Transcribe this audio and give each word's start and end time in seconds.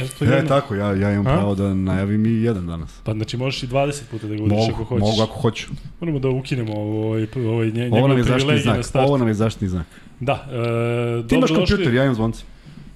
šta 0.00 0.24
je? 0.24 0.30
To 0.30 0.36
jedno. 0.36 0.48
tako, 0.48 0.74
ja, 0.74 0.94
ja 0.94 1.12
imam 1.12 1.26
A? 1.26 1.30
pravo 1.30 1.54
da 1.54 1.74
najavim 1.74 2.26
i 2.26 2.42
jedan 2.42 2.66
danas. 2.66 2.90
Pa 3.04 3.12
znači 3.12 3.36
možeš 3.36 3.62
i 3.62 3.66
20 3.66 4.00
puta 4.10 4.26
da 4.26 4.34
ga 4.34 4.42
udiš 4.42 4.68
ako 4.74 4.84
hoćeš. 4.84 5.08
mogu 5.08 5.22
ako 5.22 5.40
hoću. 5.40 5.66
Moramo 6.00 6.18
da 6.18 6.28
ukinemo 6.28 6.72
ovaj, 6.74 7.26
ovaj 7.36 7.70
nje, 7.70 7.90
Ovo 7.92 8.08
nam 8.08 8.18
je 8.18 8.24
zaštitni 8.24 8.58
znak. 8.58 8.86
Ovo 8.94 9.18
nam 9.18 9.28
je 9.28 9.34
zaštitni 9.34 9.68
znak. 9.68 9.86
Da, 10.20 10.46
e, 11.22 11.28
Ti 11.28 11.34
imaš 11.34 11.50
kompjuter, 11.50 11.94
ja 11.94 12.02
imam 12.02 12.14
zvonce. 12.14 12.44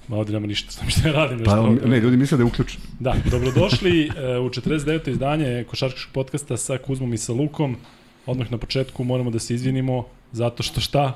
Ma 0.07 0.17
ovdje 0.17 0.33
nema 0.33 0.47
ništa, 0.47 0.71
znam 0.75 0.89
šta 0.89 1.11
radim. 1.11 1.43
Pa, 1.45 1.69
nešto. 1.69 1.87
ne, 1.87 1.99
ljudi 1.99 2.17
misle 2.17 2.37
da 2.37 2.41
je 2.41 2.47
uključen. 2.47 2.81
Da, 2.99 3.15
dobrodošli 3.31 4.05
e, 4.05 4.37
u 4.37 4.49
49. 4.49 5.09
izdanje 5.09 5.65
košarkaškog 5.69 6.13
podcasta 6.13 6.57
sa 6.57 6.77
Kuzmom 6.77 7.13
i 7.13 7.17
sa 7.17 7.33
Lukom. 7.33 7.77
Odmah 8.27 8.51
na 8.51 8.57
početku 8.57 9.03
moramo 9.03 9.29
da 9.31 9.39
se 9.39 9.55
izvinimo 9.55 10.03
zato 10.31 10.63
što 10.63 10.81
šta? 10.81 11.13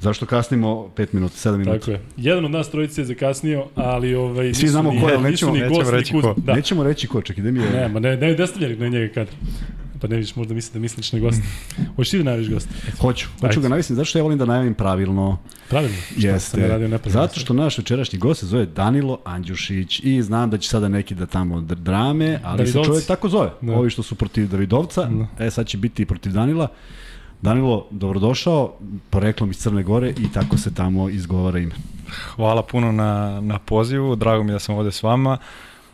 Zašto 0.00 0.26
kasnimo 0.26 0.68
5 0.96 1.06
minuta, 1.12 1.34
7 1.34 1.56
minuta? 1.56 1.78
Tako 1.78 1.90
je. 1.90 2.00
Jedan 2.16 2.44
od 2.44 2.50
nas 2.50 2.70
trojice 2.70 3.00
je 3.00 3.04
zakasnio, 3.04 3.64
ali 3.74 4.14
ovaj, 4.14 4.54
Svi 4.54 4.68
znamo 4.68 4.92
ni, 4.92 5.00
ko 5.00 5.08
je, 5.08 5.18
nećemo- 5.18 5.52
nećemo 5.52 5.90
reći 5.90 6.12
ko. 6.12 6.34
Da. 6.36 6.54
Nećemo 6.54 6.82
reći 6.82 7.06
ko, 7.08 7.22
čekaj, 7.22 7.44
da 7.44 7.50
mi 7.50 7.60
je... 7.60 7.70
Ne, 7.70 7.88
ma 7.88 8.00
ne, 8.00 8.16
ne, 8.16 8.34
ne 8.34 8.46
stavljali 8.46 8.76
na 8.76 8.88
njega 8.88 9.12
kad. 9.14 9.28
Pa 10.00 10.06
ne 10.08 10.16
vidiš, 10.16 10.36
možda 10.36 10.54
misli 10.54 10.72
da 10.72 10.78
misliš 10.78 11.12
na 11.12 11.18
gosta. 11.18 11.42
Hoćeš 11.96 12.10
ti 12.10 12.18
da 12.18 12.24
najaviš 12.24 12.48
gosta? 12.48 12.70
Hoću, 13.00 13.26
hoću 13.32 13.46
Ajde. 13.46 13.60
ga 13.60 13.68
navisim, 13.68 13.96
zato 13.96 14.04
što 14.04 14.18
ja 14.18 14.22
volim 14.22 14.38
da 14.38 14.44
najavim 14.44 14.74
pravilno. 14.74 15.38
Pravilno. 15.68 15.96
Ja 16.16 16.38
radio? 16.58 16.98
Zato 17.06 17.40
što 17.40 17.54
naš 17.54 17.78
večerašnji 17.78 18.18
gost 18.18 18.40
se 18.40 18.46
zove 18.46 18.66
Danilo 18.66 19.18
Andjušić 19.24 20.00
i 20.04 20.22
znam 20.22 20.50
da 20.50 20.58
će 20.58 20.68
sada 20.68 20.88
neki 20.88 21.14
da 21.14 21.26
tamo 21.26 21.56
dr- 21.56 21.74
drame, 21.74 22.40
ali 22.44 22.58
se 22.58 22.62
Davidovci. 22.64 22.86
čovjek 22.86 23.06
tako 23.06 23.28
zove. 23.28 23.50
Da. 23.60 23.72
Ovi 23.72 23.90
što 23.90 24.02
su 24.02 24.14
protiv 24.14 24.48
Davidovca, 24.48 25.04
Da. 25.36 25.44
e 25.46 25.50
sad 25.50 25.66
će 25.66 25.78
biti 25.78 26.02
i 26.02 26.06
protiv 26.06 26.32
Danila. 26.32 26.68
Danilo, 27.42 27.86
dobrodošao, 27.90 28.74
poreklom 29.10 29.50
iz 29.50 29.56
Crne 29.56 29.82
Gore 29.82 30.10
i 30.10 30.32
tako 30.32 30.58
se 30.58 30.74
tamo 30.74 31.08
izgovara 31.08 31.58
ime. 31.58 31.74
Hvala 32.36 32.62
puno 32.62 32.92
na, 32.92 33.40
na 33.40 33.58
pozivu, 33.58 34.16
drago 34.16 34.42
mi 34.44 34.52
da 34.52 34.58
sam 34.58 34.74
ovde 34.74 34.92
s 34.92 35.02
vama 35.02 35.38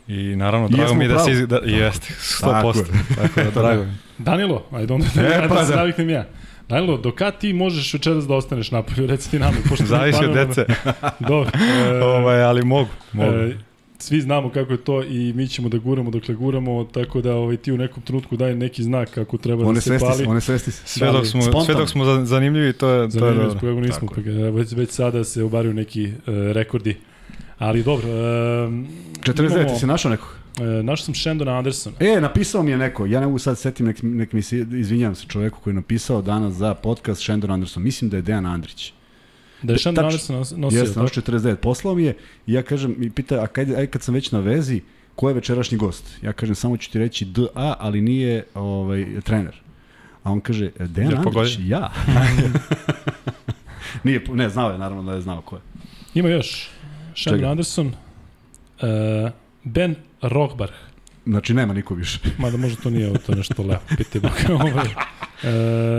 i 0.08 0.36
naravno 0.36 0.68
drago 0.68 0.94
mi 0.94 1.04
je 1.04 1.08
da 1.08 1.24
iz, 1.30 1.46
da, 1.46 1.56
jeste, 1.58 2.14
100%. 2.40 2.42
Tako 2.42 2.72
Tako, 3.16 3.40
da, 3.44 3.50
drago 3.62 3.84
mi. 3.84 3.92
Danilo, 4.18 4.64
ajde 4.72 4.92
onda 4.92 5.06
E, 5.16 5.20
e, 5.36 5.48
pa 5.48 5.54
da 5.54 5.64
se 5.64 5.70
da. 5.70 5.76
naviknem 5.76 6.10
ja. 6.10 6.26
Danilo, 6.68 6.96
do 6.96 7.12
kad 7.12 7.38
ti 7.38 7.52
možeš 7.52 7.94
večeras 7.94 8.26
da 8.26 8.34
ostaneš 8.34 8.70
napolju, 8.70 9.06
reci 9.06 9.30
ti 9.30 9.38
nama. 9.38 9.56
Pošto 9.68 9.84
Zavisi 9.96 10.24
od 10.24 10.34
dece, 10.36 10.64
Dobro. 11.20 11.50
E, 11.90 12.02
ovaj, 12.02 12.42
ali 12.42 12.64
mogu. 12.64 12.88
mogu. 13.12 13.32
E, 13.32 13.56
svi 13.98 14.20
znamo 14.20 14.50
kako 14.50 14.72
je 14.72 14.78
to 14.78 15.02
i 15.02 15.32
mi 15.32 15.48
ćemo 15.48 15.68
da 15.68 15.78
guramo 15.78 16.10
dokle 16.10 16.34
guramo, 16.34 16.84
tako 16.84 17.20
da 17.20 17.34
ovaj, 17.34 17.56
ti 17.56 17.72
u 17.72 17.78
nekom 17.78 18.02
trenutku 18.02 18.36
daj 18.36 18.54
neki 18.54 18.82
znak 18.82 19.10
kako 19.10 19.38
treba 19.38 19.64
One 19.64 19.74
da 19.74 19.80
se 19.80 19.88
svesti, 19.88 20.06
pali. 20.08 20.24
one 20.24 20.40
svesti 20.40 20.70
se. 20.70 20.82
sve, 20.86 21.06
da, 21.06 21.12
dok 21.12 21.26
smo, 21.26 21.42
spontano. 21.42 21.64
sve 21.64 21.74
dok 21.74 21.88
smo 21.88 22.04
za- 22.04 22.24
zanimljivi, 22.24 22.72
to 22.72 22.88
je, 22.88 23.10
to 23.10 23.26
je 23.26 23.34
nismo, 23.34 23.90
Tako 24.00 24.14
pa 24.14 24.20
ga- 24.20 24.30
već, 24.50 24.72
već 24.72 24.90
sada 24.90 25.24
se 25.24 25.42
obaraju 25.42 25.74
neki 25.74 26.04
e, 26.04 26.10
rekordi. 26.52 26.96
Ali 27.58 27.82
dobro, 27.82 28.08
e, 28.08 28.12
49, 28.12 29.72
ti 29.74 29.80
si 29.80 29.86
našao 29.86 30.10
nekog? 30.10 30.28
e, 30.60 30.82
našao 30.82 31.04
sam 31.04 31.14
Shendona 31.14 31.58
Andersona. 31.58 31.96
E, 32.00 32.20
napisao 32.20 32.62
mi 32.62 32.70
je 32.70 32.76
neko, 32.78 33.06
ja 33.06 33.20
ne 33.20 33.26
mogu 33.26 33.38
sad 33.38 33.58
setim, 33.58 33.86
nek, 33.86 33.98
nek 34.02 34.32
mi 34.32 34.42
se, 34.42 34.58
izvinjavam 34.58 35.14
se 35.14 35.26
čoveku 35.28 35.60
koji 35.60 35.72
je 35.72 35.76
napisao 35.76 36.22
danas 36.22 36.54
za 36.54 36.74
podcast 36.74 37.22
Shendon 37.22 37.50
Anderson, 37.50 37.82
mislim 37.82 38.10
da 38.10 38.16
je 38.16 38.22
Dejan 38.22 38.46
Andrić. 38.46 38.92
Da 39.62 39.72
je 39.72 39.78
Shendon 39.78 40.04
tačno. 40.04 40.06
Anderson 40.08 40.36
nos- 40.36 40.56
nosio. 40.60 40.78
Jeste, 40.78 40.94
tako? 40.94 41.02
naš 41.02 41.12
49. 41.12 41.56
Poslao 41.56 41.94
mi 41.94 42.02
je 42.04 42.16
i 42.46 42.52
ja 42.52 42.62
kažem, 42.62 43.02
i 43.02 43.10
pita, 43.10 43.42
a 43.42 43.46
kad, 43.46 43.70
aj 43.70 43.86
kad 43.86 44.02
sam 44.02 44.14
već 44.14 44.32
na 44.32 44.40
vezi, 44.40 44.80
ko 45.14 45.28
je 45.28 45.34
večerašnji 45.34 45.78
gost? 45.78 46.18
Ja 46.22 46.32
kažem, 46.32 46.54
samo 46.54 46.76
ću 46.76 46.90
ti 46.90 46.98
reći 46.98 47.24
DA, 47.24 47.76
ali 47.78 48.00
nije 48.00 48.44
ovaj, 48.54 49.06
trener. 49.24 49.54
A 50.22 50.32
on 50.32 50.40
kaže, 50.40 50.66
"E, 50.66 50.86
Dejan 50.86 51.10
Jel 51.10 51.18
Andrić, 51.18 51.34
pogodio? 51.34 51.56
ja. 51.66 51.92
nije, 54.04 54.24
ne, 54.32 54.48
znao 54.48 54.70
je, 54.70 54.78
naravno 54.78 55.02
da 55.02 55.12
je 55.12 55.20
znao 55.20 55.40
ko 55.40 55.56
je. 55.56 55.62
Ima 56.14 56.28
još. 56.28 56.68
Čega? 57.16 57.48
Anderson, 57.48 57.92
e, 58.80 59.30
Ben 59.64 59.94
Rohbarh. 60.22 60.72
Znači, 61.26 61.54
nema 61.54 61.74
niko 61.74 61.94
više. 61.94 62.18
Mada 62.38 62.56
možda 62.56 62.82
to 62.82 62.90
nije 62.90 63.18
to 63.18 63.34
nešto 63.34 63.62
lepo, 63.62 63.94
pitajmo 63.96 64.28
kao 64.46 64.56
ovaj. 64.56 64.86
E, 65.42 65.48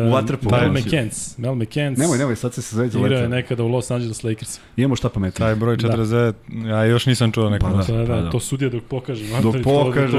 U 0.07 0.11
waterpolu. 0.11 0.51
Mel 0.51 0.73
Da, 0.73 0.79
McCants. 0.79 1.37
Mel 1.37 1.55
McCants. 1.55 1.99
Nemoj, 1.99 2.17
nemoj, 2.17 2.35
sad 2.35 2.53
se 2.53 2.61
se 2.61 2.75
zove 2.75 2.87
Igrao 2.87 3.21
je 3.21 3.29
nekada 3.29 3.63
u 3.63 3.67
Los 3.67 3.91
Angeles 3.91 4.23
Lakers. 4.23 4.59
Imamo 4.77 4.95
šta 4.95 5.09
pametno. 5.09 5.45
Taj 5.45 5.55
broj 5.55 5.77
Da. 5.77 5.87
49, 5.87 6.33
ja 6.69 6.85
još 6.85 7.05
nisam 7.05 7.31
čuo 7.31 7.49
nekog. 7.49 7.71
Pa 7.71 7.77
Pa 7.77 7.91
da. 7.93 7.97
Da, 7.97 8.15
da, 8.15 8.21
da. 8.21 8.29
to 8.29 8.39
sudija 8.39 8.69
dok 8.69 8.83
pokaže. 8.83 9.25
Dok 9.41 9.55
pokaže, 9.63 10.17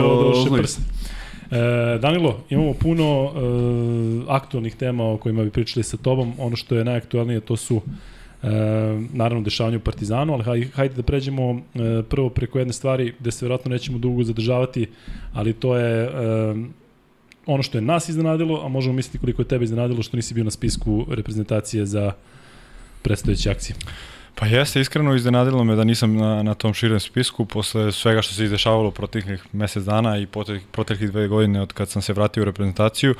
prst. 0.58 0.80
E, 1.50 1.98
Danilo, 2.00 2.44
imamo 2.48 2.72
puno 2.74 3.04
e, 3.04 4.32
aktualnih 4.32 4.76
tema 4.76 5.04
o 5.12 5.16
kojima 5.16 5.44
bi 5.44 5.50
pričali 5.50 5.84
sa 5.84 5.96
tobom. 5.96 6.32
Ono 6.38 6.56
što 6.56 6.74
je 6.76 6.84
najaktualnije 6.84 7.40
to 7.40 7.56
su 7.56 7.82
e, 8.42 8.48
naravno 9.12 9.44
dešavanje 9.44 9.76
u 9.76 9.80
Partizanu, 9.80 10.32
ali 10.32 10.44
haj, 10.44 10.64
hajde 10.74 10.94
da 10.94 11.02
pređemo 11.02 11.50
e, 11.52 12.02
prvo 12.08 12.30
preko 12.30 12.58
jedne 12.58 12.72
stvari 12.72 13.14
gde 13.20 13.30
se 13.30 13.44
vjerojatno 13.44 13.70
nećemo 13.70 13.98
dugo 13.98 14.24
zadržavati, 14.24 14.86
ali 15.32 15.52
to 15.52 15.76
je 15.76 16.04
e, 16.04 16.10
ono 17.46 17.62
što 17.62 17.78
je 17.78 17.82
nas 17.82 18.08
iznenadilo, 18.08 18.60
a 18.64 18.68
možemo 18.68 18.94
misliti 18.94 19.18
koliko 19.18 19.42
je 19.42 19.48
tebe 19.48 19.64
iznenadilo 19.64 20.02
što 20.02 20.16
nisi 20.16 20.34
bio 20.34 20.44
na 20.44 20.50
spisku 20.50 21.06
reprezentacije 21.10 21.86
za 21.86 22.12
predstojeće 23.02 23.50
akcije. 23.50 23.76
Pa 24.38 24.46
jeste, 24.46 24.80
iskreno 24.80 25.14
iznenadilo 25.14 25.64
me 25.64 25.74
da 25.74 25.84
nisam 25.84 26.16
na, 26.16 26.42
na 26.42 26.54
tom 26.54 26.74
širem 26.74 27.00
spisku 27.00 27.44
posle 27.44 27.92
svega 27.92 28.22
što 28.22 28.34
se 28.34 28.44
izdešavalo 28.44 28.90
proteklih 28.90 29.46
mesec 29.52 29.84
dana 29.84 30.18
i 30.18 30.26
proteklih, 30.72 31.10
dve 31.10 31.28
godine 31.28 31.62
od 31.62 31.72
kad 31.72 31.88
sam 31.88 32.02
se 32.02 32.12
vratio 32.12 32.42
u 32.42 32.44
reprezentaciju. 32.44 33.14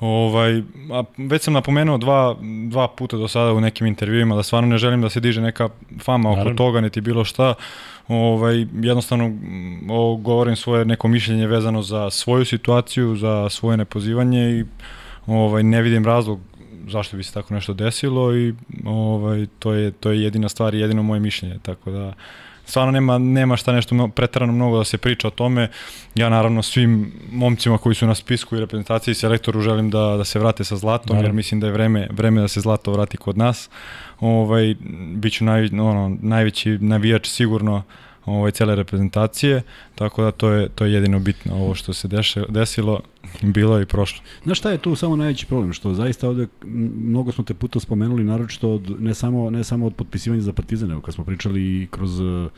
Ovaj, 0.00 0.62
a 0.92 1.02
već 1.16 1.42
sam 1.42 1.54
napomenuo 1.54 1.98
dva, 1.98 2.36
dva 2.68 2.88
puta 2.88 3.16
do 3.16 3.28
sada 3.28 3.52
u 3.52 3.60
nekim 3.60 3.86
intervjuima 3.86 4.36
da 4.36 4.42
stvarno 4.42 4.68
ne 4.68 4.78
želim 4.78 5.02
da 5.02 5.10
se 5.10 5.20
diže 5.20 5.40
neka 5.40 5.68
fama 6.00 6.30
oko 6.30 6.36
Naravno. 6.36 6.56
toga 6.56 6.80
niti 6.80 7.00
bilo 7.00 7.24
šta. 7.24 7.54
Ovaj, 8.08 8.66
jednostavno 8.72 9.28
mm, 9.28 9.90
ovo, 9.90 10.16
govorim 10.16 10.56
svoje 10.56 10.84
neko 10.84 11.08
mišljenje 11.08 11.46
vezano 11.46 11.82
za 11.82 12.10
svoju 12.10 12.44
situaciju, 12.44 13.16
za 13.16 13.48
svoje 13.50 13.76
nepozivanje 13.76 14.50
i 14.50 14.64
ovaj, 15.26 15.62
ne 15.62 15.82
vidim 15.82 16.04
razlog 16.04 16.40
zašto 16.88 17.16
bi 17.16 17.22
se 17.22 17.32
tako 17.32 17.54
nešto 17.54 17.74
desilo 17.74 18.36
i 18.36 18.54
ovaj 18.84 19.46
to 19.58 19.72
je 19.72 19.90
to 19.90 20.10
je 20.10 20.22
jedina 20.22 20.48
stvar 20.48 20.74
i 20.74 20.80
jedino 20.80 21.02
moje 21.02 21.20
mišljenje 21.20 21.58
tako 21.62 21.90
da 21.90 22.12
stvarno 22.64 22.92
nema 22.92 23.18
nema 23.18 23.56
šta 23.56 23.72
nešto 23.72 24.08
preterano 24.14 24.52
mnogo 24.52 24.78
da 24.78 24.84
se 24.84 24.98
priča 24.98 25.28
o 25.28 25.30
tome. 25.30 25.68
Ja 26.14 26.28
naravno 26.28 26.62
svim 26.62 27.12
momcima 27.32 27.78
koji 27.78 27.94
su 27.94 28.06
na 28.06 28.14
spisku 28.14 28.56
i 28.56 28.60
reprezentaciji 28.60 29.12
i 29.12 29.14
selektoru 29.14 29.60
želim 29.60 29.90
da 29.90 30.16
da 30.16 30.24
se 30.24 30.38
vrate 30.38 30.64
sa 30.64 30.76
zlatom 30.76 31.18
jer 31.18 31.32
mislim 31.32 31.60
da 31.60 31.66
je 31.66 31.72
vreme 31.72 32.08
vreme 32.10 32.40
da 32.40 32.48
se 32.48 32.60
zlato 32.60 32.92
vrati 32.92 33.16
kod 33.16 33.38
nas. 33.38 33.70
Ovaj 34.20 34.74
biću 35.14 35.44
naj, 35.44 35.64
ono, 35.64 36.16
najveći 36.22 36.78
navijač 36.78 37.28
sigurno 37.28 37.82
ovaj 38.26 38.50
cele 38.50 38.76
reprezentacije 38.76 39.62
tako 39.94 40.22
da 40.22 40.30
to 40.30 40.50
je 40.50 40.68
to 40.68 40.84
je 40.84 40.92
jedino 40.92 41.18
bitno 41.18 41.54
ovo 41.54 41.74
što 41.74 41.92
se 41.92 42.08
deše, 42.08 42.44
desilo 42.48 43.00
bilo 43.42 43.76
je 43.76 43.82
i 43.82 43.86
prošlo 43.86 44.22
Znaš 44.44 44.58
šta 44.58 44.70
je 44.70 44.78
tu 44.78 44.96
samo 44.96 45.16
najveći 45.16 45.46
problem? 45.46 45.72
Što 45.72 45.94
zaista 45.94 46.28
ovde, 46.28 46.46
mnogo 46.96 47.32
smo 47.32 47.44
te 47.44 47.54
puta 47.54 47.80
spomenuli, 47.80 48.24
naročito 48.24 48.70
od, 48.70 49.02
ne, 49.02 49.14
samo, 49.14 49.50
ne 49.50 49.64
samo 49.64 49.86
od 49.86 49.94
potpisivanja 49.94 50.42
za 50.42 50.52
Partizan, 50.52 50.88
nego 50.88 51.00
kad 51.00 51.14
smo 51.14 51.24
pričali 51.24 51.88
kroz 51.90 52.20
e, 52.20 52.48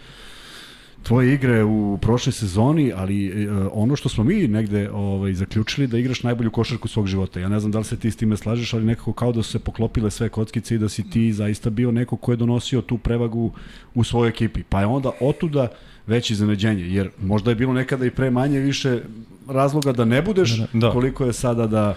tvoje 1.04 1.34
igre 1.34 1.64
u 1.64 1.98
prošloj 2.02 2.32
sezoni, 2.32 2.92
ali 2.96 3.26
e, 3.26 3.50
ono 3.72 3.96
što 3.96 4.08
smo 4.08 4.24
mi 4.24 4.48
negde 4.48 4.90
ovaj, 4.90 5.34
zaključili 5.34 5.86
da 5.86 5.98
igraš 5.98 6.22
najbolju 6.22 6.50
košarku 6.50 6.88
svog 6.88 7.06
života. 7.06 7.40
Ja 7.40 7.48
ne 7.48 7.60
znam 7.60 7.72
da 7.72 7.78
li 7.78 7.84
se 7.84 7.96
ti 7.96 8.10
s 8.10 8.16
time 8.16 8.36
slažeš, 8.36 8.74
ali 8.74 8.84
nekako 8.84 9.12
kao 9.12 9.32
da 9.32 9.42
su 9.42 9.50
se 9.50 9.58
poklopile 9.58 10.10
sve 10.10 10.28
kockice 10.28 10.74
i 10.74 10.78
da 10.78 10.88
si 10.88 11.10
ti 11.10 11.32
zaista 11.32 11.70
bio 11.70 11.92
neko 11.92 12.16
ko 12.16 12.32
je 12.32 12.36
donosio 12.36 12.80
tu 12.80 12.98
prevagu 12.98 13.52
u 13.94 14.04
svojoj 14.04 14.28
ekipi. 14.28 14.62
Pa 14.68 14.80
je 14.80 14.86
onda 14.86 15.10
otuda 15.20 15.68
veće 16.06 16.32
iznenađenje, 16.34 16.82
jer 16.82 17.10
možda 17.22 17.50
je 17.50 17.54
bilo 17.54 17.72
nekada 17.72 18.06
i 18.06 18.10
pre 18.10 18.30
manje 18.30 18.58
više 18.58 19.00
razloga 19.48 19.92
da 19.92 20.04
ne 20.04 20.22
budeš 20.22 20.60
Da. 20.72 20.90
koliko 20.92 21.24
je 21.24 21.32
sada 21.32 21.66
da 21.66 21.96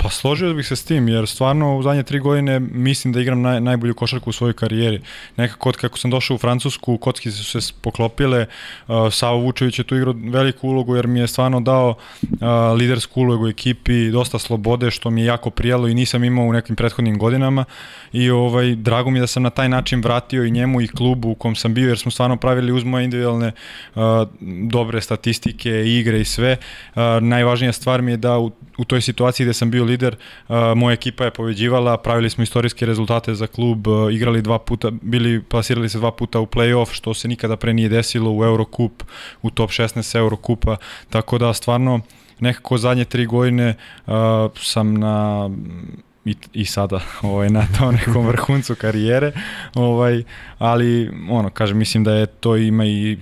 Pa 0.00 0.10
složio 0.10 0.54
bih 0.54 0.66
se 0.66 0.76
s 0.76 0.84
tim, 0.84 1.08
jer 1.08 1.26
stvarno 1.26 1.76
u 1.76 1.82
zadnje 1.82 2.02
tri 2.02 2.18
godine 2.18 2.60
mislim 2.60 3.12
da 3.12 3.20
igram 3.20 3.40
naj, 3.40 3.60
najbolju 3.60 3.94
košarku 3.94 4.30
u 4.30 4.32
svojoj 4.32 4.52
karijeri. 4.52 5.00
Nekako 5.36 5.68
od 5.68 5.76
kako 5.76 5.98
sam 5.98 6.10
došao 6.10 6.34
u 6.34 6.38
Francusku, 6.38 6.98
kocki 6.98 7.30
su 7.30 7.44
se 7.44 7.72
poklopile, 7.80 8.46
uh, 8.86 9.12
Savo 9.12 9.38
Vučević 9.38 9.78
je 9.78 9.84
tu 9.84 9.96
igrao 9.96 10.14
veliku 10.18 10.68
ulogu 10.68 10.96
jer 10.96 11.06
mi 11.06 11.20
je 11.20 11.26
stvarno 11.26 11.60
dao 11.60 11.88
uh, 12.22 12.38
lidersku 12.76 13.20
ulogu 13.20 13.44
u 13.44 13.48
ekipi, 13.48 14.10
dosta 14.10 14.38
slobode 14.38 14.90
što 14.90 15.10
mi 15.10 15.20
je 15.20 15.26
jako 15.26 15.50
prijalo 15.50 15.88
i 15.88 15.94
nisam 15.94 16.24
imao 16.24 16.44
u 16.44 16.52
nekim 16.52 16.76
prethodnim 16.76 17.18
godinama 17.18 17.64
i 18.12 18.30
ovaj 18.30 18.74
drago 18.74 19.10
mi 19.10 19.18
je 19.18 19.20
da 19.20 19.26
sam 19.26 19.42
na 19.42 19.50
taj 19.50 19.68
način 19.68 20.00
vratio 20.00 20.44
i 20.44 20.50
njemu 20.50 20.80
i 20.80 20.88
klubu 20.88 21.30
u 21.30 21.34
kom 21.34 21.56
sam 21.56 21.74
bio 21.74 21.88
jer 21.88 21.98
smo 21.98 22.10
stvarno 22.10 22.36
pravili 22.36 22.72
uz 22.72 22.84
moje 22.84 23.04
individualne 23.04 23.52
uh, 23.94 24.02
dobre 24.70 25.00
statistike, 25.00 25.70
igre 25.86 26.20
i 26.20 26.24
sve. 26.24 26.56
Uh, 26.94 27.02
najvažnija 27.20 27.72
stvar 27.72 28.02
mi 28.02 28.10
je 28.10 28.16
da 28.16 28.38
u, 28.38 28.50
u 28.78 28.84
toj 28.84 29.00
situaciji 29.00 29.44
gde 29.44 29.52
sam 29.52 29.70
bio 29.70 29.87
lider, 29.88 30.16
uh, 30.48 30.56
moja 30.76 30.94
ekipa 30.94 31.24
je 31.24 31.30
pobeđivala, 31.30 31.96
pravili 31.96 32.30
smo 32.30 32.42
istorijske 32.42 32.86
rezultate 32.86 33.34
za 33.34 33.46
klub, 33.46 33.86
uh, 33.86 34.12
igrali 34.12 34.42
dva 34.42 34.58
puta, 34.58 34.90
bili 34.90 35.42
plasirali 35.42 35.88
se 35.88 35.98
dva 35.98 36.12
puta 36.12 36.40
u 36.40 36.46
play-off, 36.46 36.92
što 36.92 37.14
se 37.14 37.28
nikada 37.28 37.56
pre 37.56 37.72
nije 37.74 37.88
desilo 37.88 38.32
u 38.32 38.44
Eurocup, 38.44 39.02
u 39.42 39.50
top 39.50 39.70
16 39.70 40.16
Eurokupa, 40.16 40.76
tako 41.10 41.38
da 41.38 41.54
stvarno 41.54 42.00
nekako 42.40 42.78
zadnje 42.78 43.04
tri 43.04 43.26
godine 43.26 43.74
uh, 44.06 44.14
sam 44.56 44.94
na 44.94 45.50
i, 46.30 46.34
i 46.52 46.64
sada 46.64 47.00
ovaj, 47.22 47.50
na 47.50 47.66
tom 47.78 47.94
nekom 47.94 48.26
vrhuncu 48.26 48.74
karijere, 48.74 49.32
ovaj, 49.74 50.22
ali 50.58 51.10
ono, 51.30 51.50
kažem, 51.50 51.78
mislim 51.78 52.04
da 52.04 52.12
je 52.12 52.26
to 52.26 52.56
ima 52.56 52.84
i 52.84 53.18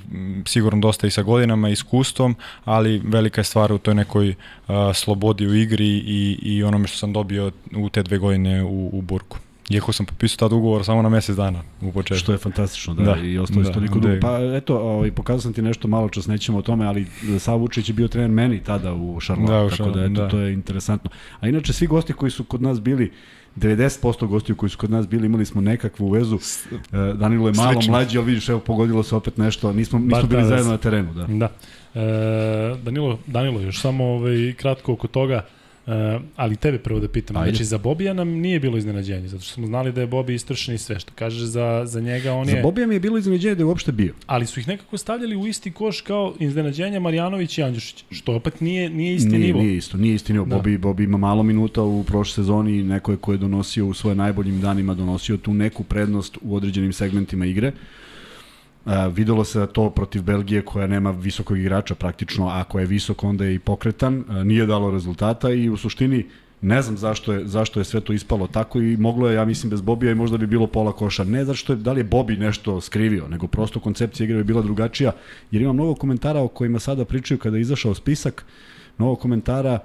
sigurno 0.47 0.81
dosta 0.81 1.07
i 1.07 1.11
sa 1.11 1.23
godinama, 1.23 1.69
iskustvom, 1.69 2.37
ali 2.65 3.03
velika 3.05 3.41
je 3.41 3.45
stvar 3.45 3.73
u 3.73 3.79
toj 3.79 3.95
nekoj 3.95 4.29
uh, 4.29 4.75
slobodi 4.95 5.47
u 5.47 5.55
igri 5.55 5.89
i, 5.89 6.39
i 6.43 6.63
onome 6.63 6.89
što 6.89 6.99
sam 6.99 7.13
dobio 7.13 7.53
u 7.77 7.89
te 7.89 8.03
dve 8.03 8.19
godine 8.19 8.63
u, 8.63 8.91
u 8.93 9.03
Burku. 9.03 9.39
Iako 9.71 9.93
sam 9.93 10.07
potpisao 10.07 10.37
tad 10.37 10.53
ugovor 10.53 10.85
samo 10.85 11.03
na 11.03 11.09
mesec 11.09 11.37
dana 11.37 11.63
u 11.81 11.93
početku. 11.93 12.19
Što 12.19 12.33
je 12.33 12.39
fantastično, 12.39 12.95
da, 12.95 13.03
da 13.03 13.17
i 13.17 13.39
ostalo 13.39 13.63
da, 13.63 13.73
toliko 13.73 13.99
dugo. 13.99 14.15
Pa 14.21 14.39
eto, 14.57 14.79
ovaj, 14.79 15.11
pokazao 15.11 15.41
sam 15.41 15.53
ti 15.53 15.63
nešto 15.63 15.89
malo 15.89 16.09
čas, 16.09 16.27
nećemo 16.27 16.59
o 16.59 16.63
tome, 16.63 16.87
ali 16.87 17.07
Savo 17.39 17.59
Vučić 17.59 17.89
je 17.89 17.95
bio 17.95 18.09
trener 18.09 18.31
meni 18.31 18.61
tada 18.65 18.95
u 18.95 19.21
Šarlotu, 19.21 19.53
da, 19.53 19.77
tako 19.77 19.91
da 19.91 20.05
eto, 20.05 20.13
da. 20.13 20.29
to 20.29 20.39
je 20.39 20.53
interesantno. 20.53 21.11
A 21.41 21.49
inače, 21.49 21.73
svi 21.73 21.87
gosti 21.87 22.13
koji 22.13 22.31
su 22.31 22.45
kod 22.45 22.63
nas 22.63 22.81
bili, 22.81 23.13
90% 23.57 24.27
gostiju 24.27 24.57
koji 24.57 24.71
su 24.71 24.79
kod 24.79 24.91
nas 24.91 25.09
bili 25.09 25.27
imali 25.27 25.45
smo 25.45 25.61
nekakvu 25.61 26.11
vezu. 26.11 26.39
E, 26.73 27.15
Danilo 27.15 27.49
je 27.49 27.55
malo 27.55 27.73
Slično. 27.73 27.93
mlađi, 27.93 28.19
ali 28.19 28.27
vidiš, 28.27 28.49
evo 28.49 28.61
pogodilo 28.61 29.03
se 29.03 29.17
opet 29.17 29.37
nešto, 29.37 29.73
nismo, 29.73 29.99
nismo 29.99 30.23
bili 30.23 30.43
da, 30.43 30.49
zajedno 30.49 30.71
na 30.71 30.79
terenu. 30.79 31.15
Da. 31.15 31.27
da. 31.27 31.51
E, 32.01 32.77
Danilo, 32.83 33.19
Danilo, 33.27 33.61
još 33.61 33.81
samo 33.81 34.05
ovaj, 34.05 34.55
kratko 34.57 34.93
oko 34.93 35.07
toga. 35.07 35.45
Uh, 35.87 35.93
ali 36.37 36.57
tebe 36.57 36.79
prvo 36.79 37.01
da 37.01 37.09
pitam, 37.09 37.37
Ajde. 37.37 37.51
znači 37.51 37.65
za 37.65 37.79
Bobija 37.79 38.13
nam 38.13 38.29
nije 38.29 38.61
bilo 38.61 38.79
iznenađenje, 38.79 39.29
zato 39.29 39.43
što 39.43 39.55
smo 39.55 39.67
znali 39.67 39.93
da 39.93 40.01
je 40.01 40.07
Bobi 40.07 40.35
istrčan 40.35 40.75
i 40.75 40.79
sve 40.79 41.01
što 41.01 41.13
kaže 41.15 41.47
za, 41.47 41.83
za 41.87 42.01
njega 42.01 42.33
on 42.33 42.45
za 42.45 42.51
je... 42.51 42.57
Za 42.57 42.63
Bobija 42.63 42.87
mi 42.87 42.95
je 42.95 43.01
bilo 43.01 43.19
iznenađenje 43.19 43.55
da 43.55 43.61
je 43.61 43.65
uopšte 43.65 43.93
bio. 43.93 44.15
Ali 44.27 44.47
su 44.47 44.61
ih 44.61 44.69
nekako 44.69 44.99
stavljali 44.99 45.37
u 45.37 45.47
isti 45.47 45.71
koš 45.71 46.01
kao 46.01 46.35
iznenađenja 46.41 47.01
Marjanović 47.01 47.59
i 47.59 47.63
Andjušić, 47.63 48.05
što 48.11 48.35
opet 48.35 48.61
nije, 48.61 48.91
nije 48.91 49.15
isti 49.15 49.29
nije, 49.29 49.47
nivo. 49.47 49.61
Nije 49.61 49.77
isto, 49.77 49.97
nije 49.97 50.15
isti 50.15 50.33
nivo. 50.33 50.45
Da. 50.45 50.57
Bobi, 50.57 50.79
Bobi 50.79 51.05
ima 51.05 51.19
malo 51.19 51.43
minuta 51.43 51.83
u 51.83 52.05
prošloj 52.05 52.45
sezoni, 52.45 52.83
neko 52.83 53.13
je 53.13 53.17
ko 53.17 53.33
je 53.33 53.39
donosio 53.39 53.87
u 53.87 53.95
svoje 53.95 54.17
najboljim 54.17 54.61
danima, 54.61 54.95
donosio 54.95 55.37
tu 55.37 55.55
neku 55.55 55.85
prednost 55.85 56.39
u 56.43 56.57
određenim 56.57 56.93
segmentima 56.93 57.47
igre. 57.47 57.73
Uh, 58.87 58.93
videlo 59.15 59.45
se 59.45 59.59
da 59.59 59.67
to 59.67 59.91
protiv 59.91 60.23
Belgije 60.23 60.63
koja 60.63 60.87
nema 60.87 61.11
visokog 61.11 61.59
igrača 61.59 61.95
praktično, 61.95 62.49
a 62.49 62.61
ako 62.61 62.79
je 62.79 62.87
visok 62.87 63.25
onda 63.25 63.45
je 63.45 63.55
i 63.55 63.59
pokretan, 63.59 64.25
nije 64.45 64.67
dalo 64.67 64.91
rezultata 64.91 65.51
i 65.51 65.69
u 65.69 65.77
suštini 65.77 66.27
ne 66.61 66.83
znam 66.83 66.97
zašto 66.97 67.33
je, 67.33 67.47
zašto 67.47 67.81
je 67.81 67.85
sve 67.85 68.01
to 68.01 68.13
ispalo 68.13 68.47
tako 68.47 68.81
i 68.81 68.97
moglo 68.97 69.29
je, 69.29 69.35
ja 69.35 69.45
mislim, 69.45 69.71
bez 69.71 69.81
Bobija 69.81 70.13
i 70.13 70.15
možda 70.15 70.37
bi 70.37 70.47
bilo 70.47 70.67
pola 70.67 70.93
koša. 70.93 71.25
Ne 71.25 71.45
zašto 71.45 71.73
je, 71.73 71.77
da 71.77 71.93
li 71.93 72.01
je 72.01 72.05
Bobi 72.05 72.37
nešto 72.37 72.81
skrivio, 72.81 73.29
nego 73.29 73.47
prosto 73.47 73.81
koncepcija 73.81 74.25
igre 74.25 74.37
bi 74.37 74.45
bila 74.45 74.63
drugačija, 74.63 75.13
jer 75.51 75.63
ima 75.63 75.73
mnogo 75.73 75.95
komentara 75.95 76.41
o 76.41 76.49
kojima 76.49 76.79
sada 76.79 77.05
pričaju 77.05 77.39
kada 77.39 77.57
je 77.57 77.61
izašao 77.61 77.95
spisak, 77.95 78.45
mnogo 78.99 79.17
komentara 79.17 79.79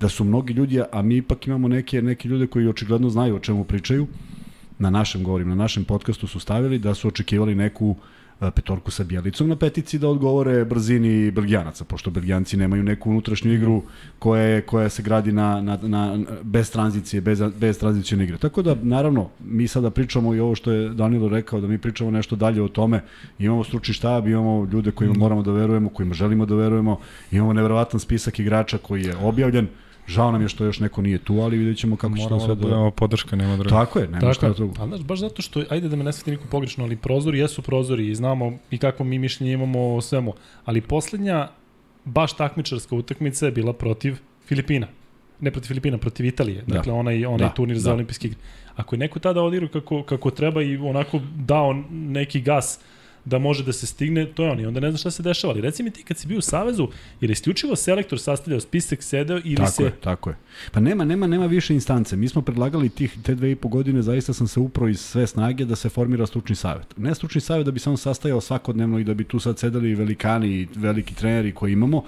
da 0.00 0.08
su 0.08 0.24
mnogi 0.24 0.52
ljudi, 0.52 0.80
a 0.92 1.02
mi 1.02 1.16
ipak 1.16 1.46
imamo 1.46 1.68
neke, 1.68 2.02
neke 2.02 2.28
ljude 2.28 2.46
koji 2.46 2.68
očigledno 2.68 3.10
znaju 3.10 3.36
o 3.36 3.38
čemu 3.38 3.64
pričaju, 3.64 4.06
na 4.78 4.90
našem, 4.90 5.24
govorim, 5.24 5.48
na 5.48 5.54
našem 5.54 5.84
podcastu 5.84 6.26
su 6.26 6.40
stavili 6.40 6.78
da 6.78 6.94
su 6.94 7.08
očekivali 7.08 7.54
neku 7.54 7.90
uh, 7.90 7.96
petorku 8.50 8.90
sa 8.90 9.04
Bjelicom 9.04 9.48
na 9.48 9.56
petici 9.56 9.98
da 9.98 10.08
odgovore 10.08 10.64
brzini 10.64 11.30
Belgijanaca, 11.30 11.84
pošto 11.84 12.10
Belgijanci 12.10 12.56
nemaju 12.56 12.82
neku 12.82 13.10
unutrašnju 13.10 13.52
igru 13.52 13.82
koja, 14.18 14.42
je, 14.42 14.60
koja 14.60 14.88
se 14.88 15.02
gradi 15.02 15.32
na, 15.32 15.60
na, 15.60 15.78
na, 15.82 16.18
bez 16.42 16.70
tranzicije, 16.70 17.20
bez, 17.20 17.42
bez 17.60 17.78
tranzicijne 17.78 18.24
igre. 18.24 18.38
Tako 18.38 18.62
da, 18.62 18.76
naravno, 18.82 19.28
mi 19.44 19.68
sada 19.68 19.90
pričamo 19.90 20.34
i 20.34 20.40
ovo 20.40 20.54
što 20.54 20.72
je 20.72 20.88
Danilo 20.88 21.28
rekao, 21.28 21.60
da 21.60 21.66
mi 21.66 21.78
pričamo 21.78 22.10
nešto 22.10 22.36
dalje 22.36 22.62
o 22.62 22.68
tome. 22.68 23.02
Imamo 23.38 23.64
stručni 23.64 23.94
štab, 23.94 24.26
imamo 24.26 24.68
ljude 24.72 24.90
kojima 24.90 25.14
moramo 25.18 25.42
da 25.42 25.52
verujemo, 25.52 25.88
kojima 25.88 26.14
želimo 26.14 26.46
da 26.46 26.54
verujemo, 26.54 26.98
imamo 27.30 27.52
neverovatan 27.52 28.00
spisak 28.00 28.38
igrača 28.38 28.78
koji 28.78 29.02
je 29.02 29.16
objavljen. 29.16 29.68
Žao 30.06 30.32
nam 30.32 30.42
je 30.42 30.48
što 30.48 30.64
još 30.64 30.80
neko 30.80 31.02
nije 31.02 31.18
tu, 31.18 31.40
ali 31.40 31.58
vidjet 31.58 31.78
ćemo 31.78 31.96
kako 31.96 32.16
će 32.16 32.28
to 32.28 32.40
sve 32.40 32.54
da... 32.54 32.62
Moramo 32.62 32.84
da 32.84 32.90
podrška, 32.90 33.36
nema 33.36 33.56
druga. 33.56 33.70
Tako 33.70 33.98
je, 33.98 34.06
nema 34.06 34.20
Tako 34.20 34.34
šta 34.34 34.52
drugo. 34.52 34.74
Ali 34.78 34.88
znaš, 34.88 35.00
baš 35.00 35.18
zato 35.18 35.42
što, 35.42 35.64
ajde 35.70 35.88
da 35.88 35.96
me 35.96 36.04
ne 36.04 36.12
sveti 36.12 36.30
niko 36.30 36.44
pogrešno, 36.50 36.84
ali 36.84 36.96
prozori 36.96 37.38
jesu 37.38 37.62
prozori 37.62 38.08
i 38.08 38.14
znamo 38.14 38.58
i 38.70 38.78
kako 38.78 39.04
mi 39.04 39.18
mišljenje 39.18 39.52
imamo 39.52 39.94
o 39.94 40.00
svemu. 40.00 40.34
Ali 40.64 40.80
poslednja 40.80 41.48
baš 42.04 42.36
takmičarska 42.36 42.94
utakmica 42.94 43.46
je 43.46 43.52
bila 43.52 43.72
protiv 43.72 44.16
Filipina. 44.46 44.86
Ne 45.40 45.50
protiv 45.50 45.68
Filipina, 45.68 45.98
protiv 45.98 46.26
Italije. 46.26 46.62
Da. 46.66 46.74
Dakle, 46.74 46.92
onaj, 46.92 47.26
onaj 47.26 47.48
da, 47.48 47.54
turnir 47.54 47.76
da. 47.76 47.80
za 47.80 47.92
olimpijski 47.92 48.30
Ako 48.76 48.94
je 48.94 48.98
neko 48.98 49.18
tada 49.18 49.42
odigrao 49.42 49.68
kako, 49.68 50.02
kako 50.02 50.30
treba 50.30 50.62
i 50.62 50.76
onako 50.76 51.20
dao 51.36 51.82
neki 51.90 52.40
gas 52.40 52.80
da 53.24 53.38
može 53.38 53.64
da 53.64 53.72
se 53.72 53.86
stigne, 53.86 54.26
to 54.26 54.44
je 54.44 54.50
on. 54.50 54.60
I 54.60 54.66
onda 54.66 54.80
ne 54.80 54.90
znam 54.90 54.98
šta 54.98 55.10
se 55.10 55.22
dešava. 55.22 55.52
Ali 55.52 55.60
reci 55.60 55.82
mi 55.82 55.90
ti 55.90 56.02
kad 56.02 56.18
si 56.18 56.28
bio 56.28 56.38
u 56.38 56.40
Savezu, 56.40 56.88
je 57.20 57.26
li 57.26 57.32
isključivo 57.32 57.76
selektor 57.76 58.20
sastavljao 58.20 58.60
spisak, 58.60 59.02
sedeo 59.02 59.40
ili 59.44 59.56
tako 59.56 59.70
se... 59.70 59.82
Je, 59.82 59.90
tako 59.90 60.30
je. 60.30 60.36
Pa 60.72 60.80
nema, 60.80 61.04
nema, 61.04 61.26
nema 61.26 61.46
više 61.46 61.74
instance. 61.74 62.16
Mi 62.16 62.28
smo 62.28 62.42
predlagali 62.42 62.88
tih, 62.88 63.18
te 63.22 63.34
dve 63.34 63.50
i 63.50 63.56
po 63.56 63.68
godine, 63.68 64.02
zaista 64.02 64.32
sam 64.32 64.48
se 64.48 64.60
upravo 64.60 64.88
iz 64.88 65.00
sve 65.00 65.26
snage 65.26 65.64
da 65.64 65.76
se 65.76 65.88
formira 65.88 66.26
stručni 66.26 66.56
savet. 66.56 66.98
Ne 66.98 67.14
stručni 67.14 67.40
savet 67.40 67.66
da 67.66 67.72
bi 67.72 67.80
se 67.80 67.90
on 67.90 67.96
sastajao 67.96 68.40
svakodnevno 68.40 68.98
i 68.98 69.04
da 69.04 69.14
bi 69.14 69.24
tu 69.24 69.38
sad 69.38 69.58
sedeli 69.58 69.94
velikani 69.94 70.48
i 70.48 70.68
veliki 70.74 71.14
treneri 71.14 71.52
koji 71.52 71.72
imamo, 71.72 72.04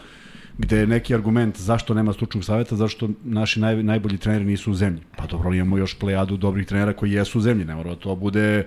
gde 0.59 0.79
je 0.79 0.87
neki 0.87 1.15
argument 1.15 1.61
zašto 1.61 1.95
nema 1.95 2.13
stručnog 2.13 2.45
saveta, 2.45 2.77
zašto 2.77 3.09
naši 3.25 3.61
naj, 3.61 3.83
najbolji 3.83 4.19
treneri 4.19 4.45
nisu 4.45 4.71
u 4.71 4.75
zemlji. 4.75 5.03
Pa 5.17 5.27
dobro, 5.27 5.55
imamo 5.55 5.79
još 5.79 5.99
plejadu 5.99 6.37
dobrih 6.37 6.67
trenera 6.67 6.93
koji 6.93 7.13
jesu 7.13 7.39
u 7.39 7.43
zemlji, 7.43 7.65
ne 7.65 7.75
mora 7.75 7.91
da 7.91 7.97
to 7.97 8.17
bude 8.17 8.67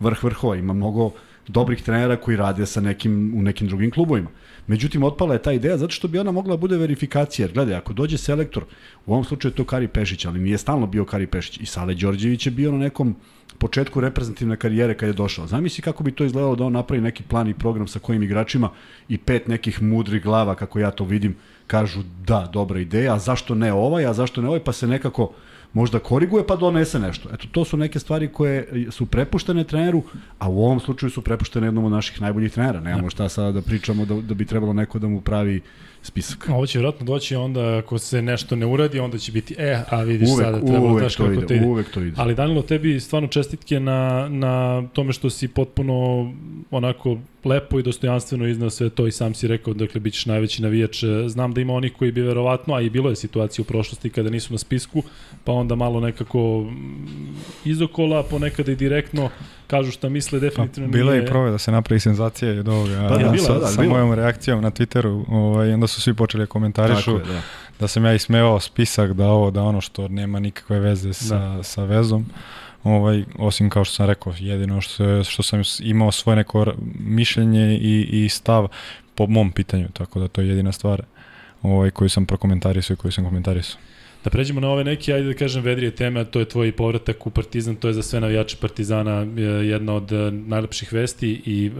vrh 0.00 0.24
vrhova. 0.24 0.56
Ima 0.56 0.72
mnogo 0.72 1.12
dobrih 1.48 1.82
trenera 1.82 2.16
koji 2.16 2.36
rade 2.36 2.66
sa 2.66 2.80
nekim, 2.80 3.32
u 3.36 3.42
nekim 3.42 3.68
drugim 3.68 3.90
klubovima. 3.90 4.30
Međutim, 4.66 5.02
otpala 5.02 5.34
je 5.34 5.42
ta 5.42 5.52
ideja 5.52 5.76
zato 5.76 5.92
što 5.92 6.08
bi 6.08 6.18
ona 6.18 6.32
mogla 6.32 6.56
da 6.56 6.60
bude 6.60 6.76
verifikacija. 6.76 7.46
Jer 7.46 7.52
gledaj, 7.52 7.74
ako 7.74 7.92
dođe 7.92 8.18
selektor, 8.18 8.64
u 9.06 9.12
ovom 9.12 9.24
slučaju 9.24 9.52
je 9.52 9.56
to 9.56 9.64
Kari 9.64 9.88
Pešić, 9.88 10.24
ali 10.24 10.40
nije 10.40 10.58
stalno 10.58 10.86
bio 10.86 11.04
Kari 11.04 11.26
Pešić. 11.26 11.60
I 11.60 11.66
Sale 11.66 11.94
Đorđević 11.94 12.46
je 12.46 12.52
bio 12.52 12.72
na 12.72 12.78
nekom 12.78 13.16
početku 13.58 14.00
reprezentativne 14.00 14.56
karijere 14.56 14.94
kad 14.94 15.08
je 15.08 15.12
došao. 15.12 15.46
Zamisli 15.46 15.82
kako 15.82 16.04
bi 16.04 16.12
to 16.12 16.24
izgledalo 16.24 16.56
da 16.56 16.64
on 16.64 16.72
napravi 16.72 17.02
neki 17.02 17.22
plan 17.22 17.48
i 17.48 17.54
program 17.54 17.88
sa 17.88 17.98
kojim 17.98 18.22
igračima 18.22 18.70
i 19.08 19.18
pet 19.18 19.48
nekih 19.48 19.82
mudrih 19.82 20.22
glava, 20.22 20.54
kako 20.54 20.78
ja 20.78 20.90
to 20.90 21.04
vidim, 21.04 21.36
kažu 21.66 22.02
da, 22.26 22.48
dobra 22.52 22.80
ideja, 22.80 23.14
a 23.14 23.18
zašto 23.18 23.54
ne 23.54 23.72
ovaj, 23.72 24.06
a 24.06 24.12
zašto 24.12 24.42
ne 24.42 24.48
ovaj, 24.48 24.64
pa 24.64 24.72
se 24.72 24.86
nekako 24.86 25.32
možda 25.72 25.98
koriguje 25.98 26.46
pa 26.46 26.56
donese 26.56 26.98
nešto. 26.98 27.28
Eto, 27.32 27.46
to 27.52 27.64
su 27.64 27.76
neke 27.76 27.98
stvari 27.98 28.28
koje 28.28 28.86
su 28.90 29.06
prepuštene 29.06 29.64
treneru, 29.64 30.02
a 30.38 30.48
u 30.48 30.64
ovom 30.64 30.80
slučaju 30.80 31.10
su 31.10 31.22
prepuštene 31.22 31.66
jednom 31.66 31.84
od 31.84 31.92
naših 31.92 32.20
najboljih 32.20 32.52
trenera. 32.52 32.80
Nemamo 32.80 33.10
šta 33.10 33.28
sada 33.28 33.52
da 33.52 33.62
pričamo 33.62 34.04
da, 34.04 34.14
da 34.14 34.34
bi 34.34 34.46
trebalo 34.46 34.72
neko 34.72 34.98
da 34.98 35.08
mu 35.08 35.20
pravi 35.20 35.60
spisak. 36.02 36.48
Ovo 36.48 36.66
će 36.66 36.78
vjerojatno 36.78 37.06
doći 37.06 37.36
onda 37.36 37.78
ako 37.78 37.98
se 37.98 38.22
nešto 38.22 38.56
ne 38.56 38.66
uradi, 38.66 39.00
onda 39.00 39.18
će 39.18 39.32
biti 39.32 39.54
e, 39.58 39.82
a 39.90 40.02
vidiš 40.02 40.28
uvek, 40.28 40.44
sada 40.44 40.60
treba 40.60 40.86
uvek 40.86 41.02
daš 41.02 41.16
kako 41.16 41.32
ide, 41.32 41.46
to 41.46 41.54
ide. 41.54 41.66
Uvek 41.66 41.90
to 41.90 42.00
ide. 42.00 42.16
Ali 42.18 42.34
Danilo, 42.34 42.62
tebi 42.62 43.00
stvarno 43.00 43.28
čestitke 43.28 43.80
na, 43.80 44.28
na 44.28 44.82
tome 44.92 45.12
što 45.12 45.30
si 45.30 45.48
potpuno 45.48 46.32
onako 46.70 47.18
lepo 47.44 47.78
i 47.78 47.82
dostojanstveno 47.82 48.46
iznao 48.46 48.70
sve 48.70 48.90
to 48.90 49.06
i 49.06 49.12
sam 49.12 49.34
si 49.34 49.48
rekao, 49.48 49.74
dakle, 49.74 50.00
bit 50.00 50.14
ćeš 50.14 50.26
najveći 50.26 50.62
navijač. 50.62 51.04
Znam 51.26 51.54
da 51.54 51.60
ima 51.60 51.74
onih 51.74 51.92
koji 51.98 52.12
bi 52.12 52.20
verovatno, 52.20 52.74
a 52.74 52.80
i 52.80 52.90
bilo 52.90 53.10
je 53.10 53.16
situacija 53.16 53.62
u 53.62 53.66
prošlosti 53.66 54.10
kada 54.10 54.30
nisu 54.30 54.52
na 54.52 54.58
spisku, 54.58 55.02
pa 55.44 55.52
onda 55.52 55.74
malo 55.74 56.00
nekako 56.00 56.72
izokola, 57.64 58.22
ponekada 58.22 58.72
i 58.72 58.76
direktno 58.76 59.30
kažu 59.72 59.90
šta 59.90 60.08
misle, 60.08 60.40
definitivno 60.40 60.88
pa, 60.88 60.92
bila 60.92 61.12
nije... 61.12 61.12
Bila 61.12 61.14
je 61.14 61.22
i 61.22 61.26
prove 61.26 61.50
da 61.50 61.58
se 61.58 61.72
napravi 61.72 62.00
senzacija 62.00 62.60
od 62.60 62.68
ovoga. 62.68 63.08
Pa, 63.08 63.16
da, 63.18 63.30
bila, 63.30 63.46
sa, 63.46 63.58
da, 63.58 63.66
sa 63.66 63.80
bila. 63.80 63.92
mojom 63.92 64.12
reakcijom 64.14 64.60
na 64.62 64.70
Twitteru, 64.70 65.24
ovaj, 65.28 65.72
onda 65.74 65.86
su 65.86 66.00
svi 66.00 66.14
počeli 66.14 66.42
da 66.42 66.46
komentarišu 66.46 67.16
je, 67.16 67.24
da. 67.24 67.40
da 67.80 67.88
sam 67.88 68.04
ja 68.04 68.14
ismevao 68.14 68.60
spisak 68.60 69.12
da 69.12 69.26
ovo, 69.26 69.50
da 69.50 69.62
ono 69.62 69.80
što 69.80 70.08
nema 70.08 70.40
nikakve 70.40 70.80
veze 70.80 71.12
sa, 71.12 71.38
da. 71.38 71.62
sa 71.62 71.84
vezom. 71.84 72.26
Ovaj, 72.84 73.24
osim 73.38 73.70
kao 73.70 73.84
što 73.84 73.94
sam 73.94 74.06
rekao, 74.06 74.32
jedino 74.38 74.80
što, 74.80 75.24
što 75.24 75.42
sam 75.42 75.62
imao 75.80 76.12
svoje 76.12 76.36
neko 76.36 76.66
mišljenje 76.98 77.78
i, 77.80 78.24
i 78.24 78.28
stav 78.28 78.68
po 79.14 79.26
mom 79.26 79.52
pitanju, 79.52 79.88
tako 79.92 80.20
da 80.20 80.28
to 80.28 80.40
je 80.40 80.48
jedina 80.48 80.72
stvar 80.72 81.02
ovaj, 81.62 81.90
koju 81.90 82.08
sam 82.08 82.26
prokomentarisao 82.26 82.94
i 82.94 82.96
koju 82.96 83.12
sam 83.12 83.24
komentarisao. 83.24 83.80
Da 84.24 84.30
pređemo 84.30 84.60
na 84.60 84.68
ove 84.68 84.84
neke, 84.84 85.12
ajde 85.12 85.28
da 85.28 85.34
kažem, 85.34 85.62
vedrije 85.62 85.90
teme, 85.90 86.20
a 86.20 86.24
to 86.24 86.38
je 86.40 86.48
tvoj 86.48 86.72
povratak 86.72 87.26
u 87.26 87.30
Partizan, 87.30 87.76
to 87.76 87.88
je 87.88 87.94
za 87.94 88.02
sve 88.02 88.20
navijače 88.20 88.56
Partizana 88.60 89.26
jedna 89.62 89.94
od 89.94 90.12
eh, 90.12 90.30
najlepših 90.30 90.92
vesti 90.92 91.42
i 91.46 91.70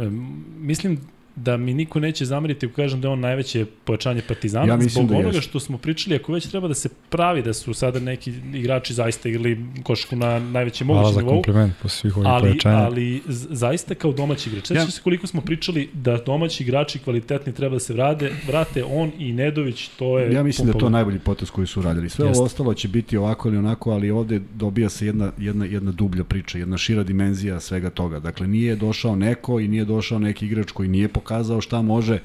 mislim 0.59 0.99
da 1.37 1.57
mi 1.57 1.75
niko 1.75 2.01
neće 2.01 2.25
zameriti 2.25 2.67
ako 2.67 2.75
kažem 2.75 3.01
da 3.01 3.09
je 3.09 3.13
on 3.13 3.21
najveće 3.21 3.67
pojačanje 3.85 4.23
Partizana 4.29 4.75
ja 4.75 4.79
zbog 4.89 5.09
da 5.09 5.17
onoga 5.17 5.41
što 5.41 5.61
smo 5.61 5.79
pričali, 5.79 6.17
ako 6.17 6.33
već 6.33 6.47
treba 6.47 6.69
da 6.69 6.75
se 6.75 6.89
pravi 7.11 7.43
da 7.43 7.53
su 7.53 7.75
sada 7.75 8.01
neki 8.01 8.33
igrači 8.55 8.95
zaista 8.95 9.29
igrali 9.29 9.65
košarku 9.83 10.17
na 10.17 10.39
najvećem 10.39 10.87
mogućem 10.87 11.17
nivou. 11.17 11.23
Hvala 11.23 11.37
za 11.37 11.43
kompliment 11.43 11.75
po 11.83 11.89
svih 11.89 12.17
ovih 12.17 12.29
ali, 12.29 12.43
pojačanja. 12.43 12.77
Ali 12.77 13.23
zaista 13.51 13.95
kao 13.95 14.13
domaći 14.13 14.51
igrač. 14.51 14.67
Sveća 14.67 14.81
ja. 14.81 14.91
se 14.91 15.03
koliko 15.03 15.27
smo 15.27 15.41
pričali 15.41 15.89
da 15.93 16.17
domaći 16.17 16.63
igrači 16.63 16.99
kvalitetni 16.99 17.53
treba 17.53 17.77
da 17.77 17.81
se 17.81 17.93
vrade, 17.93 18.33
vrate 18.47 18.85
on 18.85 19.13
i 19.19 19.33
Nedović, 19.33 19.89
to 19.89 20.19
je... 20.19 20.33
Ja 20.33 20.43
mislim 20.43 20.67
da 20.67 20.73
je 20.73 20.79
to 20.79 20.91
najbolji 20.91 21.19
potez 21.19 21.51
koji 21.51 21.67
su 21.67 21.81
uradili. 21.81 22.09
Sve 22.09 22.27
Jeste. 22.27 22.39
ovo 22.39 22.47
ostalo 22.47 22.75
će 22.75 22.89
biti 22.89 23.17
ovako 23.17 23.49
ili 23.49 23.57
onako, 23.57 23.91
ali 23.91 24.11
ovde 24.11 24.41
dobija 24.55 24.89
se 24.89 25.07
jedna, 25.07 25.33
jedna, 25.39 25.65
jedna 25.65 25.93
dublja 25.93 26.25
priča, 26.25 26.59
jedna 26.59 26.79
šira 26.79 27.03
dimenzija 27.03 27.61
svega 27.61 27.91
toga. 27.91 28.21
Dakle, 28.21 28.47
nije 28.47 28.77
došao 28.77 29.17
neko 29.17 29.61
i 29.61 29.69
nije 29.69 29.85
došao 29.85 30.19
neki 30.19 30.47
igrač 30.47 30.71
koji 30.71 30.89
nije 30.89 31.09
pokazao 31.23 31.61
šta 31.61 31.83
može, 31.83 32.19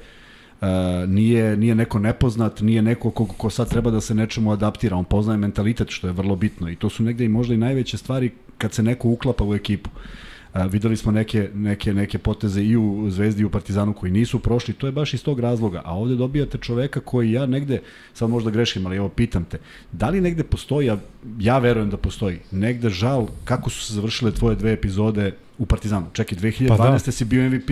nije, 1.06 1.56
nije 1.56 1.74
neko 1.74 1.98
nepoznat, 1.98 2.60
nije 2.60 2.82
neko 2.82 3.10
ko, 3.10 3.26
ko 3.26 3.50
sad 3.50 3.70
treba 3.70 3.90
da 3.90 4.00
se 4.00 4.14
nečemu 4.14 4.52
adaptira, 4.52 4.96
on 4.96 5.04
poznaje 5.04 5.38
mentalitet 5.38 5.90
što 5.90 6.06
je 6.06 6.12
vrlo 6.12 6.36
bitno 6.36 6.70
i 6.70 6.76
to 6.76 6.90
su 6.90 7.02
negde 7.02 7.24
i 7.24 7.28
možda 7.28 7.54
i 7.54 7.58
najveće 7.58 7.98
stvari 7.98 8.30
kad 8.58 8.72
se 8.72 8.82
neko 8.82 9.08
uklapa 9.08 9.44
u 9.44 9.54
ekipu. 9.54 9.90
A, 10.52 10.66
videli 10.66 10.96
smo 10.96 11.12
neke, 11.12 11.50
neke, 11.54 11.94
neke 11.94 12.18
poteze 12.18 12.62
i 12.62 12.76
u 12.76 13.10
Zvezdi 13.10 13.42
i 13.42 13.44
u 13.44 13.50
Partizanu 13.50 13.92
koji 13.92 14.12
nisu 14.12 14.38
prošli, 14.38 14.74
to 14.74 14.86
je 14.86 14.92
baš 14.92 15.14
iz 15.14 15.22
tog 15.24 15.40
razloga. 15.40 15.82
A 15.84 15.94
ovde 15.94 16.14
dobijate 16.14 16.58
čoveka 16.58 17.00
koji 17.00 17.32
ja 17.32 17.46
negde, 17.46 17.80
sad 18.14 18.30
možda 18.30 18.50
grešim, 18.50 18.86
ali 18.86 18.96
evo 18.96 19.08
pitam 19.08 19.44
te, 19.44 19.58
da 19.92 20.08
li 20.08 20.20
negde 20.20 20.42
postoji, 20.44 20.86
ja, 20.86 20.98
ja 21.38 21.58
verujem 21.58 21.90
da 21.90 21.96
postoji, 21.96 22.38
negde 22.50 22.90
žal 22.90 23.28
kako 23.44 23.70
su 23.70 23.84
se 23.84 23.94
završile 23.94 24.32
tvoje 24.32 24.56
dve 24.56 24.72
epizode 24.72 25.32
u 25.58 25.66
Partizanu. 25.66 26.06
Čekaj, 26.12 26.38
2012. 26.38 26.76
Pa 26.76 26.88
da. 26.88 26.98
si 26.98 27.24
bio 27.24 27.50
MVP 27.50 27.70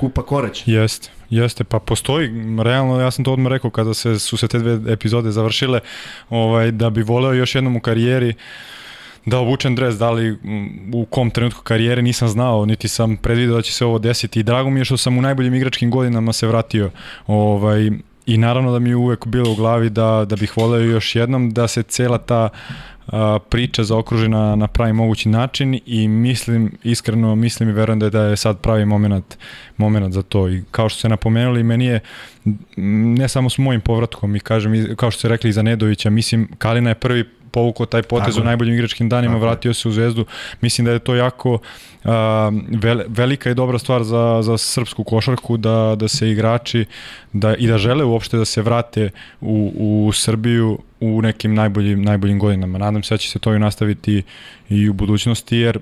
Kupa 0.00 0.22
Koreć. 0.22 0.62
Jeste, 0.66 1.10
jeste, 1.30 1.64
pa 1.64 1.78
postoji, 1.78 2.30
realno 2.62 3.00
ja 3.00 3.10
sam 3.10 3.24
to 3.24 3.32
odmah 3.32 3.50
rekao 3.50 3.70
kada 3.70 3.94
se, 3.94 4.18
su 4.18 4.36
se 4.36 4.48
te 4.48 4.58
dve 4.58 4.92
epizode 4.92 5.30
završile, 5.30 5.80
ovaj, 6.30 6.70
da 6.70 6.90
bi 6.90 7.02
voleo 7.02 7.32
još 7.32 7.54
jednom 7.54 7.76
u 7.76 7.80
karijeri 7.80 8.34
da 9.26 9.38
obučem 9.38 9.74
dres, 9.74 9.94
da 9.98 10.10
li 10.10 10.38
u 10.92 11.06
kom 11.10 11.30
trenutku 11.30 11.62
karijere 11.62 12.02
nisam 12.02 12.28
znao, 12.28 12.66
niti 12.66 12.88
sam 12.88 13.16
predvidio 13.16 13.54
da 13.54 13.62
će 13.62 13.72
se 13.72 13.84
ovo 13.84 13.98
desiti 13.98 14.40
i 14.40 14.42
drago 14.42 14.70
mi 14.70 14.80
je 14.80 14.84
što 14.84 14.96
sam 14.96 15.18
u 15.18 15.22
najboljim 15.22 15.54
igračkim 15.54 15.90
godinama 15.90 16.32
se 16.32 16.46
vratio 16.46 16.90
ovaj, 17.26 17.90
i 18.26 18.38
naravno 18.38 18.72
da 18.72 18.78
mi 18.78 18.90
je 18.90 18.96
uvek 18.96 19.26
bilo 19.26 19.52
u 19.52 19.54
glavi 19.54 19.90
da, 19.90 20.24
da 20.28 20.36
bih 20.36 20.56
voleo 20.56 20.80
još 20.80 21.16
jednom 21.16 21.50
da 21.50 21.68
se 21.68 21.82
cela 21.82 22.18
ta 22.18 22.48
priča 23.48 23.84
zaokruži 23.84 24.28
na, 24.28 24.66
pravi 24.66 24.92
mogući 24.92 25.28
način 25.28 25.80
i 25.86 26.08
mislim, 26.08 26.72
iskreno 26.82 27.34
mislim 27.34 27.68
i 27.68 27.72
verujem 27.72 27.98
da 27.98 28.06
je, 28.06 28.10
da 28.10 28.22
je 28.22 28.36
sad 28.36 28.60
pravi 28.60 28.84
moment, 28.84 29.38
moment 29.76 30.14
za 30.14 30.22
to. 30.22 30.48
I 30.48 30.62
kao 30.70 30.88
što 30.88 30.98
ste 30.98 31.08
napomenuli 31.08 31.62
meni 31.62 31.86
je 31.86 32.00
ne 32.76 33.28
samo 33.28 33.50
s 33.50 33.58
mojim 33.58 33.80
povratkom 33.80 34.36
i 34.36 34.40
kažem 34.40 34.96
kao 34.96 35.10
što 35.10 35.18
ste 35.18 35.28
rekli 35.28 35.52
za 35.52 35.62
Nedovića 35.62 36.10
mislim 36.10 36.48
Kalina 36.58 36.90
je 36.90 36.94
prvi 36.94 37.24
povukao 37.50 37.86
taj 37.86 38.02
potez 38.02 38.34
Tako. 38.34 38.40
u 38.40 38.44
najboljim 38.44 38.74
igračkim 38.74 39.08
danima, 39.08 39.34
Tako. 39.34 39.44
vratio 39.44 39.74
se 39.74 39.88
u 39.88 39.92
Zvezdu. 39.92 40.24
Mislim 40.60 40.84
da 40.84 40.92
je 40.92 40.98
to 40.98 41.14
jako 41.14 41.52
uh, 41.52 42.10
velika 43.08 43.50
i 43.50 43.54
dobra 43.54 43.78
stvar 43.78 44.04
za, 44.04 44.38
za 44.42 44.58
srpsku 44.58 45.04
košarku 45.04 45.56
da, 45.56 45.94
da 45.98 46.08
se 46.08 46.30
igrači 46.30 46.84
da, 47.32 47.54
i 47.54 47.66
da 47.66 47.78
žele 47.78 48.04
uopšte 48.04 48.36
da 48.36 48.44
se 48.44 48.62
vrate 48.62 49.10
u, 49.40 49.72
u 49.76 50.12
Srbiju 50.12 50.78
u 51.00 51.22
nekim 51.22 51.54
najboljim, 51.54 52.02
najboljim 52.02 52.38
godinama. 52.38 52.78
Nadam 52.78 53.02
se 53.02 53.14
da 53.14 53.18
će 53.18 53.30
se 53.30 53.38
to 53.38 53.54
i 53.54 53.58
nastaviti 53.58 54.22
i 54.68 54.88
u 54.88 54.92
budućnosti, 54.92 55.56
jer 55.56 55.78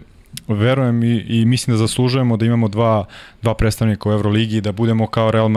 verujem 0.48 1.02
i, 1.02 1.16
i 1.28 1.44
mislim 1.44 1.74
da 1.74 1.78
zaslužujemo 1.78 2.36
da 2.36 2.46
imamo 2.46 2.68
dva, 2.68 3.04
dva 3.42 3.54
predstavnika 3.54 4.08
u 4.08 4.12
Euroligi, 4.12 4.60
da 4.60 4.72
budemo 4.72 5.06
kao 5.06 5.30
Real, 5.30 5.48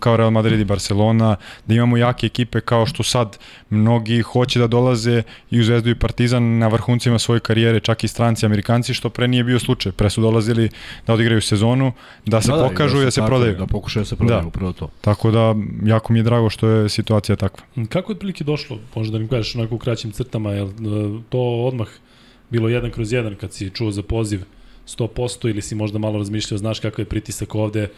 kao 0.00 0.16
Real 0.16 0.30
Madrid 0.30 0.60
i 0.60 0.64
Barcelona, 0.64 1.36
da 1.66 1.74
imamo 1.74 1.96
jake 1.96 2.26
ekipe 2.26 2.60
kao 2.60 2.86
što 2.86 3.02
sad 3.02 3.38
mnogi 3.70 4.22
hoće 4.22 4.58
da 4.58 4.66
dolaze 4.66 5.22
i 5.50 5.60
u 5.60 5.64
Zvezdu 5.64 5.90
i 5.90 5.94
Partizan 5.94 6.58
na 6.58 6.68
vrhuncima 6.68 7.18
svoje 7.18 7.40
karijere, 7.40 7.80
čak 7.80 8.04
i 8.04 8.08
stranci, 8.08 8.46
Amerikanci, 8.46 8.94
što 8.94 9.10
pre 9.10 9.28
nije 9.28 9.44
bio 9.44 9.58
slučaj. 9.58 9.92
Pre 9.92 10.10
su 10.10 10.20
dolazili 10.20 10.70
da 11.06 11.14
odigraju 11.14 11.40
sezonu, 11.40 11.92
da 12.26 12.42
se 12.42 12.50
da, 12.50 12.56
da 12.56 12.68
pokažu 12.68 12.96
da 12.96 13.02
i 13.02 13.04
da 13.04 13.10
se, 13.10 13.20
tako, 13.20 13.28
prodaju. 13.28 13.56
Da 13.56 13.66
pokušaju 13.66 14.02
da 14.04 14.08
se 14.08 14.16
prodaju, 14.16 14.40
da. 14.40 14.46
upravo 14.46 14.72
to. 14.72 14.88
Tako 15.00 15.30
da, 15.30 15.54
jako 15.84 16.12
mi 16.12 16.18
je 16.18 16.22
drago 16.22 16.50
što 16.50 16.68
je 16.68 16.88
situacija 16.88 17.36
takva. 17.36 17.64
Kako 17.88 18.12
je 18.12 18.14
otprilike 18.14 18.44
došlo, 18.44 18.78
možda 18.94 19.18
da 19.18 19.22
mi 19.22 19.28
kažeš 19.28 19.54
onako 19.54 19.74
u 19.74 19.78
kraćim 19.78 20.12
crtama, 20.12 20.50
je 20.52 20.66
to 21.28 21.38
odmah 21.40 21.88
bilo 22.50 22.68
jedan 22.68 22.90
kroz 22.90 23.12
jedan 23.12 23.34
kad 23.34 23.52
si 23.52 23.70
čuo 23.70 23.90
za 23.90 24.02
poziv 24.02 24.40
100% 24.86 25.48
ili 25.50 25.62
si 25.62 25.74
možda 25.74 25.98
malo 25.98 26.18
razmišljao, 26.18 26.58
znaš 26.58 26.80
kakav 26.80 27.02
je 27.02 27.08
pritisak 27.08 27.54
ovde, 27.54 27.88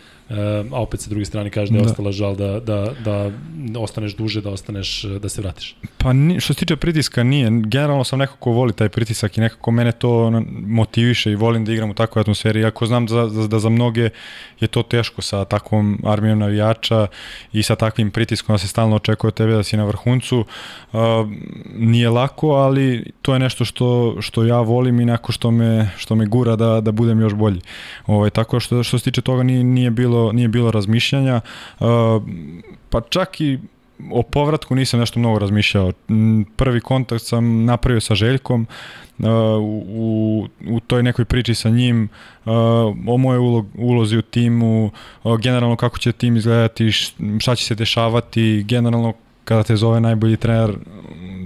a 0.73 0.81
opet 0.81 1.01
sa 1.01 1.11
druge 1.11 1.25
strane 1.25 1.51
kaže 1.51 1.73
da 1.73 1.79
je 1.79 1.85
da. 1.85 1.91
ostala 1.91 2.13
žal 2.13 2.37
da, 2.37 2.61
da, 2.61 2.93
da 3.05 3.31
ostaneš 3.79 4.17
duže, 4.17 4.41
da 4.41 4.51
ostaneš, 4.51 5.03
da 5.03 5.29
se 5.29 5.43
vratiš. 5.43 5.77
Pa 5.99 6.13
ni, 6.13 6.41
što 6.41 6.55
se 6.55 6.59
tiče 6.59 6.77
pritiska 6.77 7.23
nije, 7.23 7.51
generalno 7.51 8.05
sam 8.05 8.19
neko 8.19 8.37
ko 8.37 8.51
voli 8.51 8.73
taj 8.73 8.89
pritisak 8.89 9.39
i 9.39 9.41
nekako 9.41 9.71
mene 9.71 9.93
to 9.93 10.43
motiviše 10.67 11.33
i 11.33 11.37
volim 11.37 11.65
da 11.65 11.73
igram 11.73 11.91
u 11.91 11.95
takvoj 11.95 12.21
atmosferi, 12.21 12.61
iako 12.61 12.87
znam 12.87 13.07
da, 13.07 13.27
da, 13.27 13.47
da 13.47 13.59
za 13.59 13.69
mnoge 13.69 14.11
je 14.61 14.69
to 14.69 14.83
teško 14.83 15.23
sa 15.23 15.45
takvom 15.45 16.01
armijom 16.05 16.39
navijača 16.39 17.07
i 17.53 17.63
sa 17.63 17.77
takvim 17.77 18.11
pritiskom 18.11 18.55
da 18.55 18.59
se 18.59 18.69
stalno 18.69 18.97
očekuje 18.97 19.29
od 19.29 19.35
tebe 19.35 19.53
da 19.53 19.63
si 19.63 19.77
na 19.77 19.85
vrhuncu, 19.85 20.45
uh, 20.93 21.01
nije 21.77 22.11
lako, 22.11 22.51
ali 22.51 23.13
to 23.23 23.33
je 23.33 23.39
nešto 23.39 23.65
što, 23.65 24.17
što 24.21 24.45
ja 24.45 24.61
volim 24.61 25.01
i 25.01 25.05
neko 25.05 25.33
što 25.33 25.51
me, 25.51 25.91
što 25.97 26.15
me 26.15 26.27
gura 26.27 26.57
da, 26.57 26.81
da 26.81 26.93
budem 26.93 27.21
još 27.21 27.35
bolji. 27.35 27.61
Ovaj, 28.07 28.31
tako 28.31 28.61
što, 28.61 28.83
što 28.83 28.99
se 28.99 29.05
tiče 29.05 29.21
toga 29.21 29.43
nije, 29.43 29.65
nije 29.65 29.91
bilo 29.91 30.18
bilo, 30.19 30.33
nije 30.33 30.49
bilo 30.49 30.71
razmišljanja, 30.71 31.41
uh, 31.81 31.87
pa 32.91 33.01
čak 33.01 33.41
i 33.41 33.59
o 34.11 34.23
povratku 34.23 34.75
nisam 34.75 35.01
nešto 35.01 35.21
mnogo 35.21 35.39
razmišljao. 35.39 35.93
Prvi 36.57 36.81
kontakt 36.81 37.25
sam 37.25 37.65
napravio 37.65 38.01
sa 38.01 38.15
Željkom, 38.15 38.67
uh, 39.19 39.27
u, 39.89 40.47
u 40.69 40.81
toj 40.81 41.03
nekoj 41.03 41.25
priči 41.25 41.55
sa 41.55 41.71
njim, 41.71 42.09
uh, 42.45 42.53
o 43.07 43.17
moje 43.17 43.39
ulog, 43.39 43.67
ulozi 43.75 44.19
u 44.19 44.23
timu, 44.23 44.91
generalno 45.43 45.77
kako 45.77 45.99
će 45.99 46.13
tim 46.13 46.37
izgledati, 46.37 46.93
šta 47.41 47.55
će 47.55 47.65
se 47.65 47.75
dešavati, 47.75 48.65
generalno 48.69 49.13
kada 49.45 49.63
te 49.63 49.77
zove 49.77 50.01
najbolji 50.01 50.37
trener 50.37 50.77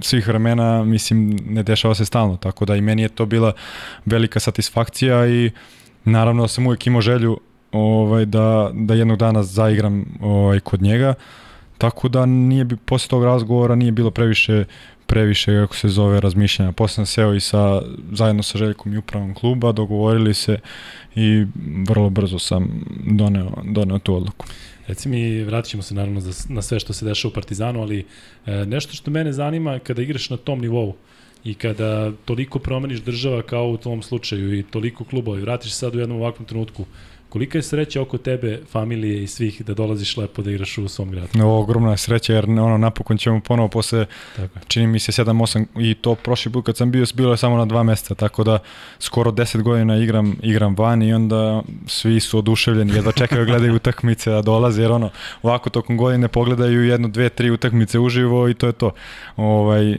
svih 0.00 0.28
vremena, 0.28 0.84
mislim, 0.84 1.38
ne 1.46 1.62
dešava 1.62 1.94
se 1.94 2.04
stalno, 2.04 2.36
tako 2.36 2.64
da 2.64 2.76
i 2.76 2.80
meni 2.80 3.02
je 3.02 3.08
to 3.08 3.26
bila 3.26 3.52
velika 4.04 4.40
satisfakcija 4.40 5.26
i 5.26 5.50
naravno 6.04 6.42
da 6.42 6.48
sam 6.48 6.66
uvijek 6.66 6.86
imao 6.86 7.00
želju 7.00 7.40
ovaj, 7.72 8.24
da, 8.24 8.70
da 8.74 8.94
jednog 8.94 9.18
dana 9.18 9.42
zaigram 9.42 10.04
ovaj, 10.20 10.60
kod 10.60 10.82
njega. 10.82 11.14
Tako 11.78 12.08
da 12.08 12.26
nije 12.26 12.64
bi 12.64 12.76
posle 12.76 13.08
tog 13.08 13.24
razgovora 13.24 13.74
nije 13.74 13.92
bilo 13.92 14.10
previše 14.10 14.64
previše 15.12 15.52
kako 15.52 15.76
se 15.76 15.88
zove 15.88 16.20
razmišljanja. 16.20 16.72
Posle 16.72 16.94
sam 16.94 17.06
seo 17.06 17.34
i 17.34 17.40
sa 17.40 17.82
zajedno 18.12 18.42
sa 18.42 18.58
Željkom 18.58 18.92
i 18.92 18.96
upravom 18.98 19.34
kluba, 19.34 19.72
dogovorili 19.72 20.34
se 20.34 20.58
i 21.14 21.46
vrlo 21.88 22.10
brzo 22.10 22.38
sam 22.38 22.84
doneo, 23.06 23.50
doneo 23.64 23.98
tu 23.98 24.14
odluku. 24.14 24.46
Reci 24.86 25.08
mi, 25.08 25.44
vratit 25.44 25.70
ćemo 25.70 25.82
se 25.82 25.94
naravno 25.94 26.20
na 26.48 26.62
sve 26.62 26.80
što 26.80 26.92
se 26.92 27.04
dešava 27.04 27.30
u 27.30 27.34
Partizanu, 27.34 27.82
ali 27.82 28.06
e, 28.46 28.66
nešto 28.66 28.92
što 28.92 29.10
mene 29.10 29.32
zanima 29.32 29.78
kada 29.78 30.02
igraš 30.02 30.30
na 30.30 30.36
tom 30.36 30.60
nivou 30.60 30.94
i 31.44 31.54
kada 31.54 32.12
toliko 32.24 32.58
promeniš 32.58 33.00
država 33.00 33.42
kao 33.42 33.68
u 33.68 33.76
tom 33.76 34.02
slučaju 34.02 34.58
i 34.58 34.62
toliko 34.62 35.04
klubova 35.04 35.38
i 35.38 35.40
vratiš 35.40 35.72
se 35.72 35.78
sad 35.78 35.94
u 35.94 35.98
jednom 35.98 36.18
ovakvom 36.18 36.46
trenutku, 36.46 36.84
Kolika 37.32 37.58
je 37.58 37.62
sreća 37.62 38.02
oko 38.02 38.18
tebe, 38.18 38.60
familije 38.70 39.22
i 39.22 39.26
svih 39.26 39.62
da 39.62 39.74
dolaziš 39.74 40.16
lepo 40.16 40.42
da 40.42 40.50
igraš 40.50 40.78
u 40.78 40.88
svom 40.88 41.10
gradu? 41.10 41.28
No, 41.34 41.58
ogromna 41.58 41.90
je 41.90 41.96
sreća 41.96 42.34
jer 42.34 42.44
ono, 42.44 42.78
napokon 42.78 43.18
ćemo 43.18 43.40
ponovo 43.40 43.68
posle, 43.68 44.06
tako. 44.36 44.58
čini 44.68 44.86
mi 44.86 44.98
se 44.98 45.12
7-8 45.12 45.66
i 45.76 45.94
to 45.94 46.14
prošli 46.14 46.52
put 46.52 46.66
kad 46.66 46.76
sam 46.76 46.90
bio, 46.90 47.04
bilo 47.14 47.30
je 47.30 47.36
samo 47.36 47.56
na 47.56 47.66
dva 47.66 47.82
meseca, 47.82 48.14
tako 48.14 48.44
da 48.44 48.58
skoro 48.98 49.30
10 49.30 49.62
godina 49.62 49.96
igram, 49.96 50.36
igram 50.42 50.74
van 50.74 51.02
i 51.02 51.14
onda 51.14 51.62
svi 51.86 52.20
su 52.20 52.38
oduševljeni, 52.38 52.94
jedva 52.94 53.12
čekaju 53.12 53.46
gledaju 53.46 53.74
utakmice 53.74 54.30
da 54.30 54.42
dolaze, 54.42 54.82
jer 54.82 54.92
ono, 54.92 55.10
ovako 55.42 55.70
tokom 55.70 55.96
godine 55.96 56.28
pogledaju 56.28 56.84
jedno, 56.84 57.08
dve, 57.08 57.28
tri 57.28 57.50
utakmice 57.50 57.98
uživo 57.98 58.48
i 58.48 58.54
to 58.54 58.66
je 58.66 58.72
to. 58.72 58.90
Ovaj, 59.36 59.96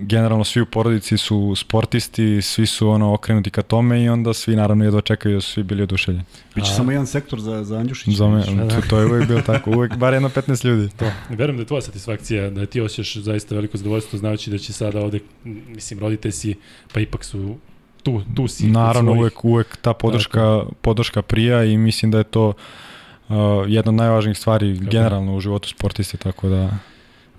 generalno 0.00 0.44
svi 0.44 0.60
u 0.60 0.66
porodici 0.66 1.18
su 1.18 1.54
sportisti, 1.56 2.42
svi 2.42 2.66
su 2.66 2.88
ono 2.88 3.14
okrenuti 3.14 3.50
ka 3.50 3.62
tome 3.62 4.04
i 4.04 4.08
onda 4.08 4.34
svi 4.34 4.56
naravno 4.56 4.84
jedva 4.84 5.00
čekaju 5.00 5.34
da 5.34 5.40
su 5.40 5.52
svi 5.52 5.62
bili 5.62 5.82
oduševljeni. 5.82 6.24
Biće 6.54 6.75
samo 6.76 6.92
jedan 6.92 7.06
sektor 7.06 7.40
za, 7.40 7.64
za 7.64 7.78
Andjušić. 7.78 8.14
Za 8.14 8.28
me, 8.28 8.44
to, 8.44 8.80
to 8.90 8.98
je 8.98 9.06
uvek 9.06 9.28
bilo 9.28 9.40
tako, 9.42 9.70
uvek 9.70 9.96
bar 9.96 10.12
jedno 10.12 10.28
15 10.28 10.66
ljudi. 10.66 10.88
To. 10.96 11.04
Verujem 11.28 11.56
da 11.56 11.62
je 11.62 11.66
tvoja 11.66 11.82
satisfakcija, 11.82 12.50
da 12.50 12.66
ti 12.66 12.80
osjećaš 12.80 13.22
zaista 13.22 13.54
veliko 13.54 13.76
zadovoljstvo 13.76 14.18
znajući 14.18 14.50
da 14.50 14.58
će 14.58 14.72
sada 14.72 15.00
ovde, 15.00 15.20
mislim, 15.44 16.00
rodite 16.00 16.32
si, 16.32 16.54
pa 16.94 17.00
ipak 17.00 17.24
su 17.24 17.56
tu, 18.02 18.22
tu 18.36 18.48
si. 18.48 18.66
Naravno, 18.66 19.12
uvek, 19.12 19.44
uvek 19.44 19.76
ta 19.76 19.92
podrška, 19.92 20.40
tako. 20.40 20.72
podrška 20.82 21.22
prija 21.22 21.64
i 21.64 21.76
mislim 21.78 22.10
da 22.10 22.18
je 22.18 22.24
to 22.24 22.48
uh, 22.48 23.36
jedna 23.66 23.90
od 23.90 23.94
najvažnijih 23.94 24.38
stvari 24.38 24.78
Kako? 24.78 24.90
generalno 24.90 25.36
u 25.36 25.40
životu 25.40 25.68
sportiste, 25.68 26.16
tako 26.16 26.48
da... 26.48 26.70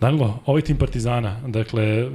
Danilo, 0.01 0.39
ovaj 0.45 0.61
tim 0.61 0.77
Partizana, 0.77 1.41
dakle, 1.47 2.09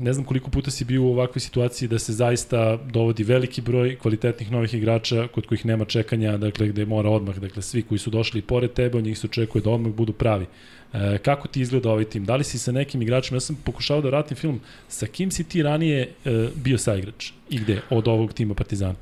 ne 0.00 0.12
znam 0.12 0.24
koliko 0.26 0.50
puta 0.50 0.70
si 0.70 0.84
bio 0.84 1.02
u 1.02 1.12
ovakvoj 1.12 1.40
situaciji 1.40 1.88
da 1.88 1.98
se 1.98 2.12
zaista 2.12 2.76
dovodi 2.76 3.22
veliki 3.22 3.60
broj 3.60 3.98
kvalitetnih 3.98 4.52
novih 4.52 4.74
igrača 4.74 5.28
kod 5.28 5.46
kojih 5.46 5.66
nema 5.66 5.84
čekanja, 5.84 6.36
dakle, 6.36 6.68
gde 6.68 6.86
mora 6.86 7.10
odmah, 7.10 7.36
dakle, 7.36 7.62
svi 7.62 7.82
koji 7.82 7.98
su 7.98 8.10
došli 8.10 8.42
pored 8.42 8.72
tebe, 8.72 8.98
od 8.98 9.04
njih 9.04 9.18
se 9.18 9.26
očekuje 9.26 9.62
da 9.62 9.70
odmah 9.70 9.92
budu 9.92 10.12
pravi. 10.12 10.46
E, 10.92 11.18
kako 11.18 11.48
ti 11.48 11.60
izgleda 11.60 11.90
ovaj 11.90 12.04
tim? 12.04 12.24
Da 12.24 12.36
li 12.36 12.44
si 12.44 12.58
sa 12.58 12.72
nekim 12.72 13.02
igračima, 13.02 13.36
ja 13.36 13.40
sam 13.40 13.56
pokušao 13.64 14.00
da 14.00 14.08
vratim 14.08 14.36
film, 14.36 14.60
sa 14.88 15.06
kim 15.06 15.30
si 15.30 15.44
ti 15.44 15.62
ranije 15.62 16.12
e, 16.24 16.48
bio 16.54 16.78
saigrač 16.78 17.30
i 17.50 17.58
gde 17.58 17.80
od 17.90 18.08
ovog 18.08 18.32
tima 18.32 18.54
Partizana? 18.54 18.94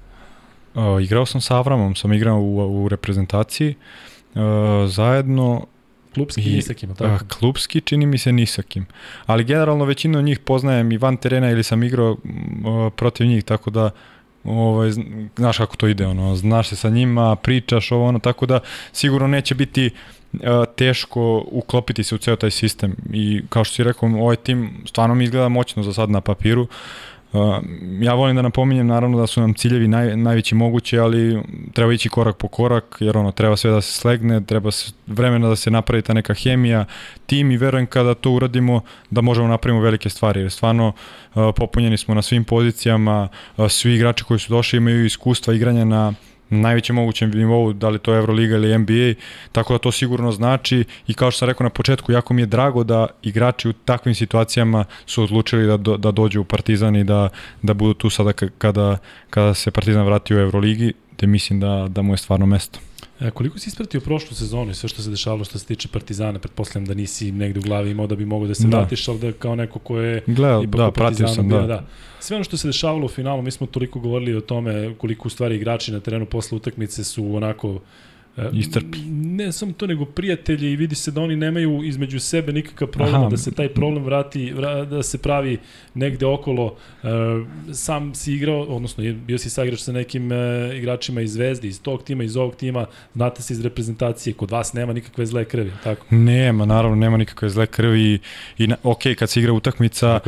O, 0.74 1.00
igrao 1.00 1.26
sam 1.26 1.40
sa 1.40 1.56
Avramom, 1.56 1.94
sam 1.94 2.12
igrao 2.12 2.40
u, 2.40 2.84
u 2.84 2.88
reprezentaciji, 2.88 3.70
e, 3.70 3.74
zajedno 4.88 5.66
Klubski 6.14 6.42
I, 6.42 6.54
ni 6.54 6.62
sa 6.62 6.74
kim, 6.74 6.94
tako? 6.94 7.04
A, 7.04 7.18
klubski 7.38 7.80
čini 7.80 8.06
mi 8.06 8.18
se 8.18 8.32
ni 8.32 8.46
sa 8.46 8.62
kim. 8.62 8.86
Ali 9.26 9.44
generalno 9.44 9.84
većinu 9.84 10.22
njih 10.22 10.38
poznajem 10.38 10.92
i 10.92 10.98
van 10.98 11.16
terena 11.16 11.50
ili 11.50 11.62
sam 11.62 11.82
igrao 11.82 12.16
o, 12.64 12.90
protiv 12.90 13.26
njih, 13.26 13.44
tako 13.44 13.70
da 13.70 13.90
ovaj, 14.44 14.90
znaš 15.36 15.58
kako 15.58 15.76
to 15.76 15.86
ide, 15.88 16.06
ono, 16.06 16.36
znaš 16.36 16.68
se 16.68 16.76
sa 16.76 16.88
njima, 16.88 17.36
pričaš 17.36 17.92
ovo, 17.92 18.06
ono, 18.06 18.18
tako 18.18 18.46
da 18.46 18.60
sigurno 18.92 19.26
neće 19.26 19.54
biti 19.54 19.90
teško 20.76 21.44
uklopiti 21.50 22.04
se 22.04 22.14
u 22.14 22.18
ceo 22.18 22.36
taj 22.36 22.50
sistem 22.50 22.96
i 23.12 23.42
kao 23.48 23.64
što 23.64 23.74
si 23.74 23.84
rekao, 23.84 24.08
ovaj 24.08 24.36
tim 24.36 24.70
stvarno 24.86 25.14
mi 25.14 25.24
izgleda 25.24 25.48
moćno 25.48 25.82
za 25.82 25.92
sad 25.92 26.10
na 26.10 26.20
papiru. 26.20 26.62
Uh, 26.62 26.68
ja 28.00 28.14
volim 28.14 28.36
da 28.36 28.42
napominjem 28.42 28.86
naravno 28.86 29.18
da 29.18 29.26
su 29.26 29.40
nam 29.40 29.54
ciljevi 29.54 29.88
naj, 29.88 30.16
najveći 30.16 30.54
mogući, 30.54 30.98
ali 30.98 31.42
treba 31.72 31.92
ići 31.92 32.08
korak 32.08 32.36
po 32.36 32.48
korak, 32.48 32.96
jer 33.00 33.16
ono 33.16 33.32
treba 33.32 33.56
sve 33.56 33.70
da 33.70 33.80
se 33.80 33.92
slegne, 33.92 34.44
treba 34.44 34.70
se, 34.70 34.92
vremena 35.06 35.48
da 35.48 35.56
se 35.56 35.70
napravi 35.70 36.02
ta 36.02 36.12
neka 36.14 36.34
hemija, 36.34 36.84
tim 37.26 37.50
i 37.50 37.56
verujem 37.56 37.86
kada 37.86 38.14
to 38.14 38.30
uradimo 38.30 38.80
da 39.10 39.20
možemo 39.20 39.48
napravimo 39.48 39.82
velike 39.82 40.08
stvari, 40.08 40.40
jer 40.40 40.50
stvarno 40.50 40.88
uh, 41.34 41.42
popunjeni 41.56 41.96
smo 41.96 42.14
na 42.14 42.22
svim 42.22 42.44
pozicijama, 42.44 43.28
uh, 43.56 43.70
svi 43.70 43.94
igrači 43.94 44.24
koji 44.24 44.40
su 44.40 44.52
došli 44.52 44.76
imaju 44.76 45.04
iskustva 45.04 45.54
igranja 45.54 45.84
na 45.84 46.12
najvećem 46.60 46.96
mogućem 46.96 47.30
nivou, 47.30 47.72
da 47.72 47.88
li 47.88 47.98
to 47.98 48.14
Euroliga 48.14 48.56
ili 48.56 48.78
NBA, 48.78 49.22
tako 49.52 49.72
da 49.72 49.78
to 49.78 49.92
sigurno 49.92 50.32
znači 50.32 50.84
i 51.06 51.14
kao 51.14 51.30
što 51.30 51.38
sam 51.38 51.48
rekao 51.48 51.64
na 51.64 51.70
početku, 51.70 52.12
jako 52.12 52.34
mi 52.34 52.42
je 52.42 52.46
drago 52.46 52.84
da 52.84 53.06
igrači 53.22 53.68
u 53.68 53.72
takvim 53.72 54.14
situacijama 54.14 54.84
su 55.06 55.22
odlučili 55.22 55.78
da, 55.78 55.96
da 55.96 56.10
dođu 56.10 56.40
u 56.40 56.44
Partizan 56.44 56.96
i 56.96 57.04
da, 57.04 57.28
da 57.62 57.74
budu 57.74 57.94
tu 57.94 58.10
sada 58.10 58.32
kada, 58.32 58.98
kada 59.30 59.54
se 59.54 59.70
Partizan 59.70 60.04
vrati 60.06 60.34
u 60.34 60.38
Euroligi, 60.38 60.92
te 61.16 61.26
mislim 61.26 61.60
da, 61.60 61.86
da 61.88 62.02
mu 62.02 62.12
je 62.12 62.18
stvarno 62.18 62.46
mesto. 62.46 62.91
E, 63.22 63.30
koliko 63.30 63.58
si 63.58 63.68
ispratio 63.68 64.00
prošlu 64.00 64.36
sezonu 64.36 64.70
i 64.70 64.74
sve 64.74 64.88
što 64.88 65.02
se 65.02 65.10
dešavalo 65.10 65.44
što 65.44 65.58
se 65.58 65.66
tiče 65.66 65.88
Partizana, 65.88 66.38
pretpostavljam 66.38 66.86
da 66.86 66.94
nisi 66.94 67.32
negde 67.32 67.60
u 67.60 67.62
glavi 67.62 67.90
imao 67.90 68.06
da 68.06 68.16
bi 68.16 68.24
mogao 68.24 68.48
da 68.48 68.54
se 68.54 68.66
da. 68.66 68.78
vratiš, 68.78 69.08
ali 69.08 69.18
da 69.18 69.32
kao 69.32 69.54
neko 69.54 69.78
ko 69.78 69.98
je 69.98 70.22
Gledao, 70.26 70.66
da, 70.66 70.90
pratio 70.90 71.28
sam, 71.28 71.48
bio, 71.48 71.60
da. 71.60 71.66
da. 71.66 71.86
Sve 72.20 72.34
ono 72.34 72.44
što 72.44 72.56
se 72.56 72.68
dešavalo 72.68 73.04
u 73.04 73.08
finalu, 73.08 73.42
mi 73.42 73.50
smo 73.50 73.66
toliko 73.66 74.00
govorili 74.00 74.34
o 74.34 74.40
tome 74.40 74.94
koliko 74.98 75.28
u 75.28 75.30
stvari 75.30 75.56
igrači 75.56 75.92
na 75.92 76.00
terenu 76.00 76.26
posle 76.26 76.56
utakmice 76.56 77.04
su 77.04 77.36
onako 77.36 77.80
Istrpi. 78.52 78.98
Ne 79.10 79.52
samo 79.52 79.72
to, 79.72 79.86
nego 79.86 80.04
prijatelji 80.04 80.72
i 80.72 80.76
vidi 80.76 80.94
se 80.94 81.10
da 81.10 81.20
oni 81.20 81.36
nemaju 81.36 81.82
između 81.84 82.20
sebe 82.20 82.52
nikakav 82.52 82.88
problem, 82.88 83.14
Aha. 83.14 83.28
da 83.28 83.36
se 83.36 83.50
taj 83.50 83.68
problem 83.68 84.04
vrati, 84.04 84.52
da 84.90 85.02
se 85.02 85.18
pravi 85.18 85.58
negde 85.94 86.26
okolo. 86.26 86.76
E, 87.02 87.08
sam 87.72 88.14
si 88.14 88.34
igrao, 88.34 88.60
odnosno 88.60 89.04
bio 89.26 89.38
si 89.38 89.50
saigrač 89.50 89.80
sa 89.80 89.92
nekim 89.92 90.32
e, 90.32 90.70
igračima 90.78 91.20
iz 91.20 91.32
Zvezde, 91.32 91.68
iz 91.68 91.82
tog 91.82 92.02
tima, 92.02 92.24
iz 92.24 92.36
ovog 92.36 92.56
tima, 92.56 92.86
znate 93.14 93.42
se 93.42 93.52
iz 93.52 93.60
reprezentacije, 93.60 94.34
kod 94.34 94.50
vas 94.50 94.72
nema 94.72 94.92
nikakve 94.92 95.26
zle 95.26 95.44
krvi, 95.44 95.72
tako? 95.84 96.06
Nema, 96.10 96.64
naravno, 96.64 96.96
nema 96.96 97.16
nikakve 97.16 97.48
zle 97.48 97.66
krvi 97.66 98.18
i, 98.58 98.66
na, 98.66 98.76
ok, 98.82 99.02
kad 99.18 99.30
se 99.30 99.40
igra 99.40 99.52
utakmica, 99.52 100.20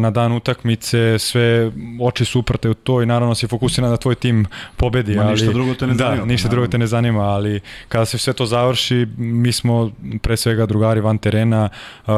na 0.00 0.10
dan 0.10 0.32
utakmice, 0.32 1.18
sve 1.18 1.72
oči 2.00 2.24
su 2.24 2.40
uprte 2.40 2.70
u 2.70 2.74
to 2.74 3.02
i 3.02 3.06
naravno 3.06 3.34
se 3.34 3.46
fokusira 3.46 3.88
da 3.88 3.96
tvoj 3.96 4.14
tim 4.14 4.46
pobedi. 4.76 5.14
Ma, 5.16 5.22
ali, 5.22 5.32
ništa 5.32 5.52
drugo 5.52 5.74
te 5.74 5.86
ne 5.86 5.94
da, 5.94 6.04
zanima. 6.04 6.26
ništa 6.26 6.48
drugo 6.48 6.66
te 6.66 6.78
ne 6.78 6.86
zanima, 6.86 7.20
ali 7.20 7.41
kada 7.88 8.04
se 8.04 8.18
sve 8.18 8.32
to 8.32 8.46
završi, 8.46 9.06
mi 9.16 9.52
smo 9.52 9.90
pre 10.22 10.36
svega 10.36 10.66
drugari 10.66 11.00
van 11.00 11.18
terena, 11.18 11.68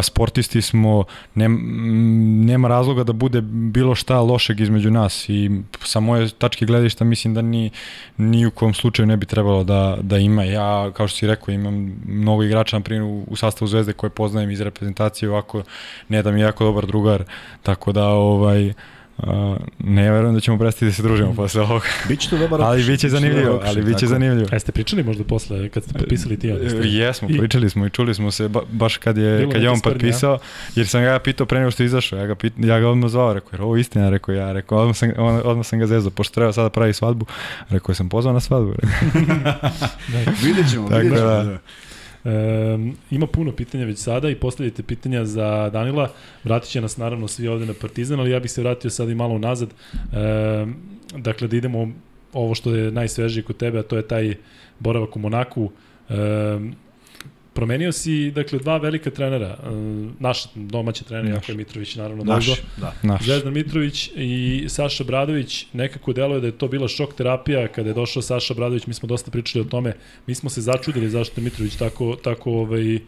sportisti 0.03 0.63
smo, 0.63 1.05
nema 1.35 2.69
razloga 2.69 3.05
da 3.05 3.13
bude 3.13 3.41
bilo 3.41 3.95
šta 3.95 4.21
lošeg 4.21 4.61
između 4.61 4.91
nas 4.91 5.29
i 5.29 5.51
sa 5.85 6.01
moje 6.01 6.29
tačke 6.29 6.67
gledišta 6.67 7.05
mislim 7.05 7.35
da 7.35 7.43
ni, 7.43 7.71
ni 8.17 8.47
u 8.47 8.51
kom 8.51 8.75
slučaju 8.75 9.07
ne 9.07 9.17
bi 9.17 9.27
trebalo 9.27 9.65
da, 9.65 9.99
da 10.01 10.19
ima. 10.19 10.45
Ja, 10.45 10.91
kao 10.91 11.09
što 11.09 11.19
si 11.19 11.27
rekao, 11.27 11.53
imam 11.53 12.03
mnogo 12.09 12.43
igrača, 12.43 12.79
na 12.79 12.83
primjer, 12.83 13.25
u 13.27 13.37
sastavu 13.37 13.69
Zvezde 13.69 13.93
koje 13.93 14.11
poznajem 14.11 14.51
iz 14.51 14.61
reprezentacije, 14.61 15.31
ovako 15.31 15.63
ne 16.09 16.23
da 16.23 16.31
mi 16.31 16.41
jako 16.41 16.65
dobar 16.65 16.87
drugar, 16.87 17.25
tako 17.63 17.93
da 17.93 18.09
ovaj, 18.09 18.73
Uh, 19.19 19.57
ne 19.79 20.11
verujem 20.11 20.35
da 20.35 20.41
ćemo 20.41 20.59
prestati 20.59 20.85
da 20.85 20.93
se 20.93 21.03
družimo 21.03 21.33
mm. 21.33 21.37
posle 21.37 21.63
ovoga. 21.63 21.85
Biće 22.09 22.31
to 22.31 22.39
dobar 22.39 22.63
Ali 22.63 22.85
biće 22.85 23.09
zanimljivo, 23.09 23.61
ali 23.65 23.83
biće 23.83 24.07
zanimljivo. 24.07 24.49
Jeste 24.53 24.73
pričali 24.73 25.03
možda 25.03 25.25
posle 25.25 25.69
kad 25.69 25.85
ste 25.85 25.93
potpisali 25.93 26.39
ti 26.39 26.53
ovdje? 26.53 26.93
Jesmo, 26.93 27.29
I... 27.31 27.39
pričali 27.39 27.71
smo 27.71 27.87
i 27.87 27.91
čuli 27.91 28.15
smo 28.15 28.31
se 28.31 28.49
ba, 28.49 28.61
baš 28.73 28.97
kad 28.97 29.17
je 29.17 29.39
Bilo 29.39 29.53
kad 29.53 29.63
je 29.63 29.71
on 29.71 29.81
potpisao, 29.81 30.39
jer 30.75 30.89
sam 30.89 31.01
ga 31.01 31.07
ja 31.07 31.19
pitao 31.19 31.47
pre 31.47 31.59
nego 31.59 31.71
što 31.71 31.83
je 31.83 31.85
izašao, 31.85 32.19
ja 32.19 32.27
ga 32.27 32.35
pit, 32.35 32.53
ja 32.59 32.81
ga 32.81 32.89
odmah 32.89 33.11
zvao, 33.11 33.33
rekao, 33.33 33.49
jer 33.53 33.63
ovo 33.63 33.77
istina, 33.77 34.11
rekao 34.11 34.35
ja, 34.35 34.53
rekao, 34.53 34.79
odmah 34.79 34.97
sam, 34.97 35.11
odmah 35.45 35.67
sam 35.67 35.79
ga 35.79 35.87
zezao, 35.87 36.11
pošto 36.11 36.35
treba 36.35 36.53
sada 36.53 36.71
pravi 36.71 36.93
svadbu, 36.93 37.27
rekao 37.71 37.95
sam 37.95 38.09
pozvao 38.09 38.35
na 38.35 38.41
svadbu. 38.41 38.75
da, 40.13 40.19
vidjet 40.43 40.71
ćemo, 40.71 40.89
vidjet 40.89 41.15
ćemo. 41.15 41.29
Da. 41.29 41.59
E, 42.25 42.31
ima 43.11 43.27
puno 43.27 43.53
pitanja 43.53 43.85
već 43.85 43.99
sada 43.99 44.31
i 44.31 44.35
postavljate 44.35 44.83
pitanja 44.83 45.25
za 45.25 45.71
Danila. 45.71 46.11
Vratit 46.45 46.71
će 46.71 46.81
nas 46.81 46.97
naravno 46.97 47.29
svi 47.29 47.49
ovde 47.49 47.67
na 47.67 47.75
Partizan, 47.81 48.21
ali 48.21 48.31
ja 48.31 48.41
bih 48.41 48.51
se 48.51 48.63
vratio 48.63 48.91
sad 48.91 49.11
i 49.11 49.15
malo 49.15 49.39
nazad. 49.39 49.69
E, 49.69 50.67
dakle, 51.19 51.49
da 51.49 51.57
idemo 51.57 51.89
ovo 52.33 52.55
što 52.55 52.75
je 52.75 52.91
najsvežije 52.91 53.43
kod 53.43 53.57
tebe, 53.57 53.79
a 53.79 53.83
to 53.83 53.97
je 53.97 54.09
taj 54.09 54.35
boravak 54.79 55.17
u 55.17 55.19
Monaku. 55.19 55.71
E, 56.09 56.15
promenio 57.55 57.93
si, 57.93 58.31
dakle, 58.31 58.59
dva 58.59 58.77
velika 58.77 59.11
trenera, 59.11 59.59
e, 59.63 59.71
naš 60.19 60.45
domaći 60.55 61.05
trener, 61.05 61.35
Jaka 61.35 61.55
Mitrović, 61.55 61.97
naravno, 61.97 62.25
naš, 62.25 62.47
došao. 62.47 62.65
da. 62.77 62.95
Naš. 63.03 63.25
Zvezdan 63.25 63.53
Mitrović 63.53 64.11
i 64.17 64.65
Saša 64.69 65.05
Bradović, 65.05 65.67
nekako 65.73 66.13
deluje 66.13 66.41
da 66.41 66.47
je 66.47 66.59
to 66.59 66.69
bila 66.69 66.89
šok 66.89 67.15
terapija 67.15 67.69
kada 67.69 67.91
je 67.91 67.95
došao 67.95 68.23
Saša 68.23 68.55
Bradović, 68.55 68.87
mi 68.87 68.95
smo 68.95 69.07
dosta 69.07 69.31
pričali 69.31 69.65
o 69.65 69.69
tome, 69.69 69.93
mi 70.27 70.35
smo 70.35 70.51
se 70.51 70.61
začudili 70.61 71.11
zašto 71.11 71.41
je 71.41 71.45
Mitrović 71.45 71.77
tako, 71.77 72.17
tako 72.23 72.51
ovaj, 72.51 72.99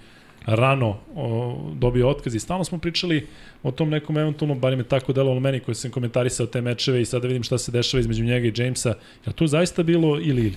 rano 0.47 0.99
o, 1.15 1.59
dobio 1.75 2.09
otkaz 2.09 2.35
i 2.35 2.41
stalno 2.41 2.65
smo 2.65 2.79
pričali 2.79 3.27
o 3.63 3.71
tom 3.71 3.91
nekom 3.91 4.19
eventualnom, 4.19 4.61
bar 4.61 4.73
je 4.73 4.85
tako 4.85 5.13
delovalo 5.13 5.41
meni 5.41 5.61
koji 5.61 5.75
sam 5.75 5.91
komentarisao 5.91 6.47
te 6.47 6.61
mečeve 6.61 7.03
i 7.03 7.05
sada 7.05 7.23
da 7.23 7.29
vidim 7.29 7.43
šta 7.43 7.59
se 7.59 7.73
dešava 7.73 8.01
između 8.01 8.25
njega 8.25 8.47
i 8.47 8.53
Jamesa. 8.57 8.95
Je 9.27 9.33
to 9.33 9.47
zaista 9.47 9.83
bilo 9.83 10.21
ili 10.21 10.43
ili? 10.43 10.55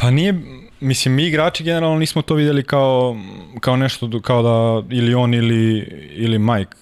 Pa 0.00 0.10
nije, 0.10 0.34
mislim, 0.80 1.14
mi 1.14 1.26
igrači 1.26 1.64
generalno 1.64 1.98
nismo 1.98 2.22
to 2.22 2.34
videli 2.34 2.62
kao, 2.62 3.16
kao 3.60 3.76
nešto, 3.76 4.20
kao 4.20 4.42
da 4.42 4.86
ili 4.96 5.14
on 5.14 5.34
ili, 5.34 5.78
ili 6.14 6.38
Mike. 6.38 6.72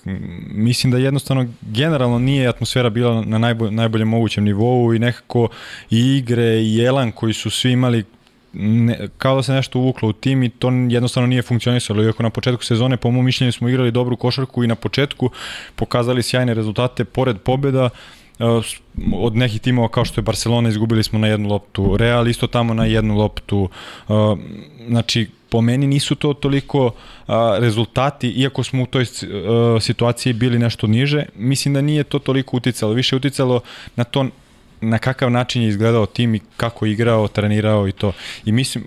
Mislim 0.51 0.91
da 0.91 0.99
jednostavno 0.99 1.47
generalno 1.61 2.19
nije 2.19 2.49
atmosfera 2.49 2.91
bila 2.91 3.23
na 3.25 3.39
najbolj, 3.39 3.71
najboljem 3.71 4.09
mogućem 4.09 4.45
nivou 4.45 4.95
i 4.95 4.99
nekako 4.99 5.49
i 5.91 6.17
igre 6.17 6.63
i 6.63 6.85
elan 6.85 7.13
koji 7.13 7.35
su 7.35 7.51
svi 7.51 7.73
imali 7.73 8.05
ne, 8.53 9.09
kao 9.19 9.37
da 9.37 9.43
se 9.43 9.53
nešto 9.53 9.79
uvuklo 9.79 10.09
u 10.09 10.13
tim 10.13 10.43
i 10.43 10.49
to 10.49 10.71
jednostavno 10.91 11.27
nije 11.27 11.43
funkcionisalo. 11.43 12.05
Iako 12.05 12.23
na 12.23 12.31
početku 12.31 12.65
sezone, 12.65 12.97
po 12.97 13.11
mom 13.11 13.25
mišljenju, 13.25 13.53
smo 13.53 13.69
igrali 13.69 13.91
dobru 13.91 14.17
košarku 14.17 14.65
i 14.65 14.67
na 14.67 14.75
početku 14.75 15.31
pokazali 15.77 16.23
sjajne 16.23 16.55
rezultate 16.55 17.05
pored 17.05 17.39
pobeda, 17.39 17.91
od 19.13 19.37
nekih 19.37 19.61
timova 19.61 19.89
kao 19.89 20.05
što 20.05 20.21
je 20.21 20.23
Barcelona 20.23 20.69
izgubili 20.69 21.03
smo 21.03 21.19
na 21.19 21.27
jednu 21.27 21.49
loptu, 21.49 21.97
Real 21.97 22.29
isto 22.29 22.47
tamo 22.47 22.75
na 22.75 22.85
jednu 22.85 23.17
loptu, 23.17 23.69
znači 24.89 25.29
po 25.51 25.61
meni 25.61 25.87
nisu 25.87 26.15
to 26.15 26.35
toliko 26.35 26.91
rezultati, 27.59 28.29
iako 28.29 28.63
smo 28.63 28.83
u 28.83 28.87
toj 28.87 29.07
situaciji 29.81 30.33
bili 30.33 30.59
nešto 30.59 30.87
niže, 30.87 31.25
mislim 31.37 31.75
da 31.75 31.81
nije 31.81 32.05
to 32.05 32.19
toliko 32.19 32.57
uticalo, 32.57 32.93
više 32.93 33.17
uticalo 33.17 33.61
na 33.97 34.05
to 34.05 34.27
na 34.81 34.99
kakav 34.99 35.31
način 35.31 35.63
je 35.63 35.69
izgledao 35.69 36.07
tim 36.07 36.35
i 36.35 36.41
kako 36.57 36.87
je 36.87 36.93
igrao, 36.93 37.29
trenirao 37.29 37.89
i 37.89 37.93
to. 37.93 38.13
I 38.45 38.53
mislim, 38.53 38.85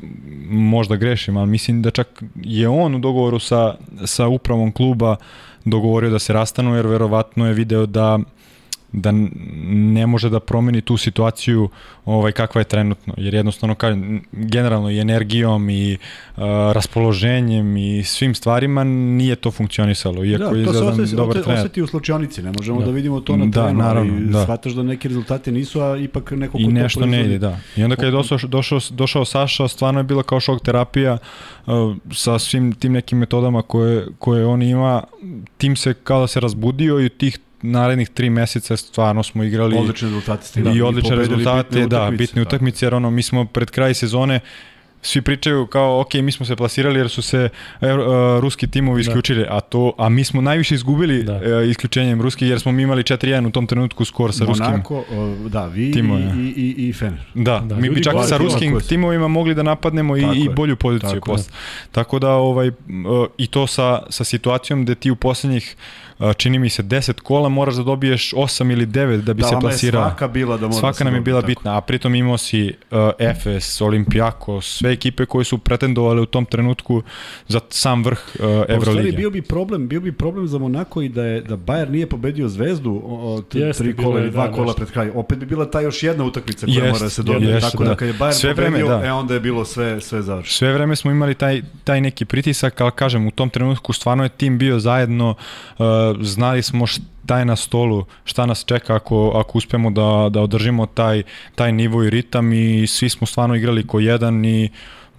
možda 0.50 0.96
grešim, 0.96 1.38
ali 1.38 1.50
mislim 1.50 1.82
da 1.82 1.92
čak 1.92 2.24
je 2.36 2.68
on 2.70 2.96
u 2.96 3.00
dogovoru 3.00 3.40
sa, 3.40 3.76
sa 4.06 4.28
upravom 4.28 4.72
kluba 4.72 5.16
dogovorio 5.66 6.10
da 6.10 6.20
se 6.20 6.34
rastanu, 6.34 6.76
jer 6.76 6.88
verovatno 6.88 7.48
je 7.48 7.54
video 7.54 7.86
da 7.86 8.20
da 8.92 9.12
ne 9.66 10.08
može 10.08 10.30
da 10.30 10.40
promeni 10.40 10.82
tu 10.82 10.98
situaciju 10.98 11.70
ovaj 12.06 12.32
kakva 12.32 12.62
je 12.62 12.66
trenutno 12.66 13.14
jer 13.18 13.34
jednostavno 13.34 13.76
kažem 13.76 14.24
generalno 14.32 14.90
i 14.90 15.00
energijom 15.00 15.70
i 15.70 15.98
uh, 16.36 16.44
raspoloženjem 16.72 17.78
i 17.78 18.04
svim 18.04 18.36
stvarima 18.36 18.84
nije 18.84 19.36
to 19.36 19.52
funkcionisalo 19.52 20.26
iako 20.26 20.54
da, 20.54 20.60
je 20.60 20.66
to 20.66 20.74
se 20.74 20.80
osjeti, 20.80 21.16
dobar 21.16 21.42
trener. 21.42 21.60
osjeti 21.60 21.82
u 21.82 21.88
slučionici, 21.88 22.44
ne 22.44 22.52
možemo 22.58 22.80
da, 22.80 22.86
da 22.86 22.92
vidimo 22.92 23.20
to 23.20 23.38
na 23.38 23.46
da, 23.46 23.62
terenu, 23.62 23.80
naravno, 23.80 24.14
ali 24.14 24.26
da. 24.26 24.44
shvataš 24.44 24.74
da 24.74 24.84
neki 24.84 25.08
rezultati 25.08 25.52
nisu, 25.52 25.82
a 25.82 25.98
ipak 25.98 26.32
neko 26.32 26.58
I 26.60 26.68
nešto 26.68 27.06
ne 27.06 27.26
ide, 27.26 27.38
da. 27.38 27.60
I 27.76 27.84
onda 27.84 27.96
kad 27.96 28.06
je 28.06 28.12
došao, 28.12 28.38
došao, 28.44 28.80
došao 28.90 29.26
Saša, 29.26 29.68
stvarno 29.68 30.00
je 30.00 30.04
bila 30.04 30.24
kao 30.24 30.40
šok 30.40 30.64
terapija 30.64 31.18
uh, 31.66 31.96
sa 32.12 32.40
svim 32.40 32.74
tim 32.74 32.92
nekim 32.92 33.18
metodama 33.18 33.62
koje, 33.62 34.08
koje 34.20 34.46
on 34.46 34.62
ima, 34.62 35.04
tim 35.58 35.76
se 35.76 35.94
kao 35.94 36.22
da 36.22 36.28
se 36.28 36.40
razbudio 36.40 37.06
i 37.06 37.10
tih 37.10 37.40
narednih 37.62 38.10
tri 38.10 38.30
meseca 38.30 38.78
stvarno 38.78 39.24
smo 39.24 39.44
igrali 39.44 39.78
odlične 39.78 40.08
rezultate 40.08 40.62
i 40.76 40.82
odlične 40.82 41.16
rezultate, 41.16 41.88
da, 41.88 42.12
bitne 42.12 42.42
utakmice, 42.42 42.86
jer 42.86 42.96
ono 42.96 43.12
mi 43.12 43.24
smo 43.24 43.46
pred 43.46 43.72
kraj 43.72 43.94
sezone 43.94 44.40
svi 45.02 45.22
pričaju 45.22 45.68
kao 45.68 46.02
ok, 46.02 46.14
mi 46.14 46.32
smo 46.32 46.46
se 46.46 46.56
plasirali 46.56 47.00
jer 47.00 47.10
su 47.10 47.22
se 47.22 47.50
uh, 47.82 47.88
ruski 48.40 48.68
timovi 48.68 49.04
da. 49.04 49.10
isključili, 49.10 49.44
da. 49.44 49.58
a 49.58 49.60
to 49.60 49.94
a 49.98 50.10
mi 50.10 50.24
smo 50.24 50.42
najviše 50.42 50.76
izgubili 50.76 51.24
da. 51.24 51.36
uh, 51.36 51.70
isključenjem 51.70 52.22
ruskih 52.22 52.50
jer 52.50 52.60
smo 52.60 52.72
mi 52.72 52.84
imali 52.84 53.04
4-1 53.04 53.48
u 53.48 53.52
tom 53.52 53.68
trenutku 53.68 54.06
skor 54.06 54.34
sa 54.34 54.46
Monako, 54.46 54.96
ruskim. 54.98 55.20
uh, 55.20 55.52
da, 55.52 55.66
vi 55.66 55.92
timovima. 55.92 56.34
i, 56.36 56.54
i, 56.58 56.88
i, 56.90 56.94
Fener. 56.94 57.20
Da, 57.34 57.60
da 57.60 57.76
mi 57.76 57.90
bi 57.90 58.04
čak 58.04 58.16
sa 58.28 58.38
ruskim 58.38 58.80
timovima 58.90 59.28
mogli 59.28 59.56
da 59.56 59.64
napadnemo 59.64 60.18
i, 60.18 60.26
i 60.36 60.50
bolju 60.56 60.76
poziciju 60.76 61.10
tako, 61.10 61.32
posle. 61.32 61.54
Tako 61.92 62.20
da 62.20 62.30
ovaj 62.30 62.68
uh, 62.68 62.74
i 63.38 63.48
to 63.48 63.68
sa 63.68 64.04
sa 64.10 64.24
situacijom 64.24 64.86
da 64.86 64.96
ti 64.96 65.12
u 65.12 65.16
poslednjih 65.16 65.76
čini 66.34 66.60
mi 66.60 66.70
se 66.70 66.84
10 66.84 67.14
kola 67.14 67.50
moraš 67.50 67.76
da 67.76 67.84
dobiješ 67.84 68.34
8 68.34 68.72
ili 68.72 68.86
9 68.88 69.18
da 69.18 69.34
bi 69.34 69.42
da, 69.42 69.48
se 69.48 69.56
plasirao. 69.62 70.04
Da, 70.04 70.10
svaka 70.10 70.28
bila 70.28 70.58
da 70.58 70.72
Svaka 70.72 71.04
nam 71.04 71.16
je 71.16 71.22
bila 71.22 71.42
tako. 71.42 71.48
bitna, 71.48 71.78
a 71.78 71.82
pritom 71.82 72.16
imao 72.16 72.38
si 72.38 72.68
uh, 72.92 72.98
Efes, 73.20 73.82
Olimpijakos, 73.82 74.78
sve 74.78 74.92
ekipe 74.92 75.26
koje 75.26 75.46
su 75.46 75.58
pretendovale 75.58 76.22
u 76.22 76.26
tom 76.26 76.46
trenutku 76.46 77.02
za 77.48 77.60
sam 77.70 78.04
vrh 78.04 78.20
uh, 78.30 78.40
Pa 78.40 78.46
U 78.46 78.64
stvari 78.64 78.74
Evrolige. 78.74 79.12
bio 79.12 79.30
bi 79.30 79.42
problem, 79.42 79.88
bio 79.88 80.02
bi 80.02 80.12
problem 80.12 80.48
za 80.48 80.58
Monako 80.58 81.02
i 81.02 81.10
da 81.10 81.24
je 81.24 81.42
da 81.42 81.58
Bayern 81.58 81.90
nije 81.90 82.08
pobedio 82.08 82.48
Zvezdu 82.48 83.02
o, 83.06 83.34
o, 83.34 83.42
t- 83.42 83.60
Jeste, 83.60 83.84
tri 83.84 83.96
kola 83.96 84.20
ili 84.20 84.32
dva 84.32 84.48
da, 84.48 84.54
kola 84.54 84.66
nešto. 84.66 84.78
pred 84.78 84.92
kraj. 84.92 85.12
Opet 85.12 85.38
bi 85.38 85.46
bila 85.46 85.66
ta 85.66 85.82
još 85.82 86.04
jedna 86.04 86.24
utakmica 86.24 86.66
koja 86.66 86.76
Jest, 86.76 86.88
mora 86.90 87.00
da 87.00 87.10
se 87.10 87.24
dobije. 87.24 87.52
jeste, 87.52 87.72
Tako 87.72 87.84
da, 87.84 87.90
da. 87.90 87.96
kad 87.96 88.08
je 88.08 88.14
Bayern 88.14 88.32
Sve 88.32 88.54
vreme, 88.54 88.70
pobedio, 88.72 88.98
da. 88.98 89.06
e 89.06 89.12
onda 89.12 89.34
je 89.34 89.40
bilo 89.40 89.66
sve 89.66 90.02
sve 90.02 90.22
završeno. 90.22 90.54
Sve 90.54 90.74
vreme 90.74 90.96
smo 90.96 91.12
imali 91.12 91.36
taj, 91.36 91.62
taj 91.84 92.02
neki 92.02 92.26
pritisak, 92.26 92.82
ali 92.82 92.92
kažem, 92.92 93.28
u 93.28 93.32
tom 93.32 93.50
trenutku 93.50 93.94
stvarno 93.94 94.24
je 94.24 94.30
tim 94.30 94.58
bio 94.58 94.80
zajedno, 94.80 95.36
uh, 95.78 95.86
znali 96.22 96.64
smo 96.64 96.88
šta 96.88 97.40
je 97.40 97.46
na 97.46 97.56
stolu, 97.56 98.06
šta 98.24 98.46
nas 98.46 98.66
čeka 98.66 98.96
ako, 98.96 99.32
ako 99.36 99.58
uspemo 99.58 99.92
da, 99.92 100.30
da 100.32 100.42
održimo 100.42 100.86
taj, 100.86 101.24
taj 101.56 101.72
nivo 101.72 102.04
i 102.04 102.10
ritam 102.10 102.54
i 102.54 102.88
svi 102.88 103.10
smo 103.10 103.28
stvarno 103.28 103.56
igrali 103.56 103.88
ko 103.88 104.00
jedan 104.00 104.46
i 104.46 104.70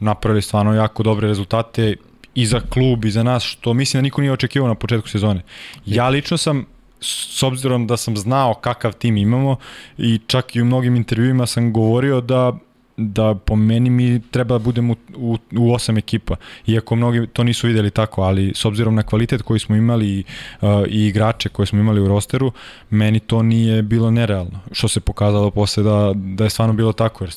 napravili 0.00 0.42
stvarno 0.42 0.74
jako 0.74 1.02
dobre 1.02 1.28
rezultate 1.28 1.96
i 2.34 2.46
za 2.46 2.60
klub 2.60 3.04
i 3.04 3.10
za 3.10 3.22
nas, 3.22 3.42
što 3.42 3.74
mislim 3.74 3.98
da 3.98 4.02
niko 4.02 4.20
nije 4.20 4.32
očekivao 4.32 4.68
na 4.68 4.74
početku 4.74 5.08
sezone. 5.08 5.42
Ja 5.86 6.08
lično 6.08 6.36
sam 6.36 6.66
s 7.00 7.42
obzirom 7.42 7.86
da 7.86 7.96
sam 7.96 8.16
znao 8.16 8.54
kakav 8.54 8.92
tim 8.92 9.16
imamo 9.16 9.56
i 9.98 10.20
čak 10.26 10.56
i 10.56 10.62
u 10.62 10.64
mnogim 10.64 10.96
intervjuima 10.96 11.46
sam 11.46 11.72
govorio 11.72 12.20
da 12.20 12.52
da 12.96 13.34
po 13.34 13.56
meni 13.56 13.90
mi 13.90 14.20
treba 14.30 14.58
da 14.58 14.64
budemo 14.64 14.94
u, 15.16 15.38
u, 15.56 15.72
osam 15.72 15.98
ekipa, 15.98 16.36
iako 16.66 16.96
mnogi 16.96 17.26
to 17.26 17.44
nisu 17.44 17.66
videli 17.66 17.90
tako, 17.90 18.22
ali 18.22 18.52
s 18.54 18.64
obzirom 18.64 18.94
na 18.94 19.02
kvalitet 19.02 19.42
koji 19.42 19.60
smo 19.60 19.76
imali 19.76 20.08
i, 20.08 20.24
uh, 20.60 20.68
i 20.88 21.06
igrače 21.06 21.48
koje 21.48 21.66
smo 21.66 21.80
imali 21.80 22.00
u 22.00 22.08
rosteru, 22.08 22.52
meni 22.90 23.20
to 23.20 23.42
nije 23.42 23.82
bilo 23.82 24.10
nerealno, 24.10 24.60
što 24.72 24.88
se 24.88 25.00
pokazalo 25.00 25.50
posle 25.50 25.82
da, 25.82 26.12
da 26.14 26.44
je 26.44 26.50
stvarno 26.50 26.74
bilo 26.74 26.92
tako, 26.92 27.24
jer 27.24 27.32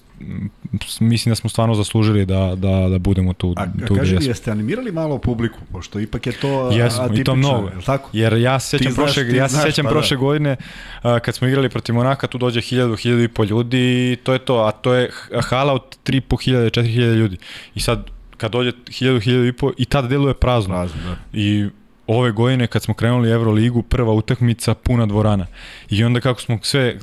mislim 1.00 1.32
da 1.32 1.36
smo 1.36 1.50
stvarno 1.50 1.76
zaslužili 1.76 2.26
da, 2.26 2.54
da, 2.56 2.90
da 2.90 3.00
budemo 3.00 3.34
tu, 3.34 3.54
A, 3.58 3.66
tu 3.66 3.94
gde 3.94 4.00
kaži 4.00 4.16
jesmo. 4.16 4.30
jeste 4.30 4.52
animirali 4.52 4.92
malo 4.92 5.18
publiku, 5.18 5.60
pošto 5.72 6.00
ipak 6.00 6.28
je 6.28 6.34
to 6.34 6.72
Jesmo, 6.72 7.04
i 7.04 7.08
to 7.08 7.14
atipično, 7.14 7.36
mnogo. 7.36 7.68
je 7.68 7.82
tako? 7.86 8.10
Jer 8.14 8.34
ja 8.34 8.60
se 8.60 8.78
znaš, 8.78 8.96
prošle, 8.96 9.36
ja 9.36 9.50
se 9.50 9.54
znaš, 9.54 9.66
sjećam 9.66 9.84
pa 9.84 9.90
da. 9.90 9.94
prošle 9.94 10.18
godine 10.18 10.56
a, 11.02 11.20
kad 11.20 11.36
smo 11.36 11.48
igrali 11.48 11.70
protiv 11.70 11.96
Monaka, 11.96 12.28
tu 12.28 12.38
dođe 12.38 12.62
1000, 12.62 12.92
1000 12.92 13.24
i 13.24 13.28
po 13.28 13.44
ljudi 13.44 14.12
i 14.12 14.18
to 14.24 14.34
je 14.34 14.40
to, 14.40 14.56
a 14.56 14.72
to 14.72 14.94
je 14.94 15.10
hala 15.42 15.74
od 15.74 15.98
3500, 16.06 16.70
4000 16.70 17.16
ljudi. 17.16 17.38
I 17.76 17.80
sad 17.80 18.10
kad 18.38 18.52
dođe 18.52 18.72
1000, 18.72 19.20
1000 19.20 19.48
i 19.48 19.54
po 19.54 19.72
i 19.78 19.86
tad 19.86 20.10
deluje 20.10 20.34
prazno. 20.34 20.74
Prazno, 20.74 21.02
da. 21.04 21.16
I 21.34 21.70
ove 22.08 22.32
godine 22.32 22.68
kad 22.68 22.84
smo 22.84 22.94
krenuli 22.94 23.32
Euroligu, 23.32 23.82
prva 23.82 24.14
utakmica 24.14 24.74
puna 24.74 25.06
dvorana. 25.06 25.48
I 25.90 26.04
onda 26.04 26.20
kako 26.20 26.42
smo 26.42 26.60
sve 26.62 26.96
uh, 26.96 27.02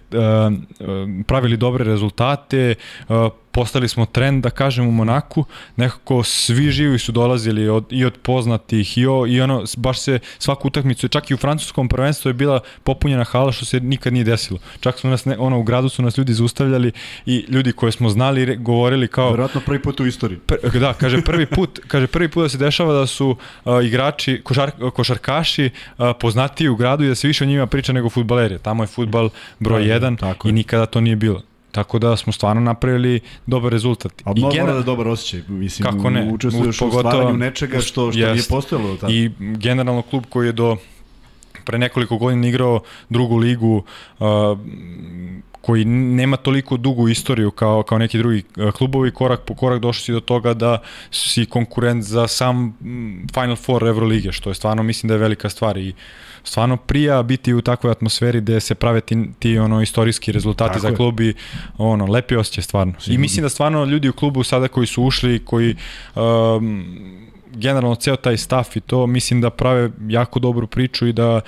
pravili 1.27 1.57
dobre 1.57 1.85
rezultate, 1.85 2.75
uh, 3.09 3.17
postali 3.53 3.89
smo 3.89 4.07
trend, 4.07 4.43
da 4.43 4.51
kažem, 4.51 4.89
u 4.89 4.93
Monaku, 4.93 5.45
nekako 5.77 6.23
svi 6.25 6.71
živi 6.71 6.99
su 6.99 7.13
dolazili 7.13 7.69
od, 7.69 7.85
i 7.91 8.05
od 8.05 8.19
poznatih 8.23 8.99
i, 8.99 9.07
o, 9.07 9.27
i 9.27 9.41
ono, 9.41 9.65
baš 9.77 10.01
se 10.01 10.19
svaku 10.39 10.69
utakmicu, 10.69 11.09
čak 11.09 11.31
i 11.31 11.35
u 11.35 11.37
francuskom 11.37 11.89
prvenstvu 11.89 12.29
je 12.29 12.35
bila 12.35 12.61
popunjena 12.83 13.25
hala 13.25 13.53
što 13.53 13.65
se 13.65 13.81
nikad 13.81 14.13
nije 14.13 14.25
desilo. 14.25 14.59
Čak 14.81 14.99
su 14.99 15.09
nas, 15.09 15.25
ne, 15.25 15.37
ono, 15.39 15.59
u 15.59 15.63
gradu 15.63 15.89
su 15.89 16.03
nas 16.03 16.19
ljudi 16.19 16.35
zaustavljali 16.35 16.93
i 17.27 17.47
ljudi 17.49 17.73
koje 17.73 17.93
smo 17.93 18.09
znali 18.09 18.45
re- 18.45 18.57
govorili 18.57 19.09
kao, 19.09 19.31
Verovatno 19.31 19.61
prvi 19.61 19.83
put 19.83 20.01
u 20.01 20.07
istoriji. 20.07 20.39
Pr, 20.39 20.79
da, 20.81 20.93
kaže 20.95 21.23
prvi 21.23 21.47
put, 21.47 21.81
kaže 21.89 22.07
prvi 22.07 22.29
put 22.29 22.43
da 22.43 22.49
se 22.49 22.59
dešava 22.59 22.93
da 22.95 23.07
su 23.07 23.37
uh, 23.65 23.85
igrači, 23.85 24.41
košar, 24.45 24.71
košarkaši 24.95 25.71
uh, 25.99 26.07
poznatiji 26.21 26.69
u 26.69 26.77
gradu 26.77 27.05
i 27.05 27.09
da 27.09 27.15
se 27.15 27.27
više 27.29 27.45
o 27.45 27.47
njima 27.47 27.67
priča 27.67 27.93
nego 27.93 28.11
fudbaleri. 28.11 28.59
Tamo 28.59 28.83
je 28.83 28.87
fudbal 28.87 29.31
broj 29.59 29.85
Da, 29.85 30.01
1 30.01 30.19
tako 30.19 30.49
i 30.49 30.51
je. 30.51 30.53
nikada 30.53 30.87
to 30.87 31.01
nije 31.01 31.17
bilo. 31.17 31.43
Tako 31.73 31.99
da 31.99 32.17
smo 32.17 32.33
stvarno 32.33 32.63
napravili 32.63 33.21
dobar 33.47 33.73
rezultat. 33.73 34.13
A 34.25 34.33
I 34.37 34.41
mora, 34.41 34.55
gener- 34.55 34.61
mora 34.61 34.73
da 34.73 34.79
je 34.79 34.85
dobar 34.85 35.09
osjećaj. 35.09 35.43
Mislim, 35.49 35.89
Kako 35.89 36.11
ne? 36.11 36.31
Učestvuješ 36.33 36.81
U- 36.81 36.85
u 36.85 36.89
pogotovo- 36.89 37.11
stvaranju 37.11 37.37
nečega 37.37 37.81
što, 37.81 38.13
što 38.13 38.19
nije 38.19 38.29
Jest. 38.29 38.51
postojalo 38.51 38.89
do 38.89 38.97
tada. 38.97 39.13
I 39.13 39.31
generalno 39.39 40.03
klub 40.03 40.25
koji 40.29 40.47
je 40.47 40.53
do 40.53 40.77
pre 41.65 41.79
nekoliko 41.79 42.17
godina 42.17 42.49
igrao 42.49 42.81
drugu 43.11 43.37
ligu 43.37 43.85
uh, 44.19 44.27
koji 45.61 45.85
nema 45.85 46.37
toliko 46.37 46.77
dugu 46.77 47.09
istoriju 47.09 47.51
kao, 47.51 47.83
kao 47.83 47.99
neki 47.99 48.19
drugi 48.19 48.43
uh, 48.57 48.71
klubovi, 48.71 49.11
korak 49.11 49.41
po 49.41 49.55
korak 49.55 49.81
došli 49.81 50.03
si 50.03 50.13
do 50.13 50.21
toga 50.21 50.55
da 50.55 50.79
si 51.11 51.47
konkurent 51.47 52.05
za 52.05 52.29
sam 52.29 52.57
mm, 52.81 53.27
Final 53.35 53.57
Four 53.57 53.85
Evrolige, 53.85 54.33
što 54.33 54.51
je 54.51 54.55
stvarno 54.55 54.83
mislim 54.83 55.09
da 55.09 55.15
je 55.15 55.21
velika 55.21 55.49
stvar 55.49 55.77
i 55.77 55.95
stvarno 56.45 56.77
prija 56.77 57.23
biti 57.23 57.55
u 57.55 57.63
takvoj 57.63 57.91
atmosferi 57.91 58.41
gde 58.41 58.61
se 58.61 58.75
prave 58.75 59.01
ti, 59.01 59.17
ti 59.39 59.59
ono 59.59 59.83
istorijski 59.83 60.33
rezultati 60.33 60.75
Tako 60.75 60.91
za 60.91 60.97
klub 60.97 61.21
i 61.21 61.35
ono 61.79 62.07
lepi 62.07 62.37
osjećaj 62.37 62.63
stvarno. 62.63 62.93
I 63.07 63.19
mislim 63.19 63.43
da 63.43 63.49
stvarno 63.49 63.85
ljudi 63.85 64.09
u 64.09 64.13
klubu 64.13 64.43
sada 64.43 64.69
koji 64.69 64.87
su 64.87 65.03
ušli, 65.03 65.45
koji 65.45 65.77
um, 66.15 66.85
generalno 67.55 67.95
ceo 67.95 68.17
taj 68.17 68.37
staff 68.37 68.77
i 68.77 68.81
to 68.81 69.07
mislim 69.07 69.41
da 69.41 69.51
prave 69.51 69.91
jako 70.09 70.41
dobru 70.41 70.67
priču 70.67 71.07
i 71.07 71.13
da 71.13 71.41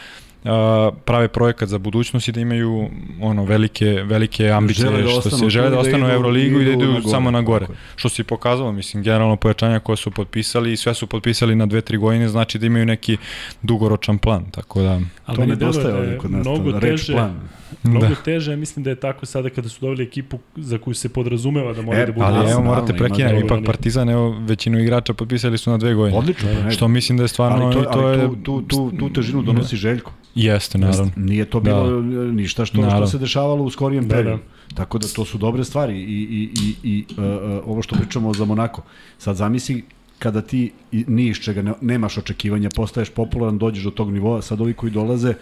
prave 1.05 1.29
projekat 1.29 1.69
za 1.69 1.79
budućnost 1.79 2.29
i 2.29 2.33
da 2.33 2.41
imaju 2.41 2.89
ono 3.21 3.45
velike 3.45 3.87
velike 3.87 4.51
ambicije 4.51 4.91
Žele 4.91 5.03
da 5.03 5.09
što 5.09 5.31
se 5.31 5.49
žele 5.51 5.71
da 5.71 5.75
da 5.75 5.81
ostanu 5.81 6.07
u 6.07 6.11
Euroligu 6.11 6.61
i 6.61 6.65
da 6.65 6.71
idu 6.71 6.93
na 6.93 7.03
samo 7.11 7.31
na 7.31 7.43
gore. 7.43 7.67
tako. 7.67 7.79
Što 7.97 8.09
se 8.09 8.23
i 8.23 8.25
pokazalo, 8.25 8.73
mislim 8.73 9.03
generalno 9.03 9.37
pojačanja 9.37 9.81
koje 9.81 9.97
su 9.97 10.11
potpisali 10.11 10.73
i 10.73 10.77
sve 10.77 10.95
su 10.95 11.07
potpisali 11.07 11.55
na 11.55 11.67
2-3 11.67 11.99
godine, 11.99 12.29
znači 12.29 12.59
da 12.59 12.67
imaju 12.67 12.87
neki 12.87 13.17
dugoročan 13.63 14.19
plan, 14.19 14.45
tako 14.51 14.83
da 14.83 15.01
Ali 15.27 15.37
to 15.37 15.47
nedostaje 15.47 15.85
da 15.87 15.91
je 15.91 15.99
ovdje 15.99 16.19
kod 16.19 16.31
nas, 16.31 16.47
mnogo 16.47 16.81
teže, 16.81 17.13
plan. 17.13 17.41
Mnogo 17.83 18.07
Da. 18.07 18.15
teže, 18.15 18.57
mislim 18.57 18.85
da 18.85 18.91
je 18.91 18.97
tako 18.97 19.27
sada 19.27 19.51
kada 19.51 19.69
su 19.69 19.81
dobili 19.81 20.03
ekipu 20.05 20.39
za 20.57 20.79
koju 20.79 20.95
se 20.95 21.09
podrazumeva 21.09 21.73
da 21.73 21.83
mora 21.83 21.99
E, 21.99 22.07
da 22.07 22.13
bude. 22.13 22.27
Ali 22.27 22.51
evo 22.51 22.63
morate 22.63 22.93
ima 22.99 23.39
ipak. 23.39 23.65
Partizan, 23.67 24.09
evo 24.09 24.37
većinu 24.41 24.79
igrača 24.81 25.15
potpisali 25.15 25.59
su 25.59 25.71
na 25.71 25.79
dve 25.79 25.95
godine. 25.95 26.19
Odlično, 26.19 26.49
pa 26.55 26.63
ne. 26.63 26.71
Što 26.71 26.89
mislim 26.89 27.19
da 27.19 27.25
je 27.25 27.29
stvarno 27.29 27.65
ali 27.65 27.75
to, 27.75 27.81
i 27.81 27.85
to 27.85 27.91
ali 27.93 28.19
je 28.19 28.29
tu, 28.29 28.37
tu, 28.45 28.63
tu, 28.63 28.93
tu 28.99 29.13
težinu 29.13 29.43
donosi 29.43 29.77
Željko. 29.77 30.13
jeste 30.35 30.79
naravno. 30.79 31.11
Nije 31.17 31.45
to 31.45 31.61
Da. 31.61 31.65
bilo 31.65 32.01
ništa 32.33 32.65
što, 32.65 32.75
što 32.75 32.83
Naravno. 32.83 33.07
se 33.07 33.19
dešavalo 33.19 33.65
u 33.65 33.71
skorijem 33.71 34.09
Da, 34.09 34.15
periodu. 34.17 34.43
Tako 34.75 34.99
da 34.99 35.07
to 35.09 35.25
su 35.25 35.39
dobre 35.39 35.65
stvari 35.65 35.95
i, 35.95 36.03
i, 36.03 36.51
i, 36.85 36.91
i 36.91 37.05
uh, 37.11 37.19
uh, 37.19 37.25
ovo 37.67 37.83
što 37.83 37.97
pričamo 37.97 38.35
za 38.35 38.45
Monako. 38.45 38.83
Sad 39.19 39.37
zamisli 39.37 39.85
kada 40.19 40.41
ti 40.43 40.73
ni 40.93 41.27
iz 41.27 41.37
čega 41.37 41.63
ne, 41.63 41.73
nemaš 41.81 42.19
očekivanja, 42.19 42.71
postaješ 42.71 43.11
popularan, 43.11 43.59
dođeš 43.59 43.85
do 43.85 43.91
tog 43.91 44.13
nivoa, 44.13 44.43
sad 44.43 44.61
ovi 44.61 44.73
koji 44.75 44.93
dolaze 44.93 45.35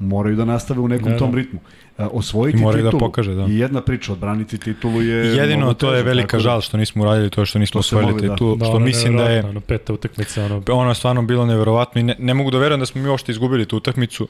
moraju 0.00 0.36
da 0.36 0.44
nastave 0.44 0.80
u 0.80 0.88
nekom 0.88 1.04
Da, 1.04 1.12
da. 1.12 1.18
tom 1.18 1.34
ritmu. 1.34 1.60
Uh, 1.98 2.06
osvojiti 2.12 2.58
I 2.58 2.60
moraju 2.60 2.84
da 2.84 2.90
titulu 2.90 3.00
pokaže, 3.00 3.34
da. 3.34 3.46
i 3.46 3.58
jedna 3.58 3.80
priča, 3.80 4.12
odbraniti 4.12 4.58
titulu 4.58 5.02
je 5.02 5.36
Jedino 5.36 5.74
to 5.74 5.94
je 5.94 6.02
velika 6.02 6.26
tako 6.26 6.36
da- 6.36 6.42
žal 6.42 6.60
što 6.60 6.76
nismo 6.76 7.02
uradili 7.02 7.30
to 7.30 7.44
što 7.46 7.58
nismo 7.58 7.72
To 7.72 7.78
osvojili 7.78 8.12
mogli, 8.12 8.28
da. 8.28 8.34
titulu, 8.34 8.56
Da, 8.56 8.64
što 8.64 8.76
ono 8.76 8.84
mislim 8.84 9.16
da 9.16 9.24
je 9.24 9.44
Ono, 9.44 9.60
peta 9.60 9.92
utakmica, 9.92 10.44
ono, 10.44 10.62
ono 10.70 10.90
je 10.90 10.94
stvarno 10.94 11.22
bilo 11.22 11.46
neverovatno 11.46 12.00
i 12.00 12.04
ne, 12.04 12.16
ne 12.18 12.34
mogu 12.34 12.50
da 12.50 12.58
verujem 12.58 12.80
da 12.80 12.86
smo 12.86 13.02
mi 13.02 13.08
uopšte 13.08 13.32
izgubili 13.32 13.66
tu 13.66 13.76
utakmicu. 13.76 14.28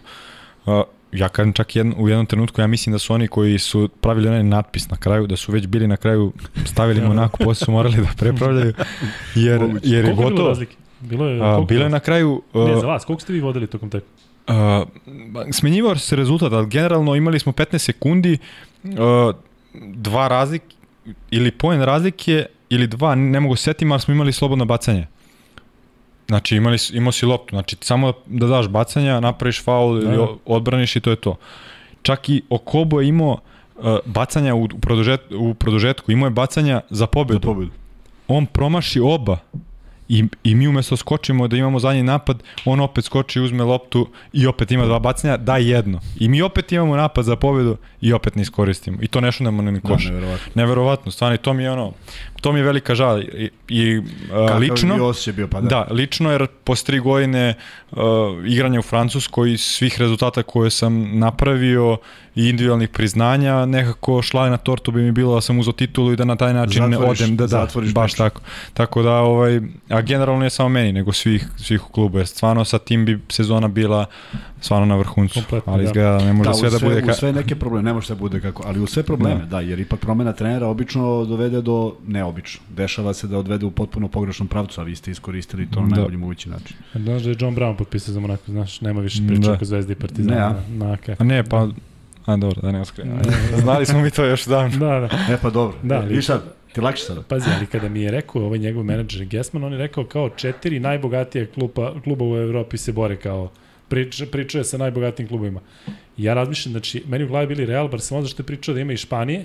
Uh, 0.67 0.83
ja 1.13 1.29
kažem 1.29 1.53
čak 1.53 1.77
jedn, 1.77 1.93
u 1.97 2.09
jednom 2.09 2.27
trenutku, 2.27 2.61
ja 2.61 2.67
mislim 2.67 2.93
da 2.93 2.99
su 2.99 3.15
oni 3.15 3.29
koji 3.29 3.59
su 3.59 3.89
pravili 4.01 4.29
onaj 4.29 4.43
natpis 4.43 4.91
na 4.91 4.97
kraju, 4.97 5.27
da 5.27 5.37
su 5.37 5.53
već 5.53 5.67
bili 5.67 5.89
na 5.89 5.97
kraju 5.97 6.33
stavili 6.65 7.01
Monako, 7.01 7.37
posle 7.45 7.65
su 7.67 7.73
morali 7.73 7.97
da 7.97 8.09
prepravljaju, 8.19 8.73
jer, 9.35 9.61
jer 9.83 10.05
je 10.05 10.15
gotovo. 10.15 10.55
Bilo 11.01 11.27
je, 11.27 11.41
A, 11.43 11.61
bilo 11.61 11.83
je 11.85 11.91
na 11.91 12.01
kraju... 12.01 12.43
Uh, 12.53 12.69
Ne, 12.69 12.81
za 12.81 12.87
vas, 12.87 13.05
koliko 13.05 13.23
ste 13.23 13.33
vi 13.33 13.41
vodili 13.41 13.67
tokom 13.67 13.91
tekme? 13.91 14.09
Uh, 14.51 14.89
smenjivao 15.51 15.97
se 15.97 16.17
rezultat, 16.17 16.53
ali 16.53 16.69
generalno 16.69 17.15
imali 17.15 17.39
smo 17.39 17.53
15 17.53 17.79
sekundi, 17.79 18.39
uh, 18.85 18.91
dva 19.75 20.29
razlik, 20.29 20.63
ili 21.31 21.51
poen 21.51 21.83
razlike, 21.83 22.47
ili 22.69 22.87
dva, 22.87 23.15
ne 23.15 23.41
mogu 23.41 23.57
se 23.57 23.63
setim, 23.63 23.93
ali 23.93 24.01
smo 24.01 24.15
imali 24.15 24.33
slobodno 24.33 24.65
bacanje. 24.65 25.07
Znači 26.29 26.57
imali, 26.57 26.79
imao 26.93 27.13
si 27.13 27.27
loptu, 27.27 27.51
znači 27.51 27.77
samo 27.81 28.13
da 28.27 28.47
daš 28.47 28.69
bacanja, 28.69 29.21
napraviš 29.21 29.63
faul 29.63 29.97
ili 29.97 30.17
Da. 30.17 30.23
o- 30.23 30.39
odbraniš 30.47 30.97
i 30.97 31.01
to 31.01 31.11
je 31.11 31.17
to. 31.17 31.37
Čak 32.03 32.29
i 32.29 32.43
Okobo 32.51 33.01
je 33.01 33.09
imao 33.09 33.39
uh, 33.77 33.85
bacanja 34.07 34.55
u, 34.55 34.65
u, 34.65 34.79
produžet, 34.81 35.21
u 35.33 35.55
produžetku, 35.55 36.13
imao 36.13 36.27
je 36.27 36.31
bacanja 36.33 36.81
za 36.81 36.97
Za 36.97 37.07
pobedu. 37.07 37.41
pobedu. 37.41 37.71
On 38.29 38.47
promaši 38.47 39.01
oba 39.01 39.39
i, 40.11 40.25
i 40.45 40.55
mi 40.55 40.69
umesto 40.69 40.97
skočimo 40.97 41.49
da 41.49 41.57
imamo 41.57 41.79
zadnji 41.79 42.03
napad, 42.03 42.43
on 42.65 42.81
opet 42.81 43.05
skoči, 43.05 43.41
uzme 43.41 43.65
loptu 43.65 44.09
i 44.33 44.47
opet 44.47 44.71
ima 44.71 44.85
dva 44.85 44.99
bacanja, 44.99 45.37
da 45.37 45.57
jedno. 45.57 46.01
I 46.19 46.29
mi 46.29 46.43
opet 46.43 46.73
imamo 46.73 46.97
napad 46.97 47.25
za 47.25 47.37
pobedu 47.37 47.77
i 48.01 48.13
opet 48.13 48.35
ne 48.35 48.43
iskoristimo. 48.43 48.99
I 49.01 49.09
to 49.09 49.21
ne 49.21 49.33
šunemo 49.33 49.63
ni 49.63 49.81
Da, 49.81 49.89
koš. 49.89 50.05
neverovatno. 50.05 50.53
Neverovatno, 50.55 51.13
stvarno, 51.13 51.35
i 51.35 51.39
to 51.39 51.53
mi 51.55 51.63
je 51.63 51.71
ono, 51.71 51.93
to 52.41 52.53
mi 52.53 52.59
je 52.59 52.65
velika 52.65 52.95
žal. 52.95 53.21
I, 53.23 53.51
i 53.69 53.99
uh, 53.99 54.05
Kakav 54.49 54.59
lično, 54.59 55.07
osjećaj 55.07 55.33
bio, 55.33 55.49
pa 55.49 55.61
da. 55.61 55.69
Da, 55.69 55.87
lično 55.91 56.31
jer 56.31 56.47
posle 56.65 56.87
tri 56.87 56.99
godine 56.99 57.55
uh, 57.91 57.99
igranja 58.47 58.79
u 58.79 58.83
Francuskoj 58.83 59.53
i 59.53 59.59
svih 59.59 60.01
rezultata 60.01 60.43
koje 60.43 60.71
sam 60.71 61.19
napravio 61.19 61.97
i 62.35 62.49
individualnih 62.49 62.89
priznanja, 62.89 63.67
nekako 63.67 64.23
šla 64.23 64.51
na 64.51 64.57
tortu 64.57 64.93
bi 64.93 65.03
mi 65.03 65.13
bilo 65.13 65.35
da 65.35 65.41
sam 65.41 65.59
uzao 65.59 65.73
titulu 65.73 66.13
i 66.13 66.17
da 66.17 66.25
na 66.25 66.37
taj 66.37 66.55
način 66.55 66.85
ne 66.85 66.97
Zatvoriš- 66.97 67.11
odem, 67.23 67.37
da, 67.37 67.45
da, 67.45 67.49
zatvoriš 67.49 67.95
baš 67.95 68.13
priču. 68.13 68.23
tako. 68.23 68.41
Tako 68.75 69.03
da, 69.03 69.13
ovaj, 69.13 69.61
a 69.89 70.01
generalno 70.01 70.41
ne 70.41 70.51
samo 70.51 70.69
meni, 70.69 70.93
nego 70.93 71.13
svih, 71.13 71.49
svih 71.57 71.87
u 71.87 71.93
klubu, 71.93 72.19
jer 72.19 72.27
stvarno 72.27 72.65
sa 72.65 72.79
tim 72.79 73.05
bi 73.05 73.19
sezona 73.29 73.69
bila 73.69 74.07
stvarno 74.61 74.87
na 74.87 74.97
vrhuncu, 74.97 75.35
Kompletno, 75.41 75.73
ali 75.73 75.83
da. 75.85 75.89
izgleda 75.91 76.11
da 76.11 76.25
ne 76.25 76.33
može 76.33 76.51
da, 76.51 76.55
sve 76.55 76.69
u 76.69 76.71
da 76.71 76.79
bude 76.79 77.03
u 77.03 77.07
ka... 77.07 77.15
sve 77.15 77.33
neke 77.33 77.57
probleme, 77.57 77.83
ne 77.85 77.93
može 77.93 78.07
sve 78.07 78.17
bude 78.17 78.41
kako, 78.41 78.63
ali 78.67 78.81
u 78.81 78.87
sve 78.87 79.03
probleme, 79.03 79.41
da. 79.41 79.47
Da. 79.47 79.61
jer 79.61 79.81
ipak 79.81 80.01
promena 80.01 80.33
trenera 80.33 80.67
obično 80.67 81.25
dovede 81.25 81.63
do, 81.63 81.95
ne 82.07 82.25
obično. 82.31 82.61
Dešava 82.71 83.15
se 83.15 83.27
da 83.27 83.39
odvede 83.39 83.67
u 83.67 83.71
potpuno 83.71 84.09
pogrešnom 84.09 84.49
pravcu, 84.49 84.81
a 84.81 84.85
vi 84.85 84.97
ste 84.97 85.11
iskoristili 85.11 85.67
to 85.67 85.81
na 85.81 85.89
Da. 85.89 85.95
najbolji 85.95 86.17
mogući 86.17 86.49
način. 86.49 86.77
Znaš 86.95 87.23
da 87.23 87.31
je 87.31 87.37
John 87.41 87.57
Brown 87.57 87.77
potpisao 87.77 88.15
za 88.15 88.21
Monako, 88.21 88.43
znaš, 88.49 88.81
nema 88.81 89.01
više 89.01 89.23
priče 89.27 89.41
Da. 89.43 89.53
oko 89.53 89.65
Zvezde 89.65 89.93
i 89.93 89.97
Partizana. 89.97 90.37
Ne, 90.37 90.43
a? 90.43 90.49
na, 90.71 90.87
na, 90.87 90.97
A 91.19 91.25
ne, 91.25 91.45
pa... 91.45 91.69
A 92.27 92.37
dobro, 92.37 92.63
da 92.63 92.73
ne 92.73 92.81
oskrenem. 92.81 93.17
Ne. 93.17 93.23
Znali 93.59 93.87
smo 93.87 94.01
mi 94.01 94.11
to 94.11 94.25
još 94.25 94.45
davno. 94.47 94.79
Da, 94.79 95.01
da. 95.01 95.35
E 95.35 95.39
pa 95.43 95.51
dobro, 95.51 95.77
Da, 95.83 95.97
ali- 95.97 96.15
viš 96.17 96.27
sad, 96.27 96.43
ti 96.73 96.81
lakše 96.81 97.05
sada. 97.05 97.23
Pazi, 97.23 97.51
ali 97.51 97.67
kada 97.67 97.89
mi 97.89 98.03
je 98.03 98.11
rekao 98.11 98.43
ovaj 98.43 98.59
njegov 98.59 98.85
menadžer 98.85 99.25
Gesman, 99.25 99.65
on 99.65 99.73
je 99.73 99.79
rekao 99.79 100.05
kao 100.05 100.29
četiri 100.31 100.81
najbogatije 100.81 101.47
kluba, 101.47 101.95
kluba 102.05 102.25
u 102.25 102.37
Evropi 102.37 102.79
se 102.79 102.93
bore 102.93 103.17
kao 103.17 103.51
prič, 103.89 104.23
pričuje 104.25 104.65
sa 104.65 104.79
najbogatijim 104.79 105.29
klubovima. 105.29 105.61
I 106.17 106.25
ja 106.25 106.35
razmišljam, 106.35 106.71
znači, 106.73 107.03
meni 107.09 107.25
u 107.25 107.29
glavi 107.29 107.47
bili 107.47 107.67
Real, 107.67 107.89
Barcelona, 107.89 108.25
zašto 108.25 108.43
je 108.43 108.47
pričao 108.47 108.75
da 108.75 108.81
ima 108.81 108.93
i 108.93 108.97
Španije, 108.97 109.45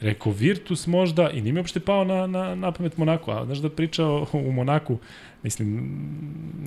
rekao 0.00 0.32
Virtus 0.32 0.86
možda 0.86 1.30
i 1.30 1.40
nije 1.40 1.52
mi 1.52 1.60
uopšte 1.60 1.80
pao 1.80 2.04
na, 2.04 2.26
na, 2.26 2.54
na 2.54 2.72
pamet 2.72 2.96
Monaku, 2.96 3.30
a 3.30 3.44
znaš 3.44 3.58
da 3.58 3.70
priča 3.70 4.04
o- 4.06 4.26
u 4.32 4.52
Monaku, 4.52 4.98
mislim, 5.46 5.90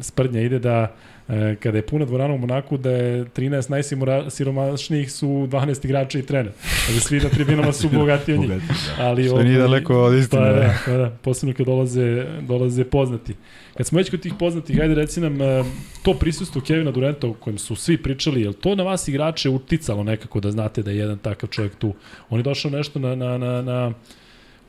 sprdnja 0.01 0.41
ide 0.41 0.59
da 0.59 0.95
e, 1.29 1.55
kada 1.55 1.77
je 1.77 1.85
puna 1.85 2.05
dvorana 2.05 2.33
u 2.33 2.37
Monaku 2.37 2.77
da 2.77 2.91
je 2.91 3.25
13 3.25 3.69
najsiromašnijih 3.69 5.11
su 5.11 5.27
12 5.27 5.85
igrača 5.85 6.19
i 6.19 6.25
trener. 6.25 6.51
Da 6.93 6.99
svi 6.99 7.19
na 7.19 7.29
tribinama 7.29 7.73
su 7.73 7.89
bogatiji 7.99 8.35
od 8.35 8.41
njih. 8.41 8.49
Bogati, 8.49 8.73
da. 8.97 9.05
Ali 9.05 9.25
Što 9.25 9.43
nije 9.43 9.59
daleko 9.59 10.03
od 10.03 10.13
istine. 10.13 10.41
Pa 10.41 10.53
da, 10.53 10.73
pa 10.85 10.91
da, 10.91 11.09
posebno 11.21 11.55
kad 11.55 11.65
dolaze, 11.65 12.25
dolaze 12.41 12.83
poznati. 12.83 13.35
Kad 13.77 13.87
smo 13.87 13.97
već 13.97 14.09
kod 14.09 14.21
tih 14.21 14.33
poznatih, 14.39 14.77
hajde 14.77 14.95
reci 14.95 15.21
nam 15.21 15.41
e, 15.41 15.63
to 16.03 16.13
prisustvo 16.13 16.61
Kevina 16.61 16.91
Durenta 16.91 17.27
o 17.27 17.33
kojem 17.33 17.57
su 17.57 17.75
svi 17.75 17.97
pričali, 17.97 18.41
je 18.41 18.53
to 18.53 18.75
na 18.75 18.83
vas 18.83 19.07
igrače 19.07 19.49
uticalo 19.49 20.03
nekako 20.03 20.39
da 20.39 20.51
znate 20.51 20.83
da 20.83 20.91
je 20.91 20.97
jedan 20.97 21.17
takav 21.17 21.49
čovjek 21.49 21.75
tu? 21.75 21.93
On 22.29 22.39
je 22.39 22.43
došao 22.43 22.71
nešto 22.71 22.99
na, 22.99 23.15
na, 23.15 23.37
na, 23.37 23.61
na 23.61 23.93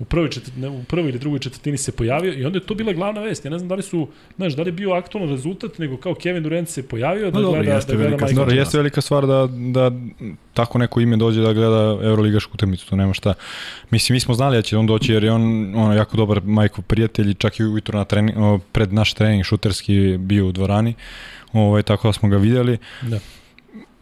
u 0.01 0.05
prvoj, 0.05 0.31
četvrt, 0.31 0.57
ne, 0.57 0.69
u 0.69 0.85
prvoj 0.85 1.09
ili 1.09 1.19
drugoj 1.19 1.39
četvrtini 1.39 1.79
se 1.79 1.93
pojavio 1.93 2.33
i 2.33 2.45
onda 2.45 2.59
je 2.59 2.67
to 2.67 2.75
bila 2.75 2.93
glavna 2.93 3.21
vest. 3.21 3.45
Ja 3.45 3.51
ne 3.51 3.59
znam 3.59 3.69
da 3.69 3.75
li 3.75 3.83
su, 3.83 4.09
znaš, 4.37 4.53
da 4.53 4.63
li 4.63 4.69
je 4.69 4.73
bio 4.73 4.93
aktualan 4.93 5.31
rezultat, 5.31 5.79
nego 5.79 5.97
kao 5.97 6.15
Kevin 6.15 6.43
Durant 6.43 6.69
se 6.69 6.89
pojavio 6.89 7.31
da 7.31 7.39
No 7.39 7.43
dobro, 7.43 7.63
gleda, 7.63 7.75
jeste 7.75 7.93
da 7.93 7.97
gleda 7.97 8.09
velika 8.09 8.25
Michael 8.25 8.37
Dobro, 8.37 8.55
jeste 8.55 8.79
velika 8.79 9.01
stvar 9.01 9.27
da, 9.27 9.49
da 9.51 9.93
tako 10.55 10.79
neko 10.79 11.01
ime 11.01 11.17
dođe 11.17 11.41
da 11.41 11.53
gleda 11.53 11.99
Euroligašku 12.03 12.51
utakmicu, 12.55 12.87
to 12.89 12.97
nema 12.97 13.15
šta. 13.15 13.35
Mislim, 13.91 14.15
mi 14.15 14.21
smo 14.21 14.35
znali 14.35 14.57
da 14.57 14.63
će 14.63 14.77
on 14.77 14.87
doći 14.87 15.13
jer 15.13 15.25
je 15.25 15.33
on 15.33 15.75
ono, 15.75 15.95
jako 15.95 16.17
dobar 16.17 16.41
majkov 16.45 16.85
prijatelj 16.85 17.31
i 17.31 17.35
čak 17.35 17.61
i 17.61 17.65
ujutro 17.65 17.99
na 17.99 18.05
trening, 18.05 18.61
pred 18.73 18.93
naš 18.93 19.15
trening 19.15 19.45
šuterski 19.45 20.17
bio 20.19 20.47
u 20.47 20.53
dvorani, 20.53 20.95
ovaj, 21.53 21.83
tako 21.83 22.09
da 22.09 22.13
smo 22.13 22.29
ga 22.29 22.37
videli. 22.37 22.79
Da. 23.03 23.19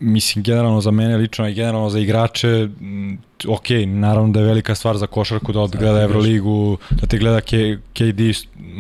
Mislim, 0.01 0.43
generalno 0.43 0.81
za 0.81 0.91
mene 0.91 1.17
lično 1.17 1.49
i 1.49 1.55
generalno 1.55 1.91
za 1.91 1.99
igrače, 1.99 2.69
ok, 3.49 3.65
naravno 3.87 4.33
da 4.33 4.41
je 4.41 4.47
velika 4.47 4.75
stvar 4.75 4.97
za 4.97 5.07
košarku 5.07 5.53
da 5.53 5.61
odgleda 5.61 6.03
Euroligu, 6.03 6.79
da 6.91 7.07
te 7.07 7.19
gleda 7.19 7.41
K, 7.41 7.47
KD, 7.93 8.21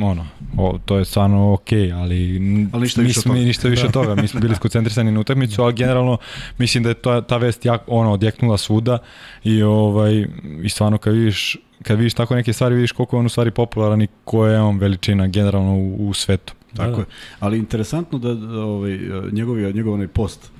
ono, 0.02 0.26
o, 0.56 0.78
to 0.84 0.98
je 0.98 1.04
stvarno 1.04 1.52
ok, 1.52 1.72
ali, 1.72 2.40
Ali 2.72 2.82
ništa 2.82 3.02
mi 3.02 3.12
smo- 3.12 3.34
ništa 3.34 3.68
više 3.68 3.86
od 3.86 3.92
toga. 3.92 4.14
Mi 4.14 4.28
smo 4.28 4.40
bili 4.40 4.54
skoncentrisani 4.60 5.12
na 5.12 5.20
utakmicu, 5.20 5.62
ali 5.62 5.74
generalno 5.74 6.18
mislim 6.58 6.82
da 6.82 6.88
je 6.88 6.94
to, 6.94 7.20
ta 7.20 7.36
vest 7.36 7.64
jak, 7.64 7.82
ono, 7.86 8.12
odjeknula 8.12 8.58
svuda 8.58 8.98
i, 9.44 9.62
ovaj, 9.62 10.26
i 10.62 10.68
stvarno 10.68 10.98
kad 10.98 11.14
vidiš, 11.14 11.56
kad 11.82 11.98
vidiš 11.98 12.14
tako 12.14 12.34
neke 12.34 12.52
stvari, 12.52 12.74
vidiš 12.74 12.92
koliko 12.92 13.16
je 13.16 13.20
on 13.20 13.26
u 13.26 13.28
stvari 13.28 13.50
popularan 13.50 14.02
i 14.02 14.08
koja 14.24 14.52
je 14.52 14.60
on 14.60 14.78
veličina 14.78 15.26
generalno 15.26 15.74
u, 15.74 16.08
u 16.08 16.14
svetu. 16.14 16.52
Tako 16.76 16.90
Da, 16.90 16.98
je. 16.98 17.04
Ali 17.40 17.58
interesantno 17.58 18.18
da, 18.18 18.34
da 18.34 18.60
ovaj, 18.60 18.98
njegovi, 19.32 19.72
njegov 19.72 19.94
onaj 19.94 20.08
post 20.08 20.50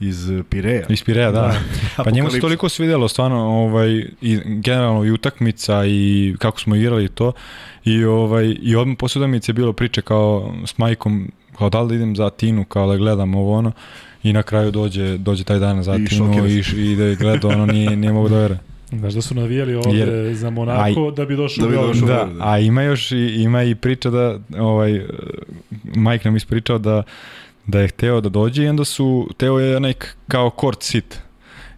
iz 0.00 0.30
Pireja. 0.48 0.86
Iz 0.88 1.04
Pireja, 1.04 1.30
da. 1.30 1.54
Pa 2.04 2.10
njemu 2.10 2.30
se 2.30 2.40
toliko 2.40 2.68
svidelo 2.68 3.08
stvarno 3.08 3.38
ovaj 3.38 3.88
i 4.20 4.38
generalno 4.44 5.04
i 5.04 5.10
utakmica 5.10 5.84
i 5.86 6.34
kako 6.38 6.60
smo 6.60 6.76
igrali 6.76 7.08
to 7.08 7.32
i 7.84 8.04
ovaj 8.04 8.56
i 8.62 8.76
odmah 8.76 8.96
posle 8.98 9.20
utakmice 9.20 9.50
je 9.50 9.54
bilo 9.54 9.72
priče 9.72 10.02
kao 10.02 10.54
s 10.66 10.78
majkom 10.78 11.32
kao 11.58 11.70
da 11.70 11.80
li 11.80 11.88
da 11.88 11.94
idem 11.94 12.16
za 12.16 12.26
Atinu 12.26 12.64
kao 12.64 12.90
da 12.90 12.96
gledam 12.96 13.34
ovo 13.34 13.58
ono 13.58 13.72
i 14.22 14.32
na 14.32 14.42
kraju 14.42 14.70
dođe 14.70 15.18
dođe 15.18 15.44
taj 15.44 15.58
dan 15.58 15.82
za 15.82 15.92
I 15.92 15.94
Atinu 15.94 16.08
šokira 16.08 16.46
i, 16.48 16.92
i, 16.92 16.96
da 16.96 17.04
je 17.04 17.16
gledao 17.16 17.50
ono 17.50 17.66
nije 17.66 17.96
nije 17.96 18.12
mogu 18.12 18.28
da 18.28 18.36
veruje. 18.36 18.58
Znaš 19.00 19.14
da 19.14 19.22
su 19.22 19.34
navijali 19.34 19.74
ovde 19.74 19.98
Jer- 19.98 20.34
za 20.34 20.50
Monako 20.50 21.10
da 21.10 21.24
bi 21.24 21.36
došao 21.36 21.64
da 21.64 21.70
bi 21.70 21.76
došao 21.76 22.08
Da, 22.08 22.14
da. 22.14 22.50
a 22.50 22.58
ima 22.58 22.82
još 22.82 23.12
i 23.12 23.16
ima 23.16 23.62
i 23.62 23.74
priča 23.74 24.10
da 24.10 24.38
ovaj 24.58 24.96
eh, 24.96 25.04
Mike 25.84 26.28
nam 26.28 26.36
ispričao 26.36 26.78
da 26.78 27.02
da 27.66 27.80
je 27.80 27.88
hteo 27.88 28.20
da 28.20 28.28
dođe 28.28 28.64
i 28.64 28.68
onda 28.68 28.84
su 28.84 29.28
Teo 29.36 29.58
je 29.58 29.76
onaj 29.76 29.92
kao 30.28 30.50
court 30.60 30.82
sit. 30.82 31.18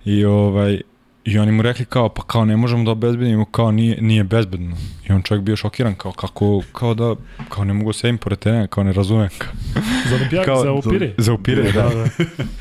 I 0.04 0.24
ovaj 0.24 0.80
I 1.24 1.38
oni 1.38 1.52
mu 1.52 1.62
rekli 1.62 1.84
kao, 1.84 2.08
pa 2.08 2.22
kao 2.22 2.44
ne 2.44 2.56
možemo 2.56 2.84
da 2.84 2.90
obezbedimo, 2.90 3.44
kao 3.44 3.70
nije, 3.72 4.00
nije 4.00 4.24
bezbedno. 4.24 4.76
I 5.08 5.12
on 5.12 5.22
čovjek 5.22 5.44
bio 5.44 5.56
šokiran, 5.56 5.94
kao 5.94 6.12
kako, 6.12 6.62
kao 6.72 6.94
da, 6.94 7.14
kao 7.48 7.64
ne 7.64 7.72
mogu 7.72 7.92
sedim 7.92 8.18
pored 8.18 8.38
terena, 8.38 8.66
kao 8.66 8.84
ne 8.84 8.92
razumem. 8.92 9.28
Kao, 9.38 9.52
Za 10.10 10.14
Olimpijak, 10.16 10.44
Kao- 10.44 10.62
za 10.62 10.72
Upire. 10.72 11.14
za 11.18 11.32
upire, 11.32 11.72
da. 11.72 11.90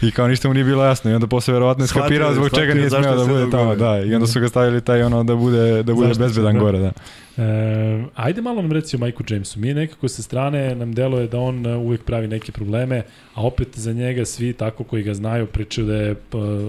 I 0.08 0.12
kao 0.12 0.28
ništa 0.28 0.48
mu 0.48 0.54
nije 0.54 0.64
bilo 0.64 0.86
jasno 0.86 1.12
i 1.12 1.14
onda 1.14 1.28
posle 1.28 1.54
verovatno 1.54 1.84
je 1.84 1.88
skapirao 1.88 2.34
zbog 2.34 2.50
čega 2.50 2.56
shvatio 2.56 2.76
nije 2.76 2.90
zašto 2.90 3.04
smeo 3.14 3.18
da 3.18 3.34
bude 3.34 3.52
tamo, 3.52 3.76
da. 3.76 4.00
I 4.00 4.16
onda 4.16 4.28
su 4.28 4.40
ga 4.40 4.48
stavili 4.50 4.82
taj 4.82 5.04
ono 5.04 5.24
da 5.24 5.36
bude, 5.36 5.84
da 5.84 5.94
bude 5.94 6.08
Zašto 6.08 6.24
bezbedan 6.24 6.54
da. 6.54 6.60
gore, 6.60 6.80
da. 6.80 6.92
E, 7.38 8.04
ajde 8.15 8.41
malo 8.41 8.62
nam 8.62 8.72
reci 8.72 8.96
o 8.96 9.00
Majku 9.00 9.24
Jamesu. 9.30 9.60
Mi 9.60 9.74
nekako 9.74 10.08
sa 10.08 10.22
strane 10.22 10.76
nam 10.76 10.94
deluje 10.94 11.28
da 11.28 11.39
on 11.39 11.65
e, 11.65 11.76
uvek 11.76 12.04
pravi 12.04 12.28
neke 12.28 12.52
probleme, 12.52 13.04
a 13.34 13.46
opet 13.46 13.67
za 13.80 13.94
njega 13.94 14.26
svi 14.26 14.54
tako 14.54 14.84
koji 14.84 15.04
ga 15.04 15.13
znaju 15.13 15.48
pričaju 15.48 15.88
da 15.88 15.96
je 15.96 16.12
e, 16.12 16.17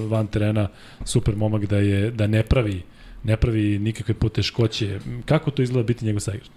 van 0.09 0.27
terena 0.27 0.69
super 1.05 1.37
momak 1.37 1.67
da 1.67 1.77
je 1.77 2.11
da 2.11 2.27
ne 2.27 2.43
pravi 2.43 2.83
ne 3.25 3.37
pravi 3.37 3.79
nikakve 3.79 4.15
poteškoće. 4.15 4.99
Kako 5.25 5.51
to 5.51 5.63
izgleda 5.63 5.87
biti 5.87 6.05
njegov 6.05 6.21
saigrač? 6.21 6.49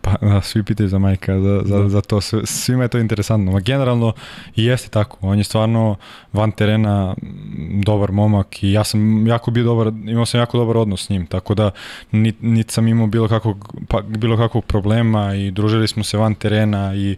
Pa 0.00 0.14
da, 0.20 0.40
svi 0.40 0.62
pitaju 0.62 0.88
za 0.88 0.98
Majka, 0.98 1.40
za, 1.40 1.62
za, 1.64 1.78
Da. 1.78 1.88
za 1.88 2.00
to, 2.00 2.20
sve, 2.20 2.40
svima 2.44 2.82
je 2.82 2.88
to 2.88 2.98
interesantno. 2.98 3.52
Ma 3.52 3.60
generalno 3.60 4.12
i 4.56 4.64
jeste 4.64 4.88
tako, 4.88 5.18
on 5.20 5.38
je 5.38 5.44
stvarno 5.44 5.96
van 6.32 6.52
terena 6.52 7.14
dobar 7.84 8.12
momak 8.12 8.62
i 8.62 8.72
ja 8.72 8.84
sam 8.84 9.26
jako 9.26 9.50
bio 9.50 9.64
dobar, 9.64 9.92
imao 10.06 10.26
sam 10.26 10.40
jako 10.40 10.58
dobar 10.58 10.76
odnos 10.76 11.06
s 11.06 11.08
njim, 11.08 11.26
tako 11.26 11.54
da 11.54 11.70
niti 12.12 12.46
nit 12.46 12.70
sam 12.70 12.88
imao 12.88 13.06
bilo 13.06 13.28
kakvog, 13.28 13.74
pa, 13.88 14.00
bilo 14.00 14.36
kakvog 14.36 14.64
problema 14.64 15.34
i 15.34 15.50
družili 15.50 15.88
smo 15.88 16.04
se 16.04 16.18
van 16.18 16.34
terena 16.34 16.94
i 16.94 17.16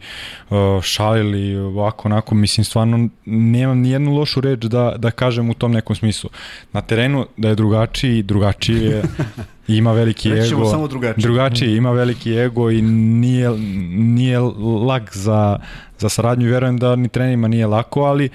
uh, 0.51 0.83
šalili 0.83 1.57
ovako, 1.57 2.09
onako, 2.09 2.35
mislim 2.35 2.65
stvarno 2.65 3.09
nemam 3.27 3.79
ni 3.79 3.91
jednu 3.91 4.15
lošu 4.15 4.41
reč 4.41 4.65
da, 4.65 4.95
da 4.99 5.11
kažem 5.11 5.51
u 5.51 5.55
tom 5.55 5.73
nekom 5.73 5.97
smislu. 5.97 6.31
Na 6.73 6.81
terenu 6.81 7.27
da 7.37 7.49
je 7.49 7.55
drugačiji, 7.55 8.23
drugačiji 8.23 8.85
je, 8.85 9.03
ima 9.69 9.93
veliki 9.93 10.31
Reći 10.31 10.55
ego. 10.55 10.71
samo 10.71 10.89
drugačije. 10.89 11.23
Drugačiji, 11.23 11.77
ima 11.77 11.91
veliki 11.91 12.33
ego 12.33 12.71
i 12.71 12.83
nije, 12.83 13.51
nije 13.97 14.39
lag 14.87 15.03
za, 15.13 15.59
za 15.99 16.09
saradnju 16.09 16.51
verujem 16.51 16.79
da 16.79 16.97
ni 16.97 17.09
trenerima 17.09 17.49
nije 17.49 17.67
lako, 17.67 18.03
ali 18.03 18.29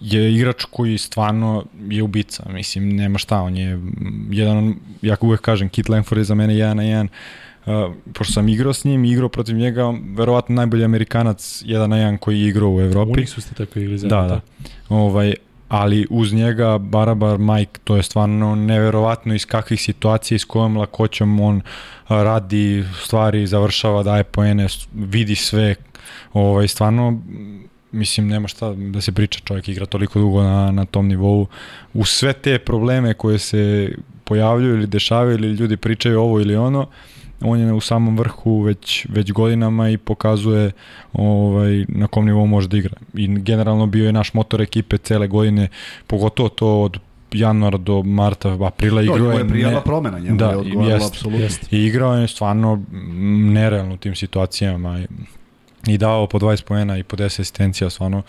je 0.00 0.34
igrač 0.34 0.64
koji 0.70 0.98
stvarno 0.98 1.64
je 1.88 2.02
ubica, 2.02 2.42
mislim, 2.48 2.96
nema 2.96 3.18
šta, 3.18 3.40
on 3.40 3.56
je 3.56 3.80
jedan, 4.30 4.74
ja 5.02 5.16
uvek 5.20 5.40
kažem, 5.40 5.68
Kit 5.68 5.88
Langford 5.88 6.18
je 6.18 6.24
za 6.24 6.34
mene 6.34 6.56
jedan 6.56 6.76
na 6.76 6.82
jedan, 6.82 7.08
Uh, 7.66 7.94
pošto 8.12 8.32
sam 8.32 8.48
igrao 8.48 8.72
s 8.72 8.84
njim, 8.84 9.04
igrao 9.04 9.28
protiv 9.28 9.56
njega, 9.56 9.94
verovatno 10.16 10.54
najbolji 10.54 10.84
Amerikanac 10.84 11.62
jedan 11.64 11.90
na 11.90 11.96
jedan 11.96 12.18
koji 12.18 12.40
je 12.40 12.48
igrao 12.48 12.74
u 12.74 12.80
Evropi. 12.80 13.12
Unik 13.12 13.28
su 13.28 13.40
ste 13.40 13.54
tako 13.54 13.78
igli 13.78 13.98
zajedno. 13.98 14.22
Da, 14.22 14.28
da. 14.28 14.40
Ovaj, 14.88 15.34
ali 15.74 16.06
uz 16.10 16.32
njega 16.32 16.78
Barabar 16.78 17.38
Mike, 17.38 17.80
to 17.84 17.96
je 17.96 18.02
stvarno 18.02 18.54
neverovatno 18.54 19.34
iz 19.34 19.46
kakvih 19.46 19.82
situacija 19.82 20.38
s 20.38 20.44
kojom 20.44 20.76
lakoćom 20.76 21.40
on 21.40 21.60
radi 22.08 22.84
stvari, 23.02 23.46
završava, 23.46 24.02
daje 24.02 24.24
poene, 24.24 24.66
vidi 24.94 25.34
sve. 25.34 25.74
Ovaj, 26.32 26.68
stvarno, 26.68 27.22
mislim, 27.92 28.28
nema 28.28 28.48
šta 28.48 28.72
da 28.72 29.00
se 29.00 29.12
priča, 29.12 29.40
čovjek 29.44 29.68
igra 29.68 29.86
toliko 29.86 30.18
dugo 30.18 30.42
na, 30.42 30.70
na 30.70 30.84
tom 30.84 31.08
nivou. 31.08 31.46
U 31.94 32.04
sve 32.04 32.32
te 32.32 32.58
probleme 32.58 33.14
koje 33.14 33.38
se 33.38 33.92
pojavljuju 34.24 34.74
ili 34.74 34.86
dešavaju 34.86 35.34
ili 35.34 35.52
ljudi 35.52 35.76
pričaju 35.76 36.20
ovo 36.20 36.40
ili 36.40 36.56
ono, 36.56 36.86
on 37.44 37.60
je 37.60 37.72
u 37.72 37.80
samom 37.80 38.18
vrhu 38.18 38.60
već, 38.60 39.06
već 39.08 39.32
godinama 39.32 39.90
i 39.90 39.98
pokazuje 39.98 40.70
ovaj, 41.12 41.84
na 41.88 42.06
kom 42.06 42.26
nivou 42.26 42.46
može 42.46 42.68
da 42.68 42.76
igra. 42.76 42.96
I 43.14 43.28
generalno 43.28 43.86
bio 43.86 44.06
je 44.06 44.12
naš 44.12 44.34
motor 44.34 44.60
ekipe 44.60 44.98
cele 44.98 45.26
godine, 45.28 45.68
pogotovo 46.06 46.48
to 46.48 46.82
od 46.82 46.98
januara 47.32 47.78
do 47.78 48.02
marta, 48.02 48.56
aprila 48.66 49.02
To, 49.02 49.16
igrao 49.16 49.32
je 49.32 49.38
je 49.38 49.48
prijala 49.48 49.74
ne- 49.74 49.80
promena, 49.84 50.18
njemu 50.18 50.36
Da, 50.36 50.50
je 50.50 50.56
odgovaralo 50.56 50.94
jest, 50.94 51.14
apsolutno. 51.14 51.44
Jeste. 51.44 51.76
i 51.76 51.86
igrao 51.86 52.14
je 52.14 52.28
stvarno 52.28 52.76
mm, 52.76 53.52
nerealno 53.52 53.94
u 53.94 53.96
tim 53.96 54.14
situacijama 54.14 54.98
i, 54.98 55.06
i 55.92 55.98
dao 55.98 56.26
po 56.26 56.38
20 56.38 56.64
poena 56.64 56.98
i 56.98 57.02
po 57.02 57.16
10 57.16 57.24
asistencija, 57.24 57.90
stvarno 57.90 58.22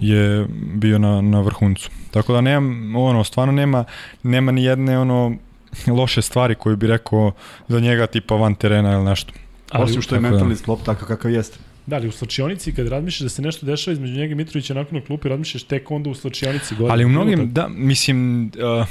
je 0.00 0.46
bio 0.74 0.98
na, 0.98 1.20
na 1.20 1.40
vrhuncu. 1.40 1.90
Tako 2.10 2.32
da 2.32 2.40
nemam, 2.40 2.96
ono, 2.96 3.24
stvarno 3.24 3.52
nema, 3.52 3.84
nema 4.22 4.52
ni 4.52 4.64
jedne 4.64 4.98
ono 4.98 5.36
loše 5.98 6.22
stvari 6.22 6.54
koju 6.54 6.76
bi 6.76 6.86
rekao 6.86 7.32
za 7.68 7.80
njega 7.80 8.06
tipa 8.06 8.34
van 8.34 8.54
terena 8.54 8.92
ili 8.92 9.04
nešto. 9.04 9.32
Ali, 9.70 9.84
Osim 9.84 10.02
što 10.02 10.14
je 10.14 10.20
tako 10.20 10.30
da. 10.30 10.30
mentalni 10.30 10.56
sklop 10.56 10.82
takav 10.82 11.08
kakav 11.08 11.30
jeste. 11.30 11.58
Da, 11.86 11.96
ali 11.96 12.08
u 12.08 12.12
slačionici 12.12 12.72
kad 12.72 12.88
razmišljaš 12.88 13.22
da 13.22 13.28
se 13.28 13.42
nešto 13.42 13.66
dešava 13.66 13.92
između 13.92 14.14
njega 14.14 14.32
i 14.32 14.34
Mitrovića 14.34 14.74
nakon 14.74 14.98
na 14.98 15.04
klupi, 15.04 15.28
razmišljaš 15.28 15.62
tek 15.62 15.90
onda 15.90 16.10
u 16.10 16.14
slačionici 16.14 16.74
gore. 16.74 16.92
Ali 16.92 17.04
u 17.04 17.08
mnogim, 17.08 17.52
da, 17.52 17.68
mislim, 17.68 18.50
uh, 18.80 18.86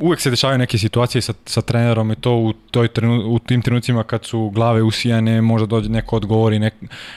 uvek 0.00 0.20
se 0.20 0.30
dešavaju 0.30 0.58
neke 0.58 0.78
situacije 0.78 1.22
sa, 1.22 1.32
sa 1.46 1.62
trenerom 1.62 2.12
i 2.12 2.16
to 2.16 2.34
u, 2.34 2.52
toj 2.52 2.88
trenu, 2.88 3.26
u 3.26 3.38
tim 3.38 3.62
trenucima 3.62 4.04
kad 4.04 4.24
su 4.24 4.50
glave 4.50 4.82
usijane, 4.82 5.40
možda 5.40 5.66
dođe 5.66 5.88
neko 5.88 6.16
odgovori 6.16 6.58
nek, 6.58 6.74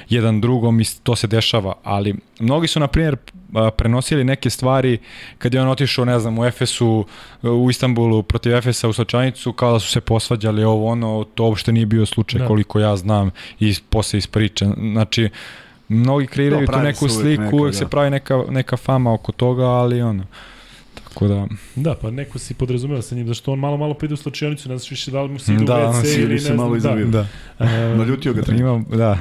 jedan 0.10 0.42
drugom 0.42 0.82
i 0.82 0.84
to 1.04 1.16
se 1.16 1.28
dešava, 1.28 1.74
ali 1.84 2.16
mnogi 2.40 2.68
su 2.68 2.80
na 2.80 2.88
primjer 2.88 3.18
prenosili 3.78 4.24
neke 4.24 4.50
stvari 4.50 4.98
kad 5.38 5.54
je 5.54 5.62
on 5.62 5.70
otišao, 5.70 6.06
ne 6.06 6.20
znam, 6.20 6.40
u 6.40 6.46
Efesu, 6.46 7.06
u 7.42 7.70
Istanbulu 7.70 8.24
protiv 8.24 8.56
Efesa 8.56 8.90
u 8.90 8.94
Sočanicu, 8.94 9.54
kao 9.54 9.74
da 9.74 9.80
su 9.80 9.92
se 9.92 10.02
posvađali 10.02 10.64
ovo 10.64 10.88
ono, 10.88 11.26
to 11.36 11.44
uopšte 11.44 11.72
nije 11.72 11.86
bio 11.86 12.06
slučaj 12.06 12.40
da. 12.40 12.48
koliko 12.48 12.80
ja 12.80 12.96
znam 12.96 13.32
i 13.60 13.76
posle 13.90 14.18
iz 14.18 14.28
priče. 14.28 14.66
Znači, 14.92 15.30
mnogi 15.90 16.28
kreiraju 16.28 16.68
tu 16.68 16.80
neku 16.80 17.10
sliku, 17.10 17.42
uvek, 17.42 17.54
uvek 17.54 17.74
da. 17.74 17.78
se 17.78 17.88
pravi 17.88 18.10
neka, 18.10 18.44
neka 18.50 18.78
fama 18.78 19.14
oko 19.14 19.32
toga, 19.32 19.66
ali 19.66 20.02
ono, 20.02 20.24
Tako 21.14 21.28
da... 21.28 21.48
Da, 21.76 21.96
pa 21.96 22.12
neko 22.12 22.40
si 22.40 22.54
podrazumeva 22.54 23.02
sa 23.02 23.16
njim, 23.16 23.28
zašto 23.28 23.52
on 23.52 23.60
malo, 23.60 23.78
malo 23.78 23.94
pide 23.94 24.14
u 24.14 24.18
slačionicu, 24.18 24.70
ne 24.70 24.78
znaš 24.78 24.92
više 24.92 25.12
da 25.12 25.22
li 25.22 25.30
mu 25.30 25.40
si 25.40 25.54
ide 25.54 25.66
da, 25.66 25.90
u 25.90 25.94
WC 25.94 26.20
ili 26.20 26.34
ne 26.34 26.40
znam. 26.40 26.58
malo 26.58 26.78
da. 26.78 26.96
da. 26.96 27.28
Uh, 27.60 27.98
Naljutio 27.98 28.34
ga 28.34 28.42
treba. 28.42 28.62
Imam, 28.62 28.86
da, 28.90 29.18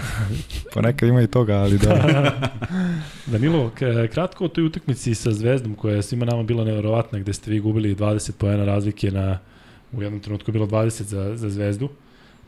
ponekad 0.75 1.09
ima 1.09 1.23
i 1.23 1.27
toga, 1.27 1.55
ali 1.55 1.79
da. 1.79 2.33
Danilo, 3.33 3.71
kratko 4.13 4.45
o 4.45 4.49
toj 4.49 4.65
utakmici 4.65 5.15
sa 5.15 5.33
Zvezdom, 5.33 5.75
koja 5.75 5.97
je 5.97 6.03
svima 6.03 6.25
nama 6.25 6.43
bila 6.43 6.65
nevjerovatna, 6.65 7.19
gde 7.19 7.33
ste 7.33 7.51
vi 7.51 7.61
gubili 7.61 7.95
20 7.97 8.33
poena 8.33 8.65
razlike 8.65 9.11
na, 9.11 9.39
u 9.93 10.03
jednom 10.03 10.21
trenutku 10.21 10.53
bilo 10.53 10.67
20 10.67 11.03
za, 11.03 11.37
za 11.37 11.51
Zvezdu, 11.51 11.89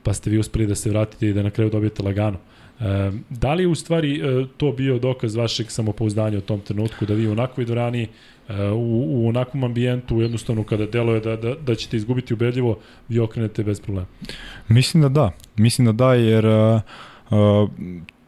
pa 0.03 0.15
ste 0.15 0.31
vi 0.31 0.39
uspeli 0.39 0.67
da 0.67 0.75
se 0.75 0.91
vratite 0.91 1.29
i 1.29 1.33
da 1.33 1.43
na 1.43 1.51
kraju 1.51 1.71
dobijete 1.71 2.03
lagano. 2.03 2.39
E, 2.81 3.11
da 3.31 3.55
li 3.55 3.63
je 3.63 3.69
u 3.69 3.75
stvari 3.75 4.21
e, 4.21 4.47
to 4.57 4.73
bio 4.73 4.99
dokaz 4.99 5.35
vašeg 5.35 5.71
samopouzdanja 5.71 6.39
u 6.39 6.41
tom 6.41 6.61
trenutku, 6.61 7.07
da 7.07 7.15
vi 7.15 7.29
u 7.29 7.33
onakvoj 7.33 7.65
dvorani 7.65 8.09
u, 8.75 9.05
u 9.09 9.29
onakvom 9.29 9.65
ambijentu, 9.65 10.21
jednostavno 10.21 10.65
kada 10.65 10.87
deluje 10.87 11.21
da, 11.21 11.37
da, 11.37 11.55
da 11.55 11.75
ćete 11.75 11.97
izgubiti 11.97 12.35
ubedljivo, 12.35 12.79
vi 13.09 13.19
okrenete 13.19 13.65
bez 13.65 13.81
problema. 13.81 14.07
Mislim 14.69 15.03
da 15.03 15.09
da, 15.09 15.31
mislim 15.57 15.87
da 15.87 15.93
da, 15.93 16.15
jer 16.15 16.47
uh, 16.47 16.81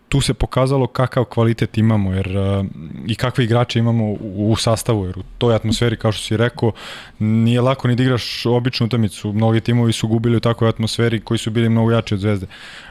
tu 0.08 0.20
se 0.20 0.34
pokazalo 0.34 0.86
kakav 0.86 1.24
kvalitet 1.24 1.78
imamo 1.78 2.12
jer 2.12 2.36
uh, 2.36 2.66
i 3.06 3.14
kakve 3.14 3.44
igrače 3.44 3.78
imamo 3.78 4.04
u, 4.04 4.52
u 4.52 4.56
sastavu 4.56 5.06
jer 5.06 5.18
u 5.18 5.22
toj 5.38 5.54
atmosferi 5.54 5.96
kao 5.96 6.12
što 6.12 6.24
si 6.24 6.36
rekao 6.36 6.72
nije 7.18 7.60
lako 7.60 7.88
ni 7.88 7.96
da 7.96 8.02
igraš 8.02 8.46
običnu 8.46 8.86
utakmicu 8.86 9.32
mnogi 9.32 9.60
timovi 9.60 9.92
su 9.92 10.08
gubili 10.08 10.36
u 10.36 10.40
takvoj 10.40 10.68
atmosferi 10.68 11.20
koji 11.20 11.38
su 11.38 11.50
bili 11.50 11.68
mnogo 11.68 11.90
jači 11.90 12.14
od 12.14 12.20
Zvezde 12.20 12.46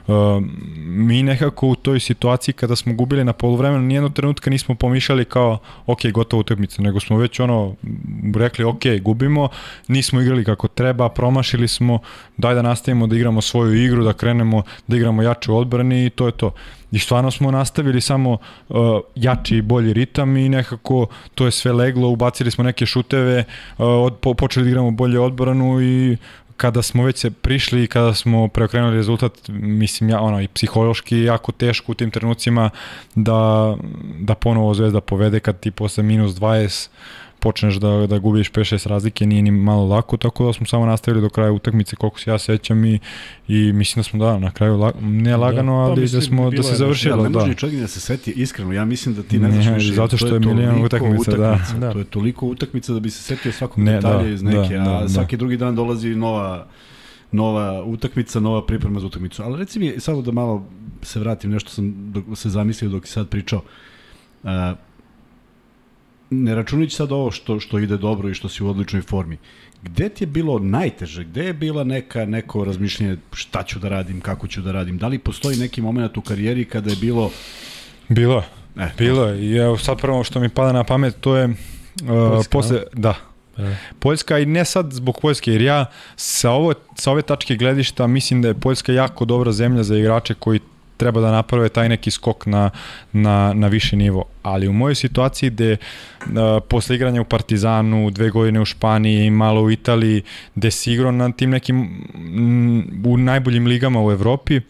Uh, 0.07 0.43
mi 0.77 1.23
nekako 1.23 1.67
u 1.67 1.75
toj 1.75 1.99
situaciji 1.99 2.53
kada 2.53 2.75
smo 2.75 2.93
gubili 2.93 3.23
na 3.23 3.33
poluvremenu 3.33 3.83
nijednog 3.83 4.13
trenutka 4.13 4.49
nismo 4.49 4.75
pomišljali 4.75 5.25
kao 5.25 5.57
ok, 5.85 5.99
gotova 6.11 6.41
utakmica, 6.41 6.81
nego 6.81 6.99
smo 6.99 7.17
već 7.17 7.39
ono 7.39 7.75
rekli 8.35 8.65
ok, 8.65 8.81
gubimo, 9.01 9.49
nismo 9.87 10.21
igrali 10.21 10.45
kako 10.45 10.67
treba, 10.67 11.09
promašili 11.09 11.67
smo, 11.67 11.99
daj 12.37 12.55
da 12.55 12.61
nastavimo 12.61 13.07
da 13.07 13.15
igramo 13.15 13.41
svoju 13.41 13.83
igru, 13.85 14.03
da 14.03 14.13
krenemo 14.13 14.63
da 14.87 14.95
igramo 14.97 15.21
jače 15.21 15.51
u 15.51 15.57
odbrani 15.57 16.05
i 16.05 16.09
to 16.09 16.25
je 16.25 16.31
to. 16.31 16.51
I 16.95 16.99
stvarno 16.99 17.31
smo 17.31 17.51
nastavili 17.51 18.01
samo 18.01 18.37
uh, 18.69 18.77
jači 19.15 19.57
i 19.57 19.61
bolji 19.61 19.93
ritam 19.93 20.37
i 20.37 20.49
nekako 20.49 21.07
to 21.35 21.45
je 21.45 21.51
sve 21.51 21.73
leglo, 21.73 22.09
ubacili 22.09 22.51
smo 22.51 22.63
neke 22.63 22.85
šuteve, 22.85 23.39
uh, 23.77 23.85
od, 23.85 24.15
po, 24.17 24.33
počeli 24.33 24.63
da 24.63 24.69
igramo 24.69 24.91
bolje 24.91 25.19
odbranu 25.19 25.81
i 25.81 26.17
kada 26.57 26.81
smo 26.81 27.03
već 27.03 27.17
se 27.17 27.31
prišli 27.31 27.83
i 27.83 27.87
kada 27.87 28.13
smo 28.13 28.47
preokrenuli 28.47 28.95
rezultat, 28.95 29.31
mislim 29.49 30.09
ja 30.09 30.19
ono 30.19 30.41
i 30.41 30.47
psihološki 30.47 31.19
jako 31.19 31.51
teško 31.51 31.91
u 31.91 31.95
tim 31.95 32.11
trenucima 32.11 32.69
da 33.15 33.75
da 34.19 34.35
ponovo 34.35 34.73
Zvezda 34.73 35.01
povede 35.01 35.39
kad 35.39 35.59
ti 35.59 35.71
posle 35.71 36.03
minus 36.03 36.31
20 36.31 36.89
počneš 37.45 37.75
da, 37.75 38.07
da 38.07 38.17
gubiš 38.17 38.51
5-6 38.51 38.87
razlike, 38.87 39.25
nije 39.25 39.41
ni 39.41 39.51
malo 39.51 39.85
lako, 39.85 40.17
tako 40.17 40.45
da 40.45 40.53
smo 40.53 40.65
samo 40.65 40.85
nastavili 40.85 41.21
do 41.21 41.29
kraja 41.29 41.51
utakmice, 41.51 41.95
koliko 41.95 42.19
se 42.19 42.29
ja 42.31 42.37
sećam 42.37 42.85
i, 42.85 42.99
i 43.47 43.73
mislim 43.73 43.99
da 43.99 44.03
smo 44.03 44.19
da, 44.19 44.39
na 44.39 44.51
kraju, 44.51 44.77
la, 44.77 44.91
ne 45.01 45.29
da, 45.29 45.37
lagano, 45.37 45.73
da, 45.73 45.91
ali 45.91 46.07
da, 46.07 46.21
smo, 46.21 46.51
da 46.51 46.63
se 46.63 46.75
završilo. 46.75 47.15
Ja, 47.15 47.23
ne 47.23 47.29
može 47.29 47.45
da. 47.45 47.49
ni 47.49 47.55
čovjek 47.55 47.81
da 47.81 47.87
se 47.87 47.99
seti 47.99 48.31
iskreno, 48.31 48.73
ja 48.73 48.85
mislim 48.85 49.15
da 49.15 49.23
ti 49.23 49.39
ne 49.39 49.51
znaš 49.51 49.75
više. 49.75 49.93
Zato 49.93 50.17
što 50.17 50.27
je, 50.27 50.33
je 50.33 50.39
milijon 50.39 50.83
utakmica, 50.85 51.31
da. 51.31 51.59
da. 51.79 51.93
To 51.93 51.99
je 51.99 52.05
toliko 52.05 52.47
utakmica 52.47 52.93
da 52.93 52.99
bi 52.99 53.09
se 53.09 53.23
setio 53.23 53.51
svakog 53.51 53.83
ne, 53.83 53.95
detalja 53.95 54.23
da, 54.23 54.29
iz 54.29 54.43
neke, 54.43 54.75
da, 54.75 54.97
a 54.97 55.01
da, 55.01 55.09
svaki 55.09 55.35
da. 55.35 55.39
drugi 55.39 55.57
dan 55.57 55.75
dolazi 55.75 56.15
nova 56.15 56.67
nova 57.31 57.83
utakmica, 57.83 58.39
nova 58.39 58.65
priprema 58.65 58.99
za 58.99 59.07
utakmicu. 59.07 59.43
Ali 59.43 59.57
reci 59.57 59.79
mi, 59.79 59.99
samo 59.99 60.21
da 60.21 60.31
malo 60.31 60.65
se 61.01 61.19
vratim, 61.19 61.51
nešto 61.51 61.69
sam 61.69 62.11
dok, 62.11 62.23
se 62.33 62.49
zamislio 62.49 62.91
dok 62.91 63.07
si 63.07 63.13
sad 63.13 63.29
pričao. 63.29 63.61
Uh, 64.43 64.49
ne 66.29 66.55
računajući 66.55 66.95
sad 66.95 67.11
ovo 67.11 67.31
što, 67.31 67.59
što 67.59 67.79
ide 67.79 67.97
dobro 67.97 68.29
i 68.29 68.33
što 68.33 68.49
si 68.49 68.63
u 68.63 68.69
odličnoj 68.69 69.01
formi, 69.01 69.37
gde 69.83 70.09
ti 70.09 70.23
je 70.23 70.27
bilo 70.27 70.59
najteže? 70.59 71.23
Gde 71.23 71.45
je 71.45 71.53
bila 71.53 71.83
neka, 71.83 72.25
neko 72.25 72.63
razmišljanje 72.63 73.17
šta 73.33 73.63
ću 73.63 73.79
da 73.79 73.89
radim, 73.89 74.21
kako 74.21 74.47
ću 74.47 74.61
da 74.61 74.71
radim? 74.71 74.97
Da 74.97 75.07
li 75.07 75.19
postoji 75.19 75.57
neki 75.57 75.81
moment 75.81 76.17
u 76.17 76.21
karijeri 76.21 76.65
kada 76.65 76.89
je 76.89 76.95
bilo... 76.95 77.31
Bilo 78.09 78.43
E, 78.79 78.89
bilo 78.97 79.25
je. 79.25 79.45
I 79.45 79.55
evo 79.55 79.77
sad 79.77 80.01
prvo 80.01 80.23
što 80.23 80.39
mi 80.39 80.49
pada 80.49 80.71
na 80.71 80.83
pamet, 80.83 81.15
to 81.19 81.35
je 81.37 81.45
uh, 81.45 81.55
Poljska, 82.07 82.49
posle, 82.51 82.83
da, 82.93 83.15
E. 83.57 83.75
Poljska 83.99 84.39
i 84.39 84.45
ne 84.45 84.65
sad 84.65 84.93
zbog 84.93 85.19
Poljske, 85.21 85.51
jer 85.51 85.61
ja 85.61 85.85
sa, 86.15 86.51
ovo, 86.51 86.73
sa 86.95 87.11
ove 87.11 87.21
tačke 87.21 87.55
gledišta 87.55 88.07
mislim 88.07 88.41
da 88.41 88.47
je 88.47 88.53
Poljska 88.53 88.93
jako 88.93 89.25
dobra 89.25 89.51
zemlja 89.51 89.83
za 89.83 89.97
igrače 89.97 90.33
koji 90.33 90.59
treba 90.97 91.21
da 91.21 91.31
naprave 91.31 91.69
taj 91.69 91.89
neki 91.89 92.11
skok 92.11 92.45
na, 92.45 92.69
na, 93.13 93.53
na 93.53 93.67
viši 93.67 93.95
nivo. 93.95 94.23
Ali 94.43 94.67
u 94.67 94.73
mojoj 94.73 94.95
situaciji 94.95 95.49
gde 95.49 95.71
uh, 95.77 96.27
posle 96.69 96.95
igranja 96.95 97.21
u 97.21 97.25
Partizanu, 97.25 98.09
dve 98.09 98.29
godine 98.29 98.61
u 98.61 98.65
Španiji, 98.65 99.29
malo 99.29 99.61
u 99.61 99.71
Italiji, 99.71 100.21
gde 100.55 100.71
si 100.71 100.93
igrao 100.93 101.11
na 101.11 101.31
tim 101.31 101.49
nekim 101.49 102.07
m, 102.15 103.03
u 103.05 103.17
najboljim 103.17 103.67
ligama 103.67 104.05
u 104.05 104.11
Evropi, 104.11 104.61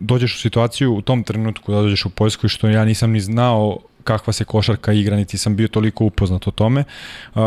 dođeš 0.00 0.36
u 0.36 0.38
situaciju 0.38 0.94
u 0.94 1.02
tom 1.02 1.22
trenutku 1.22 1.72
da 1.72 1.80
dođeš 1.80 2.04
u 2.04 2.10
Poljsku 2.10 2.48
što 2.48 2.68
ja 2.68 2.84
nisam 2.84 3.10
ni 3.10 3.20
znao 3.20 3.78
kakva 4.04 4.32
se 4.32 4.44
košarka 4.44 4.92
igra, 4.92 5.16
niti 5.16 5.38
sam 5.38 5.56
bio 5.56 5.68
toliko 5.68 6.04
upoznat 6.04 6.46
o 6.46 6.50
tome, 6.50 6.84
uh, 7.34 7.42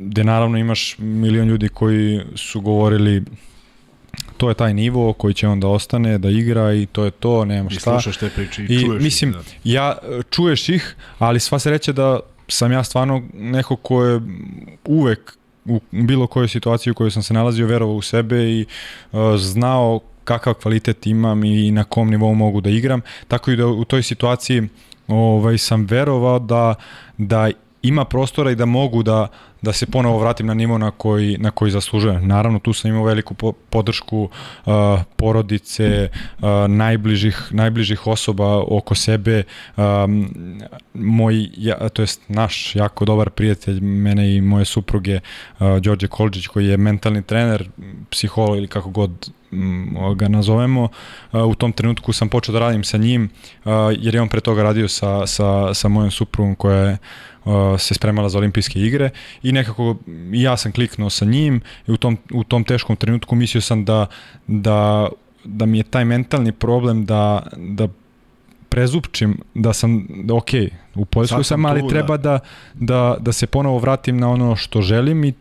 gde 0.00 0.24
naravno 0.24 0.58
imaš 0.58 0.96
milion 0.98 1.48
ljudi 1.48 1.68
koji 1.68 2.20
su 2.34 2.60
govorili 2.60 3.22
to 4.36 4.48
je 4.48 4.54
taj 4.54 4.74
nivo 4.74 5.12
koji 5.12 5.34
će 5.34 5.48
onda 5.48 5.68
ostane 5.68 6.18
da 6.18 6.30
igra 6.30 6.72
i 6.72 6.86
to 6.86 7.04
je 7.04 7.10
to, 7.10 7.44
nema 7.44 7.70
šta. 7.70 7.78
I 7.78 7.80
slušaš 7.80 8.16
te 8.16 8.30
priče 8.30 8.62
i, 8.62 8.74
I 8.74 8.80
čuješ 8.80 9.02
mislim, 9.02 9.30
ih, 9.30 9.36
da. 9.36 9.42
ja, 9.64 9.98
čuješ 10.30 10.68
ih, 10.68 10.96
ali 11.18 11.40
sva 11.40 11.58
se 11.58 11.70
reće 11.70 11.92
da 11.92 12.20
sam 12.48 12.72
ja 12.72 12.84
stvarno 12.84 13.22
neko 13.34 13.76
ko 13.76 14.04
je 14.04 14.20
uvek 14.84 15.36
u 15.64 15.80
bilo 15.90 16.26
kojoj 16.26 16.48
situaciji 16.48 16.90
u 16.90 16.94
kojoj 16.94 17.10
sam 17.10 17.22
se 17.22 17.34
nalazio 17.34 17.66
verovao 17.66 17.96
u 17.96 18.02
sebe 18.02 18.50
i 18.50 18.66
uh, 19.12 19.20
znao 19.36 20.00
kakav 20.24 20.54
kvalitet 20.54 21.06
imam 21.06 21.44
i 21.44 21.70
na 21.70 21.84
kom 21.84 22.10
nivou 22.10 22.34
mogu 22.34 22.60
da 22.60 22.70
igram, 22.70 23.00
tako 23.28 23.50
i 23.50 23.56
da 23.56 23.66
u 23.66 23.84
toj 23.84 24.02
situaciji 24.02 24.62
ovaj, 25.08 25.58
sam 25.58 25.86
verovao 25.86 26.38
da, 26.38 26.74
da 27.18 27.50
ima 27.84 28.04
prostora 28.04 28.50
i 28.50 28.54
da 28.54 28.66
mogu 28.66 29.02
da, 29.02 29.28
da 29.62 29.72
se 29.72 29.86
ponovo 29.86 30.18
vratim 30.18 30.46
na 30.46 30.54
nivo 30.54 30.78
na 30.78 30.90
koji, 30.90 31.36
na 31.38 31.50
koji 31.50 31.70
zaslužujem. 31.70 32.26
Naravno, 32.26 32.58
tu 32.58 32.72
sam 32.72 32.90
imao 32.90 33.04
veliku 33.04 33.34
po, 33.34 33.52
podršku 33.52 34.22
uh, 34.22 34.72
porodice, 35.16 36.08
uh, 36.08 36.44
najbližih, 36.68 37.48
najbližih 37.50 38.06
osoba 38.06 38.62
oko 38.68 38.94
sebe. 38.94 39.42
Um, 39.76 40.30
moj, 40.94 41.48
ja, 41.56 41.88
to 41.88 42.02
jest 42.02 42.20
naš 42.28 42.76
jako 42.76 43.04
dobar 43.04 43.30
prijatelj, 43.30 43.80
mene 43.80 44.36
i 44.36 44.40
moje 44.40 44.64
supruge, 44.64 45.20
uh, 45.60 45.78
Đorđe 45.78 46.08
Kolđić, 46.08 46.46
koji 46.46 46.66
je 46.66 46.76
mentalni 46.76 47.22
trener, 47.22 47.68
psiholog 48.10 48.56
ili 48.56 48.68
kako 48.68 48.90
god 48.90 49.30
ga 50.16 50.28
nazovemo. 50.28 50.88
U 51.32 51.54
tom 51.54 51.72
trenutku 51.72 52.12
sam 52.12 52.28
počeo 52.28 52.52
da 52.52 52.58
radim 52.58 52.84
sa 52.84 52.98
njim, 52.98 53.30
jer 53.98 54.14
je 54.14 54.22
on 54.22 54.28
pre 54.28 54.40
toga 54.40 54.62
radio 54.62 54.88
sa, 54.88 55.26
sa, 55.26 55.74
sa 55.74 55.88
mojom 55.88 56.10
suprugom 56.10 56.54
koja 56.54 56.78
je 56.78 56.98
se 57.78 57.94
spremala 57.94 58.28
za 58.28 58.38
olimpijske 58.38 58.80
igre 58.80 59.10
i 59.42 59.52
nekako 59.52 59.96
ja 60.32 60.56
sam 60.56 60.72
kliknuo 60.72 61.10
sa 61.10 61.24
njim 61.24 61.60
i 61.86 61.92
u 61.92 61.96
tom, 61.96 62.18
u 62.32 62.44
tom 62.44 62.64
teškom 62.64 62.96
trenutku 62.96 63.34
mislio 63.34 63.60
sam 63.60 63.84
da, 63.84 64.06
da, 64.46 65.08
da 65.44 65.66
mi 65.66 65.78
je 65.78 65.84
taj 65.84 66.04
mentalni 66.04 66.52
problem 66.52 67.04
da, 67.04 67.46
da 67.56 67.88
prezupčim 68.74 69.38
da 69.54 69.72
sam, 69.72 70.06
da, 70.24 70.34
ok, 70.34 70.50
u 70.94 71.04
Poljskoj 71.04 71.44
sam, 71.44 71.64
ali 71.64 71.80
tu, 71.80 71.88
treba 71.88 72.16
da. 72.16 72.30
da, 72.30 72.38
da, 72.74 73.16
da 73.20 73.32
se 73.32 73.46
ponovo 73.46 73.78
vratim 73.78 74.18
na 74.18 74.30
ono 74.30 74.56
što 74.56 74.82
želim 74.82 75.24
i 75.24 75.32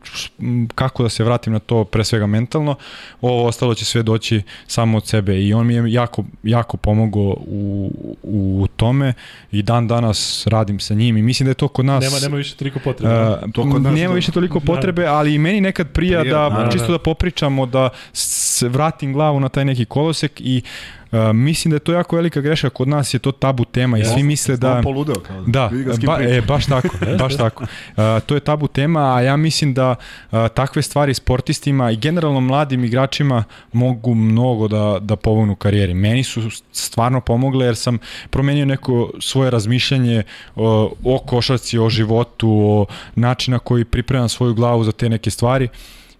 kako 0.76 1.04
da 1.04 1.10
se 1.10 1.24
vratim 1.24 1.54
na 1.54 1.60
to 1.60 1.84
pre 1.84 2.04
svega 2.04 2.28
mentalno. 2.28 2.76
Ovo 3.22 3.48
ostalo 3.48 3.76
će 3.76 3.86
sve 3.86 4.04
doći 4.04 4.42
samo 4.68 4.98
od 4.98 5.08
sebe 5.08 5.42
i 5.44 5.54
on 5.54 5.68
mi 5.68 5.74
je 5.74 5.94
jako, 5.94 6.24
jako 6.44 6.78
pomogao 6.78 7.36
u, 7.48 7.92
u 8.24 8.68
tome 8.76 9.14
i 9.52 9.62
dan 9.62 9.88
danas 9.88 10.48
radim 10.48 10.80
sa 10.80 10.94
njim 10.94 11.18
i 11.18 11.22
mislim 11.22 11.46
da 11.46 11.52
je 11.52 11.56
to 11.56 11.68
kod 11.68 11.86
nas... 11.86 12.04
Nema, 12.04 12.20
nema 12.20 12.38
više 12.38 12.56
toliko 12.56 12.80
potrebe. 12.80 13.14
Uh, 13.14 13.52
to 13.54 13.72
kod 13.72 13.82
nas, 13.82 13.96
nema 13.96 14.12
to... 14.12 14.16
više 14.16 14.32
toliko 14.32 14.60
da. 14.60 14.66
potrebe, 14.66 15.06
ali 15.06 15.34
i 15.34 15.38
meni 15.38 15.62
nekad 15.62 15.88
prija, 15.92 16.20
prija 16.20 16.50
da, 16.50 16.64
da, 16.64 16.72
čisto 16.72 16.92
da 16.92 17.00
popričamo, 17.00 17.66
da 17.66 17.90
se 18.14 18.70
vratim 18.70 19.14
glavu 19.14 19.40
na 19.40 19.50
taj 19.50 19.66
neki 19.66 19.86
kolosek 19.86 20.42
i 20.42 20.62
Uh, 20.64 21.03
mislim 21.34 21.70
da 21.70 21.76
je 21.76 21.80
to 21.80 21.93
jako 21.93 22.16
velika 22.16 22.41
greška 22.41 22.70
kod 22.70 22.88
nas 22.88 23.14
je 23.14 23.20
to 23.20 23.32
tabu 23.32 23.66
tema 23.66 23.97
i 23.97 24.05
svi 24.05 24.24
misle 24.24 24.57
da 24.57 24.82
poludeo 24.84 25.16
kao 25.16 25.43
Da, 25.47 25.70
kim 25.70 26.05
ba, 26.05 26.18
e, 26.22 26.41
baš 26.41 26.66
tako, 26.66 26.88
baš 27.20 27.38
tako. 27.38 27.64
Uh, 27.64 28.03
to 28.26 28.36
je 28.36 28.39
tabu 28.39 28.68
tema, 28.68 29.16
a 29.16 29.22
ja 29.22 29.38
mislim 29.38 29.74
da 29.74 29.95
uh, 30.32 30.47
takve 30.53 30.82
stvari 30.82 31.14
sportistima 31.14 31.91
i 31.91 31.95
generalno 31.97 32.39
mladim 32.39 32.84
igračima 32.84 33.43
mogu 33.72 34.16
mnogo 34.16 34.68
da, 34.68 34.97
da 35.01 35.16
pomognu 35.16 35.55
karijeri. 35.55 35.93
Meni 35.93 36.24
su 36.24 36.41
stvarno 36.72 37.22
pomogle 37.22 37.66
jer 37.66 37.76
sam 37.76 37.97
promenio 38.30 38.66
neko 38.66 39.11
svoje 39.20 39.51
razmišljanje 39.51 40.24
o, 40.55 40.93
o 41.03 41.20
košarci, 41.20 41.80
o 41.80 41.89
životu, 41.89 42.49
o 42.49 42.86
načina 43.16 43.59
koji 43.59 43.86
pripremam 43.86 44.30
svoju 44.30 44.53
glavu 44.53 44.84
za 44.84 44.91
te 44.91 45.09
neke 45.09 45.30
stvari 45.30 45.68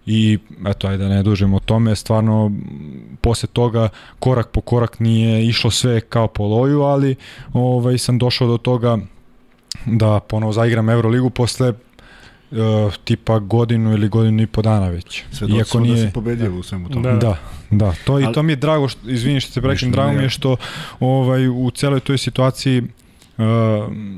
i 0.06 0.38
eto, 0.66 0.88
ajde 0.88 1.04
da 1.04 1.08
ne 1.08 1.22
dužimo 1.22 1.56
o 1.56 1.60
tome, 1.60 1.96
stvarno 1.96 2.52
posle 3.20 3.48
toga 3.52 3.88
korak 4.18 4.48
po 4.50 4.60
korak 4.60 5.00
nije 5.00 5.46
išlo 5.46 5.70
sve 5.70 6.00
kao 6.00 6.28
po 6.28 6.46
loju, 6.46 6.82
ali 6.82 7.14
ovaj, 7.52 7.98
sam 7.98 8.18
došao 8.18 8.48
do 8.48 8.58
toga 8.58 8.98
da 9.86 10.20
ponovo 10.20 10.52
zaigram 10.52 10.88
Euroligu 10.88 11.30
posle 11.30 11.68
uh, 11.68 12.94
tipa 13.04 13.38
godinu 13.38 13.92
ili 13.92 14.08
godinu 14.08 14.42
i 14.42 14.46
po 14.46 14.62
dana 14.62 14.88
već. 14.88 15.22
Svedoci 15.32 15.70
smo 15.70 15.86
da 15.86 15.96
si 15.96 16.10
pobedio 16.14 16.54
u 16.54 16.62
svemu 16.62 16.88
tome. 16.88 17.12
Da. 17.12 17.16
Da, 17.16 17.36
da, 17.70 17.94
to 18.04 18.20
i 18.20 18.24
Ali- 18.24 18.34
to 18.34 18.42
mi 18.42 18.52
je 18.52 18.56
drago, 18.56 18.88
što, 18.88 19.10
izvini 19.10 19.40
što 19.40 19.48
Ništa, 19.48 19.60
prekinem, 19.60 19.92
drago 19.92 20.12
mi 20.12 20.22
je 20.22 20.30
što 20.30 20.56
ovaj, 21.00 21.48
u 21.48 21.70
celoj 21.70 22.00
toj 22.00 22.18
situaciji 22.18 22.82
uh, 23.38 23.44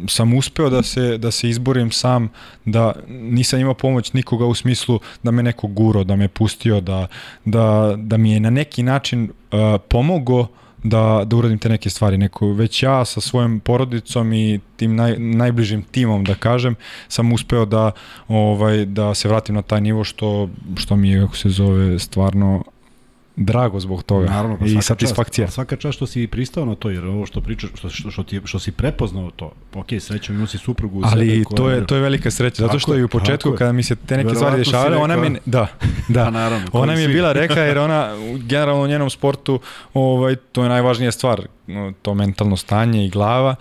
sam 0.08 0.34
uspeo 0.34 0.70
da 0.70 0.82
se, 0.82 1.18
da 1.18 1.30
se 1.30 1.48
izborim 1.48 1.90
sam, 1.90 2.28
da 2.64 2.92
nisam 3.08 3.60
imao 3.60 3.74
pomoć 3.74 4.12
nikoga 4.12 4.46
u 4.46 4.54
smislu 4.54 5.00
da 5.22 5.30
me 5.30 5.42
neko 5.42 5.66
guro, 5.66 6.04
da 6.04 6.16
me 6.16 6.28
pustio, 6.28 6.80
da, 6.80 7.06
da, 7.44 7.94
da 7.98 8.16
mi 8.16 8.32
je 8.32 8.40
na 8.40 8.50
neki 8.50 8.82
način 8.82 9.22
uh, 9.24 9.58
pomogo 9.88 10.46
da, 10.82 11.22
da 11.26 11.36
uradim 11.36 11.58
te 11.58 11.68
neke 11.68 11.90
stvari. 11.90 12.18
Neko, 12.18 12.52
već 12.52 12.82
ja 12.82 13.04
sa 13.04 13.20
svojom 13.20 13.60
porodicom 13.60 14.32
i 14.32 14.60
tim 14.76 14.96
naj, 14.96 15.18
najbližim 15.18 15.82
timom, 15.82 16.24
da 16.24 16.34
kažem, 16.34 16.74
sam 17.08 17.32
uspeo 17.32 17.64
da, 17.64 17.90
ovaj, 18.28 18.84
da 18.84 19.14
se 19.14 19.28
vratim 19.28 19.54
na 19.54 19.62
taj 19.62 19.80
nivo 19.80 20.04
što, 20.04 20.48
što 20.76 20.96
mi 20.96 21.10
je, 21.10 21.20
kako 21.20 21.36
se 21.36 21.48
zove, 21.48 21.98
stvarno 21.98 22.64
drago 23.36 23.80
zbog 23.80 24.02
toga 24.02 24.26
Naravno, 24.26 24.58
pa 24.58 24.66
i 24.66 24.82
satisfakcija. 24.82 25.46
Čast, 25.46 25.54
svaka 25.54 25.76
čast 25.76 25.96
što 25.96 26.06
si 26.06 26.26
pristao 26.26 26.64
na 26.64 26.74
to, 26.74 26.90
jer 26.90 27.04
ovo 27.04 27.26
što 27.26 27.40
pričaš, 27.40 27.70
što, 27.74 27.88
što, 27.88 28.10
što, 28.10 28.22
ti, 28.22 28.40
što 28.44 28.58
si 28.58 28.72
prepoznao 28.72 29.30
to, 29.30 29.52
ok, 29.74 29.86
srećom 30.00 30.34
imao 30.34 30.46
si 30.46 30.58
suprugu 30.58 31.00
Ali 31.04 31.44
to 31.56 31.70
je 31.70 31.86
to 31.86 31.94
je 31.94 32.00
velika 32.00 32.30
sreća 32.30 32.62
zato 32.62 32.78
što 32.78 32.94
je, 32.94 33.04
u 33.04 33.08
početku 33.08 33.52
kada 33.58 33.72
mi 33.72 33.82
se 33.82 33.96
te 33.96 34.16
neke 34.16 34.34
stvari 34.34 34.56
dešavale, 34.58 34.96
ona 34.96 35.16
mi 35.16 35.36
da, 35.46 35.66
Pa 36.08 36.12
da. 36.12 36.30
naravno, 36.30 36.70
kao 36.70 36.80
Ona 36.80 36.94
mi 36.94 37.02
je 37.02 37.08
bila 37.08 37.32
rekla 37.42 37.62
jer 37.62 37.78
ona 37.78 38.10
generalno 38.38 38.84
u 38.84 38.88
njenom 38.88 39.10
sportu 39.10 39.60
ovaj 39.94 40.36
to 40.36 40.62
je 40.62 40.68
najvažnija 40.68 41.12
stvar, 41.12 41.42
to 42.02 42.14
mentalno 42.14 42.56
stanje 42.56 43.06
i 43.06 43.10
glava. 43.10 43.54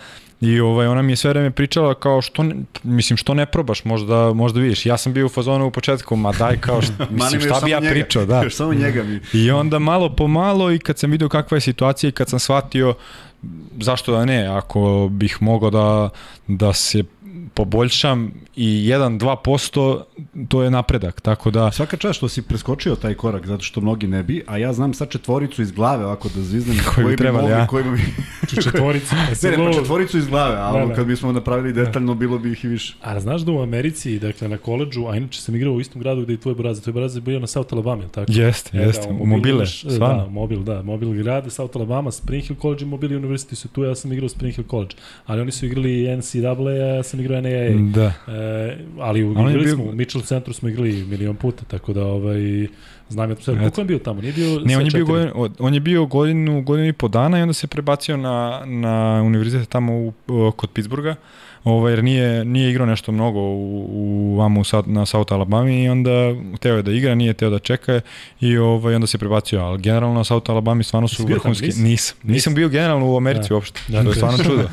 I 0.46 0.60
ovaj 0.60 0.88
ona 0.88 1.02
mi 1.02 1.12
je 1.12 1.16
sve 1.16 1.30
vreme 1.30 1.52
pričala 1.52 1.94
kao 1.94 2.22
što 2.22 2.44
ne, 2.44 2.56
mislim 2.84 3.18
što 3.18 3.34
ne 3.34 3.46
probaš, 3.46 3.86
možda 3.86 4.34
možda 4.34 4.60
vidiš. 4.60 4.86
Ja 4.86 4.98
sam 4.98 5.14
bio 5.14 5.26
u 5.26 5.30
fazonu 5.30 5.68
u 5.68 5.72
početku, 5.72 6.16
ma 6.16 6.32
daj 6.32 6.58
kao 6.58 6.82
što, 6.82 6.94
mislim 7.24 7.42
šta 7.42 7.62
bi 7.66 7.72
ja 7.72 7.80
njega. 7.80 7.94
pričao, 7.94 8.26
da. 8.26 8.44
Još 8.44 8.56
samo 8.62 8.74
njega 8.74 9.04
mi. 9.04 9.20
I 9.34 9.52
onda 9.52 9.80
malo 9.80 10.10
po 10.10 10.28
malo 10.28 10.72
i 10.72 10.80
kad 10.80 11.00
sam 11.00 11.12
video 11.12 11.30
kakva 11.30 11.58
je 11.58 11.62
situacija 11.62 12.10
i 12.10 12.12
kad 12.12 12.30
sam 12.30 12.40
shvatio 12.40 12.94
zašto 13.80 14.12
da 14.12 14.26
ne, 14.26 14.48
ako 14.48 15.08
bih 15.12 15.38
mogao 15.42 15.70
da, 15.70 16.10
da 16.48 16.74
se 16.74 17.04
poboljšam 17.54 18.32
i 18.58 18.88
1-2%, 18.88 20.02
to 20.48 20.64
je 20.64 20.72
napredak, 20.72 21.22
tako 21.22 21.52
da 21.52 21.72
Svaka 21.72 21.98
čast 21.98 22.18
što 22.18 22.30
si 22.30 22.42
preskočio 22.42 22.96
taj 22.96 23.14
korak, 23.14 23.48
zato 23.48 23.64
što 23.64 23.82
mnogi 23.82 24.08
ne 24.08 24.24
bi, 24.24 24.44
a 24.48 24.58
ja 24.58 24.74
znam 24.74 24.94
sad 24.94 25.10
četvoricu 25.10 25.62
iz 25.62 25.72
glave, 25.72 26.06
ovako 26.06 26.30
da 26.30 26.42
zviznem, 26.42 26.78
Koji 26.96 27.08
bi 27.08 27.16
trebali, 27.16 27.42
mogli, 27.44 27.56
a? 27.56 27.68
koji 27.68 27.84
bi... 27.84 27.90
Četvorica. 28.64 29.16
ne, 29.44 29.52
ne, 29.52 29.66
pa 29.66 29.74
četvoricu 29.74 30.18
iz 30.18 30.28
glave, 30.28 30.56
a 30.56 30.60
Da, 30.62 30.74
ono 30.74 30.88
da. 30.88 30.94
kad 30.94 31.06
bismo 31.08 31.32
napravili 31.32 31.74
detaljno, 31.76 32.16
bilo 32.16 32.38
bi 32.38 32.52
ih 32.52 32.66
i 32.66 32.68
više. 32.68 32.96
A 33.02 33.20
znaš 33.20 33.42
da 33.42 33.52
u 33.52 33.62
Americi, 33.62 34.20
dakle 34.20 34.48
na 34.48 34.58
koleđžu, 34.58 35.06
a 35.06 35.16
inače 35.16 35.42
sam 35.42 35.56
igrao 35.56 35.74
u 35.74 35.82
istom 35.82 36.02
gradu 36.02 36.22
gde 36.22 36.34
i 36.34 36.38
tvoj 36.38 36.56
braz, 36.56 36.82
tvoj 36.82 36.94
braz 36.94 37.16
je 37.16 37.22
bio 37.22 37.40
na 37.40 37.48
South 37.48 37.74
Alabama, 37.74 38.02
je 38.02 38.06
li 38.06 38.12
tako? 38.12 38.32
jeste, 38.32 38.78
E, 38.78 38.82
jeste, 38.82 39.08
da, 39.08 39.14
u 39.14 39.26
mobile, 39.26 39.56
imaš- 39.56 39.84
Da, 39.84 40.28
mobil, 40.28 40.60
da, 40.60 40.82
mobil 40.84 41.14
grad, 41.14 41.52
South 41.52 41.76
Alabama, 41.76 42.12
Spring 42.12 42.44
Hill 42.44 42.60
College 42.60 42.84
i 42.84 42.88
Mobile 42.88 43.18
University 43.18 43.56
su 43.56 43.68
tu, 43.68 43.84
ja 43.84 43.96
sam 43.96 44.14
igrao 44.14 44.30
Spring 44.30 44.56
Hill 44.56 44.68
College. 44.68 44.96
Ali 45.26 45.42
oni 45.42 45.52
su 45.52 45.66
igrali 45.66 46.08
NCAA, 46.10 46.68
a 46.68 46.96
ja 46.96 47.04
sam 47.04 47.20
igrao 47.20 47.42
NAA. 47.42 47.70
Da. 47.92 48.14
E, 48.28 48.45
ali 49.00 49.24
u, 49.24 49.32
igrali 49.32 49.54
bio- 49.56 49.74
smo, 49.74 49.84
u 49.84 49.92
Mitchell 49.92 50.24
centru 50.24 50.54
smo 50.54 50.70
igrali 50.70 51.06
milion 51.06 51.36
puta, 51.36 51.66
tako 51.66 51.94
da 51.94 52.06
ovaj, 52.06 52.68
znam. 53.10 53.32
Eto. 53.32 53.42
Koliko 53.46 53.82
je 53.82 53.86
bio 53.86 54.00
tamo? 54.00 54.22
Nije 54.22 54.34
bio 54.34 54.60
Ne, 54.60 54.78
on 54.78 54.86
je 54.86 54.92
bio 54.92 55.06
godinu, 55.06 55.32
on 55.60 55.74
je 55.74 55.80
bio 55.80 56.06
godinu, 56.06 56.62
godinu 56.62 56.88
i 56.88 56.94
po 56.94 57.08
dana 57.08 57.40
i 57.40 57.42
onda 57.42 57.54
se 57.54 57.68
prebacio 57.68 58.18
na, 58.18 58.62
na 58.66 59.22
univerzitet 59.24 59.70
tamo 59.70 59.94
u- 59.96 60.14
kod 60.52 60.70
Pittsburgha. 60.70 61.16
Ovaj, 61.66 61.92
jer 61.92 62.04
nije, 62.04 62.46
nije 62.46 62.72
igrao 62.72 62.86
nešto 62.86 63.12
mnogo 63.12 63.40
u, 63.40 63.86
u 63.90 64.36
vamo 64.38 64.62
na 64.86 65.06
South 65.06 65.34
Alabama 65.34 65.72
i 65.72 65.90
onda 65.90 66.12
teo 66.60 66.76
je 66.76 66.82
da 66.82 66.92
igra, 66.92 67.16
nije 67.16 67.34
teo 67.34 67.50
da 67.50 67.60
čeka 67.60 68.02
i 68.40 68.58
ovaj, 68.58 68.96
onda 68.96 69.08
se 69.08 69.18
prebacio, 69.18 69.62
ali 69.62 69.82
generalno 69.82 70.16
na 70.16 70.24
South 70.24 70.50
Alabama 70.50 70.84
stvarno 70.84 71.08
su 71.08 71.26
vrhunski. 71.26 71.66
nisi? 71.66 71.82
Nisam, 71.82 72.18
nisam 72.24 72.56
bio 72.56 72.70
generalno 72.70 73.12
u 73.14 73.18
Americi 73.18 73.50
Da. 73.50 73.56
uopšte. 73.56 73.80
Da, 73.88 74.04
to 74.04 74.10
je 74.10 74.16
stvarno 74.16 74.38
čudo. 74.44 74.64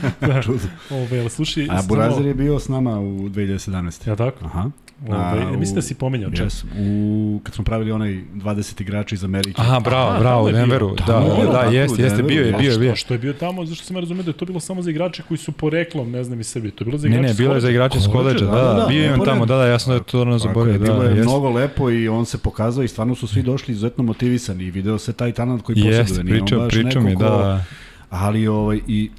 Čudo. 0.42 0.58
Ovaj, 0.90 1.20
ali 1.20 1.30
slušaj, 1.30 1.66
A 1.70 1.82
Burazer 1.88 2.26
je 2.26 2.34
bio 2.34 2.58
s 2.58 2.68
nama 2.68 3.00
u 3.00 3.28
2017. 3.28 4.08
Ja 4.08 4.16
tako? 4.16 4.44
Aha. 4.44 4.70
Ovaj, 5.08 5.42
A, 5.42 5.50
mislim 5.50 5.74
da 5.74 5.78
u- 5.78 5.82
si 5.82 5.94
pominjao 5.94 6.30
čak. 6.30 6.46
Yes. 6.46 6.64
U, 6.78 7.40
kad 7.42 7.54
smo 7.54 7.64
pravili 7.64 7.92
onaj 7.92 8.20
20 8.34 8.80
igrača 8.80 9.14
iz 9.14 9.24
Amerike. 9.24 9.60
Aha, 9.60 9.80
bravo, 9.80 10.10
Aha, 10.10 10.18
bravo, 10.18 10.44
u. 10.44 10.52
Denveru. 10.52 10.94
Da, 10.96 11.04
da, 11.06 11.52
tako, 11.52 11.70
jeste, 11.70 12.02
u 12.02 12.04
jeste, 12.04 12.22
bio 12.22 12.42
je, 12.42 12.52
bio 12.52 12.58
je, 12.60 12.70
Što, 12.70 12.80
bio 12.80 12.90
je. 12.90 12.96
što 12.96 13.14
je 13.14 13.18
bio 13.18 13.32
tamo, 13.32 13.66
zašto 13.66 13.84
sam 13.84 13.96
ja 13.96 14.00
razumio 14.00 14.22
da 14.22 14.30
je 14.30 14.34
to 14.34 14.44
bilo 14.44 14.60
samo 14.60 14.82
za 14.82 14.90
igrače 14.90 15.22
koji 15.22 15.38
su 15.38 15.52
poreklom, 15.52 16.10
ne 16.10 16.24
znam, 16.24 16.40
iz 16.40 16.46
Srbije. 16.46 16.70
To 16.72 16.82
je 16.82 16.86
bilo 16.86 16.98
za 16.98 17.08
Ne, 17.08 17.10
igrače 17.10 17.28
ne, 17.28 17.34
s 17.34 17.38
bilo 17.38 17.54
je 17.54 17.60
za 17.60 17.70
igrače 17.70 18.00
s 18.00 18.06
koleđa, 18.06 18.44
da, 18.44 18.50
da, 18.50 18.86
bio 18.88 19.02
je 19.02 19.14
on 19.14 19.24
tamo, 19.24 19.46
da, 19.46 19.56
da, 19.56 19.66
jasno 19.66 19.92
da 19.92 19.98
je 19.98 20.04
to 20.04 20.22
ono 20.22 20.38
zaboravio, 20.38 20.78
da, 20.78 20.84
bilo 20.84 21.02
je 21.02 21.08
jeste. 21.08 21.22
mnogo 21.22 21.50
lepo 21.50 21.90
i 21.90 22.08
on 22.08 22.26
se 22.26 22.38
pokazao 22.38 22.84
i 22.84 22.88
stvarno 22.88 23.14
su 23.14 23.26
svi 23.26 23.42
došli 23.42 23.72
izuzetno 23.72 24.04
motivisani 24.04 24.64
i 24.64 24.70
video 24.70 24.98
se 24.98 25.12
taj 25.12 25.32
talent 25.32 25.62
koji 25.62 25.76
Jeste, 25.78 26.02
posjeduje. 26.04 26.34
On 26.34 26.40
pričao, 26.40 26.60
baš 26.60 26.72
pričao 26.72 27.02
mi, 27.02 27.16
da, 27.16 27.24
da. 27.24 27.64
Ali 28.10 28.46
ovaj, 28.46 28.80
i 28.86 29.10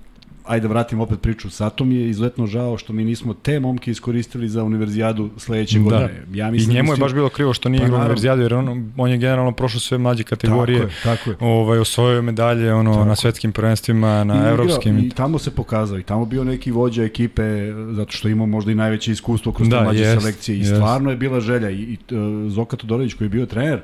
ajde 0.45 0.67
vratim 0.67 0.99
opet 1.01 1.21
priču. 1.21 1.49
Sato 1.49 1.85
mi 1.85 1.95
je 1.95 2.09
izuzetno 2.09 2.47
žao 2.47 2.77
što 2.77 2.93
mi 2.93 3.03
nismo 3.05 3.33
te 3.33 3.59
momke 3.59 3.91
iskoristili 3.91 4.49
za 4.49 4.63
univerzijadu 4.63 5.29
sledeće 5.37 5.77
Da. 5.79 5.83
godine. 5.83 6.23
Ja 6.33 6.49
I 6.49 6.51
mislim 6.51 6.75
njemu 6.75 6.91
je 6.91 6.95
da 6.95 6.99
baš 7.01 7.13
bilo 7.13 7.29
krivo 7.29 7.53
što 7.53 7.69
nije 7.69 7.79
Pa 7.81 7.85
igrao 7.85 7.99
univerzijadu, 7.99 8.41
jer 8.41 8.53
on, 8.53 8.91
on 8.97 9.09
je 9.11 9.17
generalno 9.17 9.51
prošao 9.51 9.79
sve 9.79 9.97
mlađe 9.97 10.23
kategorije. 10.23 10.79
Tako 10.79 10.91
je, 11.09 11.15
tako 11.17 11.29
je. 11.29 11.35
Ovaj, 11.39 11.79
osvojio 11.79 12.15
je 12.15 12.21
medalje 12.21 12.73
ono, 12.73 12.93
Tako. 12.93 13.05
na 13.05 13.15
svetskim 13.15 13.51
prvenstvima, 13.51 14.23
na 14.23 14.33
I 14.33 14.37
igrao, 14.37 14.51
evropskim. 14.53 14.97
I 14.99 15.09
tamo 15.09 15.39
se 15.39 15.51
pokazao 15.51 15.99
i 15.99 16.03
tamo 16.03 16.25
bio 16.25 16.43
neki 16.43 16.71
vođa 16.71 17.03
ekipe 17.03 17.43
zato 17.91 18.11
što 18.11 18.27
ima 18.27 18.45
možda 18.45 18.71
i 18.71 18.75
najveće 18.75 19.11
iskustvo 19.11 19.51
kroz 19.51 19.69
Da, 19.69 19.77
te 19.77 19.83
mlađe 19.83 20.03
jest, 20.03 20.21
selekcije 20.21 20.55
i 20.55 20.59
jest. 20.59 20.71
stvarno 20.75 21.09
je 21.09 21.17
bila 21.17 21.39
želja 21.39 21.69
i, 21.69 21.75
i 21.75 22.15
uh, 22.15 22.51
Zoka 22.51 22.77
Todorović 22.77 23.13
koji 23.13 23.25
je 23.25 23.29
bio 23.29 23.45
trener 23.45 23.81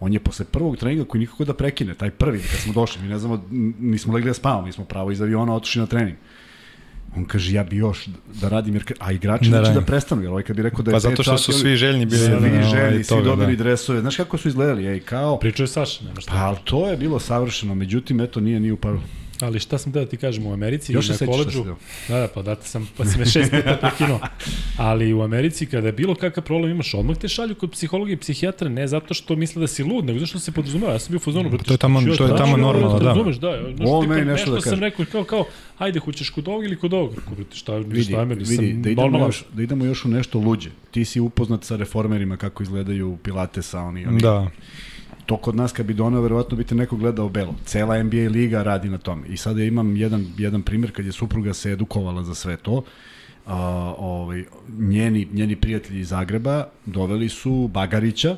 on 0.00 0.12
je 0.12 0.20
posle 0.20 0.44
prvog 0.44 0.76
treninga 0.76 1.04
koji 1.04 1.18
nikako 1.18 1.44
da 1.44 1.54
prekine, 1.54 1.94
taj 1.94 2.10
prvi 2.10 2.38
kad 2.38 2.60
smo 2.60 2.72
došli, 2.72 3.02
mi 3.02 3.08
ne 3.08 3.18
znamo, 3.18 3.44
nismo 3.80 4.14
legli 4.14 4.30
da 4.30 4.34
spavamo, 4.34 4.66
mi 4.66 4.72
smo 4.72 4.84
pravo 4.84 5.10
iz 5.10 5.20
aviona 5.20 5.54
otišli 5.54 5.80
na 5.80 5.86
trening. 5.86 6.16
On 7.16 7.24
kaže, 7.24 7.52
ja 7.52 7.64
bi 7.64 7.76
još 7.76 8.08
da 8.40 8.48
radim, 8.48 8.74
jer, 8.74 8.84
a 8.98 9.12
igrači 9.12 9.50
Da 9.50 9.60
da, 9.60 9.70
da 9.70 9.80
prestanu, 9.80 10.22
jer 10.22 10.30
ovaj 10.30 10.42
kad 10.42 10.56
bi 10.56 10.62
rekao 10.62 10.82
da 10.82 10.90
je 10.90 10.92
Pa 10.92 10.98
zato 10.98 11.22
što 11.22 11.38
su 11.38 11.52
svi 11.52 11.76
željni 11.76 12.06
bili 12.06 12.20
svi 12.20 12.30
da, 12.30 12.36
ovaj, 12.36 12.62
željni, 12.62 13.04
svi 13.04 13.22
dobili 13.22 13.56
da. 13.56 13.64
dresove, 13.64 14.00
znaš 14.00 14.16
kako 14.16 14.38
su 14.38 14.48
izgledali, 14.48 14.86
ej, 14.86 15.00
kao, 15.00 15.38
Pričao 15.38 15.64
je 15.64 15.68
Saša, 15.68 16.04
nema 16.04 16.20
šta. 16.20 16.32
pa 16.32 16.38
ali 16.38 16.56
to 16.64 16.90
je 16.90 16.96
bilo 16.96 17.18
savršeno, 17.18 17.74
međutim, 17.74 18.20
eto, 18.20 18.40
nije 18.40 18.60
ni 18.60 18.70
upalo. 18.70 19.00
Ali 19.40 19.60
šta 19.60 19.78
sam 19.78 19.92
da 19.92 20.06
ti 20.06 20.16
kažem, 20.16 20.46
u 20.46 20.52
Americi 20.52 20.92
Još 20.92 21.06
se 21.08 21.26
na 21.26 21.32
deo? 21.44 21.76
da, 22.08 22.18
da, 22.18 22.28
pa 22.28 22.42
da 22.42 22.54
te 22.54 22.68
sam, 22.68 22.88
pa 22.96 23.04
si 23.04 23.18
me 23.18 23.26
šest 23.26 23.50
puta 23.52 23.78
prekinuo. 23.78 24.20
Ali 24.78 25.12
u 25.12 25.22
Americi 25.22 25.66
kada 25.66 25.86
je 25.86 25.92
bilo 25.94 26.14
kakav 26.14 26.44
problem 26.44 26.70
imaš, 26.70 26.94
odmah 26.94 27.16
te 27.16 27.28
šalju 27.28 27.54
kod 27.54 27.70
psihologa 27.70 28.12
i 28.12 28.16
psihijatra, 28.16 28.68
ne 28.68 28.86
zato 28.86 29.14
što 29.14 29.36
misle 29.36 29.60
da 29.60 29.66
si 29.66 29.82
lud, 29.82 30.04
nego 30.04 30.18
zato 30.18 30.26
što 30.28 30.38
se 30.38 30.52
podrazumeva. 30.52 30.92
Ja 30.92 30.98
sam 30.98 31.10
bio 31.10 31.16
u 31.16 31.20
fazonu, 31.20 31.50
brate, 31.50 31.64
To 31.64 31.72
je 31.74 31.78
tamo- 31.78 32.16
to 32.16 32.26
je 32.26 32.36
tamo 32.36 32.56
normalno, 32.56 32.98
da. 32.98 33.04
Razumeš, 33.04 33.36
da. 33.36 33.48
Ovo 33.80 34.02
meni 34.02 34.20
nešto 34.20 34.30
nešto 34.32 34.50
da 34.50 34.60
sam 34.60 34.70
kažem. 34.70 34.80
rekao 34.80 35.04
kao, 35.06 35.24
kao, 35.24 35.44
ajde, 35.78 35.98
hoćeš 36.00 36.30
kod 36.30 36.48
ovog 36.48 36.64
ili 36.64 36.76
kod 36.76 36.92
ovog? 36.92 37.14
Rekao, 37.14 37.34
brate, 37.34 37.56
šta, 37.56 37.76
Vidi, 37.76 38.02
šta 38.02 38.24
me, 38.24 38.34
nisam 38.36 38.56
vidi 38.58 38.72
da, 38.74 38.90
idemo 38.90 39.02
normalan. 39.02 39.28
još, 39.28 39.44
da 39.52 39.62
idemo 39.62 39.84
još 39.84 40.04
u 40.04 40.08
nešto 40.08 40.38
luđe. 40.38 40.70
Ti 40.90 41.04
si 41.04 41.20
upoznat 41.20 41.64
sa 41.64 41.76
reformerima 41.76 42.36
kako 42.36 42.62
izgledaju 42.62 43.16
pilatesa, 43.16 43.80
oni, 43.80 44.06
oni 44.06 44.20
Da, 44.20 44.50
to 45.26 45.36
kod 45.36 45.56
nas 45.56 45.72
kad 45.72 45.86
bi 45.86 45.94
doneo, 45.94 46.20
verovatno 46.20 46.56
bi 46.56 46.64
te 46.64 46.74
neko 46.74 46.96
gledao 46.96 47.28
belo. 47.28 47.54
Cela 47.64 48.02
NBA 48.02 48.28
liga 48.30 48.62
radi 48.62 48.88
na 48.88 48.98
tome. 48.98 49.26
I 49.28 49.36
sada 49.36 49.60
ja 49.60 49.66
imam 49.66 49.96
jedan, 49.96 50.26
jedan 50.38 50.62
primjer 50.62 50.92
kad 50.92 51.06
je 51.06 51.12
supruga 51.12 51.54
se 51.54 51.72
edukovala 51.72 52.22
za 52.22 52.34
sve 52.34 52.56
to. 52.56 52.82
A, 53.46 53.56
ovaj, 53.98 54.44
njeni, 54.78 55.28
njeni 55.32 55.56
prijatelji 55.56 56.00
iz 56.00 56.08
Zagreba 56.08 56.64
doveli 56.86 57.28
su 57.28 57.68
Bagarića 57.72 58.36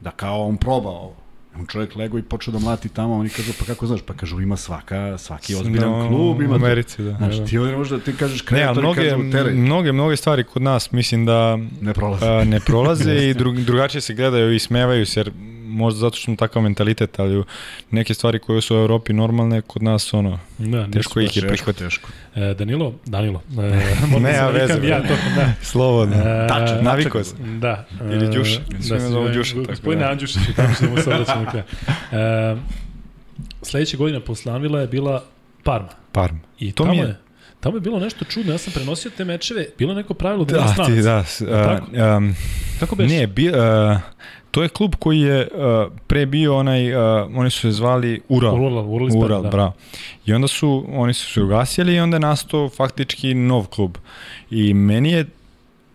da 0.00 0.10
kao 0.10 0.46
on 0.46 0.56
proba 0.56 0.88
ovo. 0.88 1.25
On 1.58 1.66
čovjek 1.66 1.96
lego 1.96 2.18
i 2.18 2.22
počeo 2.22 2.52
da 2.52 2.58
mlati 2.58 2.88
tamo, 2.88 3.14
oni 3.14 3.28
kažu, 3.28 3.52
pa 3.58 3.64
kako 3.64 3.86
znaš? 3.86 4.00
Pa 4.02 4.14
kažu, 4.14 4.40
ima 4.40 4.56
svaka, 4.56 5.18
svaki 5.18 5.54
ozbiljan 5.54 5.90
No, 5.90 6.08
klub. 6.08 6.42
Ima. 6.42 6.54
Americi, 6.56 7.02
da. 7.02 7.12
Znaš, 7.12 7.36
da. 7.36 7.44
ti 7.44 7.58
ovdje 7.58 7.76
možda 7.76 7.98
ti 7.98 8.12
kažeš 8.14 8.40
Ne, 8.40 8.46
kreator 8.46 8.76
i 8.76 8.80
mnoge, 8.80 9.02
kažu 9.02 9.30
teraj. 9.32 9.52
mnoge, 9.52 9.92
mnoge 9.92 10.16
stvari 10.16 10.44
kod 10.44 10.62
nas 10.62 10.92
mislim 10.92 11.26
da 11.26 11.56
Ne 11.80 11.94
prolazi. 11.94 12.24
a, 12.24 12.44
ne 12.44 12.60
prolaze 12.60 13.14
i 13.20 13.34
dru, 13.34 13.52
drugačije 13.54 14.00
se 14.00 14.14
gledaju 14.14 14.54
i 14.54 14.58
smevaju 14.58 15.06
se 15.06 15.20
jer 15.20 15.30
možda 15.68 15.98
zato 15.98 16.16
što 16.16 16.24
smo 16.24 16.36
takav 16.36 16.62
mentalitet, 16.62 17.18
ali 17.18 17.44
neke 17.90 18.14
stvari 18.14 18.38
koje 18.38 18.60
su 18.60 18.76
u 18.76 18.78
Evropi 18.78 19.12
normalne, 19.12 19.60
kod 19.60 19.82
nas 19.82 20.14
ono, 20.14 20.38
Da, 20.58 20.86
teško 20.88 21.20
ih 21.20 21.36
je 21.36 21.42
prihvatiti. 21.42 21.84
teško. 21.84 22.08
E, 22.34 22.54
Danilo, 22.54 22.94
Danilo. 23.06 23.42
E, 23.52 24.18
Ne, 24.20 24.30
ja 24.30 24.48
vezam. 24.48 24.84
Ja, 24.84 25.00
to, 25.00 25.14
da. 25.36 25.52
Slobodno. 25.62 26.16
E, 26.16 26.46
Tačno, 26.48 26.82
navikao 26.82 27.24
sam. 27.24 27.60
Da. 27.60 27.86
Ili 28.02 28.26
e, 28.26 28.28
Đuša. 28.28 28.60
Da, 28.60 28.82
Svi 28.82 28.94
me 28.94 29.00
svi 29.00 29.08
zovu 29.08 29.24
me- 29.24 29.30
Đuša, 29.30 29.54
tako 29.54 29.66
Gospodine 29.66 30.04
da. 30.04 30.10
Andjušić, 30.10 30.38
tako 30.56 30.72
što 30.74 30.84
mu 30.86 30.96
obraćamo 31.48 31.64
na 31.86 31.94
kraju. 32.10 32.52
E, 32.52 32.56
sledeća 33.62 33.96
godina 33.96 34.20
posle 34.20 34.52
Anvila 34.52 34.80
je 34.80 34.86
bila 34.86 35.24
Parma. 35.62 35.88
Parma. 36.12 36.38
I 36.58 36.72
To 36.72 36.82
tamo 36.82 36.94
mi 36.94 37.00
je- 37.00 37.06
je... 37.06 37.16
Tamo 37.60 37.76
je 37.76 37.80
bilo 37.80 37.98
nešto 38.00 38.24
čudno, 38.24 38.52
ja 38.52 38.58
sam 38.58 38.72
prenosio 38.72 39.10
te 39.10 39.24
mečeve, 39.24 39.66
bilo 39.78 39.94
neko 39.94 40.14
pravilo 40.14 40.44
da, 40.44 40.54
Da, 40.54 40.66
stranaca. 40.68 40.94
ti, 40.94 41.02
da. 41.02 41.24
Tako? 41.64 41.86
a, 41.96 42.16
um, 42.16 42.34
Kako 42.80 42.96
beše? 42.96 43.14
ne, 43.14 43.26
bi, 43.26 43.50
a, 43.50 44.00
to 44.50 44.62
je 44.62 44.68
klub 44.68 44.94
koji 44.94 45.20
je 45.20 45.48
a, 45.54 45.88
pre 46.06 46.26
bio 46.26 46.56
onaj, 46.56 46.94
a, 46.94 47.00
oni 47.26 47.50
su 47.50 47.60
se 47.60 47.70
zvali 47.70 48.20
Ural. 48.28 48.54
Ural, 48.56 48.66
Ural, 48.66 48.86
Ural, 48.86 49.08
Ural, 49.16 49.42
da. 49.42 49.48
bravo. 49.48 49.72
I 50.26 50.32
onda 50.32 50.48
su, 50.48 50.84
oni 50.90 51.14
su 51.14 51.32
se 51.32 51.42
ugasili 51.42 51.94
i 51.94 52.00
onda 52.00 52.16
je 52.16 52.20
nastao 52.20 52.68
faktički 52.68 53.34
nov 53.34 53.66
klub. 53.66 53.96
I 54.50 54.74
meni 54.74 55.10
je, 55.10 55.26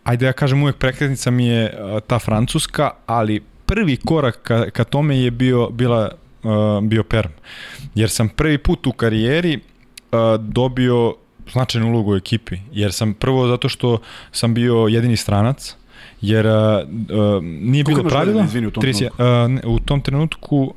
ajde 0.03 0.25
ja 0.25 0.33
kažem 0.33 0.63
uvek 0.63 0.75
prekretnica 0.75 1.31
mi 1.31 1.47
je 1.47 1.69
a, 1.71 1.99
ta 1.99 2.19
francuska, 2.19 2.91
ali 3.05 3.41
prvi 3.71 3.97
korak 3.97 4.39
ka, 4.43 4.69
ka 4.69 4.83
tome 4.83 5.19
je 5.19 5.31
bio, 5.31 5.69
bila, 5.69 6.11
a, 6.43 6.79
bio 6.83 7.03
Perm. 7.03 7.31
Jer 7.95 8.09
sam 8.09 8.29
prvi 8.29 8.57
put 8.57 8.87
u 8.87 8.91
karijeri 8.91 9.59
a, 10.11 10.37
dobio 10.39 11.15
značajnu 11.51 11.87
ulogu 11.89 12.11
u 12.11 12.15
ekipi. 12.15 12.57
Jer 12.71 12.93
sam 12.93 13.13
prvo 13.13 13.47
zato 13.47 13.69
što 13.69 13.97
sam 14.31 14.53
bio 14.53 14.75
jedini 14.75 15.17
stranac, 15.17 15.75
jer 16.21 16.47
a, 16.47 16.83
nije 17.41 17.83
Koliko 17.83 18.01
bilo 18.01 18.09
pravila. 18.09 18.43
izvini, 18.43 18.67
u 18.67 18.71
tom 18.71 18.83
30 18.83 19.09
a, 19.17 19.47
ne, 19.47 19.61
u 19.65 19.79
tom 19.79 20.01
trenutku 20.01 20.73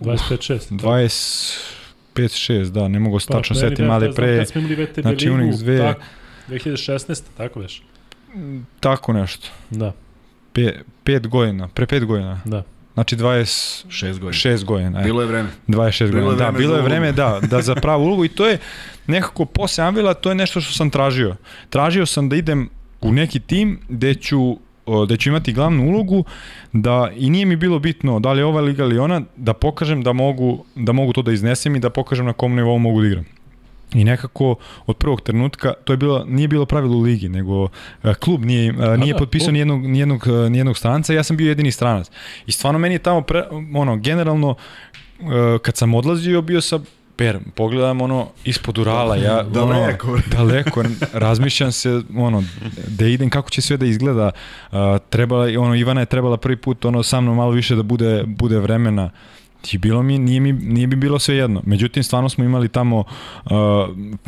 25-6. 0.00 1.58
25-6, 2.14 2.70
da, 2.70 2.88
ne 2.88 2.98
mogu 2.98 3.20
se 3.20 3.26
Pa, 3.26 3.36
tačno 3.36 3.56
setim, 3.56 3.86
da, 3.86 3.92
ali 3.92 4.08
da, 4.08 4.14
pre 4.14 4.38
Kad 4.38 4.48
smo 4.48 4.60
imali 4.60 4.74
VTB 4.76 5.00
znači, 5.00 5.28
ligu, 5.28 5.40
Unix 5.42 5.58
dve- 5.58 5.78
tako, 5.78 6.00
2016, 6.48 7.22
tako 7.36 7.60
veš. 7.60 7.82
tako 8.80 9.12
nešto. 9.12 9.48
Da, 9.70 9.92
Pe, 10.54 10.72
pet 11.04 11.26
godina, 11.26 11.68
pre 11.68 11.86
pet 11.86 12.04
godina. 12.04 12.40
da. 12.44 12.62
Znači 12.94 13.16
26 13.16 13.84
Šest 14.32 14.64
godina. 14.64 14.92
godina. 14.92 15.00
E, 15.00 15.04
Bilo 15.04 15.20
je 15.20 15.26
vreme. 15.26 15.48
26 15.68 16.06
bilo 16.10 16.18
je 16.18 16.24
godina. 16.24 16.50
Da, 16.50 16.58
bilo 16.58 16.76
je 16.76 16.82
vreme 16.82 17.12
da, 17.12 17.40
da 17.50 17.62
za 17.62 17.74
pravu 17.74 18.04
ulogu 18.04 18.24
i 18.24 18.28
to 18.28 18.46
je 18.46 18.58
nekako 19.06 19.44
posle 19.44 19.84
Anvila, 19.84 20.14
to 20.14 20.28
je 20.28 20.34
nešto 20.34 20.60
što 20.60 20.72
sam 20.72 20.90
tražio. 20.90 21.36
Tražio 21.70 22.06
sam 22.06 22.28
da 22.28 22.36
idem 22.36 22.68
u 23.00 23.12
neki 23.12 23.40
tim 23.40 23.80
gde 23.88 24.14
ću 24.14 24.56
da 25.08 25.16
ću 25.16 25.28
imati 25.28 25.52
glavnu 25.52 25.88
ulogu 25.88 26.24
da 26.72 27.10
i 27.16 27.30
nije 27.30 27.46
mi 27.46 27.56
bilo 27.56 27.78
bitno 27.78 28.20
da 28.20 28.32
li 28.32 28.40
je 28.40 28.44
ova 28.44 28.60
liga 28.60 28.82
ili 28.84 28.98
ona 28.98 29.22
da 29.36 29.52
pokažem 29.52 30.02
da 30.02 30.12
mogu 30.12 30.64
da 30.74 30.92
mogu 30.92 31.12
to 31.12 31.22
da 31.22 31.32
iznesem 31.32 31.76
i 31.76 31.80
da 31.80 31.90
pokažem 31.90 32.26
na 32.26 32.32
kom 32.32 32.54
nivou 32.54 32.78
mogu 32.78 33.00
da 33.00 33.06
igram. 33.06 33.24
I 33.92 34.04
nekako 34.04 34.56
od 34.86 34.96
prvog 34.96 35.20
trenutka 35.20 35.72
to 35.84 35.92
je 35.92 35.96
bilo 35.96 36.24
nije 36.28 36.48
bilo 36.48 36.66
pravilo 36.66 36.96
u 36.96 37.00
ligi, 37.00 37.28
nego 37.28 37.68
e, 38.02 38.14
klub 38.14 38.44
nije 38.44 38.68
e, 38.68 38.96
nije 38.98 39.12
da, 39.12 39.18
potpisao 39.18 39.52
ni 39.52 39.58
jednog 39.58 39.86
ni 39.86 39.98
jednog 39.98 40.26
e, 40.26 40.50
ni 40.50 40.58
jednog 40.58 40.78
stranca, 40.78 41.12
ja 41.12 41.22
sam 41.22 41.36
bio 41.36 41.48
jedini 41.48 41.72
stranac. 41.72 42.10
I 42.46 42.52
stvarno 42.52 42.78
meni 42.78 42.94
je 42.94 42.98
tamo 42.98 43.20
pre, 43.20 43.44
ono 43.74 43.96
generalno 43.96 44.54
kad 45.62 45.76
sam 45.76 45.94
odlazio 45.94 46.42
bio 46.42 46.60
sam 46.60 46.84
Per, 47.16 47.38
pogledam 47.54 48.00
ono 48.00 48.28
ispod 48.44 48.78
Urala, 48.78 49.16
ja 49.16 49.42
Daleko, 49.54 50.12
ono, 50.12 50.22
daleko, 50.30 50.82
razmišljam 51.12 51.72
se 51.72 52.02
ono 52.16 52.44
da 52.88 53.06
idem 53.06 53.30
kako 53.30 53.50
će 53.50 53.62
sve 53.62 53.76
da 53.76 53.86
izgleda. 53.86 54.30
Uh, 54.72 54.78
trebala 55.10 55.46
ono 55.58 55.74
Ivana 55.74 56.00
je 56.00 56.06
trebala 56.06 56.36
prvi 56.36 56.56
put 56.56 56.84
ono 56.84 57.02
sa 57.02 57.20
mnom 57.20 57.36
malo 57.36 57.50
više 57.50 57.74
da 57.74 57.82
bude 57.82 58.24
bude 58.26 58.58
vremena. 58.58 59.10
I 59.72 59.78
bilo 59.78 60.02
mi, 60.02 60.18
nije 60.18 60.40
mi, 60.40 60.52
nije 60.52 60.86
mi 60.86 60.96
bilo 60.96 61.18
sve 61.18 61.36
jedno. 61.36 61.62
Međutim, 61.66 62.02
stvarno 62.02 62.28
smo 62.28 62.44
imali 62.44 62.68
tamo 62.68 62.98
uh, 62.98 63.50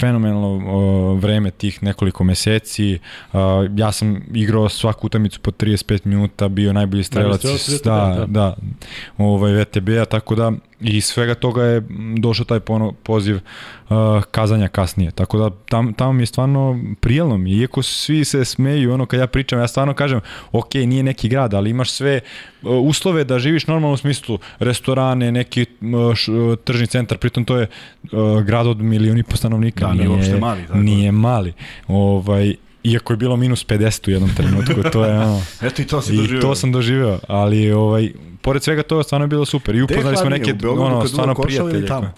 fenomenalno 0.01 0.55
uh, 0.57 1.21
vreme 1.23 1.51
tih 1.51 1.83
nekoliko 1.83 2.25
meseci. 2.25 2.99
Uh, 3.33 3.41
ja 3.77 3.93
sam 3.93 4.23
igrao 4.35 4.69
svaku 4.69 5.07
utakmicu 5.07 5.41
po 5.41 5.51
35 5.51 6.07
minuta, 6.07 6.49
bio 6.49 6.73
najbolji 6.73 7.05
strelac. 7.05 7.41
sveta, 7.59 8.09
da, 8.09 8.15
da. 8.15 8.27
da, 8.27 8.57
ovaj, 9.19 9.53
VTB-a, 9.53 10.05
tako 10.05 10.35
da 10.35 10.53
i 10.81 11.01
svega 11.01 11.35
toga 11.35 11.63
je 11.63 11.83
došao 12.19 12.45
taj 12.45 12.61
pono, 12.61 12.93
poziv 12.93 13.37
uh, 13.37 13.97
kazanja 14.31 14.69
kasnije. 14.69 15.11
Tako 15.11 15.39
da 15.39 15.51
tam, 15.51 15.93
tamo 15.93 16.13
mi 16.13 16.23
je 16.23 16.27
stvarno 16.27 16.81
prijelno 17.01 17.37
mi. 17.37 17.51
Iako 17.53 17.83
svi 17.83 18.25
se 18.25 18.45
smeju, 18.45 18.93
ono 18.95 19.07
kad 19.07 19.21
ja 19.21 19.27
pričam, 19.27 19.61
ja 19.61 19.69
stvarno 19.69 19.95
kažem, 19.95 20.21
ok, 20.53 20.75
nije 20.75 21.03
neki 21.03 21.29
grad, 21.29 21.55
ali 21.55 21.71
imaš 21.71 21.91
sve 21.91 22.21
uh, 22.63 22.71
uslove 22.71 23.25
da 23.25 23.39
živiš 23.39 23.67
normalno 23.67 23.95
u 23.95 23.97
smislu 23.97 24.39
restorane, 24.59 25.33
neki 25.33 25.67
uh, 25.81 26.15
š, 26.15 26.33
uh, 26.33 26.57
tržni 26.65 26.87
centar, 26.87 27.19
pritom 27.19 27.45
to 27.45 27.57
je 27.57 27.67
uh, 28.03 28.43
grad 28.43 28.67
od 28.67 28.81
milijuni 28.81 29.23
po 29.23 29.37
stanovnika. 29.37 29.87
Da, 29.87 29.95
nije 29.95 30.09
uopšte 30.09 30.37
mali, 30.37 30.63
tako 30.67 30.79
Nije 30.79 31.13
mali. 31.13 31.53
Ovaj, 31.89 32.55
iako 32.87 33.13
je 33.13 33.17
bilo 33.17 33.37
minus 33.37 33.67
50 33.67 34.09
u 34.09 34.13
jednom 34.13 34.31
trenutku, 34.31 34.91
to 34.93 35.05
je 35.05 35.13
ono... 35.13 35.43
Eto 35.63 35.83
i 35.83 35.87
to 35.87 36.01
I 36.11 36.17
doživio. 36.17 36.41
to 36.41 36.55
sam 36.55 36.73
doživeo, 36.73 37.19
ali 37.29 37.73
ovaj 37.73 38.13
pored 38.43 38.63
svega 38.63 38.83
to 38.83 39.03
stvarno 39.03 39.25
je 39.25 39.29
bilo 39.29 39.45
super. 39.45 39.75
I 39.75 39.83
upoznali 39.83 40.17
smo 40.17 40.31
neke 40.31 40.53
u 40.53 40.57
Beogradu 40.57 40.83
ono 40.87 41.07
stvarno 41.07 41.35
prijatelje. 41.37 41.87
tamo? 41.87 42.11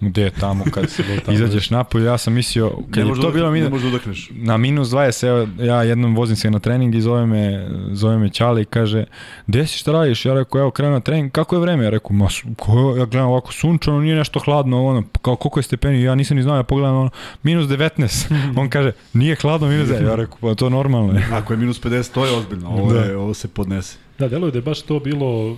Gde 0.00 0.22
je 0.22 0.30
tamo 0.30 0.64
kad 0.64 0.84
tamo, 1.24 1.34
izađeš 1.34 1.70
napolje, 1.70 2.04
ja 2.04 2.18
sam 2.18 2.32
mislio 2.32 2.70
kad 2.70 2.96
Ne 2.96 3.02
je 3.02 3.04
možeš 3.04 3.22
to 3.22 3.28
da- 3.28 3.34
bilo 3.34 3.46
ne 3.46 3.52
minus 3.52 3.70
možeš 3.70 3.82
da 3.82 3.88
udakneš. 3.88 4.30
na 4.32 4.56
minus 4.56 4.88
20, 4.88 5.26
evo, 5.26 5.48
ja 5.60 5.82
jednom 5.82 6.16
vozim 6.16 6.36
se 6.36 6.50
na 6.50 6.58
trening 6.58 6.94
i 6.94 7.00
zove 7.00 7.26
me, 7.26 7.66
zove 7.92 8.18
me 8.18 8.28
Ćale 8.28 8.62
i 8.62 8.66
kaže, 8.66 9.04
gde 9.46 9.66
si 9.66 9.78
šta 9.78 9.92
radiš? 9.92 10.24
Ja 10.24 10.34
rekao, 10.34 10.60
evo 10.60 10.70
krenuo 10.70 10.92
na 10.92 11.00
trening, 11.00 11.32
kako 11.32 11.56
je 11.56 11.60
vreme? 11.60 11.84
Ja 11.84 11.90
rekao, 11.90 12.12
ma, 12.12 12.28
ko, 12.56 12.94
ja 12.98 13.04
gledam 13.04 13.28
ovako 13.28 13.52
sunčano, 13.52 14.00
nije 14.00 14.16
nešto 14.16 14.40
hladno, 14.40 14.86
ono, 14.86 15.02
kao 15.22 15.36
koliko 15.36 15.58
je 15.58 15.64
stepeni, 15.64 16.02
ja 16.02 16.14
nisam 16.14 16.36
ni 16.36 16.42
znao, 16.42 16.56
ja 16.56 16.62
pogledam, 16.62 16.96
ono, 16.96 17.10
minus 17.42 17.66
19. 17.66 18.32
On 18.60 18.68
kaže, 18.68 18.92
nije 19.12 19.36
hladno, 19.36 19.68
minus 19.68 19.88
19. 19.88 20.13
Ja 20.14 20.20
rekao, 20.20 20.38
pa 20.40 20.54
to 20.54 20.70
normalno 20.70 21.12
je. 21.12 21.24
Ako 21.38 21.52
je 21.52 21.56
minus 21.56 21.80
50, 21.80 22.12
to 22.14 22.26
je 22.26 22.32
ozbiljno. 22.32 22.68
Ovo, 22.70 22.92
Da. 22.92 23.00
je, 23.00 23.16
ovo 23.16 23.34
se 23.34 23.48
podnese. 23.48 23.96
Da, 24.18 24.28
deluje 24.28 24.50
da 24.50 24.58
je 24.58 24.62
baš 24.62 24.82
to 24.82 24.98
bilo 25.00 25.56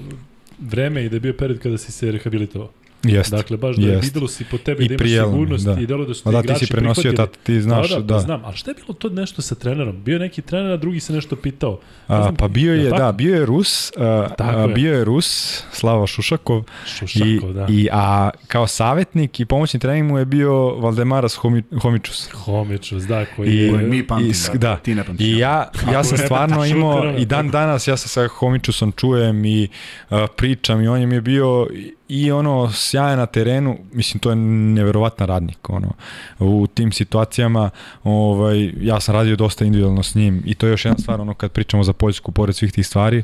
vreme 0.60 1.04
i 1.04 1.08
da 1.08 1.16
je 1.16 1.20
bio 1.20 1.32
period 1.32 1.58
kada 1.58 1.78
si 1.78 1.92
se 1.92 2.12
rehabilitovao. 2.12 2.70
Jeste. 3.08 3.36
Dakle, 3.36 3.56
baš 3.56 3.76
da 3.76 3.82
je 3.82 3.92
jest. 3.92 4.04
videlo 4.04 4.28
si 4.28 4.44
po 4.44 4.58
tebi 4.58 4.84
I 4.84 4.88
da 4.88 4.94
imaš 4.94 4.98
prijelno, 4.98 5.32
sigurnost 5.32 5.64
da. 5.64 5.72
i 5.72 5.86
deluje 5.86 6.08
da 6.08 6.14
su 6.14 6.22
ti 6.22 6.30
da, 6.30 6.40
ti 6.40 6.44
igrači 6.44 6.66
si 6.66 6.72
prenosio, 6.72 7.12
ta, 7.12 7.26
ti 7.26 7.60
znaš, 7.60 7.88
da, 7.88 7.94
da. 7.94 8.02
da, 8.02 8.14
pa 8.14 8.20
znam. 8.20 8.44
Ali 8.44 8.56
šta 8.56 8.70
je 8.70 8.74
bilo 8.76 8.94
to 8.94 9.08
nešto 9.08 9.42
sa 9.42 9.54
trenerom? 9.54 10.02
Bio 10.04 10.12
je 10.12 10.18
neki 10.18 10.42
trener, 10.42 10.72
a 10.72 10.76
drugi 10.76 11.00
se 11.00 11.12
nešto 11.12 11.36
pitao. 11.36 11.80
Ne 12.08 12.16
A, 12.16 12.22
znam, 12.22 12.36
pa 12.36 12.48
bio 12.48 12.74
je, 12.74 12.90
tako? 12.90 13.02
da, 13.02 13.12
bio 13.12 13.34
je 13.34 13.46
Rus, 13.46 13.92
a, 13.92 14.28
a, 14.38 14.60
je. 14.60 14.68
bio 14.68 14.94
je 14.94 15.04
Rus, 15.04 15.26
Slava 15.72 16.06
Šušakov, 16.06 16.62
Šušakov, 16.88 17.26
i, 17.50 17.54
da. 17.54 17.66
i, 17.68 17.88
a 17.92 18.30
kao 18.46 18.66
savjetnik 18.66 19.40
i 19.40 19.44
pomoćni 19.44 19.80
trening 19.80 20.10
mu 20.10 20.18
je 20.18 20.24
bio 20.24 20.52
Valdemaras 20.70 21.34
Homi, 21.34 21.62
Homičus. 21.82 22.28
Homičus, 22.34 23.02
da, 23.02 23.24
koji 23.26 23.48
I- 23.48 23.56
je... 23.56 23.72
Mi 23.72 24.06
pamtimo, 24.06 24.30
i- 24.30 24.52
da, 24.52 24.58
da. 24.60 24.76
ti 24.76 24.94
ne 24.94 25.04
pamtiš. 25.04 25.26
I 25.26 25.32
ja, 25.32 25.70
ja 25.92 26.04
sam 26.04 26.18
ne, 26.18 26.24
stvarno 26.24 26.64
imao, 26.66 26.90
ono, 26.90 27.18
i 27.18 27.24
dan 27.24 27.50
danas 27.50 27.88
ja 27.88 27.96
se 27.96 28.08
sa 28.08 28.28
Homičusom 28.28 28.92
čujem 28.92 29.44
i 29.44 29.68
uh, 30.10 30.18
pričam 30.36 30.80
i 30.80 30.88
on 30.88 31.00
je 31.00 31.06
mi 31.06 31.14
je 31.14 31.20
bio 31.20 31.66
i 32.08 32.32
ono 32.32 32.72
sjajan 32.72 33.18
na 33.18 33.26
terenu, 33.26 33.78
mislim 33.92 34.20
to 34.20 34.30
je 34.30 34.36
neverovatan 34.36 35.26
radnik 35.26 35.70
ono. 35.70 35.92
U 36.38 36.66
tim 36.74 36.92
situacijama 36.92 37.70
ovaj 38.04 38.72
ja 38.80 39.00
sam 39.00 39.14
radio 39.14 39.36
dosta 39.36 39.64
individualno 39.64 40.02
s 40.02 40.14
njim 40.14 40.42
i 40.46 40.54
to 40.54 40.66
je 40.66 40.70
još 40.70 40.84
jedna 40.84 40.98
stvar 40.98 41.20
ono 41.20 41.34
kad 41.34 41.52
pričamo 41.52 41.84
za 41.84 41.92
Poljsku 41.92 42.32
pored 42.32 42.56
svih 42.56 42.72
tih 42.72 42.86
stvari 42.86 43.22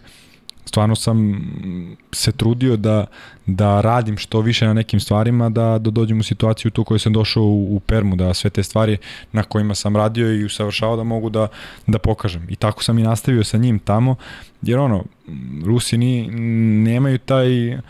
stvarno 0.64 0.96
sam 0.96 1.40
se 2.12 2.32
trudio 2.32 2.76
da, 2.76 3.06
da 3.46 3.80
radim 3.80 4.18
što 4.18 4.40
više 4.40 4.66
na 4.66 4.72
nekim 4.72 5.00
stvarima, 5.00 5.48
da, 5.48 5.78
da 5.78 5.90
dođem 5.90 6.20
u 6.20 6.22
situaciju 6.22 6.70
tu 6.70 6.84
koju 6.84 6.98
sam 6.98 7.12
došao 7.12 7.42
u, 7.42 7.76
u 7.76 7.80
Permu, 7.80 8.16
da 8.16 8.34
sve 8.34 8.50
te 8.50 8.62
stvari 8.62 8.96
na 9.32 9.42
kojima 9.42 9.74
sam 9.74 9.96
radio 9.96 10.32
i 10.32 10.44
usavršavao 10.44 10.96
da 10.96 11.04
mogu 11.04 11.30
da, 11.30 11.48
da 11.86 11.98
pokažem. 11.98 12.46
I 12.50 12.56
tako 12.56 12.82
sam 12.82 12.98
i 12.98 13.02
nastavio 13.02 13.44
sa 13.44 13.58
njim 13.58 13.78
tamo, 13.78 14.16
jer 14.62 14.78
ono, 14.78 15.04
Rusi 15.64 15.98
ni, 15.98 16.28
nemaju 16.84 17.18
taj, 17.18 17.74
uh, 17.74 17.80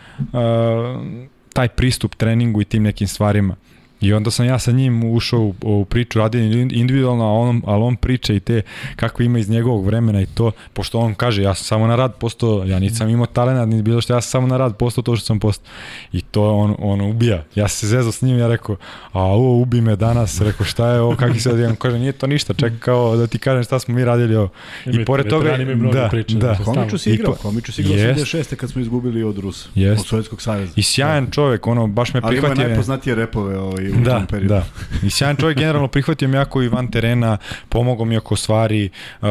taj 1.53 1.67
pristup 1.67 2.15
treningu 2.15 2.61
i 2.61 2.65
tim 2.65 2.83
nekim 2.83 3.07
stvarima. 3.07 3.55
I 4.03 4.13
onda 4.13 4.31
sam 4.31 4.45
ja 4.45 4.59
sa 4.59 4.71
njim 4.71 5.03
ušao 5.03 5.39
u, 5.39 5.53
u 5.61 5.85
priču, 5.85 6.19
radio 6.19 6.41
individualno, 6.61 7.23
a 7.25 7.31
on, 7.31 7.61
ali 7.65 7.83
on 7.83 7.95
priča 7.95 8.33
i 8.33 8.39
te 8.39 8.61
kako 8.95 9.23
ima 9.23 9.39
iz 9.39 9.49
njegovog 9.49 9.85
vremena 9.85 10.21
i 10.21 10.25
to, 10.25 10.51
pošto 10.73 10.99
on 10.99 11.13
kaže, 11.15 11.41
ja 11.41 11.53
sam 11.55 11.65
samo 11.65 11.87
na 11.87 11.95
rad 11.95 12.15
postao, 12.15 12.63
ja 12.65 12.79
nisam 12.79 13.09
imao 13.09 13.25
talenta, 13.25 13.65
ni 13.65 13.81
bilo 13.81 14.01
što, 14.01 14.13
ja 14.13 14.21
sam 14.21 14.29
samo 14.31 14.47
na 14.47 14.57
rad 14.57 14.77
postao 14.77 15.01
to 15.01 15.15
što 15.15 15.25
sam 15.25 15.39
postao. 15.39 15.71
I 16.11 16.21
to 16.21 16.55
on, 16.55 16.75
on 16.79 17.01
ubija. 17.01 17.43
Ja 17.55 17.67
se 17.67 17.87
zezao 17.87 18.11
s 18.11 18.21
njim, 18.21 18.37
ja 18.37 18.47
rekao, 18.47 18.75
a 19.11 19.21
ovo 19.21 19.57
ubi 19.57 19.81
me 19.81 19.95
danas, 19.95 20.41
rekao 20.41 20.65
šta 20.65 20.87
je 20.89 21.01
ovo, 21.01 21.15
kakvi 21.15 21.39
se 21.39 21.49
radi, 21.49 21.65
on 21.65 21.75
kaže, 21.75 21.99
nije 21.99 22.11
to 22.11 22.27
ništa, 22.27 22.53
čekaj 22.53 22.79
kao 22.79 23.15
da 23.15 23.27
ti 23.27 23.39
kažem 23.39 23.63
šta 23.63 23.79
smo 23.79 23.95
mi 23.95 24.05
radili 24.05 24.35
ovo. 24.35 24.49
I 24.85 25.05
pored 25.05 25.27
toga, 25.27 25.57
da, 25.93 26.07
priče, 26.11 26.35
da. 26.37 26.55
stalno. 26.55 26.73
Homiču 26.73 26.97
si 26.97 27.11
igrao, 27.11 27.33
po- 27.33 27.41
Homiču 27.41 27.71
si 27.71 27.81
igrao 27.81 27.97
Jest. 27.97 28.21
86. 28.21 28.55
kad 28.55 28.69
smo 28.69 28.81
izgubili 28.81 29.23
od 29.23 29.37
Rusa. 29.37 29.69
Jest. 29.75 29.99
Od 30.01 30.07
Sovjetskog 30.07 30.41
saveza. 30.41 30.73
I 30.75 30.83
sjajan 30.83 31.27
čovek, 31.31 31.67
ono, 31.67 31.87
baš 31.87 32.13
me 32.13 32.19
Ali 32.23 32.37
ima 32.37 32.41
prihvatio. 32.47 32.67
najpoznatije 32.67 33.15
repove 33.15 33.57
ovaj, 33.59 33.92
u 34.01 34.03
da, 34.03 34.17
tom 34.17 34.27
periodu. 34.27 34.53
Da, 34.53 34.65
I 35.03 35.09
sjajan 35.09 35.35
čovjek 35.35 35.57
generalno 35.57 35.87
prihvatio 35.87 36.27
mi 36.27 36.35
jako 36.35 36.61
i 36.61 36.67
van 36.67 36.91
terena, 36.91 37.37
pomogao 37.69 38.05
mi 38.05 38.17
oko 38.17 38.35
stvari, 38.35 38.89
uh, 39.21 39.27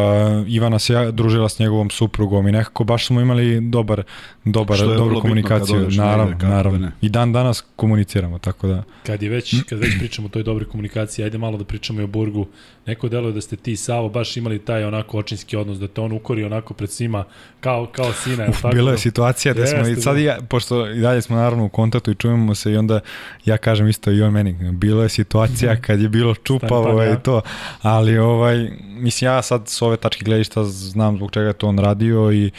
Ivana 0.47 0.79
se 0.79 0.93
ja 0.93 1.11
družila 1.11 1.49
s 1.49 1.59
njegovom 1.59 1.91
suprugom 1.91 2.49
i 2.49 2.53
nekako 2.53 2.85
baš 2.85 3.07
smo 3.07 3.21
imali 3.21 3.61
dobar, 3.61 4.03
dobar, 4.45 4.77
Što 4.77 4.85
je 4.85 4.89
dobru 4.89 5.05
vrlo 5.05 5.21
bitno 5.21 5.21
komunikaciju. 5.21 5.89
naravno, 5.91 6.25
negde, 6.25 6.47
da 6.47 6.53
naravno. 6.55 6.79
ne. 6.79 6.93
I 7.01 7.09
dan 7.09 7.33
danas 7.33 7.65
komuniciramo, 7.77 8.39
tako 8.39 8.67
da. 8.67 8.83
Kad 9.07 9.23
je 9.23 9.29
već, 9.29 9.55
kad 9.69 9.79
već 9.79 9.99
pričamo 9.99 10.27
o 10.27 10.31
toj 10.31 10.43
dobroj 10.43 10.69
komunikaciji, 10.69 11.25
ajde 11.25 11.39
malo 11.39 11.59
da 11.59 11.65
pričamo 11.65 12.01
i 12.01 12.05
o 12.05 12.07
Burgu. 12.07 12.47
Neko 12.87 13.09
deluje 13.09 13.33
da 13.33 13.41
ste 13.41 13.57
ti 13.57 13.73
i 13.73 13.77
Savo 13.77 14.09
baš 14.09 14.37
imali 14.37 14.59
taj 14.59 14.85
onako 14.85 15.19
očinski 15.19 15.57
odnos, 15.57 15.79
da 15.79 15.89
te 15.89 16.01
on 16.01 16.13
ukori 16.13 16.45
onako 16.45 16.75
pred 16.75 16.91
svima 16.91 17.25
kao, 17.61 17.87
kao 17.87 18.13
sina. 18.13 18.47
Uf, 18.49 18.65
bila 18.73 18.93
je 18.93 18.99
situacija 18.99 19.55
da 19.55 19.67
smo, 19.67 19.89
i 19.89 19.97
sad 19.97 20.15
da. 20.15 20.21
i 20.21 20.25
ja, 20.25 20.39
pošto 20.49 20.91
i 20.91 21.01
dalje 21.01 21.23
smo 21.23 21.37
naravno 21.37 21.65
u 21.65 21.69
kontaktu 21.69 22.11
i 22.11 22.15
čujemo 22.15 22.55
se 22.55 22.73
i 22.73 22.77
onda 22.77 23.01
ja 23.45 23.57
kažem 23.57 23.89
isto 23.89 24.11
i 24.11 24.23
on 24.23 24.33
meni, 24.33 24.52
bila 24.73 25.03
je 25.03 25.09
situacija 25.09 25.81
kad 25.81 26.01
je 26.01 26.09
bilo 26.09 26.35
čupavo 26.35 26.97
pa, 26.97 27.05
ja. 27.05 27.13
i 27.13 27.17
to, 27.23 27.41
ali 27.83 28.19
ovaj, 28.19 28.71
mislim 28.81 29.31
ja 29.31 29.43
sad 29.43 29.69
s 29.69 29.83
ove 29.83 29.97
tačke 29.97 30.25
gledišta 30.25 30.65
znam 30.65 31.17
zbog 31.17 31.31
čega 31.31 31.47
je 31.47 31.53
to 31.53 31.69
on 31.69 31.79
radio 31.79 32.33
i 32.33 32.51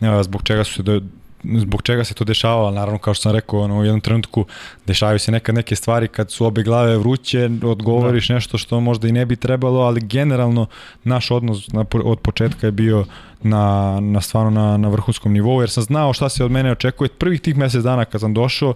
a, 0.00 0.22
zbog 0.22 0.42
čega 0.42 0.64
su 0.64 0.74
se 0.74 0.82
do, 0.82 1.00
zbog 1.44 1.82
čega 1.82 2.04
se 2.04 2.14
to 2.14 2.24
dešavalo, 2.24 2.70
naravno 2.70 2.98
kao 2.98 3.14
što 3.14 3.22
sam 3.22 3.32
rekao, 3.32 3.60
ono, 3.60 3.78
u 3.78 3.84
jednom 3.84 4.00
trenutku 4.00 4.44
dešavaju 4.86 5.18
se 5.18 5.32
nekad 5.32 5.54
neke 5.54 5.76
stvari 5.76 6.08
kad 6.08 6.30
su 6.30 6.46
obe 6.46 6.62
glave 6.62 6.96
vruće, 6.98 7.50
odgovoriš 7.62 8.28
da. 8.28 8.34
nešto 8.34 8.58
što 8.58 8.80
možda 8.80 9.08
i 9.08 9.12
ne 9.12 9.26
bi 9.26 9.36
trebalo, 9.36 9.80
ali 9.80 10.00
generalno 10.00 10.66
naš 11.04 11.30
odnos 11.30 11.72
na, 11.72 11.84
od 12.04 12.18
početka 12.18 12.66
je 12.66 12.70
bio 12.70 13.04
na, 13.42 13.98
na 14.00 14.20
stvarno 14.20 14.50
na, 14.50 14.76
na 14.76 14.88
vrhunskom 14.88 15.32
nivou, 15.32 15.60
jer 15.60 15.70
sam 15.70 15.82
znao 15.82 16.12
šta 16.12 16.28
se 16.28 16.44
od 16.44 16.50
mene 16.50 16.72
očekuje. 16.72 17.08
Prvih 17.08 17.40
tih 17.40 17.56
mesec 17.56 17.82
dana 17.82 18.04
kad 18.04 18.20
sam 18.20 18.34
došao, 18.34 18.74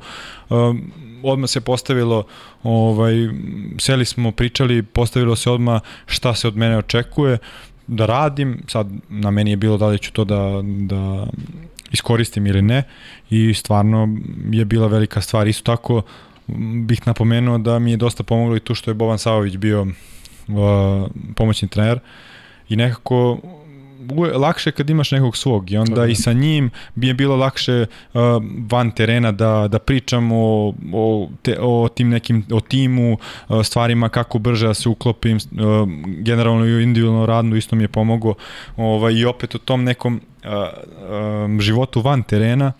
um, 0.51 0.93
odmah 1.33 1.51
se 1.51 1.61
postavilo, 1.61 2.25
ovaj, 2.63 3.15
seli 3.79 4.05
smo, 4.05 4.33
pričali, 4.33 4.83
postavilo 4.83 5.37
se 5.37 5.51
odmah 5.51 5.83
šta 6.07 6.35
se 6.35 6.49
od 6.49 6.57
mene 6.57 6.79
očekuje, 6.79 7.39
da 7.87 8.07
radim, 8.07 8.63
sad 8.69 8.89
na 9.09 9.31
meni 9.31 9.51
je 9.51 9.57
bilo 9.57 9.77
da 9.77 9.87
li 9.87 9.99
ću 9.99 10.13
to 10.13 10.25
da, 10.25 10.61
da 10.63 11.27
iskoristim 11.93 12.47
ili 12.47 12.63
ne 12.63 12.83
i 13.31 13.55
stvarno 13.55 14.09
je 14.51 14.65
bila 14.65 14.87
velika 14.87 15.21
stvar. 15.21 15.47
Isto 15.49 15.77
tako 15.77 16.03
bih 16.87 17.07
napomenuo 17.07 17.59
da 17.59 17.79
mi 17.79 17.91
je 17.91 17.97
dosta 17.97 18.23
pomoglo 18.23 18.57
i 18.57 18.61
tu 18.61 18.75
što 18.75 18.91
je 18.91 18.95
Boban 18.95 19.19
Savović 19.19 19.57
bio 19.57 19.83
uh, 19.83 19.89
pomoćni 21.37 21.69
trener 21.69 21.99
i 22.69 22.77
nekako 22.77 23.39
lakše 24.35 24.71
kad 24.71 24.91
imaš 24.91 25.11
nekog 25.11 25.37
svog 25.37 25.71
i 25.71 25.77
onda 25.77 26.03
okay. 26.03 26.11
i 26.11 26.15
sa 26.15 26.33
njim 26.33 26.71
bi 26.95 27.07
je 27.07 27.15
bilo 27.15 27.37
lakše 27.37 27.87
uh, 28.15 28.21
van 28.71 28.91
terena 28.91 29.33
da, 29.33 29.69
da 29.69 29.79
pričam 29.79 30.33
o, 30.33 30.75
o, 30.93 31.29
te, 31.43 31.57
o 31.61 31.89
tim 31.89 32.09
nekim 32.09 32.45
o 32.53 32.61
timu, 32.61 33.19
uh, 33.49 33.63
stvarima 33.63 34.09
kako 34.09 34.39
brže 34.39 34.67
da 34.67 34.75
se 34.75 34.89
uklopim, 34.89 35.37
uh, 35.37 35.89
generalno 36.05 36.67
i 36.67 36.83
individualno 36.83 37.27
radno 37.27 37.57
isto 37.57 37.77
mi 37.77 37.85
je 37.85 37.89
pomogao 37.89 38.35
ovaj, 38.77 39.13
i 39.13 39.25
opet 39.25 39.55
u 39.55 39.59
tom 39.59 39.85
nekom 39.85 40.21
uh, 40.45 40.51
um, 41.45 41.61
životu 41.61 42.01
van 42.01 42.23
terena 42.23 42.73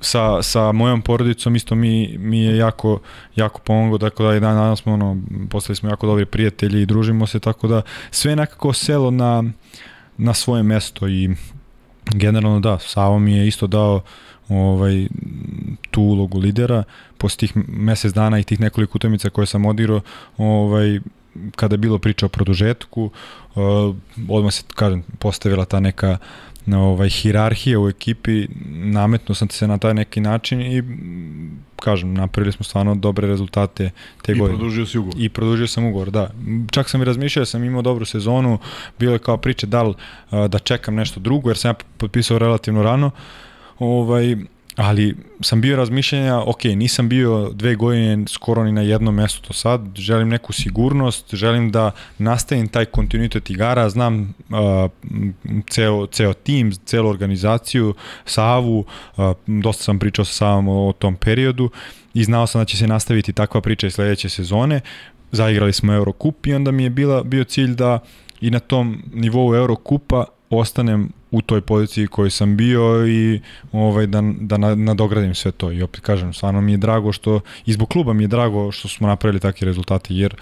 sa, 0.00 0.42
sa 0.42 0.72
mojom 0.72 1.02
porodicom 1.02 1.56
isto 1.56 1.74
mi, 1.74 2.18
mi 2.18 2.42
je 2.42 2.56
jako, 2.56 3.00
jako 3.36 3.60
pomoglo, 3.60 3.98
tako 3.98 4.24
da 4.24 4.36
i 4.36 4.40
dan 4.40 4.56
danas 4.56 4.82
smo 4.82 4.92
ono, 4.92 5.16
postali 5.50 5.76
smo 5.76 5.88
jako 5.88 6.06
dobri 6.06 6.26
prijatelji 6.26 6.82
i 6.82 6.86
družimo 6.86 7.26
se, 7.26 7.40
tako 7.40 7.68
da 7.68 7.82
sve 8.10 8.36
nekako 8.36 8.72
selo 8.72 9.10
na, 9.10 9.44
na 10.18 10.34
svoje 10.34 10.62
mesto 10.62 11.08
i 11.08 11.30
generalno 12.14 12.60
da, 12.60 12.78
Savo 12.78 13.18
mi 13.18 13.32
je 13.32 13.48
isto 13.48 13.66
dao 13.66 14.02
ovaj, 14.48 15.06
tu 15.90 16.02
ulogu 16.02 16.38
lidera, 16.38 16.84
posle 17.18 17.36
tih 17.36 17.52
mesec 17.68 18.12
dana 18.12 18.38
i 18.38 18.44
tih 18.44 18.60
nekoliko 18.60 18.98
utakmica 18.98 19.30
koje 19.30 19.46
sam 19.46 19.66
odirao, 19.66 20.00
ovaj, 20.38 21.00
kada 21.56 21.74
je 21.74 21.78
bilo 21.78 21.98
priča 21.98 22.26
o 22.26 22.28
produžetku, 22.28 23.10
uh, 23.54 23.94
odmah 24.28 24.52
se, 24.52 24.62
kažem, 24.74 25.02
postavila 25.18 25.64
ta 25.64 25.80
neka 25.80 26.18
na 26.66 26.82
ovaj 26.82 27.08
hirarhija 27.08 27.80
u 27.80 27.88
ekipi, 27.88 28.48
nametno 28.70 29.34
sam 29.34 29.48
se 29.48 29.68
na 29.68 29.78
taj 29.78 29.94
neki 29.94 30.20
način 30.20 30.60
i 30.60 30.82
kažem, 31.82 32.14
napravili 32.14 32.52
smo 32.52 32.64
stvarno 32.64 32.94
dobre 32.94 33.28
rezultate 33.28 33.90
te 34.22 34.32
I 34.32 34.38
godine. 34.38 34.56
I 34.56 34.58
produžio 34.58 34.86
si 34.86 34.98
ugovor. 34.98 35.16
I 35.18 35.28
produžio 35.28 35.66
sam 35.66 35.84
ugovor, 35.86 36.10
da. 36.10 36.30
Čak 36.70 36.88
sam 36.90 37.02
i 37.02 37.04
razmišljao, 37.04 37.44
sam 37.44 37.64
imao 37.64 37.82
dobru 37.82 38.04
sezonu, 38.04 38.58
bilo 38.98 39.12
je 39.12 39.18
kao 39.18 39.36
priče 39.36 39.66
da 39.66 39.82
li 39.82 39.94
da 40.30 40.58
čekam 40.58 40.94
nešto 40.94 41.20
drugo, 41.20 41.50
jer 41.50 41.56
sam 41.56 41.68
ja 41.68 41.74
potpisao 41.96 42.38
relativno 42.38 42.82
rano, 42.82 43.10
ovaj, 43.78 44.36
ali 44.76 45.14
sam 45.40 45.60
bio 45.60 45.76
razmišljanja, 45.76 46.38
ok, 46.38 46.64
nisam 46.64 47.08
bio 47.08 47.50
dve 47.52 47.74
godine 47.74 48.24
skoro 48.28 48.64
ni 48.64 48.72
na 48.72 48.82
jednom 48.82 49.14
mestu 49.14 49.48
do 49.48 49.54
sad, 49.54 49.80
želim 49.96 50.28
neku 50.28 50.52
sigurnost, 50.52 51.34
želim 51.34 51.70
da 51.70 51.90
nastavim 52.18 52.68
taj 52.68 52.84
kontinuitet 52.84 53.50
igara, 53.50 53.90
znam 53.90 54.34
uh, 54.48 54.90
ceo, 55.70 56.06
ceo 56.06 56.32
tim, 56.32 56.72
celu 56.84 57.08
organizaciju, 57.08 57.94
Savu, 58.24 58.78
uh, 59.16 59.32
dosta 59.46 59.82
sam 59.82 59.98
pričao 59.98 60.24
sa 60.24 60.32
Savom 60.32 60.68
o, 60.68 60.92
tom 60.92 61.16
periodu 61.16 61.70
i 62.14 62.24
znao 62.24 62.46
sam 62.46 62.60
da 62.60 62.64
će 62.64 62.76
se 62.76 62.86
nastaviti 62.86 63.32
takva 63.32 63.60
priča 63.60 63.86
i 63.86 63.90
sledeće 63.90 64.28
sezone, 64.28 64.80
zaigrali 65.32 65.72
smo 65.72 65.94
Eurocup 65.94 66.46
i 66.46 66.54
onda 66.54 66.70
mi 66.70 66.82
je 66.82 66.90
bila, 66.90 67.22
bio 67.22 67.44
cilj 67.44 67.74
da 67.74 67.98
i 68.40 68.50
na 68.50 68.58
tom 68.58 69.02
nivou 69.12 69.54
Eurocupa 69.54 70.24
ostanem 70.50 71.12
u 71.32 71.42
toj 71.42 71.60
poziciji 71.60 72.06
koji 72.06 72.30
sam 72.30 72.56
bio 72.56 73.06
i 73.08 73.40
ovaj 73.72 74.06
da 74.06 74.22
da 74.40 74.56
nadogradim 74.74 75.34
sve 75.34 75.52
to. 75.52 75.72
I 75.72 75.82
opet 75.82 76.00
kažem 76.00 76.32
stvarno 76.32 76.60
mi 76.60 76.72
je 76.72 76.78
drago 76.78 77.12
što 77.12 77.40
i 77.66 77.72
zbog 77.72 77.88
kluba 77.88 78.12
mi 78.12 78.24
je 78.24 78.28
drago 78.28 78.72
što 78.72 78.88
smo 78.88 79.08
napravili 79.08 79.40
takve 79.40 79.64
rezultate 79.64 80.14
jer 80.14 80.34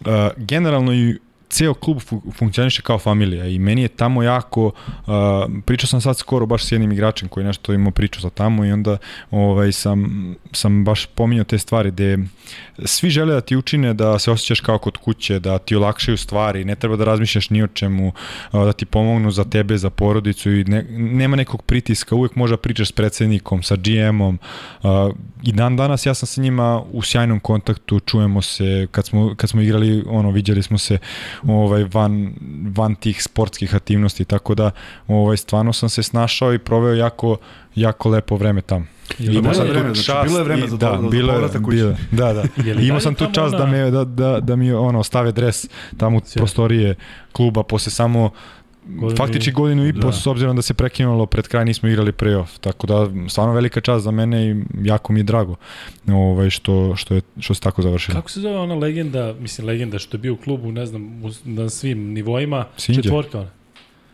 uh, 0.00 0.06
generalno 0.36 0.94
i 0.94 1.18
ceo 1.52 1.74
klub 1.74 2.00
funkcioniše 2.34 2.82
kao 2.82 2.98
familija 2.98 3.46
i 3.46 3.58
meni 3.58 3.82
je 3.82 3.88
tamo 3.88 4.22
jako 4.22 4.66
uh, 4.66 4.72
pričao 5.66 5.86
sam 5.86 6.00
sad 6.00 6.18
skoro 6.18 6.46
baš 6.46 6.64
s 6.64 6.72
jednim 6.72 6.92
igračem 6.92 7.28
koji 7.28 7.46
nešto 7.46 7.72
imao 7.72 7.90
priču 7.90 8.20
sa 8.20 8.30
tamo 8.30 8.64
i 8.64 8.72
onda 8.72 8.96
ovaj 9.30 9.72
sam 9.72 10.34
sam 10.52 10.84
baš 10.84 11.06
pominjao 11.06 11.44
te 11.44 11.58
stvari 11.58 11.90
gde 11.90 12.18
svi 12.84 13.10
žele 13.10 13.34
da 13.34 13.40
ti 13.40 13.56
učine 13.56 13.94
da 13.94 14.18
se 14.18 14.30
osjećaš 14.30 14.60
kao 14.60 14.78
kod 14.78 14.96
kuće, 14.96 15.38
da 15.38 15.58
ti 15.58 15.76
olakšaju 15.76 16.16
stvari, 16.16 16.64
ne 16.64 16.74
treba 16.74 16.96
da 16.96 17.04
razmišljaš 17.04 17.50
ni 17.50 17.62
o 17.62 17.66
čemu, 17.66 18.08
uh, 18.52 18.64
da 18.64 18.72
ti 18.72 18.86
pomognu 18.86 19.30
za 19.30 19.44
tebe, 19.44 19.78
za 19.78 19.90
porodicu 19.90 20.50
i 20.50 20.64
ne, 20.64 20.82
nema 20.90 21.36
nekog 21.36 21.62
pritiska, 21.62 22.14
uvek 22.14 22.36
možda 22.36 22.56
pričaš 22.56 22.88
s 22.88 22.92
predsednikom, 22.92 23.62
sa 23.62 23.76
GM-om 23.76 24.38
uh, 24.82 24.90
i 25.42 25.52
dan 25.52 25.76
danas 25.76 26.06
ja 26.06 26.14
sam 26.14 26.26
sa 26.26 26.40
njima 26.40 26.82
u 26.92 27.02
sjajnom 27.02 27.40
kontaktu, 27.40 28.00
čujemo 28.00 28.42
se, 28.42 28.86
kad 28.90 29.06
smo, 29.06 29.34
kad 29.36 29.50
smo 29.50 29.60
igrali, 29.60 30.04
ono, 30.06 30.30
viđali 30.30 30.62
smo 30.62 30.78
se 30.78 30.98
ovaj 31.48 31.84
van 31.92 32.34
van 32.76 32.94
tih 32.94 33.22
sportskih 33.22 33.74
aktivnosti 33.74 34.24
tako 34.24 34.54
da 34.54 34.70
ovaj 35.08 35.36
stvarno 35.36 35.72
sam 35.72 35.88
se 35.88 36.02
snašao 36.02 36.54
i 36.54 36.58
proveo 36.58 36.94
jako 36.94 37.36
jako 37.74 38.08
lepo 38.08 38.36
vreme 38.36 38.60
tamo. 38.60 38.84
I 39.18 39.24
imao 39.24 39.54
sam 39.54 39.68
vreme, 39.68 39.94
znači 39.94 40.28
bilo 40.28 40.38
je 40.38 40.44
vreme 40.44 40.68
za, 40.68 40.76
da, 40.76 40.90
da, 40.90 41.08
bilo, 41.08 41.48
kući. 41.48 41.76
bilo, 41.76 41.94
da, 42.10 42.32
da. 42.32 42.42
Imao 42.86 43.00
sam 43.00 43.14
tu 43.14 43.26
čast 43.32 43.56
da 43.56 43.66
me 43.66 43.90
da 43.90 44.04
da 44.04 44.40
da 44.40 44.56
mi 44.56 44.72
ono 44.72 45.02
stave 45.02 45.32
dres 45.32 45.66
tamo 45.96 46.18
u 46.18 46.20
prostorije 46.36 46.94
kluba 47.32 47.62
posle 47.62 47.92
samo 47.92 48.30
Godinu 48.86 49.16
faktički 49.16 49.52
godinu 49.52 49.88
i 49.88 49.92
po 49.92 50.06
da. 50.06 50.12
s 50.12 50.26
obzirom 50.26 50.56
da 50.56 50.62
se 50.62 50.74
prekinulo 50.74 51.26
pred 51.26 51.48
kraj 51.48 51.64
nismo 51.64 51.88
igrali 51.88 52.12
play-off 52.12 52.58
tako 52.60 52.86
da 52.86 53.28
stvarno 53.28 53.54
velika 53.54 53.80
čast 53.80 54.04
za 54.04 54.10
mene 54.10 54.50
i 54.50 54.62
jako 54.82 55.12
mi 55.12 55.20
je 55.20 55.24
drago 55.24 55.56
ovaj 56.08 56.50
što 56.50 56.96
što 56.96 57.14
je 57.14 57.20
što 57.40 57.54
se 57.54 57.60
tako 57.60 57.82
završilo. 57.82 58.16
Kako 58.16 58.30
se 58.30 58.40
zove 58.40 58.56
ona 58.56 58.74
legenda, 58.74 59.34
mislim 59.40 59.66
legenda 59.66 59.98
što 59.98 60.16
je 60.16 60.18
bio 60.18 60.32
u 60.32 60.36
klubu, 60.36 60.72
ne 60.72 60.86
znam, 60.86 61.22
na 61.44 61.68
svim 61.68 62.12
nivoima, 62.12 62.66
Sinđe. 62.76 63.02
četvorka 63.02 63.38
ona. 63.38 63.50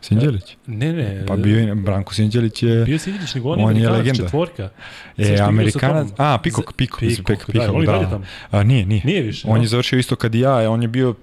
Sinđelić? 0.01 0.57
Ne, 0.67 0.93
ne. 0.93 1.25
Pa 1.27 1.37
bio 1.37 1.59
je, 1.59 1.75
Branko 1.75 2.15
Sinđelić 2.15 2.63
je... 2.63 2.85
Bio 2.85 2.99
Sinđelić, 2.99 3.35
nego 3.35 3.51
on, 3.51 3.61
on 3.61 3.77
je 3.77 3.89
legenda. 3.91 4.23
četvorka. 4.23 4.69
E, 5.17 5.39
Amerikanac, 5.41 6.09
a, 6.17 6.39
Pikok, 6.43 6.73
Pikok, 6.73 7.01
Pikok, 7.01 7.27
Pikok, 7.27 7.47
Pikok 7.47 7.87
da. 7.87 7.93
da. 7.93 8.21
A, 8.51 8.63
nije, 8.63 8.87
nije. 8.87 9.03
Nije 9.05 9.23
više. 9.23 9.49
On 9.49 9.57
no? 9.57 9.63
je 9.63 9.69
završio 9.69 9.99
isto 9.99 10.17
kad 10.17 10.35
i 10.35 10.41
ja, 10.41 10.71
on 10.71 10.83
je 10.83 10.89
bio 10.89 11.15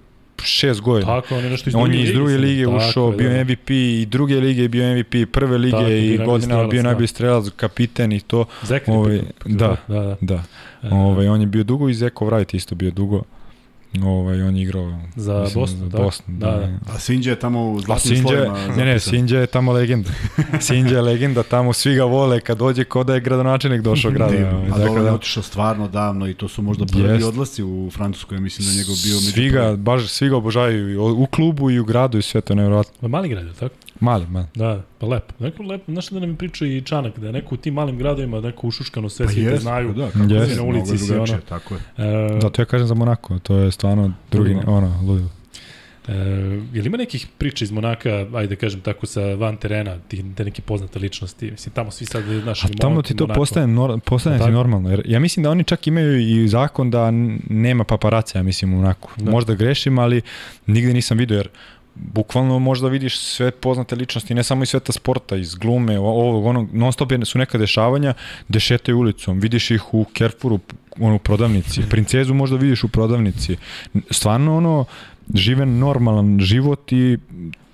šest 0.44 0.82
godina. 0.82 1.22
Tako, 1.22 1.36
on 1.36 1.44
je 1.44 1.50
nešto 1.50 1.70
iz 1.70 1.76
On 1.76 1.94
je 1.94 2.04
iz 2.04 2.14
druge 2.14 2.38
lige 2.38 2.66
Tako, 2.66 2.78
ušao, 2.78 3.12
bio 3.12 3.30
da. 3.30 3.44
MVP 3.44 3.70
i 3.70 4.08
druge 4.10 4.36
lige 4.36 4.62
je 4.62 4.70
bio 4.70 4.96
MVP, 4.96 5.32
prve 5.32 5.58
lige 5.58 5.72
Tako, 5.72 5.90
i 5.90 6.18
godina 6.26 6.56
bio 6.56 6.68
strelac, 6.68 6.84
najbolji 6.84 7.08
strelac, 7.08 7.46
kapiten 7.56 8.12
i 8.12 8.20
to. 8.20 8.46
Zekri 8.64 8.94
ovaj, 8.94 9.22
da, 9.46 9.76
da, 9.88 10.02
da. 10.02 10.16
da. 10.22 10.44
Ovaj, 10.92 11.28
on 11.28 11.42
je 11.42 11.48
bio 11.48 11.64
dugo 11.64 11.90
i 11.90 11.94
Zeko 11.94 12.26
Wright 12.26 12.56
isto 12.56 12.76
bio 12.76 12.92
dugo. 12.92 13.24
Ovaj, 14.04 14.42
on 14.42 14.56
je 14.56 14.64
igrao 14.64 15.00
za 15.16 15.42
mislim, 15.42 15.62
Boston, 15.62 15.90
za 15.90 15.98
Boston 15.98 16.40
da, 16.40 16.52
da. 16.52 16.94
A 16.94 17.00
Sinđa 17.00 17.30
je 17.30 17.40
tamo 17.40 17.72
u 17.72 17.80
zlatnim 17.82 18.22
slovima. 18.22 18.68
ne, 18.78 18.86
ne, 18.86 19.00
Sinđa 19.00 19.40
je 19.40 19.48
tamo 19.48 19.72
legenda. 19.72 20.10
Sinđa 20.68 20.96
je 20.96 21.02
legenda, 21.02 21.44
tamo 21.44 21.74
svi 21.74 21.96
ga 21.96 22.04
vole, 22.04 22.40
kad 22.40 22.58
dođe 22.58 22.84
ko 22.84 23.04
da 23.04 23.14
je 23.14 23.20
gradonačelnik 23.20 23.82
došao 23.82 24.12
grada. 24.12 24.32
Divno. 24.32 24.62
A 24.62 24.68
dakle, 24.68 24.86
dobro 24.86 25.02
da. 25.02 25.08
je 25.08 25.14
otišao 25.14 25.44
stvarno 25.44 25.88
davno 25.88 26.28
i 26.28 26.34
to 26.34 26.48
su 26.48 26.62
možda 26.62 26.86
prvi 26.86 27.14
Jest. 27.14 27.28
odlasci 27.28 27.64
u 27.64 27.90
Francusku, 27.94 28.34
ja 28.34 28.40
mislim 28.40 28.66
da 28.66 28.72
je 28.72 28.78
njegov 28.78 28.96
bio 29.04 29.20
Svi 29.20 29.50
ga, 29.50 29.76
baš 29.76 30.08
svi 30.08 30.30
ga 30.30 30.38
obožavaju, 30.38 30.90
i 30.90 30.98
u 30.98 31.28
klubu 31.32 31.72
i 31.72 31.80
u 31.80 31.86
gradu 31.86 32.18
i 32.18 32.22
sve 32.22 32.42
to 32.42 32.54
je 32.54 32.58
nevjerojatno. 32.58 32.94
Ma 33.02 33.08
mali 33.08 33.30
grad, 33.30 33.46
je 33.46 33.54
tako? 33.54 33.76
Mali, 34.00 34.28
mali. 34.28 34.46
Da, 34.56 34.82
pa 35.00 35.08
lepo. 35.08 35.34
Neko 35.40 35.64
lepo, 35.64 35.92
znaš 35.92 36.10
da 36.10 36.20
nam 36.20 36.30
je 36.30 36.36
pričao 36.36 36.68
i 36.68 36.82
Čanak, 36.82 37.20
da 37.20 37.28
je 37.28 37.34
neko 37.34 37.56
u 37.56 37.58
tim 37.58 37.74
malim 37.74 37.98
gradovima, 37.98 38.42
neko 38.42 38.68
ušuškano 38.68 39.10
sve, 39.10 39.26
Pa 39.26 39.32
svi 39.32 39.44
te 39.44 39.58
znaju. 39.58 39.94
pa 39.94 40.00
da, 40.00 40.06
kako 40.12 40.46
si 40.46 40.56
Na 40.56 40.64
ulici 40.64 40.98
si, 40.98 41.14
ono. 41.14 41.38
Tako 41.50 41.74
je. 41.74 41.80
E, 41.98 42.40
Zato 42.42 42.62
ja 42.62 42.66
kažem 42.66 42.88
za 42.88 42.94
Monako, 42.94 43.40
to 43.40 43.58
je 43.58 43.72
stvarno 43.72 44.12
drugi, 44.32 44.54
Ludilo. 44.54 44.74
ono, 44.74 45.02
ludilo. 45.04 45.30
E, 46.08 46.14
je 46.74 46.82
li 46.82 46.88
ima 46.88 46.98
nekih 46.98 47.28
priča 47.38 47.64
iz 47.64 47.72
Monaka, 47.72 48.10
ajde 48.34 48.48
da 48.48 48.56
kažem 48.56 48.82
tako, 48.82 49.06
sa 49.06 49.22
van 49.22 49.58
terena, 49.58 49.98
ti, 50.08 50.26
te 50.36 50.46
neke 50.46 50.62
poznate 50.62 51.00
ličnosti? 51.00 51.52
Mislim, 51.52 51.74
tamo 51.74 51.92
svi 51.92 52.06
sad, 52.06 52.24
znaš, 52.44 52.66
A 52.66 52.68
tamo 52.80 53.02
ti 53.02 53.16
to 53.16 53.24
Monako. 53.24 53.40
postane, 53.40 53.68
nor, 53.68 54.00
postane 54.02 54.36
ti 54.36 54.40
Tako. 54.40 54.52
normalno. 54.52 54.90
Jer 54.90 55.02
ja 55.06 55.20
mislim 55.20 55.44
da 55.44 55.50
oni 55.50 55.64
čak 55.64 55.88
imaju 55.88 56.20
i 56.20 56.48
zakon 56.48 56.92
da 56.92 57.12
nema 57.50 57.84
paparaca, 57.84 58.40
ja 58.40 58.44
mislim, 58.44 58.74
onako. 58.74 59.10
Da. 59.18 59.26
Da. 59.26 59.32
Možda 59.32 59.56
grešim, 59.56 60.00
ali 60.00 60.22
nigde 60.68 60.94
nisam 60.94 61.18
vidio, 61.18 61.38
jer 61.38 61.50
bukvalno 61.96 62.60
možda 62.60 62.88
vidiš 62.88 63.20
sve 63.20 63.52
poznate 63.52 63.96
ličnosti, 63.96 64.34
ne 64.34 64.44
samo 64.44 64.64
iz 64.64 64.70
sveta 64.70 64.92
sporta, 64.92 65.36
iz 65.36 65.56
glume, 65.56 66.00
ovog, 66.00 66.46
onog, 66.46 66.74
non 66.74 66.94
stop 66.94 67.12
su 67.26 67.38
neka 67.38 67.58
dešavanja 67.58 68.14
gde 68.48 68.60
šetaju 68.60 69.00
ulicom, 69.00 69.40
vidiš 69.40 69.72
ih 69.72 69.94
u 69.94 70.06
Kerfuru, 70.14 70.60
ono, 71.00 71.16
u 71.16 71.20
prodavnici, 71.20 71.82
princezu 71.90 72.34
možda 72.34 72.58
vidiš 72.58 72.84
u 72.84 72.88
prodavnici, 72.88 73.58
stvarno 74.12 74.58
ono, 74.58 74.86
žive 75.34 75.66
normalan 75.66 76.40
život 76.40 76.92
i 76.92 77.18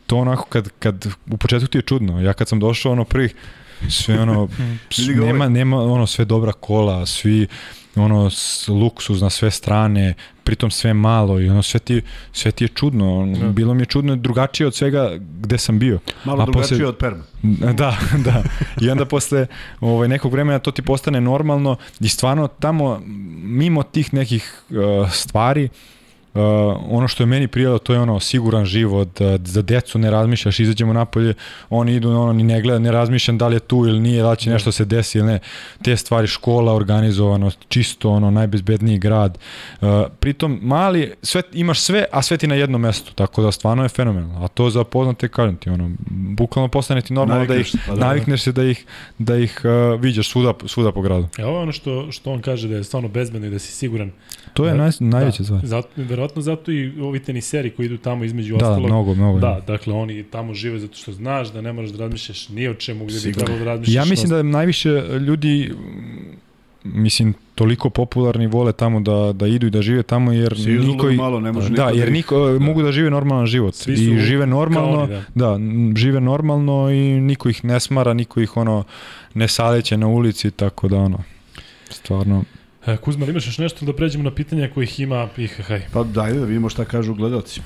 to 0.08 0.18
onako 0.18 0.46
kad, 0.50 0.70
kad 0.80 1.08
u 1.32 1.38
početku 1.38 1.68
ti 1.68 1.78
je 1.78 1.82
čudno, 1.82 2.22
ja 2.22 2.34
kad 2.34 2.48
sam 2.48 2.60
došao 2.60 2.92
ono 2.92 3.06
prvih 3.06 3.36
sve 3.90 4.20
ono 4.20 4.48
ga 5.16 5.26
nema 5.26 5.36
ovaj. 5.36 5.50
nema 5.50 5.78
ono 5.78 6.08
sve 6.08 6.26
dobra 6.26 6.52
kola, 6.52 7.06
svi 7.06 7.48
ono 7.96 8.30
s, 8.30 8.68
luksuz 8.68 9.22
na 9.22 9.30
sve 9.30 9.52
strane, 9.52 10.14
pritom 10.44 10.72
sve 10.72 10.94
malo 10.94 11.40
i 11.40 11.50
ono 11.50 11.62
sve 11.62 11.80
ti 11.80 12.02
sve 12.32 12.52
ti 12.52 12.64
je 12.64 12.68
čudno. 12.68 13.34
Da. 13.40 13.48
Bilo 13.48 13.74
mi 13.74 13.82
je 13.82 13.86
čudno 13.86 14.16
drugačije 14.16 14.68
od 14.68 14.76
svega 14.76 15.12
gde 15.18 15.58
sam 15.58 15.80
bio. 15.80 16.00
Malo 16.26 16.42
A 16.42 16.46
drugačije 16.46 16.80
posle- 16.80 16.88
od 16.88 16.98
Perma. 16.98 17.24
Da, 17.74 17.98
da. 18.18 18.44
I 18.82 18.90
onda 18.90 19.06
posle 19.06 19.48
ovaj, 19.80 20.08
nekog 20.08 20.32
vremena 20.32 20.60
to 20.60 20.72
ti 20.72 20.82
postane 20.82 21.22
normalno 21.22 21.76
i 22.00 22.10
stvarno 22.10 22.48
tamo 22.48 23.02
mimo 23.44 23.84
tih 23.84 24.14
nekih 24.14 24.62
uh, 24.70 25.12
stvari 25.12 25.64
Uh, 25.66 26.01
ono 26.90 27.08
što 27.08 27.24
je 27.24 27.28
meni 27.28 27.48
prijelo 27.48 27.78
to 27.78 27.94
je 27.94 28.00
ono 28.00 28.20
siguran 28.20 28.66
život, 28.66 29.22
uh, 29.22 29.28
za 29.44 29.62
decu 29.62 30.00
ne 30.00 30.12
razmišljaš, 30.12 30.60
izađemo 30.60 30.94
napolje, 30.94 31.34
oni 31.70 31.96
idu 31.96 32.10
ono 32.10 32.34
ni 32.34 32.44
ne 32.44 32.62
gleda, 32.62 32.80
ne 32.80 32.92
razmišljam 32.92 33.38
da 33.38 33.48
li 33.48 33.56
je 33.56 33.60
tu 33.60 33.78
ili 33.88 34.00
nije, 34.00 34.24
da 34.24 34.32
li 34.32 34.38
će 34.38 34.50
nešto 34.50 34.72
se 34.72 34.86
desi 34.86 35.18
ili 35.18 35.28
ne. 35.28 35.40
Te 35.84 35.98
stvari, 35.98 36.28
škola, 36.28 36.74
organizovanost, 36.74 37.60
čisto 37.68 38.10
ono 38.10 38.32
najbezbedniji 38.32 39.00
grad. 39.00 39.38
Uh, 39.82 39.88
pritom 40.20 40.60
mali, 40.62 41.14
sve 41.22 41.42
imaš 41.54 41.80
sve, 41.80 42.06
a 42.12 42.22
sve 42.22 42.38
ti 42.38 42.48
na 42.48 42.56
jednom 42.56 42.82
mestu, 42.82 43.14
tako 43.14 43.42
da 43.42 43.52
stvarno 43.52 43.84
je 43.84 43.90
fenomenalno. 43.90 44.46
A 44.46 44.48
to 44.48 44.70
za 44.70 44.84
poznate 44.84 45.28
kažem 45.28 45.56
ti 45.56 45.70
ono, 45.70 45.92
bukvalno 46.10 46.68
postane 46.68 47.02
ti 47.02 47.14
normalno 47.14 47.46
da 47.46 47.54
Navikneš 47.54 47.74
ih 47.74 47.82
se, 47.82 47.88
pa 47.88 47.96
da. 47.96 48.06
navikneš 48.06 48.42
se 48.42 48.52
da 48.52 48.64
ih 48.64 48.86
da 49.18 49.38
ih 49.38 49.62
uh, 49.64 50.02
viđaš 50.02 50.30
svuda 50.30 50.54
svuda 50.68 50.92
po 50.92 51.02
gradu. 51.02 51.28
E, 51.38 51.46
ovo 51.46 51.58
je 51.58 51.62
ono 51.62 51.72
što, 51.72 52.12
što 52.12 52.32
on 52.32 52.42
kaže 52.42 52.68
da 52.68 52.76
je 52.76 52.84
stvarno 52.84 53.10
bezbedno 53.10 53.48
i 53.48 53.52
da 53.52 53.60
si 53.60 53.72
siguran. 53.72 54.12
To 54.54 54.66
je 54.66 54.72
Da, 54.72 54.78
naj, 54.78 54.92
najveća 55.00 55.44
stvar. 55.44 55.62
Zato, 55.66 55.88
verovatno 55.96 56.42
zato 56.42 56.72
i 56.72 57.02
ovi 57.02 57.20
teniseri 57.20 57.70
koji 57.70 57.86
idu 57.86 57.98
tamo 57.98 58.24
između 58.24 58.54
Da, 58.54 58.60
da, 58.60 58.66
ostalog. 58.72 58.88
mnogo, 58.90 59.16
mnogo. 59.16 59.40
Da, 59.40 59.62
dakle 59.68 59.94
oni 59.94 60.24
tamo 60.24 60.54
žive 60.54 60.80
zato 60.80 60.96
što 60.96 61.12
znaš 61.12 61.52
da 61.52 61.62
ne 61.62 61.74
moraš 61.74 61.90
da 61.92 61.98
razmišljaš 61.98 62.50
ni 62.50 62.68
o 62.68 62.74
čemu 62.74 63.06
gde 63.06 63.20
bi 63.26 63.34
trebalo 63.34 63.60
da 63.60 63.66
razmišljaš. 63.66 63.96
Ja 63.96 64.10
mislim 64.10 64.30
da 64.30 64.44
najviše 64.44 64.90
ljudi 65.20 65.72
mislim 66.84 67.34
toliko 67.56 67.90
popularni 67.90 68.48
vole 68.48 68.74
tamo 68.74 69.00
da 69.00 69.34
da 69.34 69.48
idu 69.48 69.68
i 69.68 69.70
da 69.70 69.82
žive 69.82 70.04
tamo 70.04 70.32
jer 70.32 70.56
Si 70.58 70.70
niko 70.72 71.12
malo, 71.12 71.40
ne 71.40 71.52
može 71.52 71.70
da, 71.70 71.86
niko 71.86 71.98
jer 72.00 72.12
niko 72.12 72.58
mogu 72.60 72.82
da 72.82 72.92
žive 72.92 73.10
normalan 73.10 73.46
život 73.46 73.76
Svi 73.76 73.98
su 73.98 74.04
i 74.04 74.20
žive 74.20 74.48
normalno 74.48 75.00
oni, 75.02 75.14
da. 75.36 75.58
da. 75.58 75.60
žive 75.96 76.22
normalno 76.22 76.92
i 76.92 77.22
niko 77.22 77.50
ih 77.50 77.66
ne 77.66 77.80
smara 77.80 78.14
niko 78.14 78.42
ih 78.42 78.58
ono 78.58 78.84
ne 79.34 79.48
saleće 79.48 79.98
na 79.98 80.08
ulici 80.08 80.52
tako 80.52 80.88
da 80.88 80.98
ono 80.98 81.24
stvarno 81.90 82.44
Kuzma, 83.02 83.24
ali 83.26 83.32
imaš 83.32 83.48
još 83.48 83.58
nešto 83.58 83.86
da 83.86 83.94
pređemo 83.94 84.24
na 84.24 84.32
pitanja 84.32 84.70
kojih 84.70 85.00
ima 85.00 85.30
IHH? 85.38 85.72
E, 85.72 85.82
Pa 85.94 86.04
dajde 86.04 86.40
da 86.40 86.46
vidimo 86.46 86.70
šta 86.70 86.86
kažu 86.86 87.14
gledalci. 87.14 87.62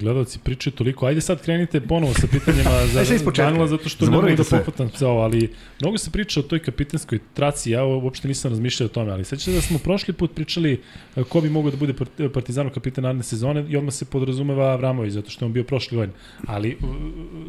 gledalci 0.00 0.38
pričaju 0.38 0.72
toliko. 0.74 1.06
Ajde 1.06 1.20
sad 1.20 1.42
krenite 1.42 1.80
ponovo 1.80 2.14
sa 2.14 2.26
pitanjima 2.26 2.70
za. 2.92 3.04
Danila, 3.36 3.66
zato 3.66 3.88
što 3.88 4.04
ne 4.04 4.10
mogu 4.10 4.16
Zaboravite 4.16 4.42
da 4.42 4.58
pohvatam 4.58 4.90
sve 4.90 5.06
ovo, 5.06 5.20
ali 5.20 5.50
mnogo 5.80 5.98
se 5.98 6.10
priča 6.10 6.40
o 6.40 6.42
toj 6.42 6.58
kapitenskoj 6.58 7.18
traci, 7.34 7.70
ja 7.70 7.84
uopšte 7.84 8.28
nisam 8.28 8.50
razmišljao 8.50 8.84
o 8.86 8.90
tome, 8.90 9.12
ali 9.12 9.24
sećate 9.24 9.52
da 9.52 9.60
smo 9.60 9.78
prošli 9.78 10.14
put 10.14 10.34
pričali 10.34 10.80
e, 11.16 11.24
ko 11.24 11.40
bi 11.40 11.50
mogao 11.50 11.70
da 11.70 11.76
bude 11.76 11.92
part- 11.92 12.28
Partizanov 12.28 12.72
kapitan 12.72 13.02
naredne 13.02 13.22
sezone 13.22 13.64
i 13.68 13.76
odmah 13.76 13.94
se 13.94 14.04
podrazumeva 14.04 14.66
Avramović, 14.66 15.12
zato 15.12 15.30
što 15.30 15.44
je 15.44 15.46
on 15.46 15.52
bio 15.52 15.64
prošle 15.64 15.96
godine. 15.96 16.18
Ali 16.46 16.70
e, 16.70 16.74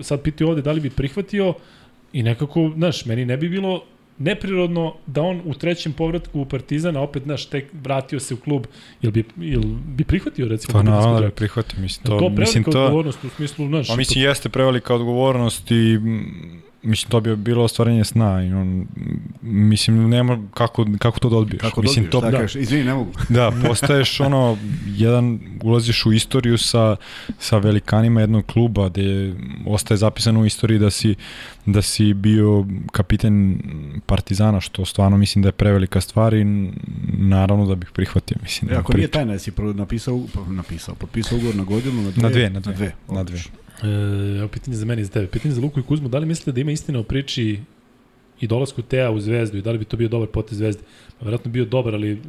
sad 0.02 0.22
pitaju 0.22 0.50
ovde 0.50 0.62
da 0.62 0.72
li 0.72 0.82
bi 0.82 0.90
prihvatio 0.90 1.54
i 2.14 2.24
nekako, 2.24 2.72
znaš, 2.76 3.06
meni 3.06 3.26
ne 3.26 3.38
bi 3.38 3.50
bilo 3.50 3.84
neprirodno 4.18 4.94
da 5.06 5.22
on 5.22 5.42
u 5.46 5.54
trećem 5.54 5.94
povratku 5.94 6.42
u 6.42 6.46
Partizan, 6.46 6.98
a 6.98 7.02
opet, 7.02 7.24
znaš, 7.24 7.46
tek 7.46 7.66
vratio 7.84 8.20
se 8.20 8.34
u 8.34 8.38
klub, 8.38 8.68
jel 9.02 9.12
bi, 9.12 9.24
jel 9.38 9.62
bi 9.86 10.04
prihvatio, 10.04 10.48
recimo, 10.48 10.74
pa 10.74 10.84
naravno 10.84 11.14
da 11.14 11.20
traku? 11.20 11.36
prihvatim 11.36 11.82
mislim 11.82 12.04
To, 12.04 12.20
to 12.20 12.20
to 12.20 12.30
mislim 12.30 12.64
to 12.64 12.84
odgovornost 12.84 13.24
u 13.24 13.30
smislu, 13.30 13.68
znaš, 13.68 13.88
Pa 13.88 13.96
mislim 13.96 14.24
jeste 14.24 14.50
prevelika 14.50 14.96
odgovornost 14.96 15.72
i 15.72 16.00
mislim 16.86 17.10
to 17.10 17.20
bi 17.20 17.36
bilo 17.36 17.64
ostvarenje 17.64 18.04
sna 18.04 18.44
i 18.44 18.54
on 18.54 18.88
mislim 19.42 20.10
nema 20.10 20.40
kako 20.54 20.86
kako 21.00 21.20
to 21.20 21.30
da 21.30 21.38
odbiješ. 21.38 21.62
Kako 21.62 21.82
mislim 21.82 22.06
dobiješ, 22.06 22.12
to 22.12 22.32
da. 22.32 22.38
kažeš? 22.38 22.56
Izvini, 22.56 22.84
ne 22.84 22.94
mogu. 22.94 23.12
Da, 23.30 23.52
postaješ 23.68 24.20
ono, 24.20 24.58
jedan, 24.96 25.40
ulaziš 25.64 26.06
u 26.06 26.14
istoriju 26.14 26.58
sa, 26.58 26.96
sa 27.40 27.58
velikanima 27.58 28.22
jednog 28.22 28.46
kluba 28.46 28.90
gde 28.90 29.34
ostaje 29.66 29.98
zapisano 29.98 30.40
u 30.40 30.46
istoriji 30.46 30.80
da 30.80 30.90
si, 30.90 31.16
da 31.66 31.82
si 31.82 32.14
bio 32.14 32.66
kapiten 32.92 33.60
Partizana, 34.06 34.62
što 34.62 34.86
stvarno 34.86 35.18
mislim 35.18 35.42
da 35.42 35.48
je 35.48 35.54
prevelika 35.54 36.02
stvar 36.02 36.34
i 36.34 36.44
naravno 37.18 37.66
da 37.66 37.76
bih 37.76 37.90
prihvatio. 37.94 38.38
Mislim, 38.42 38.70
E, 38.70 38.72
nema 38.72 38.80
ako 38.82 38.94
nije 38.94 39.08
tajna, 39.08 39.34
jesi 39.34 39.52
napisao, 39.74 40.22
napisao, 40.48 40.96
potpisao 40.96 41.38
ugovor 41.38 41.56
na 41.56 41.64
godinu, 41.64 42.02
na 42.02 42.12
dve? 42.12 42.22
Na 42.22 42.30
dve, 42.30 42.50
na 42.50 42.60
dve. 42.60 42.72
Na 42.72 42.78
dve, 42.78 42.94
Na 43.10 43.20
odlično. 43.20 43.65
E, 43.84 43.88
evo 44.38 44.48
pitanje 44.48 44.78
za 44.78 44.86
mene 44.86 45.02
i 45.02 45.06
za 45.06 45.12
tebe. 45.12 45.28
Pitanje 45.28 45.54
za 45.54 45.62
Luku 45.62 45.80
i 45.80 45.84
Kuzmu, 45.84 46.10
da 46.10 46.20
li 46.20 46.26
mislite 46.26 46.52
da 46.52 46.62
ima 46.62 46.72
istina 46.72 47.00
o 47.00 47.04
priči 47.04 47.60
i 48.40 48.48
dolasku 48.48 48.82
Teja 48.82 49.12
u 49.12 49.20
Zvezdu 49.20 49.58
i 49.58 49.62
da 49.62 49.72
li 49.72 49.78
bi 49.78 49.86
to 49.86 49.98
bio 49.98 50.08
dobar 50.08 50.28
potez 50.28 50.58
Zvezde? 50.58 50.82
Pa 51.20 51.26
verovatno 51.26 51.52
bio 51.52 51.66
dobar, 51.66 51.94
ali 51.94 52.14
mm, 52.14 52.20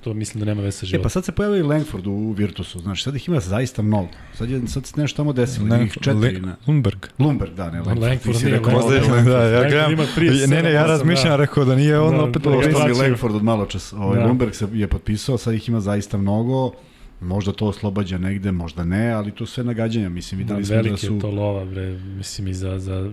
to 0.00 0.14
mislim 0.14 0.40
da 0.40 0.46
nema 0.46 0.62
veze 0.62 0.72
sa 0.72 0.84
E, 0.84 0.86
životom. 0.86 1.02
pa 1.02 1.08
sad 1.08 1.24
se 1.24 1.32
pojavio 1.32 1.58
i 1.58 1.62
Langford 1.62 2.06
u 2.06 2.30
Virtusu, 2.32 2.78
znači 2.78 3.02
sad 3.02 3.16
ih 3.16 3.28
ima 3.28 3.40
zaista 3.40 3.82
mnogo. 3.82 4.08
Sad, 4.34 4.50
je, 4.50 4.66
sad 4.66 4.86
se 4.86 4.92
nešto 4.96 5.16
tamo 5.16 5.32
desilo, 5.32 5.66
Ne, 5.66 5.78
njih 5.78 5.92
četiri. 5.92 6.14
Le- 6.14 6.40
Na... 6.40 6.56
Lundberg. 6.66 7.06
Lumberg, 7.18 7.54
da, 7.54 7.64
ne, 7.66 7.78
Langford. 7.78 7.98
Langford 8.00 8.36
nije 8.36 8.50
rekao, 8.50 8.72
Langford. 8.72 9.02
Langford. 9.02 9.24
da, 9.26 9.42
ja 9.44 9.60
gledam. 9.62 9.92
ima 9.92 10.04
37, 10.16 10.46
Ne, 10.48 10.62
ne, 10.62 10.72
ja 10.72 10.86
razmišljam, 10.86 11.28
da. 11.28 11.36
rekao 11.36 11.64
da 11.64 11.76
nije 11.76 11.98
on 12.00 12.16
Da, 12.16 12.22
opet 12.22 12.42
da, 12.42 12.50
da, 12.50 12.62
Znači- 12.62 12.92
Langford 12.92 13.34
od 13.34 13.42
malo 13.44 13.66
čas. 13.66 13.92
Ovaj, 13.92 14.18
Da. 14.18 14.26
Lumberg 14.26 14.54
se 14.54 14.68
je 14.72 14.86
potpisao, 14.88 15.38
sad 15.38 15.54
ih 15.54 15.68
ima 15.68 15.80
zaista 15.80 16.16
mnogo. 16.18 16.72
Možda 17.20 17.52
to 17.52 17.66
oslobađa 17.66 18.18
negde, 18.18 18.52
možda 18.52 18.84
ne, 18.84 19.10
ali 19.10 19.30
to 19.30 19.46
sve 19.46 19.64
nagađanja. 19.64 20.08
Mislim, 20.08 20.38
Da, 20.38 20.44
videli 20.44 20.64
smo 20.64 20.74
da 20.74 20.80
veliki 20.80 21.06
su... 21.06 21.14
je 21.14 21.20
to 21.20 21.30
lova, 21.30 21.64
bre, 21.64 21.86
mislim 22.08 22.48
i 22.48 22.54
za, 22.54 22.78
za 22.78 23.10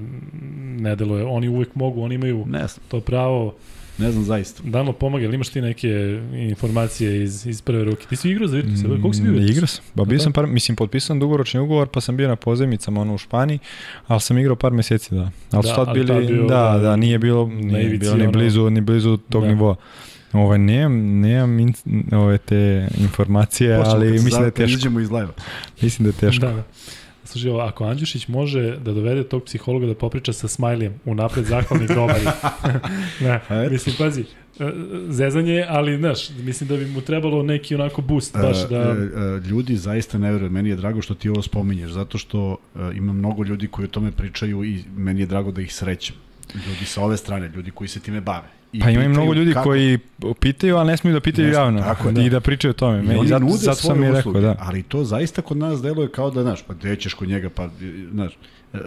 ne 0.78 0.96
deluje. 0.96 1.24
Oni 1.26 1.48
uvek 1.48 1.76
mogu, 1.76 2.02
oni 2.02 2.16
imaju 2.16 2.46
Ne 2.46 2.60
znam, 2.60 2.86
to 2.88 3.00
pravo. 3.00 3.56
ne 3.98 4.12
znam 4.12 4.24
zaista. 4.24 4.64
Danilo 4.66 4.94
pomaga, 4.94 5.26
ili 5.26 5.36
imaš 5.36 5.50
ti 5.50 5.62
neke 5.62 5.90
informacije 6.34 7.24
iz, 7.24 7.46
iz 7.48 7.62
prve 7.62 7.84
ruke? 7.84 8.06
Ti 8.08 8.16
si 8.16 8.30
igrao 8.30 8.48
za 8.48 8.56
Virtus, 8.56 8.80
mm, 8.80 8.88
koliko 8.88 9.14
si 9.14 9.22
bio 9.22 9.32
Virtusu? 9.32 9.52
igrao 9.52 9.68
sam. 9.68 9.84
Pa 9.96 10.04
bio 10.04 10.18
Da. 10.18 10.24
sam 10.24 10.34
par, 10.34 10.48
mislim, 10.48 10.76
potpisan 10.76 11.20
dugoročni 11.20 11.60
ugovor, 11.60 11.88
pa 11.88 12.02
sam 12.02 12.18
bio 12.18 12.28
na 12.28 12.36
pozajmicama 12.36 13.02
ono 13.02 13.14
u 13.14 13.20
Španiji, 13.20 13.60
ali 14.08 14.22
sam 14.22 14.38
igrao 14.38 14.56
par 14.56 14.72
meseci, 14.72 15.16
da. 15.16 15.32
Ali 15.52 15.64
Da, 15.64 15.64
su 15.64 15.76
tad 15.76 15.88
ali 15.88 15.94
bili, 15.96 16.08
tad 16.10 16.28
bio, 16.28 16.44
da, 16.44 16.48
da, 16.72 16.80
da, 16.80 16.96
nije 16.96 17.20
bilo, 17.20 17.48
nije 17.48 17.90
bilo 17.90 18.16
ni 18.16 18.24
ono- 18.24 18.32
blizu, 18.32 18.70
ni 18.70 18.82
blizu 18.82 19.18
tog 19.20 19.42
Da. 19.42 19.48
nivoa. 19.50 19.76
Ovaj, 20.34 20.58
nemam, 20.58 21.20
nemam 21.20 21.60
in, 21.60 21.74
ove 22.12 22.38
te 22.38 22.88
informacije, 22.98 23.78
Počnemo 23.78 23.96
ali 23.96 24.12
mislim 24.12 24.40
da 24.40 24.46
je 24.46 24.52
teško. 24.52 24.70
Izađemo 24.70 25.00
iz 25.00 25.12
live 25.12 25.32
Mislim 25.82 26.04
da 26.04 26.10
je 26.10 26.20
teško. 26.20 26.46
Da, 26.46 26.54
da. 26.54 26.64
Slušaj, 27.26 27.50
ovo, 27.50 27.60
ako 27.60 27.86
Andjušić 27.86 28.28
može 28.28 28.78
da 28.78 28.94
dovede 28.94 29.24
tog 29.24 29.44
psihologa 29.44 29.86
da 29.86 29.96
popriča 29.96 30.34
sa 30.34 30.48
Smajlijem, 30.48 30.94
unapred 31.06 31.46
zahvalni 31.46 31.88
grobari. 31.88 32.26
ne, 33.26 33.42
A 33.50 33.62
eto. 33.62 33.72
mislim, 33.72 33.96
pazi, 33.98 34.22
e, 34.60 34.72
zezanje, 35.10 35.66
ali, 35.70 35.98
znaš, 35.98 36.30
mislim 36.30 36.68
da 36.68 36.78
bi 36.78 36.86
mu 36.86 37.02
trebalo 37.02 37.44
neki 37.44 37.76
onako 37.76 38.02
boost, 38.02 38.38
baš 38.42 38.70
da... 38.70 38.78
E, 38.78 38.82
e, 38.82 39.40
ljudi 39.50 39.78
zaista 39.78 40.18
ne 40.18 40.32
veruju. 40.32 40.52
Meni 40.52 40.70
je 40.70 40.76
drago 40.76 41.02
što 41.02 41.14
ti 41.16 41.30
ovo 41.30 41.42
spominješ, 41.42 41.92
zato 41.92 42.18
što 42.18 42.58
e, 42.76 42.80
ima 42.96 43.14
mnogo 43.14 43.44
ljudi 43.44 43.68
koji 43.68 43.86
o 43.86 43.90
tome 43.90 44.12
pričaju 44.12 44.64
i 44.64 44.84
meni 44.96 45.20
je 45.20 45.26
drago 45.26 45.52
da 45.52 45.62
ih 45.62 45.76
srećem. 45.76 46.16
Ljudi 46.56 46.86
sa 46.86 47.02
ove 47.02 47.18
strane, 47.18 47.52
ljudi 47.56 47.72
koji 47.72 47.88
se 47.88 48.00
time 48.00 48.22
bave. 48.22 48.63
I 48.74 48.80
Pa 48.80 48.90
ima 48.90 49.04
i 49.04 49.08
mnogo 49.08 49.34
ljudi 49.34 49.54
kako- 49.54 49.64
koji 49.64 50.00
pitaju, 50.40 50.76
ali 50.76 50.88
ne 50.88 50.98
smiju 50.98 51.14
da 51.14 51.20
pitaju 51.20 51.48
Ne, 51.48 51.54
javno. 51.54 51.82
tako 51.82 52.08
je, 52.08 52.14
I 52.16 52.24
da. 52.24 52.30
da 52.30 52.40
pričaju 52.40 52.70
o 52.70 52.74
tome. 52.74 53.00
I 53.00 53.02
Me, 53.02 53.18
oni 53.18 53.28
zato, 53.28 53.46
nude 53.46 53.58
zato 53.58 53.76
sam 53.76 53.96
svoje 53.96 54.00
i 54.00 54.06
rekao, 54.06 54.20
usluge, 54.20 54.42
da. 54.42 54.56
ali 54.60 54.84
to 54.84 55.04
zaista 55.04 55.42
kod 55.42 55.58
nas 55.58 55.82
deluje 55.82 56.10
kao 56.10 56.32
da, 56.32 56.42
znaš, 56.42 56.64
pa 56.64 56.74
gde 56.74 56.96
ćeš 56.96 57.14
kod 57.14 57.28
njega, 57.28 57.50
pa, 57.50 57.70
znaš, 58.12 58.34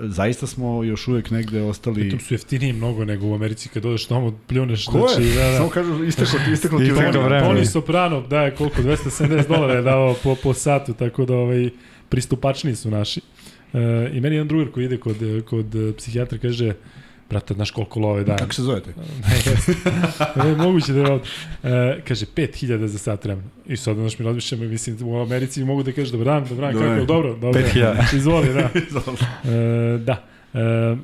zaista 0.03 0.47
smo 0.47 0.85
još 0.85 1.09
uvek 1.09 1.31
negde 1.31 1.63
ostali... 1.63 2.01
Pritom 2.01 2.21
su 2.21 2.35
jeftiniji 2.35 2.73
mnogo 2.73 3.05
nego 3.05 3.27
u 3.27 3.35
Americi 3.35 3.69
kad 3.69 3.85
odeš 3.85 4.07
tamo 4.07 4.39
pljuneš. 4.47 4.87
Ko 4.87 4.99
je? 4.99 5.05
znači, 5.09 5.29
Da, 5.29 5.45
da. 5.45 5.57
Samo 5.59 5.69
kažu, 5.69 6.05
isteklo 6.05 6.39
ti, 6.39 6.53
isteklo 6.53 6.79
ti 6.79 6.91
vreme. 6.91 7.19
vreme. 7.19 7.47
Tony 7.47 7.65
Soprano 7.65 8.21
daje 8.21 8.51
koliko, 8.51 8.83
270 8.83 9.49
dolara 9.49 9.75
je 9.75 9.83
dao 9.83 10.15
po, 10.23 10.35
po 10.35 10.55
satu, 10.55 10.95
tako 10.95 11.25
da 11.25 11.35
ovaj, 11.35 11.71
pristupačniji 12.09 12.77
su 12.77 12.91
naši. 12.91 13.21
E, 13.73 13.79
I 14.13 14.21
meni 14.21 14.37
jedan 14.37 14.49
drugar 14.49 14.69
koji 14.69 14.85
ide 14.85 14.97
kod, 14.97 15.17
kod 15.45 15.67
psihijatra 15.97 16.39
kaže, 16.39 16.75
brate, 17.31 17.55
znaš 17.55 17.71
koliko 17.71 18.01
love 18.01 18.25
daje? 18.25 18.39
Kako 18.39 18.55
se 18.55 18.63
zovete? 18.63 18.95
Ne, 20.37 20.51
e, 20.51 20.57
moguće 20.57 20.93
da 20.93 21.01
je 21.01 21.11
ovdje. 21.11 21.31
E, 21.63 22.01
kaže, 22.09 22.27
5000 22.27 22.87
za 22.87 22.99
sat 22.99 23.25
vremena. 23.25 23.49
I 23.67 23.77
sad, 23.77 23.97
znaš, 23.97 24.19
mi 24.19 24.27
razmišljamo, 24.27 24.65
mislim, 24.65 24.97
u 25.03 25.23
Americi 25.23 25.65
mogu 25.65 25.83
da 25.83 25.93
kažeš, 25.93 26.11
dobar 26.11 26.27
dan, 26.27 26.45
dobar 26.49 26.73
dan, 26.75 26.83
kako, 26.83 27.05
dobro, 27.05 27.37
dobro. 27.37 27.61
5000. 27.61 28.17
Izvoli, 28.17 28.49
da. 28.55 28.71
E, 29.53 29.99
da. 29.99 30.25
E, 30.55 30.97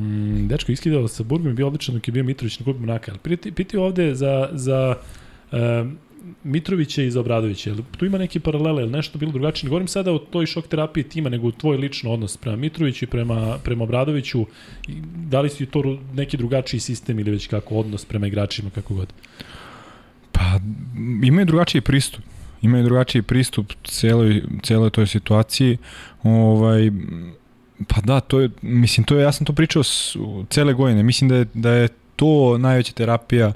mm, 0.00 0.48
dečko 0.48 0.72
iskidao 0.72 1.08
sa 1.08 1.22
Burgom 1.22 1.50
i 1.50 1.54
bio 1.54 1.66
odličan 1.66 1.94
dok 1.94 2.08
je 2.08 2.12
bio 2.12 2.24
Mitrović 2.24 2.58
na 2.58 2.64
klubu 2.64 2.80
Monaka. 2.80 3.12
Ali 3.12 3.18
piti, 3.18 3.52
piti 3.52 3.76
ovde 3.76 4.14
za, 4.14 4.48
za 4.52 4.96
e, 5.52 5.84
Mitrovića 6.44 7.02
i 7.02 7.10
za 7.10 7.20
Obradovića. 7.20 7.70
Jel 7.70 7.78
tu 7.98 8.06
ima 8.06 8.18
neki 8.18 8.40
paralele, 8.40 8.82
ili 8.82 8.92
nešto 8.92 9.18
bilo 9.18 9.32
drugačije? 9.32 9.66
Ne 9.66 9.68
govorim 9.68 9.88
sada 9.88 10.12
o 10.12 10.18
toj 10.18 10.46
šok 10.46 10.66
terapiji 10.66 11.04
tima, 11.04 11.28
nego 11.28 11.50
tvoj 11.50 11.76
lično 11.76 12.12
odnos 12.12 12.36
prema 12.36 12.56
Mitroviću 12.56 13.04
i 13.04 13.08
prema, 13.08 13.58
prema 13.64 13.84
Obradoviću. 13.84 14.46
Da 15.16 15.40
li 15.40 15.50
su 15.50 15.66
to 15.66 15.98
neki 16.14 16.36
drugačiji 16.36 16.80
sistem 16.80 17.18
ili 17.18 17.30
već 17.30 17.46
kako 17.46 17.74
odnos 17.74 18.04
prema 18.04 18.26
igračima, 18.26 18.70
kako 18.70 18.94
god? 18.94 19.12
Pa 20.32 20.60
imaju 21.22 21.46
drugačiji 21.46 21.80
pristup. 21.80 22.22
Imaju 22.62 22.84
drugačiji 22.84 23.22
pristup 23.22 23.72
celoj, 23.84 24.42
celoj 24.62 24.90
toj 24.90 25.06
situaciji. 25.06 25.78
Ovaj, 26.22 26.90
pa 27.88 28.00
da, 28.00 28.20
to 28.20 28.40
je, 28.40 28.50
mislim, 28.62 29.04
to 29.04 29.16
je, 29.16 29.22
ja 29.22 29.32
sam 29.32 29.46
to 29.46 29.52
pričao 29.52 29.82
s, 29.82 30.16
cele 30.50 30.74
godine. 30.74 31.02
Mislim 31.02 31.28
da 31.28 31.36
je, 31.36 31.46
da 31.54 31.70
je 31.70 31.88
to 32.16 32.58
najveća 32.58 32.92
terapija 32.92 33.52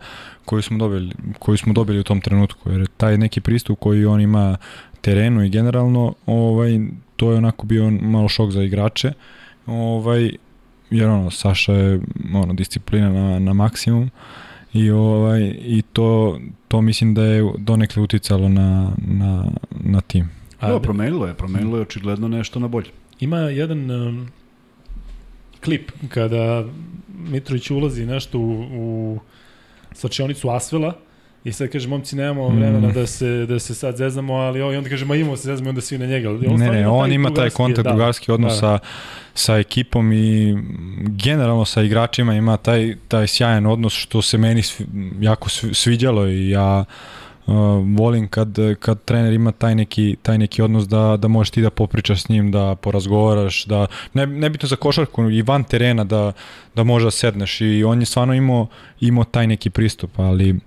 koju 0.46 0.62
smo 0.62 0.78
dobili, 0.78 1.14
koju 1.38 1.56
smo 1.56 1.72
dobili 1.72 2.00
u 2.00 2.04
tom 2.04 2.20
trenutku, 2.20 2.70
jer 2.70 2.86
taj 2.96 3.18
neki 3.18 3.40
pristup 3.40 3.78
koji 3.78 4.04
on 4.04 4.20
ima 4.20 4.56
terenu 5.00 5.44
i 5.44 5.48
generalno, 5.48 6.14
ovaj, 6.26 6.80
to 7.16 7.30
je 7.30 7.36
onako 7.36 7.66
bio 7.66 7.90
malo 7.90 8.28
šok 8.28 8.50
za 8.50 8.62
igrače. 8.62 9.12
Ovaj, 9.66 10.32
jer 10.90 11.08
ono, 11.08 11.30
Saša 11.30 11.72
je 11.72 12.00
ono, 12.34 12.52
disciplina 12.54 13.10
na, 13.10 13.38
na 13.38 13.52
maksimum 13.52 14.10
i 14.72 14.90
ovaj 14.90 15.54
i 15.60 15.82
to 15.92 16.40
to 16.68 16.80
mislim 16.80 17.14
da 17.14 17.24
je 17.24 17.52
donekle 17.58 18.02
uticalo 18.02 18.48
na 18.48 18.90
na 18.96 19.44
na 19.70 20.00
tim. 20.00 20.30
A, 20.60 20.70
Da, 20.70 20.80
promenilo 20.80 21.26
je, 21.26 21.34
promenilo 21.34 21.76
je 21.76 21.82
očigledno 21.82 22.28
nešto 22.28 22.60
na 22.60 22.68
bolje. 22.68 22.90
Ima 23.20 23.38
jedan 23.38 23.90
um, 23.90 24.28
klip 25.64 25.90
kada 26.08 26.64
Mitrović 27.18 27.70
ulazi 27.70 28.06
nešto 28.06 28.38
u, 28.38 28.66
u 28.70 29.18
slačionicu 29.96 30.50
Asvela 30.50 30.92
i 31.44 31.52
sad 31.52 31.68
kaže, 31.68 31.88
momci, 31.88 32.16
nemamo 32.16 32.48
Mm. 32.48 32.56
vremena 32.56 32.88
da 32.90 33.06
se, 33.06 33.46
da 33.46 33.58
se 33.58 33.74
sad 33.74 33.96
zezamo, 33.96 34.34
ali 34.34 34.60
ovaj, 34.60 34.76
onda 34.76 34.90
kaže, 34.90 35.04
ma 35.04 35.16
imamo 35.16 35.36
se 35.36 35.42
zezamo 35.44 35.66
i 35.66 35.70
onda 35.70 35.80
svi 35.80 35.98
na 35.98 36.06
njega. 36.06 36.28
Ali 36.28 36.48
Ne, 36.48 36.70
ne, 36.70 36.88
on 36.88 37.12
ima 37.12 37.28
taj 37.28 37.34
drugarski- 37.36 37.56
kontakt, 37.56 37.84
da, 37.84 37.90
drugarski 37.90 38.32
odnos 38.32 38.52
da. 38.52 38.58
sa, 38.58 38.78
sa 39.34 39.56
ekipom 39.56 40.12
i 40.12 40.56
generalno 41.00 41.64
sa 41.64 41.82
igračima 41.82 42.34
ima 42.34 42.56
taj, 42.56 42.96
taj 43.08 43.26
sjajan 43.26 43.66
odnos 43.66 43.92
što 43.94 44.22
se 44.22 44.38
meni 44.38 44.62
jako 45.20 45.48
svi- 45.48 45.74
sviđalo 45.74 46.28
i 46.28 46.50
ja 46.50 46.84
uh, 47.46 47.54
volim 47.98 48.28
kad, 48.28 48.58
kad 48.78 49.04
trener 49.04 49.32
ima 49.32 49.52
taj 49.52 49.74
neki, 49.74 50.16
taj 50.22 50.38
neki 50.38 50.62
odnos 50.62 50.88
da, 50.88 51.16
da 51.16 51.28
možeš 51.28 51.50
ti 51.50 51.62
da 51.62 51.70
popričaš 51.70 52.22
s 52.22 52.28
njim, 52.28 52.52
da 52.52 52.74
porazgovaraš, 52.74 53.64
da 53.64 53.86
ne, 54.14 54.26
nebitno 54.26 54.68
za 54.68 54.76
košarku 54.76 55.30
i 55.30 55.42
van 55.42 55.64
terena 55.64 56.04
da, 56.04 56.32
da 56.74 56.84
možeš 56.84 57.04
da 57.04 57.10
sedneš. 57.10 57.60
I 57.60 57.84
on 57.84 58.00
je 58.00 58.06
stvarno 58.06 58.34
imao, 58.34 58.66
imao 59.00 59.24
taj 59.24 59.46
neki 59.46 59.70
pristup, 59.70 60.18
ali 60.18 60.58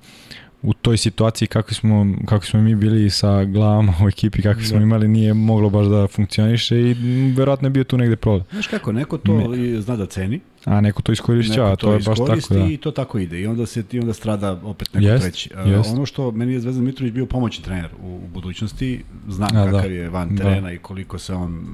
u 0.61 0.73
toj 0.73 0.97
situaciji 0.97 1.47
kako 1.47 1.73
smo, 1.73 2.15
kako 2.25 2.45
smo 2.45 2.61
mi 2.61 2.75
bili 2.75 3.09
sa 3.09 3.43
glavama 3.43 3.93
u 4.05 4.07
ekipi, 4.07 4.41
kakvi 4.41 4.65
smo 4.65 4.77
Da. 4.77 4.83
imali, 4.83 5.07
nije 5.07 5.33
moglo 5.33 5.69
baš 5.69 5.87
da 5.87 6.07
funkcioniše 6.07 6.81
i 6.81 6.93
verovatno 7.37 7.65
je 7.65 7.69
bio 7.69 7.83
tu 7.83 7.97
negde 7.97 8.15
problem. 8.15 8.43
Znaš 8.51 8.67
kako, 8.67 8.91
neko 8.91 9.17
to 9.17 9.55
i 9.55 9.81
zna 9.81 9.95
da 9.95 10.05
ceni, 10.05 10.39
A 10.65 10.81
neko 10.81 11.01
to 11.01 11.11
iskorišća, 11.11 11.51
neko 11.53 11.73
a 11.73 11.75
to 11.75 11.93
je 11.93 11.99
baš 11.99 12.17
tako 12.17 12.53
da. 12.53 12.65
i 12.65 12.77
to 12.77 12.91
tako 12.91 13.19
ide. 13.19 13.41
I 13.41 13.47
onda 13.47 13.65
se 13.65 13.83
i 13.91 13.99
onda 13.99 14.13
strada 14.13 14.61
opet 14.63 14.93
neko 14.93 15.07
Jest, 15.07 15.23
treći. 15.23 15.49
Jest. 15.65 15.89
Ono 15.89 16.05
što 16.05 16.31
meni 16.31 16.53
je 16.53 16.59
Zvezdan 16.59 16.85
Mitrović 16.85 17.13
bio 17.13 17.25
pomoćni 17.25 17.63
trener 17.63 17.89
u, 18.03 18.07
u 18.07 18.27
budućnosti, 18.33 19.03
znam 19.29 19.49
A, 19.57 19.65
da. 19.65 19.71
kakav 19.71 19.91
je 19.91 20.09
van 20.09 20.35
Da. 20.35 20.43
terena 20.43 20.71
i 20.71 20.77
koliko 20.77 21.19
se 21.19 21.33
on 21.33 21.67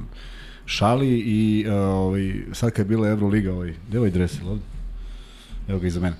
šali 0.65 1.07
i 1.19 1.65
uh, 1.67 1.73
ovaj, 1.73 2.33
sad 2.53 2.71
kad 2.71 2.86
je 2.86 2.89
bila 2.89 3.07
Euroliga, 3.09 3.53
ovaj, 3.53 3.73
gde 3.88 3.95
je 3.95 3.99
ovaj 3.99 4.11
dres, 4.11 4.41
ovde? 4.41 4.63
Evo 5.67 5.79
ga 5.79 5.88
iza 5.88 5.99
mene. 5.99 6.15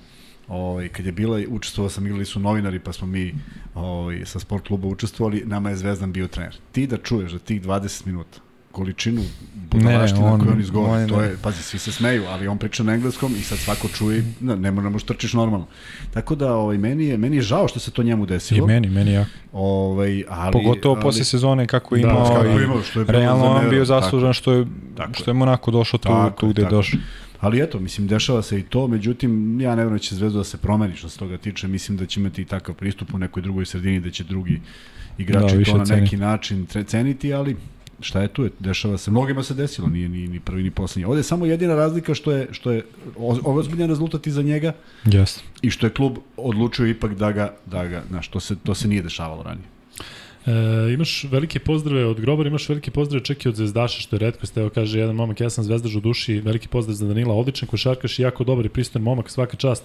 Ovaj, 0.48 0.88
kad 0.88 1.06
je 1.06 1.12
bila, 1.12 1.40
učestvovao 1.48 1.90
sam, 1.90 2.06
igrali 2.06 2.24
su 2.24 2.40
novinari, 2.40 2.78
pa 2.78 2.92
smo 2.92 3.06
mi 3.06 3.34
ovaj, 3.74 4.22
sa 4.24 4.38
sport 4.38 4.66
kluba 4.66 4.88
učestvovali, 4.88 5.42
nama 5.46 5.70
je 5.70 5.76
Zvezdan 5.76 6.12
bio 6.12 6.28
trener. 6.28 6.56
Ti 6.72 6.86
da 6.86 6.96
čuješ 6.98 7.32
za 7.32 7.38
tih 7.38 7.62
20 7.62 8.06
minuta, 8.06 8.38
količinu 8.72 9.22
budalaština 9.54 10.26
on- 10.26 10.40
koju 10.40 10.52
on 10.52 10.60
izgovara, 10.60 11.02
on- 11.02 11.08
to 11.08 11.20
je, 11.22 11.36
pazi, 11.42 11.62
svi 11.62 11.78
se 11.78 11.92
smeju, 11.92 12.24
ali 12.24 12.48
on 12.48 12.58
priča 12.58 12.82
na 12.82 12.94
engleskom 12.94 13.32
i 13.32 13.42
sad 13.42 13.58
svako 13.58 13.88
čuje, 13.88 14.24
ne, 14.40 14.56
ne 14.56 14.70
možeš 14.72 15.02
trčiš 15.02 15.32
normalno. 15.32 15.66
Tako 16.10 16.34
da, 16.34 16.54
ovaj, 16.54 16.78
meni, 16.78 17.04
je, 17.04 17.18
meni 17.18 17.36
je 17.36 17.42
žao 17.42 17.68
što 17.68 17.78
se 17.78 17.90
to 17.90 18.02
njemu 18.02 18.24
I 18.24 18.26
desilo. 18.26 18.66
meni, 18.66 18.88
meni 18.88 19.12
jako. 19.12 19.30
Ovaj, 19.52 20.24
ali, 20.28 20.52
Pogotovo 20.52 20.94
ali, 20.94 21.02
posle 21.02 21.24
sezone 21.24 21.66
kako 21.66 21.96
je 21.96 22.02
Da, 22.02 22.08
imao 22.08 22.24
kako 22.26 22.44
je 22.46 22.60
i 22.60 22.64
imao, 22.64 22.82
što 22.82 23.00
je 23.00 23.06
realno 23.08 23.44
on 23.46 23.70
bio 23.70 23.84
zaslužan 23.84 24.32
što 24.32 24.52
je, 24.52 24.66
Tako 24.96 25.14
što 25.14 25.30
je 25.30 25.34
Monako 25.34 25.70
došao 25.70 25.98
tu, 25.98 26.08
Tako 26.08 26.40
tu 26.40 26.48
gde 26.48 26.62
tako 26.62 26.74
je. 26.74 26.78
došao. 26.78 27.00
Ali 27.40 27.60
eto, 27.62 27.80
mislim, 27.80 28.06
dešava 28.06 28.42
se 28.42 28.58
i 28.58 28.62
to, 28.62 28.86
međutim, 28.86 29.60
ja 29.60 29.70
ne 29.70 29.76
vjerujem 29.76 29.92
da 29.96 29.98
će 29.98 30.14
Zvezda 30.14 30.38
da 30.38 30.44
se 30.44 30.56
promeni 30.56 30.96
što 30.96 31.08
se 31.08 31.18
toga 31.18 31.38
tiče, 31.38 31.68
mislim 31.68 31.98
da 31.98 32.06
će 32.06 32.20
imati 32.20 32.42
i 32.42 32.44
takav 32.44 32.74
pristup 32.74 33.14
u 33.14 33.18
nekoj 33.18 33.42
drugoj 33.42 33.66
sredini, 33.66 34.00
da 34.00 34.10
će 34.10 34.24
drugi 34.24 34.60
igrači 35.18 35.56
Da, 35.56 35.64
to 35.64 35.72
na 35.72 35.78
neki 35.78 35.88
ceniti. 35.88 36.16
način 36.16 36.66
ceniti, 36.86 37.34
ali 37.34 37.56
šta 38.00 38.20
je 38.22 38.28
tu, 38.28 38.44
je, 38.44 38.50
dešava 38.58 38.98
se, 38.98 39.10
mnogima 39.10 39.42
se 39.42 39.54
desilo, 39.54 39.88
nije 39.88 40.08
ni, 40.08 40.28
ni 40.28 40.40
prvi 40.40 40.62
ni 40.62 40.70
poslednji. 40.70 41.04
Ovde 41.04 41.18
je 41.18 41.22
samo 41.24 41.46
jedina 41.46 41.74
razlika 41.74 42.14
što 42.14 42.32
je, 42.32 42.48
što 42.50 42.72
je 42.72 42.82
ozbiljan 43.44 43.88
rezultat 43.88 44.26
iza 44.26 44.42
njega 44.42 44.72
Jeste. 45.04 45.42
i 45.62 45.70
što 45.70 45.86
je 45.86 45.90
klub 45.90 46.18
odlučio 46.36 46.86
ipak 46.86 47.14
da 47.14 47.32
ga, 47.32 47.54
da 47.66 47.84
ga, 47.86 48.02
znaš, 48.08 48.28
to 48.28 48.40
se, 48.40 48.56
to 48.56 48.74
se 48.74 48.88
nije 48.88 49.02
dešavalo 49.02 49.42
ranije. 49.42 49.66
E, 50.46 50.92
imaš 50.94 51.24
velike 51.24 51.58
pozdrave 51.58 52.04
od 52.06 52.20
Grobara, 52.20 52.48
imaš 52.48 52.68
velike 52.68 52.90
pozdrave 52.90 53.24
čak 53.24 53.44
i 53.44 53.48
od 53.48 53.54
Zvezdaša, 53.54 54.00
što 54.00 54.16
je 54.16 54.20
redkost. 54.20 54.56
Evo 54.56 54.70
kaže 54.70 54.98
jedan 54.98 55.16
momak, 55.16 55.40
ja 55.40 55.50
sam 55.50 55.64
Zvezdaš 55.64 55.94
u 55.94 56.00
duši, 56.00 56.40
veliki 56.40 56.68
pozdrav 56.68 56.94
za 56.94 57.06
Danila, 57.06 57.34
odličan 57.34 57.68
košarkaš 57.68 58.18
i 58.18 58.22
jako 58.22 58.44
dobar 58.44 58.66
i 58.66 58.68
pristojan 58.68 59.02
momak, 59.02 59.30
svaka 59.30 59.56
čast, 59.56 59.84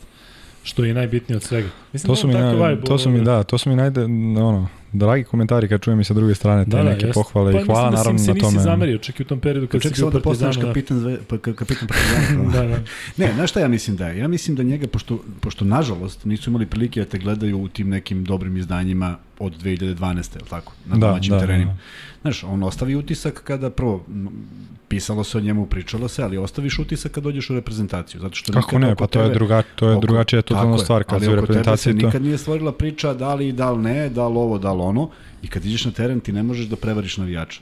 što 0.64 0.84
je 0.84 0.93
najbitnije 0.93 1.38
od 1.38 1.43
svega. 1.43 1.68
Mislim, 1.93 2.07
To 2.07 2.16
su 2.16 2.28
mi, 2.28 2.34
na, 2.34 2.51
vibe, 2.51 2.82
to 2.82 2.97
su 2.97 3.09
mi, 3.09 3.22
da, 3.22 3.43
to 3.43 3.57
su 3.57 3.70
mi 3.70 3.76
najde, 3.76 4.03
ono, 4.38 4.68
dragi 4.93 5.24
komentari 5.24 5.68
kad 5.68 5.82
čujem 5.82 5.99
i 5.99 6.03
sa 6.03 6.14
druge 6.14 6.36
strane 6.36 6.66
te 6.66 6.70
Da, 6.72 6.78
da, 6.78 6.84
neke 6.86 7.05
jeste. 7.05 7.14
pohvale 7.16 7.51
pa, 7.53 7.59
i 7.59 7.64
hvala 7.64 7.82
mislim 7.82 7.97
naravno 7.97 8.14
da 8.14 8.24
si 8.24 8.28
na 8.28 8.32
im 8.32 8.36
se 8.36 8.41
tome. 8.41 8.53
nisi 8.53 8.64
zamerio, 8.64 8.97
čak 8.97 9.20
i 9.20 9.24
u 9.24 9.26
tom 9.26 9.39
periodu 9.39 9.68
kad 9.68 9.82
si 9.82 9.88
Ček 9.88 9.97
bio 9.97 10.09
da 10.09 10.20
postaneš 10.22 10.57
kapitan, 10.57 10.99
zve, 10.99 11.18
pa, 11.20 11.36
ka- 11.38 11.53
kapitan 11.53 11.88
Partizana. 11.89 12.49
Da, 12.51 12.68
da. 12.68 12.80
Ne, 13.18 13.34
znaš 13.34 13.49
šta 13.49 13.59
ja 13.59 13.68
mislim 13.68 13.95
da 13.95 14.07
je? 14.07 14.18
Ja 14.18 14.28
mislim 14.28 14.55
da 14.55 14.64
njega, 14.64 14.88
pošto, 14.88 15.20
pošto 15.41 15.66
nažalost 15.66 16.26
nisu 16.26 16.49
imali 16.49 16.66
prilike 16.66 16.99
da 16.99 17.05
te 17.05 17.18
gledaju 17.18 17.57
u 17.59 17.68
tim 17.68 17.89
nekim 17.89 18.24
dobrim 18.24 18.57
izdanjima 18.57 19.18
od 19.39 19.53
2012. 19.55 20.03
je 20.36 20.41
li 20.41 20.49
tako? 20.49 20.74
Na 20.86 20.95
Da, 20.95 21.07
domaćim 21.07 21.30
da, 21.30 21.39
terenima. 21.39 21.78
da. 22.20 22.20
Znaš, 22.22 22.43
on 22.43 22.63
ostavi 22.63 22.95
utisak 22.95 23.43
kada 23.43 23.69
prvo, 23.69 24.05
pisalo 24.88 25.24
se 25.24 25.38
o 25.38 25.41
njemu, 25.41 25.65
pričalo 25.65 26.07
se, 26.07 26.24
ali 26.24 26.38
ostaviš 26.38 26.80
utisak 26.80 27.11
kad 27.11 27.24
dođeš 27.24 27.49
u 27.49 27.53
reprezentaciju. 27.53 28.22
Zato 28.22 28.36
što 28.36 28.53
Kako 28.53 28.80
ne, 28.80 28.95
pa 28.95 29.07
to 29.07 29.22
je, 29.22 29.30
druga, 29.30 29.63
to 29.76 29.89
je 29.89 29.95
oko- 29.95 30.01
drugačija 30.01 30.38
je, 30.38 30.43
stvar 30.78 31.03
kad 31.03 31.13
ali 31.13 31.26
si 31.26 31.32
u 31.32 31.36
reprezentaciji 31.36 31.99
to. 31.99 32.05
nikad 32.05 32.22
nije 32.22 32.38
stvorila 32.38 32.72
priča 32.72 33.13
da 33.13 33.34
li, 33.34 33.51
da 33.51 33.72
li 33.72 33.82
ne, 33.84 34.09
da 34.09 34.28
li 34.28 34.38
ovo, 34.38 34.57
da 34.57 34.74
li 34.74 34.82
ono. 34.82 35.09
I 35.41 35.47
kad 35.47 35.65
ideš 35.65 35.86
na 35.86 35.91
teren 35.91 36.19
ti 36.19 36.32
ne 36.32 36.43
možeš 36.43 36.65
da 36.65 36.76
prevariš 36.76 37.17
navijača. 37.17 37.61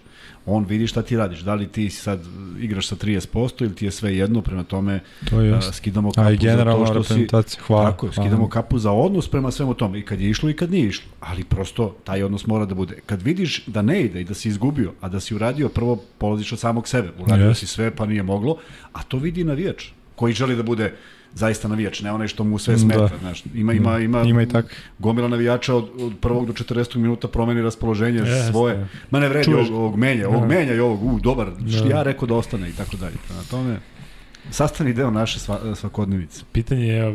On 0.50 0.66
vidi 0.66 0.88
šta 0.88 1.02
ti 1.02 1.18
radiš. 1.18 1.40
Da 1.40 1.54
li 1.54 1.68
ti 1.68 1.90
sad 1.90 2.20
igraš 2.60 2.88
sa 2.88 2.96
30% 2.96 3.64
ili 3.64 3.76
ti 3.76 3.86
je 3.86 3.92
sve 3.92 4.18
jedno, 4.18 4.42
prema 4.42 4.64
tome 4.64 5.00
To 5.30 5.42
je 5.42 5.52
a, 5.52 5.56
jasno. 5.56 5.72
skidamo 5.74 6.12
kapu 6.12 6.28
A 6.28 6.32
i 6.32 6.38
za 6.38 6.64
to 6.66 6.86
što 6.86 7.04
si... 7.04 7.28
hvala. 7.60 7.92
Tako, 7.92 8.08
hvala. 8.08 8.14
skidamo 8.14 8.50
kapu 8.50 8.80
za 8.80 8.92
odnos 8.92 9.28
prema 9.28 9.52
svemu 9.52 9.74
tome. 9.74 10.00
I 10.00 10.06
kad 10.06 10.22
je 10.22 10.30
išlo 10.30 10.50
i 10.50 10.54
kad 10.54 10.72
nije 10.72 10.88
išlo. 10.88 11.10
Ali 11.20 11.44
prosto 11.44 11.96
taj 12.04 12.24
odnos 12.24 12.48
mora 12.48 12.66
da 12.66 12.76
bude. 12.76 12.96
Kad 13.06 13.22
vidiš 13.22 13.64
da 13.68 13.82
ne 13.82 14.02
ide 14.02 14.22
i 14.22 14.24
da 14.24 14.34
si 14.34 14.50
izgubio, 14.50 14.94
a 15.02 15.10
da 15.10 15.20
si 15.20 15.36
uradio, 15.36 15.70
prvo 15.70 15.96
polaziš 16.18 16.54
od 16.54 16.60
samog 16.60 16.88
sebe. 16.88 17.10
Uradio 17.20 17.50
Yes. 17.50 17.54
si 17.54 17.68
sve 17.68 17.96
pa 17.96 18.06
nije 18.06 18.24
moglo, 18.24 18.58
a 18.94 19.04
to 19.04 19.18
vidi 19.18 19.44
navijač 19.44 19.86
koji 20.20 20.34
želi 20.34 20.56
da 20.56 20.64
bude 20.64 20.94
zaista 21.34 21.68
navijač, 21.68 22.02
ne 22.02 22.12
onaj 22.12 22.28
što 22.28 22.44
mu 22.44 22.58
sve 22.60 22.78
smeta, 22.78 23.00
Da. 23.02 23.18
znaš. 23.20 23.44
Ima 23.56 23.74
ima 23.74 24.00
ima 24.00 24.22
Ima 24.24 24.42
i 24.42 24.48
tak. 24.48 24.66
gomila 25.00 25.28
navijača 25.28 25.76
od, 25.76 25.90
od 26.00 26.14
prvog 26.22 26.46
do 26.48 26.54
40. 26.54 26.98
minuta 26.98 27.28
promeni 27.30 27.62
raspoloženje 27.62 28.20
Jeste. 28.20 28.52
svoje. 28.52 28.88
Ma 29.12 29.20
ne 29.20 29.30
vredi 29.30 29.46
Čuješ- 29.46 29.70
ovog, 29.70 29.74
ovog 29.76 29.96
menja, 29.98 30.28
ovog 30.28 30.42
Da. 30.42 30.48
menja 30.48 30.74
i 30.74 30.80
ovog, 30.80 31.04
u, 31.06 31.20
dobar, 31.20 31.48
što 31.70 31.84
Da. 31.84 31.90
ja 31.90 32.04
rekao 32.04 32.28
da 32.28 32.36
ostane 32.36 32.70
i 32.70 32.74
tako 32.74 32.98
dalje. 32.98 33.16
Prema 33.28 33.42
tome, 33.44 33.78
Sastavni 34.52 34.94
deo 34.94 35.12
naše 35.12 35.40
sva, 35.40 35.76
svakodnevice. 35.76 36.44
Pitanje 36.52 36.88
je, 36.88 37.14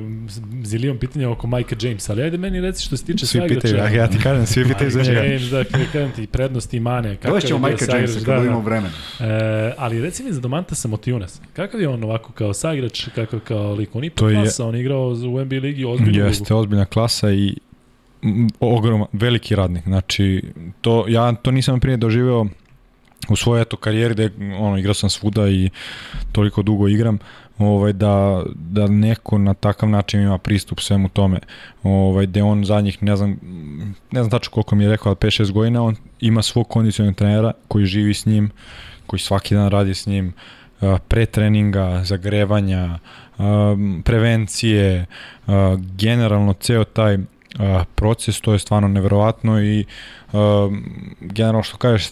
zilion 0.63 0.99
pitanja 0.99 1.31
oko 1.31 1.47
Majka 1.47 1.77
Jamesa, 1.81 2.13
ali 2.13 2.23
ajde 2.23 2.39
meni 2.39 2.61
reci 2.61 2.85
što 2.85 2.97
se 2.97 3.05
tiče 3.05 3.27
Svi 3.27 3.39
saigrača. 3.39 3.55
pitaju, 3.61 3.77
ja, 3.77 3.89
ja 3.91 4.09
ti 4.09 4.19
kažem, 4.19 4.47
svi 4.47 4.65
pitaju 4.65 4.91
za 4.91 5.03
njega. 5.03 5.21
James, 5.21 5.43
da, 5.43 5.65
kažem 5.65 6.13
ti, 6.13 6.27
prednosti 6.27 6.77
i 6.77 6.81
mane. 6.81 7.17
kakav 7.17 7.41
bio 7.41 7.59
Majka 7.59 7.85
Jamesa 7.87 8.15
kad 8.17 8.45
da, 8.45 8.57
vremena. 8.57 8.95
E, 9.21 9.25
ali 9.79 10.01
reci 10.01 10.25
mi 10.25 10.33
za 10.33 10.41
Domantasa 10.41 10.89
Motijunas, 10.89 11.41
kakav 11.53 11.81
je 11.81 11.89
on 11.89 12.05
ovako 12.05 12.33
kao 12.33 12.55
saigrač, 12.55 13.09
kakav 13.09 13.41
kao 13.41 13.75
lik? 13.75 13.95
On 13.95 14.03
To 14.03 14.09
to 14.11 14.29
je- 14.29 14.35
klasa, 14.35 14.65
on 14.67 14.77
igrao 14.77 15.09
u 15.09 15.41
NBA 15.41 15.57
ligi 15.57 15.85
ozbiljnu 15.85 16.25
Jeste, 16.25 16.55
ozbiljna 16.55 16.85
klasa 16.85 17.33
i 17.33 17.55
ogroman, 18.61 19.07
veliki 19.13 19.55
radnik. 19.55 19.85
Znači, 19.85 20.43
to, 20.81 21.05
ja 21.09 21.33
to 21.33 21.51
nisam 21.51 21.81
prije 21.81 21.97
doživeo 21.97 22.47
u 23.29 23.37
svojoj 23.37 23.63
eto 23.63 23.77
karijeri 23.77 24.15
da 24.15 24.29
ono 24.59 24.79
igrao 24.79 24.95
sam 24.95 25.11
svuda 25.11 25.49
i 25.49 25.71
toliko 26.33 26.63
dugo 26.63 26.89
igram 26.89 27.19
ovaj 27.59 27.93
da 27.93 28.43
da 28.55 28.87
neko 28.87 29.39
na 29.39 29.55
takav 29.55 29.89
način 29.89 30.21
ima 30.21 30.39
pristup 30.39 30.81
svemu 30.81 31.09
tome. 31.09 31.39
Ovaj 31.83 32.27
da 32.27 32.45
on 32.45 32.65
zadnjih 32.65 33.03
ne 33.03 33.17
znam 33.17 33.37
ne 34.11 34.21
znam 34.21 34.31
tačno 34.31 34.51
koliko 34.53 34.77
mi 34.77 34.85
je 34.85 34.91
rekao 34.91 35.15
5 35.15 35.43
6 35.43 35.53
godina 35.53 35.83
on 35.83 35.97
ima 36.21 36.43
svog 36.43 36.69
kondicionalnog 36.69 37.17
trenera 37.17 37.53
koji 37.69 37.87
živi 37.87 38.15
s 38.15 38.27
njim 38.27 38.51
koji 39.07 39.21
svaki 39.21 39.55
dan 39.55 39.71
radi 39.71 39.95
s 39.95 40.07
njim 40.07 40.33
pre 41.09 41.27
treninga, 41.27 42.01
zagrevanja, 42.05 42.99
prevencije, 44.05 45.07
generalno 45.97 46.53
ceo 46.53 46.85
taj 46.85 47.19
proces, 47.95 48.41
to 48.41 48.53
je 48.53 48.59
stvarno 48.59 48.89
neverovatno 48.89 49.63
i 49.63 49.85
generalno 51.21 51.63
što 51.63 51.77
kažeš, 51.77 52.11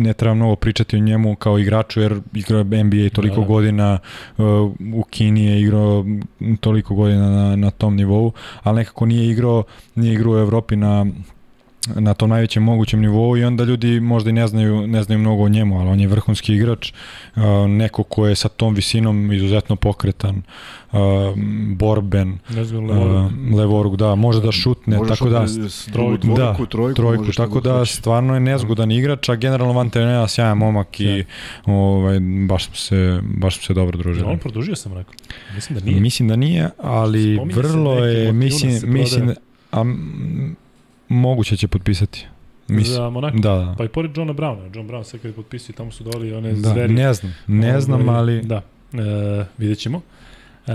ne 0.00 0.12
treba 0.12 0.34
mnogo 0.34 0.56
pričati 0.56 0.96
o 0.96 1.00
njemu 1.00 1.36
kao 1.36 1.58
igraču 1.58 2.00
jer 2.00 2.20
igra 2.34 2.62
NBA 2.62 3.08
toliko 3.12 3.34
Da, 3.34 3.40
da. 3.40 3.46
godina 3.46 3.98
uh, 4.38 4.44
u 4.94 5.04
Kini 5.10 5.44
je 5.44 5.60
igrao 5.60 6.04
toliko 6.60 6.94
godina 6.94 7.30
na, 7.30 7.56
na 7.56 7.70
tom 7.70 7.96
nivou, 7.96 8.32
ali 8.62 8.76
nekako 8.76 9.06
nije 9.06 9.30
igrao 9.30 9.64
nije 9.94 10.14
igrao 10.14 10.32
u 10.32 10.38
Evropi 10.38 10.76
na 10.76 11.06
na 11.86 12.14
tom 12.14 12.30
najvećem 12.30 12.62
mogućem 12.62 13.00
nivou 13.00 13.36
i 13.36 13.44
onda 13.44 13.64
ljudi 13.64 14.00
možda 14.00 14.30
i 14.30 14.32
ne 14.32 14.46
znaju, 14.46 14.86
ne 14.86 15.02
znaju 15.02 15.18
mnogo 15.18 15.44
o 15.44 15.48
njemu, 15.48 15.80
ali 15.80 15.88
on 15.88 16.00
je 16.00 16.06
vrhunski 16.06 16.54
igrač, 16.54 16.92
uh, 17.36 17.42
neko 17.68 18.02
ko 18.02 18.26
je 18.26 18.34
sa 18.34 18.48
tom 18.48 18.74
visinom 18.74 19.32
izuzetno 19.32 19.76
pokretan, 19.76 20.42
uh, 20.92 20.98
borben, 21.74 22.38
uh, 22.48 23.56
Levoruk. 23.56 23.96
da, 23.96 24.14
može 24.14 24.40
da 24.40 24.52
šutne, 24.52 24.96
Možeš 24.96 25.18
tako 25.18 25.30
da 25.30 25.46
trojku, 25.92 26.26
dvojku, 26.26 26.36
da, 26.36 26.54
trojku, 26.70 26.94
trojku, 26.94 27.32
tako 27.32 27.60
da 27.60 27.78
hoćeš. 27.78 27.96
stvarno 27.96 28.34
je 28.34 28.40
nezgodan 28.40 28.92
igrač, 28.92 29.28
a 29.28 29.36
generalno 29.36 29.72
van 29.72 29.90
trenera 29.90 30.28
sjajan 30.28 30.58
momak 30.58 31.00
i 31.00 31.24
ovaj, 31.66 32.20
baš 32.48 32.64
smo 32.64 32.74
se, 32.74 33.20
baš 33.22 33.56
smo 33.56 33.62
se 33.62 33.74
dobro 33.74 33.98
družili. 33.98 34.26
on 34.26 34.38
produžio 34.38 34.76
sam 34.76 34.92
rekao. 34.94 35.14
Mislim 35.54 35.78
da 35.78 35.84
nije. 35.84 36.00
Mislim 36.00 36.28
da 36.28 36.36
nije, 36.36 36.70
ali 36.78 37.34
Spominje 37.36 37.54
vrlo 37.54 37.94
je, 37.94 38.32
mislim, 38.32 38.80
mislim, 38.84 39.34
a, 39.72 39.84
moguće 41.10 41.56
će 41.56 41.68
potpisati. 41.68 42.26
Mislim, 42.68 42.94
Za 42.94 43.10
Monako. 43.10 43.38
da, 43.38 43.54
da. 43.54 43.74
Pa 43.78 43.84
i 43.84 43.88
pored 43.88 44.16
Johna 44.16 44.32
Browna. 44.32 44.76
John 44.76 44.88
Brown 44.88 45.04
sve 45.04 45.18
kad 45.18 45.30
je 45.30 45.34
potpisao 45.34 45.72
i 45.72 45.76
tamo 45.76 45.90
su 45.90 46.04
doli 46.04 46.34
one 46.34 46.52
Da, 46.52 46.68
zveri. 46.68 46.92
ne 46.94 47.14
znam, 47.14 47.34
ne 47.46 47.80
znam, 47.80 48.00
Ovaj, 48.00 48.16
ali 48.16 48.42
Da, 48.42 48.62
e, 48.92 49.44
vidjet 49.58 49.78
ćemo. 49.78 50.00
E, 50.66 50.72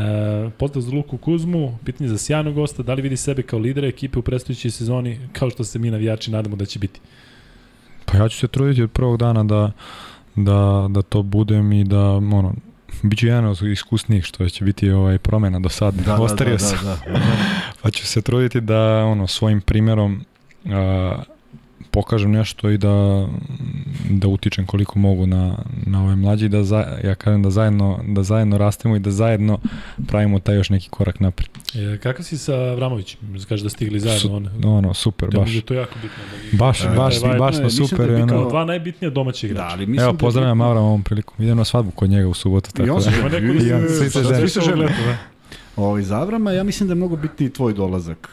pozdrav 0.49 0.81
za 0.81 0.91
Luku 0.91 1.17
Kuzmu, 1.17 1.77
pitanje 1.85 2.09
za 2.09 2.17
sjajnog 2.17 2.53
gosta, 2.53 2.83
da 2.83 2.93
li 2.93 3.01
vidi 3.01 3.17
sebe 3.17 3.41
kao 3.41 3.59
lidera 3.59 3.87
ekipe 3.87 4.19
u 4.19 4.21
predstojećoj 4.21 4.71
sezoni, 4.71 5.19
kao 5.33 5.49
što 5.49 5.63
se 5.63 5.79
mi 5.79 5.91
navijači 5.91 6.31
nadamo 6.31 6.55
da 6.55 6.65
će 6.65 6.79
biti? 6.79 6.99
pa 8.05 8.17
ja 8.17 8.29
ću 8.29 8.37
se 8.37 8.47
truditi 8.47 8.83
od 8.83 8.91
prvog 8.91 9.17
dana 9.17 9.43
da, 9.43 9.71
da, 10.35 10.87
da 10.89 11.01
to 11.01 11.21
budem 11.23 11.71
i 11.71 11.83
da, 11.83 12.01
ono, 12.09 12.53
bit 13.09 13.19
ću 13.19 13.27
jedan 13.27 13.45
od 13.45 13.61
iskusnijih 13.61 14.23
što 14.23 14.49
će 14.49 14.63
biti 14.63 14.91
ovaj 14.91 15.17
promena 15.17 15.59
do 15.59 15.69
sad. 15.69 15.93
Da, 15.93 16.03
da, 16.03 16.21
Ostario 16.21 16.53
da, 16.53 16.59
sam. 16.59 16.77
da, 16.85 16.97
da. 17.11 17.19
Pa 17.81 17.91
ću 17.91 18.07
se 18.07 18.21
truditi 18.21 18.61
da 18.61 19.05
ono 19.05 19.27
svojim 19.27 19.61
primerom 19.61 20.25
a, 20.65 21.23
pokažem 21.95 22.31
nešto 22.31 22.69
i 22.69 22.77
da 22.77 23.27
da 24.11 24.27
utičem 24.27 24.65
koliko 24.65 24.99
mogu 24.99 25.25
na 25.27 25.55
na 25.85 26.03
ove 26.03 26.15
mlađi 26.15 26.49
da 26.49 26.63
za, 26.63 26.75
ja 27.03 27.15
kažem 27.15 27.43
da 27.43 27.49
zajedno 27.51 27.99
da 28.05 28.23
zajedno 28.23 28.57
rastemo 28.57 28.95
i 28.95 28.99
da 28.99 29.11
zajedno 29.11 29.59
pravimo 30.07 30.39
taj 30.39 30.55
još 30.55 30.69
neki 30.69 30.89
korak 30.89 31.19
napred. 31.19 31.49
E, 31.75 31.97
kakav 31.97 32.23
si 32.23 32.37
sa 32.37 32.73
Vramovićem? 32.73 33.19
Kaže 33.49 33.63
da 33.63 33.69
stigli 33.69 33.99
zajedno. 33.99 34.19
Su- 34.21 34.35
on, 34.35 34.49
Ono 34.67 34.93
super 34.93 35.29
da, 35.29 35.39
baš. 35.39 35.51
je 35.51 35.61
to 35.61 35.73
jako 35.73 35.93
bitno. 35.95 36.23
Da 36.51 36.57
Baš 36.57 36.81
E, 36.81 36.87
baš 36.87 37.13
taj 37.13 37.29
vibe, 37.29 37.39
baš 37.39 37.55
smo 37.55 37.63
mislim 37.63 37.87
super 37.87 38.07
da 38.07 38.13
i 38.13 38.15
bi 38.15 38.21
ono. 38.23 38.33
Kao 38.33 38.49
dva 38.49 38.65
najbitnija 38.65 39.11
domaća 39.11 39.39
Da, 39.41 39.47
igrača. 39.47 39.67
ali 39.67 39.85
mislim 39.85 39.99
Evo 39.99 40.11
da 40.11 40.15
je 40.15 40.19
pozdravljam 40.19 40.57
bitno- 40.57 40.65
Avram 40.65 40.83
ovom 40.83 41.03
prilikom. 41.03 41.35
Idem 41.39 41.57
na 41.57 41.65
svadbu 41.65 41.91
kod 41.91 42.09
njega 42.09 42.27
u 42.27 42.33
subotu 42.33 42.69
I 42.69 42.77
tako 42.77 42.91
on 42.91 43.01
se 43.01 43.09
da. 43.11 43.17
Ima 43.17 43.29
neko 43.29 43.45
I 43.55 43.69
da 43.69 43.75
on- 43.77 43.87
se, 43.89 44.09
žele. 44.11 44.35
svi 44.39 44.49
se 44.49 44.61
žele. 44.61 44.85
Da. 44.85 45.17
Ovaj, 45.77 46.01
za 46.03 46.15
Avrama, 46.17 46.51
ja 46.51 46.63
mislim 46.63 46.87
da 46.87 46.91
je 46.91 46.95
mnogo 46.95 47.15
bitniji 47.15 47.49
tvoj 47.49 47.73
dolazak 47.73 48.29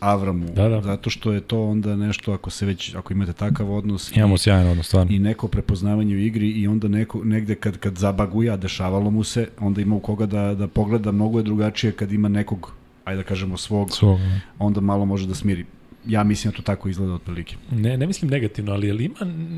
Avramu, 0.00 0.46
Da, 0.46 0.68
da. 0.68 0.80
zato 0.82 1.10
što 1.10 1.32
je 1.32 1.40
to 1.40 1.62
onda 1.62 1.96
nešto, 1.96 2.32
ako 2.32 2.50
se 2.50 2.66
već, 2.66 2.94
ako 2.94 3.12
imate 3.12 3.32
takav 3.32 3.72
odnos 3.72 4.12
Imamo 4.12 4.34
i, 4.34 4.38
sjajan 4.38 4.66
odnos 4.68 4.86
stvarno. 4.86 5.12
i 5.12 5.18
neko 5.18 5.48
prepoznavanje 5.48 6.14
u 6.14 6.18
igri 6.18 6.50
i 6.50 6.68
onda 6.68 6.88
neko, 6.88 7.24
negde 7.24 7.54
kad, 7.54 7.76
kad 7.76 7.96
zabaguja, 7.96 8.56
dešavalo 8.56 9.10
mu 9.10 9.24
se, 9.24 9.48
onda 9.60 9.80
ima 9.80 9.96
u 9.96 10.00
koga 10.00 10.26
da, 10.26 10.54
da 10.54 10.68
pogleda, 10.68 11.12
mnogo 11.12 11.38
je 11.38 11.42
drugačije 11.42 11.92
kad 11.92 12.12
ima 12.12 12.28
nekog, 12.28 12.72
ajde 13.04 13.16
da 13.16 13.28
kažemo 13.28 13.56
svog, 13.56 13.90
Svog. 13.90 14.18
onda 14.58 14.80
malo 14.80 15.04
može 15.04 15.26
da 15.26 15.34
smiri. 15.34 15.64
Ja 16.06 16.24
mislim 16.24 16.50
da 16.50 16.56
to 16.56 16.62
tako 16.64 16.88
izgleda 16.88 17.12
otprilike. 17.14 17.56
Ne, 17.70 17.96
ne 17.96 18.06
mislim 18.06 18.30
negativno, 18.30 18.72
ali 18.72 18.86
jel 18.86 19.00
ima 19.00 19.16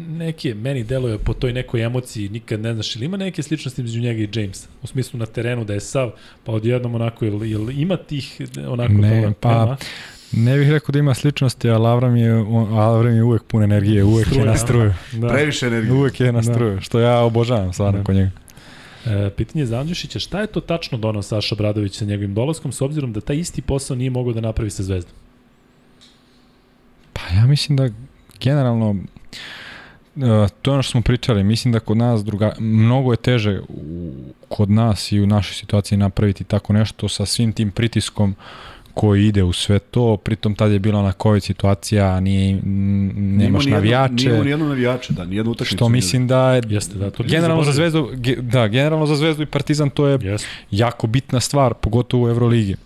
neke, 0.08 0.54
meni 0.54 0.84
deluje 0.84 1.18
po 1.18 1.34
toj 1.34 1.52
nekoj 1.52 1.82
emociji, 1.82 2.28
nikad 2.28 2.60
ne 2.60 2.74
znaš, 2.74 2.96
ili 2.96 3.04
ima 3.04 3.16
neke 3.16 3.42
sličnosti 3.42 3.80
između 3.80 4.00
njega 4.00 4.20
i 4.20 4.28
Jamesa? 4.34 4.68
U 4.82 4.86
smislu 4.86 5.18
na 5.18 5.26
terenu 5.26 5.64
da 5.64 5.74
je 5.74 5.80
sav, 5.80 6.10
pa 6.44 6.52
odjednom 6.52 6.94
onako, 6.94 7.24
jel, 7.24 7.44
jel 7.44 7.70
ima 7.72 7.96
tih 7.98 8.36
onako 8.68 8.92
Ne, 8.92 9.22
toga? 9.22 9.34
pa? 9.40 9.76
Ne 10.32 10.58
bih 10.58 10.70
rekao 10.70 10.92
da 10.92 10.98
ima 10.98 11.14
sličnosti, 11.14 11.70
ali 11.70 11.86
Avram 11.86 12.16
je, 12.16 12.30
Avram 12.72 13.14
je 13.16 13.22
uvek 13.22 13.42
pun 13.42 13.62
energije, 13.62 14.04
uvek 14.04 14.26
Struja, 14.26 14.40
je 14.44 14.46
na 14.50 14.56
struju. 14.56 14.94
Da. 15.12 15.28
Previše 15.28 15.66
energije. 15.66 15.92
Uvek 15.92 16.20
je 16.20 16.32
na 16.32 16.40
Da. 16.40 16.52
struju, 16.52 16.80
što 16.80 17.00
ja 17.00 17.18
obožavam 17.18 17.72
stvarno 17.72 17.98
Da. 17.98 18.04
kod 18.04 18.14
njega. 18.16 18.30
E, 19.06 19.30
pitanje 19.36 19.66
za 19.66 19.80
Andjušića, 19.80 20.18
šta 20.18 20.40
je 20.40 20.46
to 20.46 20.60
tačno 20.60 20.98
donao 20.98 21.22
Saša 21.22 21.54
Bradović 21.54 21.98
sa 21.98 22.04
njegovim 22.04 22.34
dolaskom, 22.34 22.72
s 22.72 22.80
obzirom 22.80 23.12
da 23.12 23.20
taj 23.20 23.36
isti 23.36 23.62
posao 23.62 23.96
nije 23.96 24.10
mogao 24.10 24.32
da 24.32 24.40
napravi 24.40 24.70
sa 24.70 24.82
Zvezdom? 24.82 25.12
Pa 27.12 27.20
ja 27.34 27.46
mislim 27.46 27.76
da 27.76 27.88
generalno 28.40 28.96
Uh, 30.16 30.24
to 30.62 30.70
je 30.70 30.72
ono 30.72 30.82
što 30.82 30.90
smo 30.90 31.02
pričali, 31.02 31.44
mislim 31.44 31.72
da 31.72 31.80
kod 31.80 31.96
nas 31.96 32.24
druga, 32.24 32.54
mnogo 32.58 33.12
je 33.12 33.16
teže 33.16 33.60
u, 33.68 34.12
kod 34.48 34.70
nas 34.70 35.12
i 35.12 35.20
u 35.20 35.26
našoj 35.26 35.54
situaciji 35.54 35.98
napraviti 35.98 36.44
tako 36.44 36.72
nešto 36.72 37.08
sa 37.08 37.26
svim 37.26 37.52
tim 37.52 37.70
pritiskom 37.70 38.34
koji 38.98 39.26
ide 39.26 39.42
u 39.42 39.52
sve 39.52 39.78
to, 39.78 40.16
pritom 40.16 40.54
tad 40.54 40.72
je 40.72 40.78
bila 40.78 41.02
na 41.02 41.12
COVID 41.12 41.42
situacija, 41.42 42.20
nije, 42.20 42.60
nemaš 42.64 43.64
Nije 43.64 43.74
navijače, 43.74 44.24
imao 44.24 44.44
nijedno 44.44 44.68
navijače, 44.68 45.12
da, 45.12 45.24
nijednu 45.24 45.52
utakmicu. 45.52 45.76
što 45.76 45.84
nije- 45.84 45.92
mislim 45.92 46.26
da 46.26 46.52
je 46.52 46.62
Jeste, 46.68 46.98
da, 46.98 47.10
to 47.10 47.22
nije 47.22 47.30
generalno 47.30 47.64
za. 47.64 47.72
Zvezdu, 47.72 48.08
ge, 48.14 48.36
da, 48.36 48.68
generalno 48.68 49.06
za 49.06 49.16
Zvezdu 49.16 49.42
i 49.42 49.46
Partizan 49.46 49.90
to 49.90 50.06
je 50.06 50.18
Jeste. 50.22 50.48
jako 50.70 51.06
bitna 51.06 51.40
stvar, 51.40 51.74
pogotovo 51.74 52.24
u 52.24 52.28
Euroligi. 52.28 52.76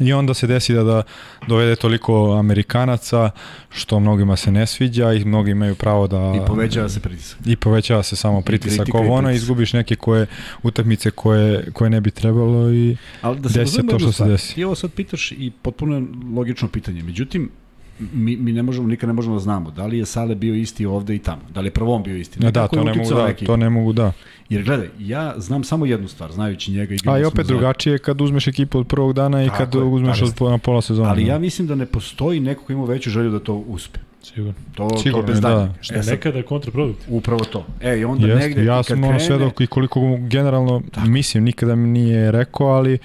I 0.00 0.12
onda 0.12 0.34
se 0.34 0.46
desi 0.46 0.74
da, 0.74 0.82
da 0.82 1.02
dovede 1.48 1.76
toliko 1.76 2.36
Amerikanaca, 2.38 3.30
što 3.70 4.00
mnogima 4.00 4.36
se 4.36 4.50
ne 4.52 4.66
sviđa 4.66 5.12
i 5.12 5.24
mnogi 5.24 5.50
imaju 5.50 5.74
pravo 5.74 6.06
da... 6.06 6.32
I 6.36 6.46
povećava 6.46 6.88
se 6.88 7.00
pritisak. 7.00 7.38
I 7.46 7.56
povećava 7.56 8.02
se 8.02 8.16
samo 8.16 8.40
pritisak. 8.40 8.88
Ovo 8.92 9.14
ono, 9.14 9.30
izgubiš 9.30 9.72
neke 9.72 9.96
koje, 9.96 10.26
utakmice 10.62 11.10
koje, 11.10 11.70
koje 11.72 11.90
ne 11.90 12.00
bi 12.00 12.10
trebalo 12.10 12.70
i... 12.70 12.96
Ali 13.22 13.40
da 13.40 13.48
se 13.48 13.58
Desi 13.58 13.72
se 13.72 13.86
to 13.86 13.98
što 13.98 14.12
se 14.12 14.24
desi. 14.24 14.54
Ti 14.54 14.64
ovo 14.64 14.74
sad 14.74 14.92
pitaš 14.92 15.32
i 15.32 15.52
potpuno 15.62 16.06
logično 16.36 16.68
pitanje. 16.68 17.02
Međutim, 17.02 17.50
mi, 17.98 18.36
mi 18.36 18.52
ne 18.52 18.62
možemo, 18.62 18.88
nikad 18.88 19.08
ne 19.08 19.12
možemo 19.12 19.34
da 19.34 19.40
znamo 19.40 19.70
da 19.70 19.86
li 19.86 19.98
je 19.98 20.06
Sale 20.06 20.34
bio 20.34 20.54
isti 20.54 20.86
ovde 20.86 21.14
i 21.14 21.18
tamo. 21.18 21.42
Da 21.50 21.60
li 21.60 21.66
je 21.66 21.70
prvo 21.70 21.94
on 21.94 22.02
bio 22.02 22.16
isti. 22.16 22.44
Ja, 22.44 22.50
da, 22.50 22.62
je 22.62 22.68
to 22.68 22.84
ne 22.84 22.94
mogu 22.94 23.14
da, 23.14 23.32
to 23.36 23.56
ne 23.56 23.70
mogu 23.70 23.92
da. 23.92 24.12
Jer 24.48 24.62
gledaj, 24.62 24.88
ja 24.98 25.34
znam 25.36 25.64
samo 25.64 25.86
jednu 25.86 26.08
stvar, 26.08 26.32
znajući 26.32 26.72
njega 26.72 26.94
i 26.94 26.98
A 27.06 27.18
i 27.18 27.24
opet 27.24 27.36
zajedno. 27.36 27.56
drugačije 27.56 27.98
kad 27.98 28.20
uzmeš 28.20 28.46
ekipu 28.46 28.78
od 28.78 28.86
prvog 28.86 29.12
dana 29.12 29.44
i 29.44 29.46
Tako 29.46 29.58
kad 29.58 29.74
je, 29.74 29.80
uzmeš 29.80 30.18
tako 30.18 30.28
od 30.28 30.34
po- 30.34 30.50
na 30.50 30.58
pola 30.58 30.82
sezona. 30.82 31.08
Ali 31.10 31.24
da. 31.24 31.32
ja 31.32 31.38
mislim 31.38 31.66
da 31.66 31.74
ne 31.74 31.86
postoji 31.86 32.40
neko 32.40 32.64
ko 32.64 32.72
ima 32.72 32.84
veću 32.84 33.10
želju 33.10 33.30
da 33.30 33.38
to 33.38 33.54
uspe. 33.54 33.98
Sigurno. 34.22 34.54
To, 34.74 34.96
Sigurno 34.96 35.20
to 35.20 35.26
bez 35.26 35.36
je, 35.36 35.40
da. 35.40 35.74
Što 35.80 35.94
E 35.94 35.96
je 35.96 36.02
sad, 36.02 36.12
nekada 36.12 36.42
kontraprodukt. 36.42 37.00
Upravo 37.08 37.44
to. 37.44 37.66
E, 37.80 37.98
i 37.98 38.04
onda 38.04 38.26
Jeste, 38.26 38.48
negde, 38.48 38.64
ja 38.64 38.82
sam 38.82 38.98
ono 38.98 39.08
krene, 39.08 39.20
svedok 39.20 39.60
i 39.60 39.66
koliko 39.66 40.00
generalno 40.20 40.82
mislim, 41.06 41.44
nikada 41.44 41.74
mi 41.74 41.88
nije 41.88 42.32
rekao, 42.32 42.66
ali 42.66 42.98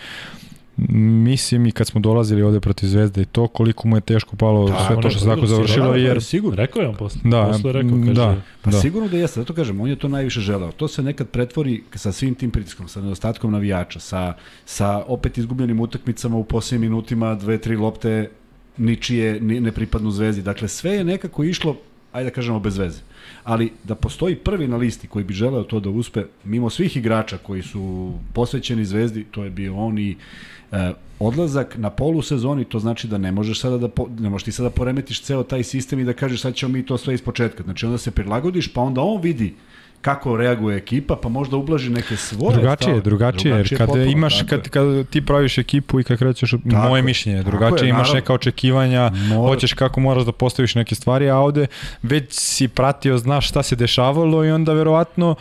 mislim 0.89 1.65
i 1.65 1.71
kad 1.71 1.87
smo 1.87 2.01
dolazili 2.01 2.41
ovde 2.41 2.59
protiv 2.59 2.87
Zvezde 2.87 3.21
i 3.21 3.25
to 3.25 3.47
koliko 3.47 3.87
mu 3.87 3.97
je 3.97 4.01
teško 4.01 4.35
palo 4.35 4.69
Da, 4.69 4.85
sve 4.87 5.01
to 5.01 5.09
što 5.09 5.19
se 5.19 5.25
tako 5.25 5.45
završilo 5.45 5.85
Da, 5.85 5.91
da, 5.91 5.97
jer 5.97 6.15
pa 6.15 6.21
sigurno. 6.21 6.55
Rekao 6.55 6.81
je 6.81 6.87
on 6.87 6.95
posle. 6.95 7.21
Da, 7.23 7.43
posle 7.43 7.69
je 7.69 7.73
rekao, 7.73 7.97
kaže, 7.97 8.13
da, 8.13 8.41
Pa 8.61 8.71
da. 8.71 8.79
sigurno 8.79 9.07
da 9.07 9.17
jeste, 9.17 9.39
zato 9.39 9.53
kažem, 9.53 9.81
on 9.81 9.89
je 9.89 9.95
to 9.95 10.07
najviše 10.07 10.39
želeo. 10.39 10.71
To 10.71 10.87
se 10.87 11.03
nekad 11.03 11.27
pretvori 11.27 11.83
sa 11.95 12.11
svim 12.11 12.35
tim 12.35 12.51
pritiskom, 12.51 12.87
sa 12.87 13.01
nedostatkom 13.01 13.51
navijača, 13.51 13.99
sa, 13.99 14.33
sa 14.65 15.03
opet 15.07 15.37
izgubljenim 15.37 15.79
utakmicama 15.79 16.37
u 16.37 16.43
posljednjim 16.43 16.91
minutima, 16.91 17.35
dve, 17.35 17.57
tri 17.57 17.75
lopte, 17.75 18.29
ničije, 18.77 19.41
ni, 19.41 19.59
ne 19.59 19.71
pripadnu 19.71 20.11
zvezdi. 20.11 20.41
Dakle, 20.41 20.67
sve 20.67 20.91
je 20.91 21.03
nekako 21.03 21.43
išlo 21.43 21.75
ajde 22.11 22.29
da 22.29 22.35
kažemo 22.35 22.59
bez 22.59 22.77
veze. 22.77 23.01
Ali 23.43 23.71
da 23.83 23.95
postoji 23.95 24.35
prvi 24.35 24.67
na 24.67 24.77
listi 24.77 25.07
koji 25.07 25.25
bi 25.25 25.33
želeo 25.33 25.63
to 25.63 25.79
da 25.79 25.89
uspe, 25.89 26.23
mimo 26.43 26.69
svih 26.69 26.97
igrača 26.97 27.37
koji 27.37 27.61
su 27.61 28.13
posvećeni 28.33 28.85
zvezdi, 28.85 29.25
to 29.31 29.43
je 29.43 29.49
bio 29.49 29.75
on 29.75 29.97
i 29.97 30.15
e, 30.71 30.93
odlazak 31.19 31.77
na 31.77 31.89
polusezoni, 31.89 32.65
to 32.65 32.79
znači 32.79 33.07
da 33.07 33.17
ne 33.17 33.31
možeš 33.31 33.61
sada 33.61 33.77
da, 33.77 33.87
po, 33.87 34.07
ne 34.19 34.29
možeš 34.29 34.45
ti 34.45 34.51
sada 34.51 34.69
poremetiš 34.69 35.21
ceo 35.21 35.43
taj 35.43 35.63
sistem 35.63 35.99
i 35.99 36.03
da 36.03 36.13
kažeš 36.13 36.41
sad 36.41 36.55
ćemo 36.55 36.73
mi 36.73 36.85
to 36.85 36.97
sve 36.97 37.13
iz 37.13 37.21
početka. 37.21 37.63
Znači 37.63 37.85
onda 37.85 37.97
se 37.97 38.11
prilagodiš, 38.11 38.73
pa 38.73 38.81
onda 38.81 39.01
on 39.01 39.21
vidi 39.21 39.53
kako 40.01 40.37
reaguje 40.37 40.77
ekipa, 40.77 41.15
pa 41.15 41.29
možda 41.29 41.57
ublaži 41.57 41.89
neke 41.89 42.17
svoje 42.17 42.55
drugačije, 42.55 42.83
stave. 42.83 43.01
Drugačije, 43.01 43.51
drugačije, 43.51 43.55
jer 43.57 43.77
kad 43.77 43.87
potpuno, 43.87 44.11
imaš, 44.11 44.41
kad, 44.49 44.69
kad 44.69 45.07
ti 45.09 45.25
praviš 45.25 45.57
ekipu 45.57 45.99
i 45.99 46.03
kad 46.03 46.17
krećeš, 46.17 46.51
tako, 46.51 46.87
moje 46.87 47.01
mišljenje, 47.01 47.43
drugačije 47.43 47.87
je, 47.87 47.89
imaš 47.89 48.07
naravno. 48.07 48.15
neka 48.15 48.33
očekivanja, 48.33 49.11
Mora... 49.29 49.49
hoćeš 49.49 49.73
kako 49.73 49.99
moraš 49.99 50.23
da 50.23 50.31
postaviš 50.31 50.75
neke 50.75 50.95
stvari, 50.95 51.29
a 51.29 51.37
ovde 51.37 51.67
već 52.01 52.25
si 52.29 52.67
pratio, 52.67 53.17
znaš 53.17 53.49
šta 53.49 53.63
se 53.63 53.75
dešavalo 53.75 54.45
i 54.45 54.51
onda 54.51 54.73
verovatno 54.73 55.35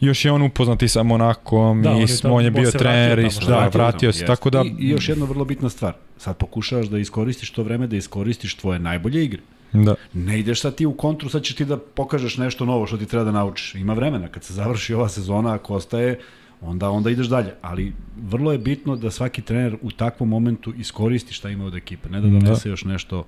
još 0.00 0.24
je 0.24 0.32
on 0.32 0.42
upoznat 0.42 0.82
i 0.82 0.88
sa 0.88 1.02
Monakom 1.02 1.82
da, 1.82 1.90
i 1.90 1.92
on 1.92 2.00
je, 2.00 2.06
on 2.24 2.44
je 2.44 2.50
bio 2.50 2.70
trener 2.70 3.18
i 3.18 3.22
da, 3.22 3.56
vratio, 3.56 3.78
vratio 3.78 4.12
se, 4.12 4.24
tako 4.24 4.50
da... 4.50 4.62
I, 4.62 4.74
I 4.78 4.88
još 4.88 5.08
jedna 5.08 5.24
vrlo 5.24 5.44
bitna 5.44 5.68
stvar, 5.68 5.92
sad 6.18 6.36
pokušavaš 6.36 6.86
da 6.86 6.98
iskoristiš 6.98 7.50
to 7.50 7.62
vreme, 7.62 7.86
da 7.86 7.96
iskoristiš 7.96 8.54
tvoje 8.54 8.78
najbolje 8.78 9.24
igre. 9.24 9.40
Da. 9.74 9.94
Ne 10.12 10.38
ideš 10.38 10.60
sad 10.60 10.74
ti 10.74 10.86
u 10.86 10.92
kontru, 10.92 11.28
sad 11.28 11.42
ćeš 11.42 11.56
ti 11.56 11.64
da 11.64 11.76
pokažeš 11.76 12.36
nešto 12.36 12.64
novo 12.64 12.86
što 12.86 12.96
ti 12.96 13.06
treba 13.06 13.24
da 13.24 13.32
naučiš. 13.32 13.74
Ima 13.74 13.94
vremena, 13.94 14.28
kad 14.28 14.44
se 14.44 14.54
završi 14.54 14.94
ova 14.94 15.08
sezona, 15.08 15.54
ako 15.54 15.74
ostaje, 15.74 16.18
onda 16.60 16.90
onda 16.90 17.10
ideš 17.10 17.26
dalje. 17.26 17.54
Ali 17.62 17.92
vrlo 18.22 18.52
je 18.52 18.58
bitno 18.58 18.96
da 18.96 19.10
svaki 19.10 19.42
trener 19.42 19.76
u 19.82 19.90
takvom 19.90 20.28
momentu 20.28 20.72
iskoristi 20.78 21.32
šta 21.32 21.50
ima 21.50 21.64
od 21.64 21.74
ekipe, 21.74 22.08
ne 22.08 22.20
da 22.20 22.28
donese 22.28 22.68
da. 22.68 22.72
još 22.72 22.84
nešto 22.84 23.26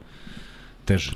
teže. 0.84 1.12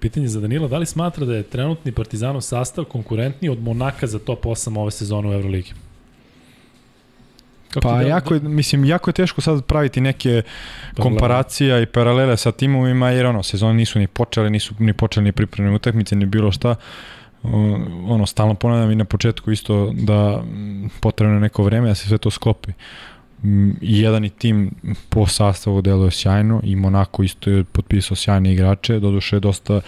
Pitanje 0.00 0.28
za 0.28 0.40
Danila, 0.40 0.68
da 0.68 0.78
li 0.78 0.86
smatra 0.86 1.26
da 1.26 1.34
je 1.34 1.42
trenutni 1.42 1.92
Partizanov 1.92 2.40
sastav 2.40 2.84
konkurentniji 2.84 3.50
od 3.50 3.62
Monaka 3.62 4.06
za 4.06 4.18
top 4.18 4.44
8 4.44 4.78
ove 4.78 4.90
sezone 4.90 5.28
u 5.28 5.32
Euroligi? 5.32 5.72
Kako 7.74 7.88
pa 7.88 7.94
da, 7.94 8.08
jako 8.08 8.34
je, 8.34 8.40
mislim, 8.40 8.84
jako 8.84 9.10
je 9.10 9.14
teško 9.14 9.40
sad 9.40 9.64
praviti 9.64 10.00
neke 10.00 10.42
komparacija 10.96 11.80
i 11.80 11.86
paralele 11.86 12.36
sa 12.36 12.52
timovima, 12.52 13.10
jer 13.10 13.26
ono, 13.26 13.42
sezone 13.42 13.74
nisu 13.74 13.98
ni 13.98 14.06
počele, 14.06 14.50
nisu 14.50 14.74
ni 14.78 14.92
počeli 14.92 15.24
ni 15.24 15.32
pripremne 15.32 15.74
utakmice, 15.74 16.16
ni 16.16 16.26
bilo 16.26 16.52
šta. 16.52 16.74
Ono, 18.06 18.26
stalno 18.26 18.54
ponavljam 18.54 18.90
i 18.90 18.94
na 18.94 19.04
početku 19.04 19.50
isto 19.50 19.92
da 19.92 20.42
potrebno 21.00 21.34
je 21.34 21.40
neko 21.40 21.62
vreme 21.62 21.88
da 21.88 21.94
se 21.94 22.08
sve 22.08 22.18
to 22.18 22.30
sklopi. 22.30 22.72
I 23.80 24.00
jedan 24.00 24.24
i 24.24 24.30
tim 24.30 24.70
po 25.08 25.26
sastavu 25.26 25.82
deluje 25.82 26.10
sjajno 26.10 26.60
i 26.64 26.76
Monako 26.76 27.22
isto 27.22 27.50
je 27.50 27.64
potpisao 27.64 28.16
sjajne 28.16 28.52
igrače, 28.52 29.00
doduše 29.00 29.40
dosta 29.40 29.80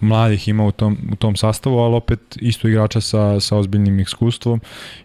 mladih 0.00 0.48
ima 0.48 0.66
u 0.66 0.72
tom, 0.72 0.96
u 1.12 1.16
tom 1.16 1.36
sastavu, 1.36 1.78
ali 1.78 1.94
opet 1.94 2.20
isto 2.40 2.68
igrača 2.68 3.00
sa, 3.00 3.40
sa 3.40 3.56
ozbiljnim 3.56 4.00
iskustvom 4.00 4.60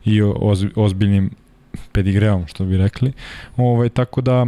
i 0.06 0.22
oz, 0.22 0.66
ozbiljnim 0.76 1.30
pedigreom, 1.92 2.48
što 2.48 2.66
bi 2.66 2.78
rekli. 2.78 3.12
Ovaj, 3.58 3.90
tako 3.90 4.22
da, 4.22 4.46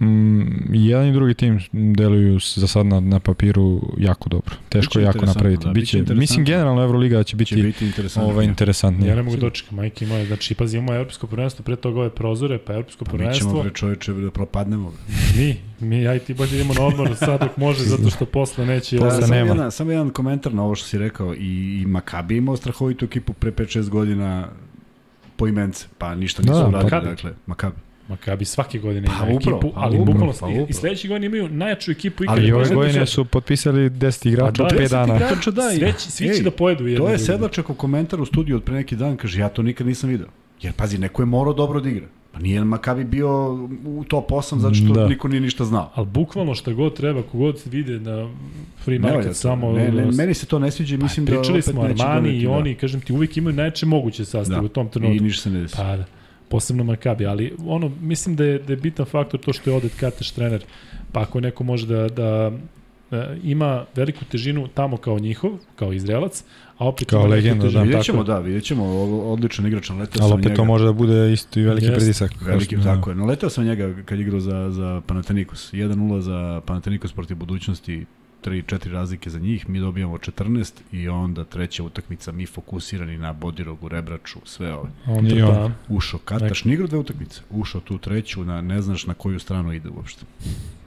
mm, 0.00 0.74
jedan 0.74 1.08
i 1.08 1.12
drugi 1.12 1.34
tim 1.34 1.60
deluju 1.72 2.38
za 2.54 2.66
sad 2.66 2.86
na, 2.86 3.00
na 3.00 3.20
papiru 3.20 3.80
jako 3.98 4.28
dobro. 4.28 4.54
Teško 4.68 4.98
je 4.98 5.04
jako 5.04 5.26
napraviti. 5.26 5.66
Da, 5.66 5.72
biće, 5.72 5.98
biće 5.98 6.14
mislim 6.14 6.44
generalno 6.44 6.82
Euroliga 6.82 7.22
će 7.22 7.36
biti, 7.36 7.56
će 7.56 7.62
biti 7.62 7.86
interesantnija. 7.86 8.34
Ovaj, 8.34 8.44
interesantnija. 8.46 9.10
Ja 9.10 9.16
ne 9.16 9.22
mogu 9.22 9.36
dočekati, 9.36 9.74
majke 9.74 10.06
moje. 10.06 10.26
Znači, 10.26 10.54
pazi, 10.54 10.78
imamo 10.78 10.94
evropsko 10.94 11.26
prvenstvo, 11.26 11.62
pre 11.62 11.76
toga 11.76 12.00
ove 12.00 12.10
prozore, 12.10 12.58
pa 12.58 12.72
evropsko 12.72 13.04
pa 13.04 13.10
prvenstvo. 13.10 13.48
Mi 13.48 13.52
ćemo 13.52 13.62
pre 13.62 13.72
čoveče 13.74 14.12
da 14.12 14.30
propadnemo. 14.30 14.92
Mi, 15.36 15.56
mi, 15.80 16.08
aj 16.08 16.18
ti 16.18 16.34
bolje 16.34 16.54
idemo 16.54 16.74
na 16.74 16.86
odmor 16.86 17.16
sad 17.16 17.40
dok 17.40 17.56
može, 17.56 17.84
zato 17.84 18.10
što 18.10 18.26
posle 18.26 18.66
neće. 18.66 18.98
Pa, 18.98 19.10
samo, 19.10 19.34
nema. 19.34 19.50
Jedan, 19.50 19.70
samo 19.70 19.90
jedan 19.90 20.10
komentar 20.10 20.54
na 20.54 20.64
ovo 20.64 20.74
što 20.74 20.86
si 20.86 20.98
rekao. 20.98 21.34
I, 21.34 21.80
i 21.82 21.86
Makabi 21.86 22.36
imao 22.36 22.56
strahovitu 22.56 23.04
ekipu 23.04 23.32
pre 23.32 23.50
5-6 23.50 23.88
godina 23.88 24.48
po 25.42 25.46
imence, 25.46 25.86
pa 25.98 26.14
ništa 26.14 26.42
nisu 26.42 26.54
da, 26.54 26.68
uradili, 26.68 26.84
Makabi. 26.84 27.06
dakle, 27.06 27.32
Makabi. 27.46 27.76
Makabi 28.08 28.44
svake 28.44 28.78
godine 28.78 29.06
pa, 29.06 29.12
ima 29.12 29.36
upravo, 29.36 29.58
ekipu, 29.58 29.74
pa 29.74 29.80
ali 29.80 29.98
bukvalno 29.98 30.32
pa, 30.40 30.46
upravo. 30.46 30.66
i 30.68 30.72
sledeće 30.72 31.08
godine 31.08 31.26
imaju 31.26 31.48
najjaču 31.48 31.90
ekipu 31.90 32.24
ikada. 32.24 32.40
Ali 32.40 32.52
ove 32.52 32.74
godine 32.74 33.06
su 33.06 33.24
potpisali 33.24 33.90
10 33.90 34.28
igrača 34.28 34.62
u 34.62 34.66
5 34.66 34.90
dana. 34.90 35.16
Igrača, 35.16 35.50
da, 35.50 35.70
svi, 35.70 35.92
svi 35.98 36.34
će 36.36 36.42
da 36.42 36.50
pojedu 36.50 36.86
jedno. 36.86 37.06
To 37.06 37.12
je 37.12 37.18
Sedlačak 37.18 37.70
u 37.70 37.74
komentar 37.74 38.20
u 38.20 38.26
studiju 38.26 38.56
od 38.56 38.62
pre 38.62 38.74
neki 38.74 38.96
dan, 38.96 39.16
kaže 39.16 39.40
ja 39.40 39.48
to 39.48 39.62
nikad 39.62 39.86
nisam 39.86 40.10
video. 40.10 40.28
Jer 40.60 40.72
pazi, 40.72 40.98
neko 40.98 41.22
je 41.22 41.26
morao 41.26 41.54
dobro 41.54 41.80
da 41.80 41.88
igra. 41.88 42.06
Pa 42.32 42.38
nije 42.38 42.64
Makabi 42.64 43.04
bio 43.04 43.54
u 43.84 44.04
top 44.08 44.30
8 44.30 44.58
zato 44.58 44.74
što 44.74 44.92
da. 44.92 45.08
niko 45.08 45.28
nije 45.28 45.40
ništa 45.40 45.64
znao. 45.64 45.90
Ali 45.94 46.06
bukvalno 46.06 46.54
šta 46.54 46.72
god 46.72 46.96
treba, 46.96 47.22
kogod 47.22 47.62
vide 47.64 48.00
na 48.00 48.28
free 48.84 48.98
market 48.98 49.26
ne, 49.26 49.34
samo... 49.34 49.72
Ne, 49.72 49.92
ne, 49.92 50.10
meni 50.12 50.34
se 50.34 50.46
to 50.46 50.58
ne 50.58 50.70
sviđa 50.70 50.96
pa, 50.98 51.02
mislim 51.02 51.26
da 51.26 51.40
opet 51.40 51.64
smo 51.64 51.82
Armani 51.82 52.30
i 52.30 52.46
oni, 52.46 52.74
da. 52.74 52.80
kažem 52.80 53.00
ti, 53.00 53.12
uvijek 53.12 53.36
imaju 53.36 53.56
najče 53.56 53.86
moguće 53.86 54.24
sastav 54.24 54.60
da. 54.60 54.66
u 54.66 54.68
tom 54.68 54.88
trenutku. 54.88 55.16
I 55.16 55.20
ništa 55.20 55.42
se 55.42 55.50
ne 55.50 55.60
desi. 55.60 55.76
Pa 55.76 55.96
da 55.96 56.04
posebno 56.52 56.84
Makabi, 56.84 57.26
ali 57.26 57.52
ono, 57.66 57.90
mislim 58.00 58.36
da 58.36 58.44
je, 58.44 58.58
da 58.58 58.72
je 58.72 58.76
bitan 58.76 59.06
faktor 59.06 59.40
to 59.40 59.52
što 59.52 59.70
je 59.70 59.76
Odet 59.76 59.94
Kateš 60.00 60.30
trener, 60.30 60.64
pa 61.12 61.22
ako 61.22 61.40
neko 61.40 61.64
može 61.64 61.86
da, 61.86 62.08
da 62.08 62.52
e, 63.12 63.38
ima 63.42 63.84
veliku 63.96 64.24
težinu 64.24 64.68
tamo 64.68 64.96
kao 64.96 65.18
njihov, 65.18 65.50
kao 65.76 65.92
Izraelac, 65.92 66.44
a 66.78 66.86
opet 66.88 67.10
kao 67.10 67.26
legenda, 67.26 67.68
da. 67.68 67.82
Vidjet 67.82 68.04
ćemo, 68.04 68.24
da, 68.24 68.38
vidjet 68.38 68.64
ćemo, 68.64 68.84
odličan 69.32 69.66
igrač, 69.66 69.88
naletao 69.88 70.24
Ali 70.24 70.32
opet 70.32 70.44
njega. 70.44 70.56
to 70.56 70.64
može 70.64 70.84
da 70.84 70.92
bude 70.92 71.32
isto 71.32 71.60
i 71.60 71.62
veliki 71.62 71.86
Jest, 71.86 71.96
pritisak. 71.96 72.32
Veliki, 72.40 72.76
da. 72.76 72.82
tako 72.82 73.10
je. 73.10 73.16
Naletao 73.16 73.50
sam 73.50 73.64
njega 73.64 73.94
kad 74.04 74.20
igrao 74.20 74.40
za, 74.40 74.70
za 74.70 75.02
Panathinaikos. 75.06 75.72
1-0 75.72 76.20
za 76.20 76.60
Panathinaikos 76.66 77.12
protiv 77.12 77.36
budućnosti, 77.36 78.06
3-4 78.44 78.92
razlike 78.92 79.30
za 79.30 79.38
njih, 79.38 79.68
mi 79.68 79.80
dobijamo 79.80 80.18
14 80.18 80.72
i 80.92 81.08
onda 81.08 81.44
treća 81.44 81.84
utakmica, 81.84 82.32
mi 82.32 82.46
fokusirani 82.46 83.18
na 83.18 83.32
Bodirogu, 83.32 83.88
Rebraču, 83.88 84.38
sve 84.44 84.74
ove. 84.74 84.90
Onda 85.06 85.34
I 85.34 85.42
on. 85.42 85.54
Da. 85.54 85.70
Ušao 85.88 86.20
Kataš, 86.24 86.64
nije 86.64 86.74
igrao 86.74 86.88
dve 86.88 86.98
utakmice, 86.98 87.40
ušao 87.50 87.80
tu 87.80 87.98
treću, 87.98 88.44
na, 88.44 88.60
ne 88.60 88.82
znaš 88.82 89.06
na 89.06 89.14
koju 89.14 89.38
stranu 89.38 89.72
ide 89.72 89.88
uopšte. 89.88 90.24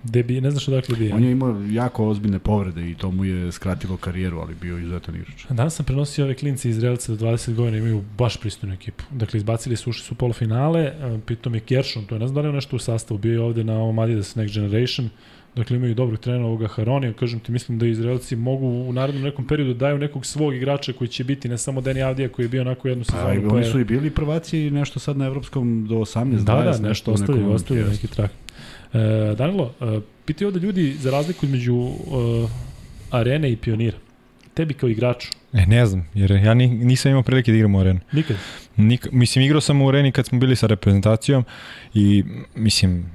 Gde 0.06 0.24
bi, 0.24 0.42
ne 0.42 0.52
znaš 0.52 0.68
odakle 0.68 0.96
bi. 0.96 1.12
On 1.12 1.24
je 1.24 1.32
imao 1.32 1.62
jako 1.70 2.08
ozbiljne 2.08 2.40
povrede 2.40 2.90
i 2.90 2.96
to 2.96 3.12
mu 3.12 3.26
je 3.26 3.52
skratilo 3.52 3.98
karijeru, 3.98 4.40
ali 4.40 4.56
bio 4.62 4.78
izuzetan 4.78 5.16
igrač. 5.16 5.46
Danas 5.50 5.76
sam 5.76 5.86
prenosio 5.86 6.26
ove 6.26 6.34
klince 6.36 6.70
iz 6.70 6.80
Realca 6.80 7.16
do 7.16 7.26
20 7.26 7.54
godina, 7.54 7.78
imaju 7.78 8.04
baš 8.18 8.38
pristojnu 8.38 8.76
ekipu. 8.76 9.04
Dakle, 9.12 9.38
izbacili 9.38 9.76
su, 9.76 9.90
ušli 9.90 10.04
su 10.04 10.16
polufinale, 10.16 10.94
pitom 11.26 11.56
je 11.56 11.60
Kershon, 11.60 12.06
to 12.06 12.16
je 12.16 12.20
ne 12.20 12.28
znam 12.28 12.36
da 12.36 12.42
li 12.42 12.48
je 12.48 12.54
nešto 12.54 12.76
u 12.76 12.80
sastavu, 12.80 13.18
bio 13.18 13.34
je 13.34 13.42
ovde 13.42 13.64
na 13.64 13.74
ovom 13.74 14.00
Adidas 14.00 14.36
Next 14.36 14.54
Generation, 14.54 15.10
Dakle, 15.56 15.78
imaju 15.78 15.96
dobrog 15.96 16.20
trenera 16.20 16.46
ovoga 16.46 16.68
Haronija, 16.68 17.14
kažem 17.14 17.40
ti, 17.40 17.52
mislim 17.52 17.80
da 17.80 17.88
Izraelci 17.88 18.36
mogu 18.36 18.68
u 18.68 18.94
narednom 18.94 19.24
nekom 19.24 19.48
periodu 19.48 19.74
da 19.74 19.80
daju 19.80 19.98
nekog 19.98 20.26
svog 20.26 20.56
igrača 20.56 20.94
koji 20.94 21.08
će 21.08 21.24
biti 21.24 21.50
ne 21.50 21.58
samo 21.58 21.82
Deni 21.82 22.02
Avdija 22.04 22.30
koji 22.30 22.46
je 22.46 22.50
bio 22.50 22.62
onako 22.62 22.88
jednu 22.88 23.04
sezonu. 23.04 23.42
Pa, 23.44 23.50
pa 23.50 23.56
oni 23.56 23.66
su 23.66 23.80
i 23.80 23.84
bili 23.84 24.10
prvaci 24.10 24.72
nešto 24.72 25.00
sad 25.00 25.18
na 25.18 25.26
evropskom 25.26 25.88
do 25.90 25.96
18, 25.96 26.44
da, 26.44 26.54
20. 26.54 26.82
Da, 26.82 26.88
nešto 26.88 27.12
ostavio, 27.12 27.52
ostavio 27.52 27.88
neki 27.88 28.08
trak. 28.08 28.32
E, 28.96 29.36
Danilo, 29.36 29.72
e, 29.82 30.00
pitaju 30.26 30.48
ovde 30.48 30.60
ljudi 30.60 30.96
za 31.00 31.12
razliku 31.12 31.46
između 31.46 31.76
e, 31.76 32.48
arene 33.12 33.52
i 33.52 33.56
pionira. 33.56 33.98
Tebi 34.54 34.74
kao 34.74 34.90
igraču. 34.90 35.28
E, 35.54 35.66
ne 35.66 35.86
znam, 35.86 36.08
jer 36.14 36.32
ja 36.32 36.54
ni, 36.54 36.68
nisam 36.68 37.10
imao 37.10 37.24
prilike 37.24 37.52
da 37.52 37.58
igram 37.58 37.76
u 37.76 37.80
arenu. 37.80 38.00
Nikad? 38.12 38.38
Nik, 38.78 39.08
mislim, 39.12 39.46
igrao 39.46 39.62
sam 39.62 39.82
u 39.82 39.90
areni 39.90 40.12
kad 40.12 40.26
smo 40.26 40.40
bili 40.40 40.56
sa 40.56 40.68
reprezentacijom 40.68 41.46
i, 41.94 42.24
mislim, 42.56 43.06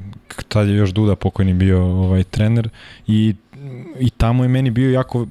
tad 0.48 0.68
je 0.68 0.74
još 0.74 0.90
Duda 0.90 1.16
pokojni 1.16 1.54
bio 1.54 1.84
ovaj 1.84 2.24
trener 2.24 2.68
i, 3.06 3.34
i 4.00 4.10
tamo 4.10 4.44
je 4.44 4.48
meni 4.48 4.70
bio 4.70 4.90
jako 4.90 5.26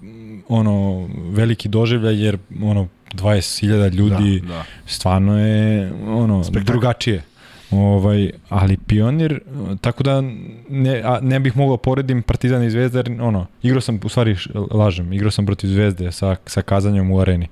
ono 0.47 1.07
veliki 1.31 1.69
doživljaj 1.69 2.23
jer 2.25 2.37
ono 2.63 2.87
20.000 3.13 3.93
ljudi 3.93 4.39
da, 4.39 4.47
da. 4.47 4.63
stvarno 4.85 5.39
je 5.39 5.91
ono 6.07 6.43
Spektakl. 6.43 6.71
drugačije. 6.71 7.23
Ovaj, 7.72 8.32
ali 8.49 8.78
pionir, 8.78 9.41
tako 9.82 10.03
da 10.03 10.22
ne, 10.70 11.01
a, 11.03 11.20
ne 11.22 11.39
bih 11.39 11.57
mogao 11.57 11.78
poredim 11.78 12.22
Partizan 12.22 12.63
i 12.63 12.70
Zvezda, 12.70 12.99
jer 12.99 13.22
ono, 13.22 13.47
igrao 13.63 13.82
sam, 13.82 13.99
u 14.03 14.09
stvari 14.09 14.36
lažem, 14.72 15.13
igrao 15.13 15.32
sam 15.32 15.45
protiv 15.45 15.67
Zvezde 15.67 16.11
sa, 16.11 16.36
sa 16.45 16.61
kazanjom 16.61 17.11
u 17.11 17.20
areni. 17.20 17.47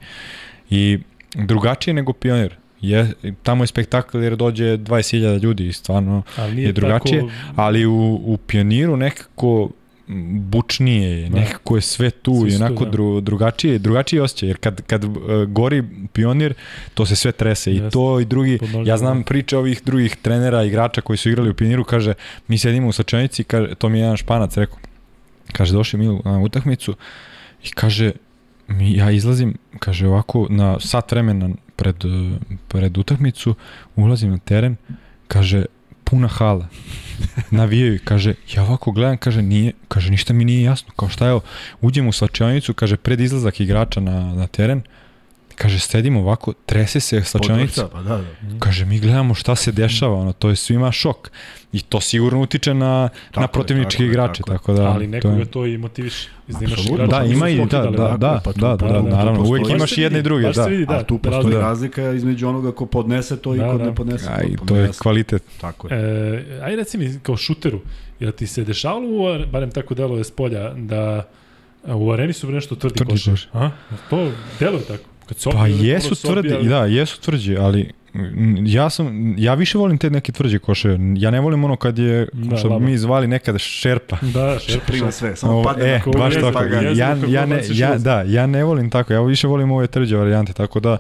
I 0.70 1.00
drugačije 1.36 1.94
nego 1.94 2.14
pionir. 2.14 2.56
Je, 2.82 3.14
tamo 3.44 3.64
je 3.64 3.68
spektakl 3.68 4.24
jer 4.24 4.36
dođe 4.36 4.78
20.000 4.78 5.40
ljudi 5.40 5.68
i 5.68 5.74
stvarno 5.74 6.24
je 6.56 6.72
drugačije, 6.72 7.22
tako... 7.22 7.32
ali 7.56 7.86
u, 7.86 8.22
u 8.26 8.38
pioniru 8.48 8.98
nekako 8.98 9.70
bučnije 10.40 11.22
je, 11.22 11.30
da. 11.30 11.40
nekako 11.40 11.76
je 11.76 11.82
sve 11.82 12.10
tu 12.10 12.46
i 12.50 12.56
onako 12.56 12.86
da. 12.86 12.92
dru, 12.92 13.22
drugačije, 13.22 13.80
drugačije 13.80 14.22
osjećaj, 14.22 14.50
jer 14.50 14.58
kad, 14.58 14.82
kad 14.82 15.04
uh, 15.04 15.14
gori 15.48 15.84
pionir, 16.14 16.54
to 16.94 17.06
se 17.06 17.16
sve 17.16 17.32
trese 17.32 17.72
Jeste. 17.72 17.88
i 17.88 17.92
to 17.92 18.20
i 18.20 18.26
drugi, 18.26 18.60
ja 18.86 18.98
znam 18.98 19.24
priče 19.24 19.58
ovih 19.58 19.82
drugih 19.86 20.16
trenera, 20.16 20.64
igrača 20.64 21.02
koji 21.02 21.18
su 21.18 21.30
igrali 21.30 21.50
u 21.50 21.54
pioniru, 21.54 21.84
kaže, 21.84 22.14
mi 22.48 22.58
sedimo 22.58 22.88
u 22.88 22.92
sačanici, 22.92 23.44
kaže, 23.44 23.76
to 23.76 23.90
mi 23.90 23.98
je 23.98 24.02
jedan 24.02 24.18
španac 24.18 24.58
rekao, 24.58 24.78
kaže, 25.52 25.74
došli 25.74 26.00
mi 26.00 26.20
na 26.26 26.40
utakmicu 26.40 26.96
i 27.64 27.70
kaže, 27.70 28.12
mi, 28.68 28.94
ja 28.94 29.12
izlazim, 29.12 29.58
kaže 29.80 30.08
ovako, 30.08 30.48
na 30.50 30.80
sat 30.80 31.12
vremena 31.12 31.50
pred, 31.76 31.96
pred 32.68 32.98
utakmicu, 32.98 33.56
ulazim 33.96 34.32
na 34.32 34.38
teren, 34.38 34.76
kaže, 35.28 35.66
puna 36.10 36.28
hala. 36.28 36.68
Navijaju, 37.52 38.00
kaže, 38.04 38.34
ja 38.56 38.64
ovako 38.64 38.92
gledam, 38.92 39.18
kaže, 39.18 39.42
nije, 39.42 39.74
kaže, 39.88 40.12
ništa 40.12 40.34
mi 40.34 40.46
nije 40.46 40.64
jasno, 40.64 40.94
kao 40.96 41.10
šta 41.10 41.28
je 41.28 41.40
uđem 41.82 42.08
u 42.08 42.12
slačionicu, 42.12 42.74
kaže, 42.74 42.98
pred 42.98 43.20
izlazak 43.20 43.60
igrača 43.60 44.00
na, 44.00 44.34
na 44.36 44.48
teren, 44.48 44.82
kaže, 45.58 45.80
sedimo 45.80 46.20
ovako, 46.20 46.54
trese 46.56 47.00
se 47.00 47.24
slačionica, 47.24 47.88
Pa 47.88 48.02
da, 48.02 48.18
da. 48.18 48.24
kaže, 48.60 48.86
mi 48.86 49.00
gledamo 49.00 49.34
šta 49.34 49.56
se 49.56 49.72
dešava, 49.72 50.16
ono, 50.16 50.34
to 50.34 50.50
je 50.50 50.56
svima 50.56 50.92
šok. 50.92 51.32
I 51.74 51.82
to 51.82 52.02
sigurno 52.02 52.42
utiče 52.42 52.74
na, 52.74 53.10
Tako 53.26 53.40
na 53.40 53.44
je, 53.44 53.48
protivničke 53.48 53.92
tako 53.92 54.04
je, 54.04 54.08
igrače, 54.08 54.38
tako 54.40 54.52
je. 54.52 54.58
tako, 54.58 54.74
da. 54.74 54.84
ali 54.86 55.06
to 55.06 55.12
nekoga 55.12 55.36
je- 55.36 55.46
to 55.46 55.66
i 55.66 55.78
motiviše. 55.78 56.30
Igrača 56.50 56.76
Da, 57.08 57.22
su 57.22 57.32
ima 57.32 57.50
i, 57.50 57.58
da, 57.62 57.80
da, 57.82 58.18
da, 58.18 58.42
pa 58.44 58.52
da, 58.54 58.68
da, 58.68 58.78
tu 58.80 58.86
naravno, 59.04 59.42
uvek 59.42 59.62
postoji- 59.62 59.76
imaš 59.76 59.98
i 59.98 60.02
jedne 60.02 60.20
i 60.20 60.24
druge, 60.24 60.52
da. 60.52 60.66
vidi, 60.66 60.86
da. 60.86 60.94
A 60.94 61.04
tu 61.04 61.18
postoji 61.18 61.44
razlika. 61.44 61.60
razlika 61.60 62.12
između 62.12 62.48
onoga 62.48 62.72
ko 62.72 62.86
podnese 62.86 63.38
to 63.38 63.56
i 63.56 63.58
Da, 63.58 63.72
ko 63.72 63.78
da. 63.78 63.86
ne 63.86 63.96
podnese. 63.96 64.30
A, 64.30 64.42
i 64.44 64.50
potpuno 64.50 64.68
to 64.70 64.76
je 64.78 64.90
kvalitet. 64.94 65.44
Tako 65.58 65.88
je. 65.88 65.94
E, 65.96 66.62
aj 66.62 66.76
reci 66.76 66.98
mi 66.98 67.20
kao 67.20 67.38
šuteru, 67.38 67.82
jel 68.20 68.32
ti 68.32 68.48
se 68.48 68.64
dešavalo, 68.64 69.06
barem 69.46 69.72
tako 69.72 69.94
deluje 69.94 70.24
s 70.24 70.32
polja, 70.32 70.74
da 70.74 71.28
u 71.86 72.12
areni 72.12 72.34
su 72.34 72.52
nešto 72.52 72.76
tvrdi, 72.76 72.96
Tvrdi 72.96 73.12
košar? 73.12 73.34
koš. 73.34 73.48
A? 73.54 73.70
To 74.10 74.32
deluje 74.60 74.82
tako. 74.82 75.04
Kad 75.28 75.38
se 75.38 75.50
Pa 75.50 75.68
jesu 75.68 76.16
se 76.16 76.28
tvrdi, 76.28 76.70
da, 76.70 76.86
jesu 76.86 77.22
tvrđi, 77.22 77.58
ali 77.58 77.92
ja 78.66 78.90
sam, 78.90 79.36
ja 79.38 79.54
više 79.54 79.78
volim 79.78 79.98
te 79.98 80.10
neke 80.10 80.32
tvrđe 80.32 80.60
koše. 80.60 80.98
Ja 81.18 81.32
ne 81.32 81.40
volim 81.40 81.64
ono 81.64 81.76
kad 81.76 81.98
je, 81.98 82.28
Da, 82.34 82.58
što 82.58 82.80
mi 82.80 82.98
zvali 82.98 83.28
nekada 83.28 83.58
šerpa. 83.58 84.18
Da, 84.22 84.60
šerpa. 84.60 84.86
Prima 84.86 85.12
sve, 85.12 85.36
samo 85.36 85.54
Ovo, 85.54 85.64
padne 85.64 85.90
e, 85.90 85.98
na 85.98 86.04
koga 86.04 86.20
baš 86.20 86.34
tako. 86.34 86.52
pa 86.54 86.64
ga 86.64 86.76
Ja, 86.76 86.92
ja, 86.92 87.18
ja, 87.28 87.46
ne, 87.46 87.62
ja, 87.70 87.98
da, 87.98 88.22
ja 88.22 88.48
ne 88.48 88.64
volim 88.64 88.90
tako. 88.90 89.14
Ja 89.14 89.22
više 89.22 89.48
volim 89.48 89.72
ove 89.72 89.88
tvrđe 89.88 90.18
varijante, 90.18 90.54
tako 90.54 90.80
da 90.80 90.98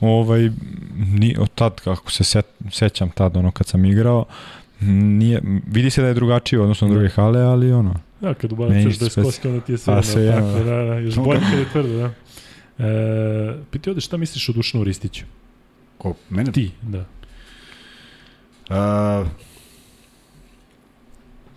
ovaj, 0.00 0.50
ni, 0.96 1.36
od 1.38 1.50
tad, 1.54 1.80
kako 1.80 2.10
se 2.10 2.24
set, 2.24 2.46
sećam 2.70 3.10
tad, 3.10 3.36
ono, 3.36 3.50
kad 3.50 3.66
sam 3.66 3.84
igrao, 3.84 4.24
nije, 4.80 5.40
vidi 5.66 5.90
se 5.90 6.02
da 6.02 6.08
je 6.08 6.14
drugačije 6.14 6.58
u 6.58 6.62
odnosno 6.62 6.88
na 6.88 6.94
druge 6.94 7.08
hale, 7.08 7.40
ali 7.40 7.72
ono, 7.72 7.94
Da, 8.20 8.34
kad 8.34 8.50
isto 8.52 8.98
da 8.98 9.04
je 9.04 9.10
skoski, 9.10 9.48
onda 9.48 9.60
ti 9.60 9.72
je 9.72 9.78
sve 9.78 9.94
A, 9.94 9.96
jedno, 9.96 10.12
sve 10.12 10.22
jedno, 10.22 10.52
tako, 10.52 10.64
da, 10.64 10.76
da, 10.76 10.98
još 10.98 11.14
bolje 11.14 11.40
kad 11.50 11.58
je 11.58 11.64
tvrdo, 11.72 11.96
da. 11.96 12.10
E, 12.80 13.56
piti 13.70 13.90
ovde 13.90 14.00
šta 14.00 14.16
misliš 14.16 14.48
o 14.48 14.52
Dušanu 14.52 14.84
Ristiću? 14.84 15.24
Ko, 15.98 16.14
mene? 16.30 16.52
Ti, 16.52 16.70
da. 16.82 17.04
A, 18.68 19.24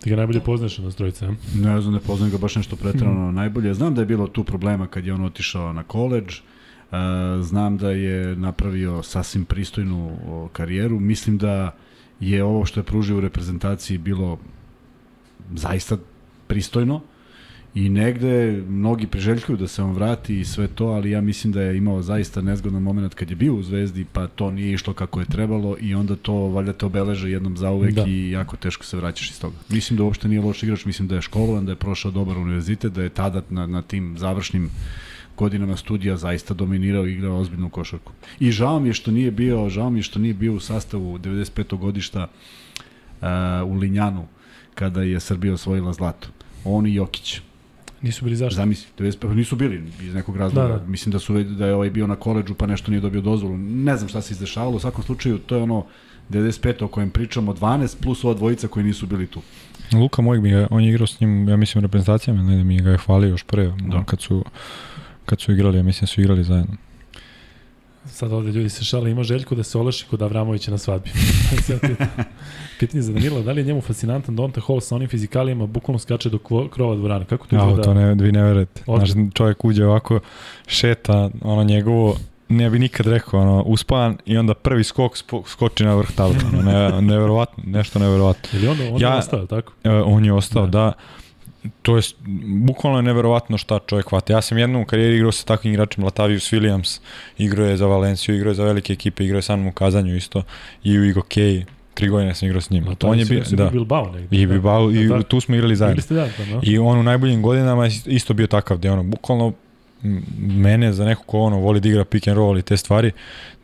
Ti 0.00 0.10
ga 0.10 0.16
najbolje 0.16 0.40
poznaš 0.40 0.78
od 0.78 0.84
nas 0.84 0.94
trojice, 0.94 1.26
a? 1.26 1.34
ne 1.54 1.80
znam, 1.80 1.94
ne 1.94 2.00
poznam 2.00 2.30
ga 2.30 2.38
baš 2.38 2.56
nešto 2.56 2.76
pretrano 2.76 3.32
najbolje. 3.32 3.74
Znam 3.74 3.94
da 3.94 4.02
je 4.02 4.06
bilo 4.06 4.26
tu 4.26 4.44
problema 4.44 4.86
kad 4.86 5.06
je 5.06 5.14
on 5.14 5.24
otišao 5.24 5.72
na 5.72 5.82
koleđ. 5.82 6.40
Znam 7.40 7.76
da 7.76 7.90
je 7.90 8.36
napravio 8.36 9.02
sasvim 9.02 9.44
pristojnu 9.44 10.16
karijeru. 10.52 11.00
Mislim 11.00 11.38
da 11.38 11.74
je 12.20 12.44
ovo 12.44 12.64
što 12.64 12.80
je 12.80 12.84
pružio 12.84 13.16
u 13.16 13.20
reprezentaciji 13.20 13.98
bilo 13.98 14.38
zaista 15.54 15.96
pristojno 16.46 17.00
i 17.74 17.88
negde 17.88 18.62
mnogi 18.68 19.06
priželjkuju 19.06 19.56
da 19.56 19.68
se 19.68 19.82
on 19.82 19.92
vrati 19.92 20.40
i 20.40 20.44
sve 20.44 20.68
to, 20.68 20.86
ali 20.86 21.10
ja 21.10 21.20
mislim 21.20 21.52
da 21.52 21.62
je 21.62 21.76
imao 21.76 22.02
zaista 22.02 22.40
nezgodan 22.40 22.82
moment 22.82 23.14
kad 23.14 23.30
je 23.30 23.36
bio 23.36 23.54
u 23.54 23.62
Zvezdi, 23.62 24.06
pa 24.12 24.26
to 24.26 24.50
nije 24.50 24.72
išlo 24.72 24.92
kako 24.92 25.20
je 25.20 25.26
trebalo 25.26 25.76
i 25.80 25.94
onda 25.94 26.16
to 26.16 26.34
valjda 26.34 26.72
te 26.72 26.86
obeleže 26.86 27.30
jednom 27.30 27.56
zauvek 27.56 27.94
Da. 27.94 28.04
i 28.06 28.30
jako 28.30 28.56
teško 28.56 28.84
se 28.84 28.96
vraćaš 28.96 29.30
iz 29.30 29.40
toga. 29.40 29.56
Mislim 29.68 29.96
da 29.96 30.04
uopšte 30.04 30.28
nije 30.28 30.40
loš 30.40 30.62
igrač, 30.62 30.84
mislim 30.84 31.08
da 31.08 31.14
je 31.14 31.22
školovan, 31.22 31.66
da 31.66 31.72
je 31.72 31.76
prošao 31.76 32.10
dobar 32.10 32.38
univerzitet, 32.38 32.92
da 32.92 33.02
je 33.02 33.08
tada 33.08 33.42
na, 33.50 33.66
na 33.66 33.82
tim 33.82 34.14
završnim 34.18 34.70
godinama 35.36 35.76
studija 35.76 36.16
zaista 36.16 36.54
dominirao 36.54 37.06
i 37.06 37.12
igrao 37.12 37.38
ozbiljnu 37.38 37.70
košarku. 37.70 38.12
I 38.40 38.50
žao 38.50 38.80
mi 38.80 38.88
je 38.88 38.92
što 38.92 39.10
nije 39.10 39.30
bio, 39.30 39.68
žao 39.68 39.90
mi 39.90 39.98
je 39.98 40.02
što 40.02 40.18
nije 40.18 40.34
bio 40.34 40.54
u 40.54 40.60
sastavu 40.60 41.18
95. 41.18 41.78
godišta 41.78 42.26
uh, 42.26 43.26
u 43.66 43.74
Linjanu 43.74 44.26
kada 44.74 45.02
je 45.02 45.20
Srbija 45.20 45.54
osvojila 45.54 45.92
zlato. 45.92 46.28
On 46.64 46.86
i 46.86 46.94
Jokić. 46.94 47.40
Nisu 48.04 48.24
bili 48.24 48.36
zašto? 48.36 48.56
Zamisli, 48.56 48.86
95. 48.98 49.34
nisu 49.34 49.56
bili 49.56 49.82
iz 50.02 50.14
nekog 50.14 50.36
razloga. 50.36 50.68
Da, 50.68 50.78
Da. 50.78 50.86
Mislim 50.86 51.12
da 51.12 51.18
su 51.18 51.42
da 51.42 51.66
je 51.66 51.74
ovaj 51.74 51.90
bio 51.90 52.06
na 52.06 52.16
koleđžu 52.16 52.54
pa 52.54 52.66
nešto 52.66 52.90
nije 52.90 53.00
dobio 53.00 53.20
dozvolu. 53.20 53.56
Ne 53.58 53.96
znam 53.96 54.08
šta 54.08 54.20
se 54.20 54.32
izdešavalo, 54.32 54.76
u 54.76 54.80
svakom 54.80 55.04
slučaju 55.04 55.38
to 55.38 55.56
je 55.56 55.62
ono 55.62 55.86
95. 56.30 56.84
o 56.84 56.88
kojem 56.88 57.10
pričamo 57.10 57.54
12 57.54 57.96
plus 58.02 58.24
ova 58.24 58.34
dvojica 58.34 58.68
koji 58.68 58.84
nisu 58.84 59.06
bili 59.06 59.26
tu. 59.26 59.40
Luka 59.92 60.22
Mojk 60.22 60.42
mi 60.42 60.50
ga, 60.50 60.66
on 60.70 60.84
je 60.84 60.90
igrao 60.90 61.06
s 61.06 61.20
njim, 61.20 61.48
ja 61.48 61.56
mislim, 61.56 61.82
reprezentacijama, 61.82 62.42
ne 62.42 62.56
da 62.56 62.64
mi 62.64 62.82
ga 62.82 62.90
je 62.90 62.98
hvalio 62.98 63.28
još 63.28 63.42
pre, 63.44 63.64
Da. 63.66 63.72
da. 63.98 64.04
kad 64.04 64.20
su 64.20 64.44
kad 65.26 65.40
su 65.40 65.52
igrali, 65.52 65.76
ja 65.76 65.82
mislim 65.82 66.00
da 66.00 66.06
su 66.06 66.20
igrali 66.20 66.44
zajedno. 66.44 66.74
Sad 68.06 68.32
ovde 68.32 68.52
ljudi 68.52 68.68
se 68.68 68.84
šale, 68.84 69.10
ima 69.10 69.22
željko 69.22 69.54
da 69.54 69.62
se 69.62 69.78
oleši 69.78 70.06
kod 70.06 70.22
Avramovića 70.22 70.70
na 70.70 70.78
svadbi. 70.78 71.10
Pitanje 72.80 73.02
za 73.02 73.12
Danila, 73.12 73.40
da 73.40 73.52
li 73.52 73.60
je 73.60 73.64
njemu 73.64 73.80
fascinantan 73.80 74.36
Donta 74.36 74.60
Hall 74.60 74.80
sa 74.80 74.94
onim 74.96 75.08
fizikalijama, 75.08 75.66
bukvalno 75.66 75.98
skače 75.98 76.30
do 76.30 76.38
krova 76.68 76.96
dvorane? 76.96 77.24
Kako 77.24 77.46
to 77.46 77.56
Ja, 77.56 77.62
izgleda? 77.62 77.82
to 77.82 77.94
ne, 77.94 78.14
vi 78.14 78.32
ne 78.32 78.42
verujete. 78.42 78.82
Znaš, 78.86 79.10
čovjek 79.34 79.64
uđe 79.64 79.86
ovako, 79.86 80.20
šeta, 80.66 81.30
ono 81.42 81.64
njegovo, 81.64 82.16
ne 82.48 82.70
bi 82.70 82.78
nikad 82.78 83.06
rekao, 83.06 83.40
ono, 83.40 83.62
uspavan 83.62 84.18
i 84.26 84.36
onda 84.36 84.54
prvi 84.54 84.84
skok 84.84 85.16
spo, 85.16 85.42
skoči 85.46 85.84
na 85.84 85.94
vrh 85.94 86.10
table. 86.10 86.36
Ono, 86.48 86.62
ne, 86.62 87.02
neverovatno, 87.02 87.64
nešto 87.66 87.98
neverovatno. 87.98 88.58
Ili 88.58 88.68
onda 88.68 88.84
on 88.84 88.88
ja, 88.92 89.08
Ja- 89.08 89.12
je 89.12 89.18
ostao, 89.18 89.46
tako? 89.46 89.72
On 90.04 90.24
je 90.24 90.32
ostao, 90.32 90.66
Da. 90.66 90.70
da. 90.70 90.92
To 91.82 91.96
je 91.96 92.02
bukvalno 92.46 93.02
neverovatno 93.02 93.58
šta 93.58 93.78
čovjek 93.86 94.08
hvata. 94.08 94.32
Ja 94.32 94.42
sam 94.42 94.58
jednom 94.58 94.82
u 94.82 94.84
karijeri 94.84 95.16
igrao 95.16 95.32
sa 95.32 95.44
takvim 95.44 95.72
igračem 95.72 96.04
Latavius 96.04 96.52
Williams, 96.52 97.00
igrao 97.38 97.66
je 97.66 97.76
za 97.76 97.86
Valenciju, 97.86 98.34
igrao 98.34 98.50
je 98.50 98.54
za 98.54 98.64
velike 98.64 98.92
ekipe, 98.92 99.24
igrao 99.24 99.38
je 99.38 99.42
sa 99.42 99.56
mnom 99.56 99.68
u 99.68 99.72
Kazanju 99.72 100.16
isto 100.16 100.42
i 100.84 100.98
u 100.98 101.04
Igokej. 101.04 101.64
Tri 101.94 102.08
godine 102.08 102.34
sam 102.34 102.48
igrao 102.48 102.60
s 102.60 102.70
njim. 102.70 102.84
to 102.98 103.08
on 103.08 103.18
je 103.18 103.24
bio, 103.24 103.42
da. 103.50 103.70
Bilbao 103.70 104.10
negdje. 104.12 104.42
I 104.42 104.46
Bilbao, 104.46 104.90
i 104.90 105.08
Da. 105.08 105.22
tu 105.22 105.40
smo 105.40 105.54
igrali 105.54 105.76
zajedno. 105.76 106.02
Ste 106.02 106.14
da, 106.14 106.28
no? 106.50 106.60
I 106.62 106.78
on 106.78 106.98
u 106.98 107.02
najboljim 107.02 107.42
godinama 107.42 107.84
je 107.84 107.90
isto 108.06 108.34
bio 108.34 108.46
takav 108.46 108.76
gde 108.76 108.90
ono, 108.90 109.02
bukvalno 109.02 109.52
mene 110.38 110.92
za 110.92 111.04
neko 111.04 111.22
ko 111.22 111.38
ono 111.40 111.58
voli 111.58 111.80
da 111.80 111.88
igra 111.88 112.04
pick 112.04 112.28
and 112.28 112.36
roll 112.36 112.58
i 112.58 112.62
te 112.62 112.76
stvari, 112.76 113.10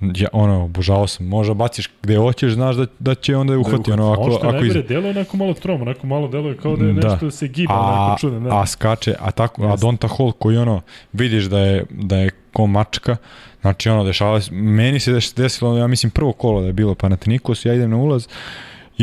ja 0.01 0.29
ono 0.33 0.65
obožavao 0.65 1.07
sam. 1.07 1.27
Možda 1.27 1.55
baciš 1.55 1.91
gde 2.03 2.17
hoćeš, 2.17 2.53
znaš 2.53 2.77
da 2.77 2.87
da 2.99 3.15
će 3.15 3.37
onda 3.37 3.53
je 3.53 3.59
uhvati 3.59 3.93
ono 3.93 4.13
ako 4.13 4.31
što 4.31 4.49
ako 4.49 4.57
iz... 4.57 4.61
najgore 4.63 4.83
deluje 4.83 5.11
onako 5.11 5.37
malo 5.37 5.55
trom, 5.55 5.83
onako 5.83 6.07
malo 6.07 6.29
deluje 6.29 6.57
kao 6.57 6.77
da 6.77 6.87
je 6.87 6.93
Da. 6.93 7.09
nešto 7.09 7.25
da 7.25 7.31
se 7.31 7.49
giba, 7.49 7.75
a, 7.75 7.81
onako 7.81 8.21
čudno. 8.21 8.41
Da. 8.41 8.61
a 8.61 8.67
skače, 8.67 9.15
a 9.21 9.31
tako, 9.31 9.63
a 9.63 9.71
Jeste. 9.71 9.87
Donta 9.87 10.09
Hall 10.09 10.33
koji 10.33 10.57
ono 10.57 10.81
vidiš 11.13 11.45
da 11.45 11.59
je 11.59 11.85
da 11.91 12.17
je 12.17 12.31
ko 12.53 12.67
mačka, 12.67 13.17
znači 13.61 13.89
ono 13.89 14.05
dešava 14.05 14.41
se, 14.41 14.53
meni 14.53 15.01
se 15.01 15.13
desilo, 15.37 15.79
ja 15.79 15.87
mislim 15.87 16.11
prvo 16.11 16.33
kolo 16.33 16.61
da 16.61 16.67
je 16.67 16.73
bilo 16.73 16.95
Panathinaikos, 16.95 17.65
ja 17.65 17.75
idem 17.75 17.91
na 17.91 17.97
ulaz, 17.97 18.29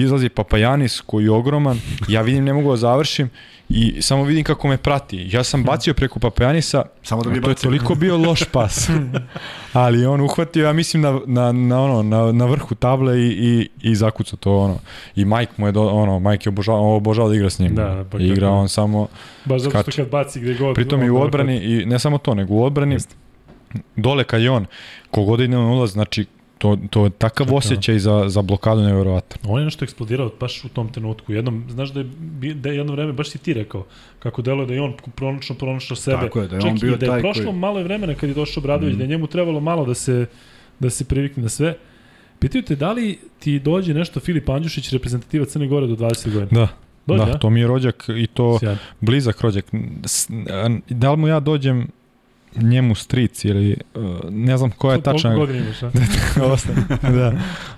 izlazi 0.01 0.29
Papajanis 0.29 1.01
koji 1.01 1.23
je 1.23 1.31
ogroman, 1.31 1.79
ja 2.07 2.21
vidim 2.21 2.43
ne 2.43 2.53
mogu 2.53 2.71
da 2.71 2.77
završim 2.77 3.29
i 3.69 4.01
samo 4.01 4.23
vidim 4.23 4.43
kako 4.43 4.67
me 4.67 4.77
prati. 4.77 5.27
Ja 5.31 5.43
sam 5.43 5.63
bacio 5.63 5.93
preko 5.93 6.19
Papajanisa, 6.19 6.83
Samo 7.03 7.23
da 7.23 7.29
bi 7.29 7.41
to 7.41 7.49
je 7.49 7.55
toliko 7.55 7.95
bio 7.95 8.17
loš 8.17 8.43
pas. 8.43 8.89
Ali 9.73 10.05
on 10.05 10.21
uhvatio, 10.21 10.65
ja 10.65 10.73
mislim, 10.73 11.01
na, 11.01 11.21
na, 11.25 11.51
na, 11.51 11.81
ono, 11.81 12.03
na, 12.03 12.31
na 12.31 12.45
vrhu 12.45 12.75
table 12.75 13.19
i, 13.19 13.27
i, 13.27 13.69
i 13.81 13.95
zakucao 13.95 14.37
to. 14.37 14.57
Ono. 14.57 14.79
I 15.15 15.25
Mike 15.25 15.51
mu 15.57 15.65
je, 15.65 15.71
do, 15.71 15.87
ono, 15.87 16.19
Mike 16.19 16.47
je 16.47 16.51
obožavao, 16.51 16.95
obožavao 16.95 17.29
da 17.29 17.35
igra 17.35 17.49
s 17.49 17.59
njim. 17.59 17.75
Da, 17.75 18.05
pa 18.11 18.17
igra 18.19 18.49
on 18.49 18.69
samo, 18.69 19.07
Baš 19.45 19.61
zato 19.61 19.91
što 19.91 20.01
kad 20.03 20.11
baci 20.11 20.39
gde 20.39 20.53
god. 20.53 20.75
pritom 20.75 21.03
i 21.03 21.09
u 21.09 21.15
onda 21.15 21.25
odbrani, 21.25 21.57
i 21.57 21.85
ne 21.85 21.99
samo 21.99 22.17
to, 22.17 22.33
nego 22.33 22.53
u 22.53 22.63
odbrani, 22.63 22.95
Jeste. 22.95 23.15
dole 23.95 24.23
kad 24.23 24.41
je 24.41 24.51
on, 24.51 24.65
kogod 25.11 25.39
ide 25.39 25.57
na 25.57 25.59
ulaz, 25.59 25.91
znači, 25.91 26.25
to, 26.57 26.77
to 26.89 27.03
je 27.03 27.09
takav 27.09 27.47
to. 27.47 27.55
osjećaj 27.55 27.99
za, 27.99 28.23
za 28.27 28.41
blokadu 28.41 28.81
nevjerovatan. 28.81 29.37
On 29.45 29.59
je 29.59 29.65
nešto 29.65 29.85
eksplodirao 29.85 30.31
baš 30.39 30.63
u 30.63 30.69
tom 30.69 30.89
trenutku. 30.89 31.33
Jednom, 31.33 31.65
znaš 31.69 31.89
da 31.89 31.99
je, 31.99 32.05
da 32.53 32.69
je 32.69 32.77
jedno 32.77 32.93
vreme, 32.93 33.13
baš 33.13 33.29
si 33.29 33.37
ti 33.37 33.53
rekao, 33.53 33.85
kako 34.19 34.41
deluje 34.41 34.65
da 34.65 34.73
je 34.73 34.81
on 34.81 34.93
pronačno 35.15 35.55
pronašao 35.55 35.97
sebe. 35.97 36.17
Tako 36.17 36.41
je, 36.41 36.47
da 36.47 36.55
je 36.55 36.61
Čak 36.61 36.71
on 36.71 36.77
bio 36.77 36.97
da 36.97 37.05
je 37.05 37.09
taj 37.09 37.19
prošlo 37.21 37.43
koji- 37.43 37.55
malo 37.55 37.83
vremena 37.83 38.13
kad 38.13 38.29
je 38.29 38.35
došao 38.35 38.63
Bradović, 38.63 38.91
Mhm. 38.91 38.97
da 38.97 39.03
je 39.03 39.09
njemu 39.09 39.27
trebalo 39.27 39.59
malo 39.59 39.85
da 39.85 39.93
se, 39.93 40.25
da 40.79 40.89
se 40.89 41.05
privikne 41.05 41.43
na 41.43 41.49
sve. 41.49 41.77
Pitaju 42.39 42.63
te 42.63 42.75
da 42.75 42.91
li 42.91 43.07
ti 43.39 43.59
dođe 43.59 43.93
nešto 43.93 44.19
Filip 44.19 44.49
Andjušić, 44.49 44.91
reprezentativa 44.91 45.45
Crne 45.45 45.67
Gore 45.67 45.87
do 45.87 45.95
20 45.95 46.33
godina? 46.33 46.61
Da, 46.61 46.67
Dođe, 47.07 47.25
da, 47.25 47.31
a? 47.31 47.37
to 47.37 47.49
mi 47.49 47.59
je 47.59 47.67
rođak 47.67 48.05
i 48.11 48.27
to 48.27 48.59
Sjajno. 48.59 48.79
blizak 49.01 49.41
rođak. 49.41 49.65
Da 50.89 51.11
li 51.11 51.17
mu 51.17 51.27
ja 51.27 51.39
dođem 51.39 51.87
njemu 52.57 52.95
stric 52.95 53.45
ili 53.45 53.77
uh, 53.95 54.03
ne 54.29 54.57
znam 54.57 54.71
koja 54.71 54.95
je 54.95 55.01
tačna 55.01 55.35
godina 55.35 55.59
imaš, 55.59 55.83
a? 55.83 55.91
Osta- 56.45 56.73
da. 57.11 57.33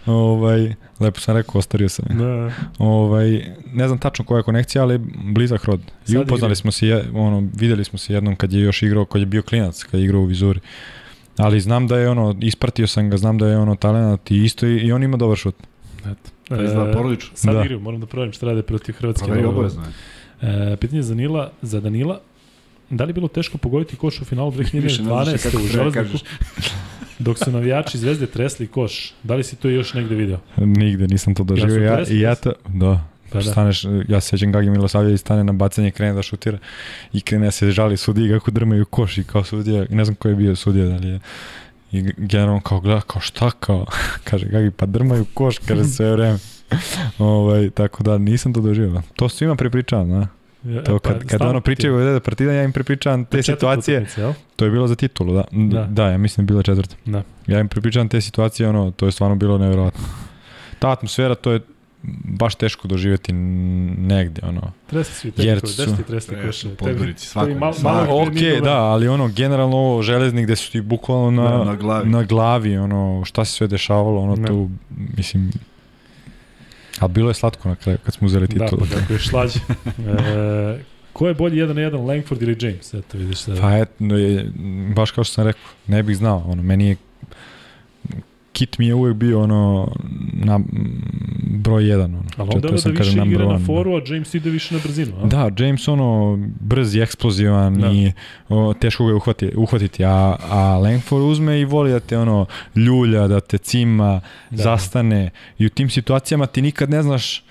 Ovaj, 0.06 0.74
lepo 1.00 1.20
sam 1.20 1.38
rekao, 1.38 1.60
ostario 1.60 1.90
sam. 1.90 2.06
Da. 2.10 2.52
Ovaj, 2.80 3.46
ne 3.66 3.88
znam 3.88 3.98
tačno 4.00 4.26
koja 4.26 4.38
je 4.38 4.44
konekcija, 4.44 4.82
ali 4.82 4.98
blizak 5.26 5.64
rod. 5.66 5.80
I 6.08 6.12
Sad 6.12 6.22
upoznali 6.22 6.56
smo 6.56 6.72
se, 6.72 7.04
ono, 7.14 7.50
videli 7.54 7.84
smo 7.84 8.00
se 8.00 8.14
jednom 8.14 8.36
kad 8.36 8.54
je 8.54 8.62
još 8.62 8.84
igrao, 8.84 9.06
kad 9.06 9.22
je 9.22 9.26
bio 9.26 9.42
klinac, 9.42 9.84
kad 9.84 10.00
je 10.00 10.06
igrao 10.06 10.22
u 10.22 10.26
Vizuri. 10.26 10.60
Ali 11.38 11.60
znam 11.62 11.88
da 11.88 11.98
je 11.98 12.10
ono, 12.10 12.36
ispratio 12.42 12.88
sam 12.88 13.10
ga, 13.10 13.18
znam 13.18 13.38
da 13.38 13.48
je 13.48 13.58
ono 13.58 13.76
talent 13.76 14.32
i 14.32 14.38
isto 14.38 14.68
i, 14.68 14.78
i 14.78 14.92
on 14.92 15.04
ima 15.04 15.18
dobar 15.18 15.38
šut. 15.38 15.56
Eto. 16.02 16.30
To 16.48 16.64
izgleda 16.64 16.90
E, 16.90 16.94
porodično. 16.94 17.32
Sad 17.36 17.54
Da. 17.54 17.62
igraju, 17.62 17.80
moram 17.80 18.00
da 18.00 18.06
proverim 18.06 18.34
šta 18.34 18.46
rade 18.46 18.62
protiv 18.62 18.94
Hrvatske. 18.94 19.26
Proveri 19.26 19.46
Ovo- 19.46 19.54
obavezno 19.54 19.84
je. 19.84 19.90
E, 20.74 20.78
pitanje 20.78 21.02
za 21.02 21.10
Danila, 21.10 21.52
za 21.62 21.80
Danila. 21.80 22.20
Da 22.90 23.04
li 23.04 23.10
je 23.10 23.14
bilo 23.14 23.28
teško 23.28 23.58
pogoditi 23.58 23.96
koš 23.96 24.22
u 24.22 24.26
finalu 24.26 24.50
Više 24.50 24.78
ne 24.82 24.90
znaš 24.90 25.28
2012. 25.28 25.44
kako 25.44 25.64
u 25.64 25.68
treba 25.68 25.92
Železniku? 25.92 26.26
Dok 27.20 27.38
su 27.38 27.52
navijači 27.52 27.98
Zvezde 27.98 28.28
tresli 28.28 28.68
koš, 28.68 29.14
da 29.24 29.36
li 29.36 29.44
si 29.44 29.56
to 29.56 29.70
još 29.70 29.94
negde 29.94 30.16
video? 30.16 30.40
Nigde 30.58 31.08
nisam 31.08 31.36
to 31.36 31.44
doživio. 31.44 31.84
Ja 31.84 32.00
Ja, 32.00 32.06
ja 32.10 32.36
to, 32.36 32.54
da, 32.68 33.06
Pa 33.32 33.40
da. 33.40 33.52
Staneš, 33.52 33.86
ja 34.08 34.22
se 34.22 34.30
sećam 34.30 34.52
Gagi 34.52 34.70
Milosavljević 34.70 35.22
stane 35.22 35.44
na 35.44 35.54
bacanje, 35.54 35.92
krene 35.92 36.14
da 36.14 36.22
šutira 36.22 36.58
i 37.14 37.22
krene 37.22 37.46
da 37.46 37.52
se 37.52 37.72
žali 37.72 37.98
sudiji 37.98 38.30
kako 38.30 38.52
drmaju 38.52 38.86
koš 38.86 39.18
i 39.18 39.24
kao 39.24 39.44
sudija, 39.44 39.86
i 39.90 39.96
ne 39.96 40.06
znam 40.06 40.16
ko 40.16 40.30
je 40.30 40.36
bio 40.36 40.56
sudija, 40.56 40.86
da 40.86 40.96
li 40.96 41.08
je 41.08 41.20
I 41.92 42.14
generalno 42.18 42.62
kao 42.62 42.80
gleda, 42.80 43.02
kao 43.02 43.22
šta 43.22 43.52
kao, 43.52 43.86
kaže 44.30 44.46
Gagi, 44.46 44.72
pa 44.72 44.86
drmaju 44.86 45.26
koš, 45.34 45.58
kaže 45.58 45.84
sve 45.84 46.12
vreme. 46.12 46.38
ovaj, 47.18 47.70
tako 47.70 48.04
da 48.04 48.18
nisam 48.18 48.54
to 48.54 48.62
doživio. 48.62 49.02
To 49.16 49.30
svima 49.30 49.56
prepričavam, 49.56 50.10
da. 50.10 50.28
Ja, 50.66 50.84
To 50.84 50.94
pa, 50.94 51.10
kad, 51.10 51.20
kad 51.20 51.30
stalno 51.30 51.50
ono 51.50 51.62
pričaju 51.62 52.00
da 52.06 52.20
partizan, 52.20 52.56
ja 52.56 52.64
im 52.64 52.72
prepričavam 52.72 53.26
te 53.26 53.38
četvrta 53.38 53.56
situacije. 53.56 53.98
utakmica, 53.98 54.22
jel? 54.22 54.34
To 54.56 54.66
je 54.66 54.72
bilo 54.72 54.88
za 54.88 54.96
titulu, 54.96 55.34
da. 55.34 55.44
Da. 55.52 55.84
Da, 55.84 56.06
ja 56.06 56.18
mislim 56.18 56.38
da 56.38 56.52
je 56.52 56.54
bila 56.54 56.64
četvrta. 56.64 56.96
Da. 57.06 57.24
Ja 57.48 57.60
im 57.60 57.68
prepričavam 57.68 58.10
te 58.10 58.22
situacije, 58.22 58.70
ono, 58.70 58.92
to 58.92 59.06
je 59.06 59.12
stvarno 59.12 59.36
bilo 59.36 59.58
nevjerojatno. 59.58 60.04
Ta 60.80 60.90
atmosfera, 60.90 61.36
to 61.36 61.52
je 61.52 61.60
baš 62.24 62.56
teško 62.56 62.88
doživjeti 62.88 63.34
negde, 63.34 64.42
ono. 64.44 64.72
Tresli 64.88 65.14
su 65.16 65.28
i 65.28 65.32
Jer 65.38 65.60
su- 65.62 65.96
ti 65.96 66.04
Tresli 66.04 66.36
koše? 66.46 66.70
Podgorici, 66.70 67.28
svako- 67.28 67.48
tebi 67.48 67.60
malo, 67.60 68.22
Ok, 68.22 68.34
da, 68.64 68.76
ali 68.76 69.08
ono, 69.08 69.28
generalno 69.28 69.78
ovo 69.78 70.02
železnik 70.02 70.46
gde 70.46 70.56
su 70.56 70.72
ti 70.72 70.82
bukvalno 70.82 71.32
na, 71.34 71.64
na 71.64 71.76
glavi. 71.76 72.10
na 72.10 72.24
glavi, 72.24 72.78
ono, 72.78 73.22
šta 73.26 73.46
se 73.46 73.52
sve 73.52 73.68
dešavalo, 73.68 74.22
ono, 74.22 74.36
Da. 74.36 74.48
tu, 74.48 74.70
mislim, 75.18 75.52
a 77.00 77.08
bilo 77.08 77.30
je 77.30 77.34
slatko 77.34 77.70
na 77.70 77.76
kraju 77.76 77.98
kad 78.06 78.14
smo 78.14 78.26
uzeli 78.26 78.48
Da, 78.48 78.66
titulu. 78.66 78.82
pa 78.82 78.96
tako 78.96 79.14
je 79.14 79.20
šlađ. 79.30 79.56
E, 79.56 80.84
ko 81.14 81.28
je 81.28 81.34
bolji 81.34 81.58
jedan 81.58 81.76
na 81.76 81.82
jedan, 81.82 82.06
Langford 82.06 82.42
ili 82.42 82.58
James? 82.62 82.94
Eto, 82.94 83.18
vidiš 83.18 83.38
sad. 83.38 83.60
Pa 83.62 83.78
et, 83.78 83.90
no, 84.00 84.18
je, 84.18 84.52
baš 84.96 85.12
kao 85.12 85.24
što 85.24 85.34
sam 85.34 85.46
rekao, 85.46 85.62
ne 85.88 86.04
bih 86.04 86.18
znao, 86.18 86.44
ono, 86.48 86.64
meni 86.64 86.88
je 86.88 86.96
Kit 88.60 88.78
mi 88.78 88.88
je 88.88 88.94
uvek 88.94 89.14
bio 89.16 89.42
ono 89.42 89.92
na 90.34 90.60
broj 91.44 91.86
jedan. 91.86 92.16
Ono. 92.16 92.24
Ali 92.38 92.50
To- 92.50 92.56
on 92.56 92.62
to 92.62 92.68
delo 92.68 92.72
da 92.72 92.78
sam 92.78 92.92
više 92.92 93.12
igra 93.12 93.24
number 93.24 93.40
na 93.42 93.48
one. 93.48 93.66
foru, 93.66 93.92
a 93.92 94.02
James 94.06 94.34
ide 94.34 94.50
više 94.50 94.76
na 94.76 94.82
brzinu. 94.84 95.12
A? 95.18 95.28
Da, 95.28 95.52
James 95.58 95.88
ono 95.88 96.38
brz 96.60 96.96
i 96.96 97.02
eksplozivan 97.02 97.74
Da. 97.74 97.82
da. 97.82 97.94
i 97.94 98.12
o, 98.50 98.74
teško 98.74 99.06
ga 99.06 99.12
je 99.12 99.16
uhvati, 99.16 99.52
uhvatiti, 99.56 100.06
a, 100.06 100.10
a 100.42 100.78
Langford 100.78 101.24
uzme 101.24 101.60
i 101.60 101.66
voli 101.66 101.92
da 101.92 102.00
te 102.00 102.18
ono 102.18 102.46
ljulja, 102.76 103.28
da 103.28 103.40
te 103.40 103.58
cima, 103.60 104.22
Da. 104.50 104.58
da. 104.58 104.64
zastane 104.64 105.30
i 105.58 105.66
u 105.66 105.70
tim 105.70 105.90
situacijama 105.90 106.46
ti 106.46 106.62
nikad 106.62 106.90
ne 106.90 107.04
znaš 107.04 107.44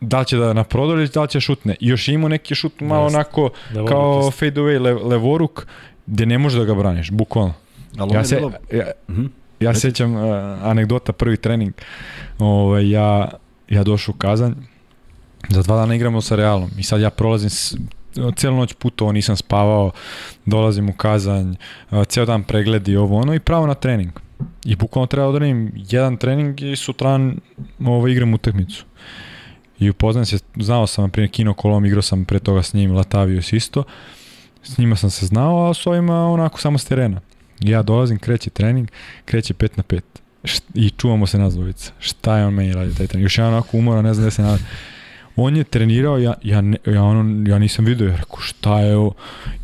da 0.00 0.18
li 0.18 0.26
će 0.26 0.36
da 0.36 0.52
na 0.52 0.64
prodor 0.64 0.98
ili 0.98 1.08
da 1.08 1.22
li 1.22 1.28
će 1.28 1.40
šutne. 1.40 1.76
I 1.80 1.88
još 1.88 2.08
je 2.08 2.14
imao 2.14 2.28
neki 2.28 2.54
šut 2.54 2.80
malo 2.80 3.04
Jeste. 3.04 3.16
onako 3.16 3.50
Da 3.70 3.80
voli 3.80 3.88
kao 3.88 4.22
to- 4.22 4.30
fade 4.30 4.60
away 4.60 4.80
le, 4.80 4.92
levoruk 4.94 5.66
gde 6.06 6.26
ne 6.26 6.38
možeš 6.38 6.58
da 6.58 6.64
ga 6.64 6.74
braniš, 6.74 7.10
bukvalno. 7.10 7.54
Ali 7.98 8.12
Ja 8.12 8.18
ja 8.18 8.24
se, 8.24 8.36
bilo... 8.36 8.52
ja, 8.72 8.90
Mhm. 9.08 9.24
Ja 9.60 9.74
se 9.74 9.80
sećam 9.80 10.14
uh, 10.14 10.22
anegdota, 10.62 11.12
prvi 11.12 11.36
trening. 11.36 11.72
Ovaj, 12.38 12.90
ja, 12.90 13.28
ja 13.68 13.84
došao 13.84 14.12
u 14.12 14.18
Kazanj, 14.18 14.52
za 15.48 15.62
dva 15.62 15.76
dana 15.76 15.94
igramo 15.94 16.20
sa 16.20 16.36
Realom 16.36 16.70
i 16.78 16.82
sad 16.82 17.00
ja 17.00 17.10
prolazim 17.10 17.50
s, 17.50 17.76
cijelu 18.36 18.56
noć 18.56 18.74
putovao, 18.74 19.12
nisam 19.12 19.36
spavao, 19.36 19.90
dolazim 20.46 20.88
u 20.88 20.92
Kazanj, 20.92 21.54
uh, 21.90 22.04
ceo 22.04 22.24
dan 22.24 22.42
pregledi 22.42 22.96
ovo 22.96 23.18
ono 23.18 23.34
i 23.34 23.40
pravo 23.40 23.66
na 23.66 23.74
trening. 23.74 24.10
I 24.64 24.76
bukvalno 24.76 25.06
treba 25.06 25.24
da 25.24 25.30
odradim 25.30 25.72
jedan 25.74 26.16
trening 26.16 26.60
i 26.60 26.76
sutran 26.76 27.40
ovaj, 27.84 28.12
igram 28.12 28.34
utakmicu. 28.34 28.84
I 29.78 29.90
upoznam 29.90 30.24
se, 30.24 30.38
znao 30.56 30.86
sam 30.86 31.04
na 31.04 31.08
primjer 31.08 31.30
Kino 31.30 31.54
Kolom, 31.54 31.86
igrao 31.86 32.02
sam 32.02 32.24
pre 32.24 32.38
toga 32.38 32.62
s 32.62 32.74
njim, 32.74 32.92
Latavius 32.92 33.52
isto. 33.52 33.84
S 34.62 34.78
njima 34.78 34.96
sam 34.96 35.10
se 35.10 35.26
znao, 35.26 35.70
a 35.70 35.74
s 35.74 35.86
ovima 35.86 36.26
onako 36.26 36.60
samo 36.60 36.78
s 36.78 36.84
terena. 36.84 37.20
Ja 37.60 37.82
dolazim, 37.82 38.18
kreće 38.18 38.50
trening, 38.50 38.88
kreće 39.24 39.54
5 39.54 39.68
na 39.76 39.82
5. 39.82 40.00
Št, 40.44 40.64
I 40.74 40.90
čuvamo 40.90 41.26
se 41.26 41.38
nas 41.38 41.54
dvojica. 41.54 41.92
Šta 41.98 42.38
je 42.38 42.46
on 42.46 42.54
meni 42.54 42.72
radio 42.72 42.94
taj 42.94 43.06
trening? 43.06 43.24
Još 43.24 43.38
ja 43.38 43.48
onako 43.48 43.76
umoran, 43.76 44.04
ne 44.04 44.14
znam 44.14 44.24
gde 44.24 44.30
se 44.30 44.42
nalazi. 44.42 44.64
On 45.42 45.56
je 45.56 45.64
trenirao, 45.64 46.18
ja, 46.18 46.34
ja, 46.42 46.60
ne, 46.60 46.76
ja, 46.86 47.02
ono, 47.02 47.50
ja 47.50 47.58
nisam 47.58 47.84
vidio, 47.84 48.08
ja 48.08 48.16
rekao 48.16 48.40
šta 48.40 48.80
je 48.80 48.96
ovo? 48.96 49.14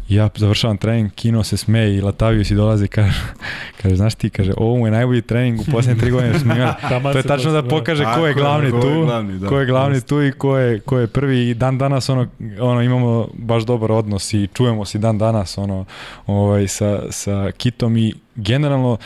Ja 0.08 0.28
završavam 0.36 0.76
trening, 0.76 1.10
Kino 1.12 1.44
se 1.44 1.56
smeje 1.56 1.96
i 1.96 2.00
Latavius 2.00 2.50
i 2.50 2.54
dolazi 2.54 2.88
kaže, 2.88 3.20
kaže, 3.82 3.96
znaš 3.96 4.14
ti, 4.14 4.30
kaže, 4.30 4.52
ovo 4.56 4.76
mu 4.76 4.86
je 4.86 4.90
najbolji 4.90 5.22
trening 5.22 5.60
u 5.60 5.64
posljednje 5.72 6.00
tri 6.00 6.10
godine 6.10 6.38
smo 6.38 6.54
imali. 6.54 6.72
To 7.12 7.18
je 7.18 7.22
tačno 7.22 7.52
da 7.52 7.62
da. 7.62 7.68
pokaže 7.68 8.04
ko 8.14 8.26
je 8.26 8.34
glavni 8.34 8.70
ko 8.70 8.76
je 8.76 8.82
tu, 8.82 9.04
glavni, 9.04 9.38
da. 9.38 9.48
ko 9.48 9.58
je 9.58 9.66
glavni 9.66 9.96
Jeste. 9.96 10.08
tu 10.08 10.22
i 10.22 10.32
ko 10.32 10.56
je, 10.56 10.80
ko 10.80 10.98
je 10.98 11.06
prvi 11.06 11.50
i 11.50 11.54
dan 11.54 11.78
danas 11.78 12.08
ono, 12.08 12.26
ono 12.60 12.82
imamo 12.82 13.28
baš 13.34 13.62
dobar 13.62 13.92
odnos 13.92 14.34
i 14.34 14.48
čujemo 14.54 14.84
se 14.84 14.98
i 14.98 15.00
dan 15.00 15.18
danas 15.18 15.58
ono 15.58 15.84
ovaj 16.26 16.68
sa, 16.68 17.02
sa 17.10 17.50
Kitom 17.56 17.96
i 17.96 18.14
generalno 18.36 18.96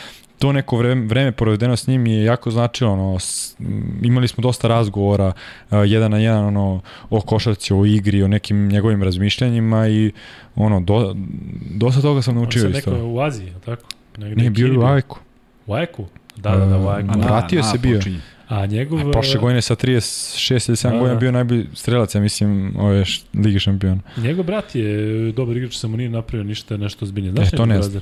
to 0.41 0.51
neko 0.51 0.77
vreme, 0.77 1.01
vreme 1.03 1.31
provedeno 1.31 1.75
s 1.75 1.87
njim 1.87 2.07
je 2.07 2.23
jako 2.23 2.51
značilo, 2.51 2.91
ono, 2.91 3.19
s, 3.19 3.55
m, 3.59 3.65
imali 4.03 4.27
smo 4.27 4.41
dosta 4.41 4.67
razgovora, 4.67 5.27
uh, 5.27 5.33
jedan 5.85 6.11
na 6.11 6.17
jedan, 6.17 6.45
ono, 6.45 6.81
o 7.09 7.21
košarci, 7.21 7.73
o 7.73 7.85
igri, 7.87 8.23
o 8.23 8.27
nekim 8.27 8.67
njegovim 8.67 9.03
razmišljanjima 9.03 9.87
i, 9.87 10.11
ono, 10.55 10.79
do, 10.79 11.15
dosta 11.71 12.01
toga 12.01 12.21
sam 12.21 12.31
On 12.31 12.37
naučio 12.37 12.69
isto. 12.69 12.91
neko 12.91 13.05
u 13.05 13.19
Aziji, 13.19 13.47
je 13.47 13.53
tako? 13.55 13.83
Negde 14.17 14.35
Nije 14.35 14.49
bio 14.49 14.65
Kini 14.67 14.77
u 14.77 14.83
Ajku. 14.83 15.19
U 15.67 15.73
Ajku? 15.73 16.05
Da, 16.37 16.51
da, 16.51 16.65
da, 16.65 16.77
u 16.77 16.87
Ajku. 16.87 17.09
A 17.09 17.15
na- 17.15 17.25
vratio 17.25 17.63
se 17.63 17.77
bio. 17.77 17.97
počinje. 17.97 18.19
A 18.47 18.65
njegov... 18.65 18.99
A 18.99 19.11
prošle 19.11 19.39
godine 19.39 19.61
sa 19.61 19.75
36 19.75 19.89
ili 20.69 20.75
7 20.77 20.83
Da, 20.83 20.89
godina 20.91 21.13
da. 21.13 21.15
bio 21.15 21.31
najbolji 21.31 21.65
strelac, 21.73 22.15
ja 22.15 22.21
mislim, 22.21 22.73
ove 22.77 23.01
š- 23.01 23.23
Lige 23.35 23.59
šampiona. 23.59 24.01
Njegov 24.17 24.43
brat 24.45 24.75
je 24.75 24.95
dobar 25.31 25.57
igrač, 25.57 25.73
samo 25.73 25.97
nije 25.97 26.09
napravio 26.09 26.43
ništa 26.43 26.77
nešto 26.77 27.05
zbiljnije. 27.05 27.31
Znaš 27.33 27.47
E, 27.47 27.51
to 27.51 27.65
ne 27.65 27.75
razred? 27.75 28.01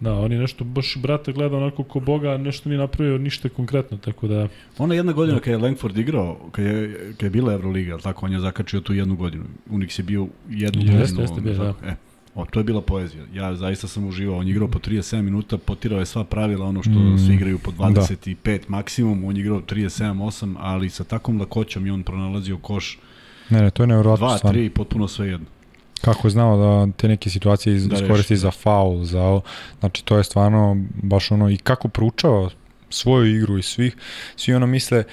Da, 0.00 0.12
on 0.14 0.32
je 0.32 0.38
nešto, 0.38 0.64
baš 0.64 0.96
brata 0.96 1.32
gleda 1.32 1.56
onako 1.56 1.84
ko 1.84 2.00
Boga, 2.00 2.36
nešto 2.36 2.68
nije 2.68 2.78
napravio 2.78 3.18
ništa 3.18 3.48
konkretno, 3.48 3.96
tako 3.96 4.28
da... 4.28 4.48
Ona 4.78 4.94
jedna 4.94 5.12
godina 5.12 5.38
kad 5.40 5.50
je 5.52 5.58
Langford 5.58 5.98
igrao, 5.98 6.38
kad 6.52 6.64
je, 6.64 6.94
kad 7.16 7.22
je 7.22 7.30
bila 7.30 7.52
Euroliga, 7.52 7.92
ali 7.92 8.02
tako, 8.02 8.26
on 8.26 8.32
je 8.32 8.40
zakačio 8.40 8.80
tu 8.80 8.94
jednu 8.94 9.16
godinu. 9.16 9.44
Unix 9.70 9.98
je 10.00 10.04
bio 10.04 10.26
jednu 10.50 10.82
Jeste, 10.82 10.96
godinu. 11.00 11.20
jeste 11.20 11.40
bio, 11.40 11.54
tako, 11.54 11.86
E, 11.86 11.94
o, 12.34 12.44
to 12.46 12.60
je 12.60 12.64
bila 12.64 12.80
poezija. 12.80 13.24
Ja 13.34 13.54
zaista 13.54 13.88
sam 13.88 14.06
uživao. 14.06 14.38
On 14.38 14.46
je 14.46 14.50
igrao 14.50 14.68
po 14.68 14.78
37 14.78 15.22
minuta, 15.22 15.58
potirao 15.58 15.98
je 15.98 16.06
sva 16.06 16.24
pravila, 16.24 16.66
ono 16.66 16.82
što 16.82 16.92
Mm, 16.92 17.18
svi 17.18 17.34
igraju 17.34 17.58
po 17.58 17.70
25 17.70 18.60
maksimum, 18.68 19.24
on 19.24 19.36
je 19.36 19.40
igrao 19.40 19.60
37-8, 19.60 20.54
ali 20.58 20.90
sa 20.90 21.04
takvom 21.04 21.40
lakoćom 21.40 21.86
i 21.86 21.90
on 21.90 22.02
pronalazio 22.02 22.58
koš 22.58 22.98
Ne, 23.50 23.62
ne, 23.62 23.70
to 23.70 23.82
je 23.82 23.86
nevjerojatno 23.86 24.26
2, 24.26 24.38
stvarno. 24.38 24.60
3, 24.60 24.68
potpuno 24.68 25.08
sve 25.08 25.28
jedno. 25.28 25.46
Kako 26.00 26.26
je 26.26 26.30
znao 26.30 26.56
da 26.56 26.92
te 26.92 27.08
neke 27.08 27.30
situacije 27.30 27.78
Da 27.78 27.88
reši, 27.88 28.04
iskoristi 28.04 28.34
da. 28.34 28.38
za 28.38 28.50
faul, 28.50 29.04
za. 29.04 29.40
Znači, 29.80 30.04
to 30.04 30.16
je 30.16 30.24
stvarno 30.24 30.76
baš 31.02 31.30
ono, 31.30 31.50
i 31.50 31.56
kako 31.56 31.88
proučava 31.88 32.50
svoju 32.90 33.36
igru 33.36 33.58
i 33.58 33.62
svih, 33.62 33.96
svi 34.36 34.54
ono 34.54 34.66
misle, 34.66 35.04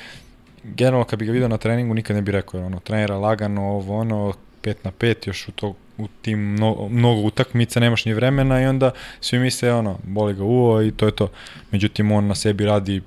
generalno 0.63 1.05
kad 1.05 1.19
bi 1.19 1.25
ga 1.25 1.31
vidio 1.31 1.47
na 1.47 1.57
treningu 1.57 1.93
nikad 1.93 2.15
ne 2.15 2.21
bi 2.21 2.31
rekao, 2.31 2.57
jer 2.57 2.65
ono, 2.65 2.79
trenera 2.79 3.17
lagano, 3.17 3.61
ovo 3.61 3.97
ono, 3.99 4.33
5 4.63 4.75
na 4.83 4.91
5, 4.91 5.27
još 5.27 5.47
u, 5.47 5.51
to, 5.51 5.73
u 5.97 6.07
tim 6.21 6.39
mnogo, 6.39 6.89
mnogo 6.89 7.21
utakmica, 7.21 7.79
nemaš 7.79 8.05
ni 8.05 8.13
vremena 8.13 8.61
i 8.61 8.65
onda 8.65 8.91
svi 9.21 9.39
misle, 9.39 9.73
ono, 9.73 9.97
boli 10.03 10.33
ga 10.33 10.43
uvo 10.43 10.81
i 10.81 10.91
to 10.91 11.05
je 11.05 11.15
to. 11.15 11.31
Međutim, 11.71 12.11
on 12.11 12.27
na 12.27 12.35
sebi 12.35 12.65
radi 12.65 13.01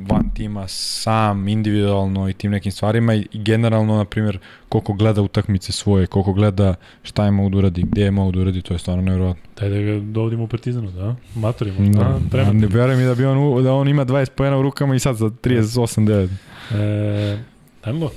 van 0.00 0.30
tima, 0.34 0.64
sam, 0.68 1.48
individualno 1.48 2.28
i 2.28 2.32
tim 2.32 2.50
nekim 2.50 2.72
stvarima 2.72 3.14
i, 3.14 3.26
i 3.32 3.42
generalno, 3.42 3.96
na 3.96 4.04
primjer, 4.04 4.38
koliko 4.68 4.92
gleda 4.92 5.22
utakmice 5.22 5.72
svoje, 5.72 6.06
koliko 6.06 6.32
gleda 6.32 6.74
šta 7.02 7.24
je 7.24 7.30
mogu 7.30 7.50
da 7.50 7.58
uradi, 7.58 7.82
gde 7.82 8.02
je 8.02 8.10
mogu 8.10 8.32
da 8.32 8.40
uradi, 8.40 8.62
to 8.62 8.74
je 8.74 8.78
stvarno 8.78 9.02
nevjerojatno. 9.02 9.42
Daj 9.60 9.68
da 9.68 9.76
ga 9.76 10.00
dovodimo 10.02 10.44
u 10.44 10.48
Partizanu, 10.48 10.90
da? 10.90 11.14
Matorimo, 11.34 11.88
da, 11.88 11.98
Da, 11.98 12.08
da 12.08 12.18
prema. 12.30 12.52
ne 12.52 12.66
verujem 12.66 12.98
mi 13.00 13.06
da 13.06 13.14
bi 13.14 13.24
on, 13.24 13.64
da 13.64 13.72
on 13.72 13.88
ima 13.88 14.04
20 14.04 14.30
pojena 14.30 14.58
u 14.58 14.62
rukama 14.62 14.94
i 14.94 14.98
sad 14.98 15.16
za 15.16 15.26
38-9. 15.26 16.28
E, 16.72 17.38
Danilo? 17.84 18.10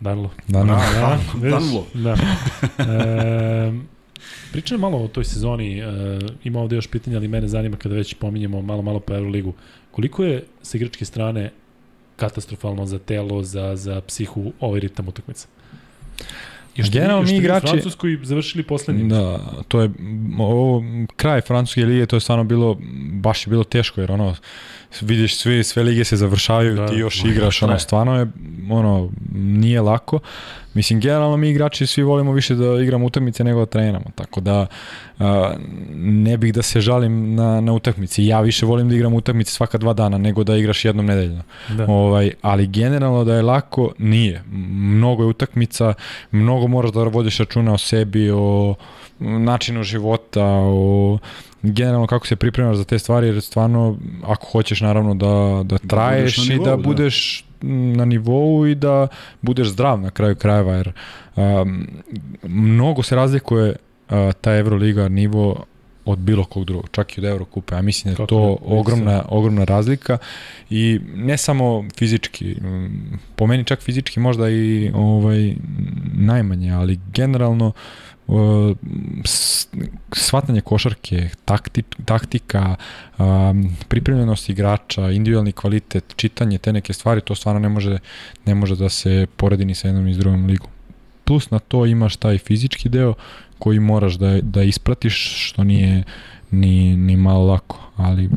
Danilo. 0.00 0.30
Da, 0.48 0.64
Da. 0.64 0.64
Da? 0.64 1.18
Danilo. 1.50 1.86
Da. 1.94 2.16
E, 2.78 3.72
pričaj 4.52 4.78
malo 4.78 4.98
o 4.98 5.08
toj 5.08 5.24
sezoni. 5.24 5.78
E, 5.78 5.84
ima 6.44 6.60
ovde 6.60 6.76
još 6.76 6.86
pitanja, 6.86 7.16
ali 7.16 7.28
mene 7.28 7.48
zanima 7.48 7.76
kada 7.76 7.94
već 7.94 8.14
pominjemo 8.14 8.62
malo, 8.62 8.82
malo 8.82 9.00
po 9.00 9.14
Euroligu. 9.14 9.52
Koliko 9.90 10.24
je 10.24 10.44
sa 10.62 10.76
igračke 10.76 11.04
strane 11.04 11.50
katastrofalno 12.16 12.86
za 12.86 12.98
telo, 12.98 13.42
za, 13.42 13.76
za 13.76 14.00
psihu 14.00 14.52
ovaj 14.60 14.80
ritam 14.80 15.08
utakmice? 15.08 15.46
Još 16.76 16.90
Generalno 16.90 17.22
mi 17.22 17.36
igrači- 17.36 17.68
Francuskoj 17.68 18.18
završili 18.22 18.62
poslednji. 18.64 19.08
Da, 19.08 19.38
to 19.68 19.80
je 19.80 19.90
ovo 20.38 20.84
kraj 21.16 21.40
francuske 21.40 21.84
lige, 21.84 22.06
to 22.06 22.16
je 22.16 22.20
stvarno 22.20 22.44
bilo 22.44 22.78
baš 23.12 23.46
je 23.46 23.50
bilo 23.50 23.64
teško 23.64 24.00
jer 24.00 24.12
ono 24.12 24.36
vidiš 25.00 25.36
sve 25.36 25.64
sve 25.64 25.82
lige 25.82 26.04
se 26.04 26.16
završavaju, 26.16 26.76
Da, 26.76 26.86
ti 26.86 26.94
još 26.94 27.22
da, 27.22 27.30
igraš, 27.30 27.62
ono 27.62 27.78
stvarno 27.78 28.18
je 28.18 28.26
ono 28.70 29.10
nije 29.34 29.80
lako. 29.80 30.18
Mislim 30.74 31.00
generalno 31.00 31.36
mi 31.36 31.50
igrači 31.50 31.86
svi 31.86 32.02
volimo 32.02 32.32
više 32.32 32.54
da 32.54 32.82
igramo 32.82 33.06
utakmice 33.06 33.44
nego 33.44 33.60
da 33.60 33.66
treniramo, 33.66 34.04
tako 34.14 34.40
da 34.40 34.66
a, 35.18 35.54
ne 35.94 36.36
bih 36.36 36.54
da 36.54 36.62
se 36.62 36.80
žalim 36.80 37.34
na 37.34 37.60
na 37.60 37.72
utakmici. 37.72 38.24
Ja 38.24 38.40
više 38.40 38.66
volim 38.66 38.88
da 38.88 38.94
igram 38.94 39.14
utakmice 39.14 39.52
svaka 39.52 39.78
dva 39.78 39.92
dana 39.92 40.18
nego 40.18 40.44
da 40.44 40.56
igraš 40.56 40.84
jednom 40.84 41.06
nedeljno. 41.06 41.42
Da. 41.68 41.86
Ovaj, 41.88 42.32
ali 42.42 42.66
generalno 42.66 43.24
da 43.24 43.34
je 43.34 43.42
lako, 43.42 43.92
nije. 43.98 44.42
Mnogo 44.50 45.22
je 45.22 45.28
utakmica, 45.28 45.94
mnogo 46.30 46.66
moraš 46.66 46.92
da 46.92 47.02
vodiš 47.02 47.38
računa 47.38 47.72
o 47.72 47.78
sebi, 47.78 48.30
o 48.30 48.74
načinu 49.18 49.82
života, 49.82 50.44
o 50.44 51.18
generalno 51.62 52.06
kako 52.06 52.26
se 52.26 52.36
pripremaš 52.36 52.76
za 52.76 52.84
te 52.84 52.98
stvari, 52.98 53.26
jer 53.26 53.42
stvarno, 53.42 53.96
ako 54.22 54.46
hoćeš 54.46 54.80
naravno 54.80 55.14
da, 55.14 55.62
da 55.64 55.78
traješ 55.78 56.36
budeš 56.36 56.48
na 56.48 56.54
i 56.54 56.58
da 56.58 56.70
da. 56.70 56.76
budeš 56.76 57.44
na 57.96 58.04
nivou 58.04 58.66
i 58.66 58.74
da 58.74 59.08
budeš 59.42 59.68
zdrav 59.68 60.00
na 60.00 60.10
kraju 60.10 60.36
krajeva, 60.36 60.74
jer 60.74 60.92
um, 61.36 61.88
mnogo 62.42 63.02
se 63.02 63.16
razlikuje 63.16 63.68
uh, 63.70 64.32
ta 64.40 64.56
Euroliga 64.56 65.08
nivo 65.08 65.64
od 66.04 66.18
bilo 66.18 66.44
kog 66.44 66.64
drugog, 66.64 66.88
čak 66.90 67.18
i 67.18 67.20
od 67.20 67.24
Eurokupe. 67.24 67.74
Ja 67.74 67.82
mislim 67.82 68.04
da 68.04 68.10
je 68.10 68.16
Kako 68.16 68.26
to 68.26 68.58
ne, 68.68 68.76
ogromna, 68.78 69.24
ogromna 69.28 69.64
razlika 69.64 70.18
i 70.70 71.00
ne 71.14 71.36
samo 71.36 71.84
fizički, 71.96 72.44
mm, 72.44 73.18
po 73.36 73.46
meni 73.46 73.64
čak 73.64 73.80
fizički 73.80 74.20
možda 74.20 74.50
i 74.50 74.90
ovaj 74.94 75.54
najmanje, 76.14 76.72
ali 76.72 77.00
generalno 77.12 77.66
uh, 77.66 77.74
s- 79.24 79.68
shvatanje 80.12 80.60
košarke, 80.60 81.28
takti, 81.44 81.82
taktika, 82.04 82.74
um, 83.18 83.76
pripremljenost 83.88 84.48
igrača, 84.48 85.10
individualni 85.10 85.52
kvalitet, 85.52 86.12
čitanje 86.16 86.58
te 86.58 86.72
neke 86.72 86.92
stvari, 86.92 87.20
to 87.20 87.34
stvarno 87.34 87.60
ne 87.60 87.68
može, 87.68 87.98
ne 88.46 88.54
može 88.54 88.76
da 88.76 88.88
se 88.88 89.26
poredi 89.36 89.64
ni 89.64 89.74
sa 89.74 89.88
jednom 89.88 90.04
ni 90.04 90.14
s 90.14 90.18
drugom 90.18 90.46
ligom. 90.46 90.70
Plus 91.24 91.50
na 91.50 91.58
to 91.58 91.86
imaš 91.86 92.16
taj 92.16 92.38
fizički 92.38 92.88
deo 92.88 93.14
koji 93.58 93.80
moraš 93.80 94.14
da, 94.14 94.40
da 94.40 94.62
ispratiš, 94.62 95.48
što 95.50 95.64
nije 95.64 96.02
ni, 96.50 96.96
ni 96.96 97.16
malo 97.16 97.46
lako, 97.46 97.90
ali 97.96 98.30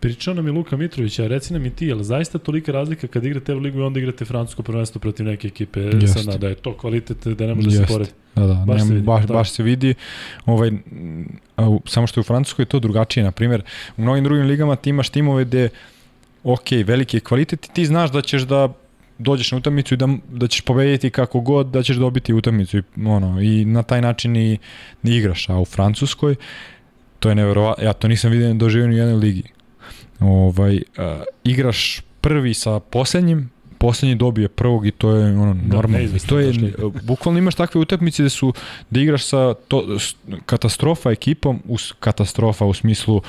Pričao 0.00 0.34
nam 0.34 0.46
je 0.46 0.52
Luka 0.52 0.76
Mitrović, 0.76 1.18
a 1.18 1.26
reci 1.26 1.52
nam 1.52 1.66
i 1.66 1.70
ti, 1.70 1.86
je 1.86 1.94
li 1.94 2.04
zaista 2.04 2.38
tolika 2.38 2.72
razlika 2.72 3.06
kad 3.06 3.24
igrate 3.24 3.52
Euroligu 3.52 3.78
i 3.78 3.82
onda 3.82 4.00
igrate 4.00 4.24
francusko 4.24 4.62
prvenstvo 4.62 5.00
protiv 5.00 5.26
neke 5.26 5.48
ekipe? 5.48 5.80
Jeste. 5.80 6.22
Sad, 6.22 6.40
da 6.40 6.48
je 6.48 6.54
to 6.54 6.76
kvalitet 6.76 7.26
da 7.26 7.46
ne 7.46 7.54
može 7.54 7.70
da 7.70 7.76
se 7.76 7.92
poredi. 7.92 8.10
Da, 8.34 8.46
da, 8.46 8.54
Baš 8.54 8.66
baš, 8.66 8.82
se 8.82 8.94
vidi, 8.94 9.06
baš, 9.06 9.24
da. 9.24 9.34
baš 9.34 9.50
se 9.50 9.62
vidi. 9.62 9.94
Ovaj, 10.46 10.70
a 11.56 11.68
u, 11.68 11.82
samo 11.86 12.06
što 12.06 12.20
je 12.20 12.22
u 12.22 12.24
Francuskoj 12.24 12.64
to 12.64 12.78
drugačije. 12.78 13.24
Na 13.24 13.30
primjer, 13.30 13.62
u 13.96 14.02
mnogim 14.02 14.24
drugim 14.24 14.46
ligama 14.46 14.76
ti 14.76 14.90
imaš 14.90 15.08
timove 15.08 15.44
gde, 15.44 15.68
ok, 16.44 16.70
veliki 16.84 17.16
je 17.16 17.20
kvalitet 17.20 17.66
i 17.66 17.72
ti 17.72 17.86
znaš 17.86 18.12
da 18.12 18.22
ćeš 18.22 18.42
da 18.42 18.72
dođeš 19.18 19.52
na 19.52 19.58
utakmicu 19.58 19.94
i 19.94 19.96
da, 19.96 20.08
da 20.32 20.48
ćeš 20.48 20.60
pobediti 20.60 21.10
kako 21.10 21.40
god, 21.40 21.66
da 21.66 21.82
ćeš 21.82 21.96
dobiti 21.96 22.34
utakmicu 22.34 22.78
i, 22.78 22.82
ono, 23.06 23.40
i 23.40 23.64
na 23.64 23.82
taj 23.82 24.00
način 24.00 24.36
i, 24.36 24.58
i 25.04 25.10
igraš. 25.10 25.48
A 25.48 25.60
u 25.60 25.64
Francuskoj, 25.64 26.34
to 27.18 27.28
je 27.28 27.34
neverovatno, 27.34 27.84
ja 27.84 27.92
to 27.92 28.08
nisam 28.08 28.30
vidio 28.30 28.54
doživio 28.54 28.88
ni 28.88 28.94
u 28.94 28.98
jednoj 28.98 29.16
ligi. 29.16 29.42
Ovaj, 30.20 30.74
uh, 30.74 31.04
igraš 31.44 32.00
prvi 32.20 32.54
sa 32.54 32.80
poslednjim, 32.80 33.50
poslednji 33.78 34.14
dobije 34.14 34.48
prvog 34.48 34.86
i 34.86 34.90
to 34.90 35.10
je 35.10 35.26
ono 35.28 35.54
Da, 35.54 35.60
normalno. 35.66 35.98
Neizvesno 35.98 36.28
to 36.28 36.38
je 36.38 36.46
liga. 36.48 36.82
bukvalno 37.02 37.38
imaš 37.38 37.54
takve 37.54 37.80
utakmice 37.80 38.22
da 38.22 38.28
su 38.28 38.52
da 38.90 39.00
igraš 39.00 39.24
sa 39.24 39.54
to 39.54 39.98
s- 39.98 40.14
katastrofa 40.46 41.10
ekipom, 41.10 41.62
us, 41.66 41.92
katastrofa 41.94 42.64
u 42.64 42.74
smislu 42.74 43.16
uh, 43.16 43.22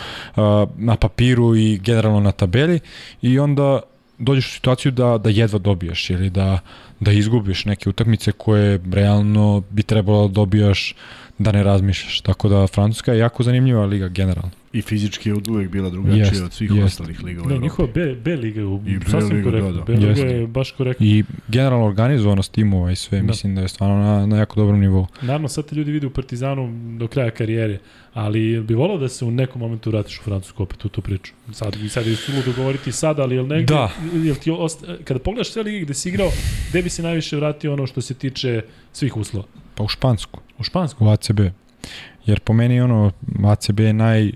na 0.78 0.96
papiru 0.96 1.56
i 1.56 1.78
generalno 1.78 2.20
na 2.20 2.32
tabeli 2.32 2.80
i 3.22 3.40
onda 3.40 3.80
dođeš 4.18 4.48
u 4.48 4.54
situaciju 4.54 4.92
da 4.92 5.18
da 5.18 5.30
jedva 5.30 5.60
dobiješ 5.60 6.10
ili 6.10 6.30
da 6.30 6.60
da 7.00 7.12
izgubiš 7.12 7.66
neke 7.66 7.90
utakmice 7.90 8.32
koje 8.32 8.80
realno 8.92 9.64
bi 9.70 9.84
trebalo 9.84 10.28
da 10.28 10.34
dobijaš 10.34 10.96
da 11.38 11.52
ne 11.52 11.64
razmišljaš. 11.64 12.22
Tako 12.22 12.50
da 12.50 12.68
Francuska 12.68 13.14
je 13.14 13.20
jako 13.20 13.44
zanimljiva 13.44 13.86
liga 13.86 14.08
generalno. 14.08 14.52
I 14.73 14.81
fizički 14.81 15.30
je 15.30 15.35
od 15.35 15.48
uvek 15.48 15.69
bila 15.69 15.89
drugačija 15.89 16.26
Jest, 16.26 16.41
od 16.43 16.53
svih 16.53 16.72
jest. 16.73 16.85
ostalih 16.85 17.23
liga 17.23 17.41
u 17.41 17.43
Evropi. 17.43 17.64
njihova 17.64 17.88
B, 17.93 18.15
B 18.15 18.35
liga 18.35 18.65
u, 18.65 18.81
I 18.88 18.98
B 18.98 19.06
sasvim 19.06 19.38
liga, 19.38 19.43
korektno. 19.43 19.72
da, 19.72 19.77
da. 19.77 19.84
B 19.84 19.93
liga 19.93 20.07
Jeste. 20.07 20.26
je 20.27 20.48
baš 20.48 20.72
korektno. 20.72 21.06
I 21.06 21.23
generalno 21.48 21.85
organizovanost 21.85 22.52
timova 22.52 22.91
i 22.91 22.95
sve, 22.95 23.18
Da. 23.18 23.22
da. 23.22 23.27
mislim 23.27 23.56
da 23.56 23.61
je 23.61 23.68
stvarno 23.68 23.98
na, 23.98 24.26
na 24.26 24.38
jako 24.38 24.56
dobrom 24.56 24.80
nivou. 24.80 25.07
Naravno, 25.22 25.48
sad 25.48 25.65
te 25.65 25.76
ljudi 25.76 25.91
vide 25.91 26.07
u 26.07 26.11
Partizanu 26.11 26.69
do 26.98 27.07
kraja 27.07 27.31
karijere, 27.31 27.80
ali 28.14 28.61
bi 28.61 28.73
volao 28.73 28.98
da 28.98 29.10
se 29.10 29.26
u 29.26 29.31
nekom 29.31 29.61
momentu 29.61 29.89
vratiš 29.89 30.19
u 30.19 30.23
Francusku 30.23 30.64
opet 30.64 30.85
u 30.85 30.89
tu 30.89 31.02
priču. 31.02 31.34
Sad, 31.52 31.77
sad 31.89 32.07
je 32.07 32.15
sulu 32.15 32.38
dogovoriti 32.45 32.91
sad, 32.91 33.19
ali 33.19 33.35
jel 33.35 33.48
negde, 33.48 33.73
Da. 33.73 33.91
jel 34.15 34.35
ti 34.35 34.52
osta, 34.52 34.98
kada 35.03 35.19
pogledaš 35.19 35.49
sve 35.49 35.64
lige 35.64 35.80
gde 35.80 35.93
si 35.93 36.10
igrao, 36.10 36.30
gde 36.69 36.81
bi 36.81 36.89
se 36.89 37.03
najviše 37.03 37.35
vratio 37.35 37.73
ono 37.73 37.88
što 37.88 38.02
se 38.02 38.14
tiče 38.14 38.61
svih 38.93 39.18
uslova? 39.18 39.45
Pa 39.76 39.84
u 39.84 39.88
Špansku. 39.88 40.39
U 40.60 40.64
Špansku? 40.64 41.06
u 41.06 41.10
ACB. 41.10 41.39
Jer 42.26 42.39
po 42.39 42.53
meni 42.53 42.81
ono 42.81 43.11
ACB 43.43 43.80
je 43.80 43.93
naj 43.93 44.31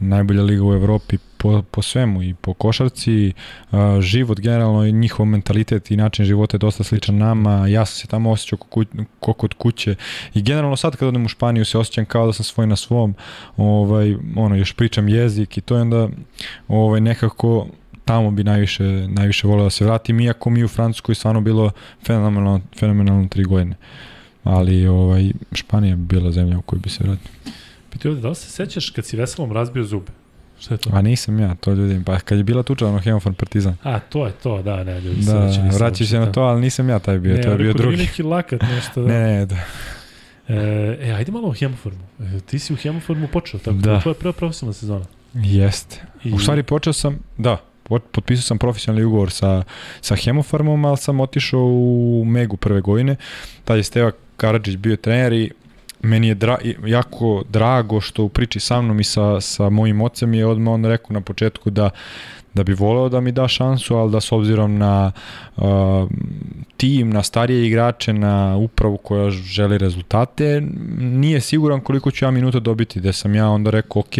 najbolja 0.00 0.42
liga 0.42 0.64
u 0.64 0.72
Evropi 0.72 1.18
po, 1.38 1.62
po 1.70 1.82
svemu 1.82 2.22
i 2.22 2.34
po 2.34 2.54
košarci, 2.54 3.32
život 4.00 4.40
generalno 4.40 4.84
i 4.84 4.92
njihov 4.92 5.26
mentalitet 5.26 5.90
i 5.90 5.96
način 5.96 6.24
života 6.24 6.56
je 6.56 6.58
dosta 6.58 6.84
sličan 6.84 7.18
nama, 7.18 7.66
ja 7.66 7.86
sam 7.86 7.96
se 7.96 8.06
tamo 8.06 8.30
osjećao 8.30 8.58
ko, 9.20 9.32
kod 9.32 9.54
kuće. 9.54 9.94
I 10.34 10.42
generalno 10.42 10.76
sad 10.76 10.96
kad 10.96 11.08
odem 11.08 11.24
u 11.24 11.28
Španiju 11.28 11.64
se 11.64 11.78
osjećam 11.78 12.04
kao 12.04 12.26
da 12.26 12.32
sam 12.32 12.44
svoj 12.44 12.66
na 12.66 12.76
svom, 12.76 13.14
ovaj, 13.56 14.16
ono, 14.36 14.56
još 14.56 14.72
pričam 14.72 15.08
jezik 15.08 15.58
i 15.58 15.60
to 15.60 15.76
je 15.76 15.82
onda 15.82 16.08
ovaj, 16.68 17.00
nekako 17.00 17.66
tamo 18.04 18.30
bi 18.30 18.44
najviše, 18.44 18.84
najviše 19.08 19.46
voleo 19.46 19.64
da 19.64 19.70
se 19.70 19.84
vratim, 19.84 20.20
iako 20.20 20.50
mi 20.50 20.64
u 20.64 20.68
Francuskoj 20.68 21.14
stvarno 21.14 21.40
bilo 21.40 21.70
fenomenalno, 22.06 22.60
fenomenalno 22.78 23.28
tri 23.28 23.44
godine 23.44 23.76
ali 24.48 24.86
ovaj 24.86 25.24
Španija 25.52 25.96
bi 25.96 26.02
bila 26.04 26.32
zemlja 26.32 26.58
u 26.58 26.62
kojoj 26.62 26.80
bi 26.80 26.90
se 26.90 27.04
vratio. 27.04 27.30
Piti 27.90 28.08
ovde, 28.08 28.20
da 28.20 28.28
li 28.28 28.34
se 28.34 28.50
sećaš 28.50 28.90
kad 28.90 29.04
si 29.04 29.16
veselom 29.16 29.52
razbio 29.52 29.84
zube? 29.84 30.12
Šta 30.60 30.74
je 30.74 30.78
to? 30.78 30.90
A 30.92 31.02
nisam 31.02 31.38
ja, 31.40 31.54
to 31.54 31.72
ljudi, 31.72 32.02
pa 32.04 32.18
kad 32.18 32.38
je 32.38 32.44
bila 32.44 32.62
tuča 32.62 32.86
ono 32.86 32.98
Hemofarm 32.98 33.34
Partizan. 33.34 33.76
A, 33.82 33.98
to 34.00 34.26
je 34.26 34.32
to, 34.32 34.62
da, 34.62 34.84
ne, 34.84 35.00
ljudi 35.00 35.16
Da, 35.16 35.52
se 35.52 35.60
već 35.62 35.74
vraćaj 35.74 36.06
se 36.06 36.18
na 36.18 36.32
to, 36.32 36.40
ali 36.40 36.60
nisam 36.60 36.88
ja 36.88 36.98
taj 36.98 37.18
bio, 37.18 37.34
Ne, 37.34 37.42
to 37.42 37.50
je 37.50 37.56
bio 37.56 37.72
da 37.72 37.78
drugi. 37.78 37.96
nije 37.96 38.06
neki 38.06 38.22
lakat 38.22 38.62
nešto. 38.64 39.02
Da. 39.02 39.08
Ne, 39.08 39.26
ne, 39.28 39.46
da. 39.46 39.56
E, 40.48 40.54
e, 41.00 41.12
ajde 41.12 41.32
malo 41.32 41.48
o 41.48 41.52
hemoformu. 41.52 42.00
E, 42.20 42.40
ti 42.40 42.58
si 42.58 42.72
u 42.72 42.76
hemoformu 42.76 43.28
počeo, 43.28 43.60
tako 43.60 43.76
Da. 43.76 43.92
da. 43.92 44.00
to 44.00 44.08
je 44.08 44.14
prva 44.14 44.32
profesionalna 44.32 44.72
sezona. 44.74 45.04
Jeste. 45.34 46.02
I, 46.24 46.32
U 46.32 46.38
stvari 46.38 46.62
počeo 46.62 46.92
sam, 46.92 47.18
da, 47.38 47.56
pot- 47.84 48.10
potpisao 48.12 48.42
sam 48.42 48.58
profesionalni 48.58 49.04
ugovor 49.04 49.30
sa, 49.30 49.62
sa 50.00 50.16
Hemofarmom, 50.16 50.84
ali 50.84 50.96
sam 50.96 51.20
otišao 51.20 51.60
u 51.60 52.24
Megu 52.26 52.56
prve 52.56 52.80
godine. 52.80 53.16
Tad 53.64 53.76
je 53.76 53.82
Steva 53.82 54.12
Karadžić 54.38 54.76
bio 54.76 54.96
trener 54.96 55.32
i 55.32 55.50
meni 56.02 56.28
je 56.28 56.34
dra, 56.34 56.58
jako 56.86 57.42
drago 57.48 58.00
što 58.00 58.24
u 58.24 58.28
priči 58.28 58.60
sa 58.60 58.80
mnom 58.82 59.00
i 59.00 59.04
sa, 59.04 59.40
sa 59.40 59.68
mojim 59.68 60.00
ocem 60.00 60.34
je 60.34 60.46
odmah 60.46 60.74
on 60.74 60.84
rekao 60.84 61.14
na 61.14 61.20
početku 61.20 61.70
da 61.70 61.90
da 62.54 62.64
bi 62.64 62.74
voleo 62.74 63.08
da 63.08 63.20
mi 63.20 63.32
da 63.32 63.48
šansu, 63.48 63.96
ali 63.96 64.12
da 64.12 64.20
s 64.20 64.32
obzirom 64.32 64.78
na 64.78 65.12
uh, 65.56 65.64
tim, 66.76 67.10
na 67.10 67.22
starije 67.22 67.66
igrače, 67.66 68.12
na 68.12 68.56
upravu 68.56 68.96
koja 68.96 69.30
želi 69.30 69.78
rezultate, 69.78 70.62
nije 70.98 71.40
siguran 71.40 71.80
koliko 71.80 72.10
ću 72.10 72.24
ja 72.24 72.30
minuta 72.30 72.60
dobiti, 72.60 73.00
da 73.00 73.12
sam 73.12 73.34
ja 73.34 73.48
onda 73.48 73.70
rekao, 73.70 74.00
ok, 74.00 74.14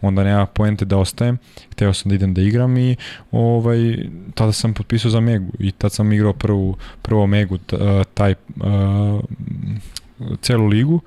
onda 0.00 0.24
nema 0.24 0.46
poente 0.46 0.84
da 0.84 0.98
ostajem, 0.98 1.38
hteo 1.72 1.92
sam 1.92 2.08
da 2.08 2.14
idem 2.14 2.34
da 2.34 2.42
igram 2.42 2.76
i 2.76 2.96
ovaj, 3.32 3.98
tada 4.34 4.52
sam 4.52 4.74
potpisao 4.74 5.10
za 5.10 5.20
Megu 5.20 5.52
i 5.58 5.72
tad 5.72 5.92
sam 5.92 6.12
igrao 6.12 6.32
prvu, 6.32 6.76
prvo 7.02 7.26
Megu, 7.26 7.54
uh, 7.54 7.80
taj 8.14 8.34
uh, 8.56 9.20
celu 10.40 10.66
ligu 10.66 11.00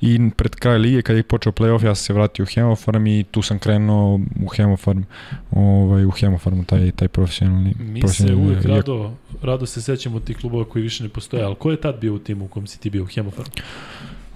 i 0.00 0.30
pred 0.36 0.54
kraj 0.54 0.78
lige 0.78 1.02
kad 1.02 1.16
je 1.16 1.22
počeo 1.22 1.52
play-off 1.52 1.84
ja 1.84 1.94
sam 1.94 2.04
se 2.04 2.12
vratio 2.12 2.42
u 2.42 2.46
Hemofarm 2.46 3.06
i 3.06 3.24
tu 3.30 3.42
sam 3.42 3.58
krenuo 3.58 4.14
u 4.44 4.48
Hemofarm 4.56 5.02
ovaj, 5.50 6.04
u 6.04 6.10
Hemofarmu 6.10 6.64
taj, 6.64 6.90
taj 6.90 7.08
profesionalni 7.08 7.74
mi 7.78 8.00
se 8.00 8.00
profesionalni 8.00 8.44
uvek 8.46 8.58
iako- 8.58 8.68
rado, 8.68 9.12
rado 9.42 9.66
se 9.66 9.82
sećamo 9.82 10.20
tih 10.20 10.36
klubova 10.36 10.64
koji 10.64 10.82
više 10.82 11.02
ne 11.02 11.08
postoje, 11.08 11.42
ali 11.42 11.54
ko 11.54 11.70
je 11.70 11.80
tad 11.80 12.00
bio 12.00 12.14
u 12.14 12.18
timu 12.18 12.44
u 12.44 12.48
kom 12.48 12.66
si 12.66 12.80
ti 12.80 12.90
bio 12.90 13.02
u 13.02 13.06
hemofarmu? 13.06 13.52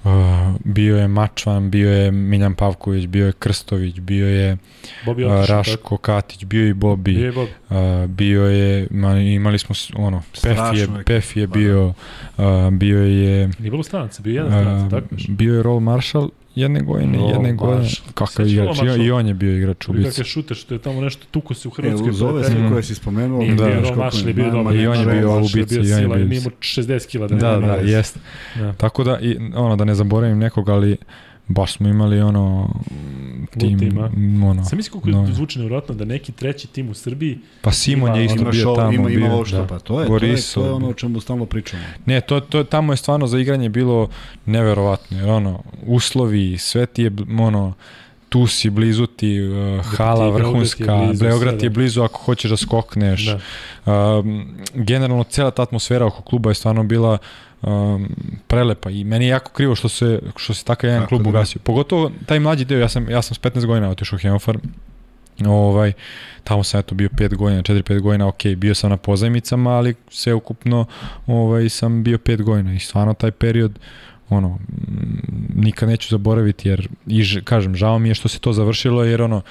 Uh, 0.05 0.11
bio 0.65 0.97
je 0.97 1.09
Mačvan, 1.09 1.71
bio 1.71 1.93
je 1.93 2.11
Miljan 2.11 2.55
Pavković, 2.55 3.07
bio 3.07 3.27
je 3.27 3.33
Krstović, 3.33 4.01
bio 4.01 4.29
je 4.29 4.57
Bobi 5.05 5.25
uh, 5.25 5.33
Raško 5.49 5.97
Katić, 5.97 6.45
bio 6.45 6.65
je 6.65 6.71
i 6.71 6.75
Bobi, 6.75 7.13
Bio 7.13 7.27
je 7.27 7.33
Bob. 7.33 7.49
uh, 7.71 7.77
bio 8.11 8.47
je, 8.47 8.87
ma, 8.91 9.19
imali 9.19 9.59
smo 9.59 9.75
ono, 9.97 10.23
Pef 10.43 10.59
je. 10.75 10.89
Pef 11.07 11.37
je 11.37 11.47
bio, 11.47 11.87
uh, 11.87 12.45
bio 12.73 13.03
je 13.03 13.51
Nije 13.59 13.71
bilo 13.71 13.83
stranaca, 13.83 14.23
bio 14.23 14.31
je 14.31 14.37
jedan 14.37 14.53
stranac, 14.53 14.83
uh, 14.83 14.91
tako 14.91 15.07
bio 15.29 15.55
je 15.55 15.63
Roll 15.63 15.81
Marshall 15.81 16.31
jedne 16.55 16.81
godine, 16.81 17.19
Roll 17.19 17.31
jedne 17.31 17.53
godine, 17.53 17.79
Marshall. 17.79 18.13
kakav 18.15 18.47
igrač, 18.49 18.65
i, 18.67 18.69
Marshall? 18.79 19.01
i 19.01 19.11
on 19.11 19.27
je 19.27 19.35
bio 19.35 19.57
igrač 19.57 19.89
u 19.89 19.93
Bio 19.93 19.99
lici. 19.99 20.11
kakav 20.13 20.25
šuter 20.25 20.57
što 20.57 20.75
je 20.75 20.79
tamo 20.79 21.01
nešto 21.01 21.27
tuko 21.31 21.55
se 21.55 21.69
u 21.69 21.71
E, 21.71 21.75
Hrvatskoj. 21.77 22.11
uz 22.11 22.23
ove 22.23 22.45
sve 22.45 22.69
koje 22.69 22.83
si 22.83 22.95
spomenuo, 22.95 23.39
Nije 23.39 23.55
Da. 23.55 23.65
bio 23.67 23.95
Marshall 23.97 24.29
je 24.29 24.35
bio 24.35 24.45
Ma- 24.45 24.51
dobar. 24.51 24.65
ma- 24.67 24.75
I 24.75 24.87
on 24.87 25.01
je 25.01 25.07
bio 25.09 25.37
u 25.37 25.43
bici, 25.43 25.55
bio 25.67 25.77
i 25.77 25.79
on 25.79 25.87
je 25.87 25.95
sila, 25.97 26.17
bio- 26.17 26.25
nije 26.25 26.39
imao 26.39 26.51
60 26.61 27.07
kila. 27.07 27.29
Da, 27.29 27.37
da, 27.37 27.57
veze. 27.57 27.91
jest. 27.91 28.19
Da. 28.57 28.73
Tako 28.73 29.05
da, 29.05 29.19
i, 29.21 29.37
ono, 29.55 29.77
da 29.77 29.85
ne 29.85 29.95
zaboravim 29.95 30.39
nekog, 30.39 30.69
ali 30.69 30.97
baš 31.51 31.75
smo 31.75 31.89
imali 31.89 32.21
ono 32.21 32.75
tim, 33.59 33.79
tim, 33.79 33.99
a? 33.99 34.11
ono, 34.51 34.65
Sam 34.65 34.77
misli 34.77 34.91
koliko 34.91 35.11
no. 35.11 35.27
je 35.27 35.35
zvuči 35.35 35.59
nevjerojatno 35.59 35.95
da 35.95 36.05
neki 36.05 36.33
treći 36.33 36.67
tim 36.67 36.89
u 36.89 36.95
Srbiji 36.95 37.39
pa 37.63 37.73
Simon 37.73 38.17
je 38.17 38.25
isto 38.25 38.45
bio 38.45 38.75
tamo. 38.77 38.93
ima, 38.93 39.11
ima 39.11 39.35
ovo 39.35 39.45
što, 39.45 39.57
da. 39.57 39.67
pa 39.67 39.79
to 39.79 40.01
je, 40.01 40.07
to 40.07 40.15
je, 40.15 40.37
to 40.55 40.65
je 40.65 40.73
ono 40.73 40.89
o 40.89 40.95
čemu 40.95 41.21
stalno 41.21 41.47
pričamo. 41.47 41.83
Ne, 42.07 42.21
to, 42.21 42.41
to, 42.41 42.65
tamo 42.65 42.93
je 42.93 42.97
stvarno 42.97 43.27
za 43.27 43.39
igranje 43.39 43.69
bilo 43.69 44.09
neverovatno, 44.47 45.19
jer 45.19 45.29
ono, 45.29 45.63
uslovi, 45.87 46.59
sve 46.59 46.87
ti 46.87 47.03
je, 47.03 47.11
ono, 47.41 47.73
tu 48.31 48.47
si 48.47 48.71
blizu 48.71 49.07
ti 49.07 49.41
uh, 49.41 49.85
hala 49.85 50.15
ti 50.15 50.21
Beograd 50.21 50.39
je 50.39 50.45
vrhunska, 50.45 50.97
blizu, 50.97 51.25
Beograd 51.25 51.63
je 51.63 51.69
da. 51.69 51.75
blizu 51.75 52.03
ako 52.03 52.19
hoćeš 52.19 52.51
da 52.51 52.57
skokneš. 52.57 53.27
Da. 53.27 54.19
Um, 54.19 54.57
generalno 54.75 55.25
cela 55.25 55.51
ta 55.51 55.63
atmosfera 55.63 56.07
oko 56.07 56.23
kluba 56.23 56.51
je 56.51 56.55
stvarno 56.55 56.85
bila 56.85 57.19
um, 57.63 58.09
prelepa 58.47 58.91
i 58.91 59.05
meni 59.05 59.25
je 59.25 59.29
jako 59.29 59.51
krivo 59.51 59.75
što 59.75 59.89
se 59.89 60.21
što 60.37 60.55
se 60.55 60.65
takav 60.65 60.91
jedan 60.91 61.03
Kako 61.03 61.09
klub 61.09 61.23
da 61.23 61.29
ugasio. 61.29 61.61
Pogotovo 61.65 62.11
taj 62.27 62.41
mlađi 62.41 62.65
deo, 62.65 62.79
ja 62.79 62.89
sam 62.89 63.11
ja 63.11 63.23
sam 63.23 63.35
s 63.35 63.41
15 63.41 63.67
godina 63.67 63.91
otišao 63.91 64.17
u 64.17 64.21
Hemofarm. 64.21 64.61
Ovaj 65.47 65.93
tamo 66.45 66.65
sam 66.65 66.81
eto 66.81 66.95
bio 66.95 67.09
5 67.09 67.37
godina, 67.37 67.63
4-5 67.63 68.01
godina, 68.01 68.29
ok, 68.29 68.47
bio 68.57 68.75
sam 68.75 68.91
na 68.91 68.97
pozajmicama, 68.97 69.71
ali 69.71 69.95
sve 70.09 70.35
ukupno 70.35 70.87
ovaj 71.27 71.69
sam 71.69 72.03
bio 72.05 72.19
5 72.19 72.43
godina 72.43 72.75
i 72.75 72.79
stvarno 72.79 73.15
taj 73.15 73.31
period 73.31 73.79
ono 74.31 74.59
nikad 75.55 75.89
neću 75.89 76.09
zaboraviti 76.09 76.69
jer 76.69 76.89
i 77.07 77.45
kažem 77.45 77.77
žao 77.77 77.99
mi 77.99 78.09
je 78.09 78.15
što 78.15 78.29
se 78.29 78.39
to 78.39 78.53
završilo 78.53 79.05
jer 79.05 79.23
ono 79.23 79.43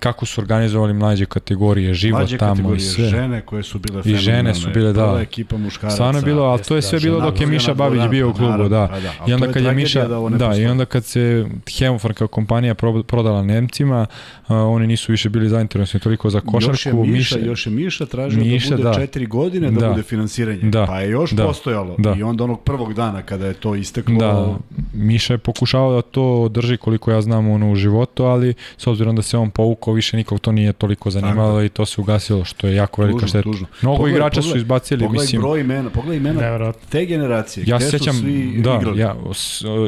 kako 0.00 0.26
su 0.26 0.40
organizovali 0.40 0.92
mlađe 0.94 1.26
kategorije, 1.26 1.94
život 1.94 2.18
Mlađe 2.18 2.38
tamo 2.38 2.52
i 2.52 2.56
kategorije, 2.56 2.80
sve. 2.80 3.04
žene 3.04 3.40
koje 3.40 3.62
su 3.62 3.78
bile 3.78 4.02
I 4.04 4.14
žene 4.14 4.54
su 4.54 4.68
bile, 4.70 4.92
da. 4.92 5.00
prva 5.02 5.20
ekipa 5.20 5.56
muškaraca. 5.56 5.94
Stvarno 5.94 6.18
je 6.18 6.24
bilo, 6.24 6.42
ali 6.42 6.62
to 6.62 6.76
je 6.76 6.82
sve 6.82 6.98
da, 6.98 7.02
bilo 7.02 7.20
dok 7.20 7.40
je 7.40 7.46
Miša 7.46 7.74
Babić 7.74 8.02
bio 8.10 8.30
u 8.30 8.34
klubu, 8.34 8.68
da. 8.68 8.88
pa 8.90 9.00
da. 9.00 9.12
Ali 9.20 9.30
I 9.30 9.34
onda 9.34 9.52
kad 9.52 9.62
je 9.64 9.72
Miša, 9.72 10.08
da 10.08 10.38
da, 10.38 10.56
i 10.56 10.66
onda 10.66 10.84
kad 10.84 11.04
se 11.04 11.46
Hemofarm 11.78 12.14
kao 12.14 12.28
kompanija 12.28 12.74
pro- 12.74 13.02
prodala 13.02 13.42
Nemcima, 13.42 14.06
oni 14.48 14.86
nisu 14.86 15.12
više 15.12 15.28
bili 15.28 15.48
zainteresovani 15.48 16.02
toliko 16.02 16.30
za 16.30 16.40
košarku. 16.40 16.72
Još 16.72 16.86
je 16.86 16.92
Miša, 16.94 17.38
još 17.38 17.66
je 17.66 17.72
Miša 17.72 18.06
tražio 18.06 18.44
Miša, 18.44 18.70
da 18.70 18.76
bude 18.76 18.88
da. 18.88 18.94
četiri 18.94 19.26
godine 19.26 19.70
da, 19.70 19.80
Da. 19.80 19.88
bude 19.88 20.02
finansiranje. 20.02 20.58
Da. 20.62 20.86
Pa 20.86 21.00
je 21.00 21.10
još 21.10 21.30
Da. 21.30 21.46
postojalo. 21.46 21.94
Da. 21.98 22.14
I 22.18 22.22
onda 22.22 22.44
onog 22.44 22.60
prvog 22.60 22.94
dana 22.94 23.22
kada 23.22 23.46
je 23.46 23.54
to 23.54 23.74
isteklo, 23.74 24.14
Da, 24.18 24.54
Miša 24.94 25.34
je 25.34 25.38
pokušavao 25.38 25.94
da 25.94 26.02
to 26.02 26.48
drži 26.48 26.76
koliko 26.76 27.10
ja 27.10 27.20
znam 27.20 27.48
ono 27.48 27.72
u 27.72 27.76
životu, 27.76 28.24
ali 28.24 28.54
s 28.76 28.86
obzirom 28.86 29.16
da 29.16 29.22
se 29.22 29.36
on 29.38 29.50
povukao, 29.50 29.89
više 29.92 30.16
nikog 30.16 30.40
to 30.40 30.52
nije 30.52 30.72
toliko 30.72 31.10
zanimalo 31.10 31.62
i 31.62 31.68
to 31.68 31.86
se 31.86 32.00
ugasilo, 32.00 32.44
što 32.44 32.66
je 32.66 32.74
jako 32.74 33.02
velika 33.02 33.14
tužno, 33.16 33.28
šteta. 33.28 33.42
tužno. 33.42 33.66
Mnogo 33.82 33.96
Pogledaj, 33.96 34.16
igrača 34.16 34.42
su 34.42 34.48
pogledaj, 34.48 34.58
izbacili, 34.58 35.00
Pogledaj 35.00 35.24
mislim. 35.24 35.42
broj 35.42 35.60
imena, 35.60 35.90
pogledaj 35.90 36.16
imena 36.16 36.40
Nevjerojatno. 36.40 36.80
te 36.90 37.04
generacije, 37.06 37.64
Ja 37.66 37.76
gde 37.76 37.84
se 37.84 37.90
su 37.90 37.98
sećam, 37.98 38.14
svi 38.14 38.54
da, 38.58 38.76
igrali. 38.76 38.98
ja, 38.98 39.16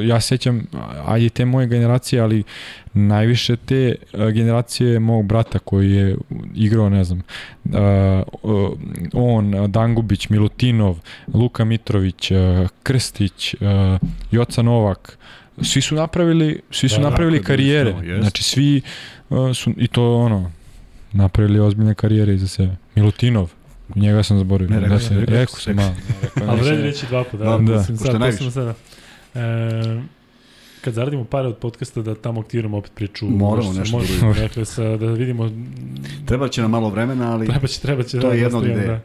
ja 0.04 0.20
se 0.20 0.26
sećam, 0.28 0.66
ajde 1.06 1.28
te 1.28 1.44
moje 1.44 1.66
generacije, 1.66 2.22
ali 2.22 2.42
najviše 2.94 3.56
te 3.56 3.94
generacije 4.32 4.98
mog 4.98 5.26
brata 5.26 5.58
koji 5.58 5.90
je 5.90 6.16
igrao, 6.54 6.88
ne 6.88 7.04
znam, 7.04 7.22
o, 8.42 8.76
on, 9.12 9.72
Dangubić, 9.72 10.28
Milutinov, 10.28 10.98
Luka 11.34 11.64
Mitrović, 11.64 12.30
a, 12.30 12.68
Krstić, 12.82 13.54
a, 13.54 13.98
Joca 14.30 14.62
Novak, 14.62 15.18
svi 15.62 15.80
su 15.82 15.94
napravili, 15.94 16.60
svi 16.70 16.88
su 16.88 16.96
Da, 16.96 17.02
napravili 17.02 17.38
tako 17.38 17.52
je, 17.52 17.56
karijere. 17.56 17.90
jest. 18.02 18.20
Znači 18.20 18.42
svi 18.42 18.80
su 19.54 19.72
i 19.76 19.88
to 19.88 20.16
ono 20.16 20.50
napravili 21.12 21.60
ozbiljne 21.60 21.94
karijere 21.94 22.34
iza 22.34 22.48
sebe. 22.48 22.76
Milutinov, 22.94 23.50
njega 23.94 24.22
sam 24.22 24.38
zaboravio. 24.38 24.70
Ne, 24.70 24.80
rekao 24.80 24.88
da 24.90 25.00
sam, 25.00 25.08
se, 25.08 25.20
rekao 25.20 25.34
rekao 25.34 25.56
sam, 25.56 25.74
malo. 25.76 25.94
Rekao 26.22 26.48
Ali 26.48 26.58
sam. 26.58 26.66
vredi 26.66 26.82
reći 26.82 27.06
dva 27.06 27.24
puta. 27.24 27.36
Da, 27.36 27.50
Da, 27.50 27.58
da, 27.58 27.64
da, 27.64 27.72
je 27.72 27.82
sad, 27.96 28.20
najviše. 28.20 28.38
posebno 28.38 28.50
sada. 28.50 28.74
E, 29.36 30.02
kad 30.80 30.94
zaradimo 30.94 31.24
pare 31.24 31.48
od 31.48 31.56
podcasta 31.56 32.02
da 32.02 32.14
tamo 32.14 32.40
aktiviramo 32.40 32.76
opet 32.78 32.92
priču. 32.94 33.26
Moramo 33.26 33.66
možda- 33.66 33.80
nešto 33.80 33.96
možda- 33.98 34.14
da 34.14 34.20
uradimo. 34.20 34.42
Dakle, 34.42 34.64
sa, 34.64 34.96
da 34.96 35.06
vidimo, 35.06 35.50
Treba 36.26 36.48
će 36.48 36.62
nam 36.62 36.70
malo 36.70 36.88
vremena, 36.90 37.32
ali 37.32 37.46
treba 37.46 37.66
će, 37.66 37.80
treba 37.80 38.02
će. 38.02 38.20
To 38.20 38.26
je 38.26 38.30
da, 38.30 38.36
jedna 38.36 38.58
od 38.58 38.64
ideja. 38.66 39.00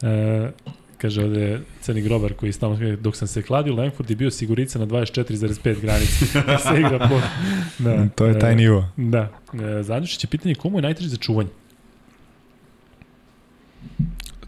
Da. 0.00 0.08
E, 0.08 0.52
kaže 0.98 1.24
ovde 1.24 1.60
Ceni 1.80 2.00
Grobar 2.02 2.34
koji 2.34 2.52
stalno 2.52 2.96
dok 2.96 3.16
sam 3.16 3.28
se 3.28 3.42
kladio, 3.42 3.74
Langford 3.74 4.10
je 4.10 4.16
bio 4.16 4.30
sigurica 4.30 4.78
na 4.78 4.86
24,5 4.86 5.80
granice. 5.80 6.42
Da 6.46 6.58
se 6.58 6.80
igra 6.80 7.08
po... 7.08 7.20
Da, 7.78 8.08
To 8.16 8.26
je 8.26 8.38
taj 8.38 8.52
e, 8.52 8.56
nivo. 8.56 8.88
Da. 8.96 9.30
E, 9.78 9.82
Zanjušić 9.82 10.24
je 10.24 10.28
pitanje 10.28 10.54
komu 10.54 10.78
je 10.78 10.82
najteže 10.82 11.08
za 11.08 11.16
čuvanje? 11.16 11.50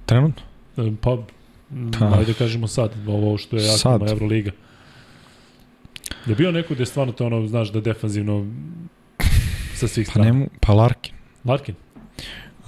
Trenutno? 0.07 0.43
E, 0.77 0.93
Pa, 1.01 1.17
Pa. 1.17 1.99
pa. 1.99 2.19
ajde 2.19 2.35
kažemo 2.35 2.67
sad, 2.67 2.91
ovo 3.07 3.39
što 3.39 3.57
je 3.57 3.75
aktualna 3.75 4.11
Euroliga. 4.11 4.51
Je 6.27 6.35
bio 6.35 6.53
neko 6.53 6.75
gde 6.75 6.87
stvarno 6.87 7.13
to 7.13 7.27
ono, 7.27 7.47
znaš, 7.47 7.73
da 7.73 7.81
defanzivno 7.81 8.47
sa 9.75 9.89
svih 9.89 10.07
Pa, 10.07 10.11
strana? 10.11 10.27
nemu, 10.27 10.49
pa 10.61 10.73
Larkin. 10.75 11.15
Larkin? 11.45 11.75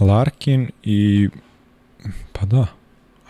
Larkin 0.00 0.70
i... 0.82 1.28
Pa 2.32 2.46
da. 2.46 2.66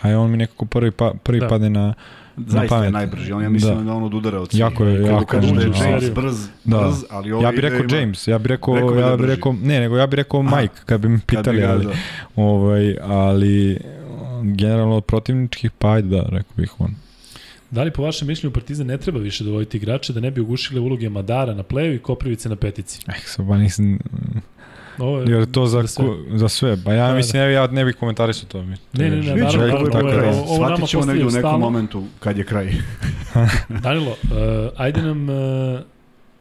A 0.03 0.09
on 0.11 0.31
mi 0.31 0.37
nekako 0.37 0.65
prvi, 0.65 0.91
pa, 0.91 1.13
prvi 1.23 1.41
Da. 1.41 1.45
da. 1.45 1.51
pade 1.51 1.71
na... 1.71 1.95
zaista 2.39 2.63
je 2.65 2.69
pamet. 2.71 2.93
najbrži. 2.93 3.33
On 3.33 3.43
ja 3.43 3.49
mislim 3.49 3.77
Da. 3.77 3.83
da, 3.83 3.93
on 3.93 4.03
od 4.03 4.15
udara 4.15 4.41
od 4.41 4.51
svih. 4.51 4.61
Jako 4.61 4.85
je- 4.85 5.03
jako 5.03 5.25
kad 5.25 5.45
je 5.45 5.53
brz. 5.53 5.65
James 5.65 5.79
Seriju. 5.79 6.15
brz, 6.15 6.47
Da. 6.65 6.79
brz, 6.81 7.05
ali 7.11 7.33
ovo 7.33 7.43
Ja 7.43 7.51
bih 7.51 7.61
rekao 7.61 7.79
ima- 7.81 7.97
James, 7.97 8.29
ja 8.29 8.39
bih 8.39 8.47
rekao, 8.47 8.75
Rekao 8.75 8.91
da 8.93 9.01
ja 9.01 9.17
bih 9.17 9.27
rekao, 9.27 9.53
ne, 9.55 9.81
nego 9.81 9.97
ja 9.97 10.07
bih 10.07 10.17
rekao 10.17 10.41
Aha. 10.41 10.57
Mike, 10.57 10.75
kad 10.87 11.01
bi 11.01 11.09
me 11.09 11.15
kad 11.17 11.27
bi 11.27 11.27
pitali, 11.29 11.59
ga- 11.59 11.69
ali, 11.69 11.85
da. 11.85 11.93
ovaj, 12.37 12.97
ali 13.01 13.79
generalno 14.45 14.97
od 14.97 15.05
protivničkih, 15.05 15.71
pa 15.71 15.91
ajde 15.91 16.09
da, 16.09 16.23
rekao 16.23 16.53
bih 16.57 16.81
on. 16.81 16.95
Da 17.71 17.83
li 17.83 17.91
po 17.91 18.03
vašem 18.03 18.29
mišljenju 18.29 18.53
Partizan 18.53 18.87
ne 18.87 18.99
treba 18.99 19.19
više 19.19 19.45
dovoditi 19.45 19.77
igrače 19.77 20.13
da 20.13 20.21
ne 20.21 20.31
bi 20.31 20.41
ugušile 20.41 20.81
uloge 20.81 21.09
Madara 21.09 21.55
na 21.55 21.63
pleju 21.63 21.95
i 21.95 21.99
Koprivice 22.01 22.49
na 22.49 22.57
petici? 22.57 23.01
Eh, 23.09 23.13
sad 23.25 23.47
ba 23.47 23.59
nisam, 23.59 23.99
Ovo 24.99 25.19
je 25.21 25.25
jer 25.29 25.47
to 25.47 25.67
za, 25.67 25.81
za 25.81 25.87
sve. 25.89 26.05
ku, 26.05 26.15
za 26.31 26.49
sve, 26.49 26.77
ba 26.77 26.93
ja 26.95 27.09
Da, 27.09 27.15
mislim, 27.15 27.43
ne, 27.43 27.53
ja 27.53 27.67
ne 27.67 27.85
bih 27.85 27.97
komentarisao 27.97 28.49
to. 28.49 28.63
mi- 28.63 28.77
Ne, 28.93 29.11
ne, 29.11 29.17
ne, 29.17 29.23
naravno, 29.35 29.51
tako 29.51 29.63
naravno, 29.67 29.89
da- 29.91 29.99
ovo 29.99 30.09
je- 30.09 30.31
ovo 30.31 30.59
nama 30.59 30.77
Shvatit 30.77 30.89
ćemo 30.89 31.05
negdje 31.05 31.23
u 31.23 31.29
nekom 31.29 31.41
stalno. 31.41 31.59
momentu 31.59 32.05
kad 32.21 32.39
je 32.39 32.45
kraj. 32.45 32.73
Danilo, 33.83 34.11
uh, 34.11 34.17
ajde 34.77 35.03
nam 35.03 35.29
uh, 35.29 35.81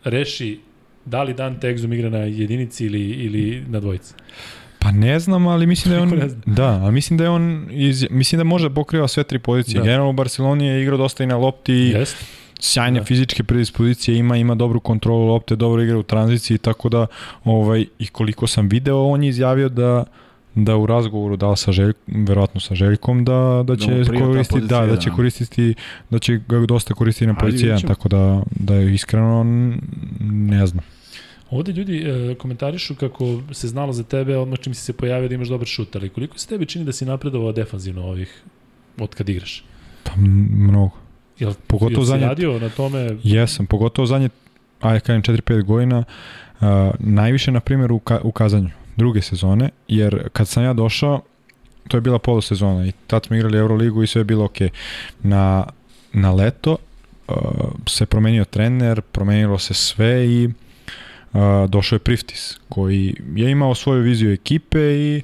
reši 0.04 0.60
da 1.06 1.24
li 1.24 1.34
Dan 1.34 1.60
Tegzum 1.60 1.94
igra 1.94 2.10
na 2.10 2.18
jedinici 2.18 2.86
ili, 2.86 3.02
ili 3.02 3.64
na 3.68 3.80
dvojici. 3.80 4.14
Pa 4.80 4.92
ne 4.92 5.20
znam, 5.20 5.48
ali 5.48 5.68
mislim 5.68 5.90
da 5.90 5.96
je 5.96 6.02
on 6.24 6.32
da, 6.46 6.68
ali 6.74 6.92
mislim 6.92 7.18
da 7.18 7.24
je 7.24 7.30
on 7.30 7.68
iz, 7.72 8.06
mislim 8.10 8.38
da 8.38 8.44
može 8.44 8.70
da 8.70 8.76
pokriva 8.76 9.08
sve 9.08 9.24
tri 9.24 9.40
pozicije. 9.40 9.74
Da. 9.74 9.80
Da. 9.80 9.86
Generalno 9.86 10.10
u 10.10 10.14
Barceloni 10.14 10.68
je 10.68 10.82
igrao 10.82 10.98
dosta 10.98 11.24
i 11.24 11.28
na 11.28 11.38
lopti 11.38 11.74
i 11.74 11.90
Jeste. 11.90 12.26
Sjajne 12.62 13.00
Da. 13.00 13.02
da. 13.02 13.06
fizičke 13.06 13.44
predispozicije 13.44 14.18
ima, 14.18 14.38
ima 14.38 14.56
dobru 14.56 14.80
kontrolu 14.80 15.28
lopte, 15.28 15.56
dobro 15.56 15.84
igra 15.84 15.98
u 15.98 16.04
tranziciji, 16.04 16.58
tako 16.58 16.90
da 16.90 17.08
ovaj 17.46 17.86
i 18.00 18.08
koliko 18.08 18.48
sam 18.48 18.70
video, 18.70 19.04
on 19.04 19.24
je 19.24 19.30
izjavio 19.30 19.70
da 19.70 20.04
da 20.56 20.78
u 20.78 20.86
razgovoru 20.86 21.36
da 21.38 21.56
sa 21.56 21.72
Željkom, 21.72 22.26
verovatno 22.26 22.62
sa 22.62 22.76
Željkom 22.76 23.26
da 23.26 23.64
da 23.68 23.76
će 23.76 23.92
mu 23.92 24.06
prija 24.06 24.20
ta 24.20 24.26
koristiti 24.26 24.68
da 24.68 24.86
da 24.86 24.98
će 24.98 25.10
koristiti 25.10 25.76
da 26.10 26.20
će 26.20 26.40
ga 26.48 26.66
dosta 26.66 26.94
koristiti 26.94 27.28
na 27.28 27.36
poziciji 27.36 27.64
vidjet 27.64 27.78
1, 27.78 27.82
ćemo. 27.82 27.94
tako 27.94 28.10
da 28.10 28.44
da 28.60 28.76
je 28.76 28.94
iskreno 28.94 29.44
ne 30.20 30.68
znam. 30.68 30.84
Ovde 31.50 31.72
ljudi 31.72 31.98
e, 31.98 32.36
komentarišu 32.36 32.96
kako 32.96 33.42
se 33.52 33.68
znalo 33.68 33.94
za 33.94 34.04
tebe 34.04 34.38
odmah 34.38 34.60
čim 34.60 34.74
si 34.74 34.82
se 34.82 34.94
pojavio 34.94 35.30
da 35.30 35.36
imaš 35.36 35.48
dobar 35.48 35.68
šut, 35.68 35.96
ali 35.96 36.10
koliko 36.10 36.38
se 36.38 36.48
tebi 36.48 36.66
čini 36.66 36.86
da 36.86 36.92
si 36.92 37.06
napredovao 37.06 37.52
defanzivno 37.52 38.04
ovih 38.04 38.44
od 38.98 39.16
kad 39.16 39.30
igraš? 39.30 39.64
Pa 40.04 40.12
mnogo. 40.18 41.01
Jel, 41.42 41.54
Pogotovo 41.68 42.06
zadnje- 42.06 42.28
radio 42.28 42.60
na 42.60 42.70
tome 42.70 43.18
Jesam, 43.24 43.66
pogotovo 43.66 44.06
zadnje, 44.06 44.30
ajde 44.82 45.00
kažem 45.00 45.22
4-5 45.22 45.64
godina, 45.64 46.04
uh, 46.62 46.68
najviše 47.00 47.52
na 47.52 47.60
primjer 47.60 47.92
u, 47.92 48.00
ka, 48.00 48.20
u 48.24 48.32
kazanju 48.32 48.70
druge 48.96 49.22
sezone, 49.22 49.70
jer 49.88 50.30
kad 50.34 50.48
sam 50.48 50.64
ja 50.64 50.74
došao, 50.74 51.22
to 51.88 51.98
je 51.98 52.02
bila 52.02 52.20
polosezona 52.20 52.88
i 52.88 52.92
tad 53.08 53.26
smo 53.26 53.36
igrali 53.36 53.58
Euroligu 53.58 54.04
i 54.04 54.08
sve 54.08 54.20
je 54.20 54.26
bilo 54.26 54.46
ok. 54.46 54.58
Na, 55.24 55.66
na 56.14 56.32
leto 56.32 56.78
uh, 57.28 57.36
se 57.88 58.06
promenio 58.06 58.46
trener, 58.46 59.02
promenilo 59.02 59.60
se 59.60 59.74
sve 59.74 60.28
i 60.28 60.50
uh, 61.34 61.42
došao 61.70 61.96
je 61.96 62.00
Priftis, 62.00 62.60
koji 62.70 63.16
je 63.36 63.52
imao 63.52 63.76
svoju 63.76 64.02
viziju 64.04 64.34
ekipe 64.34 64.80
i 64.80 65.22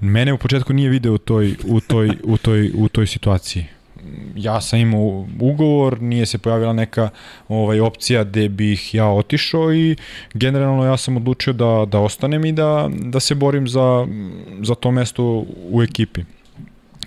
mene 0.00 0.32
u 0.32 0.38
početku 0.38 0.72
nije 0.72 0.90
video 0.90 1.14
u 1.14 1.18
toj, 1.18 1.54
u 1.64 1.80
toj, 1.80 2.10
u 2.24 2.36
toj, 2.38 2.70
u 2.74 2.88
toj 2.88 3.06
situaciji 3.06 3.66
ja 4.36 4.60
sam 4.60 4.78
imao 4.78 5.26
ugovor, 5.40 6.02
nije 6.02 6.26
se 6.26 6.38
pojavila 6.38 6.72
neka 6.72 7.08
ovaj 7.48 7.80
opcija 7.80 8.24
gde 8.24 8.48
bih 8.48 8.94
ja 8.94 9.06
otišao 9.06 9.74
i 9.74 9.96
generalno 10.34 10.84
ja 10.84 10.96
sam 10.96 11.16
odlučio 11.16 11.52
da, 11.52 11.84
da 11.88 11.98
ostanem 11.98 12.44
i 12.44 12.52
da, 12.52 12.90
da 12.90 13.20
se 13.20 13.34
borim 13.34 13.68
za, 13.68 14.06
za 14.62 14.74
to 14.74 14.90
mesto 14.90 15.44
u 15.70 15.82
ekipi. 15.82 16.22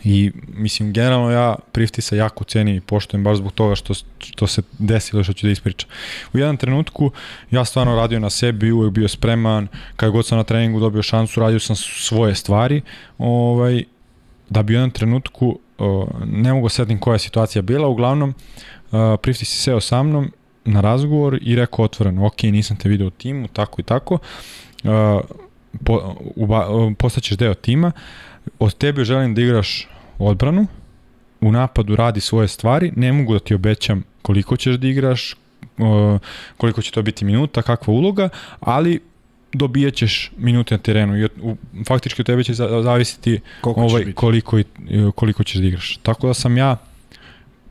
I 0.04 0.32
mislim, 0.48 0.94
generalno 0.94 1.32
ja 1.32 1.56
Priftisa 1.72 2.16
jako 2.16 2.44
cenim 2.44 2.76
i 2.76 2.82
poštujem 2.82 3.24
baš 3.24 3.38
zbog 3.38 3.52
toga 3.52 3.76
što, 3.76 3.94
što 4.20 4.48
se 4.48 4.62
desilo 4.78 5.24
što 5.24 5.34
ću 5.34 5.48
da 5.48 5.52
ispričam. 5.52 5.90
U 6.34 6.38
jedan 6.38 6.58
trenutku 6.58 7.12
ja 7.52 7.66
stvarno 7.66 7.96
radio 7.96 8.20
na 8.20 8.30
sebi, 8.30 8.72
uvek 8.72 8.94
bio 8.94 9.08
spreman, 9.08 9.68
kad 9.96 10.12
god 10.12 10.26
sam 10.26 10.38
na 10.38 10.44
treningu 10.44 10.80
dobio 10.80 11.04
šansu, 11.04 11.40
radio 11.40 11.60
sam 11.60 11.76
svoje 11.76 12.36
stvari, 12.36 12.82
ovaj, 13.18 13.84
da 14.50 14.64
bi 14.64 14.74
u 14.74 14.76
jednom 14.76 14.92
trenutku 14.92 15.60
o, 15.78 16.08
ne 16.26 16.54
mogu 16.54 16.70
setim 16.70 17.00
koja 17.00 17.16
je 17.16 17.20
situacija 17.20 17.62
bila, 17.62 17.88
uglavnom 17.88 18.30
uh, 18.92 19.00
Prifti 19.22 19.46
si 19.46 19.58
seo 19.58 19.80
sa 19.82 20.04
mnom 20.04 20.32
na 20.66 20.82
razgovor 20.82 21.40
i 21.42 21.56
rekao 21.56 21.86
otvoreno, 21.86 22.26
ok, 22.26 22.44
nisam 22.44 22.78
te 22.78 22.90
video 22.90 23.08
u 23.08 23.10
timu, 23.10 23.48
tako 23.48 23.82
i 23.82 23.84
tako, 23.84 24.14
uh, 24.14 25.22
po, 25.86 26.16
uba, 26.36 26.70
uh, 26.70 26.94
postaćeš 26.98 27.38
deo 27.38 27.54
tima, 27.54 27.92
od 28.60 28.78
tebe 28.78 29.04
želim 29.04 29.36
da 29.36 29.42
igraš 29.42 29.88
odbranu, 30.18 30.68
u 31.42 31.52
napadu 31.52 31.96
radi 31.96 32.22
svoje 32.22 32.48
stvari, 32.48 32.92
ne 32.96 33.14
mogu 33.14 33.34
da 33.34 33.40
ti 33.40 33.54
obećam 33.54 34.04
koliko 34.22 34.58
ćeš 34.58 34.76
da 34.76 34.88
igraš, 34.88 35.36
koliko 36.58 36.82
će 36.82 36.92
to 36.92 37.02
biti 37.02 37.26
minuta, 37.26 37.62
kakva 37.62 37.94
uloga, 37.94 38.30
ali 38.60 39.00
dobijat 39.54 39.94
ćeš 39.94 40.32
minute 40.38 40.76
na 40.76 40.80
terenu 40.82 41.18
i 41.18 41.26
u, 41.26 41.56
faktički 41.88 42.22
od 42.22 42.26
tebe 42.26 42.44
će 42.44 42.54
zavisiti 42.54 43.40
koliko, 43.62 43.82
ovaj, 43.82 44.14
koliko, 44.14 44.60
koliko 45.16 45.44
ćeš 45.44 45.56
da 45.56 45.68
igraš. 45.68 45.98
Tako 46.04 46.28
da 46.28 46.34
sam 46.34 46.58
ja 46.58 46.78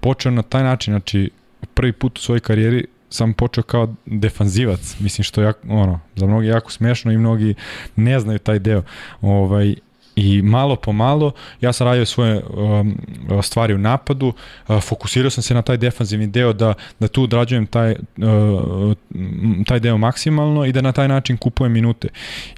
počeo 0.00 0.32
na 0.32 0.42
taj 0.42 0.62
način, 0.62 0.92
znači 0.92 1.30
prvi 1.74 1.92
put 1.92 2.18
u 2.18 2.22
svojoj 2.22 2.40
karijeri 2.40 2.84
sam 3.10 3.32
počeo 3.32 3.62
kao 3.62 3.94
defanzivac, 4.06 4.96
mislim 5.00 5.22
što 5.22 5.42
je 5.42 5.52
ono, 5.68 6.00
za 6.16 6.26
mnogi 6.26 6.46
jako 6.46 6.70
smešno 6.70 7.12
i 7.12 7.18
mnogi 7.18 7.54
ne 7.96 8.20
znaju 8.20 8.38
taj 8.38 8.58
deo. 8.58 8.82
Ovaj, 9.20 9.74
I 10.18 10.42
malo 10.42 10.76
po 10.76 10.92
malo 10.92 11.32
ja 11.60 11.72
sam 11.72 11.86
radio 11.86 12.06
svoje 12.06 12.42
um, 12.50 12.96
stvari 13.42 13.74
u 13.74 13.78
napadu, 13.78 14.32
uh, 14.68 14.80
fokusirao 14.82 15.30
sam 15.30 15.42
se 15.42 15.54
na 15.54 15.62
taj 15.62 15.76
defanzivni 15.76 16.26
deo 16.26 16.52
da, 16.52 16.74
da 17.00 17.08
tu 17.08 17.22
odrađujem 17.22 17.66
taj, 17.66 17.94
uh, 18.16 18.94
taj 19.66 19.80
deo 19.80 19.98
maksimalno 19.98 20.64
i 20.64 20.72
da 20.72 20.80
na 20.80 20.92
taj 20.92 21.08
način 21.08 21.36
kupujem 21.36 21.72
minute. 21.72 22.08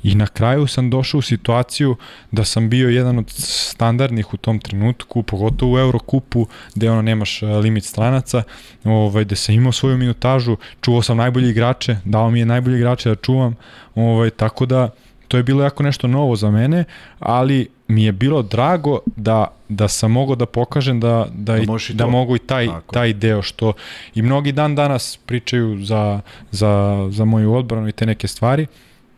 I 0.03 0.15
na 0.15 0.27
kraju 0.27 0.67
sam 0.67 0.91
došao 0.91 1.19
u 1.19 1.23
situaciju 1.23 1.97
da 2.31 2.45
sam 2.45 2.69
bio 2.69 2.89
jedan 2.89 3.19
od 3.19 3.31
standardnih 3.31 4.35
u 4.35 4.37
tom 4.37 4.59
trenutku, 4.59 5.23
pogotovo 5.23 5.75
u 5.75 5.79
Eurokupu 5.79 6.47
gde 6.75 6.91
ono 6.91 7.03
nemaš 7.03 7.43
uh, 7.43 7.49
limit 7.51 7.85
stranaca, 7.85 8.43
ovaj, 8.85 9.25
gde 9.25 9.37
sam 9.37 9.55
imao 9.55 9.73
svoju 9.73 9.97
minutažu, 9.97 10.57
čuvao 10.81 11.03
sam 11.03 11.17
najbolje 11.17 11.51
igrače, 11.51 11.97
dao 12.05 12.31
mi 12.31 12.39
je 12.39 12.47
najbolje 12.47 12.77
igrače 12.77 13.09
da 13.09 13.15
čuvam, 13.15 13.57
ovaj, 13.95 14.31
tako 14.31 14.67
da 14.67 14.91
to 15.31 15.37
je 15.37 15.43
bilo 15.43 15.63
jako 15.63 15.83
nešto 15.83 16.07
novo 16.09 16.37
za 16.37 16.51
mene, 16.51 16.85
ali 17.19 17.69
mi 17.89 18.05
je 18.05 18.13
bilo 18.13 18.43
drago 18.43 18.99
da, 19.17 19.47
da 19.69 19.89
sam 19.89 20.11
mogao 20.11 20.35
da 20.35 20.47
pokažem 20.47 21.01
da, 21.01 21.27
da, 21.35 21.53
da, 21.53 21.59
i, 21.59 21.67
da 21.95 22.07
mogu 22.07 22.37
i 22.37 22.39
taj, 22.39 22.67
Tako. 22.67 22.93
taj 22.93 23.13
deo 23.13 23.43
što 23.43 23.73
i 24.15 24.23
mnogi 24.23 24.53
dan 24.53 24.75
danas 24.75 25.19
pričaju 25.27 25.85
za, 25.85 26.21
za, 26.51 27.07
za 27.11 27.25
moju 27.25 27.55
odbranu 27.55 27.89
i 27.89 27.93
te 27.93 28.07
neke 28.07 28.29
stvari. 28.29 28.67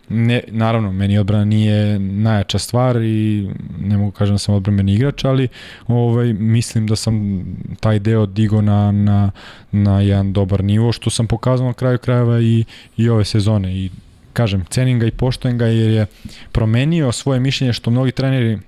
Ne, 0.09 0.41
naravno, 0.49 0.93
meni 0.93 1.19
odbrana 1.19 1.45
nije 1.45 1.99
najjača 1.99 2.59
stvar 2.59 2.97
i 2.97 3.49
ne 3.81 3.97
mogu 3.97 4.11
kažem 4.11 4.35
da 4.35 4.39
sam 4.39 4.55
odbranbeni 4.55 4.95
igrač, 4.95 5.25
ali 5.25 5.49
ovaj, 5.89 6.33
mislim 6.33 6.87
da 6.87 6.97
sam 6.97 7.45
taj 7.81 7.99
deo 7.99 8.27
digo 8.27 8.61
na, 8.61 8.93
na, 8.93 9.31
na 9.71 10.01
jedan 10.01 10.33
dobar 10.33 10.65
nivo, 10.65 10.93
što 10.93 11.11
sam 11.11 11.27
pokazao 11.27 11.67
na 11.67 11.73
kraju 11.73 11.99
krajeva 11.99 12.41
i, 12.41 12.65
i 12.97 13.09
ove 13.09 13.25
sezone 13.25 13.77
i 13.77 13.91
kažem, 14.33 14.65
cenim 14.71 14.99
ga 14.99 15.07
i 15.07 15.11
poštojem 15.11 15.59
ga 15.59 15.67
jer 15.67 15.91
je 15.91 16.07
promenio 16.53 17.13
svoje 17.13 17.41
mišljenje 17.41 17.73
što 17.73 17.91
mnogi 17.91 18.13
treneri 18.13 18.59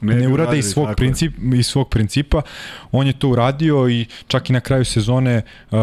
ne, 0.00 0.14
ne 0.14 0.28
urade 0.28 0.58
iz 0.58 0.64
svog, 0.64 0.88
princip, 0.96 1.32
iz 1.54 1.66
svog 1.66 1.88
principa. 1.88 2.42
On 2.92 3.06
je 3.06 3.12
to 3.12 3.28
uradio 3.28 3.88
i 3.88 4.06
čak 4.26 4.50
i 4.50 4.52
na 4.52 4.60
kraju 4.60 4.84
sezone 4.84 5.42
uh, 5.70 5.78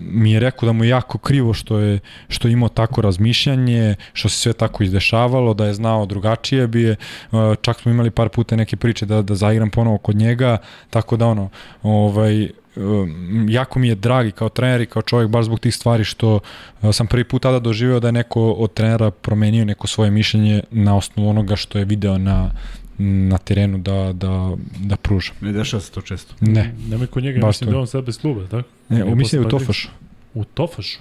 mi 0.00 0.32
je 0.32 0.40
rekao 0.40 0.66
da 0.66 0.72
mu 0.72 0.84
je 0.84 0.88
jako 0.88 1.18
krivo 1.18 1.54
što 1.54 1.78
je 1.78 1.98
što 2.28 2.48
je 2.48 2.52
imao 2.52 2.68
tako 2.68 3.00
razmišljanje, 3.00 3.94
što 4.12 4.28
se 4.28 4.38
sve 4.38 4.52
tako 4.52 4.82
izdešavalo, 4.82 5.54
da 5.54 5.66
je 5.66 5.74
znao 5.74 6.06
drugačije 6.06 6.66
bi 6.66 6.82
je. 6.82 6.96
Uh, 7.32 7.54
čak 7.60 7.80
smo 7.80 7.90
imali 7.90 8.10
par 8.10 8.28
puta 8.28 8.56
neke 8.56 8.76
priče 8.76 9.06
da, 9.06 9.22
da 9.22 9.34
zaigram 9.34 9.70
ponovo 9.70 9.98
kod 9.98 10.16
njega, 10.16 10.58
tako 10.90 11.16
da 11.16 11.26
ono, 11.26 11.48
ovaj, 11.82 12.48
Um, 12.78 13.46
jako 13.48 13.78
mi 13.78 13.88
je 13.88 13.94
dragi 13.94 14.30
kao 14.30 14.48
trener 14.48 14.80
i 14.80 14.86
kao 14.86 15.02
čovjek 15.02 15.30
baš 15.30 15.44
zbog 15.44 15.60
tih 15.60 15.74
stvari 15.74 16.04
što 16.04 16.34
uh, 16.34 16.94
sam 16.94 17.06
prvi 17.06 17.24
put 17.24 17.42
tada 17.42 17.58
doživeo 17.58 18.00
da 18.00 18.08
je 18.08 18.12
neko 18.12 18.52
od 18.52 18.72
trenera 18.72 19.10
promenio 19.10 19.64
neko 19.64 19.86
svoje 19.86 20.10
mišljenje 20.10 20.62
na 20.70 20.96
osnovu 20.96 21.28
onoga 21.28 21.56
što 21.56 21.78
je 21.78 21.84
video 21.84 22.18
na 22.18 22.50
na 22.98 23.38
terenu 23.38 23.78
da, 23.78 24.12
da, 24.12 24.56
da 24.78 24.96
pruža. 24.96 25.32
Ne 25.40 25.52
dešava 25.52 25.80
se 25.80 25.90
to 25.92 26.00
često. 26.00 26.34
Ne. 26.40 26.74
Nemoj 26.88 27.06
kod 27.06 27.22
njega, 27.22 27.40
Baš 27.40 27.48
mislim 27.48 27.68
to. 27.68 27.72
da 27.72 27.80
on 27.80 27.86
sad 27.86 28.04
bez 28.04 28.18
kluba, 28.18 28.46
tako? 28.46 28.68
Ne, 28.88 29.04
ne 29.04 29.14
mislim 29.14 29.42
da 29.42 29.48
je 29.48 29.56
u 29.56 29.58
Tofašu. 29.58 29.88
U 30.34 30.44
Tofašu? 30.44 30.98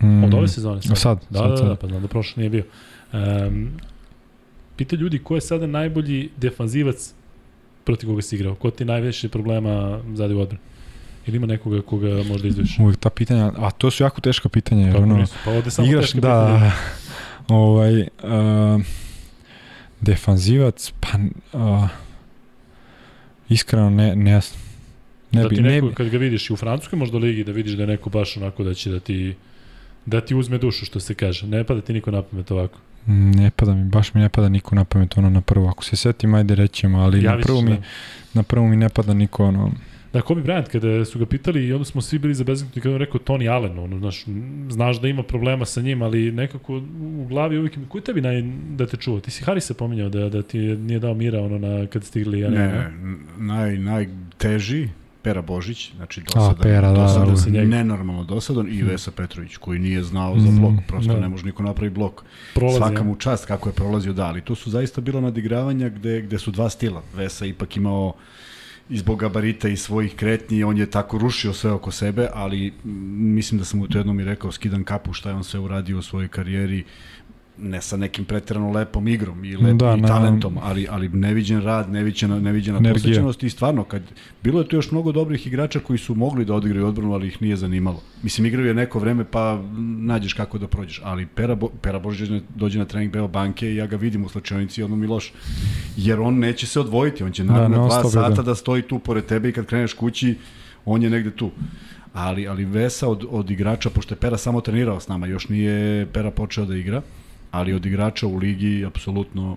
Mm, 0.00 0.24
Od 0.24 0.34
ove 0.34 0.48
sezone 0.48 0.82
sad? 0.82 0.98
Sad, 0.98 1.18
da, 1.30 1.38
sad, 1.38 1.50
da, 1.50 1.56
sad. 1.56 1.68
da, 1.68 1.76
pa 1.76 1.86
znam 1.86 2.02
da 2.02 2.08
prošlo 2.08 2.40
nije 2.40 2.50
bio. 2.50 2.64
Um, 3.12 3.68
pita 4.76 4.96
ljudi 4.96 5.18
ko 5.18 5.34
je 5.34 5.40
sada 5.40 5.66
najbolji 5.66 6.28
defanzivac 6.36 7.12
protiv 7.84 8.08
koga 8.08 8.22
si 8.22 8.36
igrao? 8.36 8.54
Ko 8.54 8.70
ti 8.70 8.84
najveće 8.84 9.28
problema 9.28 10.00
zadi 10.14 10.34
u 10.34 10.40
odbranu? 10.40 10.62
Ili 11.26 11.36
ima 11.36 11.46
nekoga 11.46 11.82
koga 11.82 12.22
možda 12.28 12.48
izdvojiš? 12.48 12.78
Uvijek 12.78 12.98
ta 12.98 13.10
pitanja, 13.10 13.52
a 13.56 13.70
to 13.70 13.90
su 13.90 14.02
jako 14.02 14.20
teška 14.20 14.48
pitanja. 14.48 14.86
Jer, 14.86 14.96
ono, 14.96 15.24
pa 15.44 15.50
ovde 15.50 15.70
samo 15.70 15.88
igraš, 15.88 16.04
teška 16.04 16.20
da, 16.20 16.44
pitanja. 16.46 16.72
ovaj, 17.60 18.00
uh, 18.00 18.82
defanzivac, 20.04 20.92
pa 21.00 21.08
uh, 21.52 21.88
iskreno 23.48 23.90
ne, 23.90 24.16
ne, 24.16 24.40
ne 25.32 25.42
da 25.42 25.48
bi, 25.48 25.56
neko, 25.56 25.86
ne 25.86 25.94
kad 25.94 26.08
ga 26.08 26.18
vidiš 26.18 26.50
i 26.50 26.52
u 26.52 26.56
Francuskoj 26.56 26.98
možda 26.98 27.18
ligi, 27.18 27.44
da 27.44 27.52
vidiš 27.52 27.72
da 27.72 27.82
je 27.82 27.86
neko 27.86 28.10
baš 28.10 28.36
onako 28.36 28.64
da 28.64 28.74
će 28.74 28.90
da 28.90 29.00
ti 29.00 29.34
da 30.06 30.20
ti 30.20 30.34
uzme 30.34 30.58
dušu, 30.58 30.84
što 30.84 31.00
se 31.00 31.14
kaže. 31.14 31.46
Ne 31.46 31.64
pada 31.64 31.80
ti 31.80 31.92
niko 31.92 32.10
na 32.10 32.22
pamet 32.22 32.50
ovako. 32.50 32.78
Ne 33.06 33.50
pada 33.50 33.74
mi, 33.74 33.84
baš 33.84 34.14
mi 34.14 34.20
ne 34.20 34.28
pada 34.28 34.48
niko 34.48 34.74
na 34.74 34.84
pamet 34.84 35.18
ono 35.18 35.30
na 35.30 35.40
prvo. 35.40 35.68
Ako 35.68 35.84
se 35.84 35.96
setim, 35.96 36.34
ajde 36.34 36.54
rećemo, 36.54 36.98
ali 36.98 37.22
ja 37.22 37.36
na 37.36 37.42
prvo 37.42 37.60
mi, 37.60 37.70
da. 37.70 37.82
na 38.34 38.42
prvo 38.42 38.68
mi 38.68 38.76
ne 38.76 38.88
pada 38.88 39.14
niko 39.14 39.44
ono 39.44 39.72
Da, 40.14 40.22
Kobe 40.22 40.42
Bryant, 40.42 40.68
kada 40.68 41.04
su 41.04 41.18
ga 41.18 41.26
pitali 41.26 41.66
i 41.66 41.72
onda 41.72 41.84
smo 41.84 42.00
svi 42.00 42.18
bili 42.18 42.34
zabezgnuti 42.34 42.80
kada 42.80 42.94
on 42.94 43.00
rekao 43.00 43.20
Tony 43.20 43.50
Allen, 43.50 43.78
ono, 43.78 43.98
znaš, 43.98 44.24
znaš 44.70 45.00
da 45.00 45.08
ima 45.08 45.22
problema 45.22 45.64
sa 45.64 45.80
njim, 45.80 46.02
ali 46.02 46.32
nekako 46.32 46.76
u 47.00 47.26
glavi 47.28 47.58
uvijek, 47.58 47.74
ko 47.88 47.98
je 47.98 48.04
tebi 48.04 48.20
naj, 48.20 48.42
da 48.76 48.86
te 48.86 48.96
čuva? 48.96 49.20
Ti 49.20 49.30
si 49.30 49.44
Harise 49.44 49.74
pominjao 49.74 50.08
da, 50.08 50.28
da 50.28 50.42
ti 50.42 50.58
nije 50.58 50.98
dao 50.98 51.14
mira 51.14 51.40
ono 51.40 51.58
na, 51.58 51.86
kad 51.86 52.04
stigli, 52.04 52.40
ja 52.40 52.50
ne, 52.50 52.58
ne, 52.58 52.90
naj, 53.38 53.78
najteži, 53.78 54.88
Pera 55.22 55.42
Božić, 55.42 55.92
znači 55.96 56.22
dosadan, 56.34 56.50
A, 56.50 56.62
Pera, 56.62 56.92
da, 56.92 57.00
dosadan, 57.00 57.52
da, 57.52 57.60
da. 57.60 57.64
nenormalno 57.64 58.24
dosadan 58.24 58.68
i 58.72 58.82
Vesa 58.82 59.10
Petrović 59.10 59.56
koji 59.56 59.78
nije 59.78 60.02
znao 60.02 60.38
za 60.38 60.60
blok, 60.60 60.74
prosto 60.88 61.12
da. 61.12 61.20
ne 61.20 61.28
može 61.28 61.46
niko 61.46 61.62
napravi 61.62 61.90
blok. 61.90 62.24
Prolazi, 62.54 62.78
Svaka 62.78 63.02
mu 63.02 63.16
čast 63.16 63.46
kako 63.46 63.68
je 63.68 63.72
prolazio, 63.72 64.12
da, 64.12 64.26
ali 64.26 64.40
to 64.40 64.54
su 64.54 64.70
zaista 64.70 65.00
bila 65.00 65.20
nadigravanja 65.20 65.88
gde, 65.88 66.22
gde 66.22 66.38
su 66.38 66.50
dva 66.50 66.70
stila. 66.70 67.02
Vesa 67.16 67.46
ipak 67.46 67.76
imao 67.76 68.12
i 68.88 68.98
zbog 68.98 69.20
gabarita 69.20 69.68
i 69.68 69.76
svojih 69.76 70.16
kretnji, 70.16 70.64
on 70.64 70.78
je 70.78 70.90
tako 70.90 71.18
rušio 71.18 71.52
sve 71.52 71.70
oko 71.70 71.90
sebe, 71.90 72.28
ali 72.34 72.72
mislim 72.84 73.58
da 73.58 73.64
sam 73.64 73.78
mu 73.78 73.88
to 73.88 73.98
jednom 73.98 74.20
i 74.20 74.24
rekao, 74.24 74.52
skidan 74.52 74.84
kapu 74.84 75.12
šta 75.12 75.28
je 75.28 75.34
on 75.34 75.44
sve 75.44 75.60
uradio 75.60 75.98
u 75.98 76.02
svojoj 76.02 76.28
karijeri, 76.28 76.84
ne 77.58 77.82
sa 77.82 77.96
nekim 77.96 78.24
preterano 78.24 78.70
lepom 78.70 79.08
igrom 79.08 79.44
i 79.44 79.56
lepim 79.56 79.78
da, 79.78 79.96
i 79.98 80.02
talentom, 80.02 80.58
ali 80.62 80.86
ali 80.90 81.08
neviđen 81.08 81.62
rad, 81.62 81.90
neviđena 81.90 82.40
neviđena 82.40 82.92
posvećenost 82.92 83.42
i 83.42 83.50
stvarno 83.50 83.84
kad 83.84 84.02
bilo 84.42 84.60
je 84.60 84.68
tu 84.68 84.76
još 84.76 84.90
mnogo 84.90 85.12
dobrih 85.12 85.46
igrača 85.46 85.80
koji 85.80 85.98
su 85.98 86.14
mogli 86.14 86.44
da 86.44 86.54
odigraju 86.54 86.86
odbranu, 86.86 87.12
ali 87.12 87.26
ih 87.26 87.42
nije 87.42 87.56
zanimalo. 87.56 88.02
Mislim 88.22 88.46
igraju 88.46 88.68
je 88.68 88.74
neko 88.74 88.98
vreme 88.98 89.24
pa 89.24 89.62
nađeš 89.98 90.32
kako 90.32 90.58
da 90.58 90.68
prođeš, 90.68 91.00
ali 91.04 91.26
Pera 91.26 91.54
Bo, 91.54 91.68
Pera 91.68 91.98
Božić 91.98 92.30
dođe 92.54 92.78
na 92.78 92.84
trening 92.84 93.12
Beo 93.12 93.28
banke 93.28 93.70
i 93.70 93.76
ja 93.76 93.86
ga 93.86 93.96
vidim 93.96 94.24
u 94.24 94.28
slačionici 94.28 94.82
ono 94.82 94.96
mi 94.96 95.06
loš. 95.06 95.32
Jer 95.96 96.20
on 96.20 96.38
neće 96.38 96.66
se 96.66 96.80
odvojiti, 96.80 97.24
on 97.24 97.32
će 97.32 97.44
na, 97.44 97.58
da, 97.58 97.68
na 97.68 97.76
dva 97.76 98.04
sata 98.04 98.28
da. 98.28 98.42
da 98.42 98.54
stoji 98.54 98.82
tu 98.82 98.98
pored 98.98 99.26
tebe 99.26 99.48
i 99.48 99.52
kad 99.52 99.66
kreneš 99.66 99.92
kući 99.92 100.34
on 100.84 101.02
je 101.02 101.10
negde 101.10 101.30
tu 101.30 101.50
ali 102.14 102.48
ali 102.48 102.64
Vesa 102.64 103.08
od, 103.08 103.24
od 103.30 103.50
igrača, 103.50 103.90
pošto 103.90 104.14
je 104.14 104.18
Pera 104.18 104.36
samo 104.36 104.60
trenirao 104.60 105.00
s 105.00 105.08
nama, 105.08 105.26
još 105.26 105.48
nije 105.48 106.06
Pera 106.06 106.30
počeo 106.30 106.64
da 106.64 106.76
igra, 106.76 107.02
ali 107.54 107.72
od 107.72 107.86
igrača 107.86 108.26
u 108.26 108.36
ligi 108.36 108.84
apsolutno 108.86 109.56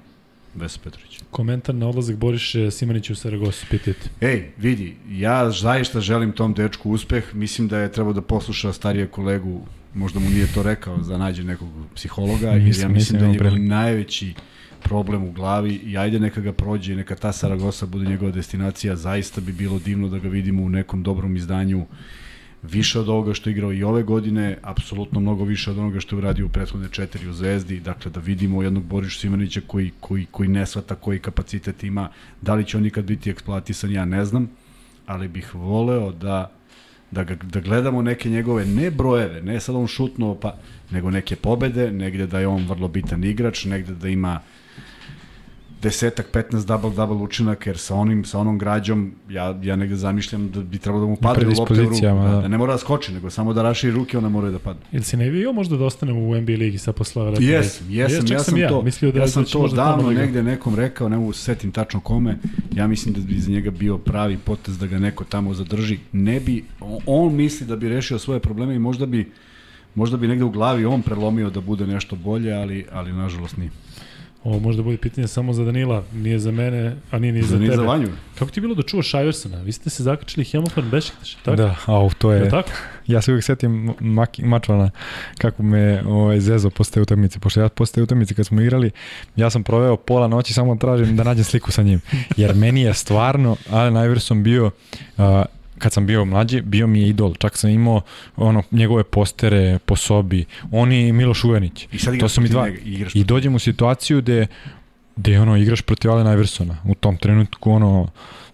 Vesa 0.55 0.79
Petrović. 0.83 1.19
Komentar 1.31 1.75
na 1.75 1.87
odlazak 1.87 2.15
Boriše 2.15 2.71
Simanića 2.71 3.13
u 3.13 3.15
Saragosu, 3.15 3.65
pitajte. 3.69 4.09
Ej, 4.21 4.51
vidi, 4.57 4.95
ja 5.09 5.51
zaista 5.51 6.01
želim 6.01 6.31
tom 6.31 6.53
dečku 6.53 6.91
uspeh, 6.91 7.35
mislim 7.35 7.67
da 7.67 7.79
je 7.79 7.91
trebao 7.91 8.13
da 8.13 8.21
posluša 8.21 8.73
starije 8.73 9.07
kolegu, 9.07 9.61
možda 9.93 10.19
mu 10.19 10.29
nije 10.29 10.47
to 10.53 10.63
rekao, 10.63 11.03
za 11.03 11.17
nađe 11.17 11.43
nekog 11.43 11.69
psihologa, 11.95 12.49
jer 12.49 12.77
ja 12.77 12.89
mislim 12.89 13.19
da 13.19 13.25
je 13.25 13.31
njegov 13.31 13.59
najveći 13.59 14.33
problem 14.83 15.23
u 15.23 15.31
glavi. 15.31 15.73
I 15.75 15.97
ajde 15.97 16.19
neka 16.19 16.41
ga 16.41 16.53
prođe, 16.53 16.95
neka 16.95 17.15
ta 17.15 17.31
Saragosa 17.31 17.85
bude 17.85 18.09
njegova 18.09 18.31
destinacija, 18.31 18.95
zaista 18.95 19.41
bi 19.41 19.51
bilo 19.51 19.79
divno 19.79 20.09
da 20.09 20.19
ga 20.19 20.29
vidimo 20.29 20.63
u 20.63 20.69
nekom 20.69 21.03
dobrom 21.03 21.35
izdanju 21.35 21.85
više 22.71 22.99
od 22.99 23.09
ovoga 23.09 23.33
što 23.33 23.49
je 23.49 23.51
igrao 23.51 23.73
i 23.73 23.83
ove 23.83 24.03
godine, 24.03 24.57
apsolutno 24.61 25.19
mnogo 25.19 25.43
više 25.43 25.71
od 25.71 25.77
onoga 25.77 25.99
što 25.99 26.15
je 26.15 26.17
uradio 26.17 26.45
u 26.45 26.49
prethodne 26.49 26.87
četiri 26.91 27.27
u 27.27 27.33
Zvezdi, 27.33 27.79
dakle 27.79 28.11
da 28.11 28.19
vidimo 28.19 28.63
jednog 28.63 28.83
Boriša 28.83 29.19
Simanića 29.19 29.61
koji, 29.67 29.91
koji, 29.99 30.25
koji 30.31 30.49
ne 30.49 30.65
svata 30.65 30.95
koji 30.95 31.19
kapacitet 31.19 31.83
ima, 31.83 32.09
da 32.41 32.55
li 32.55 32.65
će 32.65 32.77
on 32.77 32.83
nikad 32.83 33.05
biti 33.05 33.29
eksploatisan, 33.29 33.91
ja 33.91 34.05
ne 34.05 34.25
znam, 34.25 34.49
ali 35.05 35.27
bih 35.27 35.55
voleo 35.55 36.11
da 36.11 36.51
da, 37.11 37.23
ga, 37.23 37.35
da 37.35 37.59
gledamo 37.59 38.01
neke 38.01 38.29
njegove, 38.29 38.65
ne 38.65 38.91
brojeve, 38.91 39.41
ne 39.41 39.59
sad 39.59 39.75
on 39.75 39.87
šutno, 39.87 40.35
pa, 40.35 40.55
nego 40.91 41.11
neke 41.11 41.35
pobede, 41.35 41.91
negde 41.91 42.27
da 42.27 42.39
je 42.39 42.47
on 42.47 42.65
vrlo 42.67 42.87
bitan 42.87 43.23
igrač, 43.23 43.65
negde 43.65 43.93
da 43.93 44.07
ima 44.07 44.39
desetak, 45.81 46.27
15 46.33 46.65
double-double 46.65 47.21
učinaka, 47.21 47.69
jer 47.69 47.77
sa 47.77 47.95
onim, 47.95 48.25
sa 48.25 48.39
onom 48.39 48.57
građom, 48.57 49.11
ja, 49.29 49.59
ja 49.63 49.75
negde 49.75 49.95
zamišljam 49.95 50.49
da 50.51 50.61
bi 50.61 50.77
trebalo 50.77 51.03
da 51.03 51.09
mu 51.09 51.15
padne 51.15 51.45
lopte 51.59 51.73
u 51.73 51.83
ruku. 51.83 52.01
Da, 52.01 52.13
da. 52.13 52.41
da, 52.41 52.47
ne 52.47 52.57
mora 52.57 52.73
da 52.73 52.79
skoči, 52.79 53.13
nego 53.13 53.29
samo 53.29 53.53
da 53.53 53.61
raši 53.61 53.91
ruke, 53.91 54.17
ona 54.17 54.29
mora 54.29 54.49
da 54.51 54.59
padne. 54.59 54.81
Ili 54.91 55.03
si 55.03 55.17
ne 55.17 55.31
bio 55.31 55.53
možda 55.53 55.77
da 55.77 55.85
ostanemo 55.85 56.19
u 56.19 56.41
NBA 56.41 56.51
ligi 56.51 56.77
sa 56.77 56.93
posla 56.93 57.23
leta? 57.23 57.43
Jesam, 57.43 57.87
jesam, 57.89 58.25
ja 58.29 58.39
sam, 58.39 58.57
ja, 58.57 58.69
to, 58.69 58.81
mislio 58.81 59.11
da 59.11 59.19
ja 59.19 59.27
sam 59.27 59.45
to 59.45 59.67
davno 59.67 60.11
negde 60.11 60.43
nekom 60.43 60.75
rekao, 60.75 61.09
ne 61.09 61.17
mogu 61.17 61.33
se 61.33 61.43
setim 61.43 61.71
tačno 61.71 61.99
kome, 61.99 62.37
ja 62.75 62.87
mislim 62.87 63.13
da 63.13 63.21
bi 63.21 63.39
za 63.39 63.51
njega 63.51 63.71
bio 63.71 63.97
pravi 63.97 64.37
potez 64.37 64.77
da 64.77 64.87
ga 64.87 64.99
neko 64.99 65.23
tamo 65.23 65.53
zadrži. 65.53 65.97
Ne 66.11 66.39
bi, 66.39 66.63
on 67.05 67.35
misli 67.35 67.67
da 67.67 67.75
bi 67.75 67.89
rešio 67.89 68.19
svoje 68.19 68.39
probleme 68.39 68.75
i 68.75 68.79
možda 68.79 69.05
bi 69.05 69.31
možda 69.95 70.17
bi 70.17 70.27
negde 70.27 70.43
u 70.43 70.49
glavi 70.49 70.85
on 70.85 71.01
prelomio 71.01 71.49
da 71.49 71.61
bude 71.61 71.87
nešto 71.87 72.15
bolje, 72.15 72.53
ali, 72.53 72.85
ali 72.91 73.13
nažalost 73.13 73.57
nije. 73.57 73.71
Ovo 74.47 74.59
možda 74.59 74.83
bude 74.83 74.97
pitanje 74.97 75.27
samo 75.27 75.53
za 75.53 75.63
Danila, 75.63 76.03
nije 76.13 76.39
za 76.39 76.51
mene, 76.51 76.95
a 77.11 77.19
nije 77.19 77.33
ni 77.33 77.41
za, 77.41 77.47
za 77.47 77.59
tebe. 77.59 77.75
Za 77.75 77.81
Vanju. 77.81 78.07
Kako 78.39 78.51
ti 78.51 78.59
je 78.59 78.61
bilo 78.61 78.75
da 78.75 78.81
čuvaš 78.81 79.13
Iversona? 79.13 79.61
Vi 79.61 79.71
ste 79.71 79.89
se 79.89 80.03
zakačili 80.03 80.45
Hemofan 80.45 80.89
Bešiktaš, 80.89 81.35
tako? 81.35 81.55
Da, 81.55 81.75
au, 81.85 82.09
to 82.17 82.31
je... 82.31 82.43
je 82.43 82.49
tako? 82.49 82.69
Ja 83.07 83.21
se 83.21 83.31
uvijek 83.31 83.43
setim 83.43 83.93
Mačvana 84.43 84.91
kako 85.37 85.63
me 85.63 86.03
ovaj, 86.05 86.39
zezo 86.39 86.69
postaje 86.69 87.01
utakmice. 87.01 87.39
Pošto 87.39 87.61
ja 87.61 87.69
postaje 87.69 88.03
utakmice 88.03 88.33
kad 88.33 88.45
smo 88.45 88.61
igrali, 88.61 88.91
ja 89.35 89.49
sam 89.49 89.63
proveo 89.63 89.97
pola 89.97 90.27
noći 90.27 90.53
samo 90.53 90.75
tražim 90.75 91.15
da 91.15 91.23
nađem 91.23 91.43
sliku 91.43 91.71
sa 91.71 91.83
njim. 91.83 92.01
Jer 92.37 92.55
meni 92.55 92.81
je 92.81 92.93
stvarno 92.93 93.55
Allen 93.71 94.05
Iverson 94.05 94.43
bio 94.43 94.65
uh, 94.65 95.23
kad 95.79 95.93
sam 95.93 96.05
bio 96.05 96.25
mlađi, 96.25 96.61
bio 96.61 96.87
mi 96.87 97.01
je 97.01 97.07
idol. 97.09 97.35
Čak 97.35 97.57
sam 97.57 97.69
imao 97.69 98.01
ono 98.35 98.63
njegove 98.71 99.03
postere 99.03 99.79
po 99.85 99.95
sobi. 99.95 100.45
On 100.71 100.91
i 100.91 101.11
Miloš 101.11 101.43
Uvenić. 101.43 101.87
I 101.91 101.99
sad 101.99 102.19
to 102.19 102.29
su 102.29 102.41
mi 102.41 102.49
dva. 102.49 102.69
I 103.13 103.23
dođem 103.23 103.55
u 103.55 103.59
situaciju 103.59 104.21
gde 104.21 104.47
gde 105.15 105.39
ono 105.39 105.57
igraš 105.57 105.81
protiv 105.81 106.11
Alena 106.11 106.33
Iversona. 106.33 106.77
U 106.85 106.95
tom 106.95 107.17
trenutku 107.17 107.71
ono 107.71 108.07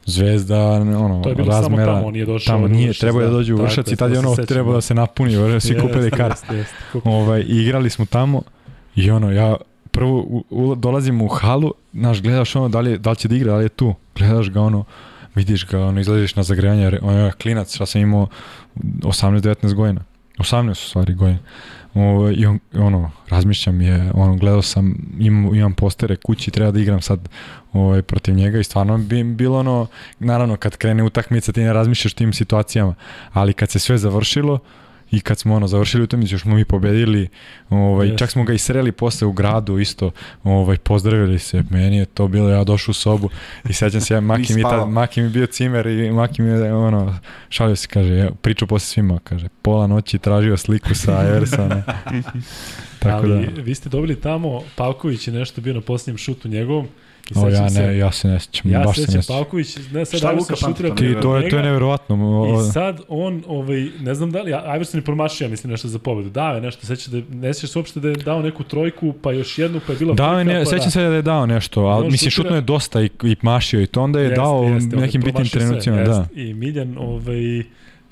Zvezda, 0.06 0.60
ono, 0.82 1.24
to 1.24 1.30
je 1.30 1.36
bilo 1.36 1.48
razmera, 1.48 1.86
samo 1.86 2.00
tamo, 2.00 2.12
nije 2.12 2.26
došao. 2.26 2.56
Tamo 2.56 2.68
nije, 2.68 2.94
trebao 2.94 3.22
da 3.22 3.30
dođe 3.30 3.54
u 3.54 3.58
Vršac 3.58 3.92
i 3.92 3.96
tad 3.96 4.12
je 4.12 4.20
ono 4.20 4.36
trebao 4.36 4.74
da 4.74 4.82
se 4.82 4.94
napuni, 4.94 5.62
svi 5.62 5.80
kupili 5.80 6.12
karte. 6.12 6.66
Ovaj, 7.04 7.44
igrali 7.48 7.90
smo 7.90 8.06
tamo 8.06 8.42
i 8.96 9.12
ono, 9.12 9.32
ja 9.32 9.56
prvo 9.92 10.20
u, 10.20 10.44
u, 10.50 10.76
dolazim 10.76 11.22
u 11.22 11.28
halu, 11.28 11.74
znaš, 11.94 12.22
gledaš 12.22 12.56
ono, 12.56 12.70
da 12.70 12.80
li, 12.80 12.98
da 12.98 13.10
li 13.10 13.16
će 13.16 13.28
da 13.28 13.36
igra, 13.36 13.52
da 13.52 13.58
li 13.58 13.66
je 13.66 13.70
tu, 13.70 13.94
gledaš 14.16 14.50
ga 14.50 14.62
ono, 14.62 14.84
vidiš 15.36 15.68
ga, 15.68 15.86
ono, 15.86 16.00
izlaziš 16.00 16.36
na 16.36 16.44
zagrejanje, 16.44 17.00
on 17.02 17.16
je 17.16 17.32
klinac, 17.32 17.80
ja 17.80 17.86
sam 17.86 18.02
imao 18.02 18.28
18-19 18.76 19.74
godina, 19.74 20.02
18 20.38 20.72
u 20.72 20.76
stvari 20.76 21.14
godina. 21.14 21.40
O, 21.94 22.30
I 22.36 22.46
on, 22.46 22.60
ono, 22.76 23.12
razmišljam 23.30 23.82
je, 23.82 24.12
ono, 24.14 24.36
gledao 24.36 24.62
sam, 24.62 24.96
imam, 25.20 25.56
imam 25.56 25.74
postere 25.74 26.16
kući, 26.16 26.52
treba 26.52 26.72
da 26.72 26.80
igram 26.80 27.02
sad 27.02 27.30
ovaj, 27.74 28.02
protiv 28.02 28.36
njega 28.36 28.60
i 28.60 28.64
stvarno 28.64 28.98
bi 28.98 29.24
bilo 29.24 29.60
ono, 29.60 29.88
naravno 30.20 30.58
kad 30.58 30.78
krene 30.78 31.04
utakmica 31.04 31.52
ti 31.52 31.62
ne 31.62 31.74
razmišljaš 31.74 32.14
tim 32.14 32.34
situacijama, 32.34 32.96
ali 33.34 33.54
kad 33.54 33.70
se 33.70 33.80
sve 33.80 33.98
završilo, 33.98 34.60
i 35.14 35.20
kad 35.20 35.40
smo 35.40 35.56
ono 35.56 35.68
završili 35.68 36.04
utakmicu 36.04 36.36
još 36.36 36.42
smo 36.42 36.56
mi 36.56 36.66
pobedili 36.66 37.28
ovaj 37.70 38.08
yes. 38.08 38.18
čak 38.18 38.32
smo 38.32 38.44
ga 38.44 38.54
isreli 38.54 38.92
posle 38.92 39.28
u 39.28 39.32
gradu 39.32 39.80
isto 39.80 40.12
ovaj 40.44 40.78
pozdravili 40.78 41.40
se 41.40 41.64
meni 41.70 41.98
je 41.98 42.06
to 42.06 42.28
bilo 42.28 42.50
ja 42.50 42.64
došao 42.64 42.92
u 42.92 42.94
sobu 42.94 43.30
i 43.70 43.74
sećam 43.74 44.02
se 44.02 44.14
ja 44.14 44.22
Maki 44.32 44.54
mi 44.54 44.62
tad 44.62 44.90
Maki 44.90 45.22
mi 45.22 45.30
bio 45.30 45.46
cimer 45.46 45.88
i 45.88 46.12
Maki 46.12 46.42
mi 46.42 46.50
je 46.50 46.74
ono 46.74 47.20
šalio 47.50 47.76
se 47.76 47.88
kaže 47.88 48.16
ja 48.16 48.32
pričao 48.42 48.68
posle 48.68 48.86
svima 48.86 49.20
kaže 49.24 49.48
pola 49.62 49.88
noći 49.88 50.18
tražio 50.18 50.58
sliku 50.58 50.96
sa 50.96 51.24
Eversona 51.36 51.84
Tako 53.00 53.28
Ali 53.28 53.48
da. 53.48 53.62
vi 53.62 53.76
ste 53.76 53.90
dobili 53.90 54.22
tamo, 54.22 54.62
Pavković 54.76 55.28
je 55.28 55.34
nešto 55.34 55.62
bio 55.62 55.74
na 55.74 55.82
posljednjem 55.82 56.18
šutu 56.18 56.48
njegovom, 56.48 56.86
I 56.86 57.13
o, 57.36 57.50
ja, 57.50 57.62
ne, 57.62 57.70
se, 57.70 57.98
ja 57.98 58.12
se 58.12 58.28
ne 58.28 58.40
sećam. 58.40 58.72
Ja 58.72 58.80
baš 58.80 58.96
se 58.96 59.06
sećam 59.06 59.22
Pavković, 59.28 59.78
ne 59.92 60.06
sad 60.06 60.20
Šta 60.20 60.32
Luka 60.32 60.56
šutira 60.56 60.96
ti, 60.96 61.16
to 61.22 61.38
je 61.38 61.50
to 61.50 61.58
je 61.58 61.64
neverovatno. 61.64 62.46
I 62.70 62.72
sad 62.72 63.02
on 63.08 63.44
ovaj 63.48 63.90
ne 64.00 64.16
znam 64.16 64.32
da 64.32 64.42
li 64.42 64.52
Iverson 64.76 65.00
je 65.00 65.04
promašio 65.04 65.50
mislim 65.50 65.72
nešto 65.72 65.88
za 65.88 66.00
pobedu. 66.00 66.30
Dao 66.30 66.56
je 66.56 66.62
nešto, 66.62 66.86
sećaš 66.86 67.06
da 67.06 67.22
ne 67.30 67.54
sećaš 67.54 67.70
se 67.70 67.80
uopšte 67.80 68.00
da 68.00 68.10
je 68.10 68.16
dao 68.16 68.42
neku 68.42 68.64
trojku, 68.64 69.14
pa 69.22 69.32
još 69.32 69.58
jednu 69.58 69.82
pa 69.88 69.94
je 69.94 70.00
bila 70.00 70.14
Dao 70.14 70.40
je, 70.40 70.46
ne, 70.46 70.60
pa 70.60 70.66
sećam 70.66 70.86
da. 70.86 70.92
se 70.92 71.00
da 71.00 71.16
je 71.16 71.22
dao 71.22 71.46
nešto, 71.46 71.82
al 71.82 72.04
mislim 72.10 72.32
šutno 72.32 72.56
je 72.56 72.62
dosta 72.62 73.02
i, 73.02 73.10
i 73.24 73.36
mašio 73.42 73.82
i 73.82 73.88
to 73.88 74.02
onda 74.02 74.20
je 74.20 74.24
jeste, 74.24 74.36
dao 74.36 74.64
jeste, 74.64 74.96
nekim 74.96 75.22
bitnim 75.22 75.48
trenucima, 75.48 76.04
da. 76.04 76.26
I 76.36 76.54
Miljan 76.54 76.98
ovaj 76.98 77.64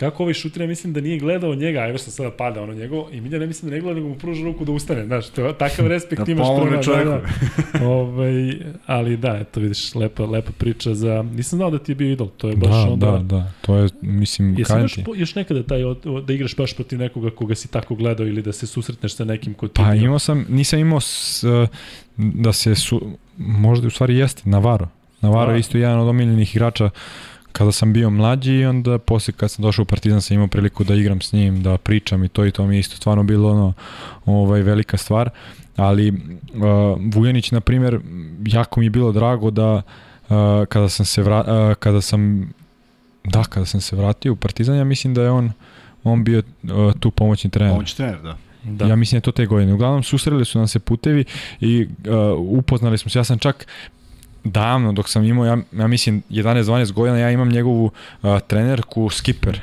kako 0.02 0.24
ovaj 0.24 0.34
šutira, 0.34 0.68
mislim 0.68 0.94
da 0.94 1.02
nije 1.02 1.20
gledao 1.20 1.56
njega, 1.56 1.88
Iverson 1.88 2.12
sada 2.12 2.32
pada 2.32 2.62
ono 2.62 2.74
njegovo, 2.74 3.10
i 3.12 3.22
Milja 3.22 3.40
ne 3.40 3.48
mislim 3.48 3.70
da 3.70 3.76
ne 3.76 3.82
gleda, 3.82 3.96
nego 3.96 4.10
mu 4.10 4.16
pruža 4.16 4.44
ruku 4.44 4.66
da 4.66 4.72
ustane, 4.72 5.06
znaš, 5.06 5.30
to, 5.30 5.54
takav 5.54 5.88
respekt 5.94 6.22
da 6.26 6.32
imaš 6.32 6.48
prema, 6.62 6.82
da, 6.82 7.22
da, 7.80 7.88
ovaj, 7.88 8.58
ali 8.86 9.18
da, 9.18 9.38
eto 9.42 9.60
vidiš, 9.60 9.96
lepa, 9.96 10.26
lepa 10.26 10.52
priča 10.58 10.94
za, 10.94 11.24
nisam 11.34 11.58
znao 11.58 11.70
da 11.70 11.80
ti 11.80 11.92
je 11.92 11.96
bio 11.96 12.12
idol, 12.12 12.28
to 12.38 12.50
je 12.50 12.56
baš 12.56 12.70
da, 12.70 12.92
onda... 12.92 13.12
Da, 13.12 13.18
da, 13.18 13.52
to 13.62 13.76
je, 13.76 13.90
mislim, 14.02 14.56
Jesi 14.58 14.74
imaš 14.74 14.96
po, 15.06 15.16
još 15.16 15.36
nekada 15.36 15.64
taj, 15.64 15.82
da 16.28 16.34
igraš 16.34 16.56
baš 16.56 16.74
protiv 16.74 17.00
nekoga 17.00 17.30
koga 17.30 17.56
si 17.56 17.68
tako 17.68 17.96
gledao 17.96 18.28
ili 18.28 18.42
da 18.42 18.52
se 18.52 18.68
susretneš 18.68 19.16
sa 19.16 19.26
nekim 19.26 19.54
ko 19.54 19.68
ti 19.68 19.74
Pa 19.74 19.96
imao 19.96 20.20
sam, 20.20 20.46
nisam 20.50 20.80
imao 20.80 21.00
s, 21.00 21.44
da 22.18 22.54
se, 22.54 22.76
su, 22.76 23.02
možda 23.38 23.88
u 23.88 23.90
stvari 23.90 24.18
jeste, 24.18 24.42
Navaro. 24.46 24.88
Navaro 25.22 25.52
je 25.52 25.60
isto 25.60 25.78
jedan 25.78 26.00
od 26.00 26.08
omiljenih 26.08 26.56
igrača 26.56 26.90
kada 27.52 27.72
sam 27.72 27.94
bio 27.94 28.10
mlađi 28.10 28.54
i 28.54 28.66
onda 28.66 28.98
posle 28.98 29.34
kad 29.34 29.52
sam 29.52 29.64
došao 29.64 29.84
u 29.84 29.86
Partizan 29.86 30.22
sam 30.22 30.36
imao 30.36 30.48
priliku 30.48 30.84
da 30.84 30.96
igram 30.96 31.22
s 31.22 31.34
njim, 31.34 31.64
da 31.64 31.78
pričam 31.78 32.24
i 32.24 32.28
to 32.28 32.46
i 32.46 32.52
to 32.52 32.68
mi 32.68 32.76
je 32.76 32.80
isto 32.80 32.96
stvarno 32.96 33.24
bilo 33.24 33.52
ono 33.52 33.74
ovaj 34.26 34.62
velika 34.62 34.98
stvar. 34.98 35.30
Ali 35.76 36.10
uh, 36.10 36.16
Vujanić 37.14 37.52
na 37.52 37.62
primjer 37.62 38.00
jako 38.46 38.80
mi 38.80 38.86
je 38.86 38.90
bilo 38.90 39.12
drago 39.12 39.52
da 39.52 39.74
uh, 39.74 40.36
kada 40.70 40.90
sam 40.90 41.06
se 41.06 41.22
vra, 41.22 41.40
uh, 41.40 41.76
kada 41.76 42.02
sam 42.02 42.54
da 43.24 43.44
kada 43.44 43.66
sam 43.66 43.82
se 43.82 43.96
vratio 43.96 44.34
u 44.34 44.36
Partizan 44.36 44.78
ja 44.78 44.84
mislim 44.84 45.14
da 45.14 45.22
je 45.22 45.32
on 45.32 45.52
on 46.04 46.24
bio 46.24 46.40
uh, 46.64 46.94
tu 47.00 47.12
pomoćni 47.12 47.50
trener. 47.50 47.74
Pomoćni 47.74 47.98
trener, 47.98 48.22
da. 48.22 48.38
Da. 48.64 48.86
Ja 48.86 48.96
mislim 48.96 49.16
da 49.16 49.18
je 49.18 49.22
to 49.22 49.32
te 49.32 49.46
godine. 49.46 49.74
Uglavnom 49.74 50.04
susreli 50.04 50.46
su 50.46 50.58
nam 50.58 50.68
se 50.68 50.80
putevi 50.80 51.26
i 51.60 51.88
uh, 51.88 52.58
upoznali 52.60 52.98
smo 52.98 53.10
se. 53.10 53.20
Ja 53.20 53.24
sam 53.24 53.40
čak 53.40 53.68
davno 54.44 54.94
dok 54.94 55.10
sam 55.10 55.24
imao, 55.24 55.46
ja, 55.46 55.58
ja 55.72 55.88
mislim 55.88 56.24
11-12 56.30 56.92
godina, 56.92 57.18
ja 57.18 57.32
imam 57.32 57.50
njegovu 57.50 57.86
uh, 57.86 58.40
trenerku 58.48 59.10
Skipper 59.10 59.62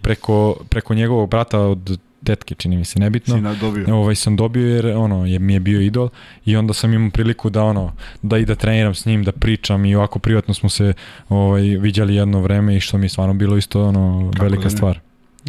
preko, 0.00 0.56
preko 0.68 0.94
njegovog 0.94 1.30
brata 1.30 1.60
od 1.60 1.98
tetke, 2.24 2.54
čini 2.54 2.76
mi 2.76 2.84
se, 2.84 2.98
nebitno. 2.98 3.36
Si 3.36 3.60
dobio. 3.60 3.96
Ovaj 3.96 4.14
sam 4.14 4.36
dobio 4.36 4.74
jer 4.74 4.86
ono 4.86 5.26
je 5.26 5.38
mi 5.38 5.52
je 5.54 5.60
bio 5.60 5.80
idol 5.80 6.08
i 6.44 6.56
onda 6.56 6.74
sam 6.74 6.92
imao 6.92 7.10
priliku 7.10 7.50
da 7.50 7.64
ono 7.64 7.92
da 8.22 8.38
i 8.38 8.44
da 8.44 8.54
treniram 8.54 8.94
s 8.94 9.06
njim, 9.06 9.24
da 9.24 9.32
pričam 9.32 9.84
i 9.84 9.94
ovako 9.94 10.18
privatno 10.18 10.54
smo 10.54 10.68
se 10.68 10.92
ovaj 11.28 11.62
viđali 11.62 12.14
jedno 12.14 12.40
vreme 12.40 12.76
i 12.76 12.80
što 12.80 12.98
mi 12.98 13.04
je 13.04 13.08
stvarno 13.08 13.34
bilo 13.34 13.56
isto 13.56 13.88
ono 13.88 14.30
Kako 14.32 14.44
velika 14.44 14.62
da 14.62 14.70
stvar. 14.70 15.00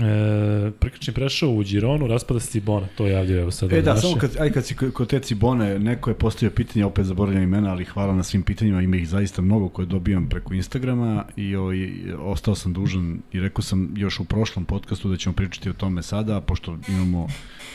E, 0.02 0.72
Prikačni 0.80 1.14
prešao 1.14 1.49
u 1.49 1.64
Gironu, 1.64 2.07
raspada 2.07 2.40
se 2.40 2.52
Cibona, 2.52 2.88
to 2.98 3.07
javljaju 3.07 3.41
evo 3.41 3.52
sad. 3.52 3.74
E 3.74 3.82
da, 3.82 3.94
naše. 3.94 4.02
samo 4.02 4.15
kad, 4.15 4.38
aj 4.40 4.52
kad 4.52 4.65
si 4.65 4.76
kod 4.76 5.10
te 5.10 5.19
Cibone, 5.19 5.80
neko 5.80 6.10
je 6.10 6.14
postavio 6.14 6.52
pitanje, 6.56 6.86
opet 6.86 7.06
zaboravljam 7.06 7.44
imena, 7.44 7.72
ali 7.72 7.86
hvala 7.86 8.15
na 8.15 8.24
svim 8.24 8.44
pitanjima, 8.44 8.82
ima 8.82 8.95
ih 8.95 9.10
zaista 9.10 9.41
mnogo 9.41 9.69
koje 9.69 9.86
dobijam 9.86 10.30
preko 10.30 10.53
Instagrama 10.53 11.26
i 11.36 11.56
ovaj, 11.56 11.90
ostao 12.19 12.56
sam 12.56 12.74
dužan 12.74 13.19
i 13.32 13.40
rekao 13.40 13.61
sam 13.61 13.94
još 13.95 14.19
u 14.19 14.26
prošlom 14.26 14.65
podcastu 14.65 15.10
da 15.10 15.18
ćemo 15.18 15.36
pričati 15.36 15.69
o 15.69 15.74
tome 15.74 16.03
sada, 16.03 16.41
pošto 16.41 16.78
imamo 16.88 17.28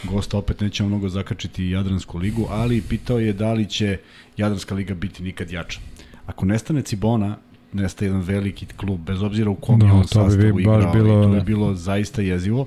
gosta, 0.04 0.38
opet 0.38 0.60
nećemo 0.60 0.88
mnogo 0.88 1.08
zakačiti 1.08 1.70
Jadransku 1.70 2.18
ligu, 2.18 2.46
ali 2.50 2.82
pitao 2.82 3.18
je 3.18 3.32
da 3.32 3.52
li 3.52 3.66
će 3.66 3.98
Jadranska 4.36 4.74
liga 4.74 4.94
biti 4.94 5.22
nikad 5.22 5.50
jača. 5.50 5.80
Ako 6.26 6.46
nestane 6.46 6.82
Cibona, 6.82 7.36
nestaje 7.72 8.08
jedan 8.08 8.20
veliki 8.20 8.66
klub, 8.66 9.00
bez 9.00 9.22
obzira 9.22 9.50
u 9.50 9.54
kom 9.54 9.78
da, 9.78 9.86
je 9.86 9.92
on 9.92 10.04
sastavu 10.04 10.54
bi 10.54 10.62
igrao, 10.62 10.92
bilo, 10.92 11.24
to 11.24 11.34
je 11.34 11.40
bilo 11.40 11.74
zaista 11.74 12.22
jezivo. 12.22 12.66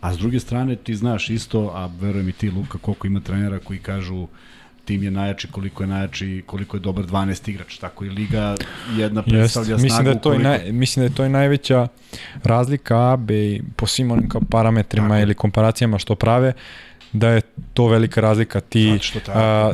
A 0.00 0.14
s 0.14 0.18
druge 0.18 0.40
strane, 0.40 0.76
ti 0.76 0.94
znaš 0.94 1.30
isto, 1.30 1.70
a 1.74 1.90
verujem 2.00 2.28
i 2.28 2.32
ti, 2.32 2.50
Luka, 2.50 2.78
koliko 2.78 3.06
ima 3.06 3.20
trenera 3.20 3.58
koji 3.58 3.78
kažu 3.78 4.26
tim 4.86 5.02
je 5.02 5.10
najjači, 5.10 5.48
koliko 5.50 5.82
je 5.82 5.86
najjači, 5.86 6.42
koliko 6.46 6.76
je 6.76 6.80
dobar 6.80 7.04
12 7.04 7.50
igrač. 7.50 7.78
Tako 7.78 8.04
i 8.04 8.08
Liga 8.08 8.54
jedna 8.96 9.22
predstavlja 9.22 9.74
Jest. 9.74 9.82
Mislim 9.84 10.04
snagu. 10.04 10.04
Da 10.04 10.10
je 10.10 10.20
to 10.20 10.30
koliko... 10.30 10.48
naj, 10.48 10.72
mislim 10.72 11.00
da 11.00 11.12
je 11.12 11.14
to 11.14 11.24
i 11.24 11.28
najveća 11.28 11.88
razlika 12.44 13.12
AB 13.12 13.30
po 13.76 13.86
svim 13.86 14.10
onim 14.10 14.28
parametrima 14.50 15.08
Tako. 15.08 15.22
ili 15.22 15.34
komparacijama 15.34 15.98
što 15.98 16.14
prave, 16.14 16.52
da 17.12 17.28
je 17.28 17.40
to 17.74 17.88
velika 17.88 18.20
razlika. 18.20 18.60
Ti, 18.60 18.98
a, 19.28 19.72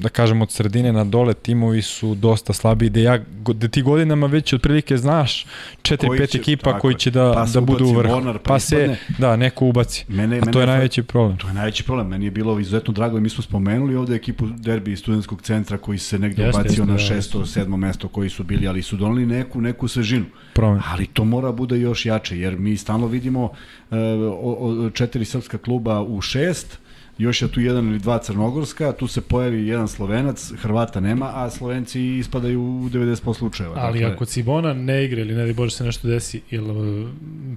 da 0.00 0.08
kažem, 0.08 0.42
od 0.42 0.50
sredine 0.50 0.92
na 0.92 1.04
dole 1.04 1.34
timovi 1.34 1.82
su 1.82 2.14
dosta 2.14 2.52
slabi, 2.52 2.88
da, 2.90 3.00
ja, 3.00 3.18
da 3.54 3.68
ti 3.68 3.82
godinama 3.82 4.26
već 4.26 4.52
otprilike 4.52 4.96
znaš 4.96 5.46
4-5 5.82 6.40
ekipa 6.40 6.78
koji 6.78 6.94
će 6.94 7.10
da, 7.10 7.32
pa 7.34 7.44
da 7.44 7.60
budu 7.60 7.84
u 7.86 7.92
vrhu. 7.92 8.22
Pa, 8.32 8.38
pa 8.38 8.58
se, 8.58 8.96
da, 9.18 9.36
neko 9.36 9.66
ubaci. 9.66 10.04
Mene, 10.08 10.36
A 10.36 10.40
to 10.40 10.46
mene 10.46 10.60
je 10.60 10.66
najveći 10.66 11.02
problem. 11.02 11.38
To 11.38 11.48
je 11.48 11.54
najveći 11.54 11.84
problem. 11.84 12.08
Meni 12.08 12.24
je 12.24 12.30
bilo 12.30 12.58
izuzetno 12.60 12.92
drago 12.92 13.18
i 13.18 13.20
mi 13.20 13.28
smo 13.28 13.42
spomenuli 13.42 13.96
ovde 13.96 14.14
ekipu 14.14 14.46
derbi 14.46 14.96
studentskog 14.96 15.42
centra 15.42 15.78
koji 15.78 15.98
se 15.98 16.18
negde 16.18 16.42
jeste, 16.42 16.60
ubacio 16.60 16.70
jeste, 16.70 16.86
na 16.86 16.92
da, 16.92 16.98
šesto, 16.98 17.46
sedmo 17.46 17.76
mesto 17.76 18.08
koji 18.08 18.30
su 18.30 18.44
bili, 18.44 18.68
ali 18.68 18.82
su 18.82 18.96
donali 18.96 19.26
neku, 19.26 19.60
neku 19.60 19.88
svežinu. 19.88 20.26
Problem. 20.54 20.82
Ali 20.92 21.06
to 21.06 21.24
mora 21.24 21.52
bude 21.52 21.80
još 21.80 22.06
jače, 22.06 22.38
jer 22.38 22.58
mi 22.58 22.76
stalno 22.76 23.06
vidimo 23.06 23.44
uh, 23.44 23.98
o, 24.42 24.86
o, 24.86 24.90
četiri 24.90 25.24
srpska 25.24 25.58
kluba 25.58 26.02
u 26.02 26.20
šest, 26.20 26.78
još 27.18 27.42
je 27.42 27.48
tu 27.48 27.60
jedan 27.60 27.88
ili 27.88 27.98
dva 27.98 28.18
crnogorska, 28.18 28.92
tu 28.92 29.06
se 29.06 29.20
pojavi 29.20 29.66
jedan 29.66 29.88
slovenac, 29.88 30.52
Hrvata 30.56 31.00
nema, 31.00 31.30
a 31.34 31.50
slovenci 31.50 32.00
ispadaju 32.02 32.60
u 32.62 32.88
90% 32.88 33.34
slučajeva. 33.34 33.74
Ali 33.78 33.98
dakle, 34.00 34.14
ako 34.14 34.24
Cibona 34.24 34.72
ne 34.72 35.04
igra 35.04 35.20
ili 35.20 35.34
ne 35.34 35.46
da 35.46 35.52
Bože 35.52 35.76
se 35.76 35.84
nešto 35.84 36.08
desi, 36.08 36.40
ili, 36.50 37.06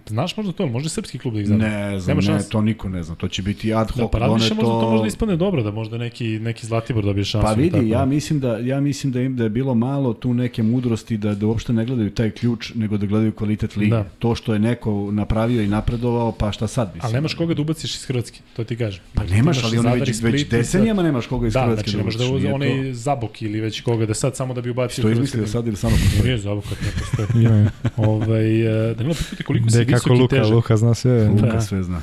znaš 0.07 0.37
možda 0.37 0.53
to, 0.53 0.67
može 0.67 0.89
srpski 0.89 1.17
klub 1.17 1.33
da 1.33 1.39
ih 1.39 1.47
zada? 1.47 1.57
Ne 1.59 1.99
znam, 1.99 2.07
Nema 2.17 2.21
ne, 2.21 2.25
šanse. 2.27 2.49
to 2.49 2.61
niko 2.61 2.89
ne 2.89 3.03
zna. 3.03 3.15
To 3.15 3.27
će 3.27 3.41
biti 3.41 3.73
ad 3.73 3.91
hoc 3.91 3.97
Da, 3.97 4.07
pa 4.07 4.19
doneto. 4.19 4.33
možda 4.33 4.55
to 4.55 4.89
možda 4.91 5.07
ispadne 5.07 5.35
dobro, 5.35 5.63
da 5.63 5.71
možda 5.71 5.97
neki, 5.97 6.25
neki 6.39 6.65
Zlatibor 6.65 7.03
dobije 7.03 7.23
šansu. 7.25 7.47
Pa 7.47 7.53
vidi, 7.53 7.71
tako. 7.71 7.83
ja 7.83 8.05
mislim 8.05 8.39
da 8.39 8.57
ja 8.57 8.79
mislim 8.79 9.13
da 9.13 9.21
im 9.21 9.35
da 9.35 9.43
je 9.43 9.49
bilo 9.49 9.75
malo 9.75 10.13
tu 10.13 10.33
neke 10.33 10.63
mudrosti 10.63 11.17
da 11.17 11.35
da 11.35 11.47
uopšte 11.47 11.73
ne 11.73 11.85
gledaju 11.85 12.09
taj 12.11 12.29
ključ, 12.31 12.71
nego 12.75 12.97
da 12.97 13.05
gledaju 13.05 13.31
kvalitet 13.31 13.75
lige. 13.75 13.91
Da. 13.91 14.03
To 14.19 14.35
što 14.35 14.53
je 14.53 14.59
neko 14.59 15.09
napravio 15.11 15.61
i 15.61 15.67
napredovao, 15.67 16.31
pa 16.31 16.51
šta 16.51 16.67
sad 16.67 16.87
mislim. 16.87 17.01
Ali 17.03 17.13
nemaš 17.13 17.33
koga 17.33 17.53
da 17.53 17.61
ubaciš 17.61 17.95
iz 17.95 18.05
Hrvatske, 18.05 18.39
to 18.55 18.63
ti 18.63 18.75
kažem. 18.77 19.03
Pa 19.13 19.23
Ti 19.23 19.31
nemaš, 19.33 19.50
imaš 19.53 19.63
ali 19.65 19.77
ono 19.77 19.93
već, 19.95 20.21
već 20.21 20.47
decenijama 20.47 21.03
nemaš 21.03 21.27
koga 21.27 21.47
iz 21.47 21.53
Da, 21.53 21.61
Hrvatske 21.61 21.91
znači 21.91 21.97
da 21.97 22.03
ubaciš, 22.03 22.29
uze 22.29 22.39
nije 22.39 22.53
onaj 22.53 22.93
Zabok 22.93 23.41
ili 23.41 23.61
već 23.61 23.81
koga 23.81 24.05
da 24.05 24.13
sad 24.13 24.35
samo 24.35 24.53
da 24.53 24.61
bi 24.61 24.69
ubacio 24.69 25.01
To 25.01 25.07
u 25.07 25.11
izmislio 25.11 25.37
Hrvatsku. 25.37 25.51
sad 25.51 25.67
ili 25.67 25.75
samo 25.75 25.95
postoji? 25.95 26.23
Nije 26.23 26.37
Zabok, 26.37 26.63
kad 26.63 26.77
ne 26.81 26.91
postoji. 26.99 27.67
Ovaj, 27.97 28.61
e, 28.89 28.93
Danilo, 28.93 29.15
pitajte 29.15 29.43
koliko 29.43 29.69
si 29.69 29.83
visok 29.83 30.07
i 30.07 30.09
Luka, 30.11 30.35
težak. 30.35 30.53
Luka 30.53 30.77
zna 30.77 30.93
sve. 30.93 31.27
Luka 31.27 31.45
Da. 31.45 31.61
sve 31.61 31.83
zna. 31.83 32.01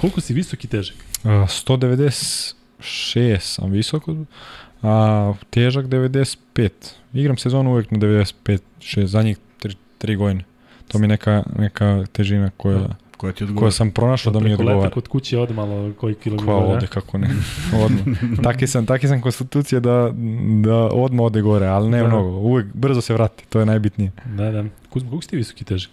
Koliko 0.00 0.20
si 0.20 0.34
visok 0.34 0.64
i 0.64 0.68
težak? 0.68 0.96
A, 1.24 1.46
196 1.48 2.54
sam 3.38 3.70
visoko, 3.70 4.16
a 4.82 5.34
težak 5.50 5.86
95. 5.86 6.70
Igram 7.12 7.36
sezonu 7.36 7.70
uvek 7.70 7.90
na 7.90 7.98
95, 7.98 8.58
6, 8.80 9.04
zadnjih 9.04 9.36
3, 9.62 9.74
3 10.00 10.16
godine. 10.16 10.44
To 10.88 10.98
mi 10.98 11.04
je 11.04 11.08
neka, 11.08 11.42
neka 11.58 12.04
težina 12.12 12.50
koja, 12.56 12.88
Koja 13.18 13.32
ti 13.32 13.38
koja 13.38 13.48
odgovara? 13.48 13.70
sam 13.70 13.90
pronašao 13.90 14.32
da 14.32 14.38
mi 14.38 14.44
Preko 14.44 14.62
leta 14.62 14.70
odgovara. 14.70 14.90
kod 14.90 15.08
kuće 15.08 15.38
odmalo 15.38 15.92
koji 15.92 16.14
kilogram. 16.14 16.46
Kva 16.46 16.56
ode, 16.56 16.86
kako 16.86 17.18
ne. 17.18 17.28
Odmah. 17.84 18.04
Taki 18.42 18.66
sam, 18.66 18.86
taki 18.86 19.08
sam 19.08 19.20
konstitucija 19.20 19.80
da, 19.80 20.12
da 20.62 20.74
odmah 20.76 21.24
ode 21.24 21.40
gore, 21.42 21.66
ali 21.66 21.90
ne 21.90 21.98
Da. 21.98 22.08
mnogo. 22.08 22.28
Uvek 22.30 22.66
brzo 22.66 23.00
se 23.00 23.14
vrati, 23.14 23.46
to 23.46 23.60
je 23.60 23.66
najbitnije. 23.66 24.12
Da, 24.26 24.50
da. 24.50 24.64
Kuzma, 24.90 25.08
koliko 25.08 25.22
si 25.22 25.28
ti 25.28 25.36
visok 25.36 25.60
i 25.60 25.64
težak? 25.64 25.90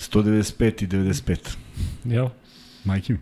195 0.00 0.82
i 0.82 0.86
95. 0.86 1.56
Jel? 2.04 2.28
Majke 2.84 3.12
mi. 3.12 3.18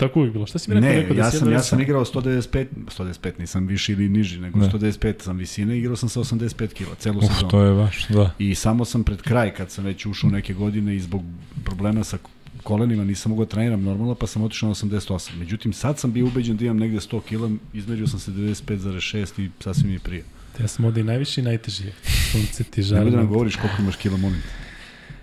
Tako 0.00 0.18
uvijek 0.18 0.32
bilo. 0.32 0.46
Šta 0.46 0.58
si 0.58 0.70
mi 0.70 0.74
rekao? 0.76 0.90
Ne, 0.90 0.96
rekao 0.96 1.16
da 1.16 1.22
ja 1.22 1.30
sam, 1.30 1.52
ja 1.52 1.62
sam 1.62 1.80
igrao 1.80 2.04
195, 2.04 2.66
195 2.88 3.32
nisam 3.38 3.66
viši 3.66 3.92
ili 3.92 4.08
niži, 4.08 4.40
nego 4.40 4.58
Ne. 4.58 4.66
195 4.66 5.22
sam 5.22 5.36
visine, 5.36 5.78
igrao 5.78 5.96
sam 5.96 6.08
sa 6.08 6.20
85 6.20 6.66
kg, 6.68 6.98
celu 6.98 7.18
Uf, 7.18 7.24
sezonu. 7.26 7.50
to 7.50 7.62
je 7.62 7.74
baš, 7.74 8.08
da. 8.08 8.30
I 8.38 8.54
samo 8.54 8.84
sam 8.84 9.04
pred 9.04 9.22
kraj, 9.22 9.54
kad 9.54 9.70
sam 9.70 9.84
već 9.84 10.06
ušao 10.06 10.30
neke 10.30 10.54
godine 10.54 10.96
i 10.96 11.00
zbog 11.00 11.22
problema 11.64 12.04
sa 12.04 12.18
kolenima 12.62 13.04
nisam 13.04 13.30
mogao 13.30 13.44
da 13.44 13.50
treniram 13.50 13.82
normalno, 13.82 14.14
pa 14.14 14.26
sam 14.26 14.42
otišao 14.42 14.68
na 14.68 14.74
88. 14.74 15.30
Međutim, 15.36 15.72
sad 15.72 15.98
sam 15.98 16.12
bio 16.12 16.26
ubeđen 16.26 16.56
da 16.56 16.64
imam 16.64 16.78
negde 16.78 16.98
100 16.98 17.20
kg, 17.20 17.34
izmerio 17.74 18.06
sam 18.06 18.18
se 18.20 18.30
95,6 18.30 19.42
i 19.42 19.50
sasvim 19.60 19.86
mi 19.86 19.92
je 19.92 19.98
prije. 19.98 20.24
Ja 20.60 20.68
sam 20.68 20.84
ovde 20.84 21.00
i 21.00 21.04
najviši 21.04 21.40
i 21.40 21.44
najteži. 21.44 21.84
Sunce 22.32 22.64
ti 22.64 22.80
Ne 22.80 22.84
žali. 22.84 23.10
da 23.10 23.16
nam 23.16 23.26
govoriš 23.26 23.56
koliko 23.56 23.82
imaš 23.82 23.96
kila, 23.96 24.16
molim. 24.16 24.42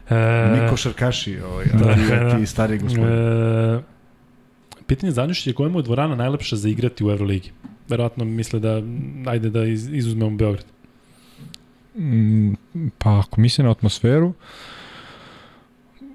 te. 0.10 0.16
E, 0.16 0.52
Mi 0.54 0.70
košarkaši, 0.70 1.40
ovaj, 1.42 1.66
Da, 1.66 1.94
ti, 1.96 2.02
da. 2.10 2.38
ti 2.40 2.46
stari 2.46 2.78
gospodin. 2.78 3.06
E, 3.08 3.80
pitanje 4.88 5.12
za 5.12 5.24
Anjušića 5.24 5.50
je 5.50 5.54
koja 5.54 5.70
mu 5.70 5.80
je 5.80 5.84
dvorana 5.84 6.16
najlepša 6.16 6.56
za 6.56 6.70
igrati 6.70 7.06
u 7.06 7.10
Euroligi? 7.10 7.52
Verovatno 7.90 8.26
misle 8.26 8.60
da, 8.60 8.82
ajde 9.26 9.50
da 9.50 9.66
iz, 9.66 9.90
izuzmemo 9.94 10.38
Beograd. 10.38 10.66
Mm, 11.96 12.54
pa 12.98 13.20
ako 13.20 13.42
misli 13.42 13.64
na 13.64 13.72
atmosferu, 13.72 14.34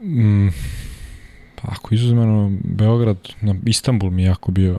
mm, 0.02 0.48
pa 1.54 1.68
ako 1.72 1.94
izuzmeno 1.94 2.58
Beograd, 2.64 3.28
na 3.40 3.54
Istanbul 3.66 4.10
mi 4.10 4.22
jako 4.22 4.52
bio 4.52 4.78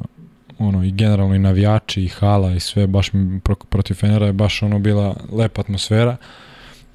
ono 0.59 0.83
i 0.83 0.91
generalno 0.91 1.35
i 1.35 1.39
navijači 1.39 2.03
i 2.03 2.07
hala 2.07 2.53
i 2.53 2.59
sve 2.59 2.87
baš 2.87 3.13
mi 3.13 3.39
pro, 3.39 3.55
protiv 3.55 3.93
Fenera 3.93 4.25
je 4.25 4.33
baš 4.33 4.63
ono 4.63 4.79
bila 4.79 5.15
lepa 5.31 5.61
atmosfera. 5.61 6.17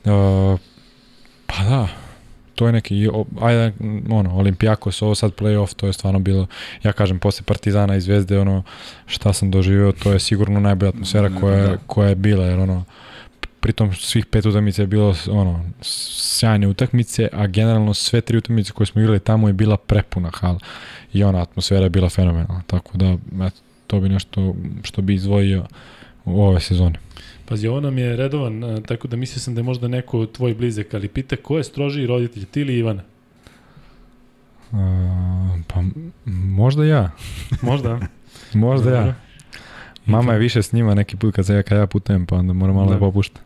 Uh, 0.04 0.60
pa 1.46 1.64
da, 1.64 1.88
to 2.58 2.66
je 2.66 2.72
neki, 2.72 3.08
ajde, 3.40 3.72
ono, 4.10 4.36
Olimpijakos, 4.36 5.02
ovo 5.02 5.14
sad 5.14 5.32
playoff, 5.34 5.74
to 5.74 5.86
je 5.86 5.92
stvarno 5.92 6.18
bilo, 6.18 6.46
ja 6.82 6.92
kažem, 6.92 7.18
posle 7.18 7.44
Partizana 7.44 7.96
i 7.96 8.00
Zvezde, 8.00 8.38
ono, 8.38 8.62
šta 9.06 9.32
sam 9.32 9.50
doživio, 9.50 9.92
to 9.92 10.12
je 10.12 10.18
sigurno 10.18 10.60
najbolja 10.60 10.88
atmosfera 10.88 11.30
koja, 11.40 11.66
da. 11.66 11.76
koja 11.86 12.08
je 12.08 12.14
bila, 12.14 12.44
jer 12.44 12.58
ono, 12.58 12.84
pritom 13.60 13.94
svih 13.94 14.26
pet 14.26 14.46
utakmica 14.46 14.82
je 14.82 14.86
bilo 14.86 15.14
ono 15.30 15.64
sjajne 15.82 16.68
utakmice, 16.68 17.28
a 17.32 17.46
generalno 17.46 17.94
sve 17.94 18.20
tri 18.20 18.38
utakmice 18.38 18.72
koje 18.72 18.86
smo 18.86 19.00
igrali 19.00 19.20
tamo 19.20 19.46
je 19.48 19.52
bila 19.52 19.76
prepuna 19.76 20.30
hala 20.34 20.58
i 21.12 21.24
ona 21.24 21.42
atmosfera 21.42 21.84
je 21.84 21.90
bila 21.90 22.08
fenomenalna, 22.08 22.62
tako 22.66 22.98
da 22.98 23.16
eto, 23.46 23.60
to 23.86 24.00
bi 24.00 24.08
nešto 24.08 24.54
što 24.82 25.02
bi 25.02 25.14
izdvojio 25.14 25.66
u 26.24 26.42
ove 26.42 26.60
sezone. 26.60 26.98
Pazi, 27.48 27.68
ovo 27.68 27.80
nam 27.80 27.98
je 27.98 28.16
redovan, 28.16 28.82
tako 28.86 29.08
da 29.08 29.16
mislio 29.16 29.40
sam 29.40 29.54
da 29.54 29.58
je 29.58 29.64
možda 29.64 29.88
neko 29.88 30.26
tvoj 30.26 30.54
blizak, 30.54 30.94
ali 30.94 31.08
pita 31.08 31.36
ko 31.36 31.56
je 31.56 31.64
strožiji 31.64 32.06
roditelj, 32.06 32.44
ti 32.44 32.60
ili 32.60 32.78
Ivana? 32.78 33.02
A, 34.72 35.58
pa 35.68 35.82
možda 36.26 36.84
ja, 36.84 37.10
Možda. 37.62 38.00
možda 38.54 38.90
ja. 38.90 39.14
Mama 40.06 40.32
je 40.32 40.38
više 40.38 40.62
s 40.62 40.72
njima 40.72 40.94
neki 40.94 41.16
put 41.16 41.34
kad, 41.34 41.46
se 41.46 41.54
ja, 41.54 41.62
kad 41.62 41.78
ja 41.78 41.86
putujem, 41.86 42.26
pa 42.26 42.36
onda 42.36 42.52
moram 42.52 42.74
malo 42.74 42.88
Da. 42.88 42.94
da 42.94 42.98
popušta. 43.00 43.40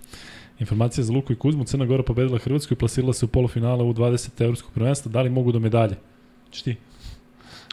Informacija 0.58 1.04
za 1.04 1.12
Luku 1.12 1.32
i 1.32 1.36
Kuzmu, 1.36 1.64
Crna 1.64 1.86
Gora 1.86 2.02
pobedila 2.02 2.38
Hrvatsku 2.38 2.74
i 2.74 2.76
plasirala 2.76 3.12
se 3.12 3.24
u 3.24 3.28
polufinale 3.28 3.84
u 3.84 3.94
20 3.94 4.42
evropskog 4.42 4.72
prvenstva. 4.72 5.12
Da 5.12 5.22
li 5.22 5.30
mogu 5.30 5.52
do 5.52 5.58
medalje? 5.58 5.94
Češ 6.50 6.62
ti? 6.62 6.76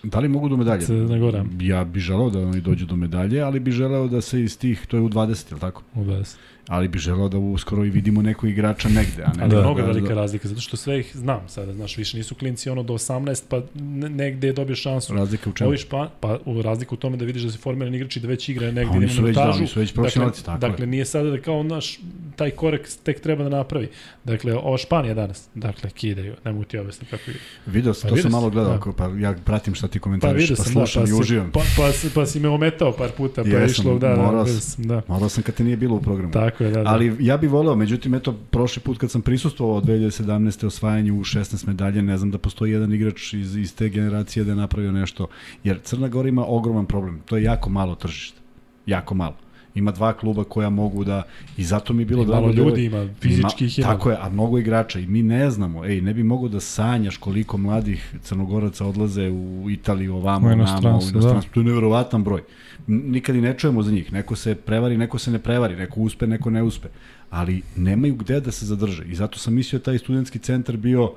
Da 0.03 0.19
li 0.19 0.27
mogu 0.27 0.49
do 0.49 0.57
medalje? 0.57 0.81
Crna 0.81 1.17
Gora. 1.17 1.45
Ja 1.61 1.83
bih 1.83 2.03
želeo 2.03 2.29
da 2.29 2.39
oni 2.39 2.61
dođu 2.61 2.85
do 2.85 2.95
medalje, 2.95 3.41
ali 3.41 3.59
bih 3.59 3.73
želeo 3.73 4.07
da 4.07 4.21
se 4.21 4.41
iz 4.43 4.57
tih, 4.59 4.85
to 4.87 4.97
je 4.97 5.01
u 5.01 5.09
20, 5.09 5.53
je 5.53 5.59
tako? 5.59 5.83
U 5.95 6.03
20. 6.03 6.35
Ali 6.67 6.87
bih 6.87 7.01
želeo 7.01 7.29
da 7.29 7.37
uskoro 7.37 7.85
i 7.85 7.89
vidimo 7.89 8.21
nekog 8.21 8.49
igrača 8.49 8.89
negde, 8.89 9.23
a 9.23 9.31
ne 9.37 9.41
Ali 9.43 9.49
Da, 9.49 9.55
je 9.55 9.61
mnogo 9.61 9.81
da, 9.81 9.87
velika 9.87 10.13
razlika, 10.13 10.47
zato 10.47 10.61
što 10.61 10.77
sve 10.77 10.99
ih 10.99 11.11
znam 11.13 11.39
sada, 11.47 11.73
znaš, 11.73 11.97
više 11.97 12.17
nisu 12.17 12.35
klinci 12.35 12.69
ono 12.69 12.83
do 12.83 12.93
18, 12.93 13.43
pa 13.49 13.61
ne- 13.75 14.09
negde 14.09 14.47
je 14.47 14.53
dobio 14.53 14.75
šansu. 14.75 15.13
Razlika 15.13 15.49
u 15.49 15.53
čemu? 15.53 15.67
Ovi 15.67 15.77
špa, 15.77 16.09
pa 16.19 16.39
u 16.45 16.61
razliku 16.61 16.95
u 16.95 16.97
tome 16.97 17.17
da 17.17 17.25
vidiš 17.25 17.43
da 17.43 17.51
se 17.51 17.57
formirani 17.57 17.97
igrači 17.97 18.19
da 18.19 18.27
već 18.27 18.49
igra 18.49 18.67
A 18.67 18.71
negde 18.71 18.91
oni 18.97 19.05
ima 19.05 19.13
su 19.13 19.23
već, 19.23 19.35
da, 19.35 19.49
oni 19.49 19.67
su 19.67 19.79
već 19.79 19.93
profesionalci, 19.93 20.41
dakle, 20.41 20.53
tako 20.53 20.65
je. 20.65 20.69
dakle, 20.69 20.85
nije 20.85 21.05
sada 21.05 21.29
da 21.29 21.41
kao 21.41 21.63
naš 21.63 21.99
taj 22.35 22.49
korek 22.51 22.89
tek 23.03 23.21
treba 23.21 23.43
da 23.43 23.49
napravi. 23.49 23.89
Dakle, 24.23 24.55
ovo 24.55 24.77
Španija 24.77 25.13
danas, 25.13 25.47
dakle, 25.55 25.89
kidaju, 25.89 26.35
ne 26.45 26.51
mogu 26.51 26.63
ti 26.63 26.77
objasniti 26.77 27.11
kako 27.11 27.31
je. 27.31 27.37
Video 27.65 27.93
sam, 27.93 28.09
Pa 28.09 28.15
to 28.15 28.21
sam 28.21 28.31
malo 28.31 28.49
gledao, 28.49 28.77
da. 28.77 28.85
da. 28.85 28.91
pa 28.91 29.19
ja 29.19 29.35
pratim 29.45 29.75
šta 29.75 29.87
ti 29.89 29.99
Pa 29.99 30.03
komentariš, 30.03 30.41
vidio 30.41 30.55
pa, 30.55 30.63
sam, 30.63 30.73
da, 30.73 30.79
slušam 30.79 31.03
pa 31.03 31.09
i 31.09 31.13
uživam. 31.13 31.51
pa, 31.51 31.59
pa, 31.77 31.91
pa 32.13 32.25
si 32.25 32.39
me 32.39 32.49
ometao 32.49 32.91
par 32.91 33.11
puta, 33.17 33.43
pa 33.43 33.49
je 33.49 33.55
Jesam, 33.55 33.69
išlo, 33.71 33.99
da, 33.99 34.09
da, 34.09 34.23
morao 34.23 34.45
sam. 34.45 34.59
sam, 34.59 34.83
da. 34.87 35.01
Morao 35.07 35.29
sam 35.29 35.43
kad 35.43 35.55
te 35.55 35.63
nije 35.63 35.77
bilo 35.77 35.95
u 35.95 36.01
programu. 36.01 36.31
Tako 36.31 36.63
je, 36.63 36.71
da, 36.71 36.83
da. 36.83 36.89
Ali 36.89 37.15
ja 37.19 37.37
bih 37.37 37.49
voleo, 37.49 37.75
međutim, 37.75 38.15
eto, 38.15 38.33
prošli 38.51 38.81
put 38.81 38.97
kad 38.97 39.11
sam 39.11 39.21
prisustvovao 39.21 39.81
2017. 39.81 40.65
osvajanju 40.65 41.15
u 41.15 41.23
16 41.23 41.67
medalje, 41.67 42.01
ne 42.01 42.17
znam 42.17 42.31
da 42.31 42.37
postoji 42.37 42.71
jedan 42.71 42.93
igrač 42.93 43.33
iz, 43.33 43.55
iz 43.57 43.75
te 43.75 43.89
generacije 43.89 44.43
da 44.43 44.51
je 44.51 44.55
napravio 44.55 44.91
nešto. 44.91 45.27
Jer 45.63 45.79
Crna 45.83 46.07
Gora 46.07 46.29
ima 46.29 46.45
ogroman 46.47 46.85
problem. 46.85 47.21
To 47.25 47.37
je 47.37 47.43
jako 47.43 47.69
malo 47.69 47.95
tržište. 47.95 48.39
Jako 48.85 49.15
malo. 49.15 49.35
Ima 49.79 49.91
dva 49.91 50.13
kluba 50.13 50.43
koja 50.43 50.69
mogu 50.69 51.03
da... 51.03 51.23
I 51.57 51.63
zato 51.63 51.93
mi 51.93 52.01
je 52.01 52.05
bilo 52.05 52.25
drago 52.25 52.47
da 52.47 52.53
ljudi 52.53 52.85
ima, 52.85 53.07
fizički 53.21 53.65
ih 53.65 53.79
ima. 53.79 53.87
Tako 53.87 54.09
je, 54.09 54.17
a 54.21 54.29
mnogo 54.29 54.57
igrača. 54.57 54.99
I 54.99 55.07
mi 55.07 55.23
ne 55.23 55.51
znamo. 55.51 55.85
Ej, 55.85 56.01
ne 56.01 56.13
bi 56.13 56.23
mogo 56.23 56.47
da 56.47 56.59
sanjaš 56.59 57.17
koliko 57.17 57.57
mladih 57.57 58.15
crnogoraca 58.21 58.85
odlaze 58.85 59.29
u 59.29 59.69
Italiju, 59.69 60.15
ovamo, 60.15 60.47
U 60.47 60.49
namo, 60.49 60.63
u 60.63 60.67
inostranstvo, 60.67 61.21
da. 61.21 61.41
To 61.53 61.59
je 61.59 61.63
neverovatan 61.63 62.23
broj. 62.23 62.41
Nikad 62.87 63.35
i 63.35 63.41
ne 63.41 63.57
čujemo 63.57 63.83
za 63.83 63.91
njih. 63.91 64.13
Neko 64.13 64.35
se 64.35 64.55
prevari, 64.55 64.97
neko 64.97 65.17
se 65.17 65.31
ne 65.31 65.39
prevari. 65.39 65.75
Neko 65.75 65.99
uspe, 65.99 66.27
neko 66.27 66.49
ne 66.49 66.63
uspe. 66.63 66.87
Ali 67.29 67.61
nemaju 67.75 68.15
gde 68.15 68.39
da 68.39 68.51
se 68.51 68.65
zadrže. 68.65 69.05
I 69.05 69.15
zato 69.15 69.39
sam 69.39 69.53
mislio 69.53 69.79
taj 69.79 69.97
studentski 69.97 70.39
centar 70.39 70.77
bio 70.77 71.13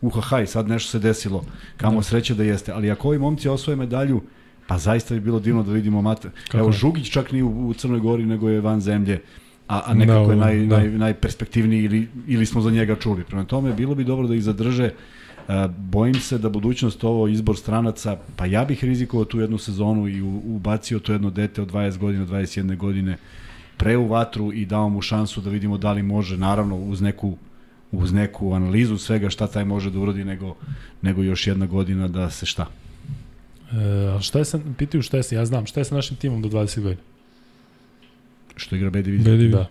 uhahaj, 0.00 0.46
sad 0.46 0.68
nešto 0.68 0.90
se 0.90 0.98
desilo. 0.98 1.44
Kamo 1.76 1.96
da. 1.96 2.02
sreće 2.02 2.34
da 2.34 2.44
jeste. 2.44 2.72
Ali 2.72 2.90
ako 2.90 3.08
ovi 3.08 3.18
momci 3.18 3.48
osvoje 3.48 3.76
medalju, 3.76 4.22
pa 4.70 4.78
zaista 4.78 5.14
bi 5.14 5.20
bilo 5.20 5.40
divno 5.40 5.62
da 5.62 5.72
vidimo 5.72 6.02
mate. 6.02 6.30
Kako 6.48 6.58
Evo? 6.58 6.72
Žugić 6.72 7.10
čak 7.10 7.32
nije 7.32 7.44
u, 7.44 7.68
u 7.68 7.74
Crnoj 7.74 8.00
Gori, 8.00 8.26
nego 8.26 8.48
je 8.48 8.60
van 8.60 8.80
zemlje 8.80 9.20
a, 9.68 9.80
a 9.86 9.94
nekako 9.94 10.26
Da, 10.26 10.32
je 10.32 10.36
naj, 10.38 10.66
da. 10.66 10.76
naj, 10.76 10.88
najperspektivniji 10.88 11.84
ili, 11.84 12.08
ili 12.26 12.46
smo 12.46 12.60
za 12.60 12.70
njega 12.70 12.96
čuli. 12.96 13.24
Prema 13.24 13.44
tome, 13.44 13.72
bilo 13.72 13.94
bi 13.94 14.04
dobro 14.04 14.28
da 14.28 14.34
ih 14.34 14.42
zadrže. 14.42 14.84
E, 14.84 14.92
bojim 15.78 16.14
se 16.14 16.38
da 16.38 16.48
budućnost 16.48 17.04
ovo 17.04 17.28
izbor 17.28 17.56
stranaca, 17.56 18.16
pa 18.36 18.46
ja 18.46 18.64
bih 18.64 18.84
rizikovao 18.84 19.24
tu 19.24 19.40
jednu 19.40 19.58
sezonu 19.58 20.08
i 20.08 20.22
ubacio 20.22 20.98
to 20.98 21.12
jedno 21.12 21.30
dete 21.30 21.62
od 21.62 21.72
20 21.72 21.98
godina, 21.98 22.26
21 22.26 22.76
godine 22.76 23.16
pre 23.76 23.96
u 23.96 24.08
vatru 24.08 24.52
i 24.52 24.66
dao 24.66 24.88
mu 24.88 25.02
šansu 25.02 25.40
da 25.40 25.50
vidimo 25.50 25.78
da 25.78 25.92
li 25.92 26.02
može, 26.02 26.36
naravno 26.36 26.76
uz 26.76 27.00
neku 27.00 27.36
uz 27.92 28.12
neku 28.12 28.52
analizu 28.52 28.98
svega 28.98 29.30
šta 29.30 29.46
taj 29.46 29.64
može 29.64 29.90
da 29.90 29.98
uradi 29.98 30.24
nego, 30.24 30.56
nego 31.02 31.22
još 31.22 31.46
jedna 31.46 31.66
godina 31.66 32.08
da 32.08 32.30
se 32.30 32.46
šta. 32.46 32.66
E, 33.72 34.22
šta 34.22 34.38
je 34.38 34.44
sa, 34.44 34.58
pitaju 34.78 35.02
šta 35.02 35.16
je 35.16 35.22
sa, 35.22 35.34
ja 35.34 35.46
znam, 35.46 35.66
šta 35.66 35.80
je 35.80 35.84
sa 35.84 35.94
našim 35.94 36.16
timom 36.16 36.42
do 36.42 36.48
20 36.48 36.80
godina? 36.80 37.02
Što 38.56 38.76
igra 38.76 38.90
B 38.90 39.02
divizija. 39.02 39.32
Bedivi. 39.32 39.50
Da. 39.50 39.66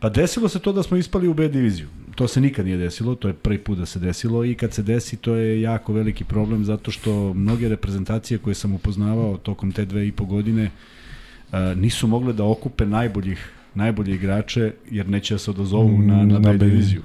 Pa 0.00 0.08
desilo 0.08 0.48
se 0.48 0.58
to 0.58 0.72
da 0.72 0.82
smo 0.82 0.96
ispali 0.96 1.28
u 1.28 1.34
B 1.34 1.48
diviziju. 1.48 1.88
To 2.14 2.28
se 2.28 2.40
nikad 2.40 2.66
nije 2.66 2.76
desilo, 2.76 3.14
to 3.14 3.28
je 3.28 3.34
prvi 3.34 3.58
put 3.58 3.78
da 3.78 3.86
se 3.86 3.98
desilo 3.98 4.44
i 4.44 4.54
kad 4.54 4.72
se 4.72 4.82
desi 4.82 5.16
to 5.16 5.34
je 5.34 5.60
jako 5.60 5.92
veliki 5.92 6.24
problem 6.24 6.64
zato 6.64 6.90
što 6.90 7.34
mnoge 7.34 7.68
reprezentacije 7.68 8.38
koje 8.38 8.54
sam 8.54 8.74
upoznavao 8.74 9.36
tokom 9.36 9.72
te 9.72 9.84
dve 9.84 10.08
i 10.08 10.12
po 10.12 10.24
godine 10.24 10.70
uh, 11.52 11.58
nisu 11.76 12.06
mogle 12.06 12.32
da 12.32 12.44
okupe 12.44 12.86
najboljih 12.86 13.50
najbolje 13.74 14.14
igrače 14.14 14.72
jer 14.90 15.08
neće 15.08 15.34
da 15.34 15.38
se 15.38 15.50
odazovu 15.50 15.98
na, 15.98 16.24
na, 16.24 16.38
na 16.38 16.52
B 16.52 16.58
diviziju. 16.58 17.02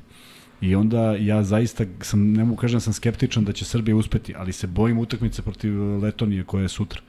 I 0.61 0.75
onda 0.75 1.15
ja 1.15 1.43
zaista 1.43 1.85
sam, 2.01 2.31
ne 2.33 2.43
mogu 2.43 2.55
kažem 2.55 2.75
da 2.75 2.81
sam 2.81 2.93
skeptičan 2.93 3.45
da 3.45 3.53
će 3.53 3.65
Srbija 3.65 3.95
uspeti, 3.95 4.33
ali 4.37 4.53
se 4.53 4.67
bojim 4.67 4.97
utakmice 4.97 5.41
protiv 5.41 5.97
Letonije 5.97 6.43
koja 6.43 6.61
je 6.61 6.69
sutra. 6.69 7.01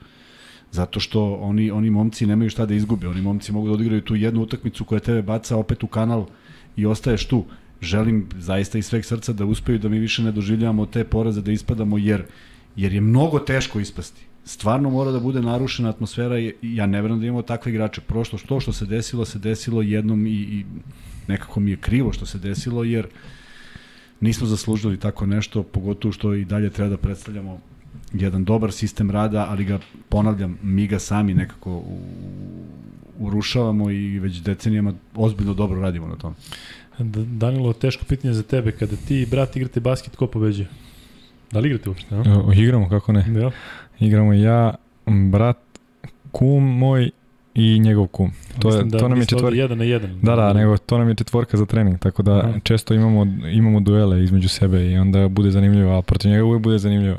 Zato 0.71 0.99
što 0.99 1.33
oni, 1.35 1.71
oni 1.71 1.89
momci 1.89 2.25
nemaju 2.25 2.49
šta 2.49 2.65
da 2.65 2.73
izgube. 2.73 3.07
Oni 3.07 3.21
momci 3.21 3.51
mogu 3.51 3.67
da 3.67 3.73
odigraju 3.73 4.01
tu 4.01 4.15
jednu 4.15 4.41
utakmicu 4.41 4.85
koja 4.85 4.99
tebe 4.99 5.21
baca 5.21 5.57
opet 5.57 5.83
u 5.83 5.87
kanal 5.87 6.25
i 6.75 6.85
ostaješ 6.85 7.25
tu. 7.25 7.45
Želim 7.81 8.27
zaista 8.37 8.77
iz 8.77 8.85
sveg 8.85 9.05
srca 9.05 9.33
da 9.33 9.45
uspeju 9.45 9.79
da 9.79 9.89
mi 9.89 9.99
više 9.99 10.23
ne 10.23 10.31
doživljavamo 10.31 10.85
te 10.85 11.03
poraze 11.03 11.41
da 11.41 11.51
ispadamo 11.51 11.97
jer, 11.97 12.23
jer 12.75 12.93
je 12.93 13.01
mnogo 13.01 13.39
teško 13.39 13.79
ispasti. 13.79 14.21
Stvarno 14.45 14.89
mora 14.89 15.11
da 15.11 15.19
bude 15.19 15.41
narušena 15.41 15.89
atmosfera 15.89 16.39
i 16.39 16.53
ja 16.61 16.85
ne 16.85 17.01
verujem 17.01 17.19
da 17.19 17.25
imamo 17.25 17.41
takve 17.41 17.71
igrače. 17.71 18.01
Prošlo 18.01 18.37
što 18.37 18.59
što 18.59 18.73
se 18.73 18.85
desilo, 18.85 19.25
se 19.25 19.39
desilo 19.39 19.81
jednom 19.81 20.27
i, 20.27 20.31
i 20.31 20.65
nekako 21.27 21.59
mi 21.59 21.71
je 21.71 21.77
krivo 21.77 22.13
što 22.13 22.25
se 22.25 22.37
desilo 22.37 22.83
jer 22.83 23.07
nismo 24.21 24.47
zaslužili 24.47 24.99
tako 24.99 25.25
nešto, 25.25 25.63
pogotovo 25.63 26.11
što 26.11 26.33
i 26.33 26.45
dalje 26.45 26.69
treba 26.69 26.89
da 26.89 26.97
predstavljamo 26.97 27.59
jedan 28.13 28.43
dobar 28.43 28.71
sistem 28.71 29.11
rada, 29.11 29.47
ali 29.49 29.65
ga, 29.65 29.79
ponavljam, 30.09 30.57
mi 30.63 30.87
ga 30.87 30.99
sami 30.99 31.33
nekako 31.33 31.71
u, 31.71 31.99
urušavamo 33.19 33.91
i 33.91 34.19
već 34.19 34.41
decenijama 34.41 34.93
ozbiljno 35.15 35.53
dobro 35.53 35.81
radimo 35.81 36.07
na 36.07 36.15
tom. 36.15 36.35
Danilo, 37.25 37.73
teško 37.73 38.05
pitanje 38.05 38.33
za 38.33 38.43
tebe. 38.43 38.71
Kada 38.71 38.95
ti 38.95 39.21
i 39.21 39.25
brat 39.25 39.55
igrate 39.55 39.79
basket, 39.79 40.15
ko 40.15 40.27
pobeđuje? 40.27 40.67
Da 41.51 41.59
li 41.59 41.67
igrate 41.69 41.89
uopšte? 41.89 42.15
No? 42.15 42.53
Igramo, 42.53 42.89
kako 42.89 43.11
ne. 43.11 43.25
Ja. 43.41 43.51
Igramo 43.99 44.33
ja, 44.33 44.75
brat, 45.31 45.57
kum 46.31 46.63
moj 46.63 47.11
i 47.55 47.79
njegov 47.79 48.07
kum. 48.07 48.31
To, 48.59 48.75
je, 48.75 48.83
da 48.83 48.97
to 48.97 49.07
nam 49.07 49.19
je 49.19 49.25
četvorka. 49.25 49.55
Jedan 49.57 49.77
na 49.77 49.83
jedan. 49.83 50.19
Da, 50.21 50.35
da, 50.35 50.53
nego 50.53 50.77
to 50.77 50.97
nam 50.97 51.09
je 51.09 51.15
četvorka 51.15 51.57
za 51.57 51.65
trening, 51.65 51.99
tako 51.99 52.23
da 52.23 52.39
Aha. 52.39 52.59
često 52.63 52.93
imamo, 52.93 53.27
imamo 53.51 53.79
duele 53.79 54.23
između 54.23 54.49
sebe 54.49 54.91
i 54.91 54.97
onda 54.97 55.27
bude 55.27 55.51
zanimljivo, 55.51 55.97
a 55.97 56.01
protiv 56.01 56.31
njega 56.31 56.43
uvijek 56.43 56.63
bude 56.63 56.77
zanimljivo. 56.77 57.17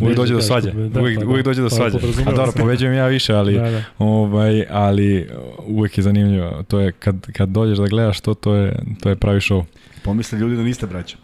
Uvijek 0.00 0.16
dođe 0.16 0.34
do 0.34 0.42
svađe. 0.42 0.72
Da, 0.72 1.00
uvijek, 1.00 1.20
pa, 1.20 1.26
uvijek 1.26 1.44
dođe 1.44 1.62
do 1.62 1.68
pa, 1.68 1.74
svađe. 1.74 1.98
Pa, 2.24 2.30
a 2.30 2.34
dobro, 2.34 2.52
pobeđujem 2.56 2.94
ja 2.94 3.06
više, 3.06 3.34
ali, 3.34 3.54
da, 3.54 3.70
da. 3.70 3.84
Ovaj, 3.98 4.64
ali 4.70 5.28
uvijek 5.66 5.98
je 5.98 6.02
zanimljivo. 6.02 6.62
To 6.68 6.80
je 6.80 6.92
kad, 6.92 7.26
kad 7.32 7.48
dođeš 7.48 7.78
da 7.78 7.86
gledaš 7.86 8.20
to, 8.20 8.34
to 8.34 8.54
je, 8.54 8.76
to 9.00 9.08
je 9.08 9.16
pravi 9.16 9.40
show. 9.40 9.64
Pomisle 10.04 10.38
ljudi 10.38 10.56
da 10.56 10.62
niste 10.62 10.86
braća. 10.86 11.16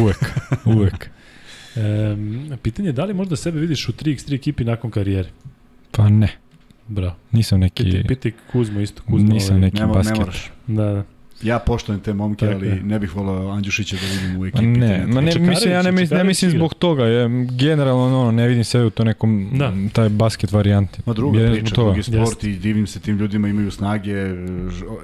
uvek, 0.00 0.18
uvek. 0.76 1.10
Um, 1.76 2.50
pitanje 2.62 2.88
je 2.88 2.92
da 2.92 3.04
li 3.04 3.14
možda 3.14 3.36
sebe 3.36 3.60
vidiš 3.60 3.88
u 3.88 3.92
3x3 3.92 4.34
ekipi 4.34 4.64
nakon 4.64 4.90
karijere? 4.90 5.28
Pa 5.90 6.08
ne. 6.08 6.28
Bra. 6.88 7.14
Nisam 7.32 7.60
neki... 7.60 7.84
Piti, 7.84 8.04
piti 8.08 8.32
Kuzmo 8.52 8.80
isto. 8.80 9.02
Kuzmo, 9.02 9.34
nisam 9.34 9.56
ovaj. 9.56 9.60
neki 9.60 9.82
basket. 9.94 10.12
Ne 10.12 10.18
moraš. 10.18 10.50
Da, 10.66 10.84
da. 10.84 11.04
Ja 11.42 11.58
poštojem 11.58 12.00
te 12.00 12.14
momke, 12.14 12.46
ali 12.46 12.80
ne 12.82 12.98
bih 12.98 13.16
volao 13.16 13.50
Andjušića 13.50 13.96
da 13.96 14.02
vidim 14.12 14.40
u 14.40 14.46
ekipi. 14.46 14.66
Ne, 14.66 15.06
ma 15.06 15.20
ne, 15.20 15.38
mislim, 15.38 15.72
ja 15.72 15.82
ne, 15.82 15.92
mislim, 15.92 16.18
ne 16.18 16.24
mislim 16.24 16.50
zbog 16.50 16.74
toga. 16.74 17.04
Je, 17.04 17.46
generalno, 17.50 18.20
ono, 18.20 18.30
ne 18.30 18.48
vidim 18.48 18.64
sebe 18.64 18.84
u 18.84 18.90
to 18.90 19.04
nekom, 19.04 19.50
da. 19.52 19.72
taj 19.92 20.08
basket 20.08 20.52
varijanti. 20.52 21.00
Ma 21.06 21.12
druga 21.12 21.40
je, 21.40 21.52
priča, 21.52 21.74
drugi 21.74 22.02
sport 22.02 22.18
Jest. 22.18 22.44
i 22.44 22.56
divim 22.56 22.86
se 22.86 23.00
tim 23.00 23.18
ljudima, 23.18 23.48
imaju 23.48 23.70
snage, 23.70 24.14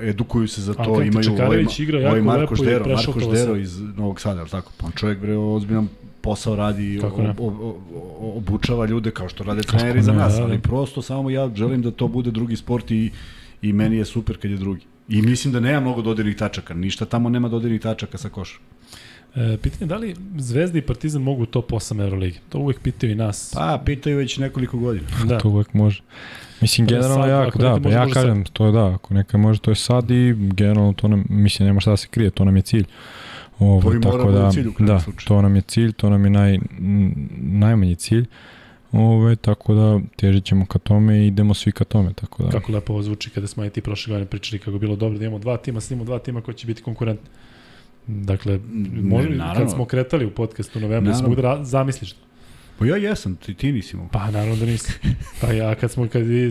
edukuju 0.02 0.48
se 0.48 0.62
za 0.62 0.74
to, 0.74 1.02
imaju 1.02 1.32
ovaj, 1.32 1.64
ovaj 2.06 2.20
Marko 2.20 2.56
Ždero, 2.56 2.86
Marko 2.86 3.20
Ždero 3.20 3.56
iz 3.56 3.80
Novog 3.80 4.20
Sada, 4.20 4.44
tako? 4.44 4.72
Pa 4.76 4.86
čovjek, 4.96 5.18
bre, 5.18 5.36
ozbiljan 5.36 5.88
posao 6.20 6.56
radi, 6.56 7.00
o, 7.02 7.06
o, 7.38 7.76
o, 7.94 8.32
obučava 8.36 8.86
ljude 8.86 9.10
kao 9.10 9.28
što 9.28 9.44
rade 9.44 9.62
treneri 9.62 10.02
za 10.02 10.12
nas, 10.12 10.34
da. 10.34 10.42
ali 10.42 10.58
prosto 10.58 11.02
samo 11.02 11.30
ja 11.30 11.50
želim 11.54 11.82
da 11.82 11.90
to 11.90 12.08
bude 12.08 12.30
drugi 12.30 12.56
sport 12.56 12.90
i, 12.90 13.10
i 13.62 13.72
meni 13.72 13.96
je 13.96 14.04
super 14.04 14.36
kad 14.36 14.50
je 14.50 14.56
drugi. 14.56 14.84
I 15.08 15.22
mislim 15.22 15.52
da 15.52 15.60
nema 15.60 15.80
mnogo 15.80 16.02
dodirnih 16.02 16.36
tačaka, 16.36 16.74
ništa 16.74 17.04
tamo 17.04 17.28
nema 17.28 17.48
dodirnih 17.48 17.80
tačaka 17.80 18.18
sa 18.18 18.28
košom. 18.28 18.60
E, 19.34 19.56
pitanje 19.62 19.84
je 19.84 19.86
da 19.86 19.96
li 19.96 20.14
Zvezda 20.38 20.78
i 20.78 20.82
Partizan 20.82 21.22
mogu 21.22 21.46
top 21.46 21.70
8 21.70 22.02
Euroligi? 22.02 22.38
To 22.48 22.58
uvek 22.58 22.80
pitaju 22.80 23.12
i 23.12 23.14
nas. 23.14 23.52
Pa, 23.54 23.82
pitaju 23.84 24.18
već 24.18 24.38
nekoliko 24.38 24.78
godina. 24.78 25.06
Da. 25.24 25.38
To 25.38 25.48
uvek 25.48 25.74
može. 25.74 26.02
Mislim, 26.60 26.86
pa 26.86 26.94
generalno 26.94 27.22
sad, 27.22 27.30
ja, 27.30 27.70
da, 27.70 27.80
pa 27.82 27.90
ja 27.90 28.06
kažem, 28.12 28.44
sad. 28.44 28.52
to 28.52 28.66
je 28.66 28.72
da, 28.72 28.94
ako 28.94 29.14
neka 29.14 29.38
može, 29.38 29.60
to 29.60 29.70
je 29.70 29.74
sad 29.74 30.10
i 30.10 30.34
generalno 30.36 30.92
to 30.92 31.08
nam, 31.08 31.24
mislim, 31.28 31.66
nema 31.66 31.80
šta 31.80 31.90
da 31.90 31.96
se 31.96 32.08
krije, 32.10 32.30
to 32.30 32.44
nam 32.44 32.56
je 32.56 32.62
cilj. 32.62 32.86
Ovo, 33.58 33.92
to 33.92 34.00
tako 34.00 34.30
da, 34.30 34.50
cilj 34.50 34.66
da, 34.78 35.00
slučaju. 35.00 35.28
to 35.28 35.42
nam 35.42 35.56
je 35.56 35.62
cilj, 35.62 35.92
to 35.92 36.10
nam 36.10 36.24
je 36.24 36.30
naj, 36.30 36.58
najmanji 37.38 37.94
cilj. 37.94 38.26
Ove, 38.92 39.36
tako 39.36 39.74
da 39.74 40.00
težit 40.16 40.44
ćemo 40.44 40.66
ka 40.66 40.78
tome 40.78 41.18
i 41.18 41.26
idemo 41.26 41.54
svi 41.54 41.72
ka 41.72 41.84
tome. 41.84 42.12
Tako 42.12 42.42
da. 42.42 42.50
Kako 42.50 42.72
lepo 42.72 42.92
ovo 42.92 43.02
zvuči 43.02 43.30
kada 43.30 43.46
smo 43.46 43.64
i 43.64 43.70
ti 43.70 43.80
prošle 43.80 44.10
godine 44.10 44.26
pričali 44.26 44.58
kako 44.58 44.70
je 44.70 44.78
bilo 44.78 44.96
dobro 44.96 45.18
da 45.18 45.24
imamo 45.24 45.38
dva 45.38 45.56
tima, 45.56 45.80
snimamo 45.80 46.04
dva 46.04 46.18
tima 46.18 46.40
koji 46.40 46.54
će 46.54 46.66
biti 46.66 46.82
konkurent. 46.82 47.20
Dakle, 48.06 48.60
možda, 49.02 49.30
ne, 49.30 49.54
kad 49.56 49.70
smo 49.70 49.84
kretali 49.84 50.26
u 50.26 50.30
podcastu 50.30 50.78
u 50.78 50.82
novembru, 50.82 51.14
smo 51.14 51.34
da 51.34 51.64
zamisliš 51.64 52.12
to. 52.12 52.18
Pa 52.78 52.86
ja 52.86 52.96
jesam, 52.96 53.36
ti, 53.36 53.54
ti 53.54 53.72
nisi 53.72 53.96
imao. 53.96 54.08
Pa 54.12 54.30
naravno 54.30 54.56
da 54.56 54.66
nisi. 54.66 54.92
Pa 55.40 55.52
ja 55.52 55.74
kad 55.74 55.90
smo, 55.90 56.08
kad 56.08 56.26
je, 56.26 56.48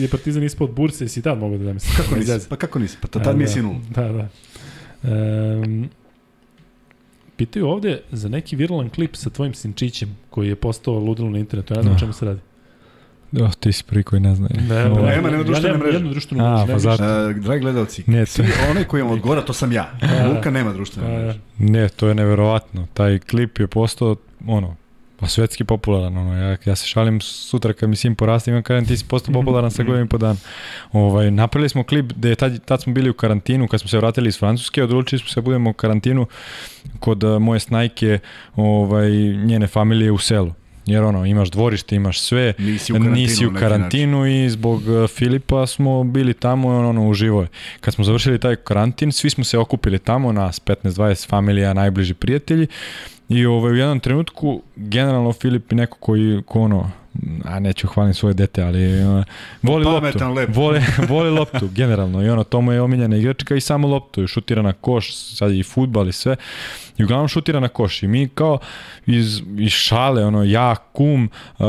je 0.00 0.08
Partizan 0.08 0.42
ispod 0.42 0.70
burse, 0.70 1.08
si 1.08 1.22
tad 1.22 1.38
mogu 1.38 1.58
da 1.58 1.64
zamisliš. 1.64 1.96
Kako 1.96 2.16
nisi? 2.16 2.48
Pa 2.48 2.56
kako 2.56 2.78
nisi? 2.78 2.96
Pa 3.00 3.08
tad, 3.08 3.24
tad 3.24 3.36
mi 3.36 3.42
je 3.42 3.46
da, 3.46 3.52
sinulo. 3.52 3.80
Da, 3.90 4.12
da. 4.12 4.28
Um, 5.02 5.88
Pitaju 7.38 7.68
ovde 7.68 8.00
za 8.10 8.28
neki 8.28 8.56
viralan 8.56 8.88
klip 8.90 9.16
sa 9.16 9.30
tvojim 9.30 9.54
sinčićem 9.54 10.16
koji 10.30 10.48
je 10.48 10.56
postao 10.56 10.94
ludilo 10.98 11.30
na 11.30 11.38
internetu. 11.38 11.74
Ja 11.74 11.76
ne 11.76 11.82
znam 11.82 11.94
no. 11.94 12.00
čemu 12.00 12.12
se 12.12 12.24
radi. 12.24 12.40
Da, 13.32 13.50
ti 13.50 13.72
si 13.72 13.84
prvi 13.84 14.02
koji 14.02 14.20
ne 14.20 14.34
zna. 14.34 14.48
Ne, 14.54 14.62
ne, 14.62 14.88
ne, 14.88 15.02
nema, 15.02 15.30
nema 15.30 15.42
društvene 15.42 15.74
ja 15.74 15.78
mreže. 15.78 15.96
Jednu 15.96 16.10
društvenu 16.10 16.44
mrežu. 16.44 16.62
A, 16.62 16.66
pa 16.74 16.78
zato. 16.78 17.02
Uh, 17.02 17.36
dragi 17.36 17.60
gledalci, 17.60 18.04
ne, 18.06 18.24
to... 18.24 18.32
svi 18.32 18.44
onaj 18.70 18.84
koji 18.84 19.02
vam 19.02 19.12
odgovara, 19.12 19.42
to 19.42 19.52
sam 19.52 19.72
ja. 19.72 19.92
Luka 20.34 20.50
nema 20.50 20.72
društvene 20.72 21.18
mreže. 21.18 21.38
Ne, 21.58 21.88
to 21.88 22.08
je 22.08 22.14
neverovatno. 22.14 22.86
Taj 22.94 23.18
klip 23.18 23.58
je 23.58 23.66
postao, 23.66 24.16
ono, 24.46 24.76
Pa 25.20 25.26
svetski 25.26 25.64
popularan, 25.64 26.16
ono, 26.16 26.36
ja, 26.36 26.56
ja 26.64 26.76
se 26.76 26.86
šalim 26.86 27.20
sutra 27.20 27.72
kad 27.72 27.88
mi 27.88 27.96
sin 27.96 28.14
poraste, 28.14 28.50
imam 28.50 28.62
kažem 28.62 28.86
ti 28.86 28.96
si 28.96 29.04
postao 29.08 29.32
popularan 29.32 29.70
sa 29.70 29.82
godinu 29.82 30.04
i 30.04 30.08
po 30.08 30.18
dan. 30.18 30.36
Ovaj, 30.92 31.30
napravili 31.30 31.68
smo 31.68 31.84
klip 31.84 32.12
gde 32.12 32.34
tad, 32.34 32.64
tad 32.64 32.82
smo 32.82 32.92
bili 32.92 33.10
u 33.10 33.14
karantinu, 33.14 33.68
kad 33.68 33.80
smo 33.80 33.88
se 33.88 33.98
vratili 33.98 34.28
iz 34.28 34.38
Francuske, 34.38 34.82
odlučili 34.82 35.18
smo 35.18 35.28
se 35.28 35.40
da 35.40 35.44
budemo 35.44 35.70
u 35.70 35.72
karantinu 35.72 36.26
kod 37.00 37.24
uh, 37.24 37.42
moje 37.42 37.60
snajke, 37.60 38.18
ovaj, 38.56 39.10
njene 39.44 39.66
familije 39.66 40.12
u 40.12 40.18
selu 40.18 40.52
jer 40.90 41.02
ono, 41.04 41.26
imaš 41.26 41.50
dvorište, 41.50 41.96
imaš 41.96 42.20
sve, 42.20 42.54
nisi 42.58 42.92
u 42.92 42.96
karantinu, 42.96 43.16
nisi 43.16 43.46
u 43.46 43.54
karantinu 43.54 44.26
i 44.26 44.50
zbog 44.50 44.88
uh, 44.88 45.08
Filipa 45.08 45.66
smo 45.66 46.04
bili 46.04 46.34
tamo 46.34 46.72
i 46.72 46.74
ono, 46.74 46.88
ono 46.88 47.08
uživo 47.08 47.42
je. 47.42 47.48
Kad 47.80 47.94
smo 47.94 48.04
završili 48.04 48.38
taj 48.38 48.56
karantin, 48.56 49.12
svi 49.12 49.30
smo 49.30 49.44
se 49.44 49.58
okupili 49.58 49.98
tamo, 49.98 50.32
nas 50.32 50.60
15-20 50.66 51.28
familija, 51.28 51.74
najbliži 51.74 52.14
prijatelji 52.14 52.66
I 53.28 53.46
ovaj, 53.46 53.72
u 53.72 53.76
jednom 53.76 54.00
trenutku, 54.00 54.62
generalno 54.76 55.32
Filip 55.32 55.72
je 55.72 55.76
neko 55.76 55.96
koji, 56.00 56.42
ko 56.46 56.60
ono, 56.60 56.90
a 57.44 57.60
neću 57.60 57.86
hvalim 57.86 58.14
svoje 58.14 58.34
dete, 58.34 58.62
ali 58.62 59.04
uh, 59.04 59.24
voli 59.62 59.84
Pametan, 59.84 60.28
loptu. 60.28 60.40
Lep. 60.40 60.56
Voli, 60.56 60.80
voli 61.14 61.30
loptu, 61.30 61.68
generalno. 61.68 62.22
I 62.22 62.28
ono, 62.28 62.44
to 62.44 62.60
mu 62.60 62.72
je 62.72 62.82
omiljena 62.82 63.16
igračka 63.16 63.54
i 63.54 63.60
samo 63.60 63.88
loptu. 63.88 64.26
Šutira 64.26 64.62
na 64.62 64.72
koš, 64.72 65.14
sad 65.14 65.52
i 65.52 65.62
futbal 65.62 66.08
i 66.08 66.12
sve. 66.12 66.36
I 66.98 67.04
uglavnom 67.04 67.28
šutira 67.28 67.60
na 67.60 67.68
koš. 67.68 68.02
I 68.02 68.08
mi 68.08 68.28
kao 68.28 68.58
iz, 69.06 69.42
iz 69.58 69.72
šale, 69.72 70.24
ono, 70.24 70.44
ja, 70.44 70.76
kum, 70.92 71.30
uh, 71.58 71.66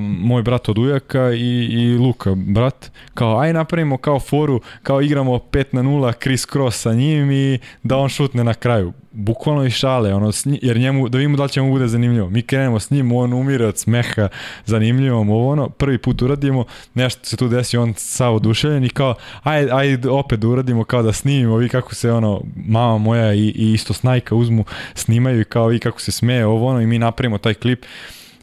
moj 0.00 0.42
brat 0.42 0.68
od 0.68 0.78
ujaka 0.78 1.32
i, 1.32 1.64
i 1.64 1.98
Luka, 1.98 2.34
brat, 2.34 2.90
kao 3.14 3.38
aj 3.38 3.52
napravimo 3.52 3.96
kao 3.96 4.20
foru, 4.20 4.60
kao 4.82 5.02
igramo 5.02 5.32
5 5.32 5.64
na 5.72 5.82
0 5.82 6.12
Chris 6.22 6.46
Cross 6.46 6.80
sa 6.80 6.94
njim 6.94 7.30
i 7.30 7.58
da 7.82 7.96
on 7.96 8.08
šutne 8.08 8.44
na 8.44 8.54
kraju 8.54 8.92
bukvalno 9.12 9.64
i 9.64 9.70
šale, 9.70 10.14
ono, 10.14 10.32
jer 10.44 10.78
njemu, 10.78 11.08
da 11.08 11.18
vidimo 11.18 11.36
da 11.36 11.42
li 11.42 11.48
će 11.48 11.62
mu 11.62 11.70
bude 11.70 11.88
zanimljivo. 11.88 12.30
Mi 12.30 12.42
krenemo 12.42 12.80
s 12.80 12.90
njim, 12.90 13.12
on 13.12 13.32
umire 13.32 13.66
od 13.66 13.78
smeha, 13.78 14.28
zanimljivo 14.66 15.20
ovo 15.20 15.52
ono, 15.52 15.68
prvi 15.68 15.98
put 15.98 16.22
uradimo, 16.22 16.64
nešto 16.94 17.24
se 17.24 17.36
tu 17.36 17.48
desi, 17.48 17.76
on 17.76 17.94
sav 17.96 18.34
oduševljen 18.34 18.84
i 18.84 18.88
kao, 18.88 19.14
ajde, 19.42 19.72
ajde 19.72 20.08
opet 20.08 20.40
da 20.40 20.48
uradimo, 20.48 20.84
kao 20.84 21.02
da 21.02 21.12
snimimo, 21.12 21.56
vi 21.56 21.68
kako 21.68 21.94
se 21.94 22.12
ono, 22.12 22.42
mama 22.66 22.98
moja 22.98 23.34
i, 23.34 23.48
i 23.48 23.72
isto 23.72 23.92
snajka 23.94 24.34
uzmu, 24.34 24.64
snimaju 24.94 25.40
i 25.40 25.44
kao 25.44 25.66
vi 25.66 25.78
kako 25.78 26.00
se 26.00 26.12
smeje 26.12 26.46
ovo 26.46 26.66
ono 26.66 26.80
i 26.80 26.86
mi 26.86 26.98
napravimo 26.98 27.38
taj 27.38 27.54
klip 27.54 27.84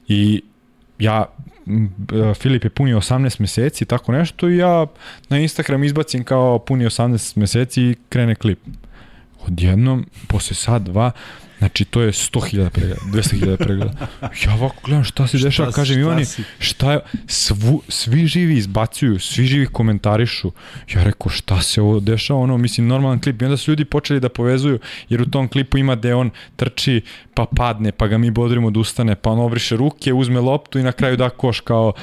i 0.08 0.42
ja 1.00 1.26
Filip 2.40 2.64
je 2.64 2.70
punio 2.70 2.98
18 2.98 3.42
meseci, 3.42 3.86
tako 3.86 4.12
nešto 4.12 4.50
i 4.50 4.58
ja 4.58 4.86
na 5.30 5.40
Instagram 5.40 5.84
izbacim 5.84 6.24
kao 6.24 6.60
puni 6.60 6.86
18 6.86 7.38
meseci 7.38 7.82
i 7.82 7.96
krene 8.10 8.36
klip 8.36 8.60
odjednom, 9.48 10.06
posle 10.28 10.56
sat, 10.56 10.82
dva, 10.82 11.12
Znači, 11.58 11.86
to 11.86 12.02
je 12.02 12.12
100.000 12.12 12.70
pregleda, 12.70 13.02
200.000 13.14 13.58
pregleda. 13.58 14.08
Ja 14.22 14.54
ovako 14.54 14.76
gledam 14.86 15.04
šta 15.04 15.28
se 15.28 15.38
dešava, 15.38 15.72
kažem 15.72 16.00
Ivani, 16.00 16.26
šta 16.60 16.92
je, 16.92 17.00
svu, 17.28 17.82
svi 17.88 18.28
živi 18.28 18.58
izbacuju, 18.58 19.20
svi 19.20 19.46
živi 19.46 19.66
komentarišu. 19.66 20.52
Ja 20.96 21.04
rekao, 21.04 21.30
šta 21.30 21.62
se 21.62 21.82
ovo 21.82 22.00
dešava, 22.00 22.40
ono, 22.40 22.58
mislim, 22.58 22.88
normalan 22.88 23.20
klip. 23.22 23.42
I 23.42 23.46
onda 23.46 23.58
su 23.58 23.72
ljudi 23.72 23.86
počeli 23.86 24.20
da 24.20 24.30
povezuju, 24.30 24.80
jer 25.10 25.22
u 25.22 25.26
tom 25.26 25.48
klipu 25.48 25.78
ima 25.78 25.96
gde 25.96 26.16
on 26.16 26.30
trči, 26.56 27.02
pa 27.34 27.46
padne, 27.56 27.92
pa 27.92 28.08
ga 28.08 28.18
mi 28.18 28.32
bodrimo 28.32 28.72
da 28.72 28.80
ustane, 28.80 29.16
pa 29.16 29.30
on 29.30 29.40
obriše 29.40 29.76
ruke, 29.76 30.14
uzme 30.14 30.40
loptu 30.40 30.80
i 30.80 30.84
na 30.84 30.92
kraju 30.92 31.18
da 31.18 31.30
koš 31.30 31.60
kao 31.60 31.94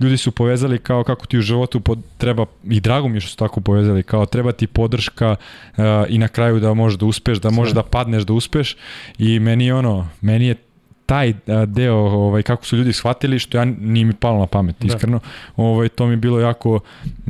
ljudi 0.00 0.16
su 0.16 0.32
povezali 0.32 0.78
kao 0.78 1.04
kako 1.04 1.26
ti 1.26 1.38
u 1.38 1.42
životu 1.42 1.80
pod, 1.80 1.98
treba, 2.18 2.46
i 2.64 2.80
drago 2.80 3.08
mi 3.08 3.16
je 3.16 3.20
što 3.20 3.30
su 3.30 3.36
tako 3.36 3.60
povezali, 3.60 4.02
kao 4.02 4.26
treba 4.26 4.52
ti 4.52 4.66
podrška 4.66 5.36
uh, 5.76 5.84
i 6.08 6.18
na 6.18 6.28
kraju 6.28 6.60
da 6.60 6.74
možeš 6.74 6.98
da 6.98 7.06
uspeš, 7.06 7.38
da 7.38 7.50
možeš 7.50 7.74
da 7.74 7.82
padneš 7.82 8.22
da 8.22 8.32
uspeš. 8.32 8.76
I 9.18 9.38
meni 9.38 9.66
je 9.66 9.74
ono, 9.74 10.08
meni 10.20 10.46
je 10.46 10.54
taj 11.10 11.34
deo 11.66 11.96
ovaj 11.96 12.42
kako 12.42 12.64
su 12.64 12.76
ljudi 12.76 12.92
shvatili 12.92 13.38
što 13.38 13.58
ja 13.58 13.64
nije 13.64 14.04
mi 14.04 14.12
palo 14.12 14.38
na 14.38 14.46
pamet 14.46 14.76
da. 14.80 14.86
iskreno. 14.86 15.20
Ovaj 15.56 15.88
to 15.88 16.06
mi 16.06 16.12
je 16.12 16.16
bilo 16.16 16.40
jako 16.40 16.80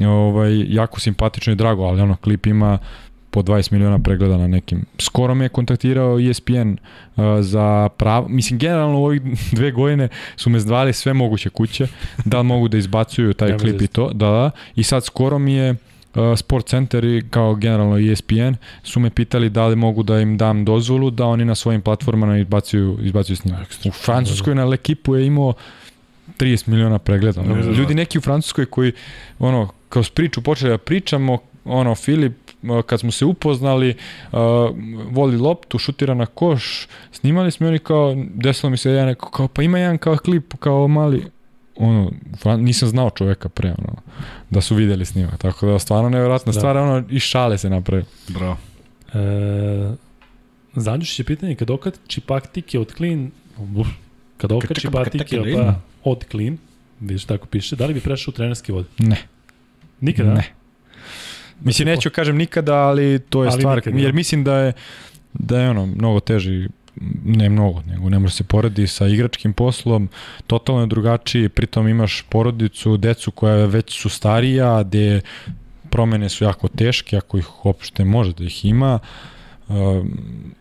ovaj 0.07 0.65
jako 0.69 1.01
simpatično 1.01 1.53
i 1.53 1.57
drago 1.57 1.83
ali 1.83 2.01
ono 2.01 2.17
klip 2.17 2.47
ima 2.47 2.79
po 3.31 3.43
20 3.43 3.73
miliona 3.73 3.99
pregleda 3.99 4.37
na 4.37 4.47
nekim. 4.47 4.85
Skoro 4.99 5.35
me 5.35 5.45
je 5.45 5.49
kontaktirao 5.49 6.19
ESPN 6.19 6.77
uh, 7.17 7.23
za 7.41 7.89
pravo, 7.97 8.29
mislim 8.29 8.59
generalno 8.59 9.01
u 9.01 9.05
ovih 9.05 9.23
dve 9.57 9.71
godine 9.71 10.09
su 10.37 10.51
me 10.51 10.61
zdvali 10.61 10.93
sve 10.93 11.13
moguće 11.13 11.51
kuće, 11.51 11.87
da 12.25 12.43
mogu 12.43 12.69
da 12.69 12.79
izbacuju 12.79 13.35
taj 13.35 13.59
klip 13.59 13.83
i 13.83 13.87
to, 13.87 14.09
da, 14.13 14.27
da, 14.27 14.51
i 14.75 14.83
sad 14.83 15.05
skoro 15.05 15.39
mi 15.39 15.53
je 15.53 15.71
uh, 15.71 15.77
Sport 16.37 16.67
Center 16.67 17.05
i 17.05 17.23
kao 17.31 17.55
generalno 17.55 17.99
ESPN 17.99 18.55
su 18.83 19.01
me 19.01 19.11
pitali 19.11 19.51
da 19.51 19.67
li 19.67 19.77
mogu 19.77 20.03
da 20.03 20.21
im 20.21 20.39
dam 20.39 20.65
dozvolu 20.65 21.11
da 21.11 21.27
oni 21.27 21.45
na 21.45 21.55
svojim 21.55 21.81
platformama 21.81 22.39
izbacuju, 22.39 22.99
izbacuju 23.03 23.37
snimak. 23.37 23.69
U 23.85 23.91
Francuskoj 23.91 24.55
na 24.55 24.65
Lekipu 24.65 25.17
je 25.17 25.27
imao 25.27 25.53
30 26.39 26.69
miliona 26.69 26.99
pregleda. 26.99 27.43
Ljudi 27.77 27.95
neki 27.95 28.19
u 28.19 28.21
Francuskoj 28.21 28.67
koji 28.67 28.93
ono, 29.39 29.69
kroz 29.89 30.11
priču 30.11 30.43
počeli 30.43 30.71
da 30.71 30.79
pričamo, 30.79 31.39
ono, 31.65 31.95
Filip 31.95 32.33
kad 32.87 33.01
smo 33.01 33.11
se 33.11 33.25
upoznali, 33.25 33.95
uh, 34.33 34.39
voli 35.11 35.37
loptu, 35.37 35.79
šutira 35.79 36.15
na 36.15 36.27
koš, 36.27 36.89
snimali 37.13 37.51
smo 37.51 37.67
oni 37.67 37.79
kao, 37.79 38.17
desilo 38.35 38.71
mi 38.71 38.77
se 38.77 38.91
jedan 38.91 39.07
neko, 39.07 39.31
kao, 39.31 39.49
pa 39.49 39.63
ima 39.63 39.79
jedan 39.79 39.99
kao 39.99 40.17
klip, 40.17 40.55
kao 40.61 40.89
mali, 40.89 41.27
ono, 41.77 42.11
nisam 42.59 42.89
znao 42.89 43.11
čoveka 43.11 43.49
pre, 43.49 43.75
ono, 43.79 43.97
da 44.51 44.61
su 44.61 44.75
videli 44.75 45.05
snima, 45.05 45.37
tako 45.37 45.67
da 45.67 45.79
stvarno 45.79 46.09
nevjerojatna 46.09 46.53
da. 46.53 46.59
stvar, 46.59 46.77
ono, 46.77 47.05
i 47.11 47.21
šale 47.21 47.59
se 47.59 47.71
napravi. 47.71 48.05
Bravo. 48.29 48.57
E, 49.15 50.11
Zanjušić 50.75 51.19
je 51.19 51.25
pitanje, 51.25 51.55
kad 51.55 51.71
okači 51.71 52.21
paktike 52.21 52.79
od 52.79 52.93
klin, 52.93 53.31
kad 54.37 54.53
okači 54.53 54.89
patike 54.93 55.43
pa, 55.57 55.75
od 56.05 56.25
klin, 56.25 56.59
vidiš 57.01 57.25
tako 57.25 57.47
piše, 57.47 57.77
da 57.77 57.87
li 57.87 57.95
bi 57.95 58.01
prešao 58.01 58.31
u 58.33 58.35
trenerski 58.35 58.73
vod? 58.73 58.87
Ne. 58.99 59.17
Nikada? 60.01 60.35
Ne. 60.35 60.60
Mislim, 61.61 61.89
neću 61.89 62.11
kažem 62.11 62.37
nikada, 62.37 62.75
ali 62.75 63.19
to 63.29 63.45
je 63.45 63.51
ali 63.51 63.61
stvar, 63.61 63.77
nikad, 63.77 63.95
jer 63.95 64.13
mislim 64.13 64.45
da 64.45 64.57
je, 64.57 64.73
da 65.33 65.61
je 65.61 65.71
ono, 65.71 65.87
mnogo 65.87 66.21
teži 66.21 66.69
ne 67.25 67.49
mnogo, 67.51 67.83
nego 67.87 68.09
ne 68.09 68.19
može 68.19 68.35
se 68.35 68.45
poredi 68.45 68.87
sa 68.87 69.07
igračkim 69.07 69.53
poslom, 69.53 70.09
totalno 70.47 70.81
je 70.81 70.87
drugačiji, 70.87 71.49
pritom 71.49 71.89
imaš 71.89 72.25
porodicu, 72.29 72.97
decu 72.97 73.31
koja 73.31 73.67
već 73.67 74.01
su 74.01 74.09
starija, 74.09 74.83
gde 74.83 75.21
promene 75.91 76.29
su 76.29 76.45
jako 76.45 76.69
teške, 76.69 77.17
ako 77.17 77.39
ih 77.39 77.65
uopšte 77.65 78.05
može 78.05 78.33
da 78.33 78.45
ih 78.45 78.65
ima, 78.65 78.99
uh, 79.69 79.75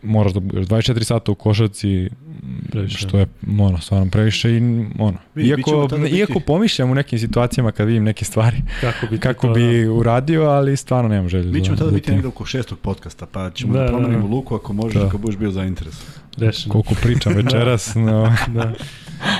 moraš 0.02 0.32
da 0.32 0.40
budeš 0.40 0.66
24 0.66 1.02
sata 1.02 1.32
u 1.32 1.34
košarci, 1.34 2.10
previše. 2.70 2.98
što 2.98 3.18
je 3.18 3.26
ono, 3.60 3.78
stvarno 3.78 4.10
previše 4.10 4.56
i 4.56 4.60
ono. 4.98 5.18
Vi, 5.34 5.44
iako, 5.44 5.88
biti... 6.02 6.16
iako 6.16 6.40
pomišljam 6.40 6.90
u 6.90 6.94
nekim 6.94 7.18
situacijama 7.18 7.72
kad 7.72 7.86
vidim 7.86 8.04
neke 8.04 8.24
stvari 8.24 8.56
kako 8.80 9.06
bi, 9.06 9.18
kako 9.18 9.46
to, 9.46 9.52
bi 9.52 9.84
da. 9.84 9.92
uradio, 9.92 10.42
ali 10.42 10.76
stvarno 10.76 11.08
nemam 11.08 11.28
želju. 11.28 11.52
Mi 11.52 11.64
ćemo 11.64 11.76
tada 11.76 11.90
da 11.90 11.94
biti 11.94 12.12
negde 12.12 12.28
oko 12.28 12.44
šestog 12.44 12.78
podcasta, 12.78 13.26
pa 13.26 13.50
ćemo 13.50 13.72
da, 13.72 13.80
da 13.80 13.86
promenimo 13.86 14.22
da, 14.22 14.28
da. 14.28 14.34
luku 14.34 14.54
ako 14.54 14.72
možeš, 14.72 15.00
da. 15.00 15.06
ako 15.06 15.18
budeš 15.18 15.36
bio 15.36 15.50
zainteresovan. 15.50 16.12
Rešeno. 16.36 16.72
Koliko 16.72 16.94
pričam 17.02 17.34
večeras. 17.34 17.94
no. 18.06 18.36
da. 18.48 18.72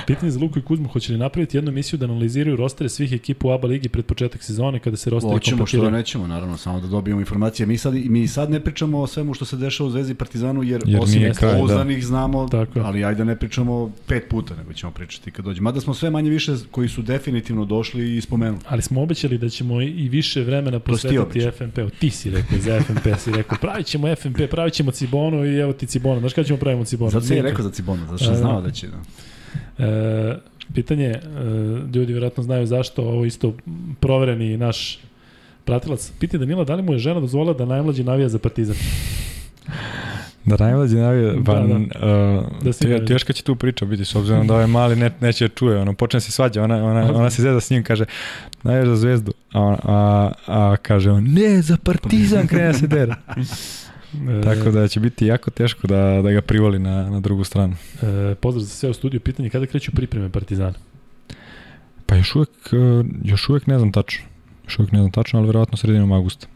Pitanje 0.07 0.31
za 0.31 0.39
Luku 0.39 0.59
i 0.59 0.61
Kuzmu, 0.61 0.87
hoće 0.87 1.11
li 1.11 1.17
napraviti 1.17 1.57
jednu 1.57 1.71
emisiju 1.71 1.99
da 1.99 2.05
analiziraju 2.05 2.55
rostere 2.55 2.89
svih 2.89 3.13
ekipa 3.13 3.47
u 3.47 3.51
ABA 3.51 3.67
ligi 3.67 3.89
pred 3.89 4.05
početak 4.05 4.43
sezone 4.43 4.79
kada 4.79 4.97
se 4.97 5.09
rosteri 5.09 5.33
Hoćemo 5.33 5.65
što 5.65 5.81
da 5.81 5.89
nećemo, 5.89 6.27
naravno, 6.27 6.57
samo 6.57 6.79
da 6.79 6.87
dobijemo 6.87 7.19
informacije. 7.19 7.65
Mi 7.65 7.77
sad, 7.77 7.93
mi 7.93 8.27
sad 8.27 8.49
ne 8.49 8.59
pričamo 8.59 8.99
o 8.99 9.07
svemu 9.07 9.33
što 9.33 9.45
se 9.45 9.57
dešava 9.57 9.87
u 9.87 9.91
Zvezdi 9.91 10.13
Partizanu, 10.13 10.63
jer, 10.63 10.81
jer 10.85 11.01
osim 11.01 11.31
pouzdanih 11.39 11.97
da. 11.97 12.07
znamo, 12.07 12.47
Tako. 12.47 12.79
ali 12.79 13.05
ajde 13.05 13.25
ne 13.25 13.35
pričamo 13.35 13.91
pet 14.07 14.29
puta, 14.29 14.55
nego 14.55 14.73
ćemo 14.73 14.91
pričati 14.91 15.31
kad 15.31 15.45
dođe. 15.45 15.61
Mada 15.61 15.81
smo 15.81 15.93
sve 15.93 16.09
manje 16.09 16.29
više 16.29 16.55
koji 16.71 16.89
su 16.89 17.01
definitivno 17.01 17.65
došli 17.65 18.17
i 18.17 18.21
spomenuli. 18.21 18.59
Ali 18.67 18.81
smo 18.81 19.01
obećali 19.01 19.37
da 19.37 19.49
ćemo 19.49 19.81
i 19.81 20.09
više 20.09 20.43
vremena 20.43 20.79
posvetiti 20.79 21.51
FNP-u. 21.57 21.89
Ti 21.89 22.09
si 22.09 22.29
rekao 22.29 22.57
za 22.57 22.81
FNP, 22.81 23.19
si 23.19 23.31
rekao 23.31 23.57
pravit 23.61 23.85
ćemo 23.85 24.15
FNP, 24.15 24.37
pravit 24.51 24.73
ćemo 24.73 24.91
Cibono 24.91 25.45
i 25.45 25.57
evo 25.57 25.73
ti 25.73 25.85
Cibono. 25.85 26.19
Znaš 26.19 26.33
kada 26.33 26.47
ćemo 26.47 26.59
pravimo 26.59 26.80
Cibono? 26.85 27.11
Zato 27.11 27.25
si 27.25 27.41
rekao 27.41 27.63
za 27.63 27.71
Cibono, 27.71 28.05
zato 28.05 28.23
što 28.23 28.35
znao 28.35 28.61
da 28.61 28.71
će. 28.71 28.87
Da. 28.87 28.97
E, 29.85 30.37
pitanje, 30.73 31.07
e, 31.07 31.19
ljudi 31.93 32.13
vjerojatno 32.13 32.43
znaju 32.43 32.67
zašto, 32.67 33.01
ovo 33.01 33.25
isto 33.25 33.53
provereni 33.99 34.57
naš 34.57 34.99
pratilac. 35.65 36.11
Pitanje 36.19 36.39
Danila, 36.39 36.63
da 36.63 36.75
li 36.75 36.83
mu 36.83 36.93
je 36.93 36.99
žena 36.99 37.19
dozvolila 37.19 37.53
da 37.53 37.65
najmlađi 37.65 38.03
navija 38.03 38.29
za 38.29 38.39
partizan? 38.39 38.75
Da 40.45 40.57
najmlađi 40.57 40.95
navija, 40.95 41.33
pa 41.45 41.53
da, 41.53 41.67
da. 41.67 41.75
Uh, 41.75 42.63
da 42.63 42.71
te, 42.71 43.05
teška 43.05 43.33
će 43.33 43.43
tu 43.43 43.55
priča 43.55 43.85
biti, 43.85 44.05
s 44.05 44.15
obzirom 44.15 44.47
da 44.47 44.53
ovaj 44.53 44.67
mali 44.67 44.95
ne, 44.95 45.11
neće 45.19 45.47
da 45.47 45.53
čuje, 45.53 45.77
ono, 45.77 45.93
počne 45.93 46.19
se 46.19 46.31
svađa, 46.31 46.63
ona, 46.63 46.85
ona, 46.85 47.13
ona 47.13 47.29
se 47.29 47.41
zeda 47.41 47.59
s 47.59 47.69
njim, 47.69 47.83
kaže, 47.83 48.05
navijaš 48.63 48.87
za 48.87 48.95
zvezdu, 48.95 49.33
a, 49.53 49.75
a, 49.83 50.31
a 50.47 50.75
kaže 50.81 51.11
on, 51.11 51.23
ne, 51.23 51.61
za 51.61 51.77
partizan 51.83 52.47
krene 52.47 52.73
se 52.73 52.87
dera. 52.87 53.15
E, 54.13 54.41
Tako 54.43 54.71
da 54.71 54.87
će 54.87 54.99
biti 54.99 55.25
jako 55.25 55.51
teško 55.51 55.87
da, 55.87 56.21
da 56.23 56.31
ga 56.31 56.41
privoli 56.41 56.79
na, 56.79 57.09
na 57.09 57.19
drugu 57.19 57.43
stranu. 57.43 57.75
E, 58.01 58.35
pozdrav 58.35 58.63
za 58.63 58.69
sve 58.69 58.89
u 58.89 58.93
studiju. 58.93 59.19
Pitanje 59.19 59.49
kada 59.49 59.65
kreću 59.65 59.91
pripreme 59.91 60.29
Partizana? 60.29 60.73
Pa 62.05 62.15
još 62.15 62.35
uvek, 62.35 62.49
e, 62.71 63.03
još 63.23 63.49
uvek 63.49 63.67
ne 63.67 63.77
znam 63.77 63.91
tačno. 63.91 64.25
Još 64.63 64.79
uvek 64.79 64.91
ne 64.91 64.99
znam 64.99 65.11
tačno, 65.11 65.39
ali 65.39 65.47
verovatno 65.47 65.77
sredinom 65.77 66.11
augusta. 66.11 66.47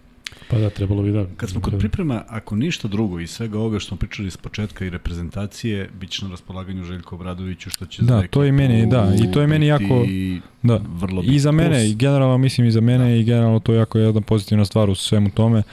Pa 0.50 0.58
da, 0.58 0.70
trebalo 0.70 1.04
bi 1.04 1.12
da... 1.12 1.26
Kad 1.38 1.50
smo 1.50 1.62
kod 1.62 1.80
priprema, 1.80 2.24
ako 2.28 2.56
ništa 2.56 2.88
drugo 2.88 3.20
i 3.20 3.28
svega 3.28 3.60
ovoga 3.60 3.80
što 3.80 3.88
smo 3.88 3.98
pričali 3.98 4.32
s 4.32 4.38
početka 4.38 4.86
i 4.86 4.90
reprezentacije, 4.90 5.90
bit 6.00 6.10
će 6.10 6.26
na 6.26 6.32
raspolaganju 6.32 6.84
Željko 6.84 7.16
Obradoviću 7.16 7.70
što 7.70 7.86
će 7.86 8.04
da, 8.04 8.28
to 8.28 8.44
je 8.44 8.52
meni, 8.52 8.90
da, 8.90 9.14
i 9.24 9.32
to 9.32 9.42
je 9.42 9.48
meni 9.48 9.68
jako 9.68 10.06
da, 10.64 10.82
vrlo 10.88 11.24
i 11.26 11.40
za 11.40 11.52
mene, 11.52 11.90
i 11.90 11.96
generalno 11.96 12.38
mislim 12.38 12.68
i 12.68 12.72
za 12.72 12.82
mene 12.82 13.04
da. 13.04 13.16
i 13.16 13.24
generalno 13.24 13.60
to 13.60 13.74
je 13.74 13.78
jako 13.78 14.00
jedna 14.00 14.22
pozitivna 14.22 14.66
stvar 14.66 14.90
u 14.90 14.96
svemu 14.96 15.30
tome. 15.30 15.60
Uh, 15.60 15.66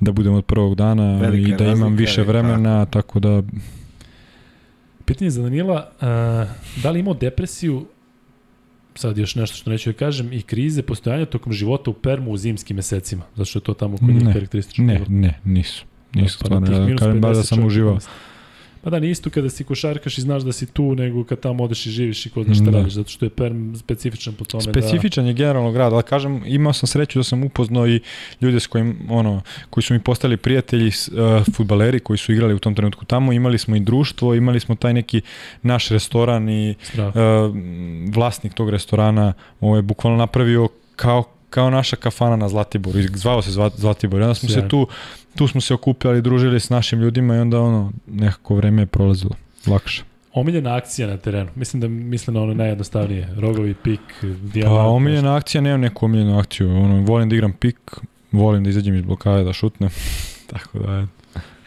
da 0.00 0.12
budem 0.12 0.34
od 0.34 0.44
prvog 0.44 0.74
dana 0.74 1.18
Velike 1.18 1.50
i 1.50 1.56
da 1.56 1.64
imam 1.64 1.96
više 1.96 2.22
vremena, 2.22 2.84
tako. 2.84 2.90
tako 2.92 3.20
da... 3.20 3.42
Pitanje 5.04 5.30
za 5.30 5.42
Danila, 5.42 5.90
uh, 6.00 6.82
da 6.82 6.90
li 6.90 7.00
imao 7.00 7.14
depresiju, 7.14 7.86
sad 8.94 9.18
još 9.18 9.34
nešto 9.34 9.56
što 9.56 9.70
neću 9.70 9.92
da 9.92 9.98
kažem, 9.98 10.32
i 10.32 10.42
krize 10.42 10.82
postojanja 10.82 11.26
tokom 11.26 11.52
života 11.52 11.90
u 11.90 11.94
Permu 11.94 12.30
u 12.30 12.36
zimskim 12.36 12.76
mesecima, 12.76 13.22
zato 13.34 13.44
što 13.44 13.58
je 13.58 13.62
to 13.62 13.74
tamo 13.74 13.96
kod 13.96 14.08
njih 14.08 14.28
karakteristično? 14.32 14.84
Ne, 14.84 15.00
ne, 15.08 15.40
nisu. 15.44 15.84
Nisu, 16.14 16.38
da, 16.38 16.48
pa 16.48 16.66
stvarno, 16.66 16.88
ja 16.88 16.96
kažem 16.96 17.20
bar 17.20 17.34
da 17.34 17.42
sam 17.42 17.64
uživao. 17.64 17.98
Pa 18.82 18.90
da, 18.90 18.98
isto 18.98 19.30
kada 19.30 19.50
si 19.50 19.64
košarkaš 19.64 20.18
i 20.18 20.20
znaš 20.20 20.42
da 20.42 20.52
si 20.52 20.66
tu, 20.66 20.94
nego 20.94 21.24
kad 21.24 21.40
tamo 21.40 21.64
odeš 21.64 21.86
i 21.86 21.90
živiš 21.90 22.26
i 22.26 22.30
ko 22.30 22.44
znaš 22.44 22.56
šta 22.56 22.70
da. 22.70 22.78
radiš, 22.78 22.92
zato 22.92 23.08
što 23.10 23.26
je 23.26 23.30
Perm 23.30 23.74
specifičan 23.74 24.34
po 24.34 24.44
tome. 24.44 24.64
Da- 24.64 24.72
specifičan 24.72 25.24
da... 25.24 25.28
je 25.28 25.34
generalno 25.34 25.72
grad, 25.72 25.92
ali 25.92 26.02
kažem, 26.02 26.42
imao 26.46 26.72
sam 26.72 26.86
sreću 26.86 27.18
da 27.18 27.22
sam 27.22 27.44
upoznao 27.44 27.88
i 27.88 28.00
ljude 28.40 28.60
s 28.60 28.66
kojim, 28.66 28.98
ono, 29.08 29.42
koji 29.70 29.84
su 29.84 29.94
mi 29.94 30.00
postali 30.00 30.36
prijatelji, 30.36 30.88
uh, 30.88 31.54
futbaleri 31.54 32.00
koji 32.00 32.18
su 32.18 32.32
igrali 32.32 32.54
u 32.54 32.58
tom 32.58 32.74
trenutku 32.74 33.04
tamo, 33.04 33.32
imali 33.32 33.58
smo 33.58 33.76
i 33.76 33.80
društvo, 33.80 34.34
imali 34.34 34.60
smo 34.60 34.74
taj 34.74 34.94
neki 34.94 35.20
naš 35.62 35.88
restoran 35.88 36.48
i 36.48 36.74
uh, 36.98 37.04
vlasnik 38.14 38.54
tog 38.54 38.70
restorana 38.70 39.32
ovo 39.60 39.76
je 39.76 39.82
bukvalno 39.82 40.18
napravio 40.18 40.68
kao 40.96 41.24
kao 41.50 41.70
naša 41.70 41.96
kafana 41.96 42.36
na 42.36 42.48
Zlatiboru, 42.48 42.98
zvao 43.14 43.42
se 43.42 43.50
Zlatibor. 43.76 44.20
I 44.20 44.24
onda 44.24 44.34
smo 44.34 44.48
Sjajno. 44.48 44.62
se 44.62 44.68
tu, 44.68 44.86
tu 45.36 45.48
smo 45.48 45.60
se 45.60 45.74
okupljali, 45.74 46.22
družili 46.22 46.60
s 46.60 46.70
našim 46.70 47.00
ljudima 47.00 47.36
i 47.36 47.38
onda 47.38 47.60
ono, 47.60 47.92
nekako 48.06 48.54
vreme 48.54 48.82
je 48.82 48.86
prolazilo 48.86 49.36
lakše. 49.66 50.04
Omiljena 50.32 50.76
akcija 50.76 51.08
na 51.08 51.16
terenu. 51.16 51.50
Mislim 51.54 51.80
da 51.80 51.88
mislim 51.88 52.34
na 52.34 52.42
ono 52.42 52.54
najjednostavnije. 52.54 53.28
Rogovi, 53.36 53.74
pik, 53.74 54.00
dijamant. 54.22 54.76
Pa 54.76 54.82
omiljena 54.82 55.36
akcija, 55.36 55.60
nemam 55.60 55.80
neku 55.80 56.04
omiljenu 56.04 56.38
akciju. 56.38 56.76
Ono, 56.76 57.00
volim 57.00 57.28
da 57.28 57.34
igram 57.34 57.52
pik, 57.52 57.96
volim 58.32 58.64
da 58.64 58.70
izađem 58.70 58.94
iz 58.94 59.02
blokade 59.02 59.44
da 59.44 59.52
šutnem. 59.52 59.90
Tako 60.50 60.78
da 60.78 60.92
je. 60.92 61.06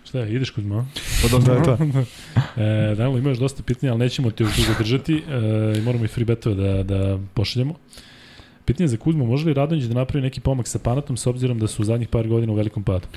Šta 0.03 0.19
je, 0.19 0.35
ideš 0.35 0.49
Kuzma? 0.49 0.85
Pa 1.21 1.27
dobro, 1.27 1.59
da, 1.59 1.75
da. 1.75 1.99
e, 2.63 2.95
Danilo, 2.95 3.17
imaš 3.17 3.37
dosta 3.37 3.63
pitanja, 3.63 3.91
ali 3.91 3.99
nećemo 3.99 4.31
te 4.31 4.43
još 4.43 4.57
dugo 4.57 4.77
držati 4.77 5.13
e, 5.15 5.77
i 5.77 5.81
moramo 5.81 6.05
i 6.05 6.07
free 6.07 6.25
betove 6.25 6.55
da, 6.55 6.83
da 6.83 7.19
pošaljemo. 7.33 7.75
Pitanje 8.65 8.87
za 8.87 8.97
Kuzmu, 8.97 9.25
može 9.25 9.45
li 9.45 9.53
Radonjić 9.53 9.85
da 9.85 9.93
napravi 9.93 10.23
neki 10.23 10.41
pomak 10.41 10.67
sa 10.67 10.79
Panatom 10.79 11.17
s 11.17 11.27
obzirom 11.27 11.59
da 11.59 11.67
su 11.67 11.81
u 11.81 11.85
zadnjih 11.85 12.07
par 12.07 12.27
godina 12.27 12.53
u 12.53 12.55
velikom 12.55 12.83
padu? 12.83 13.07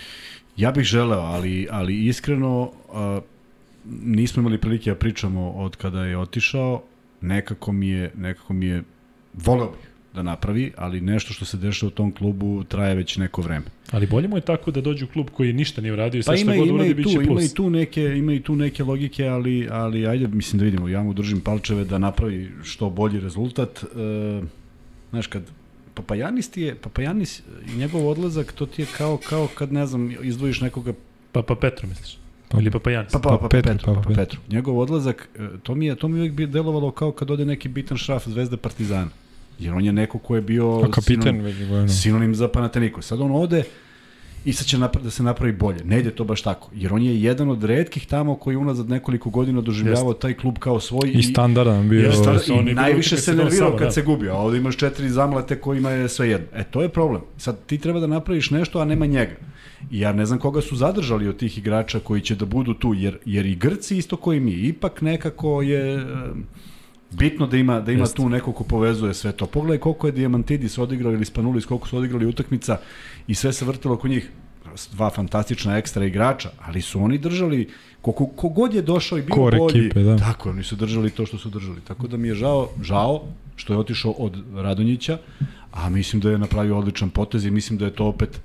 Ja 0.56 0.73
bih 0.73 0.85
želeo, 0.85 1.20
ali, 1.20 1.68
ali 1.70 2.06
iskreno 2.06 2.70
a, 2.93 3.20
nismo 4.02 4.40
imali 4.40 4.59
prilike 4.59 4.90
da 4.90 4.97
pričamo 4.97 5.51
od 5.51 5.77
kada 5.77 6.05
je 6.05 6.18
otišao, 6.18 6.82
nekako 7.20 7.73
mi 7.73 7.89
je, 7.89 8.10
nekako 8.16 8.52
mi 8.52 8.66
je, 8.66 8.82
voleo 9.35 9.70
bih 9.70 9.90
da 10.14 10.23
napravi, 10.23 10.73
ali 10.77 11.01
nešto 11.01 11.32
što 11.32 11.44
se 11.44 11.56
dešava 11.56 11.89
u 11.89 11.90
tom 11.90 12.12
klubu 12.12 12.64
traje 12.64 12.94
već 12.94 13.16
neko 13.16 13.43
vreme. 13.43 13.64
Ali 13.90 14.06
bolje 14.06 14.28
mu 14.28 14.36
je 14.36 14.40
tako 14.40 14.70
da 14.70 14.81
dođe 14.81 15.05
u 15.05 15.09
klub 15.09 15.31
koji 15.31 15.52
ništa 15.52 15.81
nije 15.81 15.93
uradio 15.93 16.18
i 16.18 16.23
sve 16.23 16.32
Pa 16.32 16.36
što 16.36 16.52
ima, 16.52 16.56
god 16.56 16.74
uradi 16.74 16.94
biće 16.94 17.14
tu, 17.14 17.23
ima 17.23 17.32
plus. 17.32 17.52
i 17.52 17.55
tu 17.55 17.70
neke, 17.70 18.02
ima 18.02 18.32
i 18.32 18.40
tu 18.40 18.56
neke 18.56 18.85
logike, 18.85 19.27
ali, 19.28 19.68
ali 19.70 20.06
ajde, 20.06 20.28
mislim 20.28 20.59
da 20.59 20.64
vidimo, 20.64 20.89
ja 20.89 21.02
mu 21.02 21.12
držim 21.12 21.40
palčeve 21.40 21.85
da 21.85 21.98
napravi 21.98 22.51
što 22.62 22.90
bolji 22.90 23.20
rezultat. 23.20 23.82
E, 23.82 23.86
znaš, 25.17 25.27
kad 25.27 25.43
Papajanis 25.95 26.49
ti 26.51 26.63
je, 26.63 26.75
Papajanis 26.75 27.43
i 27.73 27.77
njegov 27.77 28.09
odlazak, 28.09 28.53
to 28.53 28.67
ti 28.67 28.83
je 28.83 28.87
kao, 28.97 29.17
kao 29.29 29.49
kad, 29.55 29.73
ne 29.73 29.87
znam, 29.87 30.11
izdvojiš 30.23 30.61
nekoga 30.61 30.93
Pa, 31.33 31.43
pa 31.43 31.55
Petro 31.55 31.89
misliš? 31.89 32.19
Pa- 32.49 32.59
Ili 32.61 32.71
pa 32.71 32.91
Janis? 32.91 33.13
Pa, 33.13 33.19
pa, 33.19 33.29
pa, 33.29 33.39
Pa 33.39 33.49
Petru, 33.49 33.73
Petru, 33.73 33.95
pa, 33.95 34.01
pa 34.01 34.15
Petru. 34.15 34.41
Njegov 34.49 34.79
odlazak, 34.79 35.29
e, 35.39 35.49
to 35.63 35.75
mi 35.75 35.87
je, 35.87 35.97
to 35.97 36.09
mi 36.09 36.17
je 36.17 36.21
uvijek 36.21 36.35
bi 36.35 36.47
delovalo 36.47 36.91
kao 36.91 37.13
kad 37.13 37.31
ode 37.31 37.45
neki 37.45 37.69
bitan 37.69 37.99
šraf 37.99 38.29
Zvezde 38.29 38.57
Partizana. 38.57 39.11
Jer 39.59 39.75
on 39.75 39.85
je 39.85 39.93
neko 39.93 40.19
ko 40.19 40.37
je 40.37 40.43
bio 40.43 40.81
A 40.81 40.91
kapiten 40.91 41.35
sinonim, 41.35 41.89
sinonim 41.89 42.35
za 42.35 42.49
Panathinaiko. 42.49 43.03
Sad 43.03 43.21
on 43.21 43.31
ode 43.31 43.63
i 44.47 44.52
sad 44.52 44.66
će 44.66 44.78
napra 44.78 45.02
da 45.02 45.10
se 45.10 45.23
napravi 45.23 45.52
bolje. 45.52 45.85
Ne 45.85 45.98
ide 46.01 46.10
to 46.10 46.24
baš 46.24 46.43
tako. 46.43 46.70
Jer 46.74 46.93
on 46.93 47.02
je 47.02 47.23
jedan 47.23 47.51
od 47.51 47.64
redkih 47.64 48.06
tamo 48.06 48.35
koji 48.35 48.56
unazad 48.56 48.89
nekoliko 48.89 49.31
godina 49.31 49.60
doživljavao 49.60 50.12
taj 50.12 50.35
klub 50.35 50.59
kao 50.59 50.81
svoj. 50.81 51.10
I 51.14 51.23
standardan 51.23 51.89
bio. 51.89 52.01
Jeste, 52.01 52.39
Star, 52.39 52.68
I 52.68 52.74
najviše 52.74 53.16
se 53.16 53.35
nervirao 53.35 53.77
kad 53.77 53.86
da. 53.86 53.90
se 53.90 54.02
gubio, 54.02 54.32
a 54.32 54.36
ovde 54.36 54.59
imaš 54.59 54.77
četiri 54.77 55.09
zamlete 55.09 55.60
kojima 55.60 55.90
je 55.90 56.09
sve 56.09 56.28
jedno. 56.28 56.47
E, 56.55 56.64
to 56.64 56.82
je 56.82 56.89
problem. 56.89 57.23
Sad 57.36 57.59
ti 57.66 57.78
treba 57.78 58.01
da 58.01 58.06
napraviš 58.06 58.51
nešto, 58.51 58.78
a 58.78 58.85
nema 58.85 59.06
njega. 59.06 59.35
I 59.90 60.01
ja 60.01 60.12
ne 60.12 60.27
znam 60.27 60.39
koga 60.39 60.60
su 60.60 60.77
zadržali 60.77 61.28
od 61.28 61.36
tih 61.36 61.59
igrača 61.59 62.01
koji 62.01 62.20
će 62.20 62.35
da 62.35 62.44
budu 62.44 62.74
tu, 62.74 62.94
jer, 62.94 63.18
jer 63.24 63.47
i 63.47 63.55
Grci 63.55 63.97
isto 63.97 64.16
koji 64.16 64.40
mi. 64.40 64.52
Ipak 64.52 65.02
nekako 65.02 65.62
je 65.62 65.94
e, 65.94 66.05
bitno 67.11 67.47
da 67.47 67.57
ima, 67.57 67.81
da 67.81 67.93
ima 67.93 68.03
Jeste. 68.03 68.16
tu 68.16 68.28
neko 68.28 68.53
ko 68.53 68.65
povezuje 68.65 69.15
sve 69.15 69.33
to. 69.33 69.47
Pogledaj 69.47 69.78
koliko 69.78 70.07
je 70.07 70.12
Diamantidis 70.12 70.78
odigrao 70.78 71.12
ili 71.12 71.24
Spanulis, 71.24 71.66
koliko 71.66 71.89
su 71.89 71.97
odigrali 71.99 72.27
utakmica 72.27 72.78
i 73.27 73.35
sve 73.35 73.53
se 73.53 73.65
vrtilo 73.65 73.95
oko 73.95 74.09
njih 74.09 74.31
dva 74.93 75.11
fantastična 75.11 75.77
ekstra 75.78 76.05
igrača, 76.05 76.51
ali 76.66 76.83
su 76.83 77.03
oni 77.03 77.19
držali 77.19 77.69
koliko 78.03 78.27
kogod 78.27 78.74
je 78.74 78.83
došao 78.83 79.19
i 79.19 79.23
bio 79.23 79.35
Core 79.35 79.59
bolji. 79.59 79.78
ekipe, 79.78 80.03
da. 80.03 80.16
Tako, 80.16 80.51
oni 80.51 80.62
su 80.65 80.77
držali 80.77 81.11
to 81.11 81.27
što 81.27 81.39
su 81.39 81.51
držali. 81.51 81.81
Tako 81.81 82.07
da 82.07 82.16
mi 82.16 82.28
je 82.28 82.35
žao, 82.35 82.69
žao 82.83 83.23
što 83.57 83.73
je 83.73 83.78
otišao 83.78 84.11
od 84.11 84.43
Radonjića, 84.55 85.19
a 85.73 85.89
mislim 85.89 86.20
da 86.20 86.31
je 86.31 86.39
napravio 86.39 86.78
odličan 86.78 87.11
potez 87.11 87.45
i 87.45 87.51
mislim 87.51 87.78
da 87.78 87.85
je 87.85 87.91
to 87.91 88.07
opet 88.07 88.41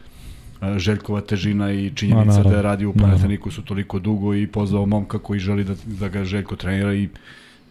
e, 0.61 0.79
Željkova 0.79 1.21
težina 1.21 1.71
i 1.71 1.91
činjenica 1.95 2.43
da 2.43 2.55
je 2.55 2.61
radio 2.61 2.89
u 2.89 2.93
Naravno. 2.93 3.13
Panathinaikosu 3.13 3.61
toliko 3.61 3.99
dugo 3.99 4.35
i 4.35 4.47
pozvao 4.47 4.85
momka 4.85 5.19
koji 5.19 5.39
želi 5.39 5.63
da, 5.63 5.75
da 5.85 6.07
ga 6.07 6.23
Željko 6.23 6.55
trenira 6.55 6.93
i 6.93 7.09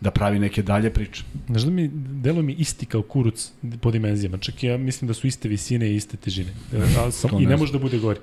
da 0.01 0.11
pravi 0.11 0.39
neke 0.39 0.63
dalje 0.63 0.91
priče. 0.93 1.23
Znaš 1.47 1.63
da 1.63 1.71
mi, 1.71 1.91
delo 1.95 2.43
mi 2.43 2.53
isti 2.53 2.87
kao 2.87 3.03
kuruc 3.03 3.53
po 3.81 3.91
dimenzijama, 3.91 4.39
čak 4.39 4.63
ja 4.65 4.77
mislim 4.79 5.09
da 5.09 5.15
su 5.15 5.27
iste 5.27 5.49
visine 5.49 5.91
i 5.91 5.97
iste 5.97 6.17
težine. 6.17 6.51
A, 6.99 7.11
sam, 7.11 7.31
I 7.39 7.43
ne 7.43 7.49
ne 7.51 7.57
može 7.57 7.73
da 7.73 7.79
bude 7.79 7.99
gori. 7.99 8.21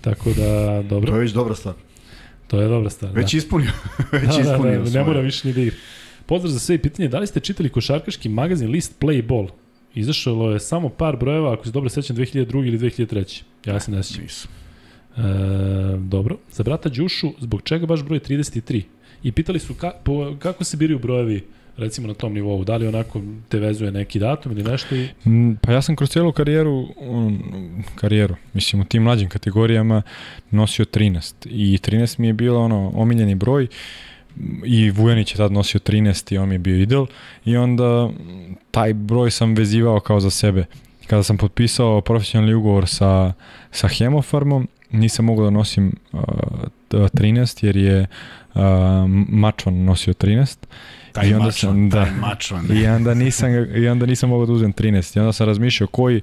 Tako 0.00 0.32
da, 0.32 0.82
dobro, 0.88 1.10
To 1.10 1.16
je 1.16 1.20
već 1.20 1.32
dobra 1.32 1.54
stvar. 1.54 1.74
to 2.46 2.60
je 2.60 2.68
dobra 2.68 2.90
stvar. 2.90 3.12
Već 3.14 3.32
da. 3.32 3.38
ispunio. 3.38 3.70
već 4.12 4.22
da, 4.22 4.32
da, 4.32 4.40
ispunio 4.40 4.78
da, 4.78 4.84
ne 4.84 4.90
svoje. 4.90 5.04
mora 5.04 5.20
više 5.20 5.48
ni 5.48 5.54
da 5.54 5.60
igra. 5.60 5.76
Pozdrav 6.26 6.52
za 6.52 6.58
sve 6.58 6.74
i 6.74 6.78
pitanje, 6.78 7.08
da 7.08 7.18
li 7.18 7.26
ste 7.26 7.40
čitali 7.40 7.68
košarkaški 7.68 8.28
magazin 8.28 8.70
List 8.70 9.00
Play 9.00 9.22
Ball? 9.22 9.48
Izašlo 9.94 10.50
je 10.50 10.60
samo 10.60 10.88
par 10.88 11.16
brojeva, 11.16 11.52
ako 11.52 11.64
se 11.64 11.70
dobro 11.70 11.90
sećam, 11.90 12.16
2002. 12.16 12.66
ili 12.66 12.78
2003. 12.78 13.42
Ja 13.66 13.80
se 13.80 13.90
ne 13.90 14.02
sećam. 14.02 14.22
Nisam. 14.22 14.50
E, 15.16 15.96
dobro. 15.98 16.38
Za 16.52 16.62
brata 16.62 16.88
Đušu, 16.88 17.32
zbog 17.40 17.62
čega 17.62 17.86
baš 17.86 18.02
broj 18.02 18.20
33? 18.20 18.82
I 19.24 19.32
pitali 19.32 19.58
su 19.58 19.74
ka, 19.74 19.92
po, 20.04 20.36
kako 20.38 20.64
se 20.64 20.76
biraju 20.76 20.98
brojevi 20.98 21.44
recimo 21.76 22.08
na 22.08 22.14
tom 22.14 22.32
nivou, 22.34 22.64
da 22.64 22.76
li 22.76 22.86
onako 22.86 23.20
te 23.48 23.58
vezuje 23.58 23.90
neki 23.90 24.18
datum 24.18 24.52
ili 24.52 24.62
nešto 24.62 24.96
i 24.96 25.08
Mm, 25.24 25.54
Pa 25.60 25.72
ja 25.72 25.82
sam 25.82 25.96
kroz 25.96 26.10
cijelu 26.10 26.32
karijeru, 26.32 26.88
um, 27.00 27.42
karijeru, 27.94 28.34
mislim 28.52 28.82
u 28.82 28.84
tim 28.84 29.02
mlađim 29.02 29.28
kategorijama 29.28 30.02
nosio 30.50 30.84
13 30.84 31.34
i 31.50 31.78
13 31.82 32.18
mi 32.18 32.26
je 32.26 32.32
bilo 32.32 32.60
ono 32.60 32.92
omiljeni 32.94 33.34
broj. 33.34 33.66
I 34.64 34.90
Vujanić 34.90 35.32
je 35.32 35.36
tad 35.36 35.52
nosio 35.52 35.80
13 35.80 36.34
i 36.34 36.38
on 36.38 36.48
mi 36.48 36.54
je 36.54 36.58
bio 36.58 36.76
idol. 36.76 37.06
I 37.44 37.56
onda 37.56 38.06
mm, 38.06 38.54
taj 38.70 38.94
broj 38.94 39.30
sam 39.30 39.54
vezivao 39.54 40.00
kao 40.00 40.20
za 40.20 40.30
sebe. 40.30 40.64
Kada 41.06 41.22
sam 41.22 41.36
potpisao 41.36 42.00
profesionalni 42.00 42.54
ugovor 42.54 42.88
sa, 42.88 43.32
sa 43.70 43.88
Hemofarmom, 43.88 44.68
nisam 44.90 45.24
mogao 45.24 45.44
da 45.44 45.50
nosim 45.50 45.92
uh, 46.12 46.20
t- 46.88 46.96
13 46.96 47.64
jer 47.66 47.76
je 47.76 48.00
uh, 48.00 48.06
Mačvan 49.28 49.84
nosio 49.84 50.14
13 50.14 50.56
Taj 51.12 51.28
I 51.28 51.34
onda 51.34 51.44
mačvan, 51.46 51.72
sam- 51.72 51.88
da. 51.88 52.04
taj 52.04 52.14
mačvan. 52.14 52.66
I 52.72 52.86
onda 52.86 53.14
nisam, 53.14 53.50
i 53.76 53.88
onda 53.88 54.06
nisam 54.06 54.30
mogao 54.30 54.46
da 54.46 54.52
uzem 54.52 54.72
13. 54.72 55.16
I 55.16 55.20
onda 55.20 55.32
sam 55.32 55.46
razmišljao 55.46 55.86
koji, 55.86 56.20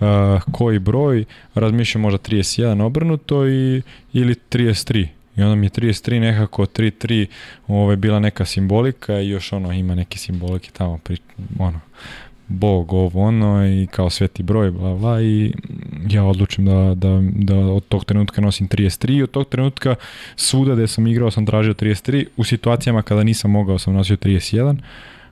uh, 0.00 0.06
koji 0.52 0.78
broj, 0.78 1.24
razmišljao 1.54 2.02
možda 2.02 2.18
31 2.18 2.82
obrnuto 2.82 3.48
i, 3.48 3.82
ili 4.12 4.34
33. 4.50 5.06
I 5.36 5.42
onda 5.42 5.54
mi 5.54 5.66
je 5.66 5.70
33 5.70 6.20
nekako 6.20 6.66
3-3 6.66 7.26
ovaj, 7.68 7.96
bila 7.96 8.18
neka 8.20 8.44
simbolika 8.44 9.20
i 9.20 9.28
još 9.28 9.52
ono 9.52 9.72
ima 9.72 9.94
neke 9.94 10.18
simbolike 10.18 10.70
tamo 10.72 10.98
pri, 10.98 11.16
ono 11.58 11.80
Bog, 12.50 12.92
ovo 12.92 13.22
ono 13.22 13.66
i 13.66 13.86
kao 13.86 14.10
sveti 14.10 14.42
broj, 14.42 14.70
bla 14.70 14.94
bla 14.94 15.22
i 15.22 15.52
ja 16.10 16.24
odlučim 16.24 16.64
da, 16.64 16.94
da, 16.94 17.22
da 17.34 17.56
od 17.56 17.84
tog 17.88 18.04
trenutka 18.04 18.40
nosim 18.40 18.68
33 18.68 19.16
i 19.16 19.22
od 19.22 19.30
tog 19.30 19.48
trenutka 19.48 19.94
svuda 20.36 20.74
gde 20.74 20.86
sam 20.86 21.06
igrao 21.06 21.30
sam 21.30 21.46
tražio 21.46 21.74
33, 21.74 22.26
u 22.36 22.44
situacijama 22.44 23.02
kada 23.02 23.22
nisam 23.22 23.50
mogao 23.50 23.78
sam 23.78 23.94
nosio 23.94 24.16
31, 24.16 24.76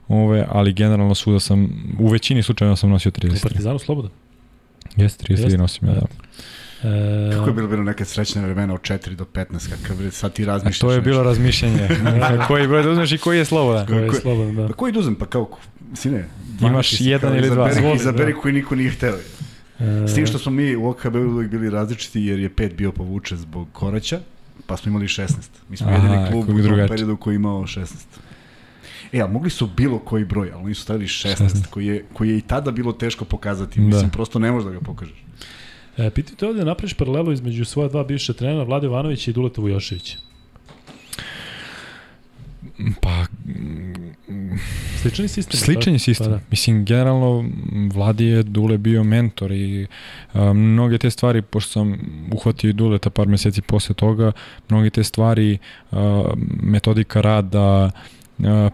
ove, 0.07 0.45
ali 0.49 0.73
generalno 0.73 1.15
svuda 1.15 1.39
sam, 1.39 1.69
u 1.99 2.07
većini 2.07 2.43
slučajeva 2.43 2.75
sam 2.75 2.89
nosio 2.89 3.09
u 3.09 3.19
33. 3.19 3.41
Partizanu 3.43 3.79
slobodan? 3.79 4.11
Jeste, 4.95 5.33
33 5.33 5.43
Jeste. 5.43 5.57
nosim 5.57 5.87
ja, 5.87 5.93
da. 5.93 6.01
E, 6.83 7.31
Kako 7.33 7.47
je 7.47 7.53
bilo 7.53 7.67
bilo 7.67 7.83
neke 7.83 8.05
srećne 8.05 8.41
vremena 8.41 8.73
od 8.73 8.81
4 8.81 9.15
do 9.15 9.25
15, 9.25 9.45
kakav 9.71 10.11
sad 10.11 10.33
ti 10.33 10.43
A 10.43 10.45
razmišljaš. 10.45 10.79
to 10.79 10.91
je 10.91 11.01
bilo 11.01 11.17
nešto. 11.17 11.29
razmišljenje. 11.29 11.89
koji 12.47 12.67
broj 12.67 12.83
da 12.83 12.89
uzmeš 12.89 13.11
i 13.11 13.17
koji 13.17 13.37
je 13.37 13.45
slobodan. 13.45 13.85
ko 13.87 13.93
je 13.93 14.13
slobodan, 14.13 14.55
da. 14.55 14.67
Pa 14.67 14.73
koji 14.73 14.93
da 14.93 14.99
uzem? 14.99 15.15
Pa 15.15 15.25
kao, 15.25 15.49
sine, 15.93 16.25
Imaš 16.61 16.91
12 16.91 16.97
si, 16.97 17.05
jedan 17.05 17.37
ili 17.37 17.49
dva. 17.49 17.71
Izaberi, 17.71 17.95
izaberi 17.95 18.33
da. 18.33 18.39
koji 18.39 18.53
niko 18.53 18.75
nije 18.75 18.91
hteo. 18.91 19.15
E, 19.79 20.07
S 20.07 20.15
tim 20.15 20.25
što 20.25 20.37
smo 20.37 20.51
mi 20.51 20.75
u 20.75 20.89
OKB 20.89 21.15
uvijek 21.15 21.51
bili 21.51 21.69
različiti 21.69 22.21
jer 22.21 22.39
je 22.39 22.49
pet 22.49 22.75
bio 22.75 22.91
povuče 22.91 23.35
zbog 23.37 23.67
Koraća, 23.73 24.19
pa 24.65 24.77
smo 24.77 24.89
imali 24.89 25.07
16. 25.07 25.27
Mi 25.69 25.77
smo 25.77 25.87
Aha, 25.87 25.95
jedini 25.95 26.31
klub 26.31 26.49
u 26.49 26.63
tom 26.63 26.87
periodu 26.87 27.17
koji 27.17 27.35
imao 27.35 27.61
16. 27.61 27.85
E, 29.13 29.21
a 29.21 29.27
mogli 29.27 29.49
su 29.49 29.67
bilo 29.67 29.99
koji 29.99 30.25
broj, 30.25 30.51
ali 30.53 30.63
oni 30.63 30.73
su 30.73 30.81
stavili 30.81 31.07
16, 31.07 31.35
16. 31.35 31.65
koji 31.69 31.85
je, 31.87 32.05
koji 32.13 32.29
je 32.29 32.37
i 32.37 32.41
tada 32.41 32.71
bilo 32.71 32.93
teško 32.93 33.25
pokazati. 33.25 33.79
Da. 33.79 33.85
Mislim, 33.85 34.09
prosto 34.09 34.39
ne 34.39 34.51
možeš 34.51 34.65
da 34.65 34.71
ga 34.71 34.79
pokažeš. 34.79 35.23
E, 35.99 36.09
pitaju 36.09 36.35
te 36.35 36.47
ovde 36.47 36.59
da 36.59 36.65
napraviš 36.65 36.93
paralelu 36.93 37.31
između 37.31 37.65
svoja 37.65 37.89
dva 37.89 38.03
bivša 38.03 38.33
trenera, 38.33 38.63
Vlade 38.63 38.87
Ivanovića 38.87 39.31
i 39.31 39.33
Duleta 39.33 39.61
Vujoševića. 39.61 40.17
Pa, 43.01 43.25
Sličan 45.01 45.25
je 45.25 45.29
sistem. 45.29 45.59
Sličan 45.59 45.93
je 45.93 45.99
tako? 45.99 46.03
sistem. 46.03 46.27
Pa 46.27 46.31
da. 46.31 46.39
Mislim, 46.51 46.85
generalno, 46.85 47.49
Vladi 47.93 48.25
je 48.25 48.43
Dule 48.43 48.77
bio 48.77 49.03
mentor 49.03 49.51
i 49.51 49.87
a, 50.33 50.53
mnoge 50.53 50.97
te 50.97 51.09
stvari, 51.09 51.41
pošto 51.41 51.71
sam 51.71 51.99
uhvatio 52.31 52.69
i 52.69 52.73
Duleta 52.73 53.09
par 53.09 53.27
meseci 53.27 53.61
posle 53.61 53.95
toga, 53.95 54.31
mnoge 54.69 54.89
te 54.89 55.03
stvari, 55.03 55.57
a, 55.91 56.23
metodika 56.61 57.21
rada, 57.21 57.59
a, 57.59 57.91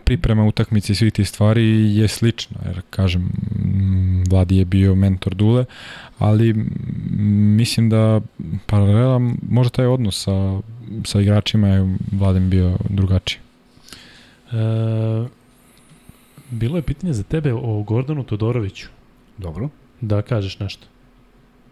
priprema 0.03 0.45
utakmice 0.45 0.93
i 0.93 0.95
svih 0.95 1.13
tih 1.13 1.29
stvari 1.29 1.95
je 1.95 2.07
slična, 2.07 2.57
jer 2.65 2.81
kažem, 2.89 3.29
Vladi 4.29 4.57
je 4.57 4.65
bio 4.65 4.95
mentor 4.95 5.35
Dule, 5.35 5.65
ali 6.19 6.53
mislim 7.57 7.89
da 7.89 8.21
paralela, 8.65 9.19
možda 9.49 9.69
taj 9.69 9.85
odnos 9.85 10.23
sa, 10.23 10.59
sa 11.05 11.21
igračima 11.21 11.67
je 11.67 11.97
Vladem 12.11 12.49
bio 12.49 12.77
drugačiji. 12.89 13.39
E, 14.51 14.55
bilo 16.51 16.77
je 16.77 16.81
pitanje 16.81 17.13
za 17.13 17.23
tebe 17.23 17.53
o 17.53 17.83
Gordanu 17.83 18.23
Todoroviću. 18.23 18.87
Dobro, 19.37 19.69
Da 20.01 20.21
kažeš 20.21 20.59
nešto. 20.59 20.87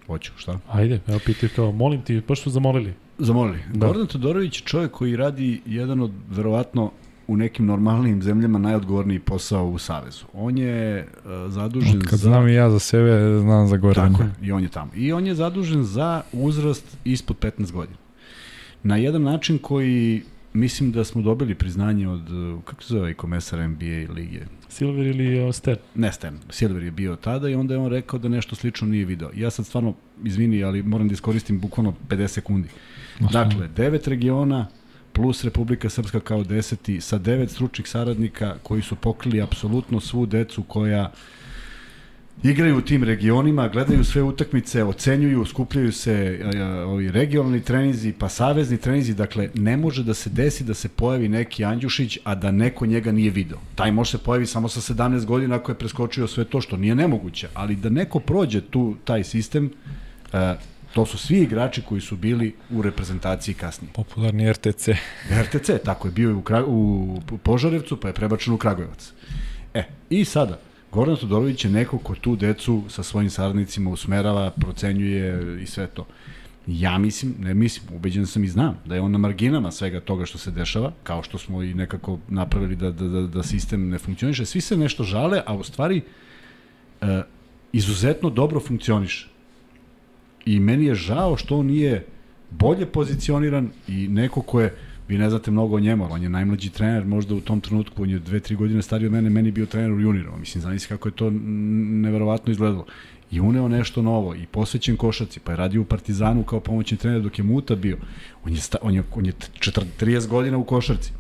hoću, 0.07 0.32
šta? 0.36 0.60
Ajde, 0.72 0.99
evo 1.07 1.20
pitaju 1.26 1.49
kao, 1.56 1.72
molim 1.72 2.02
ti, 2.02 2.22
baš 2.28 2.41
su 2.41 2.49
zamolili. 2.49 2.94
Zamolili. 3.18 3.60
Da. 3.74 3.88
Gordon 3.88 4.07
Todorović 4.07 4.61
je 4.61 4.65
čovjek 4.65 4.91
koji 4.91 5.15
radi 5.15 5.61
jedan 5.65 6.02
od, 6.02 6.11
verovatno, 6.30 6.91
u 7.28 7.38
nekim 7.38 7.66
normalnim 7.66 8.22
zemljama 8.22 8.60
najodgovorniji 8.60 9.20
posao 9.20 9.68
u 9.68 9.78
Savezu. 9.78 10.26
On 10.34 10.58
je 10.58 11.08
uh, 11.26 11.32
zadužen 11.52 12.02
Kad 12.02 12.20
za... 12.20 12.28
znam 12.30 12.48
i 12.48 12.54
ja 12.54 12.70
za 12.70 12.80
sebe, 12.80 13.40
znam 13.41 13.68
za 13.68 13.78
Gordana. 13.78 14.18
Tako 14.18 14.30
i 14.41 14.52
on 14.52 14.64
je 14.64 14.70
tamo. 14.70 14.91
I 14.95 15.14
on 15.14 15.28
je 15.28 15.36
zadužen 15.36 15.84
za 15.84 16.22
uzrast 16.34 16.98
ispod 17.04 17.38
15 17.40 17.72
godina. 17.72 17.98
Na 18.84 18.98
jedan 18.98 19.24
način 19.24 19.58
koji 19.58 20.22
mislim 20.54 20.91
da 20.91 21.04
smo 21.04 21.22
dobili 21.22 21.56
priznanje 21.56 22.08
od, 22.08 22.32
uh, 22.32 22.64
kako 22.64 22.84
se 22.84 22.88
zove 22.88 23.02
ovaj 23.02 23.14
komesar 23.14 23.70
NBA 23.70 24.14
lige? 24.14 24.40
Silver 24.70 25.06
ili 25.08 25.40
Oster? 25.40 25.78
Ne, 25.95 26.12
Stan. 26.12 26.40
Silver 26.50 26.84
je 26.84 26.91
bio 26.91 27.16
tada 27.16 27.50
i 27.50 27.56
onda 27.56 27.74
je 27.74 27.80
on 27.80 27.91
rekao 27.91 28.20
da 28.20 28.30
nešto 28.30 28.56
slično 28.56 28.88
nije 28.88 29.06
video. 29.06 29.30
Ja 29.36 29.50
sad 29.50 29.66
stvarno, 29.66 29.94
izvini, 30.24 30.64
ali 30.64 30.84
moram 30.84 31.08
da 31.08 31.14
iskoristim 31.14 31.60
bukvalno 31.60 31.94
50 32.10 32.28
sekundi. 32.28 32.70
Dakle, 33.20 33.68
devet 33.68 34.08
regiona, 34.08 34.68
plus 35.14 35.44
Republika 35.44 35.90
Srpska 35.90 36.19
kao 36.19 36.44
deseti, 36.44 37.02
sa 37.02 37.18
devet 37.18 37.52
stručnih 37.52 37.88
saradnika 37.88 38.56
koji 38.64 38.81
su 38.81 38.95
pokrili 38.95 39.41
apsolutno 39.41 39.99
svu 39.99 40.26
decu 40.26 40.64
koja 40.64 41.11
igraju 42.44 42.77
u 42.77 42.81
tim 42.81 43.03
regionima, 43.03 43.68
gledaju 43.68 44.03
sve 44.03 44.22
utakmice, 44.23 44.84
ocenjuju, 44.84 45.45
skupljaju 45.45 45.91
se 45.91 46.40
a, 46.44 46.57
a, 46.57 46.85
ovi 46.85 47.11
regionalni 47.11 47.61
trenizi, 47.61 48.14
pa 48.19 48.30
savezni 48.30 48.77
trenizi, 48.77 49.14
dakle 49.14 49.49
ne 49.53 49.77
može 49.77 50.03
da 50.03 50.14
se 50.14 50.30
desi 50.30 50.64
da 50.64 50.73
se 50.73 50.90
pojavi 50.90 51.30
neki 51.30 51.65
Andjušić, 51.65 52.18
a 52.23 52.35
da 52.35 52.52
neko 52.52 52.85
njega 52.85 53.11
nije 53.11 53.31
video. 53.31 53.57
Taj 53.76 53.91
može 53.91 54.11
se 54.11 54.18
pojavi 54.18 54.45
samo 54.45 54.69
sa 54.69 54.94
17 54.94 55.26
godina 55.26 55.56
ako 55.56 55.72
je 55.72 55.77
preskočio 55.77 56.27
sve 56.27 56.45
to 56.45 56.61
što 56.61 56.77
nije 56.77 56.95
nemoguće, 56.95 57.48
ali 57.53 57.76
da 57.76 57.90
neko 57.90 58.19
prođe 58.19 58.61
tu 58.61 58.95
taj 59.06 59.23
sistem, 59.23 59.69
a, 60.34 60.56
to 60.94 61.06
su 61.06 61.18
svi 61.18 61.41
igrači 61.41 61.82
koji 61.82 62.02
su 62.02 62.15
bili 62.15 62.53
u 62.70 62.82
reprezentaciji 62.82 63.56
kasnije. 63.56 63.94
Popularni 63.94 64.53
RTC. 64.53 64.90
RTC, 65.44 65.70
tako 65.86 66.07
je 66.07 66.11
bio 66.11 66.30
i 66.30 66.34
u, 66.34 66.41
Kra 66.41 66.65
u 66.68 67.22
Požarevcu, 67.44 67.99
pa 67.99 68.07
je 68.07 68.14
prebačen 68.14 68.53
u 68.53 68.57
Kragujevac. 68.57 69.14
E, 69.74 69.84
i 70.10 70.26
sada, 70.26 70.60
Goran 70.91 71.15
Todorović 71.15 71.65
je 71.65 71.72
neko 71.72 71.98
ko 71.98 72.15
tu 72.15 72.36
decu 72.36 72.84
sa 72.90 73.03
svojim 73.03 73.30
saradnicima 73.30 73.90
usmerava, 73.90 74.49
procenjuje 74.49 75.61
i 75.64 75.65
sve 75.65 75.88
to. 75.88 76.06
Ja 76.68 76.98
mislim, 76.98 77.36
ne 77.40 77.53
mislim, 77.53 77.95
ubeđen 77.95 78.28
sam 78.28 78.44
i 78.44 78.48
znam 78.48 78.78
da 78.86 78.95
je 78.95 79.02
on 79.02 79.11
na 79.11 79.18
marginama 79.18 79.72
svega 79.72 79.99
toga 79.99 80.26
što 80.26 80.38
se 80.38 80.52
dešava, 80.52 80.91
kao 81.03 81.24
što 81.24 81.38
smo 81.38 81.64
i 81.64 81.74
nekako 81.74 82.20
napravili 82.28 82.76
da, 82.76 82.91
da, 82.91 83.07
da, 83.07 83.22
da 83.22 83.44
sistem 83.44 83.90
ne 83.90 83.98
funkcioniše. 83.98 84.45
Svi 84.45 84.61
se 84.61 84.78
nešto 84.78 85.03
žale, 85.03 85.41
a 85.45 85.56
u 85.56 85.64
stvari 85.64 86.02
e, 87.02 87.22
izuzetno 87.72 88.30
dobro 88.30 88.60
funkcioniše. 88.60 89.32
I 90.45 90.60
meni 90.60 90.86
je 90.86 90.95
žao 90.95 91.38
što 91.38 91.57
on 91.57 91.65
nije 91.65 92.06
bolje 92.49 92.86
pozicioniran 92.86 93.70
i 93.88 94.07
neko 94.07 94.41
ko 94.41 94.61
je 94.61 94.76
vi 95.07 95.18
ne 95.18 95.30
znate 95.30 95.52
mnogo 95.52 95.76
o 95.76 95.80
njemu, 95.80 96.07
on 96.11 96.24
je 96.24 96.30
najmlađi 96.30 96.70
trener, 96.70 97.06
možda 97.06 97.36
u 97.36 97.41
tom 97.41 97.61
trenutku, 97.61 98.03
on 98.03 98.10
je 98.10 98.20
dve, 98.20 98.40
tri 98.40 98.56
godine 98.56 98.82
stariji 98.82 99.07
od 99.07 99.14
mene, 99.14 99.30
meni 99.30 99.52
bio 99.52 99.65
trener 99.65 99.91
u 99.91 99.99
juniorima. 99.99 100.38
Mislim, 100.38 100.61
zamisli 100.61 100.88
kako 100.88 101.07
je 101.07 101.15
to 101.15 101.30
neverovatno 102.03 102.52
izgledalo. 102.52 102.86
I 103.32 103.40
uneo 103.40 103.68
nešto 103.68 104.02
novo 104.02 104.36
i 104.36 104.45
posvećen 104.45 104.98
košaci, 104.98 105.40
pa 105.40 105.52
je 105.52 105.56
radio 105.56 105.82
u 105.82 105.86
Partizanu 105.86 106.44
kao 106.44 106.60
pomoćni 106.60 106.98
trener 106.98 107.22
dok 107.22 107.40
je 107.40 107.44
Muta 107.44 107.76
bio. 107.76 107.98
On 108.45 108.53
je, 108.53 108.61
sta, 108.61 108.78
on 108.82 108.94
je, 108.94 109.03
on 109.15 109.26
je 109.26 109.34
30 109.34 110.28
godina 110.28 110.57
u 110.57 110.64
košarci. 110.64 111.11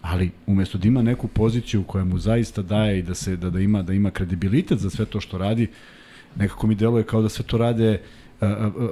Ali 0.00 0.30
umesto 0.46 0.78
da 0.78 0.88
ima 0.88 1.02
neku 1.02 1.28
poziciju 1.28 1.84
koja 1.84 2.04
mu 2.04 2.18
zaista 2.18 2.62
daje 2.62 2.98
i 2.98 3.02
da 3.02 3.14
se 3.14 3.36
da 3.36 3.50
da 3.50 3.60
ima 3.60 3.82
da 3.82 3.92
ima 3.92 4.10
kredibilitet 4.10 4.78
za 4.78 4.90
sve 4.90 5.04
to 5.04 5.20
što 5.20 5.38
radi, 5.38 5.68
nekako 6.36 6.66
mi 6.66 6.74
deluje 6.74 7.04
kao 7.04 7.22
da 7.22 7.28
sve 7.28 7.44
to 7.44 7.58
rade 7.58 7.90
uh, 7.90 8.21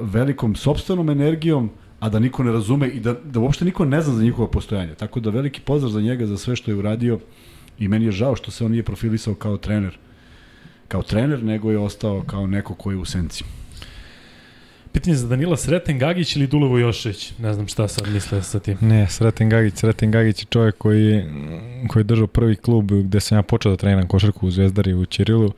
velikom 0.02 0.55
sopstvenom 0.55 1.10
energijom, 1.10 1.70
a 2.01 2.09
da 2.09 2.18
niko 2.18 2.43
ne 2.43 2.52
razume 2.52 2.89
i 2.89 3.01
da, 3.01 3.14
da 3.24 3.40
uopšte 3.40 3.64
niko 3.64 3.85
ne 3.85 4.02
zna 4.02 4.14
za 4.14 4.22
njihovo 4.22 4.48
postojanje. 4.48 4.94
Tako 4.94 5.20
da 5.20 5.31
veliki 5.31 5.60
pozdrav 5.60 5.93
za 5.93 6.01
njega, 6.01 6.27
za 6.27 6.36
sve 6.36 6.56
što 6.56 6.70
je 6.70 6.77
uradio 6.77 7.18
i 7.78 7.89
meni 7.89 8.05
je 8.05 8.12
žao 8.12 8.36
što 8.36 8.51
se 8.51 8.64
on 8.64 8.70
nije 8.70 8.82
profilisao 8.82 9.35
kao 9.35 9.56
trener 9.56 9.98
kao 10.90 11.02
trener, 11.02 11.43
nego 11.44 11.70
je 11.70 11.78
ostao 11.78 12.22
kao 12.27 12.47
neko 12.47 12.74
ko 12.74 12.90
je 12.90 12.97
u 12.97 13.05
senci. 13.05 13.44
Pitanje 14.93 15.16
za 15.16 15.28
Danila 15.28 15.56
Sreten 15.56 15.98
Gagić 15.98 16.36
ili 16.36 16.47
Dulevo 16.47 16.78
Jošević? 16.78 17.32
Ne 17.39 17.55
znam 17.55 17.68
šta 17.68 17.89
sad 17.89 18.09
misle 18.09 18.43
sa 18.43 18.59
tim. 18.60 18.78
Ne, 18.81 19.06
Sreten 19.09 19.48
Gagić. 19.48 19.74
Sreten 19.74 20.10
Gagić 20.10 20.43
je 20.43 20.47
čovjek 20.51 20.78
koji, 20.78 21.24
koji 21.89 22.01
je 22.01 22.05
držao 22.05 22.27
prvi 22.27 22.56
klub 22.56 22.93
gde 22.93 23.20
sam 23.20 23.39
ja 23.39 23.43
počeo 23.43 23.70
da 23.72 23.77
treniram 23.77 24.09
košarku 24.09 24.47
u 24.47 24.51
Zvezdari 24.51 24.94
u 24.94 25.06
Ćirilu. 25.06 25.52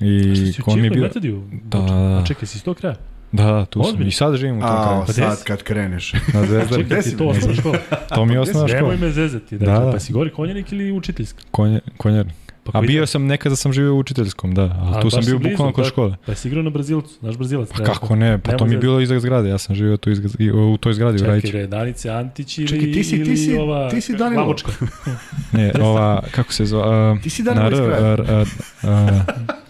I 0.00 0.30
A 0.32 0.34
što 0.34 0.52
si 0.52 0.62
ko 0.62 0.76
mi 0.76 0.84
je 0.84 0.90
bio... 0.90 1.02
Metodiju? 1.02 1.42
Da, 1.64 1.78
da, 1.78 1.86
da. 1.86 2.18
A 2.18 2.24
čekaj, 2.26 2.46
si 2.46 2.58
iz 2.58 2.64
tog 2.64 2.76
kraja? 2.76 2.96
Da, 3.32 3.64
tu 3.64 3.82
sam. 3.84 4.02
I 4.02 4.10
sad 4.10 4.36
živim 4.36 4.58
u 4.58 4.60
tom 4.60 4.70
A, 4.70 4.84
kraju. 4.84 5.02
Pa 5.06 5.12
sad 5.12 5.44
kad 5.44 5.62
kreneš. 5.62 6.12
Na 6.12 6.44
Zvezdari. 6.44 6.82
Čekaj, 6.84 7.02
ti 7.02 7.16
to 7.16 7.26
osnovna 7.26 7.56
škola. 7.56 7.78
To 8.08 8.24
mi 8.24 8.34
je 8.34 8.40
osnovna 8.40 8.66
Nemoj 8.66 8.78
škola. 8.80 8.96
me 8.98 9.12
zezati. 9.12 9.58
Da, 9.58 9.66
Dakle, 9.66 9.84
da. 9.84 9.92
Pa 9.92 9.98
si 9.98 10.12
gori 10.12 10.30
konjenik 10.30 10.72
ili 10.72 10.92
učiteljska? 10.92 11.42
Konje, 11.50 11.80
konjer. 11.96 12.26
Pa 12.64 12.78
A 12.78 12.82
bio 12.82 13.06
sam, 13.06 13.26
nekada 13.26 13.56
sam 13.56 13.72
živio 13.72 13.94
u 13.94 13.98
učiteljskom, 13.98 14.54
da. 14.54 14.62
A, 14.62 14.92
A, 14.94 15.00
tu 15.00 15.10
sam 15.10 15.24
bio 15.24 15.38
bukvalno 15.40 15.72
kod 15.72 15.86
škole. 15.86 16.16
Pa 16.26 16.34
si 16.34 16.48
igrao 16.48 16.62
na 16.62 16.70
Brazilcu, 16.70 17.18
naš 17.20 17.36
Brazilac. 17.36 17.68
Pa 17.68 17.84
kako 17.84 18.16
ne, 18.16 18.38
pa 18.38 18.52
to 18.52 18.64
mi 18.64 18.72
je 18.72 18.78
bilo 18.78 19.00
iza 19.00 19.20
zgrade, 19.20 19.48
ja 19.48 19.58
sam 19.58 19.74
živio 19.76 19.96
tu 19.96 20.10
iz, 20.10 20.18
u 20.54 20.76
toj 20.76 20.92
zgradi 20.92 21.14
u 21.14 21.18
Čekaj, 21.18 21.30
Rajiću. 21.30 21.52
re, 21.52 21.66
Danice 21.66 22.10
Antić 22.10 22.58
ili, 22.58 22.68
Čekaj, 22.68 22.92
ti 22.92 23.04
si- 23.04 23.24
ti 23.24 23.36
si- 23.36 23.56
ova... 23.56 23.90
ti 23.90 24.00
si 24.00 24.12
Danilo. 24.12 24.42
Labučka. 24.42 24.72
Ne, 25.52 25.72
ova, 25.80 26.22
kako 26.30 26.52
se 26.52 26.64
zove? 26.64 27.10
Uh, 27.12 27.20
Ti 27.20 27.30
si 27.30 27.42
Danilo 27.42 27.68
iz 27.68 27.78
kraja. 27.78 28.44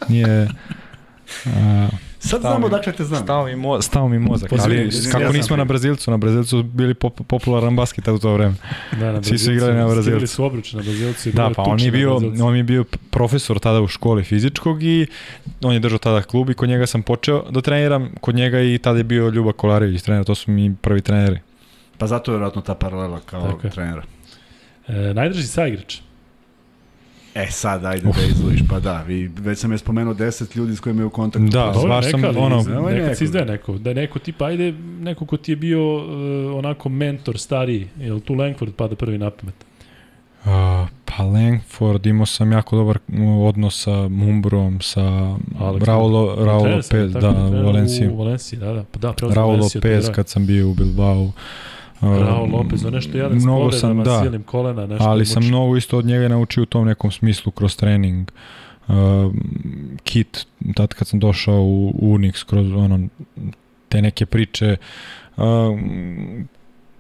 nije... 0.09 0.49
A, 1.47 1.89
Sad 2.21 2.41
Stao 2.41 2.51
znamo 2.51 2.67
mi- 2.67 2.71
dakle 2.71 2.93
te 2.93 3.05
znam. 3.05 3.23
stao, 3.23 3.45
mi 3.45 3.57
mo, 3.57 3.83
stao 3.83 4.09
mi 4.09 4.19
mozak, 4.19 4.53
ali 4.55 4.89
izvini, 4.89 5.13
kako 5.13 5.25
ja 5.25 5.33
nismo 5.33 5.57
na. 5.57 5.65
Brazilcu, 5.65 6.11
na 6.11 6.17
Brazilcu 6.17 6.63
bili 6.63 6.95
pop, 6.95 7.21
popularan 7.27 7.77
basket 7.77 8.09
u 8.09 8.19
to 8.19 8.35
vreme. 8.35 8.55
Da, 8.93 9.13
na 9.13 9.23
Svi 9.23 9.39
su 9.39 9.45
Brazilcu, 9.45 9.53
igrali 9.53 9.75
na 9.75 9.85
Brazilcu. 9.85 10.05
Skidali 10.05 10.27
su 10.27 10.45
obruč 10.45 10.73
na 10.73 10.83
Brazilcu. 10.83 11.31
Da, 11.31 11.51
pa 11.57 11.63
on 11.63 11.81
je 11.81 11.91
bio, 11.91 12.17
on 12.43 12.57
je 12.57 12.63
bio 12.63 12.85
profesor 13.11 13.59
tada 13.59 13.81
u 13.81 13.87
školi 13.87 14.25
fizičkog 14.25 14.83
i 14.83 15.07
on 15.63 15.73
je 15.73 15.81
držao 15.81 15.99
tada 15.99 16.23
klub 16.23 16.51
i 16.51 16.55
kod 16.55 16.69
njega 16.69 16.87
sam 16.87 17.03
počeo 17.03 17.45
da 17.51 17.61
treniram, 17.61 18.11
kod 18.21 18.35
njega 18.35 18.61
i 18.61 18.79
tada 18.79 18.99
je 18.99 19.05
bio 19.05 19.29
Ljuba 19.29 19.53
Kolarević 19.53 20.03
trener, 20.03 20.25
to 20.25 20.35
su 20.35 20.51
mi 20.51 20.75
prvi 20.77 21.01
treneri. 21.01 21.39
Pa 21.99 22.07
zato 22.07 22.31
je 22.31 22.35
vjerojatno 22.35 22.63
ta 22.63 22.75
paralela 22.75 23.21
kao 23.21 23.43
Tako 23.43 23.67
je. 23.67 23.71
trenera. 23.71 24.03
E, 24.89 25.15
najdrži 25.15 25.43
saigrač. 25.43 25.99
E 27.35 27.47
sad, 27.47 27.85
ajde 27.85 28.07
da 28.07 28.23
izvojiš, 28.23 28.61
pa 28.71 28.81
da, 28.81 29.03
vi, 29.03 29.31
već 29.39 29.59
sam 29.59 29.73
je 29.73 29.79
spomenuo 29.79 30.15
10 30.15 30.57
ljudi 30.57 30.77
s 30.77 30.81
kojima 30.81 31.03
je 31.03 31.07
u 31.07 31.11
kontaktu. 31.11 31.49
Da, 31.49 31.73
Pa 31.89 32.03
sam, 32.03 32.21
neka, 32.21 32.29
ali 32.29 32.39
ono- 32.39 32.57
nekad 32.57 32.95
neko. 32.95 33.15
se 33.15 33.25
izdaje 33.25 33.45
neko. 33.45 33.73
Da 33.73 33.91
je 33.91 33.95
neko 33.95 34.19
tipa, 34.19 34.45
ajde, 34.45 34.73
neko 35.01 35.27
ko 35.27 35.37
ti 35.37 35.53
je 35.53 35.57
bio 35.57 35.97
uh, 35.97 36.59
onako 36.59 36.89
mentor 36.89 37.39
stariji. 37.39 37.89
Je 37.99 38.13
li 38.13 38.21
tu 38.21 38.35
Langford 38.35 38.75
pada 38.75 38.97
prvi 38.97 39.19
na 39.19 39.31
pamet? 39.31 39.55
Uh, 40.45 40.51
pa 41.05 41.25
Langford, 41.25 42.07
imao 42.07 42.27
sam 42.27 42.53
jako 42.53 42.77
dobar 42.77 42.99
odnos 43.43 43.83
sa 43.83 44.09
Mumbrom, 44.09 44.81
sa 44.81 45.01
Alex 45.61 45.85
Raulo, 45.85 46.45
Raulo 46.45 46.83
tako, 46.83 47.21
da, 47.21 47.31
u 47.31 47.65
Valenciji. 47.67 48.09
U 48.09 48.17
Valenciji, 48.17 48.59
da, 48.59 48.73
da. 48.73 48.85
Pa 48.85 48.99
da, 48.99 49.13
preuzeo 49.13 49.35
Raul 49.35 49.51
Valenciju, 49.51 49.81
to 49.81 49.89
je 49.89 50.03
kad 50.15 50.29
sam 50.29 50.47
bio 50.47 50.69
u 50.69 50.75
Bilbao. 50.75 51.23
Uh, 51.23 51.33
Raul 52.01 52.51
Lopez, 52.51 52.85
on 52.85 52.93
nešto 52.93 53.19
jedan 53.19 53.41
s 53.41 53.45
povredama, 53.45 54.05
da, 54.05 54.21
silnim 54.23 54.43
kolena, 54.43 54.87
nešto 54.87 55.05
ali 55.05 55.21
muči. 55.21 55.31
sam 55.31 55.45
mnogo 55.45 55.77
isto 55.77 55.99
od 55.99 56.05
njega 56.05 56.29
naučio 56.29 56.63
u 56.63 56.67
tom 56.67 56.87
nekom 56.87 57.11
smislu 57.11 57.53
kroz 57.53 57.77
trening. 57.77 58.31
Uh, 58.89 58.95
kit, 60.03 60.47
tad 60.75 60.95
kad 60.95 61.09
sam 61.09 61.21
došao 61.21 61.63
u 61.63 61.93
Unix, 62.03 62.45
kroz 62.45 62.73
ono, 62.73 63.09
te 63.89 64.03
neke 64.03 64.27
priče, 64.27 64.77
uh, 65.37 65.45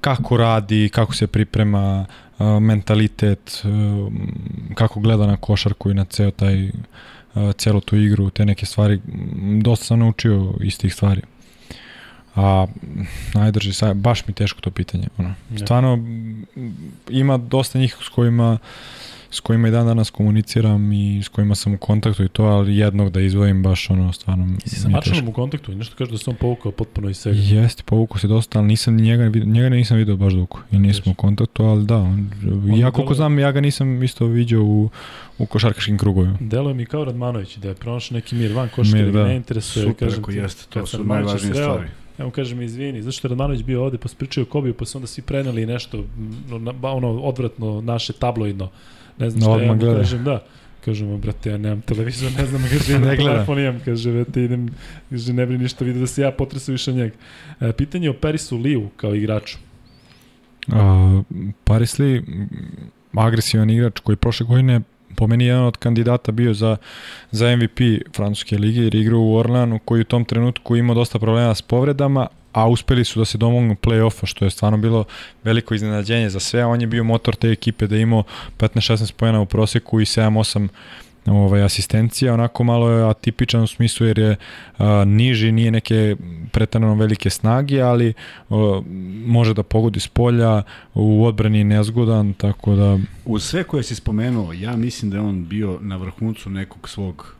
kako 0.01 0.36
radi, 0.36 0.90
kako 0.93 1.14
se 1.14 1.27
priprema, 1.27 2.06
uh, 2.39 2.47
mentalitet, 2.47 3.62
uh, 3.64 4.12
kako 4.74 5.01
gleda 5.01 5.27
na 5.27 5.36
košarku 5.36 5.90
i 5.90 5.94
na 5.94 6.05
ceo 6.05 6.31
taj 6.31 6.68
uh, 6.68 7.52
celu 7.56 7.81
tu 7.81 7.97
igru, 7.97 8.31
te 8.31 8.44
neke 8.44 8.66
stvari, 8.66 9.01
dosta 9.62 9.85
sam 9.85 9.98
naučio 9.98 10.55
iz 10.60 10.78
tih 10.78 10.94
stvari. 10.94 11.22
A 12.40 12.66
najdrži 13.34 13.72
sad, 13.72 13.96
baš 13.96 14.26
mi 14.26 14.34
teško 14.34 14.60
to 14.60 14.70
pitanje. 14.70 15.08
Ono. 15.18 15.34
Stvarno, 15.56 15.98
ima 17.10 17.36
dosta 17.36 17.78
njih 17.78 17.96
s 18.00 18.08
kojima 18.08 18.58
s 19.30 19.40
kojima 19.40 19.68
i 19.68 19.70
dan 19.70 19.86
danas 19.86 20.10
komuniciram 20.10 20.92
i 20.92 21.22
s 21.22 21.28
kojima 21.28 21.54
sam 21.54 21.74
u 21.74 21.78
kontaktu 21.78 22.24
i 22.24 22.28
to, 22.28 22.44
ali 22.44 22.76
jednog 22.76 23.10
da 23.10 23.20
izvojim 23.20 23.62
baš 23.62 23.90
ono 23.90 24.12
stvarno 24.12 24.58
Si 24.66 24.76
sa 24.76 24.88
Mačanom 24.88 25.28
u 25.28 25.32
kontaktu 25.32 25.72
i 25.72 25.74
nešto 25.74 25.94
kaže 25.98 26.10
da 26.10 26.18
se 26.18 26.30
on 26.30 26.36
povukao 26.36 26.72
potpuno 26.72 27.10
iz 27.10 27.16
svega. 27.16 27.38
Jeste, 27.40 27.82
povukao 27.86 28.18
se 28.18 28.26
dosta, 28.26 28.58
ali 28.58 28.68
nisam 28.68 28.94
ni 28.94 29.02
njega, 29.02 29.38
njega 29.44 29.68
nisam 29.68 29.96
video 29.96 30.16
baš 30.16 30.32
dugo. 30.32 30.58
I 30.72 30.78
nismo 30.78 31.12
u 31.12 31.14
kontaktu, 31.14 31.64
ali 31.64 31.84
da, 31.84 31.96
on, 31.96 32.30
ja 32.76 32.90
koliko 32.90 33.14
znam, 33.14 33.38
ja 33.38 33.52
ga 33.52 33.60
nisam 33.60 34.02
isto 34.02 34.26
vidio 34.26 34.62
u, 34.62 34.90
u 35.38 35.46
košarkaškim 35.46 35.98
krugovima. 35.98 36.36
Deluje 36.40 36.74
mi 36.74 36.86
kao 36.86 37.04
Radmanović, 37.04 37.56
da 37.56 37.68
je 37.68 37.74
pronašao 37.74 38.14
neki 38.14 38.34
mir 38.34 38.52
van 38.52 38.68
košarke, 38.68 39.02
Mir, 39.02 39.12
da 39.12 39.18
da. 39.18 39.26
ne 39.26 39.36
interesuje. 39.36 39.86
Super, 39.86 40.08
kažem 40.08 40.24
jeste, 40.44 40.64
to 40.68 40.86
su 40.86 40.96
sam 40.96 41.06
najvažnije 41.06 41.54
stvari. 41.54 41.88
Ja 42.20 42.26
mu 42.26 42.30
kažem 42.30 42.62
izvini, 42.62 43.02
zašto 43.02 43.26
je 43.26 43.30
Radmanović 43.30 43.62
bio 43.62 43.84
ovde, 43.84 43.98
pa 43.98 44.09
se 44.09 44.16
pričao 44.16 44.42
o 44.42 44.47
Kobiju, 44.47 44.74
pa 44.74 44.84
su 44.84 44.98
onda 44.98 45.06
svi 45.06 45.22
preneli 45.22 45.66
nešto, 45.66 46.05
ono, 46.82 47.20
odvratno, 47.20 47.80
naše 47.80 48.12
tabloidno. 48.12 48.70
Ne 49.18 49.30
znam 49.30 49.40
šta, 49.40 49.51
Odmah 49.51 49.68
ja 49.68 49.74
mu 49.74 49.98
kažem, 49.98 50.24
da. 50.24 50.44
Kažem 50.84 51.20
brate, 51.20 51.51
ja 51.51 51.59
nemam 51.59 51.80
televizor, 51.80 52.32
ne 52.38 52.47
znam, 52.47 52.62
kaže, 52.62 52.98
Ne 53.09 53.16
telefon 53.16 53.59
imam, 53.59 53.80
kaže, 53.84 54.12
brate, 54.12 54.44
idem, 54.44 54.68
kaže, 55.10 55.32
ne 55.32 55.47
brini 55.47 55.62
ništa, 55.62 55.84
vidio 55.84 56.01
da 56.01 56.06
se 56.06 56.22
ja 56.22 56.30
potresu 56.30 56.72
više 56.72 56.92
njega. 56.92 57.14
E, 57.60 57.72
pitanje 57.72 58.06
je 58.06 58.10
o 58.10 58.14
Perisu 58.14 58.59
Liu 58.59 58.88
kao 58.97 59.14
igraču. 59.14 59.59
Uh, 60.68 61.24
Paris 61.64 61.98
Lee, 61.98 62.22
agresivan 63.14 63.70
igrač 63.70 64.01
koji 64.01 64.16
prošle 64.16 64.47
godine 64.47 64.80
po 65.20 65.26
meni 65.26 65.44
jedan 65.44 65.64
od 65.64 65.76
kandidata 65.76 66.32
bio 66.32 66.55
za, 66.55 66.76
za 67.30 67.56
MVP 67.56 67.80
Francuske 68.16 68.59
lige 68.59 68.80
jer 68.80 68.94
igrao 68.94 69.20
u 69.20 69.36
Orlanu 69.36 69.78
koji 69.84 70.01
u 70.01 70.05
tom 70.05 70.24
trenutku 70.24 70.76
imao 70.76 70.94
dosta 70.94 71.18
problema 71.18 71.55
s 71.55 71.62
povredama, 71.62 72.26
a 72.52 72.68
uspeli 72.68 73.05
su 73.05 73.18
da 73.18 73.24
se 73.24 73.38
domognu 73.38 73.76
play-offa, 73.82 74.26
što 74.26 74.44
je 74.44 74.51
stvarno 74.51 74.78
bilo 74.78 75.05
veliko 75.44 75.74
iznenađenje 75.74 76.30
za 76.30 76.40
sve. 76.40 76.64
On 76.64 76.80
je 76.80 76.86
bio 76.86 77.05
motor 77.05 77.36
te 77.36 77.51
ekipe 77.51 77.86
da 77.86 77.97
je 77.97 78.02
imao 78.02 78.22
15-16 78.59 79.12
pojena 79.12 79.40
u 79.40 79.47
proseku 79.47 80.01
i 80.01 80.05
7-8 80.05 80.68
ovaj, 81.26 81.62
asistencija, 81.62 82.34
onako 82.34 82.64
malo 82.64 82.90
je 82.90 83.10
atipičan 83.10 83.62
u 83.62 83.66
smislu 83.66 84.06
jer 84.06 84.18
je 84.18 84.36
a, 84.78 85.05
niži, 85.06 85.52
nije 85.52 85.70
neke 85.70 86.16
pretanano 86.52 86.94
velike 86.94 87.30
snage, 87.30 87.80
ali 87.80 88.12
a, 88.51 88.80
može 89.26 89.55
da 89.55 89.62
pogodi 89.62 90.01
s 90.01 90.09
polja, 90.09 90.62
u 90.94 91.24
odbrani 91.24 91.59
je 91.59 91.64
nezgodan, 91.64 92.32
tako 92.32 92.74
da... 92.74 92.98
U 93.24 93.38
sve 93.38 93.64
koje 93.64 93.82
si 93.82 93.94
spomenuo, 93.94 94.52
ja 94.52 94.76
mislim 94.76 95.10
da 95.10 95.16
je 95.16 95.22
on 95.22 95.47
bio 95.48 95.78
na 95.80 95.97
vrhuncu 95.97 96.51
nekog 96.51 96.88
svog 96.88 97.34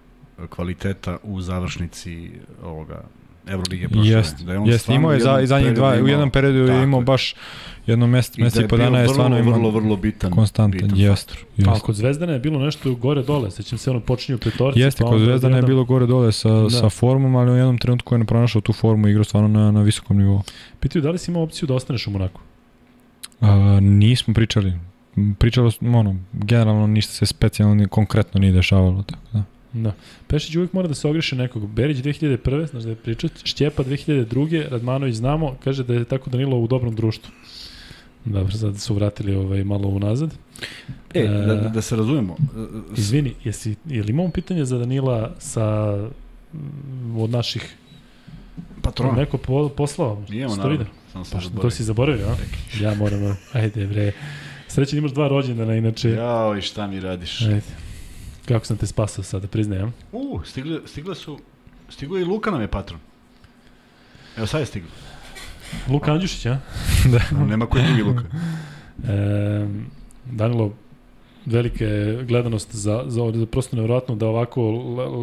kvaliteta 0.51 1.17
u 1.23 1.41
završnici 1.41 2.31
ovoga 2.65 3.03
Evrolige 3.47 3.89
prošle. 3.89 4.11
Jest, 4.11 4.45
da 4.45 4.53
je 4.53 4.59
on 4.59 4.69
jest, 4.69 4.89
imao 4.89 5.13
je 5.13 5.21
za, 5.21 5.41
zadnjih 5.45 5.75
dva, 5.75 5.95
imao, 5.95 6.05
u 6.05 6.09
jednom 6.09 6.31
periodu 6.31 6.59
je 6.59 6.83
imao 6.83 7.01
baš 7.01 7.35
jedno 7.87 8.07
mest, 8.07 8.39
mest 8.39 8.57
i, 8.57 8.61
da 8.61 8.69
po 8.69 8.77
dana 8.77 8.99
je 8.99 9.09
stvarno 9.09 9.39
imao 9.39 9.55
vrlo, 9.55 9.71
vrlo 9.71 9.97
bitan, 9.97 10.31
konstantan, 10.31 10.81
bitan 10.81 10.99
jest, 10.99 11.37
jest. 11.57 11.69
A 11.69 11.81
kod 11.81 11.95
Zvezdana 11.95 12.33
je 12.33 12.39
bilo 12.39 12.59
nešto 12.59 12.95
gore 12.95 13.23
dole, 13.23 13.51
sećam 13.51 13.79
se 13.79 13.91
ono 13.91 14.01
počinju 14.01 14.39
petorci. 14.39 14.81
Jeste, 14.81 15.05
pa 15.05 15.11
kod 15.11 15.21
Zvezdana 15.21 15.57
je 15.57 15.63
bilo 15.63 15.85
gore 15.85 16.07
dole 16.07 16.33
sa, 16.33 16.51
da. 16.51 16.71
sa 16.71 16.89
formom, 16.89 17.37
ali 17.37 17.51
u 17.51 17.57
jednom 17.57 17.79
trenutku 17.79 18.15
je 18.15 18.25
pronašao 18.25 18.61
tu 18.61 18.73
formu 18.73 19.09
i 19.09 19.11
igrao 19.11 19.25
stvarno 19.25 19.49
na, 19.49 19.71
na 19.71 19.83
visokom 19.83 20.19
nivou. 20.19 20.43
Pitaju 20.81 21.03
da 21.03 21.11
li 21.11 21.19
si 21.19 21.31
imao 21.31 21.43
opciju 21.43 21.67
da 21.67 21.75
ostaneš 21.75 22.07
u 22.07 22.11
Monaku? 22.11 22.41
A, 23.41 23.79
nismo 23.81 24.35
pričali. 24.35 24.73
Pričalo, 25.39 25.71
ono, 25.81 26.17
generalno 26.33 26.87
ništa 26.87 27.13
se 27.13 27.27
specijalno 27.27 27.75
ni 27.75 27.89
konkretno 27.89 28.41
nije 28.41 28.53
dešavalo, 28.53 29.03
tako 29.03 29.23
da. 29.33 29.43
Da. 29.73 29.95
Pešić 30.27 30.57
uvijek 30.57 30.73
mora 30.73 30.89
da 30.89 30.95
se 30.95 31.09
ogreše 31.09 31.37
nekog. 31.37 31.69
Berić 31.69 31.99
2001. 31.99 32.71
Znaš 32.71 32.83
da 32.83 32.91
je 32.91 32.97
pričat. 32.97 33.33
Štjepa 33.45 33.85
2002. 33.85 34.69
Radmanović 34.69 35.15
znamo. 35.15 35.57
Kaže 35.65 35.85
da 35.85 35.95
je 35.95 36.05
tako 36.05 36.31
Danilo 36.31 36.59
u 36.59 36.67
dobrom 36.67 36.95
društvu. 36.95 37.31
Dobro, 38.25 38.53
sad 38.53 38.81
su 38.81 38.95
vratili 38.95 39.35
ovaj, 39.35 39.65
malo 39.65 39.89
unazad. 39.89 40.35
E, 41.15 41.29
da, 41.29 41.55
da, 41.55 41.69
da 41.69 41.83
se 41.83 41.97
razumemo. 41.97 42.37
Izvini, 42.97 43.35
jesi, 43.45 43.77
je 43.87 44.03
li 44.03 44.11
imamo 44.11 44.31
pitanje 44.31 44.65
za 44.65 44.79
Danila 44.79 45.35
sa 45.39 45.93
od 47.17 47.31
naših 47.31 47.77
patrona? 48.83 49.13
Neko 49.13 49.39
po, 49.39 49.69
poslao? 49.69 50.23
Nijemo, 50.29 50.57
naravno. 50.57 50.85
Sam 51.13 51.25
pa, 51.33 51.61
to 51.63 51.71
si 51.71 51.85
zaboravio, 51.85 52.27
a? 52.27 52.37
Ja 52.81 52.95
moram, 52.95 53.37
ajde 53.53 53.87
bre. 53.87 54.13
Srećan 54.69 54.99
imaš 54.99 55.13
dva 55.13 55.29
rođendana, 55.29 55.75
inače. 55.75 56.11
Jao, 56.11 56.57
i 56.57 56.63
šta 56.63 56.87
mi 56.87 57.01
radiš? 57.01 57.41
Ajde. 57.41 57.90
Kako 58.51 58.67
sam 58.67 58.77
te 58.77 58.87
spasao 58.87 59.25
sada, 59.25 59.49
priznajem. 59.49 59.93
U, 60.13 60.41
stigle, 60.45 60.81
stigle 60.87 61.15
su, 61.15 61.39
stigo 61.89 62.19
i 62.19 62.25
Luka 62.25 62.51
nam 62.51 62.61
je 62.61 62.69
patron. 62.69 63.01
Evo 64.37 64.47
sad 64.47 64.61
je 64.61 64.67
stiglo. 64.67 64.91
Luka 65.89 66.13
Andjušić, 66.13 66.47
a? 66.47 66.59
da. 67.13 67.45
Nema 67.45 67.67
koji 67.67 67.85
drugi 67.85 68.03
Luka. 68.03 68.25
E, 69.09 69.67
Danilo, 70.25 70.73
velike 71.47 72.19
gledanost 72.29 72.75
za, 72.75 73.05
za, 73.07 73.33
za 73.35 73.47
prosto 73.47 73.77
nevjerojatno 73.77 74.15
da 74.15 74.27
ovako 74.27 74.71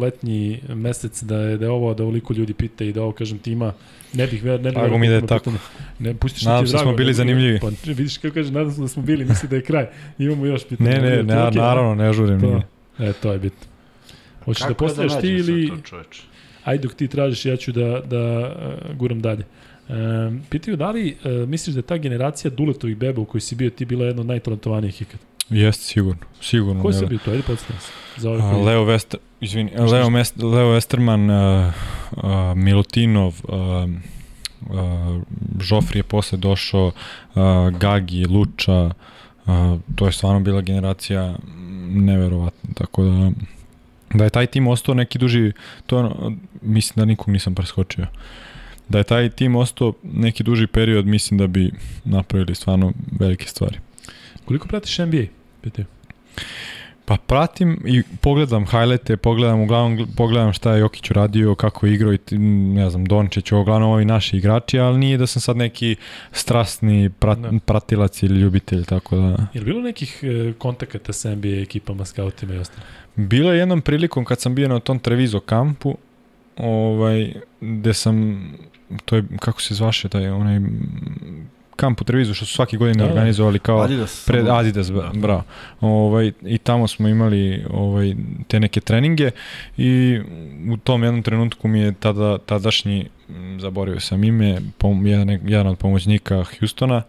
letnji 0.00 0.60
mesec 0.68 1.22
da 1.22 1.36
je, 1.36 1.56
da 1.56 1.64
je 1.64 1.70
ovo 1.70 1.94
da 1.94 2.02
ovoliko 2.02 2.34
ljudi 2.34 2.54
pita 2.54 2.84
i 2.84 2.92
da 2.92 3.02
ovo 3.02 3.12
kažem 3.12 3.38
tima 3.38 3.72
ne 4.12 4.26
bih 4.26 4.44
ver 4.44 4.60
ne 4.60 4.70
bih 4.70 4.78
Drago 4.78 4.98
mi 4.98 5.08
da 5.08 5.14
je 5.14 5.26
tako. 5.26 5.52
Ne 5.98 6.14
pustiš 6.14 6.42
nadam 6.42 6.66
se 6.66 6.72
da 6.72 6.78
smo 6.78 6.92
bili 6.92 7.14
zanimljivi. 7.14 7.60
Pa 7.60 7.68
vidiš 7.84 8.18
kako 8.18 8.34
kaže 8.34 8.52
nadam 8.52 8.72
se 8.72 8.80
da 8.80 8.88
smo 8.88 9.02
bili, 9.02 9.24
misli 9.24 9.48
da 9.48 9.56
je 9.56 9.62
kraj. 9.62 9.86
Imamo 10.18 10.46
još 10.46 10.68
pitanje. 10.68 10.90
Ne, 10.90 11.00
ne, 11.00 11.22
ne, 11.22 11.22
ne 11.22 11.50
naravno 11.50 11.94
ne 11.94 12.12
žurim. 12.12 12.40
To. 12.40 12.62
E, 12.98 13.12
to 13.12 13.32
je 13.32 13.38
bitno. 13.38 13.66
Hoćeš 14.44 14.68
da, 14.68 14.74
postavljaš 14.74 15.12
da 15.12 15.20
ti 15.20 15.28
ili... 15.28 15.72
To, 15.90 16.02
Ajde 16.64 16.82
dok 16.82 16.94
ti 16.94 17.08
tražiš, 17.08 17.46
ja 17.46 17.56
ću 17.56 17.72
da, 17.72 18.00
da 18.00 18.48
uh, 18.48 18.96
guram 18.96 19.20
dalje. 19.20 19.44
Um, 19.88 20.40
pitaju 20.50 20.76
da 20.76 20.90
li 20.90 21.16
uh, 21.24 21.48
misliš 21.48 21.74
da 21.74 21.78
je 21.78 21.82
ta 21.82 21.96
generacija 21.96 22.50
Duletovih 22.50 22.96
beba 22.96 23.20
u 23.20 23.24
kojoj 23.24 23.40
si 23.40 23.54
bio 23.54 23.70
ti 23.70 23.84
bila 23.84 24.06
jedna 24.06 24.20
od 24.20 24.26
najtalentovanijih 24.26 25.02
ikad? 25.02 25.20
Jeste, 25.50 25.84
sigurno. 25.84 26.22
Sigurno. 26.40 26.82
Ko 26.82 26.92
si 26.92 27.06
bio 27.06 27.18
to? 27.24 27.30
Ajde 27.30 27.56
se. 27.56 27.72
Za 28.16 28.30
ovaj 28.30 28.60
uh, 28.60 28.66
Leo 28.66 28.84
West, 28.84 29.16
izvini, 29.40 29.70
Leo, 29.76 30.10
Mest, 30.10 30.42
Leo 30.42 30.76
Westerman, 30.76 31.30
uh, 31.30 31.74
uh, 32.12 32.56
Milutinov, 32.56 33.40
uh, 33.48 33.54
uh, 33.54 35.22
Žofri 35.60 35.98
je 35.98 36.02
posle 36.02 36.38
došao, 36.38 36.86
uh, 36.86 37.42
Gagi, 37.78 38.24
Luča, 38.24 38.90
uh, 39.46 39.80
to 39.94 40.06
je 40.06 40.12
stvarno 40.12 40.40
bila 40.40 40.60
generacija 40.60 41.36
neverovatno, 41.88 42.70
tako 42.74 43.04
da 43.04 43.30
da 44.14 44.24
je 44.24 44.30
taj 44.30 44.46
tim 44.46 44.66
ostao 44.66 44.94
neki 44.94 45.18
duži, 45.18 45.52
to 45.86 46.30
mislim 46.62 46.94
da 46.96 47.04
nikog 47.04 47.28
nisam 47.28 47.54
preskočio. 47.54 48.06
Da 48.88 48.98
je 48.98 49.04
taj 49.04 49.30
tim 49.30 49.56
ostao 49.56 49.92
neki 50.02 50.42
duži 50.42 50.66
period, 50.66 51.06
mislim 51.06 51.38
da 51.38 51.46
bi 51.46 51.72
napravili 52.04 52.54
stvarno 52.54 52.92
velike 53.18 53.46
stvari. 53.46 53.78
Koliko 54.44 54.68
pratiš 54.68 54.98
NBA? 54.98 55.24
Pitaju. 55.62 55.86
Pa 57.08 57.16
pratim 57.26 57.78
i 57.84 58.02
pogledam 58.20 58.66
highlighte, 58.66 59.16
pogledam 59.16 59.60
uglavnom 59.60 60.06
pogledam 60.16 60.52
šta 60.52 60.72
je 60.72 60.80
Jokić 60.80 61.10
uradio, 61.10 61.54
kako 61.54 61.86
je 61.86 61.94
igrao 61.94 62.12
i 62.12 62.38
ne 62.38 62.90
znam 62.90 63.04
Dončić, 63.04 63.52
uglavnom 63.52 63.90
ovi 63.90 64.04
naši 64.04 64.36
igrači, 64.36 64.78
ali 64.78 64.98
nije 64.98 65.18
da 65.18 65.26
sam 65.26 65.42
sad 65.42 65.56
neki 65.56 65.96
strasni 66.32 67.10
prat, 67.10 67.38
da. 67.38 67.50
pratilac 67.66 68.22
ili 68.22 68.40
ljubitelj, 68.40 68.84
tako 68.84 69.16
da. 69.16 69.46
Je 69.54 69.60
li 69.60 69.64
bilo 69.64 69.80
nekih 69.80 70.20
e, 70.22 70.52
kontakata 70.58 71.12
sa 71.12 71.34
NBA 71.34 71.48
ekipama, 71.62 72.04
skautima 72.04 72.54
i 72.54 72.58
ostalo? 72.58 72.86
Bilo 73.16 73.52
je 73.52 73.58
jednom 73.58 73.80
prilikom 73.80 74.24
kad 74.24 74.40
sam 74.40 74.54
bio 74.54 74.68
na 74.68 74.80
tom 74.80 74.98
Trevizo 74.98 75.40
kampu, 75.40 75.96
ovaj, 76.56 77.32
gde 77.60 77.94
sam, 77.94 78.44
to 79.04 79.16
je, 79.16 79.24
kako 79.40 79.62
se 79.62 79.74
zvaše 79.74 80.08
taj, 80.08 80.28
onaj 80.28 80.60
kamp 81.78 82.00
u 82.00 82.04
Trevizu 82.04 82.34
što 82.34 82.46
su 82.46 82.54
svaki 82.54 82.76
godine 82.76 82.98
da, 82.98 83.04
da. 83.04 83.10
organizovali 83.10 83.58
kao 83.58 83.80
Adidas, 83.80 84.24
pred 84.26 84.48
Adidas, 84.48 84.86
da. 84.86 85.10
bravo. 85.14 85.42
Ovaj 85.80 86.32
i 86.42 86.58
tamo 86.58 86.88
smo 86.88 87.08
imali 87.08 87.64
ovaj 87.70 88.14
te 88.48 88.60
neke 88.60 88.80
treninge 88.80 89.30
i 89.76 90.20
u 90.72 90.76
tom 90.76 91.02
jednom 91.02 91.22
trenutku 91.22 91.68
mi 91.68 91.80
je 91.80 91.92
tada 91.92 92.38
tadašnji 92.38 93.08
zaboravio 93.58 94.00
sam 94.00 94.24
ime, 94.24 94.60
pom, 94.78 95.06
jedan, 95.06 95.28
jedan 95.28 95.66
od 95.66 95.78
pomoćnika 95.78 96.44
Hustona 96.60 97.02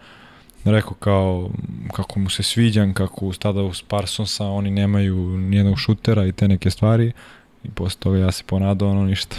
rekao 0.66 0.94
kao 0.94 1.50
kako 1.94 2.20
mu 2.20 2.30
se 2.30 2.44
sviđam, 2.44 2.94
kako 2.94 3.34
tada 3.40 3.62
uz 3.62 3.82
Parsonsa 3.82 4.46
oni 4.46 4.72
nemaju 4.72 5.16
nijednog 5.38 5.80
šutera 5.80 6.26
i 6.26 6.32
te 6.32 6.48
neke 6.48 6.70
stvari. 6.70 7.12
I 7.64 7.70
posle 7.70 8.00
toga 8.00 8.18
ja 8.18 8.32
se 8.32 8.44
ponadao, 8.48 8.90
ono 8.90 9.04
ništa. 9.04 9.36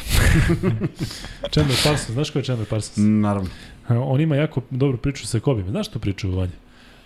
Chandler 1.52 1.78
Parsons, 1.85 2.11
znaš 2.11 2.31
ko 2.31 2.39
je 2.39 2.44
Chandler 2.44 2.69
Parsons? 2.69 2.97
Naravno. 2.97 3.51
On 3.89 4.20
ima 4.20 4.36
jako 4.36 4.61
dobru 4.70 4.98
priču 4.98 5.27
sa 5.27 5.40
Kobim. 5.40 5.69
Znaš 5.70 5.89
tu 5.89 5.98
priču, 5.98 6.31
Vanja? 6.31 6.52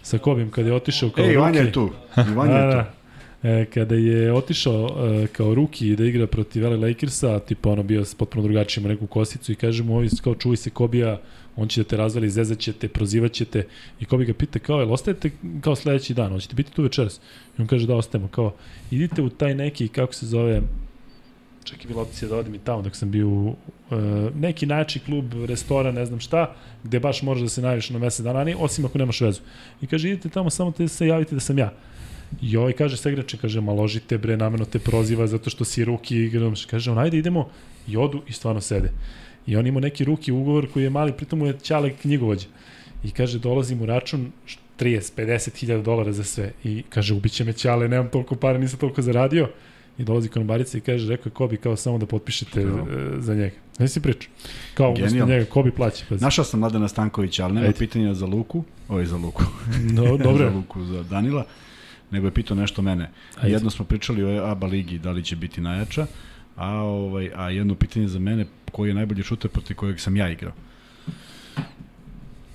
Sa 0.03 0.19
Kobim, 0.19 0.51
kada 0.51 0.69
je 0.69 0.75
otišao 0.75 1.11
kao 1.11 1.25
Ej, 1.25 1.37
Vanja 1.37 1.61
je 1.61 1.73
tu. 1.73 1.91
Vanja 2.35 2.55
je 2.55 2.67
da, 2.67 2.71
tu. 2.71 2.77
Da. 2.77 3.05
E, 3.51 3.65
kada 3.65 3.95
je 3.95 4.33
otišao 4.33 4.89
e, 4.89 5.27
kao 5.27 5.55
ruki 5.55 5.97
da 5.97 6.05
igra 6.05 6.27
protiv 6.27 6.65
LA 6.65 6.77
Lakersa, 6.77 7.39
tipa 7.39 7.71
ono 7.71 7.83
bio 7.83 8.05
potpuno 8.19 8.43
drugačiji, 8.43 8.83
ima 8.83 8.89
neku 8.89 9.07
kosicu 9.07 9.53
i 9.53 9.55
kaže 9.55 9.83
mu 9.83 9.97
ovi 9.97 10.09
kao 10.23 10.35
čuvaj 10.35 10.57
se 10.57 10.71
Kobija, 10.71 11.21
on 11.57 11.69
će 11.69 11.83
da 11.83 11.89
te 11.89 11.97
razvali, 11.97 12.31
zezaćete, 12.31 12.89
prozivaćete 12.89 13.67
i 14.01 14.05
Kobi 14.05 14.25
ga 14.25 14.35
pita 14.35 14.59
kao, 14.59 14.81
jel 14.81 14.93
ostajete 14.93 15.31
kao 15.61 15.77
sledeći 15.77 16.15
dan, 16.15 16.33
hoćete 16.33 16.55
biti 16.55 16.73
tu 16.73 16.83
večeras? 16.83 17.21
I 17.59 17.63
on 17.63 17.67
kaže 17.67 17.87
da 17.87 17.97
ostajemo, 17.97 18.29
kao, 18.29 18.55
idite 18.91 19.23
u 19.23 19.29
taj 19.29 19.55
neki, 19.55 19.89
kako 19.89 20.15
se 20.15 20.27
zove, 20.27 20.63
čak 21.65 21.85
je 21.85 21.89
bila 21.89 22.03
opcija 22.03 22.29
da 22.29 22.37
odim 22.37 22.55
i 22.55 22.59
tamo 22.59 22.83
dok 22.83 22.97
sam 22.97 23.11
bio 23.11 23.29
u 23.29 23.49
uh, 23.49 23.57
neki 24.35 24.67
najjači 24.67 25.01
klub, 25.01 25.25
restoran, 25.45 25.95
ne 25.95 26.07
znam 26.07 26.21
šta, 26.21 26.55
gde 26.85 27.01
baš 27.01 27.23
možeš 27.23 27.43
da 27.43 27.49
se 27.49 27.63
najaviš 27.63 27.91
na 27.91 27.99
mesec 27.99 28.25
dana, 28.25 28.47
osim 28.59 28.85
ako 28.85 28.99
nemaš 28.99 29.21
vezu. 29.21 29.41
I 29.83 29.87
kaže, 29.87 30.09
idite 30.09 30.29
tamo, 30.29 30.51
samo 30.51 30.73
te 30.73 30.89
se 30.89 31.07
javite 31.07 31.35
da 31.35 31.41
sam 31.41 31.59
ja. 31.59 31.73
I 32.43 32.57
ovaj 32.57 32.73
kaže 32.73 32.97
se 32.97 33.13
igrače, 33.13 33.37
kaže, 33.37 33.61
ma 33.61 33.73
ložite 33.73 34.19
bre, 34.19 34.37
nameno 34.37 34.65
te 34.65 34.79
proziva 34.79 35.27
zato 35.27 35.51
što 35.51 35.65
si 35.65 35.85
ruki 35.85 36.17
igram. 36.17 36.55
Kaže, 36.71 36.91
on, 36.91 36.99
ajde 36.99 37.19
idemo, 37.19 37.49
i 37.89 37.97
odu 37.97 38.23
i 38.29 38.33
stvarno 38.33 38.61
sede. 38.61 38.93
I 39.47 39.57
on 39.57 39.67
ima 39.67 39.81
neki 39.81 40.05
ruki 40.05 40.33
ugovor 40.33 40.69
koji 40.73 40.83
je 40.83 40.91
mali, 40.91 41.13
pritom 41.13 41.39
mu 41.39 41.47
je 41.47 41.59
Ćale 41.63 41.91
knjigovođa. 41.91 42.47
I 43.05 43.11
kaže, 43.11 43.39
dolazi 43.39 43.75
mu 43.75 43.87
račun 43.87 44.33
30, 44.79 45.13
50 45.17 45.57
hiljada 45.57 45.83
dolara 45.83 46.13
za 46.13 46.25
sve. 46.25 46.53
I 46.65 46.83
kaže, 46.89 47.15
ubiće 47.15 47.45
me 47.45 47.53
Ćale, 47.53 47.89
nemam 47.89 48.11
toliko 48.11 48.37
para, 48.37 48.59
nisam 48.59 48.79
toliko 48.79 49.03
zaradio. 49.03 49.49
I 49.99 50.05
dolazi 50.05 50.29
konobarica 50.29 50.79
i 50.79 50.81
kaže, 50.81 51.09
rekao 51.09 51.31
je 51.31 51.35
Kobi 51.35 51.57
kao 51.57 51.77
samo 51.77 51.99
da 51.99 52.07
potpišete 52.07 52.65
no. 52.65 52.79
E, 52.79 53.21
za 53.21 53.35
njega. 53.35 53.57
Ne 53.79 53.89
si 53.89 54.01
priča. 54.01 54.29
Kao 54.75 54.95
umesto 54.99 55.27
njega, 55.27 55.45
Kobi 55.45 55.71
plaća. 55.71 56.05
Pa 56.09 56.15
Našao 56.15 56.45
sam 56.45 56.61
Mladena 56.61 56.89
Stankovića, 56.89 57.45
ali 57.45 57.55
nema 57.55 57.67
Ajde. 57.67 57.79
pitanja 57.79 58.15
za 58.15 58.27
Luku, 58.27 58.65
oj 58.89 59.07
za 59.07 59.17
Luku, 59.17 59.43
no, 59.93 60.17
dobro. 60.25 60.51
za 60.51 60.57
Luku, 60.57 60.85
za 60.85 61.03
Danila, 61.03 61.47
nego 62.11 62.27
je 62.27 62.31
pitao 62.31 62.57
nešto 62.57 62.83
mene. 62.83 63.11
Ajde. 63.37 63.53
Jedno 63.53 63.71
smo 63.71 63.85
pričali 63.85 64.25
o 64.25 64.45
ABA 64.45 64.67
ligi, 64.67 64.99
da 64.99 65.11
li 65.11 65.25
će 65.25 65.37
biti 65.37 65.61
najjača, 65.61 66.07
a, 66.57 66.69
ovaj, 66.71 67.31
a 67.35 67.51
jedno 67.51 67.75
pitanje 67.75 68.09
za 68.09 68.19
mene, 68.19 68.47
koji 68.73 68.89
je 68.89 68.95
najbolji 68.95 69.23
šuter 69.23 69.51
protiv 69.51 69.77
kojeg 69.77 70.01
sam 70.01 70.17
ja 70.17 70.31
igrao. 70.31 70.53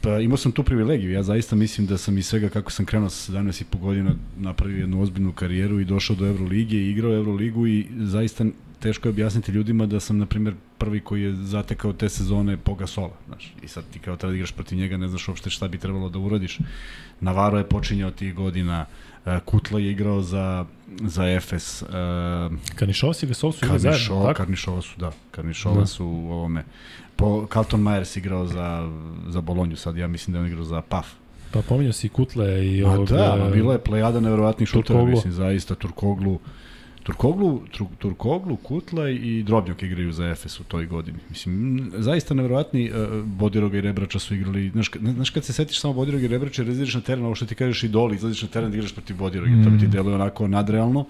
Pa 0.02 0.20
imao 0.20 0.38
sam 0.38 0.52
tu 0.52 0.64
privilegiju. 0.64 1.12
Ja 1.12 1.24
zaista 1.24 1.56
mislim 1.56 1.88
da 1.88 1.98
sam 1.98 2.18
iz 2.18 2.28
svega 2.28 2.50
kako 2.50 2.72
sam 2.72 2.86
krenuo 2.86 3.10
sa 3.10 3.34
17 3.34 3.62
i 3.62 3.66
po 3.66 3.78
godina 3.78 4.16
napravio 4.38 4.78
jednu 4.78 5.02
ozbiljnu 5.02 5.32
karijeru 5.34 5.80
i 5.80 5.86
došao 5.86 6.16
do 6.16 6.28
Evrolige 6.28 6.78
i 6.78 6.92
igrao 6.92 7.16
Evroligu 7.16 7.68
i 7.68 7.88
zaista 7.98 8.46
teško 8.80 9.08
je 9.08 9.10
objasniti 9.10 9.52
ljudima 9.52 9.86
da 9.86 10.00
sam, 10.00 10.18
na 10.18 10.26
primjer, 10.26 10.56
prvi 10.78 11.00
koji 11.00 11.22
je 11.22 11.34
zatekao 11.34 11.94
te 11.94 12.10
sezone 12.10 12.58
po 12.58 12.76
Gasola. 12.76 13.14
Znaš, 13.28 13.54
I 13.64 13.68
sad 13.68 13.84
ti 13.94 14.00
kao 14.00 14.16
treba 14.16 14.32
da 14.32 14.36
igraš 14.36 14.52
protiv 14.52 14.78
njega, 14.78 14.98
ne 14.98 15.08
znaš 15.08 15.28
uopšte 15.28 15.50
šta 15.50 15.68
bi 15.68 15.78
trebalo 15.78 16.10
da 16.10 16.20
uradiš. 16.20 16.60
Navaro 17.22 17.58
je 17.58 17.70
počinjao 17.70 18.12
tih 18.12 18.36
godina, 18.36 18.86
e, 18.86 19.09
Kutla 19.40 19.80
je 19.80 19.92
igrao 19.92 20.22
za, 20.22 20.66
za 21.02 21.30
Efes. 21.30 21.82
Uh, 21.82 21.90
Kanišovas 22.76 23.24
i 23.24 23.28
Gasol 23.28 23.52
su 23.52 23.66
igrali 23.66 23.80
zajedno, 23.80 24.24
tako? 24.24 24.34
Karnišova 24.34 24.82
su, 24.82 24.94
da. 24.98 25.12
Karnišova 25.32 25.80
da. 25.80 25.86
su 25.86 26.06
u 26.06 26.32
ovome. 26.32 26.64
Po, 27.16 27.48
Carlton 27.54 27.82
Myers 27.82 28.18
igrao 28.18 28.46
za, 28.46 28.92
za 29.28 29.42
Bolonju 29.42 29.76
sad, 29.76 29.98
ja 29.98 30.08
mislim 30.08 30.34
da 30.34 30.38
je 30.38 30.42
on 30.42 30.48
igrao 30.48 30.64
za 30.64 30.82
PAF. 30.82 31.08
Pa 31.52 31.62
pominjao 31.62 31.94
si 31.94 32.10
Kutle 32.10 32.68
i 32.68 32.82
Ma 32.82 32.94
ovog... 32.94 33.08
da, 33.08 33.36
e, 33.36 33.44
ma 33.44 33.50
bilo 33.50 33.72
je 33.72 33.84
plejada 33.84 34.20
nevjerovatnih 34.20 34.70
šutera, 34.70 35.06
mislim, 35.06 35.34
zaista, 35.34 35.76
Turkoglu. 35.76 36.40
Turkoglu, 37.04 37.62
Tur, 37.72 37.88
Turkoglu, 37.98 38.56
Kutlaj 38.56 39.14
i 39.14 39.44
Drobnjak 39.44 39.84
igraju 39.84 40.12
za 40.12 40.28
Efes 40.28 40.60
u 40.60 40.64
toj 40.64 40.86
godini. 40.86 41.18
Mislim, 41.30 41.92
zaista 41.98 42.34
nevjerovatni 42.34 42.92
uh, 42.92 43.24
Bodiroga 43.24 43.78
i 43.78 43.82
Rebrača 43.82 44.20
su 44.20 44.36
igrali. 44.36 44.70
Znaš, 44.70 44.92
znaš 45.14 45.30
kad 45.30 45.46
se 45.46 45.54
setiš 45.54 45.80
samo 45.82 45.94
Bodiroga 45.94 46.26
i 46.26 46.28
Rebrača, 46.28 46.64
izlaziš 46.64 46.96
na 46.96 47.02
teren, 47.02 47.26
ovo 47.26 47.36
što 47.36 47.46
ti 47.46 47.56
kažeš 47.56 47.84
idoli, 47.84 48.16
izlaziš 48.16 48.42
na 48.42 48.48
teren 48.48 48.72
da 48.72 48.78
igraš 48.78 48.94
protiv 48.94 49.18
Bodiroga, 49.18 49.52
mm. 49.52 49.64
to 49.64 49.80
ti 49.80 49.88
deluje 49.88 50.16
onako 50.16 50.48
nadrealno 50.48 51.06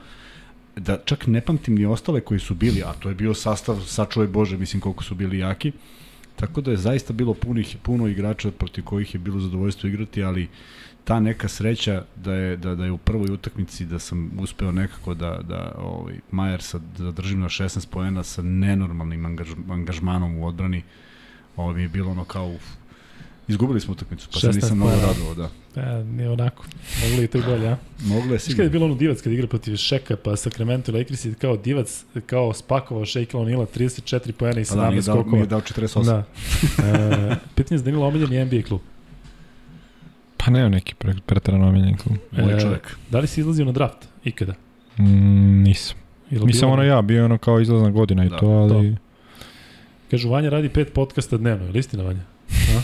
da 0.76 0.98
čak 1.06 1.28
ne 1.28 1.42
pamtim 1.42 1.76
ni 1.76 1.86
ostale 1.86 2.22
koji 2.22 2.40
su 2.40 2.56
bili, 2.56 2.84
a 2.84 2.94
to 2.94 3.10
je 3.10 3.16
bio 3.16 3.34
sastav, 3.34 3.82
sačuvaj 3.86 4.28
Bože, 4.28 4.58
mislim 4.58 4.82
koliko 4.82 5.04
su 5.04 5.16
bili 5.16 5.40
jaki. 5.40 5.72
Tako 6.36 6.62
da 6.62 6.72
je 6.72 6.78
zaista 6.78 7.14
bilo 7.14 7.34
punih, 7.34 7.78
puno 7.84 8.08
igrača 8.08 8.52
protiv 8.52 8.84
kojih 8.84 9.14
je 9.14 9.20
bilo 9.20 9.40
zadovoljstvo 9.40 9.90
igrati, 9.90 10.24
ali 10.24 10.48
ta 11.10 11.20
neka 11.20 11.48
sreća 11.48 12.04
da 12.16 12.34
je, 12.34 12.58
da, 12.58 12.76
da 12.76 12.86
je 12.86 12.92
u 12.92 12.98
prvoj 12.98 13.32
utakmici 13.32 13.86
da 13.86 14.00
sam 14.00 14.32
uspeo 14.40 14.72
nekako 14.72 15.14
da, 15.14 15.40
da 15.48 15.76
ovaj, 15.78 16.16
Majersa 16.32 16.80
zadržim 16.98 17.40
na 17.40 17.50
16 17.50 17.88
poena 17.88 18.24
sa 18.24 18.42
nenormalnim 18.42 19.26
angaž, 19.26 19.48
angažmanom 19.70 20.38
u 20.38 20.48
odbrani, 20.48 20.84
ovo 21.56 21.74
mi 21.74 21.82
je 21.82 21.90
bilo 21.90 22.12
ono 22.12 22.26
kao 22.26 22.48
uf, 22.48 22.64
Izgubili 23.48 23.82
smo 23.82 23.94
utakmicu, 23.94 24.30
pa 24.34 24.40
se 24.40 24.48
16 24.48 24.56
nisam 24.56 24.78
mnogo 24.78 24.92
radovao, 24.92 25.34
da. 25.34 25.50
E, 25.82 26.04
nije 26.04 26.30
onako. 26.30 26.66
Mogli 27.04 27.24
i 27.24 27.28
to 27.28 27.42
bolje, 27.42 27.68
a? 27.68 27.78
Moglo 28.00 28.34
je 28.34 28.40
Znaš 28.40 28.44
kada 28.44 28.64
je 28.64 28.70
sigurno. 28.70 28.70
bilo 28.70 28.86
ono 28.86 28.96
Divac 28.96 29.22
kad 29.22 29.34
igra 29.34 29.48
protiv 29.48 29.76
Šeka, 29.76 30.16
pa 30.24 30.36
Sacramento 30.36 30.92
Lakers 30.92 31.26
i 31.26 31.34
kao 31.34 31.58
Divac 31.58 32.04
kao 32.26 32.54
spakovao 32.54 33.06
Shaquille 33.06 33.44
O'Neal 33.46 33.66
34 33.78 34.32
poena 34.32 34.62
i 34.62 34.64
17 34.64 34.76
Pa 34.76 34.76
da, 34.76 34.96
je 34.96 35.02
skokova. 35.02 35.38
je 35.38 35.46
dao 35.46 35.62
48. 35.62 36.06
Da. 36.06 36.24
E, 36.86 37.36
pitanje 37.56 37.76
je 37.76 37.78
za 37.78 37.84
Danila 37.86 38.08
omiljeni 38.08 38.46
NBA 38.46 38.68
klub. 38.68 38.82
Pa 40.40 40.52
nema 40.52 40.70
neki 40.70 40.96
pre, 40.96 41.14
pretarano 41.26 41.68
omiljen 41.68 41.98
klub. 41.98 42.18
Moj 42.34 42.54
E, 42.54 42.60
čovjek. 42.60 42.96
Da 43.12 43.20
li 43.20 43.28
si 43.28 43.40
izlazio 43.40 43.66
na 43.66 43.72
draft 43.72 43.98
ikada? 44.24 44.54
Mm, 44.98 45.64
nisam. 45.64 45.98
Ili 46.32 46.46
Nisam 46.46 46.60
bilo- 46.62 46.74
ono 46.74 46.84
ja, 46.84 47.02
bio 47.02 47.18
je 47.18 47.26
ono 47.26 47.38
kao 47.38 47.60
izlazna 47.60 47.90
godina 47.90 48.26
i 48.26 48.30
Da, 48.30 48.38
to, 48.38 48.48
ali... 48.48 48.96
Kažu, 50.12 50.30
Vanja 50.30 50.50
radi 50.50 50.70
pet 50.70 50.94
podcasta 50.94 51.38
dnevno. 51.38 51.66
Je 51.66 51.72
li 51.72 51.80
istina, 51.80 52.04
Vanja? 52.04 52.20
A? 52.50 52.82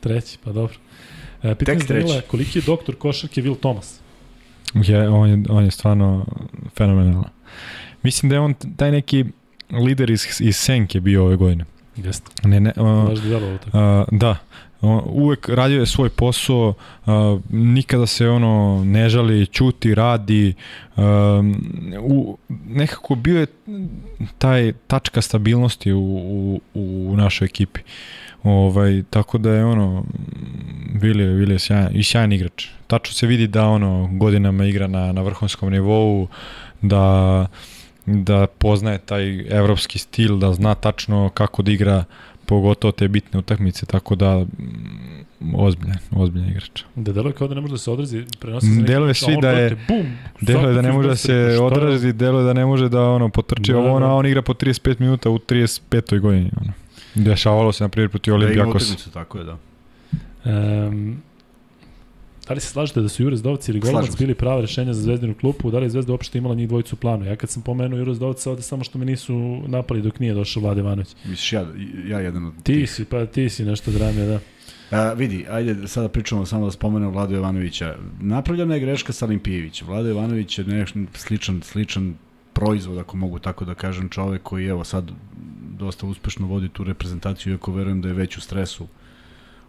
Treći, 0.00 0.38
pa 0.44 0.52
dobro. 0.52 0.74
E, 1.42 1.54
pitanje 1.54 1.78
Danila, 1.78 2.08
treći. 2.08 2.28
koliki 2.28 2.58
je 2.58 2.62
doktor 2.62 2.94
košarke 2.94 3.42
Will 3.42 3.58
Thomas? 3.58 4.00
Je, 4.74 5.08
on, 5.08 5.28
je, 5.28 5.42
on 5.48 5.64
je 5.64 5.70
stvarno 5.70 6.26
fenomenalan. 6.76 7.30
Mislim 8.02 8.30
da 8.30 8.36
je 8.36 8.40
on 8.40 8.54
taj 8.76 8.90
neki 8.92 9.24
lider 9.72 10.10
iz, 10.10 10.26
iz 10.40 10.56
Senke 10.56 11.00
bio 11.00 11.24
ove 11.24 11.36
godine. 11.36 11.64
Jeste. 11.96 12.48
Ne, 12.48 12.60
ne, 12.60 12.72
uh, 12.76 13.14
da. 13.64 13.78
A, 13.80 14.04
da, 14.12 14.36
uvek 15.04 15.48
radio 15.48 15.80
je 15.80 15.86
svoj 15.86 16.08
posao, 16.08 16.74
a, 17.06 17.38
nikada 17.50 18.06
se 18.06 18.28
ono 18.28 18.84
ne 18.84 19.08
žali, 19.08 19.46
ćuti, 19.46 19.94
radi, 19.94 20.54
a, 20.96 21.42
u, 22.00 22.38
nekako 22.66 23.14
bio 23.14 23.40
je 23.40 23.46
taj 24.38 24.72
tačka 24.86 25.22
stabilnosti 25.22 25.92
u, 25.92 26.00
u, 26.00 26.60
u 26.74 27.16
našoj 27.16 27.46
ekipi. 27.46 27.80
Ovaj, 28.42 29.02
tako 29.10 29.38
da 29.38 29.50
je 29.50 29.64
ono 29.64 30.04
Vili 30.94 31.22
je, 31.22 31.30
Vili 31.30 31.54
je 31.54 31.58
sjajan, 31.58 31.96
i 31.96 32.02
sjajan 32.02 32.32
igrač. 32.32 32.66
Tačno 32.86 33.14
se 33.14 33.26
vidi 33.26 33.46
da 33.46 33.66
ono 33.66 34.08
godinama 34.12 34.64
igra 34.64 34.86
na, 34.86 35.12
na 35.12 35.22
vrhunskom 35.22 35.70
nivou, 35.70 36.28
da 36.82 37.46
da 38.06 38.46
poznaje 38.46 38.98
taj 38.98 39.46
evropski 39.50 39.98
stil, 39.98 40.38
da 40.38 40.52
zna 40.52 40.74
tačno 40.74 41.30
kako 41.34 41.62
da 41.62 41.70
igra 41.70 42.04
pogotovo 42.46 42.92
te 42.92 43.08
bitne 43.08 43.38
utakmice, 43.38 43.86
tako 43.86 44.14
da 44.14 44.38
mm, 44.38 44.46
ozbiljan, 45.54 45.96
ozbiljan 46.12 46.48
igrač. 46.48 46.82
Da 46.96 47.12
deluje 47.12 47.32
kao 47.32 47.48
da 47.48 47.54
ne 47.54 47.60
može 47.60 47.72
da 47.72 47.78
se 47.78 47.90
odrazi, 47.90 48.24
prenosi 48.40 48.66
se 48.68 48.82
Deluje 48.82 49.14
šut, 49.14 49.22
a 49.22 49.26
svi 49.26 49.40
da 49.42 49.50
je- 49.50 49.76
bum, 49.88 50.06
Deluje 50.40 50.74
da 50.74 50.82
ne 50.82 50.92
može 50.92 51.08
da 51.08 51.16
se 51.16 51.34
odrazi, 51.62 52.12
deluje 52.14 52.44
da 52.44 52.52
ne 52.52 52.66
može 52.66 52.88
da 52.88 53.02
ono 53.02 53.28
potrči 53.28 53.72
Da, 53.72 53.78
ovo, 53.78 53.90
ono, 53.90 54.06
da. 54.06 54.12
a 54.12 54.14
on 54.14 54.26
igra 54.26 54.42
po 54.42 54.54
35 54.54 55.00
minuta 55.00 55.30
u 55.30 55.38
35. 55.38 55.80
godini. 56.18 56.50
Ono. 56.56 56.72
Dešavalo 57.16 57.72
se, 57.72 57.84
na 57.84 57.88
primjer, 57.88 58.10
protiv 58.10 58.30
Da 58.30 58.36
ima 58.36 58.44
Olimpijakos. 58.44 58.82
utakmicu, 58.82 59.10
tako 59.10 59.38
je, 59.38 59.44
da. 59.44 59.56
Um, 60.46 61.22
da 62.48 62.54
li 62.54 62.60
se 62.60 62.68
slažete 62.68 63.00
da 63.00 63.08
su 63.08 63.22
Jure 63.22 63.36
Zdovci 63.36 63.70
ili 63.70 63.80
se. 63.80 64.16
bili 64.18 64.34
prava 64.34 64.60
rešenja 64.60 64.92
za 64.94 65.02
Zvezdinu 65.02 65.34
klupu? 65.34 65.70
Da 65.70 65.78
li 65.78 65.84
je 65.84 65.90
Zvezda 65.90 66.12
uopšte 66.12 66.38
imala 66.38 66.54
njih 66.54 66.68
dvojicu 66.68 66.96
planu? 66.96 67.24
Ja 67.24 67.36
kad 67.36 67.50
sam 67.50 67.62
pomenuo 67.62 67.98
Jure 67.98 68.14
Zdovca, 68.14 68.50
ovde 68.50 68.62
samo 68.62 68.84
što 68.84 68.98
me 68.98 69.04
nisu 69.04 69.62
napali 69.66 70.02
dok 70.02 70.20
nije 70.20 70.34
došao 70.34 70.62
Vlade 70.62 70.80
Ivanović. 70.80 71.16
Misliš, 71.24 71.52
ja, 71.52 71.66
ja 72.06 72.20
jedan 72.20 72.46
od 72.46 72.54
Ti 72.62 72.62
tih. 72.62 72.90
si, 72.90 73.04
pa 73.04 73.26
ti 73.26 73.48
si 73.48 73.64
nešto 73.64 73.90
drame, 73.90 74.24
da. 74.24 74.40
A, 74.90 75.12
vidi, 75.12 75.46
ajde 75.50 75.88
sada 75.88 76.08
pričamo 76.08 76.46
samo 76.46 76.64
da 76.64 76.70
spomenem 76.70 77.10
Vladu 77.10 77.34
Jovanovića. 77.34 77.96
Napravljena 78.20 78.74
je 78.74 78.80
greška 78.80 79.12
sa 79.12 79.24
Olimpijević. 79.24 79.82
Vlada 79.82 80.08
Jovanović 80.08 80.58
je 80.58 80.64
neš, 80.64 80.94
sličan, 81.14 81.62
sličan 81.62 82.14
proizvod, 82.52 82.98
ako 82.98 83.16
mogu 83.16 83.38
tako 83.38 83.64
da 83.64 83.74
kažem, 83.74 84.08
čovek 84.08 84.42
koji 84.42 84.66
evo 84.66 84.84
sad 84.84 85.10
dosta 85.78 86.06
uspešno 86.06 86.46
vodi 86.46 86.68
tu 86.68 86.84
reprezentaciju, 86.84 87.52
iako 87.52 87.72
verujem 87.72 88.00
da 88.00 88.08
je 88.08 88.14
već 88.14 88.36
u 88.36 88.40
stresu 88.40 88.86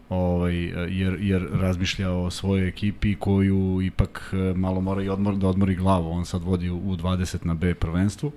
ovaj, 0.09 0.55
jer, 0.89 1.17
jer 1.19 1.47
razmišlja 1.51 2.11
o 2.11 2.31
svojoj 2.31 2.67
ekipi 2.67 3.15
koju 3.15 3.81
ipak 3.81 4.33
e, 4.33 4.53
malo 4.57 4.81
mora 4.81 5.03
i 5.03 5.09
odmor, 5.09 5.35
da 5.35 5.47
odmori 5.47 5.75
glavu. 5.75 6.11
On 6.11 6.25
sad 6.25 6.43
vodi 6.43 6.69
u 6.69 6.95
20 6.97 7.45
na 7.45 7.53
B 7.53 7.73
prvenstvu. 7.73 8.31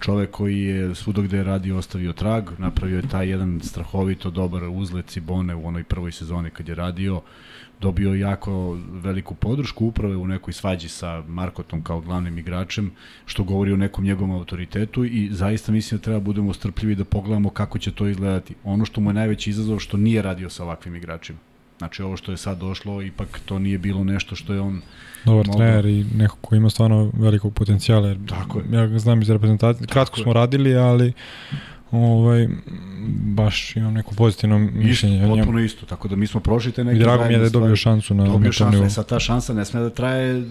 Čovek 0.00 0.30
koji 0.30 0.60
je 0.60 0.94
svuda 0.94 1.22
gde 1.22 1.36
je 1.36 1.44
radio 1.44 1.76
ostavio 1.76 2.12
trag, 2.12 2.50
napravio 2.58 2.96
je 2.96 3.08
taj 3.08 3.28
jedan 3.28 3.60
strahovito 3.60 4.30
dobar 4.30 4.64
uzlet 4.64 5.06
Cibone 5.06 5.54
u 5.54 5.66
onoj 5.66 5.84
prvoj 5.84 6.12
sezoni 6.12 6.50
kad 6.50 6.68
je 6.68 6.74
radio, 6.74 7.20
dobio 7.80 8.12
je 8.12 8.20
jako 8.20 8.78
veliku 8.90 9.34
podršku 9.34 9.86
uprave 9.86 10.16
u 10.16 10.26
nekoj 10.26 10.52
svađi 10.52 10.88
sa 10.88 11.22
Markotom 11.28 11.82
kao 11.82 12.00
glavnim 12.00 12.38
igračem, 12.38 12.90
što 13.26 13.44
govori 13.44 13.72
o 13.72 13.76
nekom 13.76 14.04
njegovom 14.04 14.30
autoritetu 14.30 15.04
i 15.04 15.28
zaista 15.32 15.72
mislim 15.72 15.98
da 15.98 16.04
treba 16.04 16.20
budemo 16.20 16.54
strpljivi 16.54 16.94
da 16.94 17.04
pogledamo 17.04 17.50
kako 17.50 17.78
će 17.78 17.92
to 17.92 18.08
izgledati. 18.08 18.54
Ono 18.64 18.84
što 18.84 19.00
mu 19.00 19.10
je 19.10 19.14
najveći 19.14 19.50
izazov 19.50 19.78
što 19.78 19.96
nije 19.96 20.22
radio 20.22 20.50
sa 20.50 20.64
ovakvim 20.64 20.96
igračima. 20.96 21.38
Znači 21.78 22.02
ovo 22.02 22.16
što 22.16 22.30
je 22.30 22.36
sad 22.36 22.58
došlo, 22.58 23.02
ipak 23.02 23.40
to 23.44 23.58
nije 23.58 23.78
bilo 23.78 24.04
nešto 24.04 24.36
što 24.36 24.54
je 24.54 24.60
on 24.60 24.80
Dobar 25.24 25.46
Mogu. 25.46 25.58
trener 25.58 25.86
i 25.86 26.04
neko 26.14 26.36
ko 26.40 26.54
ima 26.54 26.70
stvarno 26.70 27.10
velikog 27.14 27.54
potencijala. 27.54 28.16
Tako 28.28 28.58
je. 28.58 28.64
Ja 28.72 28.86
ga 28.86 28.98
znam 28.98 29.22
iz 29.22 29.30
reprezentacije. 29.30 29.86
Kratko 29.86 30.20
je. 30.20 30.22
smo 30.22 30.32
radili, 30.32 30.76
ali 30.76 31.12
ovaj, 32.02 32.48
baš 33.24 33.76
imam 33.76 33.94
neko 33.94 34.14
pozitivno 34.14 34.58
mišljenje 34.58 35.16
isto, 35.16 35.26
o 35.26 35.28
njemu. 35.28 35.36
potpuno 35.36 35.60
isto, 35.60 35.86
tako 35.86 36.08
da 36.08 36.16
mi 36.16 36.26
smo 36.26 36.40
prošli 36.40 36.72
te 36.72 36.80
I 36.80 36.84
neke 36.84 36.98
drago 36.98 37.24
mi 37.24 37.32
je 37.32 37.38
da 37.38 37.44
je 37.44 37.50
dobio 37.50 37.76
šansu 37.76 38.14
na, 38.14 38.24
dobio 38.24 38.52
šansu, 38.52 38.76
nivou. 38.76 38.86
e 38.86 38.90
sad 38.90 39.08
ta 39.08 39.20
šansa 39.20 39.54
ne 39.54 39.64
sme 39.64 39.80
da 39.80 39.90
traje 39.90 40.44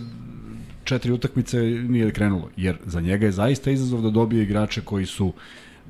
četiri 0.83 1.11
utakmice 1.11 1.57
nije 1.61 2.11
krenulo, 2.11 2.49
jer 2.57 2.77
za 2.85 3.01
njega 3.01 3.25
je 3.25 3.31
zaista 3.31 3.71
izazov 3.71 4.01
da 4.01 4.09
dobije 4.09 4.43
igrače 4.43 4.81
koji 4.81 5.05
su 5.05 5.33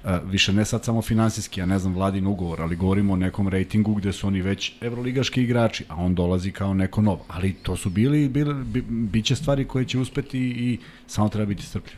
Uh, 0.04 0.10
više 0.32 0.54
ne 0.54 0.66
sad 0.66 0.84
samo 0.84 1.02
finansijski, 1.02 1.60
ja 1.60 1.66
ne 1.66 1.80
znam 1.80 1.94
vladin 1.94 2.28
ugovor, 2.28 2.62
ali 2.62 2.76
govorimo 2.76 3.14
o 3.14 3.16
nekom 3.16 3.48
rejtingu 3.48 3.94
gde 3.94 4.14
su 4.14 4.28
oni 4.28 4.42
već 4.42 4.74
evroligaški 4.82 5.44
igrači, 5.44 5.86
a 5.88 5.96
on 5.96 6.16
dolazi 6.16 6.52
kao 6.52 6.74
neko 6.74 7.02
nov. 7.02 7.20
Ali 7.28 7.54
to 7.54 7.76
su 7.76 7.90
bili, 7.90 8.30
bili 8.30 8.54
bi, 8.64 8.82
biće 8.90 9.36
stvari 9.36 9.66
koje 9.66 9.86
će 9.86 10.00
uspeti 10.00 10.40
i 10.40 10.78
samo 11.08 11.30
treba 11.30 11.46
biti 11.46 11.64
strpljiv. 11.64 11.98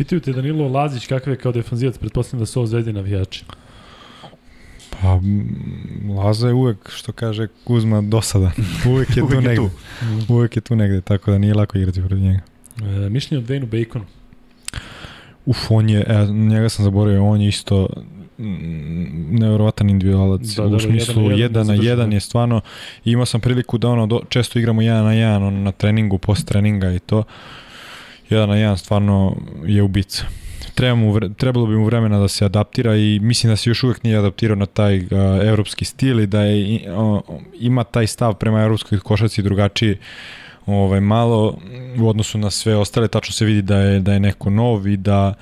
Pitaju 0.00 0.20
te 0.20 0.32
Danilo 0.32 0.68
Lazić 0.68 1.06
kakav 1.06 1.32
je 1.32 1.36
kao 1.36 1.52
defanzivac, 1.52 1.98
pretpostavljam 1.98 2.40
da 2.40 2.46
su 2.46 2.60
ovo 2.60 2.66
Zvezdi 2.66 2.92
navijači. 2.92 3.44
Pa, 4.90 5.16
mm, 5.16 6.10
Laza 6.10 6.48
je 6.48 6.54
uvek, 6.54 6.90
što 6.90 7.12
kaže 7.12 7.48
Kuzma, 7.64 8.00
dosadan. 8.00 8.50
Uvek 8.90 9.10
je 9.10 9.14
tu 9.14 9.24
Uvek 9.24 9.34
je 9.34 9.40
negde. 9.40 9.56
tu. 9.56 9.70
Uvek 10.34 10.56
je 10.56 10.60
tu 10.60 10.76
negde, 10.76 11.00
tako 11.00 11.30
da 11.30 11.38
nije 11.38 11.54
lako 11.54 11.78
igrati 11.78 12.00
protiv 12.00 12.18
njega. 12.18 12.40
E, 12.82 13.10
mišljenje 13.10 13.44
o 13.44 13.46
Dwaynu 13.46 13.64
Baconu. 13.66 14.04
Uf, 15.46 15.70
on 15.70 15.90
je, 15.90 16.04
e, 16.08 16.26
njega 16.26 16.68
sam 16.68 16.84
zaboravio, 16.84 17.24
on 17.24 17.40
je 17.40 17.48
isto 17.48 17.88
mm, 18.38 19.38
nevjerovatan 19.38 19.90
individualac 19.90 20.40
Da, 20.40 20.62
da, 20.62 20.68
u 20.68 20.70
da, 20.70 20.78
smislu 20.78 21.30
jedan 21.30 21.32
na 21.32 21.32
jedan 21.32 21.40
jedan 21.40 21.66
na 21.66 21.76
da 21.76 21.88
jedan 21.88 22.12
je 22.12 22.20
stvarno 22.20 22.60
imao 23.04 23.26
sam 23.26 23.40
priliku 23.40 23.78
da 23.78 23.88
ono 23.88 24.06
do, 24.06 24.20
često 24.28 24.58
igramo 24.58 24.82
jedan 24.82 25.04
na 25.04 25.12
jedan 25.12 25.42
ono, 25.42 25.60
na 25.60 25.72
treningu, 25.72 26.18
post 26.18 26.46
treninga 26.46 26.92
i 26.92 26.98
to 26.98 27.24
jedan 28.30 28.48
na 28.48 28.56
jedan 28.56 28.78
stvarno 28.78 29.36
je 29.64 29.82
ubica 29.82 30.24
treba 30.74 30.94
mu, 30.94 31.20
trebalo 31.36 31.66
bi 31.66 31.76
mu 31.76 31.84
vremena 31.84 32.18
da 32.18 32.28
se 32.28 32.44
adaptira 32.44 32.96
i 32.96 33.18
mislim 33.22 33.52
da 33.52 33.56
se 33.56 33.70
još 33.70 33.82
uvek 33.84 34.02
nije 34.02 34.18
adaptirao 34.18 34.56
na 34.56 34.66
taj 34.66 34.98
uh, 34.98 35.10
evropski 35.42 35.84
stil 35.84 36.20
i 36.20 36.26
da 36.26 36.40
je, 36.42 36.92
o, 36.96 37.22
ima 37.58 37.84
taj 37.84 38.06
stav 38.06 38.34
prema 38.34 38.62
evropskoj 38.62 38.98
košarci 38.98 39.42
drugačiji 39.42 39.96
ovaj, 40.66 41.00
malo 41.00 41.58
u 41.98 42.08
odnosu 42.08 42.38
na 42.38 42.50
sve 42.50 42.76
ostale, 42.76 43.08
tačno 43.08 43.32
se 43.32 43.44
vidi 43.44 43.62
da 43.62 43.76
je, 43.76 44.00
da 44.00 44.12
je 44.12 44.20
neko 44.20 44.50
nov 44.50 44.88
i 44.88 44.96
da 44.96 45.34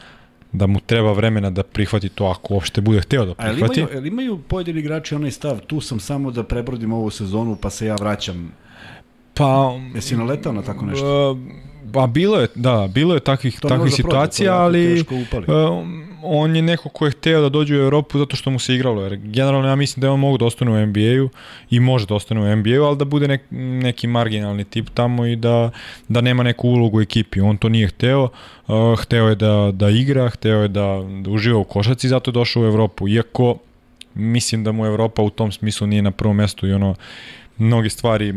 da 0.52 0.66
mu 0.66 0.80
treba 0.80 1.12
vremena 1.12 1.50
da 1.50 1.62
prihvati 1.62 2.08
to 2.08 2.24
ako 2.26 2.54
uopšte 2.54 2.80
bude 2.80 3.00
hteo 3.00 3.26
da 3.26 3.34
prihvati. 3.34 3.80
imaju, 3.80 3.94
jel 3.94 4.06
imaju 4.06 4.38
pojedini 4.38 4.80
igrači 4.80 5.14
onaj 5.14 5.30
stav, 5.30 5.60
tu 5.60 5.80
sam 5.80 6.00
samo 6.00 6.30
da 6.30 6.42
prebrodim 6.42 6.92
ovu 6.92 7.10
sezonu 7.10 7.56
pa 7.56 7.70
se 7.70 7.86
ja 7.86 7.94
vraćam. 7.94 8.52
Pa, 9.38 9.78
Jesi 9.94 10.16
naletao 10.16 10.52
na 10.52 10.62
tako 10.62 10.86
nešto? 10.86 11.30
Uh, 11.32 11.38
Pa 11.92 12.06
bilo 12.06 12.40
je, 12.40 12.48
da, 12.54 12.88
bilo 12.94 13.14
je 13.14 13.20
takvih, 13.20 13.60
To 13.60 13.68
takvih 13.68 13.94
situacija, 13.94 14.52
jako 14.52 14.62
ali 14.62 15.00
uh, 15.00 15.06
on 16.22 16.56
je 16.56 16.62
neko 16.62 16.88
ko 16.88 17.04
je 17.04 17.10
hteo 17.10 17.40
da 17.40 17.48
dođe 17.48 17.76
u 17.76 17.80
Evropu 17.80 18.18
zato 18.18 18.36
što 18.36 18.50
mu 18.50 18.58
se 18.58 18.74
igralo. 18.74 19.02
Jer 19.02 19.16
generalno 19.16 19.68
ja 19.68 19.76
mislim 19.76 20.00
da 20.00 20.12
on 20.12 20.20
mogu 20.20 20.38
da 20.38 20.44
ostane 20.44 20.70
u 20.70 20.86
NBA-u 20.86 21.28
i 21.70 21.80
može 21.80 22.06
da 22.06 22.14
ostane 22.14 22.40
u 22.40 22.56
NBA-u, 22.56 22.82
ali 22.82 22.96
da 22.96 23.04
bude 23.04 23.28
nek, 23.28 23.42
neki 23.50 24.06
marginalni 24.06 24.64
tip 24.64 24.88
tamo 24.94 25.26
i 25.26 25.36
da, 25.36 25.70
da 26.08 26.20
nema 26.20 26.42
neku 26.42 26.68
ulogu 26.68 26.98
u 26.98 27.00
ekipi. 27.00 27.40
On 27.40 27.56
to 27.56 27.68
nije 27.68 27.88
hteo, 27.88 28.28
uh, 28.68 28.98
hteo 29.00 29.28
je 29.28 29.34
da, 29.34 29.70
da 29.72 29.90
igra, 29.90 30.28
hteo 30.28 30.62
je 30.62 30.68
da, 30.68 31.04
da 31.22 31.30
uživa 31.30 31.58
u 31.58 31.64
košaci, 31.64 32.08
zato 32.08 32.30
je 32.30 32.32
došao 32.32 32.62
u 32.62 32.66
Evropu. 32.66 33.08
Iako 33.08 33.56
mislim 34.14 34.64
da 34.64 34.72
mu 34.72 34.86
Evropa 34.86 35.22
u 35.22 35.30
tom 35.30 35.52
smislu 35.52 35.86
nije 35.86 36.02
na 36.02 36.10
prvom 36.10 36.36
mestu 36.36 36.66
i 36.66 36.72
ono 36.72 36.94
mnoge 37.58 37.90
stvari 37.90 38.34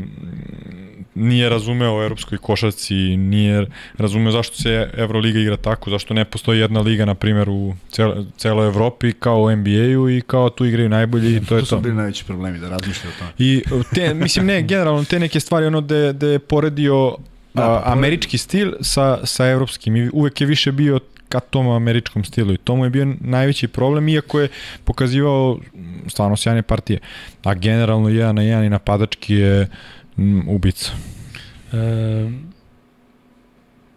nije 1.15 1.49
razumeo 1.49 1.98
u 1.98 2.02
evropskoj 2.02 2.38
košarci, 2.38 2.95
nije 3.18 3.65
razumeo 3.98 4.31
zašto 4.31 4.56
se 4.56 4.89
Euroliga 4.98 5.39
igra 5.39 5.57
tako, 5.57 5.89
zašto 5.89 6.14
ne 6.14 6.26
postoji 6.26 6.60
jedna 6.60 6.81
liga, 6.81 7.06
na 7.06 7.15
primjer, 7.15 7.49
u 7.49 7.76
cel, 7.89 8.26
celoj 8.38 8.68
Evropi 8.68 9.14
kao 9.14 9.41
u 9.41 9.56
NBA-u 9.56 10.10
i 10.10 10.22
kao 10.22 10.49
tu 10.49 10.65
igraju 10.65 10.89
najbolji 10.89 11.35
i 11.35 11.45
to 11.45 11.56
je 11.56 11.61
tu 11.61 11.65
su 11.65 11.76
to. 11.76 11.81
bili 11.81 11.95
najveći 11.95 12.26
problemi 12.26 12.60
da 12.60 12.69
razmišljaju 12.69 13.14
o 13.15 13.19
tome. 13.19 13.31
I 13.38 13.64
te, 13.95 14.14
mislim, 14.14 14.45
ne, 14.45 14.61
generalno 14.61 15.03
te 15.03 15.19
neke 15.19 15.39
stvari, 15.39 15.65
ono 15.65 15.81
da 15.81 16.14
da 16.14 16.27
je 16.27 16.39
poredio 16.39 17.18
Da, 17.53 17.61
pa 17.61 17.68
a, 17.68 17.93
američki 17.93 18.38
stil 18.38 18.73
sa, 18.81 19.26
sa 19.26 19.48
evropskim 19.48 19.95
i 19.95 20.10
uvek 20.14 20.41
je 20.41 20.48
više 20.48 20.72
bio 20.72 20.99
ka 21.32 21.40
tom 21.40 21.70
američkom 21.70 22.24
stilu 22.24 22.53
i 22.53 22.58
to 22.58 22.76
mu 22.76 22.86
je 22.86 22.90
bio 22.90 23.14
najveći 23.20 23.68
problem, 23.68 24.10
iako 24.10 24.40
je 24.40 24.49
pokazivao 24.84 25.60
stvarno 26.08 26.38
sjajne 26.38 26.62
partije. 26.62 26.99
A 27.44 27.53
generalno 27.53 28.10
jedan 28.10 28.36
na 28.36 28.41
jedan 28.41 28.66
i 28.66 28.70
napadački 28.70 29.36
je 29.36 29.68
mm, 30.18 30.49
ubica. 30.49 30.91
E, 31.74 32.32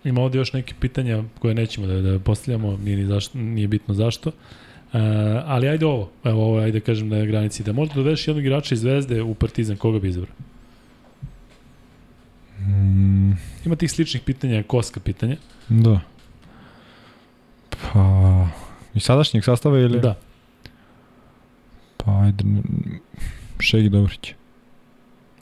ima 0.05 0.20
ovde 0.20 0.39
još 0.39 0.52
neke 0.52 0.74
pitanja 0.81 1.23
koje 1.39 1.55
nećemo 1.55 1.86
da, 1.86 2.01
da 2.01 2.19
postavljamo, 2.19 2.77
nije, 2.77 2.97
ni 2.97 3.06
zašto, 3.06 3.39
nije 3.39 3.69
bitno 3.69 3.94
zašto. 3.94 4.31
E, 4.31 4.98
ali 5.44 5.69
ajde 5.69 5.86
ovo, 5.86 6.11
evo 6.24 6.44
ovo 6.44 6.59
ajde 6.59 6.81
kažem 6.81 7.09
na 7.09 7.24
granici, 7.24 7.62
da 7.62 7.73
možda 7.73 7.94
dovedeš 7.94 8.28
jednog 8.28 8.44
igrača 8.44 8.74
iz 8.74 8.81
Zvezde 8.81 9.23
u 9.23 9.35
Partizan, 9.35 9.77
koga 9.77 9.98
bi 9.98 10.09
izabrao? 10.09 10.35
Mm, 12.61 13.32
Ima 13.65 13.77
tih 13.77 13.90
sličnih 13.90 14.23
pitanja, 14.23 14.62
koska 14.62 15.01
pitanja. 15.01 15.36
da. 15.69 16.14
Pa... 17.82 18.46
I 18.94 19.01
sadašnjeg 19.01 19.44
sastava 19.44 19.78
ili? 19.78 20.01
Da. 20.01 20.14
Pa 21.96 22.20
ajde... 22.22 22.44
Šegi 23.60 23.88
Dobrić. 23.88 24.32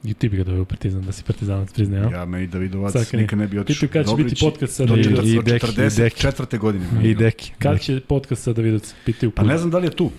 I 0.04 0.14
ti 0.14 0.28
bi 0.28 0.36
ga 0.36 0.44
doveo 0.44 0.62
u 0.62 0.64
Partizan, 0.64 1.02
da 1.02 1.12
si 1.12 1.22
Partizanac, 1.24 1.72
priznajem. 1.72 2.12
Ja. 2.12 2.18
Ja, 2.18 2.24
me 2.24 2.44
i 2.44 2.46
Davidovac 2.46 2.94
nije. 2.94 3.22
nikad 3.22 3.38
ne 3.38 3.46
bi 3.46 3.58
otišao. 3.58 3.88
Pitaju 3.88 4.04
kad 4.04 4.16
će 4.16 4.24
biti 4.24 4.40
podcast 4.40 4.74
sa 4.74 4.84
do, 4.86 4.94
I- 4.96 5.02
Davidovcem. 5.02 5.32
i 5.32 5.42
Deki, 5.42 5.66
i 5.66 5.90
Deki. 5.96 6.26
44. 6.26 6.58
godine. 6.58 6.86
I 7.02 7.14
Deki. 7.14 7.52
Kad 7.58 7.72
Deki. 7.72 7.84
će 7.84 8.00
podcast 8.00 8.42
sa 8.42 8.52
Davidovcem? 8.52 8.96
Pitaju 9.04 9.30
Pa 9.30 9.42
ne 9.42 9.58
znam 9.58 9.70
da 9.70 9.78
li 9.78 9.86
je 9.86 9.90
tu. 9.90 10.10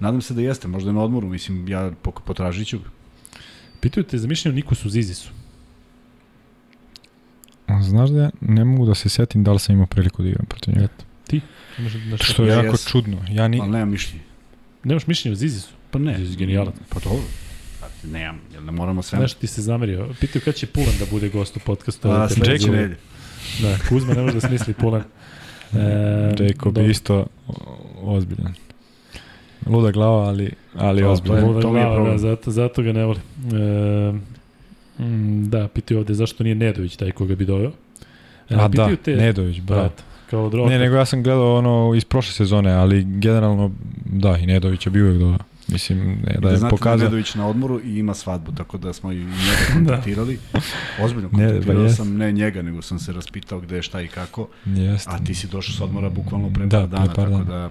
Nadam 0.00 0.22
se 0.22 0.34
da 0.34 0.40
jeste, 0.40 0.68
možda 0.68 0.90
je 0.90 0.94
na 0.94 1.02
odmoru, 1.02 1.28
mislim, 1.28 1.68
ja 1.68 1.90
potražit 2.24 2.66
ću 2.68 2.78
ga. 2.78 2.84
Pitaju 3.80 4.04
te 4.04 4.18
za 4.18 4.28
mišljenje 4.28 4.54
o 4.54 4.56
Nikusu 4.56 4.88
Zizisu. 4.88 5.30
Znaš 7.82 8.10
da 8.10 8.20
ja 8.22 8.30
ne 8.40 8.64
mogu 8.64 8.86
da 8.86 8.94
se 8.94 9.08
setim 9.08 9.44
da 9.44 9.52
li 9.52 9.58
sam 9.58 9.74
imao 9.74 9.86
priliku 9.86 10.22
da 10.22 10.28
igram 10.28 10.46
protiv 10.46 10.74
njega. 10.74 10.84
Eto. 10.84 11.04
Ti? 11.30 11.40
Imaš 11.78 11.92
nešto? 11.94 12.24
Što 12.24 12.42
je 12.44 12.48
Ja 12.48 12.54
jako 12.54 12.66
jesam. 12.66 12.90
čudno. 12.92 13.18
Ja 13.30 13.48
ni... 13.48 13.60
Ali 13.60 13.70
nemam 13.70 13.90
mišljenje. 13.90 14.22
Nemaš 14.84 15.06
mišljenje 15.06 15.32
o 15.32 15.36
Zizisu? 15.36 15.68
Pa 15.90 15.98
ne. 15.98 16.18
Zizić 16.18 16.36
genijalan. 16.36 16.72
Pa 16.88 17.00
dobro. 17.00 17.22
Nemam, 18.04 18.40
jel 18.52 18.64
ne 18.64 18.72
moramo 18.72 19.02
sve. 19.02 19.18
Nešto 19.18 19.40
ti 19.40 19.46
se 19.46 19.62
zamerio. 19.62 20.08
Pitaju 20.20 20.42
kad 20.44 20.54
će 20.54 20.66
Pulan 20.66 20.92
da 20.98 21.04
bude 21.06 21.28
gost 21.28 21.56
u 21.56 21.60
podcastu. 21.60 22.02
Pa, 22.02 22.28
sledeće 22.28 22.70
nedelje. 22.70 22.96
Da, 23.62 23.76
Kuzma 23.88 24.14
ne 24.14 24.22
može 24.22 24.34
da 24.34 24.40
smisli 24.40 24.74
Pulan. 24.74 25.02
E, 25.72 25.78
Jacob 26.40 26.78
je 26.78 26.90
isto 26.90 27.26
ozbiljan. 27.96 28.54
Luda 29.66 29.90
glava, 29.90 30.22
ali, 30.22 30.50
ali 30.74 31.02
To- 31.02 31.34
je- 31.36 31.42
Luda 31.42 31.60
to 31.60 31.70
glava, 31.70 32.10
da, 32.10 32.18
zato, 32.18 32.50
zato 32.50 32.82
ga 32.82 32.92
ne 32.92 33.04
voli. 33.04 33.18
E, 33.52 34.12
mm, 34.98 35.44
da, 35.44 35.68
pitaju 35.68 36.00
ovde 36.00 36.14
zašto 36.14 36.44
nije 36.44 36.54
Nedović 36.54 36.96
taj 36.96 37.10
koga 37.10 37.34
bi 37.34 37.44
doveo. 37.44 37.72
E, 38.50 38.54
A 38.54 38.68
da, 38.68 38.96
te, 38.96 39.16
Nedović, 39.16 39.60
bravo. 39.60 39.82
Brat, 39.82 40.02
kao 40.30 40.48
droga. 40.48 40.70
Ne, 40.70 40.78
nego 40.78 40.96
ja 40.96 41.04
sam 41.04 41.22
gledao 41.22 41.54
ono 41.54 41.94
iz 41.96 42.04
prošle 42.04 42.32
sezone, 42.32 42.72
ali 42.72 43.04
generalno, 43.04 43.70
da, 44.04 44.36
i 44.36 44.46
Nedović 44.46 44.86
je 44.86 44.90
bio 44.90 45.04
uvijek 45.04 45.18
dobro. 45.18 45.44
Mislim, 45.68 45.98
ne, 45.98 46.32
da 46.34 46.40
da 46.40 46.48
je 46.48 46.56
znate 46.56 46.66
da 46.66 46.76
pokazao. 46.76 47.04
Nedović 47.04 47.34
na 47.34 47.46
odmoru 47.48 47.80
i 47.80 47.98
ima 47.98 48.14
svadbu, 48.14 48.52
tako 48.52 48.78
da 48.78 48.92
smo 48.92 49.12
i 49.12 49.16
njega 49.16 49.30
Da. 49.68 49.74
kontaktirali. 49.74 50.38
Ozbiljno 51.00 51.28
Ne, 51.28 51.44
kontaktirao 51.44 51.76
pa 51.76 51.82
jest. 51.82 51.96
sam, 51.96 52.16
ne 52.16 52.32
njega, 52.32 52.62
nego 52.62 52.82
sam 52.82 52.98
se 52.98 53.12
raspitao 53.12 53.60
gde, 53.60 53.82
šta 53.82 54.00
i 54.00 54.08
kako. 54.08 54.48
Jeste. 54.66 55.10
A 55.12 55.18
ti 55.18 55.34
si 55.34 55.46
došao 55.46 55.74
s 55.74 55.80
odmora 55.80 56.10
bukvalno 56.10 56.50
pre 56.50 56.66
Da, 56.66 56.78
par 56.78 56.88
dana, 56.88 57.06
par 57.06 57.14
tako 57.16 57.30
dana. 57.30 57.44
da... 57.44 57.70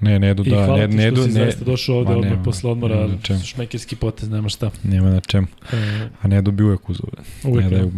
Ne, 0.00 0.34
da, 0.34 0.42
hvala 0.56 0.76
ne, 0.76 0.88
ti 0.88 0.96
Nedu, 0.96 1.16
što 1.16 1.24
si 1.24 1.28
ne, 1.28 1.44
zaista 1.44 1.64
došao 1.64 1.96
ovde 1.96 2.10
Ma 2.10 2.16
odmah 2.16 2.30
nema, 2.30 2.42
posle 2.42 2.70
odmora, 2.70 3.08
šmekerski 3.44 3.96
potez, 3.96 4.28
nema 4.30 4.48
šta. 4.48 4.70
nema 4.84 5.10
na 5.10 5.20
čemu. 5.20 5.46
E, 5.72 6.08
A 6.22 6.28
Nedu 6.28 6.50
bi 6.50 6.64
uvek 6.64 6.88
uzeo. 6.90 7.06
uvek 7.44 7.64
Ne 7.64 7.70
da 7.70 7.76
je. 7.76 7.90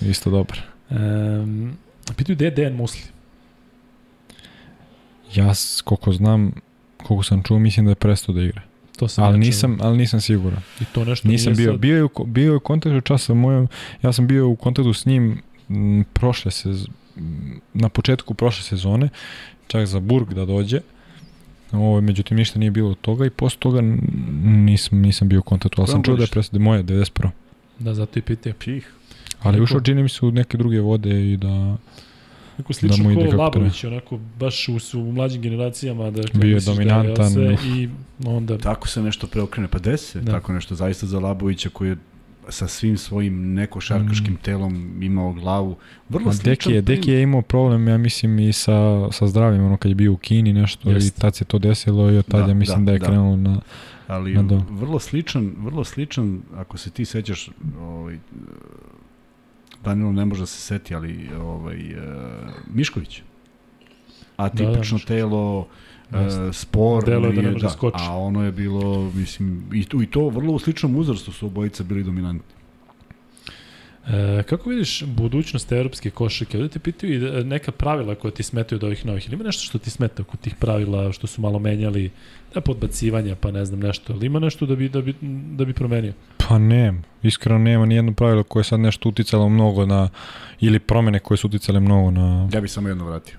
je 0.00 0.10
isto 0.10 0.30
dobar. 0.30 0.58
Um, 0.90 1.72
pitaju 2.16 2.36
gde 2.36 2.44
je 2.44 2.50
Dejan 2.50 2.72
Musli. 2.72 3.00
Ja, 5.34 5.52
koliko 5.84 6.12
znam, 6.12 6.52
koliko 6.98 7.22
sam 7.22 7.42
čuo, 7.42 7.58
mislim 7.58 7.86
da 7.86 7.90
je 7.90 7.94
prestao 7.94 8.34
da 8.34 8.42
igra. 8.42 8.62
To 8.96 9.08
sam 9.08 9.24
Ali 9.24 9.38
nisam, 9.38 9.78
ali 9.80 9.98
nisam 9.98 10.20
siguran. 10.20 10.60
I 10.80 10.84
to 10.84 11.04
nešto 11.04 11.28
Nisam 11.28 11.52
nije 11.52 11.56
bio, 11.56 11.72
sad- 11.72 11.80
bio 11.80 11.96
je, 11.96 12.04
u, 12.04 12.24
bio 12.26 12.50
je 12.50 12.56
u 12.56 12.60
kontaktu 12.60 13.00
čas 13.00 13.22
sa 13.22 13.34
mojom, 13.34 13.68
ja 14.02 14.12
sam 14.12 14.26
bio 14.26 14.48
u 14.48 14.56
kontaktu 14.56 14.92
s 14.92 15.06
njim 15.06 15.42
m, 15.68 16.04
prošle 16.12 16.50
sez, 16.50 16.86
m, 17.16 17.60
na 17.74 17.88
početku 17.88 18.34
prošle 18.34 18.62
sezone, 18.62 19.08
čak 19.66 19.86
za 19.86 20.00
Burg 20.00 20.34
da 20.34 20.44
dođe. 20.44 20.80
Ovo, 21.72 22.00
međutim, 22.00 22.36
ništa 22.36 22.58
nije 22.58 22.70
bilo 22.70 22.90
od 22.90 23.00
toga 23.00 23.26
i 23.26 23.30
posle 23.30 23.58
toga 23.58 23.80
nisam, 24.44 24.98
nisam 25.00 25.28
bio 25.28 25.38
u 25.40 25.42
kontaktu, 25.42 25.80
ali 25.80 25.86
Kojom 25.86 25.94
sam 25.94 26.02
čuo 26.02 26.12
da 26.12 26.16
je 26.16 26.18
godište? 26.18 26.32
presude 26.32 26.58
moje, 26.58 26.82
91. 26.82 27.30
Da, 27.78 27.94
zato 27.94 28.18
i 28.18 28.22
pitaju. 28.22 28.54
Pih. 28.54 28.92
Ali 29.42 29.60
ušao 29.60 29.80
čini 29.80 30.02
mi 30.02 30.08
se 30.08 30.26
u 30.26 30.30
neke 30.30 30.58
druge 30.58 30.80
vode 30.80 31.32
i 31.32 31.36
da 31.36 31.76
Neko 32.58 32.72
slično 32.72 33.04
mu 33.04 33.14
da 33.14 33.24
ko 33.24 33.30
kako 33.30 33.42
Labović, 33.42 33.84
onako 33.84 34.18
baš 34.38 34.68
u, 34.68 34.78
su, 34.78 35.00
u 35.00 35.12
mlađim 35.12 35.42
generacijama. 35.42 36.10
Da, 36.10 36.22
Bio 36.34 36.54
je 36.54 36.60
dominantan. 36.60 37.34
Da 37.34 37.40
je 37.40 37.58
I 37.66 37.88
onda... 38.24 38.58
Tako 38.58 38.88
se 38.88 39.02
nešto 39.02 39.26
preokrene. 39.26 39.68
Pa 39.68 39.78
desi 39.78 40.20
Da. 40.20 40.32
tako 40.32 40.52
nešto 40.52 40.74
zaista 40.74 41.06
za 41.06 41.18
Labovića 41.20 41.68
koji 41.68 41.88
je 41.88 41.96
sa 42.48 42.68
svim 42.68 42.96
svojim 42.98 43.54
nekošarkaškim 43.54 44.32
Mm. 44.34 44.36
telom 44.42 45.02
imao 45.02 45.32
glavu. 45.32 45.76
Vrlo 46.08 46.32
sličan 46.32 46.50
Deki 46.50 46.72
je, 46.72 46.82
Deki 46.82 47.10
je 47.10 47.22
imao 47.22 47.42
problem, 47.42 47.88
ja 47.88 47.98
mislim, 47.98 48.38
i 48.38 48.52
sa, 48.52 49.08
sa 49.12 49.26
zdravljem, 49.26 49.64
ono 49.64 49.76
kad 49.76 49.88
je 49.90 49.94
bio 49.94 50.12
u 50.12 50.16
Kini 50.16 50.52
nešto 50.52 50.90
Jest. 50.90 51.18
i 51.18 51.20
tad 51.20 51.34
se 51.34 51.44
to 51.44 51.58
desilo 51.58 52.10
i 52.10 52.16
od 52.18 52.26
tad 52.26 52.40
Da, 52.44 52.48
ja 52.48 52.54
mislim 52.54 52.84
da, 52.84 52.90
da, 52.90 52.92
je 52.92 52.98
da. 52.98 53.06
krenulo 53.06 53.36
na... 53.36 53.60
ali 54.06 54.34
Ma 54.34 54.42
da. 54.42 54.62
vrlo 54.70 54.98
sličan, 54.98 55.52
vrlo 55.58 55.84
sličan, 55.84 56.40
ako 56.56 56.78
se 56.78 56.90
ti 56.90 57.04
sećaš, 57.04 57.50
ovaj, 57.80 58.18
Danilo 59.84 60.12
ne 60.12 60.24
može 60.24 60.42
da 60.42 60.46
se 60.46 60.60
seti, 60.60 60.94
ali 60.94 61.30
ovaj, 61.40 61.76
uh, 61.76 62.00
Mišković. 62.74 63.22
Atipično 64.36 64.98
Da, 64.98 65.04
da, 65.04 65.14
da, 65.14 65.20
telo, 65.20 65.58
uh, 65.58 66.16
spor, 66.52 67.04
Delo 67.04 67.26
je 67.26 67.32
da 67.32 67.42
ne 67.42 67.50
može 67.50 67.66
da 67.66 67.70
skoči. 67.70 67.96
a 68.00 68.16
ono 68.16 68.44
je 68.44 68.52
bilo, 68.52 69.10
mislim, 69.14 69.64
i 69.74 69.84
to, 69.84 70.02
i 70.02 70.06
to 70.06 70.28
vrlo 70.28 70.52
u 70.52 70.58
sličnom 70.58 70.96
uzrastu 70.96 71.32
su 71.32 71.46
obojica 71.46 71.84
bili 71.84 72.04
dominantni. 72.04 72.56
E, 74.06 74.42
kako 74.42 74.70
vidiš 74.70 75.02
budućnost 75.04 75.72
evropske 75.72 76.10
košarke? 76.10 76.58
Ovde 76.58 76.68
te 76.68 76.78
pitaju 76.78 77.12
i 77.12 77.38
e, 77.40 77.44
neka 77.44 77.72
pravila 77.72 78.14
koja 78.14 78.30
ti 78.30 78.42
smetaju 78.42 78.76
od 78.76 78.84
ovih 78.84 79.06
novih. 79.06 79.26
Ili 79.26 79.34
ima 79.34 79.44
nešto 79.44 79.62
što 79.62 79.78
ti 79.78 79.90
smeta 79.90 80.24
kod 80.24 80.40
tih 80.40 80.54
pravila 80.54 81.12
što 81.12 81.26
su 81.26 81.40
malo 81.40 81.58
menjali? 81.58 82.10
Da, 82.56 82.60
podbacivanja, 82.62 83.34
pa 83.36 83.50
ne 83.50 83.64
znam 83.64 83.80
nešto. 83.80 84.12
Ali 84.12 84.26
ima 84.26 84.38
nešto 84.38 84.66
da 84.66 84.76
bi, 84.76 84.88
da 84.88 85.00
bi, 85.00 85.14
da 85.52 85.64
bi 85.64 85.72
promenio? 85.72 86.12
Pa 86.38 86.58
nema, 86.58 87.00
iskreno 87.22 87.58
nema 87.60 87.86
ni 87.86 87.94
jedno 87.94 88.12
pravilo 88.12 88.42
koje 88.42 88.60
je 88.60 88.64
sad 88.64 88.80
nešto 88.80 89.08
uticalo 89.08 89.48
mnogo 89.48 89.86
na, 89.86 90.08
ili 90.60 90.78
promene 90.78 91.18
koje 91.18 91.38
su 91.38 91.46
uticale 91.46 91.80
mnogo 91.80 92.10
na... 92.10 92.48
Ja 92.52 92.60
bih 92.60 92.70
samo 92.70 92.88
jedno 92.88 93.04
vratio. 93.04 93.38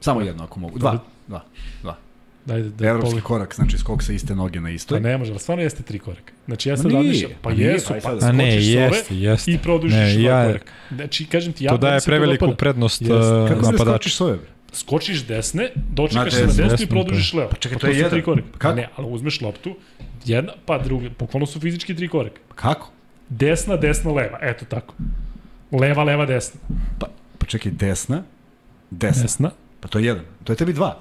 Samo 0.00 0.20
jedno 0.20 0.44
ako 0.44 0.60
mogu. 0.60 0.78
Dva. 0.78 0.98
Dva. 1.28 1.40
Dva. 1.82 1.96
Dajde, 2.46 2.68
da 2.68 2.86
Evropski 2.86 3.04
pogledam. 3.06 3.26
korak, 3.26 3.54
znači 3.54 3.78
skok 3.78 4.02
sa 4.02 4.12
iste 4.12 4.34
noge 4.34 4.60
na 4.60 4.66
Pa 4.66 4.70
istoj. 4.70 5.00
ne 5.00 5.18
može, 5.18 5.30
ali 5.30 5.40
stvarno 5.40 5.62
jeste 5.64 5.82
tri 5.82 5.98
koraka. 5.98 6.32
Znači 6.46 6.68
ja 6.68 6.72
Ma 6.72 6.76
sad 6.76 6.92
razmišljam, 6.92 7.30
pa 7.32 7.50
pa 7.50 7.54
nije, 7.54 7.68
jesu, 7.68 7.92
pa 7.94 8.00
sad. 8.00 8.22
A 8.22 8.32
ne, 8.32 8.50
skočiš 8.50 8.68
jeste, 8.68 9.16
jeste. 9.16 9.52
i 9.52 9.58
produžiš 9.58 9.94
Ne, 9.94 10.14
dva 10.14 10.30
ja- 10.30 10.46
koraka. 10.46 10.72
Znači, 10.90 11.24
kažem 11.26 11.52
ti, 11.52 11.64
ja 11.64 11.70
to 11.70 11.78
daje 11.78 12.00
se 12.00 12.06
preveliku 12.06 12.44
dopada. 12.44 12.56
prednost 12.56 13.02
uh, 13.02 13.08
Kako 13.48 13.64
se 13.64 13.66
ne 13.66 13.72
napadaču. 13.72 13.84
skočiš 13.90 14.16
s 14.16 14.20
ove? 14.20 14.38
Skočiš 14.72 15.26
desne, 15.26 15.70
dočekaš 15.76 16.32
se 16.32 16.46
na 16.46 16.52
desnu 16.52 16.78
i 16.80 16.86
produžiš 16.86 17.32
levo. 17.32 17.48
Pa 17.50 17.56
čekaj, 17.56 17.76
Pa 17.76 17.80
to 17.80 17.86
je 17.86 17.92
su 17.94 17.98
jedan. 17.98 18.10
tri 18.10 18.22
koraka. 18.22 18.48
Pa 18.52 18.58
kako? 18.58 18.76
Ne, 18.76 18.88
ali 18.96 19.06
uzmeš 19.10 19.40
loptu, 19.40 19.76
jedna, 20.24 20.52
pa 20.66 20.78
druga, 20.78 21.08
bukvalno 21.18 21.46
su 21.46 21.60
fizički 21.60 21.94
tri 21.96 22.08
koraka. 22.08 22.40
Kako? 22.54 22.90
Desna, 23.28 23.76
desna, 23.76 24.12
leva, 24.12 24.38
eto 24.42 24.64
tako. 24.64 24.94
Leva, 25.72 26.04
leva, 26.04 26.26
desna. 26.26 26.60
Pa, 26.98 27.06
pa 27.38 27.46
čekaj, 27.46 27.72
desna, 27.72 28.22
desna. 28.90 29.22
Desna. 29.22 29.50
Pa 29.80 29.88
to 29.88 29.98
je 29.98 30.04
jedan. 30.04 30.24
To 30.44 30.52
je 30.52 30.56
tebi 30.56 30.72
dva. 30.72 30.98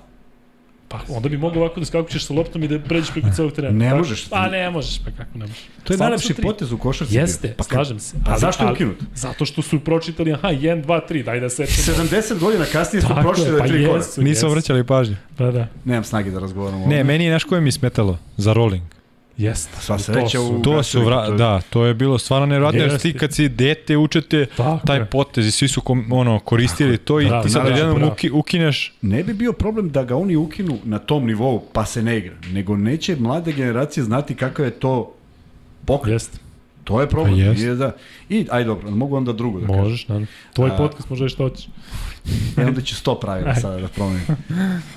Pa 0.91 0.99
onda 1.09 1.29
bi 1.29 1.37
mogao 1.37 1.61
ovako 1.61 1.79
da 1.79 1.85
skakućeš 1.85 2.25
sa 2.25 2.33
loptom 2.33 2.63
i 2.63 2.67
da 2.67 2.79
pređeš 2.79 3.11
preko 3.11 3.27
celog 3.31 3.51
terena. 3.51 3.73
Ne 3.75 3.85
Tako? 3.85 3.97
možeš. 3.97 4.29
Pa 4.29 4.47
ne 4.47 4.69
možeš, 4.69 4.99
pa 4.99 5.11
kako 5.13 5.37
ne 5.37 5.45
možeš. 5.45 5.57
To 5.83 5.93
je 5.93 5.97
najlepši 5.97 6.27
su 6.27 6.41
potez 6.41 6.71
u 6.71 6.77
košarci. 6.77 7.15
Jeste, 7.15 7.47
bio. 7.47 7.55
Pa, 7.57 7.63
slažem 7.63 7.99
se. 7.99 8.15
Pa 8.25 8.31
Ali- 8.31 8.39
zašto 8.39 8.65
je 8.65 8.71
ukinut? 8.71 8.97
Zato 9.15 9.45
što 9.45 9.61
su 9.61 9.79
pročitali, 9.79 10.33
aha, 10.33 10.47
1, 10.49 10.83
2, 10.83 10.99
3, 11.09 11.23
daj 11.23 11.39
da 11.39 11.49
se... 11.49 11.63
70 11.63 12.39
godina 12.39 12.65
kasnije 12.65 13.01
da 13.01 13.07
je 13.09 13.15
pa 13.15 13.33
tri 13.33 13.43
koraka. 13.85 13.97
jesu. 13.97 14.21
Nisu 14.21 14.45
Yes. 14.45 14.49
obraćali 14.49 14.83
pažnju. 14.83 15.15
Da, 15.37 15.51
da. 15.51 15.67
Nemam 15.85 16.03
snage 16.03 16.31
da 16.31 16.39
razgovaramo. 16.39 16.87
Ne, 16.87 17.03
meni 17.03 17.25
je 17.25 17.31
nešto 17.31 17.49
koje 17.49 17.61
mi 17.61 17.71
smetalo 17.71 18.17
za 18.37 18.53
rolling. 18.53 18.83
Jeste. 19.37 19.77
Sva 19.79 19.97
To 19.97 20.03
sreća 20.03 20.29
su- 20.29 20.45
u- 20.49 20.61
To 20.61 20.83
su, 20.83 21.01
vra, 21.01 21.25
to 21.25 21.31
je- 21.31 21.37
da, 21.37 21.61
to 21.61 21.85
je 21.85 21.93
bilo 21.93 22.17
stvarno 22.17 22.45
nevjerojatno, 22.45 22.79
jer 22.81 22.99
ti 22.99 23.13
kad 23.13 23.33
si 23.33 23.49
dete 23.49 23.97
učete 23.97 24.45
Tako 24.47 24.87
taj 24.87 24.97
je. 24.97 25.05
potez 25.05 25.47
i 25.47 25.51
svi 25.51 25.67
su 25.67 25.81
kom, 25.81 26.05
ono, 26.11 26.39
koristili 26.39 26.97
to 26.97 27.21
i 27.21 27.25
Bravo, 27.25 27.43
ti 27.43 27.49
sad 27.49 27.59
naravno, 27.59 27.79
jednom 27.79 27.95
bravo. 27.95 28.11
uki, 28.11 28.31
ukineš 28.31 28.93
Ne 29.01 29.23
bi 29.23 29.33
bio 29.33 29.53
problem 29.53 29.89
da 29.89 30.03
ga 30.03 30.15
oni 30.15 30.35
ukinu 30.35 30.77
na 30.83 30.99
tom 30.99 31.25
nivou, 31.25 31.63
pa 31.73 31.85
se 31.85 32.03
ne 32.03 32.17
igra. 32.17 32.33
Nego 32.45 32.77
neće 32.77 33.15
mlade 33.15 33.51
generacije 33.51 34.03
znati 34.03 34.35
kakav 34.35 34.65
je 34.65 34.71
to 34.71 35.13
pokret. 35.85 36.13
Jeste. 36.13 36.37
To 36.83 37.01
je 37.01 37.07
problem. 37.09 37.33
Pa 37.35 37.41
jest. 37.41 37.61
I, 37.61 37.67
da, 37.67 37.95
I, 38.29 38.47
aj 38.51 38.63
dobro, 38.63 38.91
mogu 38.91 39.15
onda 39.15 39.33
drugo 39.33 39.59
da 39.59 39.67
kažem. 39.67 39.81
Možeš, 39.81 40.07
naravno. 40.07 40.27
Tvoj 40.53 40.69
A- 40.69 40.77
podcast 40.77 41.09
može 41.09 41.29
što 41.29 41.43
hoćeš. 41.43 41.67
E, 42.57 42.65
onda 42.65 42.81
ću 42.81 42.95
sto 42.95 43.15
pravila 43.15 43.55
sada 43.55 43.77
da 43.77 43.87
promenim. 43.87 44.21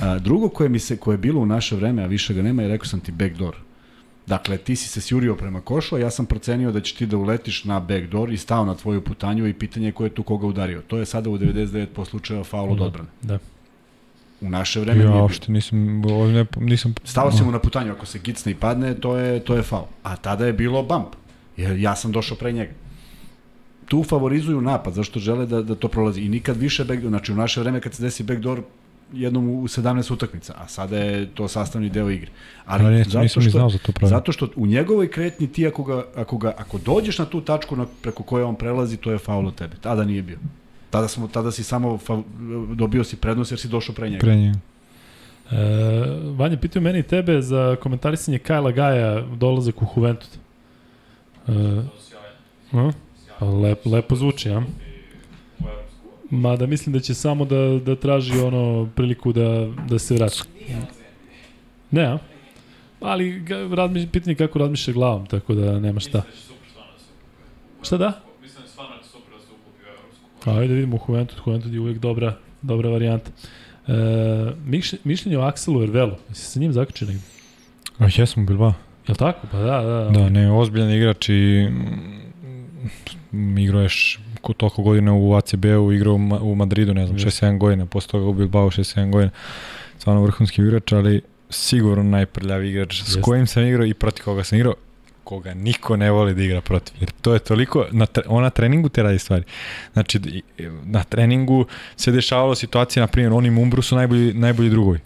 A, 0.00 0.18
drugo 0.18 0.48
koje, 0.48 0.68
mi 0.68 0.78
se, 0.78 0.96
koje 0.96 1.14
je 1.14 1.18
bilo 1.18 1.40
u 1.40 1.46
naše 1.46 1.76
vreme, 1.76 2.02
a 2.02 2.06
više 2.06 2.34
ga 2.34 2.42
nema, 2.42 2.62
je 2.62 2.68
rekao 2.68 2.86
sam 2.86 3.00
ti 3.00 3.12
backdoor. 3.12 3.56
Dakle, 4.26 4.58
ti 4.58 4.76
si 4.76 4.88
se 4.88 5.00
sjurio 5.00 5.34
prema 5.36 5.60
košu, 5.60 5.96
a 5.96 5.98
ja 5.98 6.10
sam 6.10 6.26
procenio 6.26 6.72
da 6.72 6.80
će 6.80 6.94
ti 6.94 7.06
da 7.06 7.16
uletiš 7.16 7.64
na 7.64 7.80
backdoor 7.80 8.32
i 8.32 8.36
stao 8.36 8.64
na 8.64 8.74
tvoju 8.74 9.00
putanju 9.04 9.46
i 9.48 9.54
pitanje 9.54 9.86
je 9.88 9.92
ko 9.92 10.04
je 10.04 10.10
tu 10.10 10.22
koga 10.22 10.46
udario. 10.46 10.82
To 10.86 10.96
je 10.98 11.06
sada 11.06 11.30
u 11.30 11.38
99% 11.38 12.04
slučajeva 12.04 12.44
faul 12.44 12.72
od 12.72 12.80
odbrane. 12.80 13.08
Da. 13.22 13.38
U 14.40 14.50
naše 14.50 14.80
vreme 14.80 14.98
nije 14.98 15.06
Ja, 15.06 15.10
bilo. 15.12 15.22
uopšte 15.22 15.52
nisam, 15.52 16.00
ne, 16.32 16.46
nisam... 16.56 16.94
Stao 17.04 17.32
si 17.32 17.44
mu 17.44 17.50
na 17.50 17.58
putanju, 17.58 17.92
ako 17.92 18.06
se 18.06 18.18
gicne 18.18 18.52
i 18.52 18.54
padne, 18.54 18.94
to 18.94 19.16
je, 19.16 19.40
to 19.40 19.54
je 19.56 19.62
faul. 19.62 19.86
A 20.02 20.16
tada 20.16 20.46
je 20.46 20.52
bilo 20.52 20.82
bump, 20.82 21.08
jer 21.56 21.78
ja 21.78 21.96
sam 21.96 22.12
došao 22.12 22.36
pre 22.36 22.52
njega. 22.52 22.72
Tu 23.88 24.02
favorizuju 24.02 24.60
napad, 24.60 24.94
zašto 24.94 25.20
žele 25.20 25.46
da, 25.46 25.62
da 25.62 25.74
to 25.74 25.88
prolazi. 25.88 26.20
I 26.20 26.28
nikad 26.28 26.56
više 26.56 26.84
backdoor, 26.84 27.10
znači 27.10 27.32
u 27.32 27.36
naše 27.36 27.60
vreme 27.60 27.80
kad 27.80 27.94
se 27.94 28.02
desi 28.02 28.22
backdoor, 28.22 28.62
jednom 29.14 29.48
u 29.48 29.62
17 29.62 30.12
utakmica, 30.12 30.54
a 30.56 30.68
sada 30.68 30.98
je 30.98 31.26
to 31.26 31.48
sastavni 31.48 31.88
deo 31.88 32.10
igre. 32.10 32.30
Ali 32.66 32.84
Ja 32.84 32.90
ne, 32.90 33.04
zato 33.04 33.22
nisam 33.22 33.42
ni 33.42 33.50
što, 33.50 33.58
znao 33.58 33.70
za 33.70 33.78
to 33.78 33.92
pravilo. 33.92 34.18
zato 34.18 34.32
što 34.32 34.48
u 34.56 34.66
njegovoj 34.66 35.10
kretnji 35.10 35.46
ti 35.46 35.66
ako, 35.66 35.82
ga, 35.84 36.04
ako, 36.16 36.38
ga, 36.38 36.52
ako 36.58 36.78
dođeš 36.78 37.18
na 37.18 37.24
tu 37.24 37.40
tačku 37.40 37.76
na, 37.76 37.86
preko 38.02 38.22
koje 38.22 38.44
on 38.44 38.54
prelazi, 38.54 38.96
to 38.96 39.12
je 39.12 39.18
faul 39.18 39.46
od 39.46 39.54
tebe. 39.54 39.76
Tada 39.80 40.04
nije 40.04 40.22
bio. 40.22 40.38
Tada, 40.90 41.08
smo, 41.08 41.28
tada 41.28 41.50
si 41.50 41.62
samo 41.64 41.98
fa, 41.98 42.22
dobio 42.74 43.04
si 43.04 43.16
prednost 43.16 43.52
jer 43.52 43.60
si 43.60 43.68
došao 43.68 43.94
pre 43.94 44.10
njega. 44.10 44.20
Pre 44.20 44.36
njega. 44.36 44.58
E, 45.50 45.56
Vanja, 46.36 46.56
pitaju 46.56 46.82
meni 46.82 46.98
i 46.98 47.02
tebe 47.02 47.42
za 47.42 47.76
komentarisanje 47.82 48.38
Kajla 48.38 48.70
Gaja 48.70 49.20
dolazak 49.20 49.82
u 49.82 49.86
Juventus. 49.96 50.28
E, 51.48 51.52
a? 52.72 52.92
Pa 53.38 53.46
lep, 53.46 53.86
lepo 53.86 54.16
zvuči, 54.16 54.48
ja? 54.48 54.62
Mada 56.34 56.66
mislim 56.66 56.92
da 56.92 57.00
će 57.00 57.14
samo 57.14 57.44
da, 57.44 57.80
da 57.86 57.96
traži 57.96 58.38
ono 58.38 58.88
priliku 58.96 59.32
da, 59.32 59.68
da 59.88 59.98
se 59.98 60.14
vrati. 60.14 60.42
Ne, 61.90 62.04
a? 62.04 62.18
Ali 63.00 63.40
ga, 63.40 63.68
razmišlja, 63.74 64.08
pitanje 64.12 64.32
je 64.32 64.36
kako 64.36 64.58
razmišlja 64.58 64.94
glavom, 64.94 65.26
tako 65.26 65.54
da 65.54 65.80
nema 65.80 66.00
šta. 66.00 66.22
Šta 67.82 67.96
da? 67.96 68.20
Ajde 70.44 70.68
da 70.68 70.74
vidimo 70.74 70.98
Juventus, 71.08 71.38
Juventus 71.46 71.72
je 71.72 71.80
uvijek 71.80 71.98
dobra, 71.98 72.36
dobra 72.62 72.90
varijanta. 72.90 73.30
E, 73.88 73.92
mišlj, 74.66 74.98
mišljenje 75.04 75.38
o 75.38 75.42
Akselu 75.42 75.82
Ervelu, 75.82 76.16
jesi 76.28 76.50
sa 76.50 76.60
njim 76.60 76.72
zaključio 76.72 77.06
negdje? 77.06 77.24
A 77.98 78.08
jesmo 78.16 78.44
Bilbao. 78.44 78.74
Jel 79.08 79.16
tako? 79.16 79.46
Pa 79.50 79.58
da, 79.58 79.82
da. 79.82 80.10
Da, 80.10 80.28
ne, 80.28 80.52
ozbiljan 80.52 80.90
igrač 80.90 81.28
i 81.28 81.68
mm, 83.32 83.58
igrao 84.44 84.62
je 84.62 84.64
š- 84.64 84.68
ko- 84.68 84.70
toliko 84.70 84.82
godina 84.82 85.14
u 85.14 85.34
ACB-u, 85.34 85.92
igrao 85.92 86.14
u, 86.14 86.18
u 86.42 86.54
Madridu, 86.54 86.94
ne 86.94 87.06
znam, 87.06 87.18
Jeste. 87.18 87.46
6-7 87.46 87.58
godina, 87.58 87.86
posle 87.86 88.10
toga 88.10 88.26
u 88.26 88.32
Bilbao 88.32 88.70
6-7 88.70 89.10
godina. 89.10 89.30
Stvarno 89.98 90.22
vrhunski 90.22 90.62
igrač, 90.62 90.92
ali 90.92 91.20
sigurno 91.50 92.02
najprljavi 92.02 92.70
igrač 92.70 92.94
s 92.94 93.08
Jeste. 93.08 93.20
kojim 93.20 93.46
sam 93.46 93.62
igrao 93.62 93.86
i 93.86 93.94
protiv 93.94 94.24
koga 94.24 94.44
sam 94.44 94.58
igrao 94.58 94.74
koga 95.24 95.54
niko 95.54 95.96
ne 95.96 96.10
voli 96.10 96.34
da 96.34 96.42
igra 96.42 96.60
protiv. 96.60 96.94
Jer 97.00 97.10
to 97.10 97.32
je 97.32 97.38
toliko, 97.38 97.86
na, 97.90 98.06
tre, 98.06 98.22
on 98.26 98.42
na 98.42 98.50
treningu 98.50 98.88
te 98.88 99.02
radi 99.02 99.18
stvari. 99.18 99.44
Znači, 99.92 100.42
na 100.84 101.04
treningu 101.04 101.66
se 101.96 102.12
dešavalo 102.12 102.54
situacije, 102.54 103.00
na 103.00 103.06
primjer, 103.06 103.32
oni 103.32 103.50
Mumbru 103.50 103.82
su 103.82 103.96
najbolji, 103.96 104.32
najbolji 104.34 104.70
drugovi. 104.70 104.98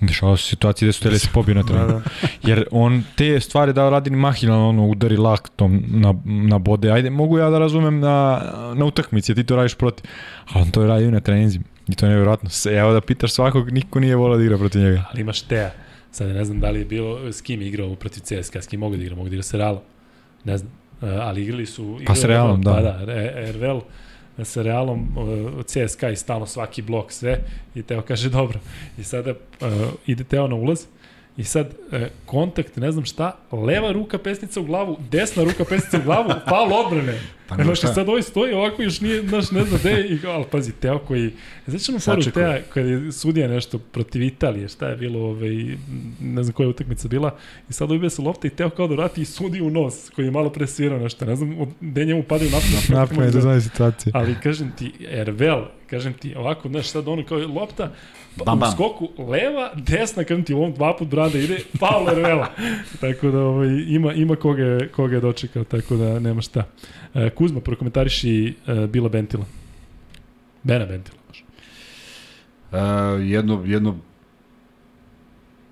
Dešavalo 0.00 0.36
se 0.36 0.48
situacije 0.48 0.86
gde 0.86 0.92
su 0.92 1.02
tele 1.02 1.18
se 1.18 1.28
pobiju 1.34 1.54
na 1.54 1.62
treningu. 1.62 1.92
Da, 1.92 1.98
da. 1.98 2.28
Jer 2.42 2.66
on 2.70 3.02
te 3.16 3.40
stvari 3.40 3.72
da 3.72 3.90
radi 3.90 4.10
ni 4.10 4.16
mahina, 4.16 4.68
ono 4.68 4.86
udari 4.86 5.16
laktom 5.16 5.82
na, 5.86 6.14
na 6.24 6.58
bode. 6.58 6.90
Ajde, 6.90 7.10
mogu 7.10 7.38
ja 7.38 7.50
da 7.50 7.58
razumem 7.58 8.00
na, 8.00 8.42
na 8.74 8.84
utakmici, 8.84 9.34
ti 9.34 9.44
to 9.44 9.56
radiš 9.56 9.74
protiv. 9.74 10.10
A 10.52 10.58
on 10.58 10.70
to 10.70 10.86
radi 10.86 11.04
i 11.04 11.10
na 11.10 11.20
treninzima. 11.20 11.64
I 11.88 11.94
to 11.94 12.06
je 12.06 12.10
nevjerojatno. 12.10 12.50
Se, 12.50 12.70
evo 12.70 12.92
da 12.92 13.00
pitaš 13.00 13.32
svakog, 13.32 13.72
niko 13.72 14.00
nije 14.00 14.16
volao 14.16 14.36
da 14.36 14.44
igra 14.44 14.58
protiv 14.58 14.82
njega. 14.82 15.04
Ali 15.10 15.20
imaš 15.20 15.42
Teja. 15.42 15.70
Sad 16.10 16.28
ne 16.28 16.44
znam 16.44 16.60
da 16.60 16.70
li 16.70 16.78
je 16.78 16.84
bilo, 16.84 17.32
s 17.32 17.40
kim 17.40 17.62
je 17.62 17.68
igrao 17.68 17.94
protiv 17.94 18.20
CSKA, 18.20 18.62
s 18.62 18.66
kim 18.66 18.80
mogu 18.80 18.96
da 18.96 19.02
igra, 19.02 19.16
mogu 19.16 19.28
da 19.28 19.34
igra 19.34 19.42
sa 19.42 19.56
Realom. 19.56 19.82
Ne 20.44 20.58
znam. 20.58 20.72
E, 21.02 21.06
ali 21.06 21.42
igrali 21.42 21.66
su... 21.66 21.98
igrao 22.00 22.16
sa 22.16 22.26
je 22.26 22.28
Realom, 22.28 22.60
Ervel, 22.60 22.74
da. 22.74 22.74
Pa 22.74 22.80
da, 22.80 23.04
Re- 23.04 23.48
Ervel 23.48 23.80
sa 24.42 24.62
Realom, 24.62 25.08
CSKA 25.66 26.10
i 26.10 26.16
stalno 26.16 26.46
svaki 26.46 26.82
blok, 26.82 27.12
sve. 27.12 27.38
I 27.74 27.82
Teo 27.82 28.02
kaže 28.02 28.28
dobro. 28.28 28.60
I 28.98 29.04
sada 29.04 29.30
uh, 29.30 29.68
ide 30.06 30.24
Teo 30.24 30.48
na 30.48 30.54
ulaz 30.54 30.86
I 31.36 31.44
sad, 31.44 31.74
e, 31.92 32.10
kontakt, 32.26 32.76
ne 32.76 32.92
znam 32.92 33.04
šta, 33.04 33.36
leva 33.52 33.92
ruka 33.92 34.18
pesnica 34.18 34.60
u 34.60 34.64
glavu, 34.64 34.98
desna 35.10 35.44
ruka 35.44 35.64
pesnica 35.64 35.98
u 35.98 36.02
glavu, 36.02 36.30
faul 36.48 36.72
odbrane. 36.72 37.18
Pa 37.48 37.54
Pa 37.54 37.56
nema 37.56 37.66
znaš, 37.66 37.78
šta. 37.78 37.90
i 37.90 37.94
sad 37.94 38.08
ovaj 38.08 38.22
stoji 38.22 38.54
ovako 38.54 38.82
još 38.82 39.00
nije, 39.00 39.22
znaš, 39.28 39.50
ne 39.50 39.64
zna 39.64 39.78
gde 39.78 40.00
i, 40.00 40.18
ali 40.26 40.44
pazi, 40.50 40.72
Teo 40.72 40.98
koji, 40.98 41.32
znači 41.66 41.90
ono 41.90 42.00
foru. 42.00 42.22
Teo, 42.22 42.58
kada 42.74 42.88
je 42.88 43.12
sudija 43.12 43.48
nešto 43.48 43.78
protiv 43.78 44.22
Italije, 44.22 44.68
šta 44.68 44.88
je 44.88 44.96
bilo, 44.96 45.20
ovaj, 45.20 45.76
ne 46.20 46.42
znam 46.42 46.52
koja 46.52 46.64
je 46.64 46.68
utakmica 46.68 47.08
bila, 47.08 47.36
i 47.70 47.72
sad 47.72 47.90
ubije 47.90 48.10
se 48.10 48.22
lopta 48.22 48.46
i 48.46 48.50
Teo 48.50 48.70
kao 48.70 48.88
da 48.88 48.94
vrati 48.94 49.22
i 49.22 49.24
sudi 49.24 49.60
u 49.60 49.70
nos, 49.70 50.10
koji 50.10 50.24
je 50.24 50.30
malo 50.30 50.50
pre 50.50 50.66
svirao 50.66 50.98
nešto, 50.98 51.24
ne 51.24 51.36
znam, 51.36 51.74
gde 51.80 52.04
njemu 52.04 52.22
padaju 52.22 52.50
napad. 52.50 52.68
Napravljaju 52.88 53.32
da 53.32 53.40
znaju 53.46 53.60
situacije. 53.60 54.10
Ali 54.14 54.36
kažem 54.42 54.72
ti, 54.78 54.92
Ervel, 55.10 55.64
kažem 55.90 56.12
ti, 56.12 56.34
ovako, 56.34 56.68
znaš, 56.68 56.86
sad 56.86 57.08
ono 57.08 57.24
kao 57.24 57.38
lopta, 57.38 57.92
Bam, 58.36 58.58
bam, 58.58 58.68
u 58.68 58.72
skoku, 58.72 59.08
leva, 59.20 59.72
desna, 59.76 60.24
kažem 60.24 60.44
ti, 60.44 60.54
u 60.54 60.58
ovom 60.58 60.72
dva 60.72 60.96
put 60.96 61.08
brada 61.08 61.38
ide, 61.38 61.58
faul 61.78 62.08
Ervela. 62.10 62.48
tako 63.00 63.30
da 63.30 63.38
ovaj, 63.40 63.68
ima, 63.88 64.12
ima 64.12 64.36
koga, 64.36 64.62
je- 64.62 64.88
koga 64.88 65.14
je 65.14 65.20
dočekao, 65.20 65.64
tako 65.64 65.96
da 65.96 66.18
nema 66.18 66.40
šta. 66.40 66.64
E, 67.14 67.30
Kuzma, 67.30 67.60
prokomentariši 67.60 68.54
e, 68.66 68.86
Bila 68.86 69.08
Bentila. 69.08 69.44
Bena 70.62 70.86
Bentila. 70.86 71.18
Uh, 72.72 72.78
jedno, 73.22 73.62
jedno 73.66 73.96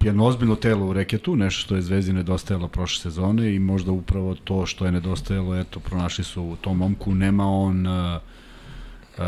jedno 0.00 0.24
ozbiljno 0.24 0.54
telo 0.56 0.86
u 0.86 0.92
reketu, 0.92 1.36
nešto 1.36 1.60
što 1.60 1.74
je 1.74 1.82
Zvezdi 1.82 2.12
nedostajalo 2.12 2.68
prošle 2.68 3.02
sezone 3.02 3.54
i 3.54 3.58
možda 3.58 3.92
upravo 3.92 4.34
to 4.34 4.66
što 4.66 4.86
je 4.86 4.92
nedostajalo, 4.92 5.56
eto, 5.56 5.80
pronašli 5.80 6.24
su 6.24 6.42
u 6.42 6.56
tom 6.56 6.78
momku, 6.78 7.14
nema 7.14 7.46
on 7.46 7.86
uh, 7.86 8.20
uh, 9.18 9.24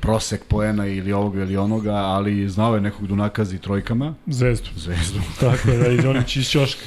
prosek 0.00 0.44
poena 0.44 0.86
ili 0.86 1.12
ovoga 1.12 1.42
ili 1.42 1.56
onoga, 1.56 1.94
ali 1.94 2.48
znao 2.48 2.74
je 2.74 2.80
nekog 2.80 3.06
da 3.06 3.14
unakazi 3.14 3.58
trojkama, 3.58 4.14
Zvezdu. 4.26 4.68
Zvezdu. 4.76 5.20
Tako 5.40 5.70
je, 5.70 5.78
da, 5.78 5.88
i 5.88 6.02
Đonić 6.02 6.36
iz 6.36 6.48
Ćoška. 6.48 6.82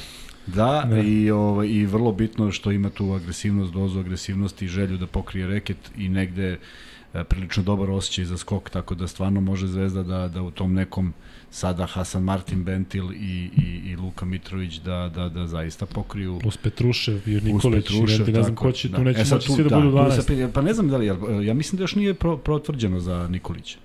Da, 0.46 0.84
Da. 0.88 1.00
I, 1.00 1.30
ovaj, 1.30 1.68
i 1.68 1.86
vrlo 1.86 2.12
bitno 2.12 2.52
što 2.52 2.72
ima 2.72 2.90
tu 2.90 3.12
agresivnost, 3.12 3.72
dozu 3.72 4.00
agresivnosti 4.00 4.64
i 4.64 4.68
želju 4.68 4.96
da 4.96 5.06
pokrije 5.06 5.46
reket 5.46 5.76
i 5.96 6.08
negde 6.08 6.58
e, 7.14 7.24
prilično 7.24 7.62
dobar 7.62 7.90
osjećaj 7.90 8.24
za 8.24 8.38
skok, 8.38 8.70
tako 8.70 8.94
da 8.94 9.06
stvarno 9.06 9.40
može 9.40 9.66
Zvezda 9.66 10.02
da, 10.02 10.28
da 10.28 10.42
u 10.42 10.50
tom 10.50 10.74
nekom 10.74 11.12
sada 11.52 11.86
Hasan 11.86 12.22
Martin 12.22 12.64
Bentil 12.64 13.12
i, 13.12 13.50
i, 13.56 13.90
i 13.90 13.96
Luka 13.96 14.24
Mitrović 14.24 14.74
da, 14.74 15.10
da, 15.14 15.28
da 15.28 15.46
zaista 15.46 15.86
pokriju 15.86 16.38
Plus 16.42 16.56
Petrušev 16.56 17.28
i 17.28 17.40
Nikolić. 17.40 17.84
Petrušev, 17.84 18.26
ne 18.26 18.42
znam 18.42 18.54
tako, 18.54 18.64
ko 18.64 18.72
će, 18.72 18.92
tu 18.92 19.04
neće 19.04 19.20
E 19.20 19.24
sad 19.24 19.36
moći 19.38 19.52
svi 19.52 19.64
da, 19.64 19.76
budu 19.76 19.90
tu 19.90 19.96
12. 19.96 20.20
se- 20.20 20.52
pa 20.52 20.62
ne 20.62 20.74
znam 20.74 20.88
da 20.88 20.96
li, 20.96 21.06
ja 21.46 21.54
mislim 21.54 21.76
da 21.76 21.82
još 21.82 21.94
nije 21.94 22.14
pro, 22.14 22.36
protvrđeno 22.36 23.00
za 23.00 23.28
Nikolića. 23.28 23.78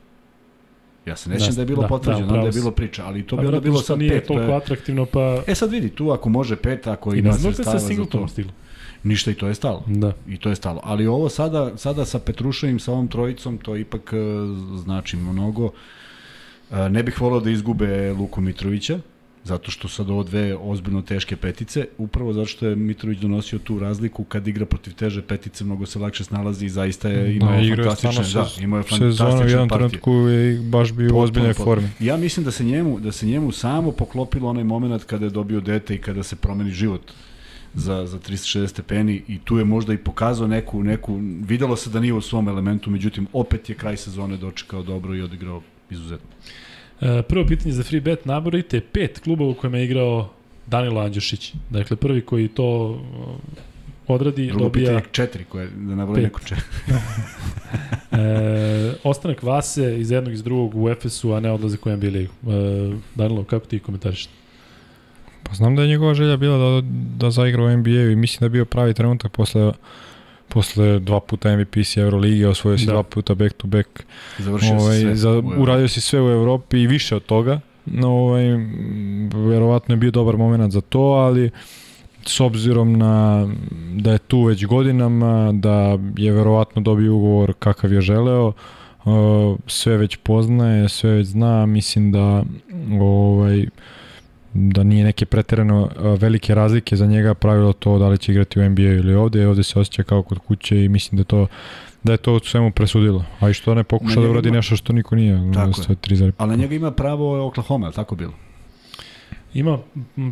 Ja 1.05 1.15
se 1.15 1.29
nećem 1.29 1.49
Da, 1.49 1.55
da, 1.55 1.61
je 1.61 1.65
bilo 1.65 1.81
da, 1.81 1.87
potvrđeno, 1.87 2.27
da, 2.27 2.33
da, 2.33 2.41
da 2.41 2.47
je 2.47 2.51
bilo 2.51 2.71
priča, 2.71 3.05
ali 3.05 3.23
to 3.27 3.37
bi 3.37 3.45
onda 3.45 3.59
bilo 3.59 3.81
sad 3.81 3.99
nije 3.99 4.11
pet. 4.11 4.27
to 4.27 4.33
toliko 4.33 4.53
atraktivno, 4.53 5.05
pa... 5.05 5.41
E 5.47 5.55
sad 5.55 5.71
vidi, 5.71 5.89
tu 5.89 6.11
ako 6.11 6.29
može 6.29 6.55
pet, 6.55 6.87
ako 6.87 7.13
ima 7.13 7.29
ne 7.29 7.37
znam 7.37 7.53
se 7.53 7.63
da 7.63 7.79
stava 7.79 7.93
za 7.95 8.05
to. 8.05 8.27
stilu. 8.27 8.49
Ništa 9.03 9.31
i 9.31 9.33
to 9.33 9.47
je 9.47 9.55
stalo. 9.55 9.83
Da. 9.87 10.13
I 10.27 10.37
to 10.37 10.49
je 10.49 10.55
stalo. 10.55 10.81
Ali 10.83 11.07
ovo 11.07 11.29
sada, 11.29 11.77
sada 11.77 12.05
sa 12.05 12.19
Petruševim, 12.19 12.79
sa 12.79 12.91
ovom 12.91 13.07
trojicom, 13.07 13.57
to 13.57 13.75
ipak 13.75 14.13
e, 14.13 14.17
znači 14.77 15.17
mnogo. 15.17 15.65
E, 15.65 15.96
ne 16.71 17.03
bih 17.03 17.21
volao 17.21 17.39
da 17.39 17.49
izgube 17.49 18.13
Luku 18.13 18.41
Mitrovića, 18.41 18.99
zato 19.47 19.71
što 19.71 19.87
sad 19.87 20.09
ovo 20.09 20.23
dve 20.23 20.55
ozbiljno 20.55 21.01
teške 21.01 21.35
petice, 21.35 21.85
upravo 21.97 22.33
zato 22.33 22.45
što 22.45 22.67
je 22.67 22.75
Mitrović 22.75 23.19
donosio 23.19 23.59
tu 23.59 23.79
razliku 23.79 24.23
kad 24.23 24.47
igra 24.47 24.65
protiv 24.65 24.93
teže 24.93 25.21
petice, 25.21 25.63
mnogo 25.63 25.85
se 25.85 25.99
lakše 25.99 26.23
snalazi 26.23 26.65
i 26.65 26.69
zaista 26.69 27.09
je 27.09 27.35
imao 27.35 27.51
da, 27.51 27.95
fantastične, 27.95 28.23
da, 28.33 28.63
imao 28.63 28.77
je 28.77 28.83
fantastične 28.83 29.49
jednom 29.49 29.69
partije. 29.69 29.89
trenutku 29.89 30.11
je 30.11 30.61
baš 30.61 30.91
bio 30.91 31.15
u 31.15 31.19
ozbiljnoj 31.19 31.53
formi. 31.53 31.89
Ja 31.99 32.17
mislim 32.17 32.45
da 32.45 32.51
se 32.51 32.63
njemu 32.63 32.99
da 32.99 33.11
se 33.11 33.25
njemu 33.25 33.51
samo 33.51 33.91
poklopilo 33.91 34.49
onaj 34.49 34.63
momenat 34.63 35.03
kada 35.03 35.25
je 35.25 35.31
dobio 35.31 35.61
dete 35.61 35.95
i 35.95 35.97
kada 35.97 36.23
se 36.23 36.35
promeni 36.35 36.71
život 36.71 37.11
za 37.73 38.05
za 38.05 38.19
360 38.19 38.67
stepeni 38.67 39.23
i 39.27 39.39
tu 39.39 39.57
je 39.57 39.65
možda 39.65 39.93
i 39.93 39.97
pokazao 39.97 40.47
neku 40.47 40.83
neku 40.83 41.19
videlo 41.47 41.75
se 41.75 41.89
da 41.89 41.99
nije 41.99 42.13
u 42.13 42.21
svom 42.21 42.47
elementu, 42.47 42.89
međutim 42.89 43.27
opet 43.33 43.69
je 43.69 43.75
kraj 43.75 43.97
sezone 43.97 44.37
dočekao 44.37 44.83
dobro 44.83 45.15
i 45.15 45.21
odigrao 45.21 45.61
izuzetno. 45.89 46.29
E, 47.01 47.21
prvo 47.21 47.45
pitanje 47.45 47.73
za 47.73 47.83
free 47.83 48.01
bet, 48.01 48.25
naborite 48.25 48.81
pet 48.81 49.19
klubova 49.19 49.51
u 49.51 49.53
kojima 49.53 49.77
je 49.77 49.85
igrao 49.85 50.29
Danilo 50.67 51.01
Andjušić. 51.01 51.53
Dakle, 51.69 51.97
prvi 51.97 52.21
koji 52.21 52.47
to 52.47 52.89
uh, 52.89 52.97
odradi, 54.07 54.47
Drugo 54.47 54.63
dobija 54.63 54.85
pitanje 54.85 55.05
četiri 55.11 55.43
koje 55.43 55.69
da 55.69 55.95
nabroj 55.95 56.15
Pet. 56.15 56.23
neko 56.23 56.39
četiri. 56.39 56.65
e, 58.11 58.93
ostanak 59.03 59.43
Vase 59.43 59.99
iz 59.99 60.11
jednog 60.11 60.33
iz 60.33 60.43
drugog 60.43 60.75
u 60.75 60.89
Efesu, 60.89 61.33
a 61.33 61.39
ne 61.39 61.51
odlazak 61.51 61.85
u 61.85 61.89
NBA 61.89 62.07
ligu. 62.07 62.33
E, 62.47 62.95
Danilo, 63.15 63.43
kako 63.43 63.65
ti 63.65 63.79
komentariš? 63.79 64.29
Pa 65.43 65.53
znam 65.53 65.75
da 65.75 65.81
je 65.81 65.87
njegova 65.87 66.13
želja 66.13 66.37
bila 66.37 66.57
da, 66.57 66.87
da 67.17 67.31
zaigra 67.31 67.63
u 67.63 67.77
NBA-u 67.77 68.11
i 68.11 68.15
mislim 68.15 68.39
da 68.39 68.45
je 68.45 68.49
bio 68.49 68.65
pravi 68.65 68.93
trenutak 68.93 69.31
posle 69.31 69.71
posle 70.49 70.99
dva 70.99 71.19
puta 71.19 71.57
MVP 71.57 71.75
si 71.83 71.99
Euroligi, 71.99 72.45
osvojio 72.45 72.77
si 72.77 72.85
Da. 72.85 72.91
dva 72.91 73.03
puta 73.03 73.35
back 73.35 73.53
to 73.53 73.67
back. 73.67 73.87
Završio 74.39 74.75
Ovaj, 74.75 74.95
se 74.95 75.01
sve. 75.01 75.15
za, 75.15 75.41
uradio 75.57 75.87
si 75.87 76.01
sve 76.01 76.21
u 76.21 76.29
Evropi 76.31 76.77
i 76.77 76.87
više 76.87 77.15
od 77.15 77.25
toga. 77.25 77.59
No, 77.85 78.09
ovaj, 78.09 78.43
verovatno 79.49 79.93
je 79.93 79.97
bio 79.97 80.11
dobar 80.11 80.37
moment 80.37 80.73
za 80.73 80.81
to, 80.81 80.99
ali 80.99 81.49
s 82.25 82.39
obzirom 82.39 82.97
na 82.97 83.47
da 83.95 84.11
je 84.11 84.17
tu 84.17 84.43
već 84.43 84.65
godinama, 84.65 85.51
da 85.53 85.97
je 86.17 86.31
verovatno 86.31 86.81
dobio 86.81 87.15
ugovor 87.15 87.53
kakav 87.59 87.93
je 87.93 88.01
želeo, 88.01 88.53
sve 89.67 89.97
već 89.97 90.15
poznaje, 90.15 90.89
sve 90.89 91.11
već 91.11 91.27
zna, 91.27 91.65
mislim 91.65 92.11
da 92.11 92.43
ovaj 93.01 93.65
da 94.53 94.83
nije 94.83 95.03
neke 95.03 95.25
preterano 95.25 95.89
velike 96.19 96.55
razlike 96.55 96.95
za 96.95 97.05
njega 97.05 97.33
pravilo 97.33 97.73
to 97.73 97.99
da 97.99 98.07
li 98.07 98.17
će 98.17 98.31
igrati 98.31 98.59
u 98.59 98.69
NBA 98.69 98.81
ili 98.81 99.15
ovde, 99.15 99.47
ovde 99.47 99.63
se 99.63 99.79
osjeća 99.79 100.03
kao 100.03 100.23
kod 100.23 100.39
kuće 100.39 100.83
i 100.83 100.89
mislim 100.89 101.17
da 101.17 101.23
to 101.23 101.47
da 102.03 102.11
je 102.11 102.17
to 102.17 102.33
u 102.33 102.39
svemu 102.39 102.71
presudilo. 102.71 103.25
A 103.39 103.49
i 103.49 103.53
što 103.53 103.75
ne 103.75 103.83
pokuša 103.83 104.21
da 104.21 104.29
uradi 104.29 104.47
ima- 104.49 104.55
nešto 104.55 104.75
što 104.75 104.93
niko 104.93 105.15
nije. 105.15 105.51
Tako 105.53 105.81
je. 105.89 105.95
Tri. 105.95 106.31
Ali 106.37 106.49
na 106.49 106.55
njega 106.55 106.75
ima 106.75 106.91
pravo 106.91 107.47
Oklahoma, 107.47 107.91
tako 107.91 108.15
bilo? 108.15 108.33
Ima 109.53 109.79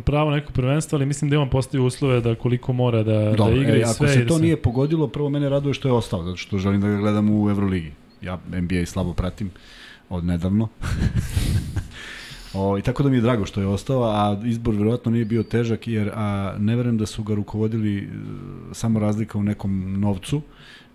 pravo 0.04 0.30
neko 0.30 0.52
prvenstvo, 0.52 0.96
ali 0.96 1.06
mislim 1.06 1.30
da 1.30 1.36
imam 1.36 1.50
postavio 1.50 1.86
uslove 1.86 2.20
da 2.20 2.34
koliko 2.34 2.72
mora 2.72 3.02
da, 3.02 3.12
da 3.14 3.32
Dobro, 3.32 3.56
igra 3.56 3.74
e, 3.74 3.78
i 3.78 3.82
ako 3.82 3.94
sve. 3.94 4.06
i 4.06 4.10
se 4.10 4.18
da 4.18 4.26
to 4.26 4.36
se- 4.36 4.42
nije 4.42 4.56
pogodilo, 4.56 5.08
prvo 5.08 5.30
mene 5.30 5.48
raduje 5.48 5.74
što 5.74 5.88
je 5.88 5.92
ostao, 5.92 6.22
zato 6.22 6.36
što 6.36 6.58
želim 6.58 6.80
da 6.80 6.88
ga 6.88 6.96
gledam 6.96 7.30
u 7.32 7.50
Euroligi. 7.50 7.92
Ja 8.22 8.38
NBA 8.48 8.86
slabo 8.86 9.12
pratim 9.12 9.50
od 10.10 10.24
nedavno. 10.24 10.68
o, 12.56 12.78
I 12.78 12.82
tako 12.82 13.02
da 13.02 13.08
mi 13.08 13.16
je 13.16 13.20
drago 13.20 13.46
što 13.46 13.60
je 13.60 13.66
ostao, 13.66 14.02
a 14.02 14.40
izbor 14.44 14.74
verovatno 14.74 15.10
nije 15.10 15.24
bio 15.24 15.42
težak, 15.42 15.88
jer 15.88 16.10
a, 16.14 16.54
ne 16.58 16.76
verujem 16.76 16.98
da 16.98 17.06
su 17.06 17.22
ga 17.22 17.34
rukovodili 17.34 17.98
e, 17.98 18.08
samo 18.72 18.98
razlika 18.98 19.38
u 19.38 19.42
nekom 19.42 20.00
novcu, 20.00 20.42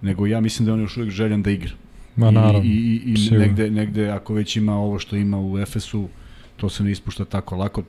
nego 0.01 0.27
ja 0.27 0.41
mislim 0.41 0.65
da 0.65 0.69
je 0.69 0.73
on 0.73 0.81
još 0.81 0.97
uvijek 0.97 1.11
željan 1.11 1.43
da 1.43 1.51
igra. 1.51 1.71
Ma 2.15 2.31
naravno. 2.31 2.61
I, 2.63 3.01
i, 3.05 3.11
i 3.11 3.17
sigurno. 3.17 3.45
negde, 3.45 3.71
negde, 3.71 4.09
ako 4.09 4.33
već 4.33 4.55
ima 4.55 4.75
ovo 4.75 4.99
što 4.99 5.15
ima 5.15 5.39
u 5.41 5.59
Efesu, 5.59 6.07
to 6.57 6.69
se 6.69 6.83
ne 6.83 6.91
ispušta 6.91 7.25
tako 7.25 7.55
lako. 7.55 7.83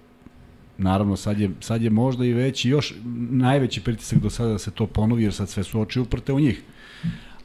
Naravno, 0.78 1.16
sad 1.16 1.40
je, 1.40 1.50
sad 1.60 1.82
je 1.82 1.90
možda 1.90 2.24
i 2.24 2.32
veći, 2.32 2.68
još 2.68 2.94
najveći 3.30 3.80
pritisak 3.80 4.18
do 4.18 4.30
sada 4.30 4.52
da 4.52 4.58
se 4.58 4.70
to 4.70 4.86
ponovi, 4.86 5.22
jer 5.22 5.32
sad 5.32 5.48
sve 5.48 5.64
su 5.64 5.80
oči 5.80 6.00
uprte 6.00 6.32
u 6.32 6.40
njih. 6.40 6.62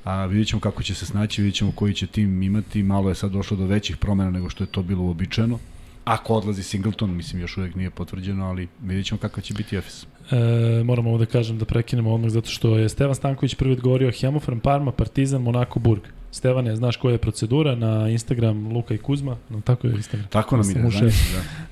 A 0.03 0.25
vidjet 0.25 0.47
ćemo 0.47 0.59
kako 0.59 0.83
će 0.83 0.95
se 0.95 1.05
snaći, 1.05 1.41
vidjet 1.41 1.55
ćemo 1.55 1.71
koji 1.71 1.93
će 1.93 2.07
tim 2.07 2.43
imati. 2.43 2.83
Malo 2.83 3.09
je 3.09 3.15
sad 3.15 3.31
došlo 3.31 3.57
do 3.57 3.65
većih 3.65 3.97
promena 3.97 4.31
nego 4.31 4.49
što 4.49 4.63
je 4.63 4.67
to 4.67 4.83
bilo 4.83 5.03
uobičajeno. 5.03 5.59
Ako 6.07 6.33
odlazi 6.33 6.63
Singleton, 6.63 7.15
mislim 7.15 7.41
još 7.41 7.57
uvijek 7.57 7.75
nije 7.75 7.89
potvrđeno, 7.89 8.45
ali 8.45 8.67
vidjet 8.83 9.05
ćemo 9.05 9.19
kakav 9.19 9.43
će 9.43 9.53
biti 9.53 9.75
Efes. 9.75 10.03
E, 10.31 10.83
moram 10.83 11.07
ovo 11.07 11.17
da 11.17 11.25
kažem 11.25 11.57
da 11.57 11.65
prekinemo 11.65 12.13
odmah 12.13 12.29
zato 12.29 12.49
što 12.49 12.77
je 12.77 12.89
Stevan 12.89 13.15
Stanković 13.15 13.55
prvi 13.55 13.71
odgovorio 13.71 14.11
Hemofarm, 14.11 14.59
Parma, 14.59 14.91
Partizan, 14.91 15.41
Monako, 15.41 15.79
Burg. 15.79 16.01
Stevane, 16.31 16.75
znaš 16.75 16.97
koja 16.97 17.11
je 17.11 17.17
procedura 17.17 17.75
na 17.75 18.09
Instagram 18.09 18.67
Luka 18.67 18.93
i 18.93 18.97
Kuzma? 18.97 19.37
No, 19.49 19.61
tako 19.61 19.87
je 19.87 19.93
Instagram. 19.93 20.27
Tako 20.27 20.57
nam 20.57 20.71
ide, 20.71 21.11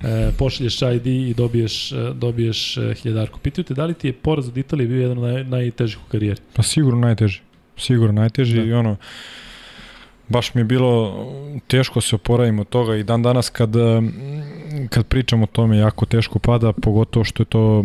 da. 0.01 0.09
E, 0.09 0.31
pošalješ 0.37 0.81
ID 0.81 1.07
i 1.07 1.33
dobiješ, 1.33 1.91
e, 1.91 1.95
dobiješ 2.13 2.77
e, 2.77 2.93
hiljadarku. 2.93 3.39
Pitaju 3.39 3.65
te 3.65 3.73
da 3.73 3.85
li 3.85 3.93
ti 3.93 4.07
je 4.07 4.13
poraz 4.13 4.47
od 4.47 4.57
Italije 4.57 4.87
bio 4.87 5.01
jedan 5.01 5.17
od 5.17 5.23
naj, 5.23 5.43
najtežih 5.43 5.99
u 6.07 6.09
karijeri? 6.11 6.41
Pa 6.53 6.63
sigurno 6.63 6.99
najteži. 6.99 7.39
Sigurno 7.77 8.21
najteži 8.21 8.57
Da. 8.57 8.63
i 8.63 8.73
ono, 8.73 8.97
baš 10.29 10.53
mi 10.53 10.61
je 10.61 10.65
bilo 10.65 11.25
teško 11.67 12.01
se 12.01 12.15
oporavim 12.15 12.59
od 12.59 12.69
toga 12.69 12.95
i 12.95 13.03
dan 13.03 13.23
danas 13.23 13.49
kad, 13.49 13.75
mm, 13.75 14.87
kad 14.89 15.05
pričam 15.05 15.43
o 15.43 15.45
tome 15.45 15.77
jako 15.77 16.05
teško 16.05 16.39
pada, 16.39 16.73
pogotovo 16.73 17.23
što 17.23 17.43
je 17.43 17.45
to 17.45 17.83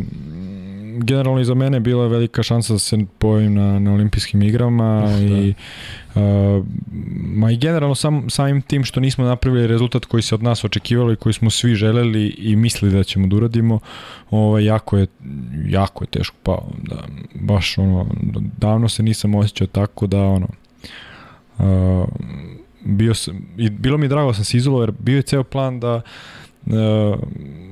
generalno 0.99 1.41
i 1.41 1.45
za 1.45 1.55
mene 1.55 1.81
bila 1.81 2.07
velika 2.07 2.43
šansa 2.43 2.73
da 2.73 2.79
se 2.79 2.99
pojavim 3.19 3.55
na, 3.55 3.79
na 3.79 3.93
olimpijskim 3.93 4.43
igrama 4.43 5.05
Uf, 5.05 5.11
da. 5.11 5.19
i 5.19 5.55
uh, 6.15 6.67
ma 7.15 7.51
i 7.51 7.57
generalno 7.57 7.95
sam, 7.95 8.31
samim 8.31 8.63
tim 8.63 8.85
što 8.85 9.01
nismo 9.01 9.25
napravili 9.25 9.67
rezultat 9.67 10.05
koji 10.05 10.23
se 10.23 10.35
od 10.35 10.43
nas 10.43 10.65
očekivalo 10.65 11.13
i 11.13 11.17
koji 11.17 11.33
smo 11.33 11.51
svi 11.51 11.75
želeli 11.75 12.27
i 12.29 12.57
mislili 12.57 12.95
da 12.95 13.05
ćemo 13.05 13.27
da 13.27 13.37
uradimo, 13.37 13.79
ovaj, 14.31 14.65
jako 14.65 14.99
je 14.99 15.07
jako 15.67 16.05
je 16.05 16.09
teško 16.09 16.37
pao. 16.43 16.71
Da, 16.83 17.05
baš 17.35 17.79
ono, 17.79 18.07
davno 18.59 18.89
se 18.89 19.03
nisam 19.03 19.35
osjećao 19.35 19.67
tako 19.67 20.07
da 20.07 20.23
ono, 20.23 20.49
uh, 21.61 22.09
bio 22.85 23.15
sam, 23.15 23.47
i 23.57 23.71
bilo 23.71 23.99
mi 23.99 24.05
je 24.05 24.09
drago 24.09 24.29
da 24.29 24.35
sam 24.35 24.45
se 24.45 24.57
izolovao 24.57 24.83
jer 24.83 24.93
bio 24.99 25.17
je 25.17 25.23
ceo 25.23 25.45
plan 25.45 25.81
da 25.81 26.01
uh, 26.67 26.73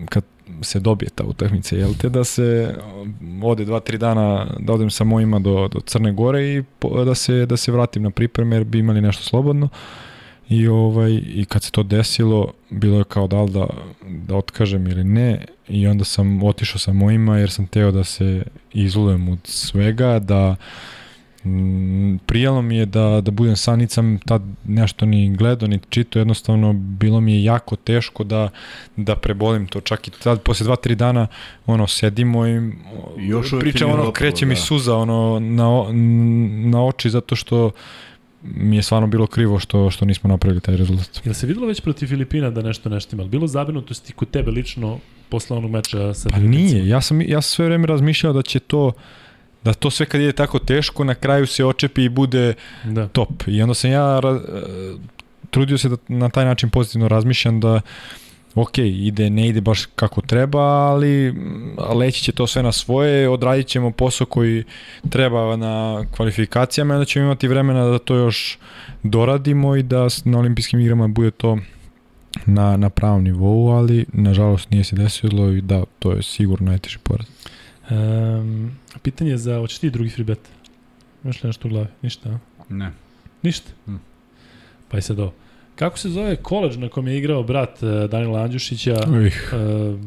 kad 0.08 0.24
se 0.62 0.80
dobije 0.80 1.10
ta 1.14 1.24
utakmica, 1.24 1.76
jel 1.76 1.94
te, 1.94 2.08
da 2.08 2.24
se 2.24 2.76
um, 3.02 3.44
ode 3.44 3.64
dva, 3.64 3.80
tri 3.80 3.98
dana, 3.98 4.46
da 4.58 4.72
odem 4.72 4.90
sa 4.90 5.04
mojima 5.04 5.38
do, 5.38 5.68
do 5.68 5.80
Crne 5.80 6.12
Gore 6.12 6.54
i 6.54 6.62
po, 6.78 7.04
da, 7.04 7.14
se, 7.14 7.46
da 7.46 7.56
se 7.56 7.72
vratim 7.72 8.02
na 8.02 8.10
pripreme 8.10 8.56
jer 8.56 8.64
bi 8.64 8.78
imali 8.78 9.00
nešto 9.00 9.22
slobodno. 9.22 9.68
I, 10.48 10.68
ovaj, 10.68 11.12
I 11.12 11.44
kad 11.48 11.62
se 11.62 11.70
to 11.70 11.82
desilo, 11.82 12.52
bilo 12.70 12.98
je 12.98 13.04
kao 13.04 13.26
da 13.26 13.42
li 13.42 13.50
da, 13.50 13.66
da 14.08 14.36
otkažem 14.36 14.86
ili 14.86 15.04
ne 15.04 15.44
i 15.68 15.86
onda 15.86 16.04
sam 16.04 16.42
otišao 16.42 16.78
sa 16.78 16.92
mojima 16.92 17.38
jer 17.38 17.50
sam 17.50 17.66
teo 17.66 17.90
da 17.90 18.04
se 18.04 18.42
izolujem 18.72 19.28
od 19.28 19.38
svega, 19.44 20.18
da 20.18 20.50
mm, 20.52 20.97
prijelo 22.26 22.62
mi 22.62 22.76
je 22.76 22.86
da, 22.86 23.20
da 23.20 23.30
budem 23.30 23.56
sa 23.56 23.76
nisam 23.76 24.18
tad 24.26 24.42
nešto 24.64 25.06
ni 25.06 25.36
gledao, 25.36 25.68
ni 25.68 25.80
čito, 25.88 26.18
jednostavno 26.18 26.72
bilo 26.72 27.20
mi 27.20 27.34
je 27.34 27.44
jako 27.44 27.76
teško 27.76 28.24
da, 28.24 28.48
da 28.96 29.16
prebolim 29.16 29.66
to, 29.66 29.80
čak 29.80 30.08
i 30.08 30.10
tad 30.10 30.42
posle 30.42 30.64
dva, 30.64 30.76
tri 30.76 30.94
dana 30.94 31.26
ono, 31.66 31.86
sedimo 31.86 32.46
i 32.46 32.72
još 33.18 33.54
pričam, 33.60 33.90
ono, 33.90 34.12
kreće 34.12 34.46
mi 34.46 34.54
da. 34.54 34.60
suza 34.60 34.96
ono, 34.96 35.38
na, 35.40 35.92
na 36.70 36.84
oči 36.84 37.10
zato 37.10 37.36
što 37.36 37.70
mi 38.42 38.76
je 38.76 38.82
stvarno 38.82 39.06
bilo 39.06 39.26
krivo 39.26 39.58
što 39.58 39.90
što 39.90 40.04
nismo 40.04 40.28
napravili 40.28 40.60
taj 40.60 40.76
rezultat. 40.76 41.20
Jel 41.24 41.34
se 41.34 41.46
videlo 41.46 41.66
već 41.66 41.80
protiv 41.80 42.06
Filipina 42.06 42.50
da 42.50 42.62
nešto 42.62 42.88
nešto 42.88 43.16
ima? 43.16 43.24
Bilo 43.24 43.46
zabrinutosti 43.46 44.12
kod 44.12 44.30
tebe 44.30 44.50
lično 44.50 44.98
posle 45.28 45.56
onog 45.56 45.70
meča 45.70 46.14
sa 46.14 46.28
Pa 46.28 46.36
Filipincima? 46.36 46.78
nije, 46.78 46.88
ja 46.88 47.00
sam 47.00 47.20
ja 47.20 47.42
sam 47.42 47.50
sve 47.54 47.64
vreme 47.64 47.86
razmišljao 47.86 48.32
da 48.32 48.42
će 48.42 48.58
to 48.58 48.92
da 49.64 49.74
to 49.74 49.90
sve 49.90 50.06
kad 50.06 50.20
ide 50.20 50.32
tako 50.32 50.58
teško 50.58 51.04
na 51.04 51.14
kraju 51.14 51.46
se 51.46 51.64
očepi 51.64 52.04
i 52.04 52.08
bude 52.08 52.54
Da. 52.84 53.08
top. 53.08 53.42
I 53.46 53.62
onda 53.62 53.74
sam 53.74 53.90
ja 53.90 54.20
ra- 54.20 54.40
e, 54.48 54.96
trudio 55.50 55.78
se 55.78 55.88
da 55.88 55.96
na 56.08 56.28
taj 56.28 56.44
način 56.44 56.70
pozitivno 56.70 57.08
razmišljam 57.08 57.60
da 57.60 57.80
ok, 58.54 58.78
ide, 58.78 59.30
ne 59.30 59.48
ide 59.48 59.60
baš 59.60 59.84
kako 59.86 60.20
treba, 60.20 60.60
ali 60.60 61.32
mm, 61.32 61.76
leći 61.94 62.22
će 62.22 62.32
to 62.32 62.46
sve 62.46 62.62
na 62.62 62.72
svoje, 62.72 63.28
odradit 63.28 63.66
ćemo 63.66 63.90
posao 63.90 64.26
koji 64.26 64.64
treba 65.10 65.56
na 65.56 66.04
kvalifikacijama 66.16 66.94
i 66.94 66.96
onda 66.96 67.04
ćemo 67.04 67.24
imati 67.24 67.48
vremena 67.48 67.84
da 67.84 67.98
to 67.98 68.14
još 68.14 68.58
doradimo 69.02 69.76
i 69.76 69.82
da 69.82 70.06
na 70.24 70.38
olimpijskim 70.38 70.80
igrama 70.80 71.08
bude 71.08 71.30
to 71.30 71.58
na, 72.46 72.76
na 72.76 72.90
pravom 72.90 73.24
nivou, 73.24 73.70
ali 73.70 74.06
nažalost 74.12 74.70
nije 74.70 74.84
se 74.84 74.96
desilo 74.96 75.50
i 75.50 75.60
da, 75.60 75.82
to 75.98 76.12
je 76.12 76.22
sigurno 76.22 76.70
najteži 76.70 76.98
poraz. 76.98 77.26
Um, 77.90 78.70
pitanje 79.02 79.30
je 79.30 79.38
za, 79.38 79.58
hoćeš 79.58 79.78
ti 79.78 79.90
drugi 79.90 80.10
free 80.10 80.24
bet? 80.24 80.48
Imaš 81.24 81.42
li 81.42 81.48
nešto 81.48 81.68
u 81.68 81.70
glavi? 81.70 81.86
Ništa, 82.02 82.28
a? 82.30 82.38
Ne. 82.68 82.92
Ništa? 83.42 83.70
Hm. 83.86 83.96
Pa 84.88 84.96
je 84.96 85.02
sad 85.02 85.20
ovo. 85.20 85.32
Kako 85.76 85.98
se 85.98 86.08
zove 86.08 86.36
koleđ 86.36 86.76
na 86.76 86.88
kom 86.88 87.08
je 87.08 87.18
igrao 87.18 87.42
brat 87.42 87.82
uh, 87.82 88.10
Danila 88.10 88.40
Andjušića? 88.40 89.00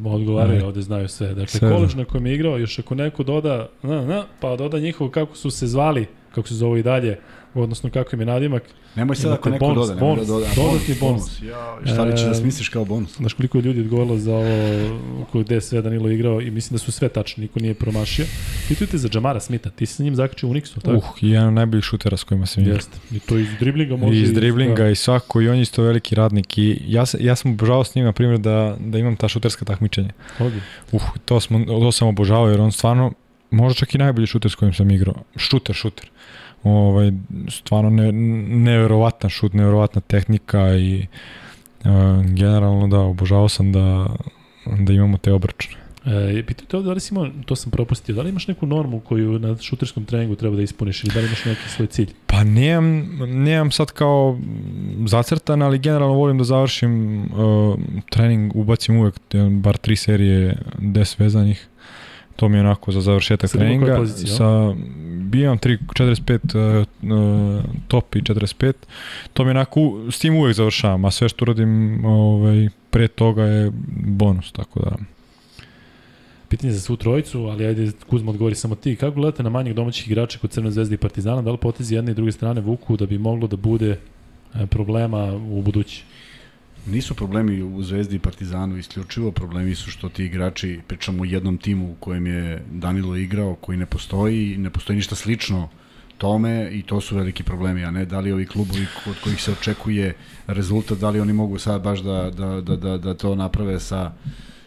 Uh, 0.05 0.13
odgovaraju, 0.13 0.59
Aj. 0.59 0.67
ovde 0.67 0.81
znaju 0.81 1.07
sve. 1.07 1.27
Dakle, 1.27 1.47
Sve 1.47 1.69
koleđ 1.69 1.95
na 1.95 2.05
kojem 2.05 2.25
je 2.25 2.35
igrao, 2.35 2.57
još 2.57 2.79
ako 2.79 2.95
neko 2.95 3.23
doda, 3.23 3.69
na, 3.83 4.05
na, 4.05 4.25
pa 4.39 4.55
doda 4.55 4.79
njihovo 4.79 5.09
kako 5.09 5.35
su 5.35 5.51
se 5.51 5.67
zvali 5.67 6.07
kako 6.35 6.47
se 6.47 6.55
zove 6.55 6.79
i 6.79 6.83
dalje, 6.83 7.19
odnosno 7.53 7.89
kako 7.89 8.15
im 8.15 8.19
je 8.19 8.25
nadimak. 8.25 8.63
Nemoj 8.95 9.15
sad 9.15 9.31
ako 9.31 9.49
neko 9.49 9.65
bonus, 9.65 9.87
doda, 9.87 9.99
nemoj 9.99 10.15
bonus, 10.15 10.27
da 10.27 10.33
doda. 10.33 10.47
dodatni 10.55 10.95
bonus. 10.99 11.41
Ja, 11.41 11.93
šta 11.93 12.03
li 12.03 12.17
ćeš 12.17 12.25
da 12.25 12.33
smisliš 12.33 12.69
kao 12.69 12.85
bonus? 12.85 13.15
Znaš 13.17 13.33
koliko 13.33 13.57
je 13.57 13.61
ljudi 13.61 13.81
odgovorilo 13.81 14.17
za 14.17 14.35
ovo 14.35 15.43
gde 15.43 15.55
je 15.55 15.61
sve 15.61 15.81
Danilo 15.81 16.09
igrao 16.09 16.41
i 16.41 16.51
mislim 16.51 16.75
da 16.75 16.79
su 16.79 16.91
sve 16.91 17.09
tačni, 17.09 17.41
niko 17.41 17.59
nije 17.59 17.73
promašio. 17.73 18.25
Pitujte 18.67 18.97
za 18.97 19.09
Jamara 19.13 19.39
Smitha, 19.39 19.69
ti 19.69 19.85
si 19.85 19.93
sa 19.93 20.03
njim 20.03 20.15
zakačio 20.15 20.49
u 20.49 20.53
Nixu, 20.53 20.81
tako? 20.81 20.97
Uh, 20.97 21.03
jedan 21.21 21.47
od 21.47 21.53
najboljih 21.53 21.83
šutera 21.83 22.17
s 22.17 22.23
kojima 22.23 22.45
sam 22.45 22.63
igrao. 22.63 22.75
Jeste. 22.75 22.97
I 23.11 23.19
to 23.19 23.37
iz 23.37 23.47
driblinga 23.59 23.95
može. 23.95 24.19
I 24.19 24.21
iz 24.21 24.33
driblinga 24.33 24.83
da. 24.83 24.89
i 24.89 24.95
svako 24.95 25.41
i 25.41 25.49
on 25.49 25.55
je 25.55 25.61
isto 25.61 25.83
veliki 25.83 26.15
radnik 26.15 26.57
i 26.57 26.81
ja, 26.87 27.05
sam- 27.05 27.19
ja 27.23 27.35
sam 27.35 27.51
obožavao 27.51 27.83
s 27.83 27.95
njim 27.95 28.05
na 28.05 28.11
primjer 28.11 28.39
da, 28.39 28.77
da 28.79 28.97
imam 28.97 29.15
ta 29.15 29.27
šuterska 29.27 29.65
takmičenja. 29.65 30.11
Odlično. 30.39 30.67
Uh, 30.91 31.01
to, 31.25 31.39
smo, 31.39 31.65
to 31.65 31.91
sam 31.91 32.07
obožavao 32.07 32.49
jer 32.49 32.61
on 32.61 32.71
stvarno 32.71 33.13
možda 33.51 33.79
čak 33.79 33.95
i 33.95 33.97
najbolji 33.97 34.27
šuter 34.27 34.51
s 34.51 34.55
kojim 34.55 34.73
sam 34.73 34.91
igrao. 34.91 35.15
Šuter, 35.37 35.75
šuter. 35.75 36.10
Ovaj, 36.63 37.11
stvarno 37.49 37.89
ne, 37.89 38.11
neverovatan 38.11 39.29
šut, 39.29 39.53
neverovatna 39.53 40.01
tehnika 40.01 40.75
i 40.75 41.07
uh, 41.85 41.89
generalno 42.25 42.87
da, 42.87 42.99
obožavao 42.99 43.49
sam 43.49 43.71
da, 43.71 44.07
da 44.79 44.93
imamo 44.93 45.17
te 45.17 45.33
obračune. 45.33 45.81
E, 46.05 46.43
pitujte 46.43 46.77
ovde 46.77 46.87
da 46.87 46.93
li 46.93 46.99
si 46.99 47.13
imao, 47.13 47.27
to 47.45 47.55
sam 47.55 47.71
propustio, 47.71 48.15
da 48.15 48.21
li 48.21 48.29
imaš 48.29 48.47
neku 48.47 48.65
normu 48.65 48.99
koju 48.99 49.39
na 49.39 49.57
šuterskom 49.57 50.05
treningu 50.05 50.35
treba 50.35 50.55
da 50.55 50.61
ispuniš 50.61 51.03
ili 51.03 51.13
da 51.13 51.19
li 51.19 51.25
imaš 51.25 51.45
neki 51.45 51.69
svoj 51.69 51.87
cilj? 51.87 52.09
Pa 52.25 52.43
nemam, 52.43 53.19
nemam 53.27 53.71
sad 53.71 53.91
kao 53.91 54.39
zacrtan, 55.05 55.61
ali 55.61 55.79
generalno 55.79 56.13
volim 56.13 56.37
da 56.37 56.43
završim 56.43 57.23
uh, 57.23 57.79
trening, 58.09 58.55
ubacim 58.55 58.97
uvek 58.97 59.15
bar 59.51 59.77
tri 59.77 59.95
serije 59.95 60.57
10 60.79 61.19
vezanih. 61.19 61.67
To 62.41 62.49
mi 62.49 62.57
je 62.57 62.61
onako 62.61 62.91
za 62.91 63.01
završetak 63.01 63.49
Sad 63.49 63.61
ima 63.61 63.69
koje 63.69 63.77
treninga. 63.77 63.97
pozicije, 63.97 64.29
jel? 64.29 64.37
sa, 64.37 64.73
bijam 65.29 65.57
3, 65.57 65.77
45 65.93 66.79
uh, 66.79 67.63
top 67.87 68.15
i 68.15 68.21
45. 68.21 68.73
To 69.33 69.43
mi 69.43 69.49
je 69.49 69.51
onako, 69.51 69.79
s 70.11 70.19
tim 70.19 70.35
uvek 70.35 70.55
završavam, 70.55 71.05
a 71.05 71.11
sve 71.11 71.29
što 71.29 71.45
uradim 71.45 72.05
ovaj, 72.05 72.69
pre 72.89 73.07
toga 73.07 73.43
je 73.43 73.71
bonus, 74.05 74.51
tako 74.51 74.79
da... 74.79 74.91
Pitanje 76.49 76.73
za 76.73 76.79
svu 76.79 76.95
trojicu, 76.95 77.43
ali 77.43 77.65
ajde 77.65 77.91
Kuzma 78.09 78.31
odgovori 78.31 78.55
samo 78.55 78.75
ti. 78.75 78.95
Kako 78.95 79.15
gledate 79.15 79.43
na 79.43 79.49
manjih 79.49 79.75
domaćih 79.75 80.07
igrača 80.07 80.39
kod 80.39 80.49
Crne 80.49 80.71
zvezde 80.71 80.95
i 80.95 80.97
Partizana? 80.97 81.41
Da 81.41 81.51
li 81.51 81.57
potezi 81.57 81.95
jedne 81.95 82.11
i 82.11 82.15
druge 82.15 82.31
strane 82.31 82.61
vuku 82.61 82.97
da 82.97 83.05
bi 83.05 83.17
moglo 83.17 83.47
da 83.47 83.55
bude 83.55 83.97
e, 84.53 84.65
problema 84.65 85.33
u 85.33 85.61
budući? 85.61 86.03
Nisu 86.85 87.15
problemi 87.15 87.61
u 87.61 87.83
Zvezdi 87.83 88.15
i 88.15 88.19
Partizanu 88.19 88.77
isključivo, 88.77 89.31
problemi 89.31 89.75
su 89.75 89.91
što 89.91 90.09
ti 90.09 90.25
igrači, 90.25 90.79
pričamo 90.87 91.21
o 91.21 91.25
jednom 91.25 91.57
timu 91.57 91.91
u 91.91 91.95
kojem 91.95 92.27
je 92.27 92.63
Danilo 92.71 93.15
igrao, 93.15 93.55
koji 93.55 93.77
ne 93.77 93.85
postoji, 93.85 94.57
ne 94.57 94.69
postoji 94.69 94.95
ništa 94.95 95.15
slično 95.15 95.69
tome 96.17 96.69
i 96.71 96.81
to 96.81 97.01
su 97.01 97.15
veliki 97.15 97.43
problemi, 97.43 97.85
a 97.85 97.91
ne 97.91 98.05
da 98.05 98.19
li 98.19 98.31
ovi 98.31 98.45
klubovi 98.45 98.85
od 99.07 99.15
kojih 99.23 99.41
se 99.41 99.51
očekuje 99.51 100.15
rezultat, 100.47 100.97
da 100.97 101.09
li 101.09 101.19
oni 101.19 101.33
mogu 101.33 101.59
sad 101.59 101.81
baš 101.81 101.99
da, 101.99 102.31
da, 102.37 102.61
da, 102.61 102.75
da, 102.75 102.97
da 102.97 103.13
to 103.13 103.35
naprave 103.35 103.79
sa 103.79 104.11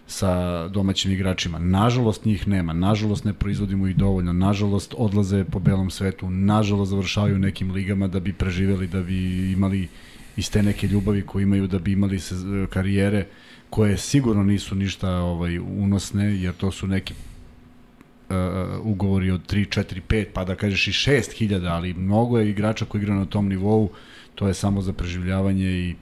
sa 0.07 0.69
domaćim 0.69 1.13
igračima. 1.13 1.59
Nažalost 1.59 2.25
njih 2.25 2.49
nema, 2.49 2.73
nažalost 2.73 3.25
ne 3.25 3.33
proizvodimo 3.33 3.87
ih 3.87 3.97
dovoljno, 3.97 4.33
nažalost 4.33 4.95
odlaze 4.99 5.45
po 5.45 5.59
belom 5.59 5.91
svetu, 5.91 6.31
nažalost 6.31 6.91
završavaju 6.91 7.37
u 7.37 7.39
nekim 7.39 7.71
ligama 7.71 8.09
da 8.09 8.21
bi 8.21 8.33
preživeli, 8.33 8.87
da 8.87 9.03
bi 9.03 9.53
imali 9.53 9.89
iz 10.37 10.51
te 10.51 10.63
neke 10.63 10.87
ljubavi 10.87 11.23
koje 11.23 11.43
imaju 11.43 11.67
da 11.67 11.79
bi 11.79 11.93
imali 11.93 12.21
se, 12.21 12.35
karijere 12.71 13.27
koje 13.71 13.99
sigurno 13.99 14.43
nisu 14.43 14.75
ništa 14.75 15.11
ovaj 15.11 15.59
unosne, 15.59 16.41
jer 16.41 16.55
to 16.55 16.71
su 16.71 16.87
neki 16.87 17.15
uh, 17.15 18.37
ugovori 18.83 19.31
od 19.31 19.53
3, 19.53 19.81
4, 19.81 20.01
5, 20.09 20.27
pa 20.33 20.45
da 20.45 20.55
kažeš 20.55 20.89
i 20.89 20.93
6 20.93 21.39
hiljada, 21.39 21.75
ali 21.75 21.95
mnogo 21.95 22.39
je 22.39 22.51
igrača 22.51 22.85
koji 22.85 23.03
igra 23.03 23.15
na 23.15 23.27
tom 23.27 23.49
nivou, 23.49 23.91
to 24.35 24.49
je 24.49 24.55
samo 24.55 24.83
za 24.83 24.93
preživljavanje 24.93 25.67
i 25.67 25.95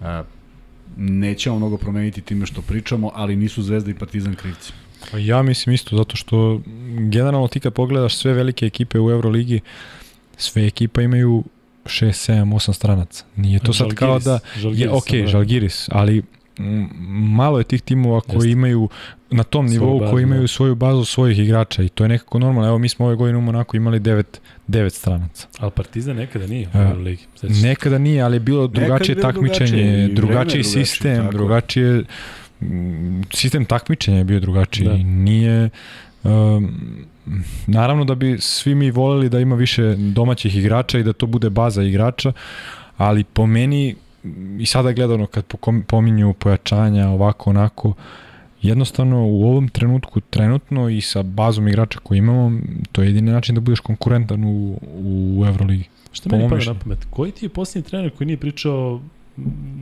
uh, 0.00 0.06
nećemo 0.96 1.56
mnogo 1.56 1.76
promeniti 1.76 2.20
time 2.20 2.46
što 2.46 2.62
pričamo, 2.62 3.10
ali 3.14 3.36
nisu 3.36 3.62
Zvezda 3.62 3.90
i 3.90 3.94
Partizan 3.94 4.34
krivci. 4.34 4.72
Pa 5.10 5.18
ja 5.18 5.42
mislim 5.42 5.74
isto, 5.74 5.96
zato 5.96 6.16
što 6.16 6.60
generalno 7.10 7.48
ti 7.48 7.60
kad 7.60 7.72
pogledaš 7.72 8.16
sve 8.16 8.32
velike 8.32 8.66
ekipe 8.66 9.00
u 9.00 9.10
Euroligi, 9.10 9.60
sve 10.36 10.66
ekipa 10.66 11.02
imaju 11.02 11.44
6, 11.88 12.32
7, 12.32 12.54
8 12.54 12.72
stranaca. 12.72 13.24
Nije 13.36 13.58
to 13.58 13.72
sad 13.72 13.94
kao 13.94 14.18
da... 14.18 14.38
Žalgiris, 14.56 14.80
Je, 14.80 14.90
ok, 14.90 15.10
da. 15.10 15.26
Žalgiris, 15.26 15.88
ali 15.92 16.22
malo 17.10 17.58
je 17.58 17.64
tih 17.64 17.82
timova 17.82 18.20
koji 18.20 18.36
Jeste. 18.36 18.50
imaju 18.50 18.88
na 19.30 19.42
tom 19.42 19.66
nivou 19.66 19.98
bazu, 20.00 20.12
koji 20.12 20.22
imaju 20.22 20.40
da. 20.40 20.48
svoju 20.48 20.74
bazu 20.74 21.04
svojih 21.04 21.38
igrača 21.38 21.82
i 21.82 21.88
to 21.88 22.04
je 22.04 22.08
nekako 22.08 22.38
normalno. 22.38 22.68
Evo 22.68 22.78
mi 22.78 22.88
smo 22.88 23.06
ove 23.06 23.14
godine 23.16 23.38
u 23.38 23.40
Monaku 23.40 23.76
imali 23.76 24.00
9 24.00 24.22
9 24.68 24.90
stranaca. 24.90 25.46
Ali 25.58 25.70
Partizan 25.70 26.16
nekada 26.16 26.46
nije 26.46 26.68
u 26.74 26.78
Euroligi. 26.78 27.22
se? 27.36 27.46
Nekada 27.48 27.98
nije, 27.98 28.22
ali 28.22 28.36
je 28.36 28.40
bilo 28.40 28.66
drugačije 28.66 29.12
je 29.12 29.16
bilo 29.16 29.32
drugačije 29.32 29.56
takmičenje, 29.56 30.08
drugačiji 30.08 30.14
drugačije, 30.14 30.64
sistem, 30.64 31.28
drugačije 31.30 32.04
mm, 32.60 33.22
sistem 33.34 33.64
takmičenja 33.64 34.18
je 34.18 34.24
bio 34.24 34.40
drugačiji 34.40 34.86
Da. 34.88 34.96
nije 34.96 35.70
um, 36.24 36.74
naravno 37.66 38.04
da 38.04 38.14
bi 38.14 38.36
svi 38.40 38.74
mi 38.74 38.90
voleli 38.90 39.28
da 39.28 39.40
ima 39.40 39.56
više 39.56 39.94
domaćih 39.96 40.56
igrača 40.56 40.98
i 40.98 41.02
da 41.02 41.12
to 41.12 41.26
bude 41.26 41.50
baza 41.50 41.82
igrača, 41.82 42.32
ali 42.96 43.24
po 43.24 43.46
meni 43.46 43.96
i 44.58 44.66
sada 44.66 44.92
gledano 44.92 45.26
kad 45.26 45.44
pominju 45.86 46.34
pojačanja 46.34 47.08
ovako 47.08 47.50
onako 47.50 47.94
jednostavno 48.62 49.26
u 49.26 49.44
ovom 49.44 49.68
trenutku 49.68 50.20
trenutno 50.20 50.88
i 50.88 51.00
sa 51.00 51.22
bazom 51.22 51.68
igrača 51.68 51.98
koju 51.98 52.18
imamo 52.18 52.60
to 52.92 53.02
je 53.02 53.08
jedini 53.08 53.30
način 53.30 53.54
da 53.54 53.60
budeš 53.60 53.80
konkurentan 53.80 54.44
u, 54.44 54.78
u 54.82 55.44
Euroligi. 55.46 55.84
Šta 56.12 56.30
meni 56.36 56.48
pada 56.48 56.64
na 56.64 56.74
pamet? 56.74 57.06
Koji 57.10 57.32
ti 57.32 57.44
je 57.44 57.48
posljednji 57.48 57.88
trener 57.88 58.10
koji 58.10 58.26
nije 58.26 58.36
pričao 58.36 59.00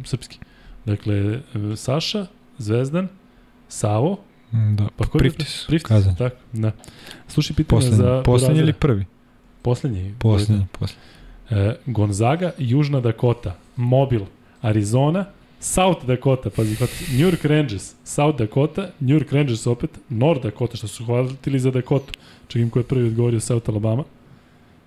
srpski? 0.04 0.38
Dakle, 0.84 1.40
Saša, 1.76 2.26
Zvezdan, 2.58 3.08
Savo, 3.68 4.18
Da, 4.52 4.88
pa 4.96 5.06
ko 5.06 5.18
Priftis, 5.18 5.64
Priftis, 5.66 5.88
Kazan. 5.88 6.16
tako, 6.16 6.36
da. 6.52 6.72
Slušaj 7.28 7.56
pitanje 7.56 7.80
Poslednji, 7.80 7.96
za 7.96 8.22
poslednji 8.24 8.60
ili 8.60 8.72
prvi? 8.72 9.04
Poslednji. 9.62 10.14
Poslednji, 10.18 10.66
poslednji. 10.78 11.02
E, 11.50 11.76
Gonzaga, 11.86 12.52
Južna 12.58 13.00
Dakota, 13.00 13.56
Mobil, 13.76 14.20
Arizona, 14.60 15.24
South 15.60 16.06
Dakota, 16.06 16.50
pazi, 16.50 16.76
New 17.12 17.30
York 17.30 17.44
Rangers, 17.44 17.94
South 18.04 18.38
Dakota, 18.38 18.90
New 19.00 19.18
York 19.18 19.32
Rangers 19.32 19.66
opet, 19.66 19.90
North 20.08 20.42
Dakota, 20.42 20.76
što 20.76 20.88
su 20.88 21.04
hvatili 21.04 21.58
za 21.58 21.70
Dakota. 21.70 22.12
Čekam 22.48 22.70
ko 22.70 22.78
je 22.78 22.82
prvi 22.82 23.06
odgovorio 23.06 23.40
South 23.40 23.68
Alabama. 23.68 24.04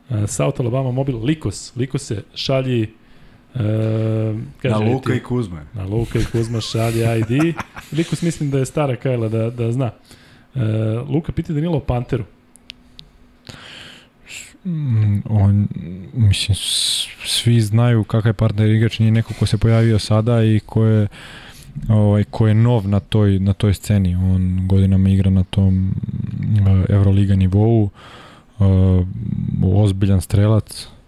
E, 0.10 0.28
South 0.28 0.60
Alabama, 0.60 0.92
Mobil, 0.92 1.24
Likos. 1.24 1.76
Likos 1.76 2.02
se 2.04 2.24
šalji 2.36 2.94
e, 3.56 3.60
kaže, 4.62 4.76
Na 4.76 4.92
Luka 4.92 5.12
ti- 5.12 5.18
i 5.18 5.24
Kuzma. 5.24 5.62
Na 5.74 5.86
Luka 5.86 6.20
i 6.20 6.26
Kuzma 6.26 6.62
šalje 6.62 7.20
ID. 7.20 7.56
Likos 7.92 8.22
mislim 8.22 8.52
da 8.52 8.58
je 8.60 8.66
stara 8.66 8.96
Kajla 8.96 9.30
da, 9.30 9.50
da 9.50 9.72
zna. 9.72 9.92
E, 10.56 10.60
Luka 11.10 11.32
piti 11.32 11.54
Danilo 11.54 11.78
o 11.78 11.80
Panteru. 11.80 12.24
Mm, 14.66 15.22
on, 15.30 15.68
mislim, 16.14 16.56
svi 17.26 17.62
znaju 17.62 18.04
kakav 18.04 18.30
je 18.30 18.34
partner 18.34 18.70
igrač, 18.70 19.00
nije 19.00 19.12
neko 19.12 19.34
ko 19.34 19.46
se 19.46 19.58
pojavio 19.58 20.00
sada 20.00 20.44
i 20.44 20.60
ko 20.66 20.86
je 20.86 21.08
ovaj, 21.90 22.24
ko 22.24 22.48
je 22.48 22.54
nov 22.54 22.88
na 22.88 23.00
toj, 23.00 23.40
na 23.40 23.54
toj 23.54 23.74
sceni. 23.74 24.16
On 24.16 24.68
godinama 24.68 25.10
igra 25.10 25.30
na 25.30 25.44
tom 25.44 25.94
uh, 26.62 26.86
Euroliga 26.90 27.36
nivou, 27.36 27.90
uh, 28.60 29.08
ozbiljan 29.64 30.22
strelac, 30.22 30.88
uh, 30.88 30.99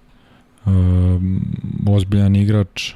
ozbiljan 1.87 2.35
igrač, 2.35 2.93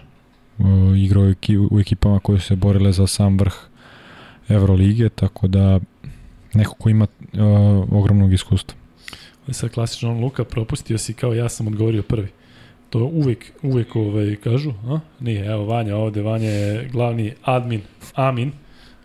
uh, 0.57 0.65
igrao 0.97 1.23
je 1.23 1.29
u 1.29 1.33
eki- 1.33 1.67
u 1.71 1.79
ekipama 1.79 2.19
koje 2.19 2.39
su 2.39 2.47
se 2.47 2.55
borile 2.55 2.91
za 2.91 3.07
sam 3.07 3.37
vrh 3.37 3.53
Eurolige, 4.49 5.09
tako 5.09 5.47
da 5.47 5.79
neko 6.53 6.75
ko 6.75 6.89
ima 6.89 7.07
uh, 7.33 7.39
ogromnog 7.91 8.33
iskustva. 8.33 8.75
Sad 9.51 9.69
klasično 9.71 10.13
Luka, 10.19 10.43
propustio 10.43 10.97
si 10.97 11.13
kao 11.13 11.33
ja 11.33 11.49
sam 11.49 11.67
odgovorio 11.67 12.03
prvi. 12.03 12.27
To 12.89 12.99
uvek, 12.99 13.51
uvek 13.61 13.95
ovaj, 13.95 14.35
kažu, 14.35 14.71
a? 14.87 14.99
Nije, 15.19 15.45
evo 15.45 15.65
Vanja 15.65 15.95
ovde, 15.95 16.21
Vanja 16.21 16.49
je 16.49 16.89
glavni 16.91 17.33
admin, 17.43 17.81
amin, 18.13 18.51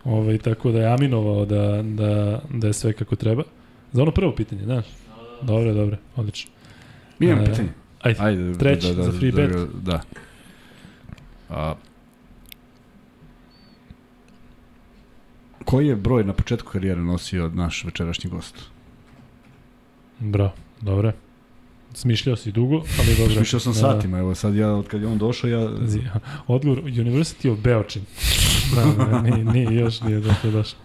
ovaj, 0.03 0.37
tako 0.37 0.71
da 0.71 0.79
je 0.79 0.93
aminovao 0.93 1.45
da, 1.45 1.81
da, 1.83 2.41
da 2.53 2.67
je 2.67 2.73
sve 2.73 2.93
kako 2.93 3.15
treba. 3.15 3.43
Za 3.93 4.01
ono 4.01 4.11
prvo 4.11 4.35
pitanje, 4.35 4.63
znaš? 4.63 4.85
Dobro, 5.41 5.73
dobro, 5.73 5.97
odlično. 6.15 6.51
Imam 7.19 7.39
E, 7.39 7.45
pitanje. 7.45 7.69
Ajde, 8.01 8.19
Ajde, 8.23 8.57
treći 8.57 8.93
za 8.93 9.11
free 9.11 9.31
bet. 9.31 9.51
Da. 9.51 9.65
da. 9.73 10.01
A, 11.49 11.75
koji 15.65 15.87
je 15.87 15.95
broj 15.95 16.23
na 16.23 16.33
početku 16.33 16.71
karijere 16.71 17.01
nosio 17.01 17.51
naš 17.53 17.83
večerašnji 17.83 18.29
gost? 18.29 18.55
bravo, 20.19 20.51
dobro. 20.81 21.11
Smišljao 21.93 22.35
si 22.35 22.51
dugo, 22.51 22.75
ali 22.75 23.15
dobro. 23.17 23.39
Mišljao 23.39 23.59
sam 23.59 23.73
Da, 23.73 23.79
satima, 23.79 24.19
evo 24.19 24.35
sad 24.35 24.55
ja, 24.55 24.73
od 24.73 24.87
kad 24.87 25.01
je 25.01 25.07
on 25.07 25.17
došao, 25.17 25.49
ja... 25.49 25.69
Odgovor, 26.47 26.79
University 26.83 27.51
of 27.51 27.59
Beočin. 27.59 28.01
da, 28.75 29.05
da, 29.05 29.21
nije, 29.21 29.45
nije, 29.45 29.73
još 29.75 30.01
nije 30.01 30.19
došlo 30.19 30.51
došlo. 30.51 30.79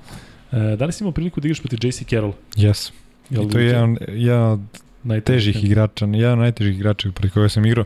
E, 0.53 0.77
da 0.77 0.87
li 0.87 0.93
si 0.93 1.05
imao 1.05 1.13
priliku 1.13 1.41
da 1.41 1.49
igraš 1.49 1.61
protiv 1.61 1.79
JC 1.83 2.05
Carroll? 2.09 2.33
Yes. 2.57 2.91
Jel 3.31 3.43
I 3.43 3.51
to 3.51 3.59
je 3.59 3.67
jedan, 3.67 3.97
jedan 4.09 4.51
od 4.51 4.61
najtežih 5.07 5.65
igrača, 5.65 6.07
jedan 6.07 6.33
od 6.33 6.39
najtežih 6.39 6.75
igrača 6.75 7.11
protiv 7.11 7.31
koga 7.31 7.49
sam 7.49 7.67
igrao. 7.67 7.85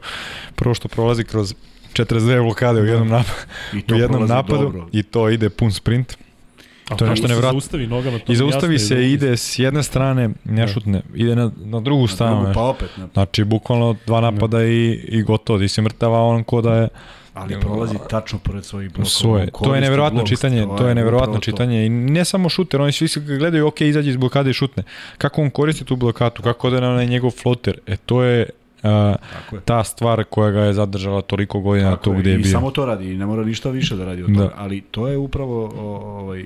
Prvo 0.54 0.74
što 0.74 0.88
prolazi 0.88 1.24
kroz 1.24 1.54
42 1.92 2.42
blokade 2.42 2.80
u 2.80 2.86
jednom, 2.86 3.08
nap 3.08 3.26
I 3.74 3.82
to 3.82 3.94
u 3.94 3.98
jednom 3.98 4.26
napadu 4.26 4.62
dobro. 4.62 4.88
i 4.92 5.02
to 5.02 5.28
ide 5.28 5.50
pun 5.50 5.72
sprint. 5.72 6.16
A 6.88 6.96
To 6.96 7.04
je 7.04 7.10
nešto 7.10 7.22
se 7.22 7.28
nevjerojatno. 7.28 7.60
Zaustavi 7.60 7.86
nogama, 7.86 8.18
to 8.18 8.32
I 8.32 8.36
zaustavi 8.36 8.78
se 8.78 8.94
da- 8.94 9.00
i 9.00 9.12
ide 9.12 9.36
s 9.36 9.58
jedne 9.58 9.82
strane, 9.82 10.30
ne 10.44 10.68
šutne, 10.68 11.02
ide 11.14 11.36
na, 11.36 11.50
na 11.56 11.80
drugu 11.80 12.02
Na 12.02 12.08
stranu. 12.08 12.34
drugu, 12.34 12.48
ne. 12.48 12.54
pa 12.54 12.60
opet. 12.62 12.90
Ne. 12.96 13.06
Znači, 13.12 13.44
bukvalno 13.44 13.96
dva 14.06 14.20
napada 14.22 14.64
i, 14.64 15.00
i 15.04 15.22
gotovo, 15.22 15.58
ti 15.58 15.68
si 15.68 15.82
mrtav, 15.82 16.14
a 16.14 16.20
on 16.20 16.44
ko 16.44 16.60
da 16.60 16.74
je 16.74 16.88
Ali 17.34 17.60
prolazi 17.60 17.96
tačno 18.10 18.38
pored 18.38 18.64
svojih 18.64 18.90
blokova. 18.90 19.04
svoje. 19.06 19.50
To 19.54 19.74
je 19.74 19.80
neverovatno 19.80 20.22
čitanje, 20.22 20.62
to 20.62 20.76
to 20.76 20.88
je 20.88 20.94
neverovatno 20.94 21.34
to. 21.34 21.40
čitanje 21.40 21.86
i 21.86 21.88
ne 21.88 22.24
samo 22.24 22.48
šuter, 22.48 22.80
oni 22.80 22.92
svi 22.92 23.08
se 23.08 23.20
gledaju, 23.20 23.66
ok, 23.66 23.80
izađe 23.80 24.10
iz 24.10 24.16
blokade 24.16 24.50
i 24.50 24.54
šutne. 24.54 24.82
Kako 25.18 25.42
on 25.42 25.50
koristi 25.50 25.84
tu 25.84 25.96
blokatu, 25.96 26.42
kako 26.42 26.66
ode 26.66 26.80
na 26.80 26.90
onaj 26.90 27.06
njegov 27.06 27.30
floter, 27.32 27.78
e 27.86 27.96
to 27.96 28.22
je 28.22 28.46
a, 28.82 29.16
je. 29.52 29.60
ta 29.60 29.84
stvar 29.84 30.24
koja 30.24 30.50
ga 30.50 30.60
je 30.60 30.72
zadržala 30.72 31.22
toliko 31.22 31.60
godina 31.60 31.90
Tako 31.90 32.04
tu 32.04 32.12
je, 32.12 32.18
gde 32.18 32.30
je 32.30 32.34
I 32.34 32.38
bio. 32.38 32.52
samo 32.52 32.70
to 32.70 32.86
radi 32.86 33.12
i 33.12 33.16
ne 33.16 33.26
mora 33.26 33.44
ništa 33.44 33.70
više 33.70 33.96
da 33.96 34.04
radi 34.04 34.22
od 34.22 34.30
Da. 34.30 34.38
toga. 34.38 34.54
Ali 34.56 34.80
to 34.80 35.08
je 35.08 35.16
upravo 35.16 35.72
ovaj, 36.18 36.44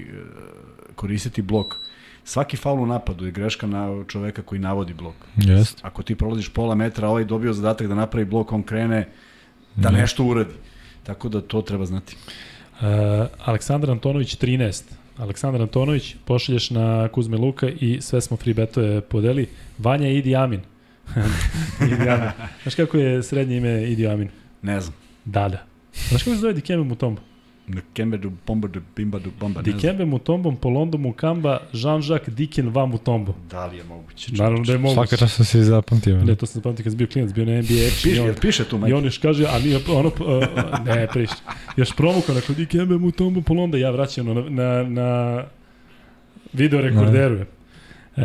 koristiti 0.94 1.42
blok. 1.42 1.76
Svaki 2.24 2.56
faul 2.56 2.80
u 2.80 2.86
napadu 2.86 3.26
je 3.26 3.32
greška 3.32 3.66
na 3.66 4.04
čoveka 4.08 4.42
koji 4.42 4.58
navodi 4.58 4.94
blok. 4.94 5.14
Jest. 5.36 5.78
Ako 5.82 6.02
ti 6.02 6.14
prolaziš 6.14 6.48
pola 6.48 6.74
metra, 6.74 7.08
ovaj 7.08 7.24
dobio 7.24 7.52
zadatak 7.52 7.86
da 7.86 7.94
napravi 7.94 8.24
blok, 8.24 8.52
on 8.52 8.62
krene 8.62 9.08
da 9.76 9.82
Da. 9.82 9.90
nešto 9.90 10.24
uradi. 10.24 10.54
Tako 11.04 11.28
da 11.28 11.40
to 11.40 11.62
treba 11.62 11.86
znati. 11.86 12.16
Uh, 12.80 12.86
Aleksandar 13.44 13.90
Antonović 13.90 14.36
13. 14.36 14.82
Aleksandar 15.18 15.62
Antonović, 15.62 16.16
pošalješ 16.24 16.70
na 16.70 17.08
Kuzme 17.08 17.36
Luka 17.36 17.68
i 17.68 17.98
sve 18.00 18.20
smo 18.20 18.36
free 18.36 18.54
betove 18.54 19.00
podeli. 19.00 19.48
Vanja 19.78 20.08
Idi 20.08 20.36
Amin. 20.36 20.60
Idi 21.92 22.08
Amin. 22.08 22.30
Znaš 22.62 22.74
kako 22.74 22.96
je 22.96 23.22
srednje 23.22 23.56
ime 23.56 23.82
Idi 23.82 24.06
Amin? 24.06 24.28
Ne 24.62 24.80
znam. 24.80 24.94
Dada. 25.24 25.66
Znaš 26.08 26.22
kako 26.22 26.34
se 26.34 26.40
zove 26.40 26.52
Dikembe 26.52 26.84
Mutombo? 26.84 27.20
Kembe 27.92 28.18
du 28.18 28.32
bomba 28.46 28.68
du 28.68 28.80
bimba 28.96 29.18
du 29.18 29.30
bomba. 29.40 29.60
Ne 29.60 29.64
znam. 29.64 29.76
Dikembe 29.76 30.04
Mutombom, 30.04 30.56
Polondo 30.56 30.98
Mukamba, 30.98 31.60
Jean-Jacques 31.72 32.30
Diken 32.30 32.68
Van 32.68 32.88
Mutombo. 32.88 33.34
Da 33.50 33.66
li 33.66 33.76
je 33.76 33.84
moguće? 33.84 34.32
Naravno 34.32 34.64
da 34.64 34.72
je 34.72 34.78
moguće. 34.78 34.94
Svaka 34.94 35.16
čast 35.16 35.38
da 35.38 35.44
si 35.44 35.62
zapamtio. 35.62 36.16
Ne, 36.16 36.34
to 36.34 36.46
sam 36.46 36.54
zapamtio 36.54 36.82
kad 36.82 36.92
sam 36.92 36.98
bio 36.98 37.06
klinac, 37.06 37.32
bio 37.32 37.44
na 37.44 37.52
NBA. 37.52 37.64
Piše, 37.64 38.10
i 38.10 38.20
on- 38.20 38.34
piše 38.40 38.64
tu, 38.64 38.76
I 38.76 38.80
majke? 38.80 38.94
on 38.94 39.04
još 39.04 39.18
kaže, 39.18 39.46
a 39.46 39.58
nije, 39.58 39.78
ono, 39.88 40.08
uh, 40.08 40.14
ne, 40.86 41.06
priš, 41.12 41.30
još 41.76 41.96
promukao, 41.96 42.34
neko, 42.34 42.52
di 42.52 42.66
kembe 42.66 42.96
mu 42.96 43.10
tombo 43.10 43.40
polonda, 43.40 43.78
ja 43.78 43.90
vraćam 43.90 44.26
na, 44.26 44.34
na, 44.50 44.82
na 44.82 45.42
video 46.52 46.80
rekorderu. 46.80 47.34
je. 47.34 47.46
E, 48.16 48.22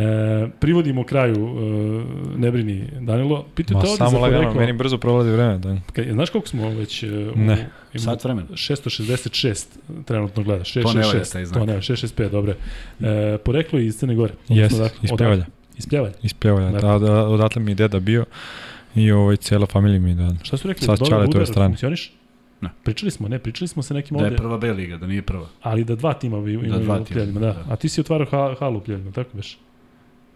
privodimo 0.59 1.03
kraju, 1.03 1.35
e, 1.35 2.39
ne 2.39 2.51
brini 2.51 2.83
Danilo. 2.99 3.45
Pitaju 3.55 3.77
Ma, 3.77 3.83
te 3.83 3.87
ovde 3.87 3.97
samo 3.97 4.09
za 4.09 4.17
lagano, 4.17 4.53
meni 4.53 4.73
brzo 4.73 4.97
prolazi 4.97 5.29
vreme. 5.31 5.57
Da. 5.57 5.77
Kaj, 5.93 6.11
znaš 6.11 6.29
koliko 6.29 6.47
smo 6.47 6.69
već? 6.69 7.03
e, 7.03 7.07
U, 7.07 7.11
Ne. 7.35 7.69
imamo 7.93 8.15
Sat 8.15 8.23
vremena. 8.23 8.47
666 8.49 9.65
trenutno 10.05 10.43
gleda. 10.43 10.63
666. 10.63 10.83
To 10.83 10.93
ne 10.93 11.01
valja 11.01 11.23
taj 11.23 11.45
znak. 11.45 11.59
To 11.59 11.65
ne 11.65 11.73
valja, 11.73 11.81
665, 11.81 12.29
dobro. 12.29 12.53
E, 12.99 13.37
poreklo 13.37 13.79
je 13.79 13.85
iz 13.85 13.97
Crne 13.97 14.15
Gore. 14.15 14.33
Jes, 14.49 14.71
dakle, 14.73 14.99
iz? 15.03 15.09
Pljevalja. 15.17 15.45
Iz 15.77 15.87
Pljevalja. 15.87 16.13
Iz 16.23 16.33
Pljevalja. 16.33 16.71
Da. 16.71 16.79
Da, 16.79 16.99
da, 16.99 17.27
odatle 17.27 17.61
mi 17.61 17.71
je 17.71 17.75
deda 17.75 17.99
bio 17.99 18.25
i 18.95 19.11
ovaj, 19.11 19.37
cijela 19.37 19.65
familija 19.65 19.99
mi 19.99 20.09
je 20.09 20.15
da. 20.15 20.35
Šta 20.43 20.57
su 20.57 20.67
rekli? 20.67 20.85
Sad 20.85 20.99
Dobar 20.99 21.09
Čale 21.09 21.29
tvoje 21.29 21.45
strane. 21.45 21.67
Funkcioniš? 21.69 22.11
Ne. 22.61 22.69
Pričali 22.83 23.11
smo, 23.11 23.27
ne, 23.27 23.39
pričali 23.39 23.67
smo 23.67 23.83
sa 23.83 23.93
nekim 23.93 24.17
Da 24.17 24.23
ovde. 24.23 24.33
je 24.33 24.37
prva 24.37 24.57
B 24.57 24.71
liga, 24.73 24.97
da 24.97 25.07
nije 25.07 25.21
prva. 25.21 25.47
Ali 25.61 25.83
da 25.83 25.95
dva 25.95 26.13
tima 26.13 26.41
bi 26.41 26.53
imaju 26.53 26.69
dva 26.73 26.95
u 26.95 27.03
tima, 27.03 27.15
Pljeljima, 27.15 27.39
da. 27.39 27.45
da. 27.53 27.63
A 27.69 27.75
ti 27.75 27.89
si 27.89 28.01
otvarao 28.01 28.27
ha, 28.31 28.55
halu 28.59 28.77
u 28.77 28.81
Pljeljima, 28.81 29.11
tako 29.11 29.29
beš? 29.33 29.57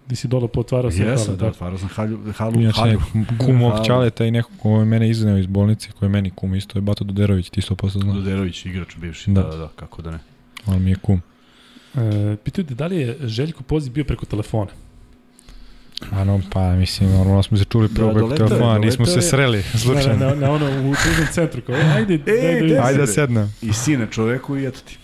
Ti 0.08 0.16
si 0.16 0.28
dole 0.28 0.48
potvarao 0.48 0.92
sa 0.92 1.04
Jesam, 1.04 1.26
halu, 1.26 1.38
da, 1.38 1.46
da. 1.46 1.48
otvarao 1.48 1.78
sam 1.78 1.90
halju, 1.90 2.20
halu, 2.34 2.62
Inače, 2.62 2.80
halju. 2.80 3.00
kum 3.40 3.58
Halu. 3.62 3.86
Čaleta 3.86 4.26
i 4.26 4.32
neko 4.32 4.50
ko 4.58 4.80
je 4.80 4.86
mene 4.86 5.10
izneo 5.10 5.38
iz 5.38 5.46
bolnice, 5.46 5.90
koji 5.92 6.08
je 6.08 6.12
meni 6.12 6.32
kum 6.32 6.56
isto, 6.56 6.78
je 6.78 6.82
Bato 6.82 7.04
Doderović, 7.04 7.50
ti 7.50 7.62
100% 7.62 7.90
znaš. 7.92 8.16
Doderović, 8.16 8.66
igrač 8.66 8.96
bivši, 8.96 9.32
Da. 9.32 9.42
da. 9.42 9.48
da, 9.48 9.58
da, 9.58 9.70
kako 9.76 10.02
da 10.02 10.12
ne. 10.12 10.20
On 10.66 10.84
mi 10.84 10.90
je 10.90 10.96
kum. 10.96 11.22
E, 11.96 12.36
pitaju 12.38 12.66
te 12.68 12.74
da 12.76 12.88
li 12.88 12.98
je 12.98 13.18
Željko 13.22 13.64
poziv 13.64 13.94
bio 13.94 14.04
preko 14.04 14.26
telefona? 14.26 14.72
Ano, 16.12 16.42
pa 16.52 16.72
mislim, 16.72 17.12
normalno 17.12 17.44
smo 17.44 17.58
se 17.58 17.66
čuli 17.66 17.90
prvo 17.90 18.08
Da, 18.08 18.14
preko 18.14 18.30
telefona, 18.38 18.78
nismo 18.78 19.06
se 19.06 19.22
sreli, 19.22 19.58
Na, 19.74 19.80
slučajno. 19.80 20.26
na, 20.26 20.36
na, 20.36 20.52
ono, 20.52 20.66
u 20.66 20.94
tužnom 20.96 21.28
centru, 21.32 21.62
kao, 21.62 21.76
ajde, 21.76 22.14
Ej, 22.14 22.20
daj 22.20 22.36
da 22.44 22.50
vidimo. 22.56 22.70
si? 22.76 22.88
Ajde 22.88 22.98
da 22.98 23.08
sednem. 23.08 23.54
I 23.62 23.74
sine 23.74 24.08
čoveku 24.12 24.58
i 24.58 24.66
eto 24.66 24.80
ti. 24.80 24.98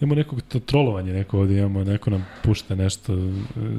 Imamo 0.00 0.14
nekog 0.14 0.42
to, 0.42 0.60
trolovanje 0.60 1.12
neko 1.12 1.38
ovde, 1.38 1.58
imamo, 1.58 1.84
neko 1.84 2.10
nam 2.10 2.26
pušta 2.42 2.74
nešto, 2.74 3.14
e, 3.14 3.18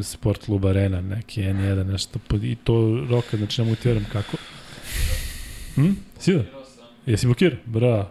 sport 0.03 0.45
klub 0.45 0.65
arena, 0.65 1.01
neki 1.01 1.41
N1, 1.41 1.83
nešto, 1.83 2.19
i 2.43 2.55
to 2.55 3.05
roka, 3.09 3.37
znači 3.37 3.61
ne 3.61 3.65
mogu 3.65 3.75
ti 3.75 3.87
verujem 3.87 4.05
kako. 4.11 4.37
Hm? 5.75 5.91
Si 6.19 6.33
da? 6.33 6.43
Jesi 7.05 7.25
blokirao? 7.25 7.57
Bravo. 7.65 8.09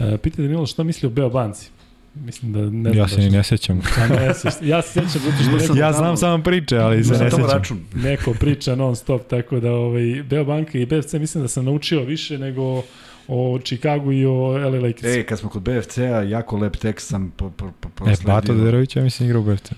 E, 0.00 0.16
pita 0.18 0.42
Danilo 0.42 0.66
šta 0.66 0.82
misli 0.82 1.06
o 1.06 1.10
Beobanci. 1.10 1.70
Mislim 2.14 2.52
da 2.52 2.60
ne 2.60 2.68
znam 2.68 2.94
Ja 2.94 3.08
se 3.08 3.20
ni 3.20 3.30
ne 3.30 3.42
sećam. 3.44 3.80
Pa 3.96 4.06
ne, 4.08 4.34
se- 4.34 4.48
ja 4.62 4.82
se 4.82 4.92
sjećam 4.92 5.08
zato 5.22 5.42
što 5.42 5.56
neko, 5.56 5.78
Ja 5.78 5.92
znam 5.92 6.16
samo 6.16 6.42
priče, 6.42 6.76
ali 6.76 7.04
se 7.04 7.12
ne 7.14 7.30
sećam. 7.30 7.46
račun. 7.46 7.80
neko 7.94 8.34
priča 8.34 8.74
non 8.74 8.96
stop, 8.96 9.22
tako 9.28 9.60
da 9.60 9.72
ovaj, 9.72 10.22
Beobanka 10.22 10.78
i 10.78 10.86
BFC 10.86 11.12
mislim 11.12 11.44
da 11.44 11.48
sam 11.48 11.64
naučio 11.64 12.00
više 12.00 12.38
nego 12.38 12.82
o 13.30 13.58
Chicagu 13.58 14.12
i 14.12 14.26
o 14.26 14.32
LA 14.58 14.80
Lakers. 14.80 15.04
Ej, 15.04 15.26
kad 15.26 15.38
smo 15.38 15.48
kod 15.48 15.62
BFC-a, 15.62 16.02
jako 16.22 16.56
lep 16.56 16.76
tekst 16.76 17.08
sam 17.08 17.32
po, 17.36 17.50
po, 17.50 17.70
po, 17.80 17.88
E, 17.88 17.92
prosledio. 17.94 18.26
Bato 18.26 18.54
Doderović, 18.54 18.96
ja 18.96 19.02
mislim, 19.02 19.28
igra 19.28 19.38
u 19.40 19.44
BFC. 19.44 19.72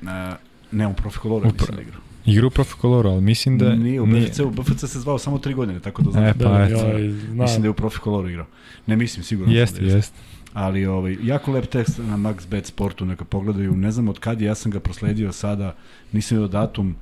Na, 0.00 0.36
ne, 0.72 0.86
u 0.86 0.94
Profi 0.94 1.18
Coloro 1.22 1.42
U 1.42 1.52
mislim 1.52 1.66
Pro- 1.66 1.76
da 1.76 1.82
igra. 1.82 1.96
Igra 2.26 2.46
u 2.46 2.50
Profi 2.50 2.74
Coloru, 2.80 3.10
ali 3.10 3.20
mislim 3.20 3.58
da... 3.58 3.74
Nije, 3.74 4.00
u 4.00 4.06
BFC, 4.06 4.38
u 4.38 4.50
BFC 4.50 4.80
se 4.80 5.00
zvao 5.00 5.18
samo 5.18 5.38
tri 5.38 5.54
godine, 5.54 5.80
tako 5.80 6.02
da 6.02 6.10
znam. 6.10 6.24
E, 6.24 6.28
E, 6.28 6.34
pa, 6.34 6.44
da, 6.44 6.64
eto. 6.64 6.88
joj, 6.88 7.10
znam. 7.10 7.36
mislim 7.36 7.62
da 7.62 7.66
je 7.66 7.70
u 7.70 7.74
Profi 7.74 7.98
Coloru 8.04 8.28
igrao. 8.28 8.46
Ne 8.86 8.96
mislim, 8.96 9.24
sigurno. 9.24 9.52
Jeste, 9.54 9.80
da 9.80 9.84
jeste. 9.84 9.96
jeste. 9.98 10.18
Ali 10.52 10.86
ovaj, 10.86 11.16
jako 11.22 11.52
lep 11.52 11.66
tekst 11.66 11.98
na 11.98 12.16
Max 12.16 12.48
Bet 12.48 12.66
Sportu, 12.66 13.04
neka 13.04 13.24
pogledaju. 13.24 13.76
Ne 13.76 13.90
znam 13.90 14.08
od 14.08 14.18
kad 14.18 14.40
je, 14.40 14.46
ja 14.46 14.54
sam 14.54 14.72
ga 14.72 14.80
prosledio 14.80 15.32
sada, 15.32 15.74
nisam 16.12 16.38
vidio 16.38 16.48
datum. 16.48 16.96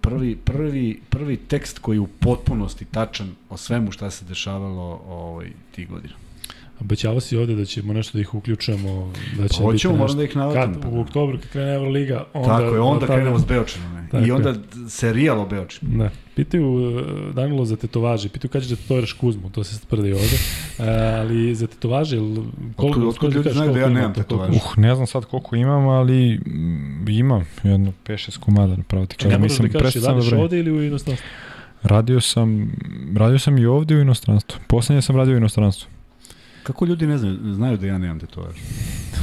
Prvi, 0.00 0.36
prvi, 0.36 1.00
prvi 1.10 1.36
tekst 1.36 1.78
koji 1.78 1.96
je 1.96 2.00
u 2.00 2.06
potpunosti 2.06 2.84
tačan 2.84 3.30
o 3.50 3.56
svemu 3.56 3.92
šta 3.92 4.10
se 4.10 4.24
dešavalo 4.24 5.02
ovaj, 5.08 5.50
tih 5.74 5.88
godina. 5.88 6.14
Obećavao 6.80 7.20
si 7.20 7.36
ovde 7.36 7.54
da 7.54 7.64
ćemo 7.64 7.92
nešto 7.92 8.18
da 8.18 8.22
ih 8.22 8.34
uključujemo, 8.34 9.12
da 9.38 9.48
će 9.48 9.62
Hoćemo, 9.62 9.92
biti 9.92 10.00
moram 10.00 10.16
da 10.16 10.22
ih 10.24 10.36
navatam. 10.36 10.74
Kad, 10.74 10.92
u 10.92 11.00
oktobru 11.00 11.38
kad 11.38 11.50
krene 11.50 11.74
Euroliga, 11.74 12.24
onda... 12.32 12.48
Tako 12.48 12.74
je, 12.74 12.80
onda 12.80 13.06
tada- 13.06 13.14
krenemo 13.14 13.38
s 13.38 13.44
Beočinom. 13.44 13.94
Ne? 13.94 14.08
Tako 14.10 14.24
I 14.24 14.26
je. 14.26 14.34
onda 14.34 14.54
serijal 14.88 15.40
o 15.40 15.46
Beočinu. 15.46 15.90
Ne. 15.96 16.10
Pitaju 16.34 16.72
uh, 16.72 17.02
Danilo 17.34 17.64
za 17.64 17.76
tetovaže, 17.76 18.28
pitaju 18.28 18.50
kada 18.50 18.62
ćeš 18.62 18.70
da 18.70 18.76
tetoviraš 18.76 19.12
Kuzmu, 19.12 19.50
to 19.50 19.64
se 19.64 19.74
sprdi 19.74 20.12
ovde. 20.12 20.36
Uh, 20.78 20.84
ali 21.20 21.54
za 21.54 21.66
tetovaže, 21.66 22.16
koliko... 22.76 23.00
Otkud- 23.00 23.08
otkud 23.08 23.34
ljudi 23.34 23.50
znaju 23.52 23.72
da 23.72 23.80
ja 23.80 23.88
nemam 23.88 24.14
tetovaže? 24.14 24.52
Uh, 24.52 24.78
ne 24.78 24.94
znam 24.94 25.06
sad 25.06 25.24
koliko 25.24 25.56
imam, 25.56 25.88
ali 25.88 26.38
mm, 26.46 27.08
imam 27.08 27.44
jedno 27.62 27.92
5-6 28.06 28.38
komada, 28.38 28.76
pravo 28.88 29.06
ti 29.06 29.16
Ne 29.18 29.22
kažem. 29.22 29.40
moraš 29.40 29.50
Mislim, 29.52 29.72
da 29.72 29.78
kažeš, 29.78 30.02
da 30.02 30.08
radiš 30.12 30.32
ovde 30.32 30.58
ili 30.58 30.70
u 30.72 30.82
inostranstvu? 30.82 31.26
Radio 31.82 32.20
sam, 32.20 32.72
radio 33.16 33.38
sam 33.38 33.58
i 33.58 33.66
ovde 33.66 33.94
u 33.96 34.00
inostranstvu. 34.00 34.58
Poslednje 34.66 35.02
sam 35.02 35.16
radio 35.16 35.34
u 35.34 35.36
inostranstvu. 35.36 35.88
Kako 36.68 36.84
ljudi 36.84 37.06
ne 37.06 37.18
znaju, 37.18 37.38
znaju 37.54 37.76
da 37.76 37.86
ja 37.86 37.98
nemam 37.98 38.20
tetovaže? 38.20 38.58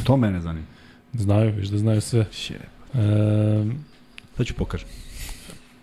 To 0.03 0.17
mene 0.17 0.41
zanima. 0.41 0.65
Znaju, 1.13 1.53
viš 1.55 1.67
da 1.67 1.77
znaju 1.77 2.01
sve. 2.01 2.25
Šire. 2.31 2.65
Um, 2.93 3.75
Sad 4.37 4.45
ću 4.45 4.53
pokažem. 4.53 4.87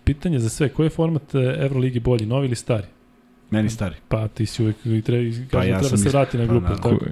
pitanje 0.03 0.39
za 0.39 0.49
sve, 0.49 0.69
koji 0.69 0.85
je 0.85 0.89
format 0.89 1.35
e, 1.35 1.55
Euroligi 1.59 1.99
bolji, 1.99 2.25
novi 2.25 2.47
ili 2.47 2.55
stari? 2.55 2.87
Meni 3.49 3.69
stari. 3.69 3.95
Pa 4.07 4.27
ti 4.27 4.45
si 4.45 4.63
uvek 4.63 4.75
i 4.85 5.01
treba, 5.01 5.23
kažem, 5.23 5.47
Pa 5.51 5.63
ja 5.63 5.79
treba 5.79 5.97
se 5.97 6.09
vrati 6.09 6.37
na 6.37 6.43
pa 6.43 6.47
grupu, 6.53 6.67
naravno. 6.67 6.83
tako? 6.99 7.05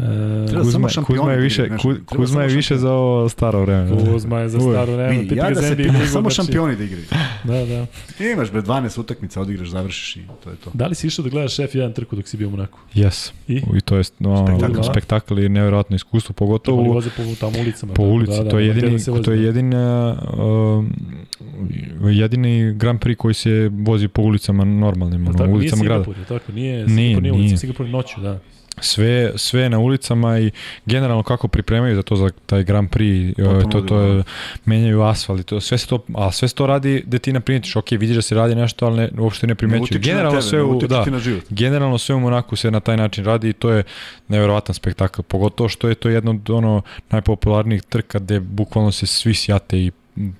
E, 0.00 0.46
Treba 0.46 0.64
samo 0.64 0.64
Kuzma, 0.64 0.88
šampioni 0.88 1.18
Kuzma 1.18 1.32
je 1.32 1.36
da 1.36 1.42
više, 1.42 1.62
igraju, 1.62 1.80
Kuzma 2.06 2.42
je 2.42 2.48
samo 2.48 2.56
više 2.56 2.76
za 2.76 2.92
ovo 2.92 3.28
staro 3.28 3.60
vreme. 3.60 3.90
Kuzma 4.12 4.40
je 4.40 4.48
za 4.48 4.60
staro 4.60 4.92
vreme, 4.92 5.22
pita 5.22 5.34
ja 5.36 5.50
da 5.50 5.62
se 5.62 5.76
pitam, 5.76 5.94
samo 5.96 6.06
znači- 6.20 6.34
šampioni 6.36 6.76
da 6.76 6.84
igraju. 6.84 7.04
Da, 7.44 7.64
da. 7.66 7.86
Imaš 8.24 8.50
bre 8.50 8.62
12 8.62 9.00
utakmica, 9.00 9.40
odigraš, 9.40 9.68
završiš 9.68 10.16
i 10.16 10.20
to 10.44 10.50
je 10.50 10.56
to. 10.56 10.70
Da 10.74 10.86
li 10.86 10.94
si 10.94 11.06
išao 11.06 11.22
da 11.22 11.28
gledaš 11.30 11.56
F1 11.56 11.94
trku 11.94 12.16
dok 12.16 12.28
si 12.28 12.36
bio 12.36 12.48
u 12.48 12.50
Monaku? 12.50 12.78
Yes. 12.94 13.32
I? 13.48 13.62
I 13.76 13.80
to 13.80 13.96
je 13.96 14.04
no, 14.18 14.46
Spektakl. 14.46 14.82
spektakl, 14.82 15.38
i 15.38 15.48
nevjerojatno 15.48 15.96
iskustvo, 15.96 16.32
Oni 16.32 16.36
pogotovo 16.36 16.82
voze 16.82 17.10
po 17.10 17.22
tamo 17.40 17.52
ulicama. 17.60 17.92
po 17.92 18.02
tako 18.02 18.08
ulici. 18.08 18.32
Da, 18.32 18.44
da, 18.44 18.50
to 18.50 18.58
je 18.58 18.70
gde 18.72 18.86
jedini, 18.86 19.04
da 19.16 19.22
to 19.22 19.32
je 19.32 19.42
jedina, 19.42 20.16
um, 20.38 20.92
jedini 22.10 22.74
Grand 22.74 23.00
Prix 23.00 23.16
koji 23.16 23.34
se 23.34 23.70
vozi 23.72 24.08
po 24.08 24.22
ulicama 24.22 24.64
normalnim, 24.64 25.20
Jel 25.22 25.28
ono, 25.28 25.38
tako, 25.38 25.50
ulicama 25.50 25.80
nije 25.80 25.88
grada. 25.88 26.04
Singapur, 26.04 26.24
tako? 26.38 26.52
Nije, 26.52 26.86
Nije, 26.86 26.88
Singapur 26.88 27.22
nije 27.22 27.32
nije. 27.34 27.56
Singapur 27.56 27.88
noću, 27.88 28.20
da. 28.20 28.38
Sve, 28.80 29.32
sve 29.36 29.68
na 29.68 29.78
ulicama 29.78 30.38
i 30.38 30.50
generalno 30.86 31.22
kako 31.22 31.48
pripremaju 31.48 31.96
za 31.96 32.02
to 32.02 32.16
za 32.16 32.30
taj 32.46 32.64
Grand 32.64 32.90
Prix, 32.90 33.36
Potpuno 33.36 33.60
e, 33.60 33.70
to, 33.70 33.80
to 33.80 34.00
je, 34.00 34.08
drugo. 34.08 34.22
menjaju 34.64 35.02
asfalt 35.02 35.40
i 35.40 35.42
to, 35.42 35.60
sve 35.60 35.78
se 35.78 35.86
to, 35.86 36.04
a 36.14 36.32
sve 36.32 36.48
se 36.48 36.54
to 36.54 36.66
radi 36.66 37.02
da 37.06 37.18
ti 37.18 37.32
ne 37.32 37.40
primetiš, 37.40 37.76
ok, 37.76 37.90
vidiš 37.90 38.16
da 38.16 38.22
se 38.22 38.34
radi 38.34 38.54
nešto, 38.54 38.86
ali 38.86 38.96
ne, 38.96 39.10
uopšte 39.18 39.46
ne 39.46 39.54
na 39.60 39.78
Generalno 39.98 40.30
tebe, 40.30 40.42
sve 40.42 40.62
u, 40.62 40.80
da, 40.80 41.04
generalno 41.50 41.98
sve 41.98 42.14
u 42.14 42.20
Monaku 42.20 42.56
se 42.56 42.70
na 42.70 42.80
taj 42.80 42.96
način 42.96 43.24
radi 43.24 43.48
i 43.48 43.52
to 43.52 43.70
je 43.70 43.82
neverovatan 44.28 44.74
spektakl, 44.74 45.22
pogotovo 45.22 45.68
što 45.68 45.88
je 45.88 45.94
to 45.94 46.08
jedno 46.08 46.30
od 46.30 46.50
ono 46.50 46.82
najpopularnijih 47.10 47.82
trka 47.82 48.18
gde 48.18 48.40
bukvalno 48.40 48.92
se 48.92 49.06
svi 49.06 49.34
sjate 49.34 49.78
i 49.78 49.90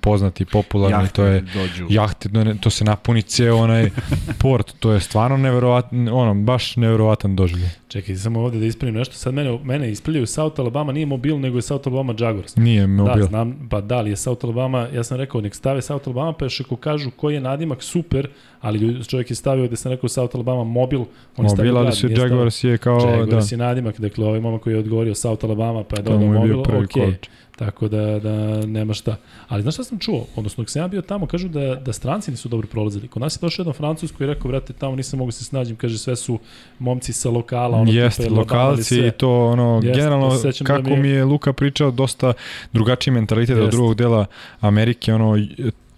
poznati, 0.01 0.45
popularni, 0.45 0.95
Jahte 0.97 1.13
to 1.13 1.25
je 1.25 1.41
dođu. 1.41 1.87
jahte, 1.91 2.29
to 2.61 2.71
se 2.71 2.85
napuni 2.85 3.23
ceo 3.23 3.57
onaj 3.57 3.91
port, 4.39 4.75
to 4.81 4.93
je 4.93 5.01
stvarno 5.01 5.37
neverovatan, 5.37 6.09
ono, 6.09 6.35
baš 6.35 6.77
neverovatan 6.77 7.37
doživljaj. 7.37 7.71
Čekaj, 7.89 8.15
samo 8.17 8.41
ovde 8.41 8.59
da 8.59 8.67
ispravim 8.67 8.95
nešto. 8.95 9.15
Sad 9.15 9.35
mene, 9.35 9.59
mene 9.65 9.91
ispravljaju 9.91 10.27
South 10.27 10.61
Alabama 10.61 10.93
nije 10.93 11.07
mobil, 11.07 11.41
nego 11.41 11.59
je 11.59 11.63
South 11.63 11.89
Alabama 11.89 12.15
Jaguars. 12.19 12.57
Nije 12.57 12.87
mobil. 12.87 13.15
Da, 13.17 13.23
znam, 13.23 13.69
pa 13.71 13.81
da 13.81 14.01
li 14.01 14.11
je 14.11 14.17
South 14.17 14.45
Alabama, 14.45 14.89
ja 14.95 15.05
sam 15.05 15.17
rekao, 15.17 15.41
nek 15.41 15.55
stave 15.55 15.83
South 15.83 16.09
Alabama, 16.09 16.33
pa 16.33 16.45
još 16.45 16.61
ako 16.61 16.77
kažu 16.77 17.11
koji 17.11 17.35
je 17.35 17.41
nadimak, 17.41 17.83
super, 17.83 18.29
ali 18.61 18.79
ljudi, 18.79 19.05
čovjek 19.05 19.31
je 19.31 19.37
stavio 19.37 19.69
da 19.69 19.77
sam 19.77 19.93
rekao 19.93 20.09
South 20.09 20.35
Alabama 20.37 20.65
mobil, 20.65 21.01
on 21.37 21.45
je 21.45 21.51
stavio 21.51 21.73
mobil, 21.73 21.87
ali 21.87 21.97
stavio- 21.97 22.19
Jaguars 22.19 22.65
je 22.65 22.79
kao, 22.79 22.99
Jaguars 23.01 23.51
da, 23.51 23.55
je 23.55 23.59
nadimak, 23.59 24.01
dakle 24.01 24.27
ovaj 24.27 24.41
momak 24.41 24.63
koji 24.63 24.75
je 24.75 24.79
odgovorio 24.79 25.15
South 25.15 25.45
Alabama, 25.45 25.85
pa 25.85 25.97
je 25.97 26.03
dodao 26.03 26.19
mobil, 26.21 26.61
okej. 26.61 27.15
Tako 27.61 27.89
da, 27.89 28.19
da 28.19 28.33
nema 28.67 28.95
šta. 28.95 29.17
Ali 29.49 29.63
znaš 29.63 29.75
šta 29.75 29.85
sam 29.85 29.99
čuo? 29.99 30.27
Odnosno, 30.37 30.63
dok 30.63 30.71
sam 30.71 30.83
ja 30.83 30.89
bio 30.89 31.03
tamo, 31.03 31.27
kažu 31.27 31.49
da, 31.49 31.75
da 31.77 31.93
stranci 31.93 32.31
nisu 32.31 32.49
dobro 32.49 32.69
prolazili. 32.69 33.09
Kod 33.09 33.23
nas 33.23 33.37
je 33.37 33.41
došao 33.41 33.63
jedan 33.63 33.73
Francus 33.75 34.13
koji 34.13 34.29
je 34.29 34.35
rekao, 34.35 34.49
brate, 34.49 34.73
tamo 34.73 34.97
nisam 34.97 35.19
mogu 35.19 35.31
se 35.31 35.45
snađem, 35.45 35.77
kaže, 35.77 35.99
sve 35.99 36.17
su 36.17 36.39
momci 36.79 37.13
sa 37.13 37.31
lokala, 37.31 37.79
ono 37.79 37.93
Jeste, 37.93 38.23
tipa 38.23 38.35
lokalci 38.35 38.99
i 38.99 39.11
to 39.11 39.47
ono, 39.47 39.81
Jeste, 39.85 39.89
generalno 39.95 40.31
to 40.31 40.43
da 40.43 40.65
kako 40.65 40.83
mi 40.83 40.91
je- 40.91 40.97
mi 40.97 41.09
je 41.09 41.25
Luka 41.25 41.53
pričao, 41.53 41.91
dosta 41.91 42.33
drugačiji 42.73 43.15
mentalitet 43.15 43.57
od 43.57 43.63
Jeste. 43.63 43.77
drugog 43.77 43.95
dela 43.95 44.27
Amerike, 44.61 45.15
ono, 45.15 45.37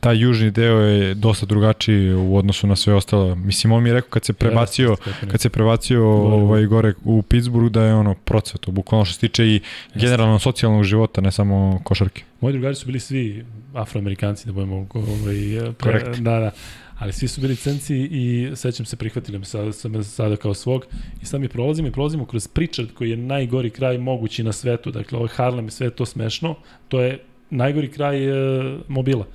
taj 0.03 0.19
južni 0.19 0.51
deo 0.51 0.79
je 0.79 1.15
dosta 1.15 1.47
drugačiji 1.47 2.15
u 2.15 2.37
odnosu 2.37 2.67
na 2.67 2.77
sve 2.77 2.95
ostalo. 2.95 3.35
Mislim, 3.35 3.73
on 3.73 3.83
mi 3.83 3.89
je 3.89 3.95
rekao 3.95 4.11
kad 4.11 4.25
se 4.25 4.33
prebacio, 4.33 4.97
kad 5.31 5.41
se 5.41 5.49
prebacio 5.49 6.07
ovaj 6.11 6.67
gore 6.67 6.95
u 7.05 7.23
Pittsburgh 7.23 7.73
da 7.73 7.83
je 7.83 7.95
ono 7.95 8.15
procveto, 8.15 8.71
bukvalno 8.71 9.05
što 9.05 9.15
se 9.15 9.21
tiče 9.21 9.47
i 9.47 9.61
generalno 9.95 10.39
socijalnog 10.39 10.85
života, 10.85 11.21
ne 11.21 11.33
samo 11.33 11.81
košarke. 11.85 12.23
Moji 12.41 12.53
drugari 12.53 12.75
su 12.75 12.87
bili 12.87 13.01
svi 13.01 13.45
afroamerikanci, 13.75 14.47
da 14.47 14.53
budemo 14.53 14.87
ovaj, 14.95 15.73
pre, 15.79 16.03
da, 16.19 16.41
da. 16.41 16.51
Ali 16.99 17.13
svi 17.13 17.29
su 17.29 17.41
bili 17.41 17.57
cenci 17.57 17.97
i 17.97 18.51
sećam 18.55 18.87
se 18.87 18.97
prihvatili 18.97 19.39
me 19.39 19.45
sada, 19.45 19.73
sada, 19.73 20.03
sada 20.03 20.37
kao 20.37 20.55
svog 20.55 20.87
i 21.23 21.27
sad 21.27 21.41
mi 21.41 21.49
prolazimo 21.49 21.89
i 21.89 21.93
prolazimo 21.93 22.27
kroz 22.27 22.49
Pritchard 22.49 22.93
koji 22.95 23.11
je 23.11 23.17
najgori 23.17 23.71
kraj 23.71 23.99
mogući 23.99 24.43
na 24.43 24.53
svetu. 24.53 24.91
Dakle, 24.91 25.19
ovaj 25.19 25.31
Harlem 25.31 25.67
i 25.67 25.71
sve 25.71 25.87
je 25.87 25.91
to 25.91 26.07
smešno. 26.07 26.55
To 26.89 27.01
je 27.01 27.19
najgori 27.51 27.91
kraj 27.91 28.25
e, 28.25 28.79
mobila. 28.89 29.27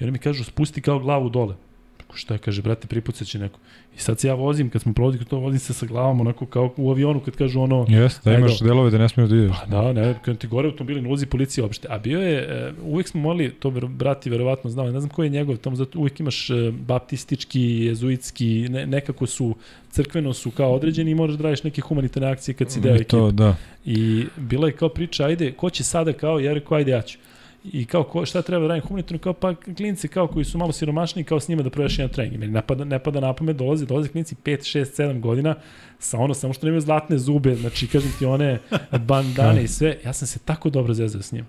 I 0.00 0.04
oni 0.04 0.10
mi 0.10 0.18
kažu, 0.18 0.44
spusti 0.44 0.80
kao 0.80 0.98
glavu 0.98 1.28
dole. 1.28 1.54
Šta 2.14 2.34
je, 2.34 2.38
kaže, 2.38 2.62
brate, 2.62 2.86
pripucat 2.86 3.28
će 3.28 3.38
neko. 3.38 3.58
I 3.96 3.98
sad 3.98 4.20
se 4.20 4.28
ja 4.28 4.34
vozim, 4.34 4.70
kad 4.70 4.82
smo 4.82 4.92
prolazili 4.92 5.24
to, 5.24 5.38
vozim 5.38 5.58
se 5.58 5.72
sa 5.72 5.86
glavom 5.86 6.20
onako 6.20 6.46
kao 6.46 6.72
u 6.76 6.90
avionu 6.90 7.20
kad 7.20 7.36
kažu 7.36 7.60
ono, 7.60 7.86
Jeste, 7.88 8.30
da 8.30 8.36
imaš 8.36 8.60
delove 8.60 8.90
da 8.90 8.98
ne 8.98 9.08
smiješ 9.08 9.30
da 9.30 9.36
ideš. 9.36 9.56
Pa 9.60 9.66
da, 9.66 9.92
ne, 9.92 10.14
kad 10.24 10.38
ti 10.38 10.46
gore 10.46 10.68
automobili 10.68 11.00
ne 11.00 11.08
ulazi 11.08 11.26
policija 11.26 11.64
uopšte. 11.64 11.88
A 11.90 11.98
bio 11.98 12.20
je, 12.20 12.38
e, 12.38 12.72
uvek 12.82 13.08
smo 13.08 13.20
morali, 13.20 13.50
to 13.50 13.70
ver, 13.70 13.86
brati 13.86 14.30
verovatno 14.30 14.70
znao, 14.70 14.90
ne 14.90 15.00
znam 15.00 15.10
ko 15.10 15.24
je 15.24 15.30
njegov, 15.30 15.56
tamo 15.56 15.76
zato 15.76 15.98
uvek 15.98 16.20
imaš 16.20 16.50
e, 16.50 16.72
baptistički, 16.72 17.62
jezuitski, 17.62 18.68
ne, 18.68 18.86
nekako 18.86 19.26
su, 19.26 19.54
crkveno 19.90 20.32
su 20.32 20.50
kao 20.50 20.72
određeni 20.72 21.10
i 21.10 21.14
moraš 21.14 21.36
da 21.36 21.42
radiš 21.42 21.62
neke 21.62 21.80
humanitarne 21.80 22.28
akcije 22.30 22.54
kad 22.54 22.70
si 22.70 22.80
deo 22.80 22.92
I 22.92 22.96
ekipe. 22.96 23.08
to, 23.10 23.30
da. 23.30 23.56
I 23.84 24.24
bila 24.36 24.66
je 24.66 24.72
kao 24.72 24.88
priča, 24.88 25.24
ajde, 25.24 25.52
ko 25.52 25.70
će 25.70 25.84
sada 25.84 26.12
kao, 26.12 26.40
ja 26.40 26.52
rekao, 26.52 26.76
ajde 26.78 26.90
ja 26.90 27.02
ću. 27.02 27.18
I 27.64 27.84
kao, 27.84 28.04
ko, 28.04 28.26
šta 28.26 28.42
treba 28.42 28.62
da 28.62 28.68
radim 28.68 28.88
humanitarno, 28.88 29.18
kao 29.18 29.32
pa 29.32 29.54
klinci 29.54 30.08
kao 30.08 30.26
koji 30.26 30.44
su 30.44 30.58
malo 30.58 30.72
siromašni, 30.72 31.24
kao 31.24 31.40
s 31.40 31.48
njima 31.48 31.62
da 31.62 31.70
provedeš 31.70 31.98
jedan 31.98 32.12
trening. 32.14 32.40
Meni 32.40 32.52
napada, 32.52 32.84
ne 32.84 32.98
pada 32.98 33.20
na 33.20 33.32
pamet, 33.32 33.56
dolaze, 33.56 33.86
dolaze 33.86 34.08
klinci 34.08 34.34
5, 34.44 34.78
6, 34.78 35.02
7 35.02 35.20
godina, 35.20 35.54
sa 35.98 36.18
ono, 36.18 36.34
samo 36.34 36.52
što 36.52 36.66
nemaju 36.66 36.80
zlatne 36.80 37.18
zube, 37.18 37.54
znači, 37.54 37.86
kažem 37.86 38.10
ti, 38.18 38.26
one 38.26 38.58
bandane 39.00 39.62
i 39.64 39.68
sve, 39.68 39.98
ja 40.04 40.12
sam 40.12 40.28
se 40.28 40.38
tako 40.38 40.70
dobro 40.70 40.94
zezao 40.94 41.22
s 41.22 41.32
njima. 41.32 41.46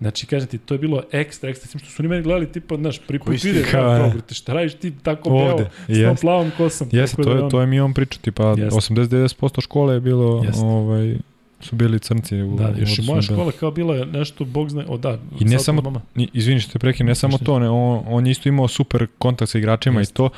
Znači, 0.00 0.26
kažem 0.26 0.48
ti, 0.48 0.58
to 0.58 0.74
je 0.74 0.78
bilo 0.78 1.02
ekstra, 1.12 1.50
ekstra, 1.50 1.70
tim 1.70 1.78
što 1.80 1.90
su 1.90 2.02
oni 2.02 2.08
meni 2.08 2.22
gledali, 2.22 2.52
tipa, 2.52 2.76
znaš, 2.76 2.98
prvi 3.06 3.18
put 3.18 3.42
vide, 3.42 3.64
kao, 3.70 4.12
te 4.28 4.34
šta 4.34 4.52
radiš 4.52 4.74
ti 4.74 4.92
tako 5.02 5.30
Ovde, 5.30 5.70
beo, 5.88 5.96
s 5.96 6.02
tom 6.08 6.16
plavom 6.16 6.50
kosom. 6.56 6.88
Jeste, 6.92 7.22
to 7.22 7.30
da 7.30 7.36
je, 7.36 7.42
on- 7.42 7.50
to 7.50 7.60
je 7.60 7.66
mi 7.66 7.80
on 7.80 7.94
pričao, 7.94 8.20
tipa 8.22 8.54
Jeste. 8.58 8.64
80-90% 8.94 9.60
škole 9.60 9.94
je 9.94 10.00
bilo, 10.00 10.42
Jeste. 10.44 10.64
ovaj, 10.64 11.16
su 11.60 11.76
bili 11.76 11.98
crnci. 11.98 12.42
U, 12.42 12.56
Da, 12.56 12.74
još 12.78 12.98
i 12.98 13.02
moja 13.02 13.22
škola 13.22 13.52
kao 13.52 13.70
bila 13.70 13.96
je 13.96 14.06
nešto, 14.06 14.44
bog 14.44 14.70
zna, 14.70 14.84
o 14.88 14.96
da, 14.96 15.18
I 15.40 15.44
ne 15.44 15.58
samo-. 15.58 16.00
Ni- 16.14 16.28
Izvini 16.32 16.60
što 16.60 16.72
te 16.72 16.78
prekinem, 16.78 17.06
ne 17.08 17.14
samo 17.14 17.38
to, 17.38 17.58
ne, 17.58 17.68
on, 17.70 18.02
on 18.06 18.26
je 18.26 18.30
isto 18.30 18.48
imao 18.48 18.68
super 18.68 19.06
kontakt 19.18 19.50
sa 19.50 19.58
igračima 19.58 20.00
Jeste. 20.00 20.12
i 20.12 20.16
to, 20.16 20.30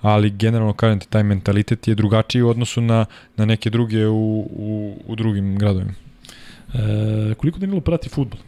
ali 0.00 0.30
generalno 0.30 0.72
kažem 0.72 1.00
ti, 1.00 1.08
taj 1.08 1.22
mentalitet 1.22 1.88
je 1.88 1.94
drugačiji 1.94 2.42
u 2.42 2.48
odnosu 2.48 2.80
na, 2.80 3.06
na 3.36 3.44
neke 3.44 3.70
druge 3.70 4.06
u, 4.06 4.38
u, 4.50 4.96
u 5.06 5.16
drugim 5.16 5.58
gradovima. 5.58 5.92
E, 6.74 7.34
koliko 7.34 7.58
Danilo 7.58 7.80
prati 7.80 8.08
futbol? 8.08 8.40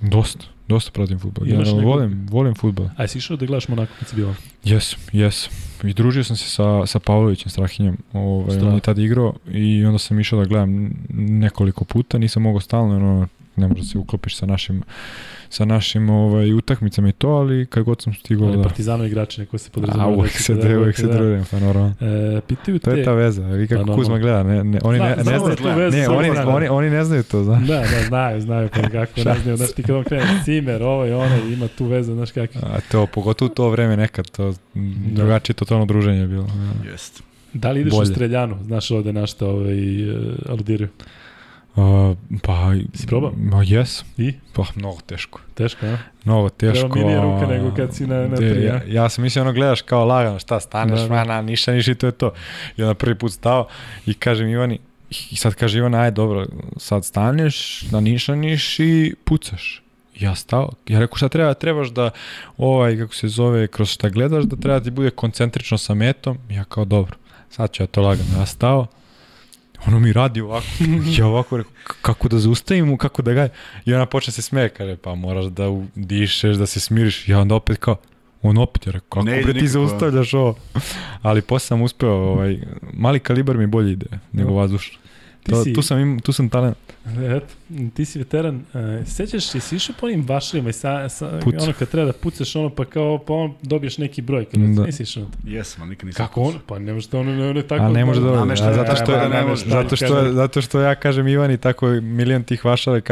Dosta, 0.00 0.44
dosta 0.68 0.90
pratim 0.90 1.18
futbol. 1.18 1.44
Generalno, 1.44 1.72
nekog- 1.72 1.84
volim, 1.84 2.26
volim 2.30 2.54
futbol. 2.54 2.88
A 2.96 3.02
jesi 3.02 3.18
išao 3.18 3.36
da 3.36 3.46
gledaš 3.46 3.68
Monako 3.68 3.92
kad 3.98 4.08
si 4.08 4.16
bio? 4.16 4.34
Jes, 4.64 4.96
jes. 5.12 5.48
I 5.84 5.92
družio 5.92 6.24
sam 6.24 6.36
se 6.36 6.44
sa, 6.46 6.86
sa 6.86 6.98
Pavlovićem 6.98 7.50
Strahinjem. 7.50 7.96
Ovaj, 8.12 8.50
Strah. 8.50 8.68
on 8.68 8.74
je 8.74 8.80
tad 8.80 8.98
igrao 8.98 9.34
i 9.50 9.84
onda 9.84 9.98
sam 9.98 10.20
išao 10.20 10.38
da 10.38 10.44
gledam 10.44 10.90
nekoliko 11.10 11.84
puta. 11.84 12.18
Nisam 12.18 12.42
mogao 12.42 12.60
stalno, 12.60 12.96
ono, 12.96 13.28
ne 13.58 13.68
možda 13.68 13.84
se 13.84 13.98
uklopiš 13.98 14.36
sa 14.36 14.46
našim 14.46 14.82
sa 15.50 15.64
našim 15.64 16.10
ovaj, 16.10 16.52
utakmicama 16.52 17.08
i 17.08 17.12
to, 17.12 17.28
ali 17.28 17.66
kad 17.66 17.84
god 17.84 18.02
sam 18.02 18.14
stigao 18.14 18.46
Ali 18.48 18.56
da... 18.56 18.62
Partizanovi 18.62 19.08
igrači, 19.08 19.40
neko 19.40 19.58
se 19.58 19.68
A 19.68 19.74
podrazumeva. 19.74 20.10
uvek 20.10 20.30
se, 20.32 20.54
da, 20.54 20.78
uvek 20.78 20.96
se 20.96 21.06
družim, 21.06 21.44
pa 21.50 21.58
normalno. 21.58 21.94
E, 22.00 22.40
pitaju 22.40 22.78
To 22.78 22.90
je 22.90 22.96
te... 22.96 23.04
ta 23.04 23.12
veza, 23.12 23.46
vi 23.46 23.66
Pa, 23.66 23.68
kako 23.68 23.78
normalno. 23.78 24.02
Kuzma 24.02 24.18
gleda, 24.18 24.42
ne, 24.42 24.64
ne, 24.64 24.78
oni 24.84 24.98
ne, 24.98 25.04
Zna- 25.04 25.16
ne 25.16 25.22
znamo 25.22 25.38
znaju, 25.38 25.50
da 25.50 25.56
tu 25.56 25.78
vezu 25.78 25.96
ne, 25.96 26.08
oni, 26.08 26.30
oni, 26.46 26.68
oni 26.68 26.90
ne 26.90 27.04
znaju 27.04 27.22
to, 27.22 27.44
znaš. 27.44 27.62
Da, 27.62 27.74
da, 27.74 28.06
znaju, 28.08 28.40
znaju 28.40 28.68
pa 28.68 28.82
kako, 28.82 29.20
ne 29.20 29.34
znaju, 29.42 29.56
znaš 29.56 29.72
ti 29.72 29.82
kad 29.82 29.96
on 29.96 30.04
krene 30.04 30.40
cimer, 30.44 30.82
ovo 30.82 31.06
i 31.06 31.12
ono, 31.12 31.36
ima 31.36 31.68
tu 31.68 31.86
vezu, 31.86 32.14
znaš 32.14 32.30
kakvi. 32.30 32.60
A 32.62 32.78
to, 32.92 33.06
pogotovo 33.06 33.46
u 33.46 33.54
to 33.54 33.68
vreme 33.70 33.96
nekad, 33.96 34.30
to 34.30 34.54
Da. 34.74 34.80
drugačije 35.14 35.54
totalno 35.54 35.86
druženje 35.86 36.20
je 36.20 36.26
bilo. 36.26 36.46
Da. 36.82 36.90
Jeste. 36.90 37.22
Da 37.52 37.70
li 37.70 37.80
ideš 37.80 37.92
u 37.92 37.96
Bolje. 37.96 38.06
streljanu, 38.06 38.58
znaš 38.64 38.90
ovde 38.90 39.12
na 39.12 39.26
šta 39.26 39.46
ovaj, 39.46 40.10
uh, 40.10 40.16
aludiraju? 40.48 40.88
A, 41.78 42.14
pa, 42.42 42.72
Si 42.94 43.06
probao? 43.06 43.32
Ma, 43.36 43.62
jes. 43.62 44.04
I? 44.16 44.34
Pa, 44.52 44.62
mnogo 44.74 44.98
teško. 45.00 45.40
Teško, 45.54 45.86
a? 45.86 45.98
Mnogo 46.24 46.48
teško. 46.48 46.88
Treba 46.88 46.94
milija 46.96 47.22
ruka 47.22 47.46
nego 47.46 47.74
kad 47.74 47.94
si 47.94 48.06
na- 48.06 48.28
na 48.28 48.36
tri, 48.36 48.64
ja, 48.64 48.80
ja 48.86 49.08
sam 49.08 49.22
mislio 49.24 49.42
ono 49.42 49.52
gledaš 49.52 49.82
kao 49.82 50.04
lagano, 50.04 50.38
šta 50.38 50.60
staneš, 50.60 51.00
Da, 51.00 51.08
da, 51.08 51.14
da. 51.16 51.24
da. 51.24 51.42
ništa, 51.42 51.72
ništa 51.72 51.92
i 51.92 51.94
to 51.94 52.06
je 52.06 52.12
to. 52.12 52.32
I 52.76 52.82
onda 52.82 52.94
prvi 52.94 53.14
put 53.14 53.32
stao 53.32 53.68
i 54.06 54.14
kažem 54.14 54.48
Ivani, 54.48 54.78
i 55.30 55.36
sad 55.36 55.54
kaže 55.54 55.78
Ivana, 55.78 55.98
aj 55.98 56.10
dobro, 56.10 56.46
sad 56.76 57.04
staneš, 57.04 57.82
da 57.82 58.00
nišaniš 58.00 58.78
i 58.78 59.14
pucaš. 59.24 59.82
Ja 60.16 60.34
stao, 60.34 60.70
ja 60.88 60.98
rekao 61.00 61.16
šta 61.16 61.28
treba, 61.28 61.54
trebaš 61.54 61.88
da 61.88 62.10
ovaj, 62.56 62.96
kako 62.96 63.14
se 63.14 63.28
zove, 63.28 63.66
kroz 63.66 63.88
šta 63.88 64.08
gledaš, 64.08 64.44
da 64.44 64.56
treba 64.56 64.80
ti 64.80 64.90
bude 64.90 65.10
koncentrično 65.10 65.78
sa 65.78 65.94
metom. 65.94 66.38
Ja 66.50 66.64
kao 66.64 66.84
dobro, 66.84 67.16
sad 67.50 67.72
ću 67.72 67.82
ja 67.82 67.86
to 67.86 68.02
lagano. 68.02 68.28
Ja 68.38 68.46
stao, 68.46 68.86
ono 69.86 70.00
mi 70.00 70.12
radi 70.12 70.40
ovako, 70.40 70.66
ja 71.18 71.26
ovako 71.26 71.56
rekao, 71.56 71.72
"K- 71.84 71.94
kako 72.02 72.28
da 72.28 72.38
zaustavim 72.38 72.96
kako 72.96 73.22
da 73.22 73.32
ga... 73.32 73.48
I 73.84 73.94
ona 73.94 74.06
počne 74.06 74.32
se 74.32 74.42
smeje, 74.42 74.68
kaže, 74.68 74.96
pa 74.96 75.14
moraš 75.14 75.44
da 75.46 75.68
u- 75.68 75.86
dišeš, 75.94 76.56
da 76.56 76.66
se 76.66 76.80
smiriš. 76.80 77.28
Ja 77.28 77.38
onda 77.38 77.54
opet 77.54 77.78
kao, 77.78 77.96
on 78.42 78.58
opet 78.58 78.86
je 78.86 78.92
rekao, 78.92 79.08
kako 79.10 79.22
Ne 79.22 79.32
bre 79.34 79.42
ti 79.44 79.48
nikako, 79.54 79.64
a? 79.64 79.68
zaustavljaš 79.68 80.34
ovo? 80.34 80.54
Ali 81.22 81.42
posle 81.42 81.66
sam 81.66 81.82
uspeo, 81.82 82.10
ovaj, 82.12 82.58
mali 82.92 83.20
kalibar 83.20 83.56
mi 83.56 83.66
bolje 83.66 83.92
ide 83.92 84.06
nego 84.32 84.50
Da. 84.50 84.56
vazdušno. 84.56 84.98
Ti 85.42 85.50
To, 85.52 85.64
si, 85.64 85.72
tu 85.72 85.82
sam, 85.82 85.98
im, 85.98 86.20
tu 86.20 86.32
sam 86.32 86.48
talent. 86.48 86.76
eto, 87.36 87.46
ti 87.94 88.04
si 88.04 88.18
veteran, 88.18 88.56
uh, 88.56 89.06
sećaš 89.06 89.46
se, 89.46 89.60
si 89.60 89.76
išao 89.76 89.94
po 90.00 90.06
onim 90.06 90.26
vašlima 90.26 90.70
i 90.70 90.72
sa, 90.72 91.08
sa, 91.08 91.40
ono 91.60 91.72
kad 91.78 91.88
treba 91.88 92.06
da 92.06 92.12
pucaš 92.12 92.56
ono 92.56 92.70
pa 92.70 92.84
kao, 92.84 93.18
pa 93.18 93.32
on 93.32 93.54
dobiješ 93.62 93.98
neki 93.98 94.22
broj, 94.22 94.44
kad 94.44 94.60
Da. 94.60 94.66
da. 94.66 94.82
nisi 94.86 95.02
išao 95.02 95.22
na 95.22 95.30
to. 95.30 95.38
Jesam, 95.44 95.82
ali 95.82 95.90
nikad 95.90 96.06
nisam. 96.06 96.26
Kako 96.26 96.42
on? 96.42 96.54
Pa 96.66 96.78
ne 96.78 96.92
može 96.92 97.08
to 97.08 97.20
ono, 97.20 97.32
ne, 97.32 97.54
ne 97.54 97.62
tako. 97.62 97.84
A 97.84 97.88
ne 97.88 98.04
može 98.04 98.20
da 98.20 98.32
a 98.32 98.74
zato 98.74 98.96
što, 98.96 99.28
ne, 99.28 99.38
je, 99.38 99.56
zato, 99.56 99.96
što, 99.96 100.32
zato 100.32 100.60
što 100.60 100.80
ja 100.80 100.94
kažem 100.94 101.28
Ivan 101.28 101.50
i 101.50 101.58
tako 101.58 101.86
milion 101.86 102.42
tih 102.44 102.64
vašara 102.64 102.98
i 102.98 103.02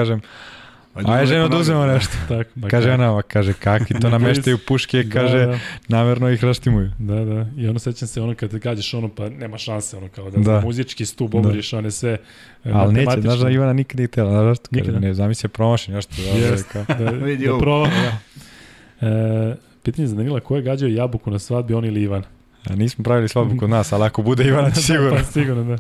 kažem, 0.97 1.11
aj 1.13 1.27
ženo 1.27 1.49
da 1.49 1.57
uzmemo 1.57 1.87
nešto. 1.87 2.13
Tako, 2.29 2.51
ba, 2.55 2.69
Kaže 2.69 2.87
kako. 2.87 2.95
ona, 2.95 3.11
ova, 3.13 3.23
kaže 3.23 3.53
kaki, 3.53 3.95
to 3.95 4.11
nameštaju 4.19 4.59
puške, 4.59 5.05
kaže, 5.05 5.39
Da, 5.39 5.47
da. 5.47 5.59
namerno 5.89 6.31
ih 6.31 6.45
raštimuju. 6.45 6.91
Da, 6.99 7.15
da. 7.17 7.47
I 7.57 7.69
ono 7.69 7.79
sećam 7.79 8.09
se 8.09 8.23
ono 8.23 8.35
kad 8.35 8.55
gađaš 8.55 8.95
ono 8.95 9.09
pa 9.09 9.29
nema 9.29 9.59
šanse 9.59 9.97
ono 9.97 10.09
kao 10.09 10.31
da, 10.31 10.39
Da. 10.39 10.53
da. 10.53 10.61
muzički 10.61 11.07
stup 11.07 11.31
Da. 11.33 11.39
oboriš 11.39 11.73
one 11.73 11.91
sve 11.91 12.11
e, 12.65 12.71
Ali 12.75 12.95
neće, 12.95 13.21
znaš 13.21 13.39
da 13.39 13.51
Ivana 13.51 13.73
nikad 13.73 13.97
nije 13.97 14.07
htjela, 14.09 14.43
znaš 14.43 14.59
što 14.59 14.69
kaže, 14.79 14.93
da. 14.93 14.99
ne, 14.99 15.15
zamisli 15.15 15.49
promaši 15.49 15.91
nešto. 15.91 16.15
Da, 16.19 16.41
da, 16.41 16.47
Jest. 16.47 16.69
kao, 16.69 16.85
da, 16.89 17.11
Vidi 17.27 17.45
da 17.47 17.53
ovo. 17.53 17.61
proba. 17.61 17.89
Da. 17.89 18.19
E, 19.03 19.57
pitanje 19.83 20.09
za 20.09 20.17
Danila, 20.17 20.41
ko 20.41 20.57
je 20.57 20.63
gađao 20.63 20.89
jabuku 20.89 21.31
na 21.31 21.39
svadbi, 21.39 21.75
on 21.75 21.85
ili 21.85 22.03
Ivan? 22.03 22.23
a 22.23 22.36
nismo 22.75 23.05
pravili 23.05 23.29
svadbu 23.29 23.57
kod 23.57 23.71
nas, 23.71 23.93
ali 23.93 24.05
ako 24.05 24.23
bude 24.23 24.45
Ivana, 24.45 24.71
će 24.71 24.81
sigurno. 24.93 25.11
da, 25.11 25.17
pa 25.17 25.23
sigurno, 25.23 25.65
da. 25.65 25.79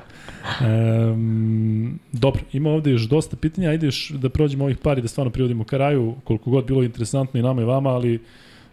Um, 1.10 1.98
dobro, 2.12 2.42
ima 2.52 2.70
ovde 2.70 2.90
još 2.90 3.02
dosta 3.02 3.36
pitanja, 3.36 3.70
ajde 3.70 3.86
još 3.86 4.10
da 4.10 4.28
prođemo 4.28 4.64
ovih 4.64 4.76
par 4.76 4.98
i 4.98 5.02
da 5.02 5.08
stvarno 5.08 5.30
privodimo 5.30 5.64
kraju, 5.64 6.14
koliko 6.24 6.50
god 6.50 6.66
bilo 6.66 6.82
interesantno 6.82 7.40
i 7.40 7.42
nama 7.42 7.62
i 7.62 7.64
vama, 7.64 7.90
ali 7.90 8.20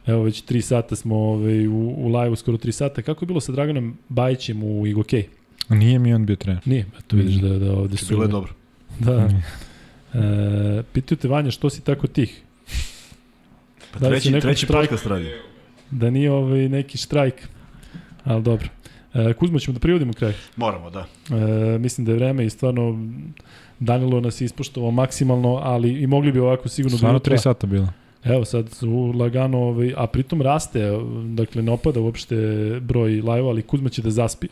evo 0.05 0.23
već 0.23 0.43
3 0.43 0.61
sata 0.61 0.95
smo 0.95 1.15
ovaj, 1.15 1.67
u, 1.67 1.95
u 1.97 2.07
live-u, 2.07 2.35
skoro 2.35 2.57
3 2.57 2.71
sata. 2.71 3.01
Kako 3.01 3.25
je 3.25 3.27
bilo 3.27 3.41
sa 3.41 3.51
Draganom 3.51 3.97
Bajićem 4.09 4.63
u 4.63 4.87
Igokej? 4.87 5.27
Nije 5.69 5.99
mi 5.99 6.13
on 6.13 6.25
bio 6.25 6.35
trener. 6.35 6.61
Nije, 6.65 6.85
eto 6.99 7.15
vidiš 7.15 7.35
da, 7.35 7.59
da 7.59 7.73
ovde 7.73 7.97
su... 7.97 8.05
Bilo 8.07 8.23
je 8.23 8.27
dobro. 8.27 8.53
Da. 8.99 9.29
E, 10.13 10.83
pitaju 10.93 11.17
te 11.17 11.27
Vanja 11.27 11.51
što 11.51 11.69
si 11.69 11.81
tako 11.81 12.07
tih? 12.07 12.41
Pa 13.93 13.99
Da 13.99 14.09
treći, 14.09 14.39
treći 14.39 14.67
podcast 14.67 15.05
radi. 15.05 15.31
Da 15.91 16.09
nije 16.09 16.31
ovaj 16.31 16.69
neki 16.69 16.97
štrajk. 16.97 17.33
Ali 18.23 18.43
dobro. 18.43 18.67
E, 19.13 19.33
Kuzmo, 19.33 19.59
ćemo 19.59 19.73
da 19.73 19.79
privodimo 19.79 20.13
kraj. 20.13 20.33
Moramo, 20.55 20.89
da. 20.89 21.05
E, 21.29 21.77
mislim 21.77 22.05
da 22.05 22.11
je 22.11 22.17
vreme 22.17 22.45
i 22.45 22.49
stvarno 22.49 23.09
Danilo 23.79 24.21
nas 24.21 24.41
je 24.41 24.45
ispoštovao 24.45 24.91
maksimalno, 24.91 25.55
ali 25.55 26.01
i 26.01 26.07
mogli 26.07 26.31
bi 26.31 26.39
ovako 26.39 26.69
sigurno 26.69 26.97
Stvarno 26.97 27.13
do 27.13 27.21
jutra. 27.21 27.33
3 27.33 27.41
sata 27.41 27.67
bilo. 27.67 27.87
Evo 28.23 28.45
sad 28.45 28.69
su 28.69 28.89
lagano, 29.11 29.57
ovaj, 29.59 29.93
a 29.97 30.07
pritom 30.07 30.41
raste, 30.41 30.91
dakle 31.27 31.61
ne 31.61 31.71
opada 31.71 31.99
uopšte 31.99 32.35
broj 32.81 33.09
live 33.11 33.49
ali 33.49 33.61
Kuzma 33.61 33.89
će 33.89 34.01
da 34.01 34.11
zaspi. 34.11 34.47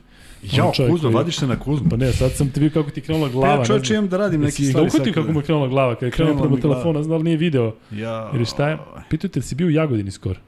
Čovjek 0.51 0.91
Kuzma, 0.91 1.00
koji- 1.01 1.16
vadiš 1.16 1.38
se 1.38 1.48
na 1.48 1.59
Kuzmu. 1.59 1.90
Pa 1.90 1.95
ne, 1.95 2.11
sad 2.11 2.32
sam 2.32 2.50
ti 2.50 2.59
vidio 2.59 2.82
kako 2.82 2.91
ti 2.91 3.00
je 3.00 3.03
krenula 3.03 3.30
glava. 3.30 3.56
Pa 3.58 3.74
ja 3.74 3.80
znam. 3.80 3.82
imam 3.91 4.09
da 4.09 4.17
radim 4.17 4.41
neke 4.41 4.50
Jesi 4.51 4.64
ga 4.64 4.69
stvari. 4.69 4.88
uhvatio 4.88 5.06
sad 5.06 5.14
kako 5.14 5.33
mu 5.33 5.40
je 5.40 5.43
krenula 5.43 5.67
glava, 5.67 5.95
kada 5.95 6.06
je 6.06 6.11
Krenula 6.11 6.40
prema 6.40 6.58
telefona, 6.58 7.03
znam 7.03 7.09
da 7.09 7.17
li 7.17 7.24
nije 7.24 7.38
video. 7.38 7.74
Ja, 7.91 8.32
Ili 8.35 8.45
šta 8.45 8.69
je? 8.69 8.77
Pitajte 9.09 9.40
li 9.40 9.43
si 9.43 9.56
bio 9.56 9.67
u 9.67 9.72
Jagodini 9.72 10.11
skoro? 10.11 10.40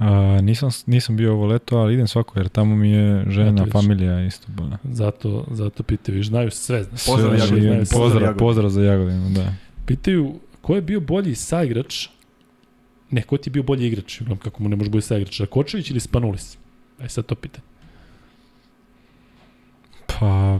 A, 0.00 0.40
nisam, 0.42 0.68
nisam 0.86 1.16
bio 1.16 1.32
ovo 1.32 1.46
leto, 1.46 1.76
ali 1.76 1.94
idem 1.94 2.08
svako, 2.08 2.38
jer 2.38 2.48
tamo 2.48 2.76
mi 2.76 2.90
je 2.90 3.24
žena, 3.28 3.50
vidiš. 3.62 3.72
familija 3.72 4.26
isto 4.26 4.46
bila. 4.48 4.78
Zato, 4.84 5.46
zato 5.50 5.82
pitaju, 5.82 6.16
viš, 6.18 6.26
znaju 6.26 6.50
sve. 6.50 6.82
Znaš, 6.84 7.06
Pozdrav, 7.06 7.30
Sve, 7.30 7.38
Jagodina, 7.38 7.60
znaju 7.60 7.80
pozdrav, 7.82 8.00
pozdrav, 8.02 8.36
pozdrav 8.36 8.70
za 8.70 8.82
Jagodinu, 8.82 9.30
da. 9.30 9.54
Pitaju 9.86 10.34
ko 10.60 10.74
je 10.74 10.82
bio 10.82 11.00
bolji 11.00 11.34
saigrač, 11.34 12.08
ne, 13.10 13.22
ko 13.22 13.36
ti 13.36 13.48
je 13.48 13.52
bio 13.52 13.62
bolji 13.62 13.86
igrač, 13.86 14.20
uglavnom 14.20 14.38
kako 14.38 14.62
mu 14.62 14.68
ne 14.68 14.76
može 14.76 14.90
biti 14.90 15.06
saigrač, 15.06 15.40
Rakočević 15.40 15.90
ili 15.90 16.00
Spanulis? 16.00 16.58
Aj 17.00 17.08
sad 17.08 17.26
to 17.26 17.34
pitanje. 17.34 17.64
Pa, 20.08 20.58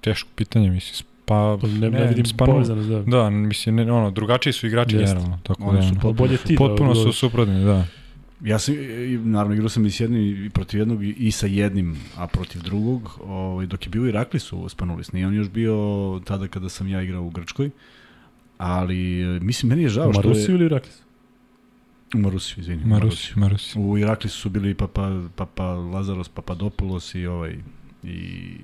teško 0.00 0.28
pitanje, 0.34 0.70
mislim. 0.70 1.06
Pa, 1.24 1.58
To 1.60 1.66
ne, 1.66 1.90
ne, 1.90 2.06
vidim 2.06 2.24
Spanul- 2.24 2.46
povezanost, 2.46 2.88
da. 2.88 3.02
Da, 3.02 3.30
mislim, 3.30 3.74
ne, 3.76 3.92
ono, 3.92 4.10
drugačiji 4.10 4.52
su 4.52 4.66
igrači 4.66 4.96
Jeste. 4.96 5.06
generalno, 5.06 5.38
tako 5.42 5.64
Oni 5.64 5.76
da, 5.76 5.82
su 5.82 5.88
ono, 5.88 6.00
Pa 6.00 6.12
bolje 6.12 6.36
ti 6.36 6.56
potpuno 6.56 6.94
da, 6.94 7.02
su 7.02 7.12
suprotni, 7.12 7.64
da. 7.64 7.84
Ja 8.44 8.58
sam, 8.58 8.74
naravno, 9.24 9.54
igrao 9.54 9.68
sam 9.68 9.86
i 9.86 9.90
s 9.90 10.00
jednim 10.00 10.46
i 10.46 10.50
protiv 10.50 10.80
jednog 10.80 11.04
i 11.04 11.30
sa 11.30 11.46
jednim, 11.46 11.96
a 12.16 12.26
protiv 12.26 12.62
drugog. 12.62 13.18
Ovaj, 13.20 13.66
dok 13.66 13.86
je 13.86 13.90
bio 13.90 14.06
Iraklis 14.06 14.52
u 14.52 14.68
Spanulis, 14.68 15.12
nije 15.12 15.26
on 15.26 15.34
još 15.34 15.48
bio 15.48 15.76
tada 16.24 16.48
kada 16.48 16.68
sam 16.68 16.88
ja 16.88 17.02
igrao 17.02 17.22
u 17.22 17.30
Grčkoj. 17.30 17.70
Ali, 18.58 19.20
e, 19.22 19.40
mislim, 19.40 19.68
meni 19.68 19.82
je 19.82 19.88
žao 19.88 20.12
što 20.12 20.22
Marusiju 20.22 20.54
je... 20.54 20.54
ili 20.54 20.64
Iraklis? 20.64 21.02
U 22.14 22.18
Marusiju, 22.18 22.60
izvini. 22.60 22.84
u 22.84 22.86
Marusi, 22.86 23.32
Marusi. 23.36 23.78
U 23.78 23.98
Iraklisu 23.98 24.38
su 24.38 24.50
bili 24.50 24.74
Papa, 24.74 25.28
Papa 25.36 25.64
Lazaros, 25.64 26.28
Papadopoulos 26.28 27.14
i 27.14 27.26
ovaj... 27.26 27.56
I 28.02 28.54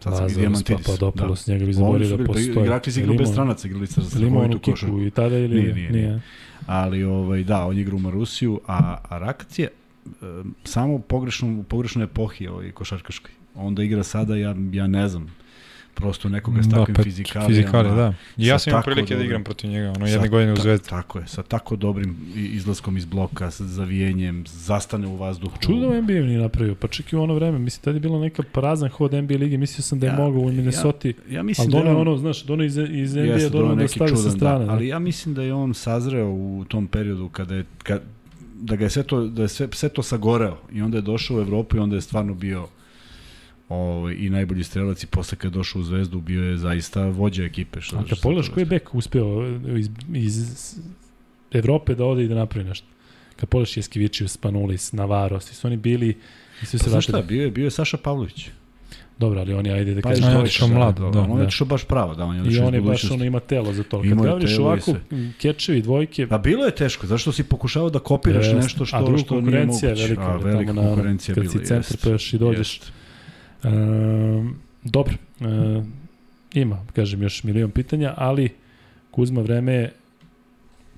sad 0.00 0.12
Lazaros 0.12 0.34
Diamantidis. 0.34 0.86
Papadopoulos, 0.86 1.46
njega 1.46 1.64
bi 1.66 1.72
zaborio 1.72 2.08
da 2.08 2.16
pa 2.18 2.24
postoji. 2.24 2.66
Iraklis 2.66 2.96
igrao 2.96 3.12
Jel 3.12 3.18
bez 3.18 3.30
stranaca, 3.32 3.68
igrali 3.68 3.86
sa 3.86 4.00
kiku 4.00 4.70
košarku. 4.70 5.02
i 5.02 5.10
tada 5.10 5.38
ili 5.38 5.60
Nije, 5.60 5.74
nije, 5.74 5.90
nije. 5.90 6.20
Ali 6.66 7.04
ovaj 7.04 7.44
da, 7.44 7.66
on 7.66 7.76
je 7.76 7.82
igra 7.82 7.96
u 7.96 7.98
Marusiju, 7.98 8.60
a, 8.66 8.96
a 9.08 9.18
Rakac 9.18 9.58
je 9.58 9.64
e, 9.64 10.10
samo 10.64 10.94
u 10.94 11.02
pogrešnoj 11.68 12.04
epohi 12.04 12.48
ovaj 12.48 12.72
košarkaškoj. 12.72 13.30
Onda 13.54 13.82
igra 13.82 14.02
sada 14.02 14.36
ja 14.36 14.54
ja 14.72 14.86
ne 14.86 15.08
znam. 15.08 15.34
Prosto 15.98 16.28
nekoga 16.28 16.62
s 16.62 16.70
takvim 16.70 16.94
pa, 16.94 17.02
fizikalijama. 17.02 17.48
Fizikali, 17.48 17.88
da. 17.90 18.14
I 18.36 18.46
ja 18.46 18.54
sa 18.54 18.62
sam 18.64 18.70
imao 18.70 18.82
prilike 18.82 19.02
da 19.06 19.14
dobrim- 19.14 19.26
igram 19.26 19.44
protiv 19.44 19.70
njega, 19.70 19.88
ono, 19.88 20.06
sa 20.06 20.12
jedne 20.12 20.28
godine 20.28 20.52
u 20.52 20.56
ta- 20.56 20.62
Zvezdi. 20.62 20.88
Tako 20.88 21.18
je, 21.18 21.26
sa 21.26 21.42
tako 21.44 21.76
dobrim 21.76 22.16
izlaskom 22.34 22.96
iz 22.96 23.04
bloka, 23.04 23.50
sa 23.50 23.64
zavijenjem, 23.66 24.44
zastane 24.46 25.06
u 25.06 25.16
vazduhu. 25.16 25.56
Čudo 25.58 25.80
da 25.82 25.96
NBA 25.96 26.12
nije 26.14 26.38
napravio, 26.38 26.74
pa 26.74 26.88
čak 26.88 27.12
i 27.12 27.16
u 27.16 27.22
ono 27.22 27.34
vreme, 27.34 27.58
mislim, 27.58 27.82
tada 27.82 27.96
je 27.96 28.00
bila 28.00 28.20
neka 28.20 28.42
prazan 28.44 28.88
hod 28.90 29.12
NBA 29.14 29.36
lige, 29.36 29.58
mislio 29.58 29.82
sam 29.82 29.98
da 29.98 30.06
je 30.06 30.10
Ja- 30.10 30.16
mogao 30.16 30.40
u 30.40 30.48
Minnesota, 30.48 31.08
Ja 31.08 31.14
ali 31.30 31.42
mislim 31.42 31.70
da 31.70 31.76
je 31.76 31.80
dono 31.80 31.90
je 31.90 31.96
on, 31.96 32.08
ono, 32.08 32.16
znaš, 32.16 32.42
dono 32.42 32.64
iz, 32.64 32.76
iz 32.78 33.14
NBA, 33.14 33.22
jeste, 33.24 33.50
dono 33.50 33.68
da 33.68 33.74
neki 33.74 33.88
stavi 33.90 34.10
sa 34.10 34.16
čudan, 34.16 34.32
strane. 34.32 34.58
da, 34.58 34.64
Da, 34.66 34.72
ali 34.72 34.88
ja 34.88 34.98
mislim 34.98 35.34
da 35.34 35.42
je 35.42 35.54
on 35.54 35.74
sazreo 35.74 36.28
u 36.28 36.64
tom 36.64 36.86
periodu 36.86 37.28
kada 37.28 37.54
je 37.54 37.64
kad, 37.82 38.02
da 38.54 38.76
ga 38.76 38.84
je 38.84 38.90
sve 38.90 39.02
to 39.02 39.20
da 39.22 39.42
je 39.42 39.48
sve, 39.48 39.68
sve 39.72 39.88
to 39.88 40.02
sagoreo 40.02 40.56
i 40.72 40.82
onda 40.82 40.98
je 40.98 41.02
došao 41.02 41.36
u 41.36 41.40
Evropu 41.40 41.76
i 41.76 41.80
onda 41.80 41.96
je 41.96 42.02
stvarno 42.02 42.34
bio 42.34 42.66
ovaj 43.68 44.14
i 44.18 44.30
najbolji 44.30 44.64
strelac 44.64 45.02
i 45.02 45.06
posle 45.06 45.38
kad 45.38 45.52
je 45.52 45.56
došao 45.56 45.80
u 45.80 45.84
Zvezdu 45.84 46.20
bio 46.20 46.42
je 46.44 46.56
zaista 46.56 47.06
vođa 47.06 47.44
ekipe 47.44 47.80
što 47.80 47.96
A 47.96 48.04
kad 48.08 48.20
pogledaš 48.22 48.48
koji 48.48 48.62
je 48.62 48.66
bek 48.66 48.94
uspeo 48.94 49.58
iz, 49.78 49.90
iz 50.14 50.74
Evrope 51.52 51.94
da 51.94 52.04
ode 52.04 52.24
i 52.24 52.28
da 52.28 52.34
napravi 52.34 52.68
nešto. 52.68 52.86
Kad 53.36 53.48
pogledaš 53.48 53.76
Jeskivičius, 53.76 54.32
Spanulis, 54.32 54.92
Navarro, 54.92 55.40
svi 55.40 55.54
su 55.54 55.66
oni 55.66 55.76
bili 55.76 56.08
i 56.62 56.66
svi 56.66 56.78
Pa 56.78 56.84
se 56.84 56.90
znaš 56.90 57.04
šta, 57.04 57.12
vratili. 57.12 57.28
bio 57.36 57.44
je, 57.44 57.50
bio 57.50 57.64
je 57.64 57.70
Saša 57.70 57.96
Pavlović. 57.96 58.48
Dobro, 59.18 59.40
ali 59.40 59.54
oni, 59.54 59.70
ajde 59.72 59.94
da 59.94 60.00
Pa 60.02 60.08
kažem, 60.08 60.24
je 60.24 60.34
to 60.34 60.40
otišao 60.40 60.68
mlad, 60.68 60.98
da, 60.98 61.06
on 61.06 61.30
je 61.30 61.36
da. 61.36 61.42
otišao 61.42 61.66
baš 61.66 61.84
pravo, 61.84 62.14
da, 62.14 62.24
on 62.24 62.34
je 62.36 62.38
I 62.38 62.42
otišao 62.46 62.66
on 62.66 62.74
je 62.74 62.80
baš 62.80 63.10
ono 63.10 63.24
ima 63.24 63.40
telo 63.40 63.72
za 63.72 63.82
to. 63.82 64.02
Kad 64.02 64.10
je 64.10 64.16
praviš 64.16 64.50
i 64.52 64.56
ovako 64.60 64.94
kečevi, 65.40 65.82
dvojke, 65.82 66.26
Pa 66.26 66.38
bilo 66.38 66.64
je 66.64 66.70
teško, 66.74 67.06
zašto 67.06 67.32
si 67.32 67.44
pokušavao 67.44 67.90
da 67.90 67.98
kopiraš 67.98 68.44
Jeste. 68.44 68.56
nešto 68.56 68.84
što 68.86 68.96
a 68.96 69.00
što 69.00 69.10
nije 69.10 69.24
konkurencija 69.24 69.88
moguće. 69.90 70.02
je 70.02 70.08
velika, 70.08 70.34
A, 70.34 70.38
bre, 70.38 70.50
velika 70.52 70.72
tamo 70.72 70.82
na, 70.82 70.88
konkurencija 70.88 71.34
kad 71.34 71.42
bila. 71.44 71.52
si 71.52 71.58
centar 71.58 71.76
jest. 71.92 72.04
pa 72.04 72.10
još 72.10 72.32
i 72.32 72.38
dođeš. 72.38 72.76
Jest. 72.80 72.92
Um, 73.64 74.54
dobro, 74.84 75.14
uh, 75.40 75.84
ima, 76.54 76.86
kažem, 76.92 77.22
još 77.22 77.44
milion 77.44 77.70
pitanja, 77.70 78.14
ali 78.16 78.50
Kuzma, 79.10 79.40
vreme 79.40 79.72
je 79.72 79.92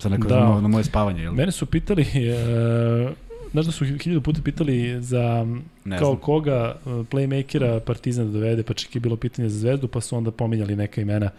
Za 0.00 0.08
neko 0.08 0.28
Da. 0.28 0.40
na, 0.44 0.60
na 0.60 0.68
moje 0.68 0.84
spavanje, 0.84 1.22
jel? 1.22 1.32
Mene 1.32 1.52
su 1.52 1.66
pitali, 1.66 2.02
uh, 2.02 3.10
znaš 3.52 3.66
da 3.66 3.72
su 3.72 3.84
hiljadu 3.84 4.20
puta 4.20 4.40
pitali 4.42 5.02
za 5.02 5.47
Ne 5.84 5.98
kao 5.98 6.10
znam. 6.10 6.20
koga 6.20 6.76
uh, 6.76 6.92
playmakera 6.92 7.80
Partizan 7.80 8.26
da 8.26 8.32
dovede, 8.32 8.62
pa 8.62 8.74
čak 8.74 8.94
je 8.94 9.00
bilo 9.00 9.16
pitanje 9.16 9.48
za 9.48 9.58
Zvezdu, 9.58 9.89
pa 9.89 10.00
su 10.00 10.16
onda 10.16 10.30
pominjali 10.30 10.76
neka 10.76 11.00
imena, 11.00 11.30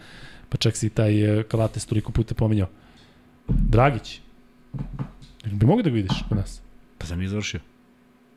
pa 0.48 0.56
čak 0.56 0.76
si 0.76 0.88
taj 0.90 1.38
uh, 1.38 1.44
Kalates 1.44 1.86
toliko 1.86 2.12
puta 2.12 2.34
pominjao. 2.34 2.68
Dragić, 3.48 4.20
bi 5.44 5.66
mogu 5.66 5.82
da 5.82 5.90
ga 5.90 5.94
vidiš 5.94 6.12
kod 6.28 6.38
nas? 6.38 6.60
Pa 6.98 7.06
sam 7.06 7.18
nije 7.18 7.28
završio. 7.28 7.60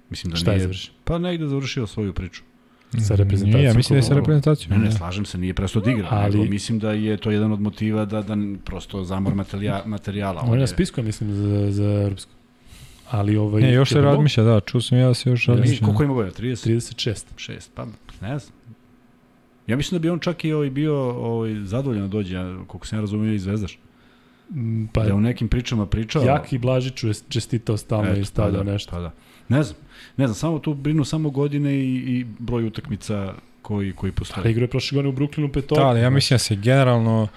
Mislim 0.09 0.31
da 0.31 0.37
Šta 0.37 0.51
je 0.51 0.55
nije. 0.55 0.63
završio? 0.63 0.93
Pa 1.03 1.17
negde 1.17 1.47
završio 1.47 1.87
svoju 1.87 2.13
priču. 2.13 2.41
Sa 2.99 3.15
reprezentacijom 3.15 3.59
Nije, 3.59 3.67
ja 3.67 3.73
mislim 3.73 3.95
da 3.95 3.97
je 3.97 4.03
sa 4.03 4.15
reprezentacijom. 4.15 4.77
Ne, 4.77 4.83
ne, 4.83 4.89
da. 4.89 4.97
slažem 4.97 5.25
se, 5.25 5.37
nije 5.37 5.53
presto 5.53 5.79
da 5.79 5.91
igra, 5.91 6.07
Ali- 6.11 6.37
nego 6.37 6.49
mislim 6.49 6.79
da 6.79 6.91
je 6.91 7.17
to 7.17 7.31
jedan 7.31 7.51
od 7.51 7.61
motiva 7.61 8.05
da, 8.05 8.21
da 8.21 8.37
prosto 8.65 9.03
zamor 9.03 9.35
materija, 9.35 9.81
materijala. 9.85 10.41
On 10.41 10.53
je 10.53 10.59
na 10.59 10.67
spisku, 10.67 11.01
mislim, 11.01 11.31
za, 11.31 11.71
za 11.71 11.83
Europsku. 11.83 12.31
Ali 13.11 13.37
ovaj... 13.37 13.61
Ne, 13.61 13.73
još 13.73 13.89
se 13.89 14.01
razmišlja, 14.01 14.43
da, 14.43 14.59
čuo 14.59 14.81
sam 14.81 14.97
ja 14.97 15.07
da 15.07 15.13
se 15.13 15.29
još 15.29 15.47
Ja, 15.47 15.53
Mi, 15.53 15.59
razmišlja. 15.61 15.85
koliko 15.85 16.03
ima 16.03 16.13
godina? 16.13 16.33
30? 16.35 16.75
36. 16.75 17.23
6, 17.35 17.69
pa 17.75 17.85
ne 18.21 18.39
znam. 18.39 18.53
Ja 19.67 19.77
mislim 19.77 19.99
da 19.99 20.01
bi 20.01 20.09
on 20.09 20.19
čak 20.19 20.45
i 20.45 20.53
ovaj 20.53 20.69
bio 20.69 20.95
ovaj, 21.09 21.55
zadovoljan 21.63 22.03
da 22.03 22.07
dođe, 22.07 22.37
a 22.37 22.63
koliko 22.67 22.87
sam 22.87 22.97
ja 22.97 23.01
razumio 23.01 23.33
i 23.33 23.39
zvezdaš. 23.39 23.79
Pa, 24.93 25.01
da 25.01 25.07
je 25.07 25.13
u 25.13 25.21
nekim 25.21 25.47
pričama 25.47 25.85
pričao. 25.85 26.23
Jaki 26.23 26.57
Blažiću 26.57 27.07
je 27.07 27.13
čestitao 27.29 27.77
stalno 27.77 28.13
i 28.13 28.25
stavljao 28.25 28.61
pa 28.61 28.65
da, 28.65 28.71
nešto. 28.71 28.91
Pa 28.91 28.99
da. 28.99 29.11
Ne 29.49 29.63
znam, 29.63 29.77
ne 30.17 30.27
znam, 30.27 30.35
samo 30.35 30.59
tu 30.59 30.73
brinu 30.73 31.05
samo 31.05 31.29
godine 31.29 31.73
i, 31.75 31.95
i 31.95 32.25
broj 32.39 32.63
utakmica 32.63 33.33
koji, 33.61 33.93
koji 33.93 34.11
postoje. 34.11 34.41
Ali 34.41 34.51
igrao 34.51 34.63
je 34.63 34.69
prošle 34.69 34.95
godine 34.95 35.09
u 35.09 35.17
Brooklynu 35.17 35.51
petorku. 35.51 35.81
Da, 35.81 35.87
ali 35.87 36.01
ja 36.01 36.09
mislim 36.09 36.35
da 36.35 36.39
se 36.39 36.55
generalno 36.55 37.27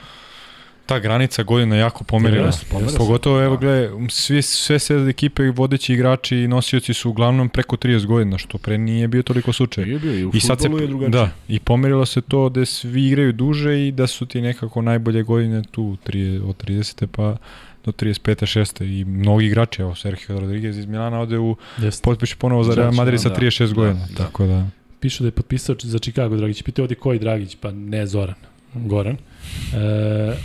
ta 0.87 0.99
granica 0.99 1.43
godina 1.43 1.77
jako 1.77 2.05
pomerila. 2.05 2.47
Jeste, 2.47 2.67
pomera 2.71 2.91
se. 2.91 2.97
Pogotovo, 2.99 3.43
evo, 3.43 3.57
Da. 3.57 3.61
gledaj, 3.61 3.89
svi, 4.09 4.43
sve 4.43 4.79
se 4.79 4.95
ekipe 5.11 5.43
i 5.45 5.51
vodeći 5.51 5.95
igrači 5.95 6.37
i 6.37 6.49
nosioci 6.49 6.95
su 6.95 7.11
uglavnom 7.11 7.49
preko 7.49 7.77
30 7.77 8.07
godina, 8.07 8.39
što 8.39 8.59
pre 8.59 8.79
nije 8.79 9.09
bio 9.09 9.23
toliko 9.23 9.53
slučaj. 9.53 9.85
Je 9.85 9.99
bio 9.99 10.15
i 10.19 10.25
u 10.25 10.31
I 10.35 10.41
sad 10.41 10.61
se, 10.61 10.69
je 10.69 10.87
drugačije. 10.87 11.09
da, 11.09 11.31
i 11.49 11.61
pomerilo 11.61 12.07
se 12.07 12.21
to 12.21 12.49
da 12.49 12.65
svi 12.67 13.07
igraju 13.07 13.33
duže 13.33 13.87
i 13.89 13.93
da 13.93 14.07
su 14.07 14.27
ti 14.27 14.41
nekako 14.41 14.83
najbolje 14.83 15.23
godine 15.23 15.63
tu 15.71 15.97
tri, 16.05 16.39
od 16.39 16.65
30. 16.65 17.07
pa 17.07 17.37
do 17.85 17.93
35. 17.93 18.59
6. 18.59 19.01
i 19.01 19.05
mnogi 19.05 19.47
igrači, 19.47 19.83
evo 19.83 19.95
Sergio 19.95 20.41
Rodriguez 20.41 20.79
iz 20.79 20.87
Milana 20.87 21.21
ode 21.21 21.39
u 21.39 21.57
Jeste. 21.79 22.03
potpiše 22.05 22.37
ponovo 22.37 22.65
za 22.65 22.75
Real 22.75 22.87
Znači, 22.87 22.97
Madrid 22.97 23.21
sa 23.21 23.29
da, 23.29 23.35
36 23.35 23.69
da, 23.69 23.75
godina, 23.75 24.07
da. 24.11 24.25
tako 24.25 24.47
da 24.47 24.67
Pišu 25.01 25.23
da 25.23 25.29
je 25.29 25.33
potpisao 25.33 25.77
za 25.83 25.99
Chicago 25.99 26.37
Dragić. 26.37 26.63
Pitao 26.63 26.83
ovdje 26.83 26.97
koji 26.97 27.19
Dragić, 27.19 27.57
pa 27.61 27.71
ne 27.71 28.07
Zoran, 28.07 28.35
Goran. 28.75 29.17
E, 29.17 29.19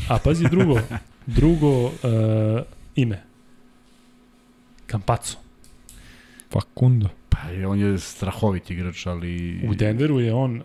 a 0.09 0.17
pazi 0.23 0.45
drugo, 0.51 0.79
drugo 1.39 1.85
e, 1.87 2.63
ime. 2.95 3.23
Campazzo. 4.91 5.37
Facundo. 6.51 7.09
Pa 7.29 7.49
je, 7.49 7.67
on 7.67 7.79
je 7.79 7.99
strahovit 7.99 8.71
igrač, 8.71 9.05
ali... 9.07 9.61
U 9.67 9.75
Denveru 9.75 10.19
je 10.19 10.33
on 10.33 10.61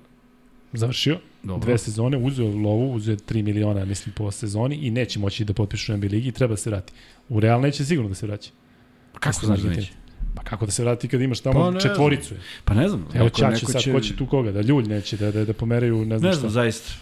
završio 0.72 1.18
Dobro. 1.42 1.66
dve 1.66 1.78
sezone, 1.78 2.16
uzeo 2.16 2.46
lovu, 2.46 2.94
uzeo 2.94 3.16
3 3.16 3.42
miliona, 3.42 3.84
mislim, 3.84 4.12
po 4.12 4.30
sezoni 4.30 4.76
i 4.76 4.90
neće 4.90 5.18
moći 5.18 5.44
da 5.44 5.52
potpiše 5.52 5.94
u 5.94 5.96
NBA 5.96 6.06
ligi 6.10 6.28
i 6.28 6.32
treba 6.32 6.52
da 6.52 6.56
se 6.56 6.70
vrati. 6.70 6.92
U 7.28 7.40
Real 7.40 7.60
neće 7.60 7.84
sigurno 7.84 8.08
da 8.08 8.14
se 8.14 8.26
vraća. 8.26 8.50
Kako 9.12 9.28
Mislim, 9.28 9.46
znaš 9.46 9.60
da 9.60 9.68
neće? 9.68 9.92
Pa 10.34 10.42
kako 10.42 10.66
da 10.66 10.72
se 10.72 10.82
vrati 10.82 11.08
kad 11.08 11.20
imaš 11.20 11.40
tamo 11.40 11.60
Pa 11.60 11.64
pa 11.64 11.70
ne 11.70 11.80
četvoricu? 11.80 12.34
Pa 12.64 12.74
ne 12.74 12.88
znam. 12.88 13.08
Evo 13.14 13.24
neko 13.24 13.72
sad, 13.72 13.92
ko 13.92 14.00
će 14.00 14.16
tu 14.16 14.26
koga? 14.26 14.52
Da 14.52 14.60
Ljulj 14.60 14.84
neće, 14.84 15.16
da, 15.16 15.30
da, 15.32 15.44
da 15.44 15.52
pomeraju, 15.52 16.04
ne 16.04 16.18
znam 16.18 16.28
Ne 16.28 16.32
šta. 16.32 16.40
znam, 16.40 16.50
zaista. 16.50 16.92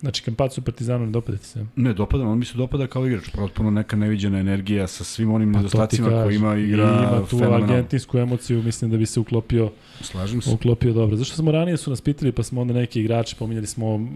Znači, 0.00 0.22
Kampacu 0.22 0.62
Partizanu 0.62 1.06
ne 1.06 1.12
dopada 1.12 1.38
ti 1.38 1.46
se? 1.46 1.66
Ne, 1.76 1.92
dopada, 1.92 2.24
on 2.24 2.38
mi 2.38 2.44
se 2.44 2.56
dopada 2.56 2.86
kao 2.86 3.06
igrač. 3.06 3.28
Potpuno 3.30 3.70
neka 3.70 3.96
neviđena 3.96 4.38
energija 4.38 4.86
sa 4.86 5.04
svim 5.04 5.32
onim 5.32 5.52
Pa 5.52 5.58
nedostacima 5.58 6.08
koje 6.08 6.34
ima 6.36 6.56
I 6.56 6.62
igra 6.62 6.82
ima 6.84 7.20
tu 7.20 7.26
fenomenalno. 7.28 7.64
argentinsku 7.64 8.18
emociju, 8.18 8.62
mislim 8.62 8.90
da 8.90 8.96
bi 8.96 9.06
se 9.06 9.20
uklopio, 9.20 9.70
Slažem 10.00 10.42
se. 10.42 10.50
uklopio 10.50 10.92
dobro. 10.92 11.16
Zašto 11.16 11.36
smo 11.36 11.52
ranije 11.52 11.76
su 11.76 11.90
nas 11.90 12.00
pitali, 12.00 12.32
pa 12.32 12.42
smo 12.42 12.60
onda 12.60 12.74
neki 12.74 13.00
igrači, 13.00 13.36
pominjali 13.36 13.66
smo 13.66 13.98
mm, 13.98 14.10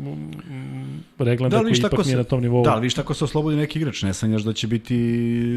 Reglanda 1.18 1.56
Da, 1.56 1.62
koji 1.62 1.72
ipak 1.72 1.90
tako 1.90 2.02
nije 2.02 2.10
se- 2.10 2.16
na 2.16 2.24
tom 2.24 2.40
nivou. 2.42 2.64
Da, 2.64 2.74
viš 2.74 2.94
tako 2.94 3.14
se 3.14 3.24
oslobodi 3.24 3.56
neki 3.56 3.78
igrač, 3.78 4.02
ne 4.02 4.14
sanjaš 4.14 4.42
da 4.42 4.52
će 4.52 4.66
biti 4.66 4.96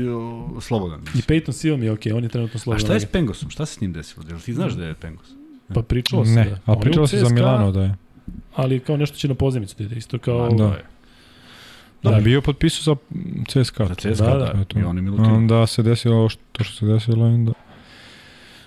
o, 0.09 0.61
slobodan. 0.61 1.01
I 1.15 1.19
Peyton 1.19 1.77
mi 1.77 1.85
je 1.85 1.91
okej, 1.91 2.11
on 2.13 2.23
je 2.23 2.29
trenutno 2.29 2.55
A 2.55 2.59
slobodan. 2.59 2.79
šta 2.79 2.93
je 2.93 2.99
s 2.99 3.05
Pengosom? 3.05 3.49
Šta 3.49 3.65
se 3.65 3.73
s 3.73 3.81
njim 3.81 3.93
desilo? 3.93 4.25
Jel 4.29 4.39
ti 4.39 4.53
znaš 4.53 4.73
da 4.73 4.85
je 4.85 4.93
Pengos? 4.93 5.27
Pa 5.73 5.81
pričalo 5.81 6.25
se 6.25 6.31
Ne, 6.31 6.45
da. 6.45 6.59
a 6.65 6.75
pričalo 6.75 7.07
se 7.07 7.17
za 7.17 7.29
Milano 7.29 7.71
da 7.71 7.81
je. 7.83 7.95
Ali 8.55 8.79
kao 8.79 8.97
nešto 8.97 9.17
će 9.17 9.27
na 9.27 9.35
pozemicu 9.35 9.75
da 9.77 9.83
ide, 9.83 9.95
isto 9.95 10.17
kao... 10.17 10.49
Da. 10.49 10.63
ovaj, 10.65 10.81
Da, 12.03 12.11
Da. 12.11 12.19
bio 12.19 12.41
potpisao 12.41 12.95
za 12.95 12.95
CSKA. 13.47 13.85
Za 13.85 13.95
CSKA, 13.95 14.25
Da, 14.25 14.37
da, 14.37 14.53
da. 14.53 14.63
da. 14.73 14.79
I 14.79 14.83
on 14.83 14.95
je 14.95 15.01
Milutin. 15.01 15.25
Onda 15.31 15.67
se 15.67 15.83
desilo 15.83 16.15
ovo 16.15 16.29
što, 16.29 16.41
to 16.51 16.63
što 16.63 16.75
se 16.75 16.85
desilo 16.85 17.27
i 17.27 17.33
onda... 17.33 17.51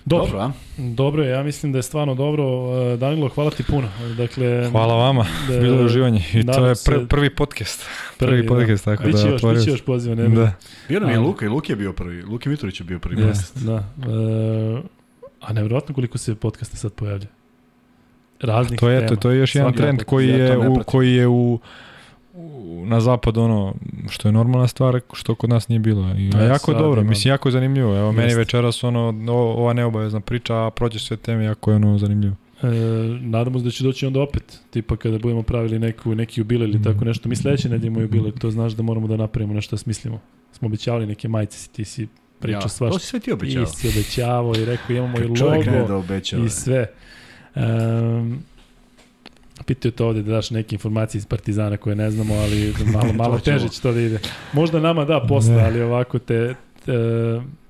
Dobro, 0.05 0.25
Dobro, 0.25 0.39
a? 0.39 0.51
dobro 0.77 1.23
je, 1.23 1.29
ja 1.29 1.43
mislim 1.43 1.71
da 1.71 1.77
je 1.79 1.83
stvarno 1.83 2.15
dobro. 2.15 2.43
Uh, 2.43 2.99
Danilo, 2.99 3.29
hvala 3.29 3.51
ti 3.51 3.63
puno. 3.63 3.87
Dakle, 4.17 4.69
Hvala 4.71 4.95
vama, 4.95 5.25
da, 5.49 5.59
bilo 5.59 5.77
je 5.79 5.85
uživanje. 5.85 6.23
I 6.33 6.41
to 6.45 6.51
nadam 6.51 6.65
je 6.65 6.75
pr, 6.85 7.07
prvi 7.07 7.29
podcast. 7.35 7.85
Prvi, 8.17 8.47
podcast, 8.47 8.85
tako 8.85 9.03
biće 9.03 9.17
da 9.17 9.27
još, 9.27 9.35
otvorio 9.35 9.59
biće 9.59 9.71
još 9.71 9.81
poziva, 9.81 10.15
nema. 10.15 10.35
Da. 10.35 10.51
Bio 10.87 10.99
nam 10.99 11.09
je 11.09 11.19
Luka 11.19 11.45
i 11.45 11.49
Luka 11.49 11.73
je 11.73 11.77
bio 11.77 11.93
prvi. 11.93 12.23
Luka 12.23 12.49
Mitrović 12.49 12.79
je 12.79 12.83
bio 12.83 12.99
prvi. 12.99 13.21
Jeste, 13.21 13.59
da. 13.59 13.75
Uh, 13.75 14.79
a 15.41 15.53
nevjerojatno 15.53 15.95
koliko 15.95 16.17
se 16.17 16.35
podcasta 16.35 16.77
sad 16.77 16.93
pojavlja. 16.93 17.27
Raznih 18.41 18.79
To 18.79 18.89
je, 18.89 18.97
tema. 18.97 19.09
to, 19.09 19.15
to 19.15 19.31
je 19.31 19.39
još 19.39 19.55
jedan 19.55 19.73
trend 19.73 20.03
koji 20.03 20.27
ja 20.29 20.37
to 20.37 20.43
je, 20.53 20.69
u, 20.69 20.83
koji 20.85 21.13
je 21.13 21.27
u, 21.27 21.59
u, 22.33 22.83
na 22.85 22.99
zapad 22.99 23.37
ono, 23.37 23.73
što 24.09 24.27
je 24.27 24.31
normalna 24.31 24.67
stvar, 24.67 24.99
što 25.13 25.35
kod 25.35 25.49
nas 25.49 25.67
nije 25.67 25.79
bilo. 25.79 26.09
I, 26.09 26.31
a 26.35 26.41
E, 26.41 26.45
jako 26.45 26.73
dobro, 26.73 27.03
mislim, 27.03 27.29
jako 27.29 27.47
je 27.47 27.53
zanimljivo. 27.53 27.97
Evo, 27.97 28.11
meni 28.11 28.23
Jeste. 28.23 28.37
večeras 28.37 28.83
ono, 28.83 28.99
o- 29.27 29.33
ova 29.33 29.73
neobavezna 29.73 30.19
priča, 30.19 30.55
a 30.57 30.69
prođe 30.69 30.99
sve 30.99 31.17
teme, 31.17 31.43
jako 31.45 31.71
je 31.71 31.75
ono 31.75 31.97
zanimljivo. 31.97 32.35
E, 32.63 32.67
nadamo 33.21 33.59
se 33.59 33.65
da 33.65 33.71
će 33.71 33.83
doći 33.83 34.05
onda 34.05 34.21
opet, 34.21 34.59
tipa 34.69 34.95
kada 34.95 35.17
budemo 35.17 35.43
pravili 35.43 35.79
neku, 35.79 36.15
neki 36.15 36.41
jubilej 36.41 36.69
ili 36.69 36.83
tako 36.83 37.05
nešto. 37.05 37.29
Mi 37.29 37.35
sledeće 37.35 37.69
nedelje 37.69 37.87
imamo 37.87 38.01
jubilej, 38.01 38.31
to 38.31 38.51
znaš 38.51 38.71
da 38.73 38.83
moramo 38.83 39.07
da 39.07 39.17
napravimo 39.17 39.53
nešto 39.53 39.73
da 39.73 39.77
smislimo. 39.77 40.19
Smo 40.51 40.65
obećavali 40.65 41.05
neke 41.05 41.27
majice, 41.27 41.57
si 41.57 41.69
ti 41.69 41.85
si 41.85 42.07
pričao 42.39 42.57
Ja, 42.57 42.67
svašta. 42.69 42.93
To 42.93 42.99
si 42.99 43.07
sve 43.07 43.19
ti 43.19 43.31
obećao. 43.31 43.65
Ti 43.65 43.71
si 43.71 43.87
obećavao 43.89 44.53
i 44.55 44.65
rekao 44.65 44.95
imamo 44.95 45.17
i 45.17 45.21
krene 45.21 45.33
da 45.67 45.81
logo 45.81 45.95
obećava. 45.95 46.45
i 46.45 46.49
sve. 46.49 46.87
Um, 47.55 48.39
Pitaju 49.65 49.91
te 49.91 50.03
ovde 50.03 50.21
da 50.21 50.31
daš 50.31 50.49
neke 50.49 50.75
informacije 50.75 51.19
iz 51.19 51.25
Partizana 51.25 51.77
koje 51.77 51.95
ne 51.95 52.11
znamo, 52.11 52.33
ali 52.35 52.73
malo, 52.85 53.13
malo 53.23 53.39
teže 53.39 53.69
će 53.69 53.81
to 53.81 53.91
da 53.91 54.01
ide. 54.01 54.19
Možda 54.53 54.79
nama 54.79 55.05
da 55.05 55.21
posle, 55.21 55.51
Ne. 55.51 55.63
ali 55.63 55.81
ovako 55.81 56.19
te, 56.19 56.55
te 56.85 56.93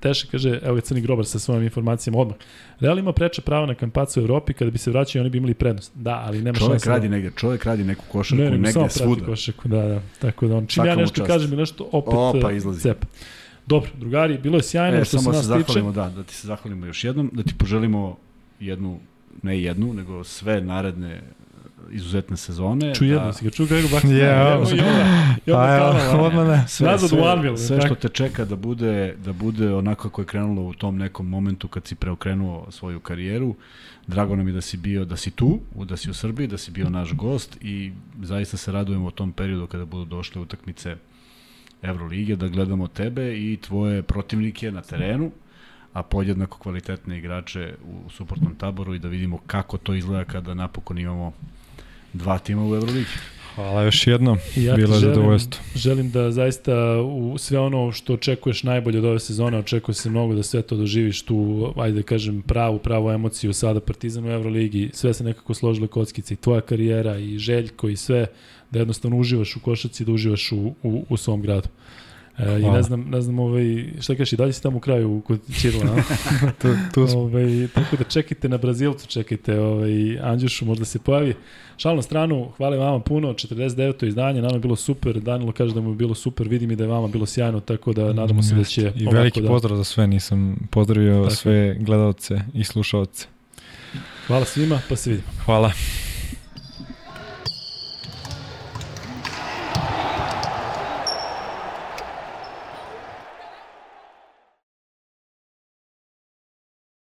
Teše 0.00 0.26
kaže, 0.26 0.60
evo 0.62 0.76
je 0.76 0.82
Crni 0.82 1.00
Grobar 1.00 1.26
sa 1.26 1.38
svojim 1.38 1.62
informacijama 1.62 2.18
odmah. 2.18 2.36
Real 2.80 2.98
ima 2.98 3.12
preča 3.12 3.42
prava 3.42 3.66
na 3.66 3.74
kampacu 3.74 4.20
u 4.20 4.22
Evropi, 4.22 4.52
kada 4.52 4.70
bi 4.70 4.78
se 4.78 4.90
vraćali 4.90 5.20
oni 5.20 5.30
bi 5.30 5.38
imali 5.38 5.54
prednost. 5.54 5.92
Da, 5.94 6.22
ali 6.26 6.42
nema 6.42 6.58
Čovjek 6.58 6.72
šanse. 6.72 6.90
radi 6.90 7.08
da... 7.08 7.10
negde, 7.10 7.30
čovjek 7.36 7.64
radi 7.64 7.84
neku 7.84 8.04
košarku 8.08 8.38
ne, 8.38 8.50
ne, 8.50 8.56
negde 8.56 8.72
samo 8.72 8.88
svuda. 8.88 9.26
košarku, 9.26 9.68
da, 9.68 9.82
da. 9.82 10.00
Tako 10.18 10.46
da 10.48 10.56
on, 10.56 10.66
čim 10.66 10.74
Svaka 10.74 10.90
ja 10.90 10.96
nešto 10.96 11.16
čast. 11.16 11.26
kažem 11.28 11.52
i 11.52 11.56
nešto, 11.56 11.88
opet 11.92 12.14
Opa, 12.14 12.50
eh, 12.50 12.56
izlazi. 12.56 12.80
cep. 12.80 13.04
Dobro, 13.66 13.90
drugari, 13.94 14.38
bilo 14.38 14.56
je 14.56 14.62
sjajno 14.62 14.96
E, 14.96 15.04
što 15.04 15.18
se 15.18 15.18
samo 15.18 15.32
da 15.32 15.38
nas 15.38 15.46
se 15.46 15.52
tiče. 15.52 15.64
zahvalimo, 15.64 15.92
da, 15.92 16.10
da 16.10 16.22
ti 16.22 16.34
se 16.34 16.46
zahvalimo 16.46 16.86
još 16.86 17.04
jednom, 17.04 17.30
da 17.32 17.42
ti 17.42 17.54
poželimo 17.54 18.16
jednu, 18.60 18.98
ne 19.42 19.62
jednu, 19.62 19.94
nego 19.94 20.24
sve 20.24 20.60
naredne 20.60 21.22
izuzetne 21.90 22.36
sezone. 22.36 22.94
Ču 22.94 23.04
jedno, 23.04 23.26
da, 23.26 23.32
si 23.32 23.44
ga 23.44 23.50
čuo 23.50 23.66
kako 23.66 23.88
bak. 23.92 24.04
Je, 24.04 24.30
Evo 24.30 24.54
ovo. 24.54 24.70
i 24.70 24.80
onda, 24.80 25.34
i 25.46 25.50
onda 25.52 25.66
Pa 25.66 26.14
evo, 26.14 26.24
odmah 26.24 26.46
ne. 26.46 26.64
sve, 26.68 26.86
Nazad 26.86 27.12
u 27.12 27.16
sve, 27.16 27.30
Anvil, 27.30 27.56
sve 27.56 27.80
što 27.80 27.94
te 27.94 28.08
čeka 28.08 28.44
da 28.44 28.56
bude, 28.56 29.14
da 29.24 29.32
bude 29.32 29.74
onako 29.74 30.08
kako 30.08 30.22
je 30.22 30.26
krenulo 30.26 30.62
u 30.62 30.74
tom 30.74 30.98
nekom 30.98 31.28
momentu 31.28 31.68
kad 31.68 31.86
si 31.86 31.94
preokrenuo 31.94 32.66
svoju 32.70 33.00
karijeru. 33.00 33.54
Drago 34.06 34.36
nam 34.36 34.48
je 34.48 34.54
da 34.54 34.60
si 34.60 34.76
bio, 34.76 35.04
da 35.04 35.16
si 35.16 35.30
tu, 35.30 35.60
da 35.74 35.96
si 35.96 36.10
u 36.10 36.14
Srbiji, 36.14 36.46
da 36.46 36.58
si 36.58 36.70
bio 36.70 36.90
naš 36.90 37.12
gost 37.12 37.58
i 37.60 37.92
zaista 38.22 38.56
se 38.56 38.72
radujemo 38.72 39.06
u 39.06 39.10
tom 39.10 39.32
periodu 39.32 39.66
kada 39.66 39.84
budu 39.84 40.04
došle 40.04 40.42
utakmice 40.42 40.96
Evrolige, 41.82 42.36
da 42.36 42.48
gledamo 42.48 42.88
tebe 42.88 43.36
i 43.36 43.58
tvoje 43.60 44.02
protivnike 44.02 44.70
na 44.70 44.82
terenu, 44.82 45.30
a 45.92 46.02
podjednako 46.02 46.58
kvalitetne 46.58 47.18
igrače 47.18 47.74
u 47.84 48.10
suportnom 48.10 48.54
taboru 48.54 48.94
i 48.94 48.98
da 48.98 49.08
vidimo 49.08 49.38
kako 49.46 49.78
to 49.78 49.94
izgleda 49.94 50.24
kada 50.24 50.54
napokon 50.54 50.98
imamo 50.98 51.32
dva 52.12 52.38
tima 52.38 52.64
u 52.66 52.74
Euroligi. 52.74 53.06
Hvala 53.54 53.82
još 53.82 54.06
jednom, 54.06 54.38
ja 54.56 54.74
bilo 54.74 54.94
je 54.94 55.00
želim- 55.00 55.14
zadovoljstvo. 55.14 55.62
Želim 55.74 56.10
da 56.10 56.30
zaista 56.30 56.74
u 57.02 57.38
sve 57.38 57.58
ono 57.58 57.92
što 57.92 58.14
očekuješ 58.14 58.62
najbolje 58.62 58.98
od 58.98 59.04
ove 59.04 59.18
sezone, 59.20 59.58
očekuje 59.58 59.94
se 59.94 60.10
mnogo 60.10 60.34
da 60.34 60.42
sve 60.42 60.62
to 60.62 60.76
doživiš 60.76 61.22
tu, 61.22 61.72
ajde 61.76 61.96
da 61.96 62.02
kažem, 62.02 62.42
pravu, 62.42 62.78
pravu 62.78 63.10
emociju 63.10 63.52
sada 63.52 63.80
Partizan 63.80 64.24
u 64.24 64.30
Euroligi, 64.30 64.90
sve 64.92 65.14
se 65.14 65.24
nekako 65.24 65.54
složile 65.54 65.86
kockice 65.86 66.34
i 66.34 66.36
tvoja 66.36 66.60
karijera 66.60 67.18
i 67.18 67.38
Željko 67.38 67.88
i 67.88 67.96
sve, 67.96 68.26
da 68.70 68.78
jednostavno 68.78 69.16
uživaš 69.16 69.56
u 69.56 69.60
košaci, 69.60 70.04
da 70.04 70.12
uživaš 70.12 70.52
u, 70.52 70.74
u, 70.82 71.06
u 71.08 71.16
svom 71.16 71.42
gradu. 71.42 71.68
E, 72.38 72.60
I 72.60 72.70
ne 72.70 72.82
znam, 72.82 73.04
ne 73.10 73.20
znam 73.20 73.38
ovaj, 73.38 73.86
šta 74.00 74.14
kažeš, 74.14 74.32
i 74.32 74.36
dalje 74.36 74.52
si 74.52 74.62
tamo 74.62 74.76
u 74.76 74.80
kraju 74.80 75.22
kod 75.26 75.40
Čirila, 75.60 75.84
a? 75.84 76.02
tu, 76.62 76.68
tu 76.94 77.06
smo. 77.06 77.20
Ovaj, 77.20 77.68
tako 77.74 77.96
da 77.96 78.04
čekajte 78.04 78.48
na 78.48 78.58
Brazilcu, 78.58 79.06
čekajte 79.06 79.60
ovaj, 79.60 80.20
Anđušu, 80.20 80.64
možda 80.64 80.84
se 80.84 80.98
pojavi. 80.98 81.34
Šal 81.76 81.96
na 81.96 82.02
stranu, 82.02 82.52
hvala 82.56 82.76
vama 82.76 83.00
puno, 83.00 83.28
49. 83.28 84.06
izdanje, 84.06 84.42
nama 84.42 84.54
je 84.54 84.60
bilo 84.60 84.76
super, 84.76 85.20
Danilo 85.20 85.52
kaže 85.52 85.74
da 85.74 85.80
mu 85.80 85.90
je 85.90 85.96
bilo 85.96 86.14
super, 86.14 86.48
vidim 86.48 86.70
i 86.70 86.76
da 86.76 86.84
je 86.84 86.88
vama 86.88 87.08
bilo 87.08 87.26
sjajno, 87.26 87.60
tako 87.60 87.92
da 87.92 88.12
nadamo 88.12 88.42
se 88.42 88.54
da 88.54 88.64
će 88.64 88.92
I 88.96 89.06
veliki 89.06 89.40
da... 89.40 89.48
pozdrav 89.48 89.76
za 89.76 89.84
sve, 89.84 90.06
nisam 90.06 90.68
pozdravio 90.70 91.22
Tako. 91.22 91.34
sve 91.34 91.76
gledalce 91.80 92.40
i 92.54 92.64
slušalce. 92.64 93.26
Hvala 94.26 94.44
svima, 94.44 94.80
pa 94.88 94.96
se 94.96 95.10
vidimo. 95.10 95.28
Hvala. 95.44 95.72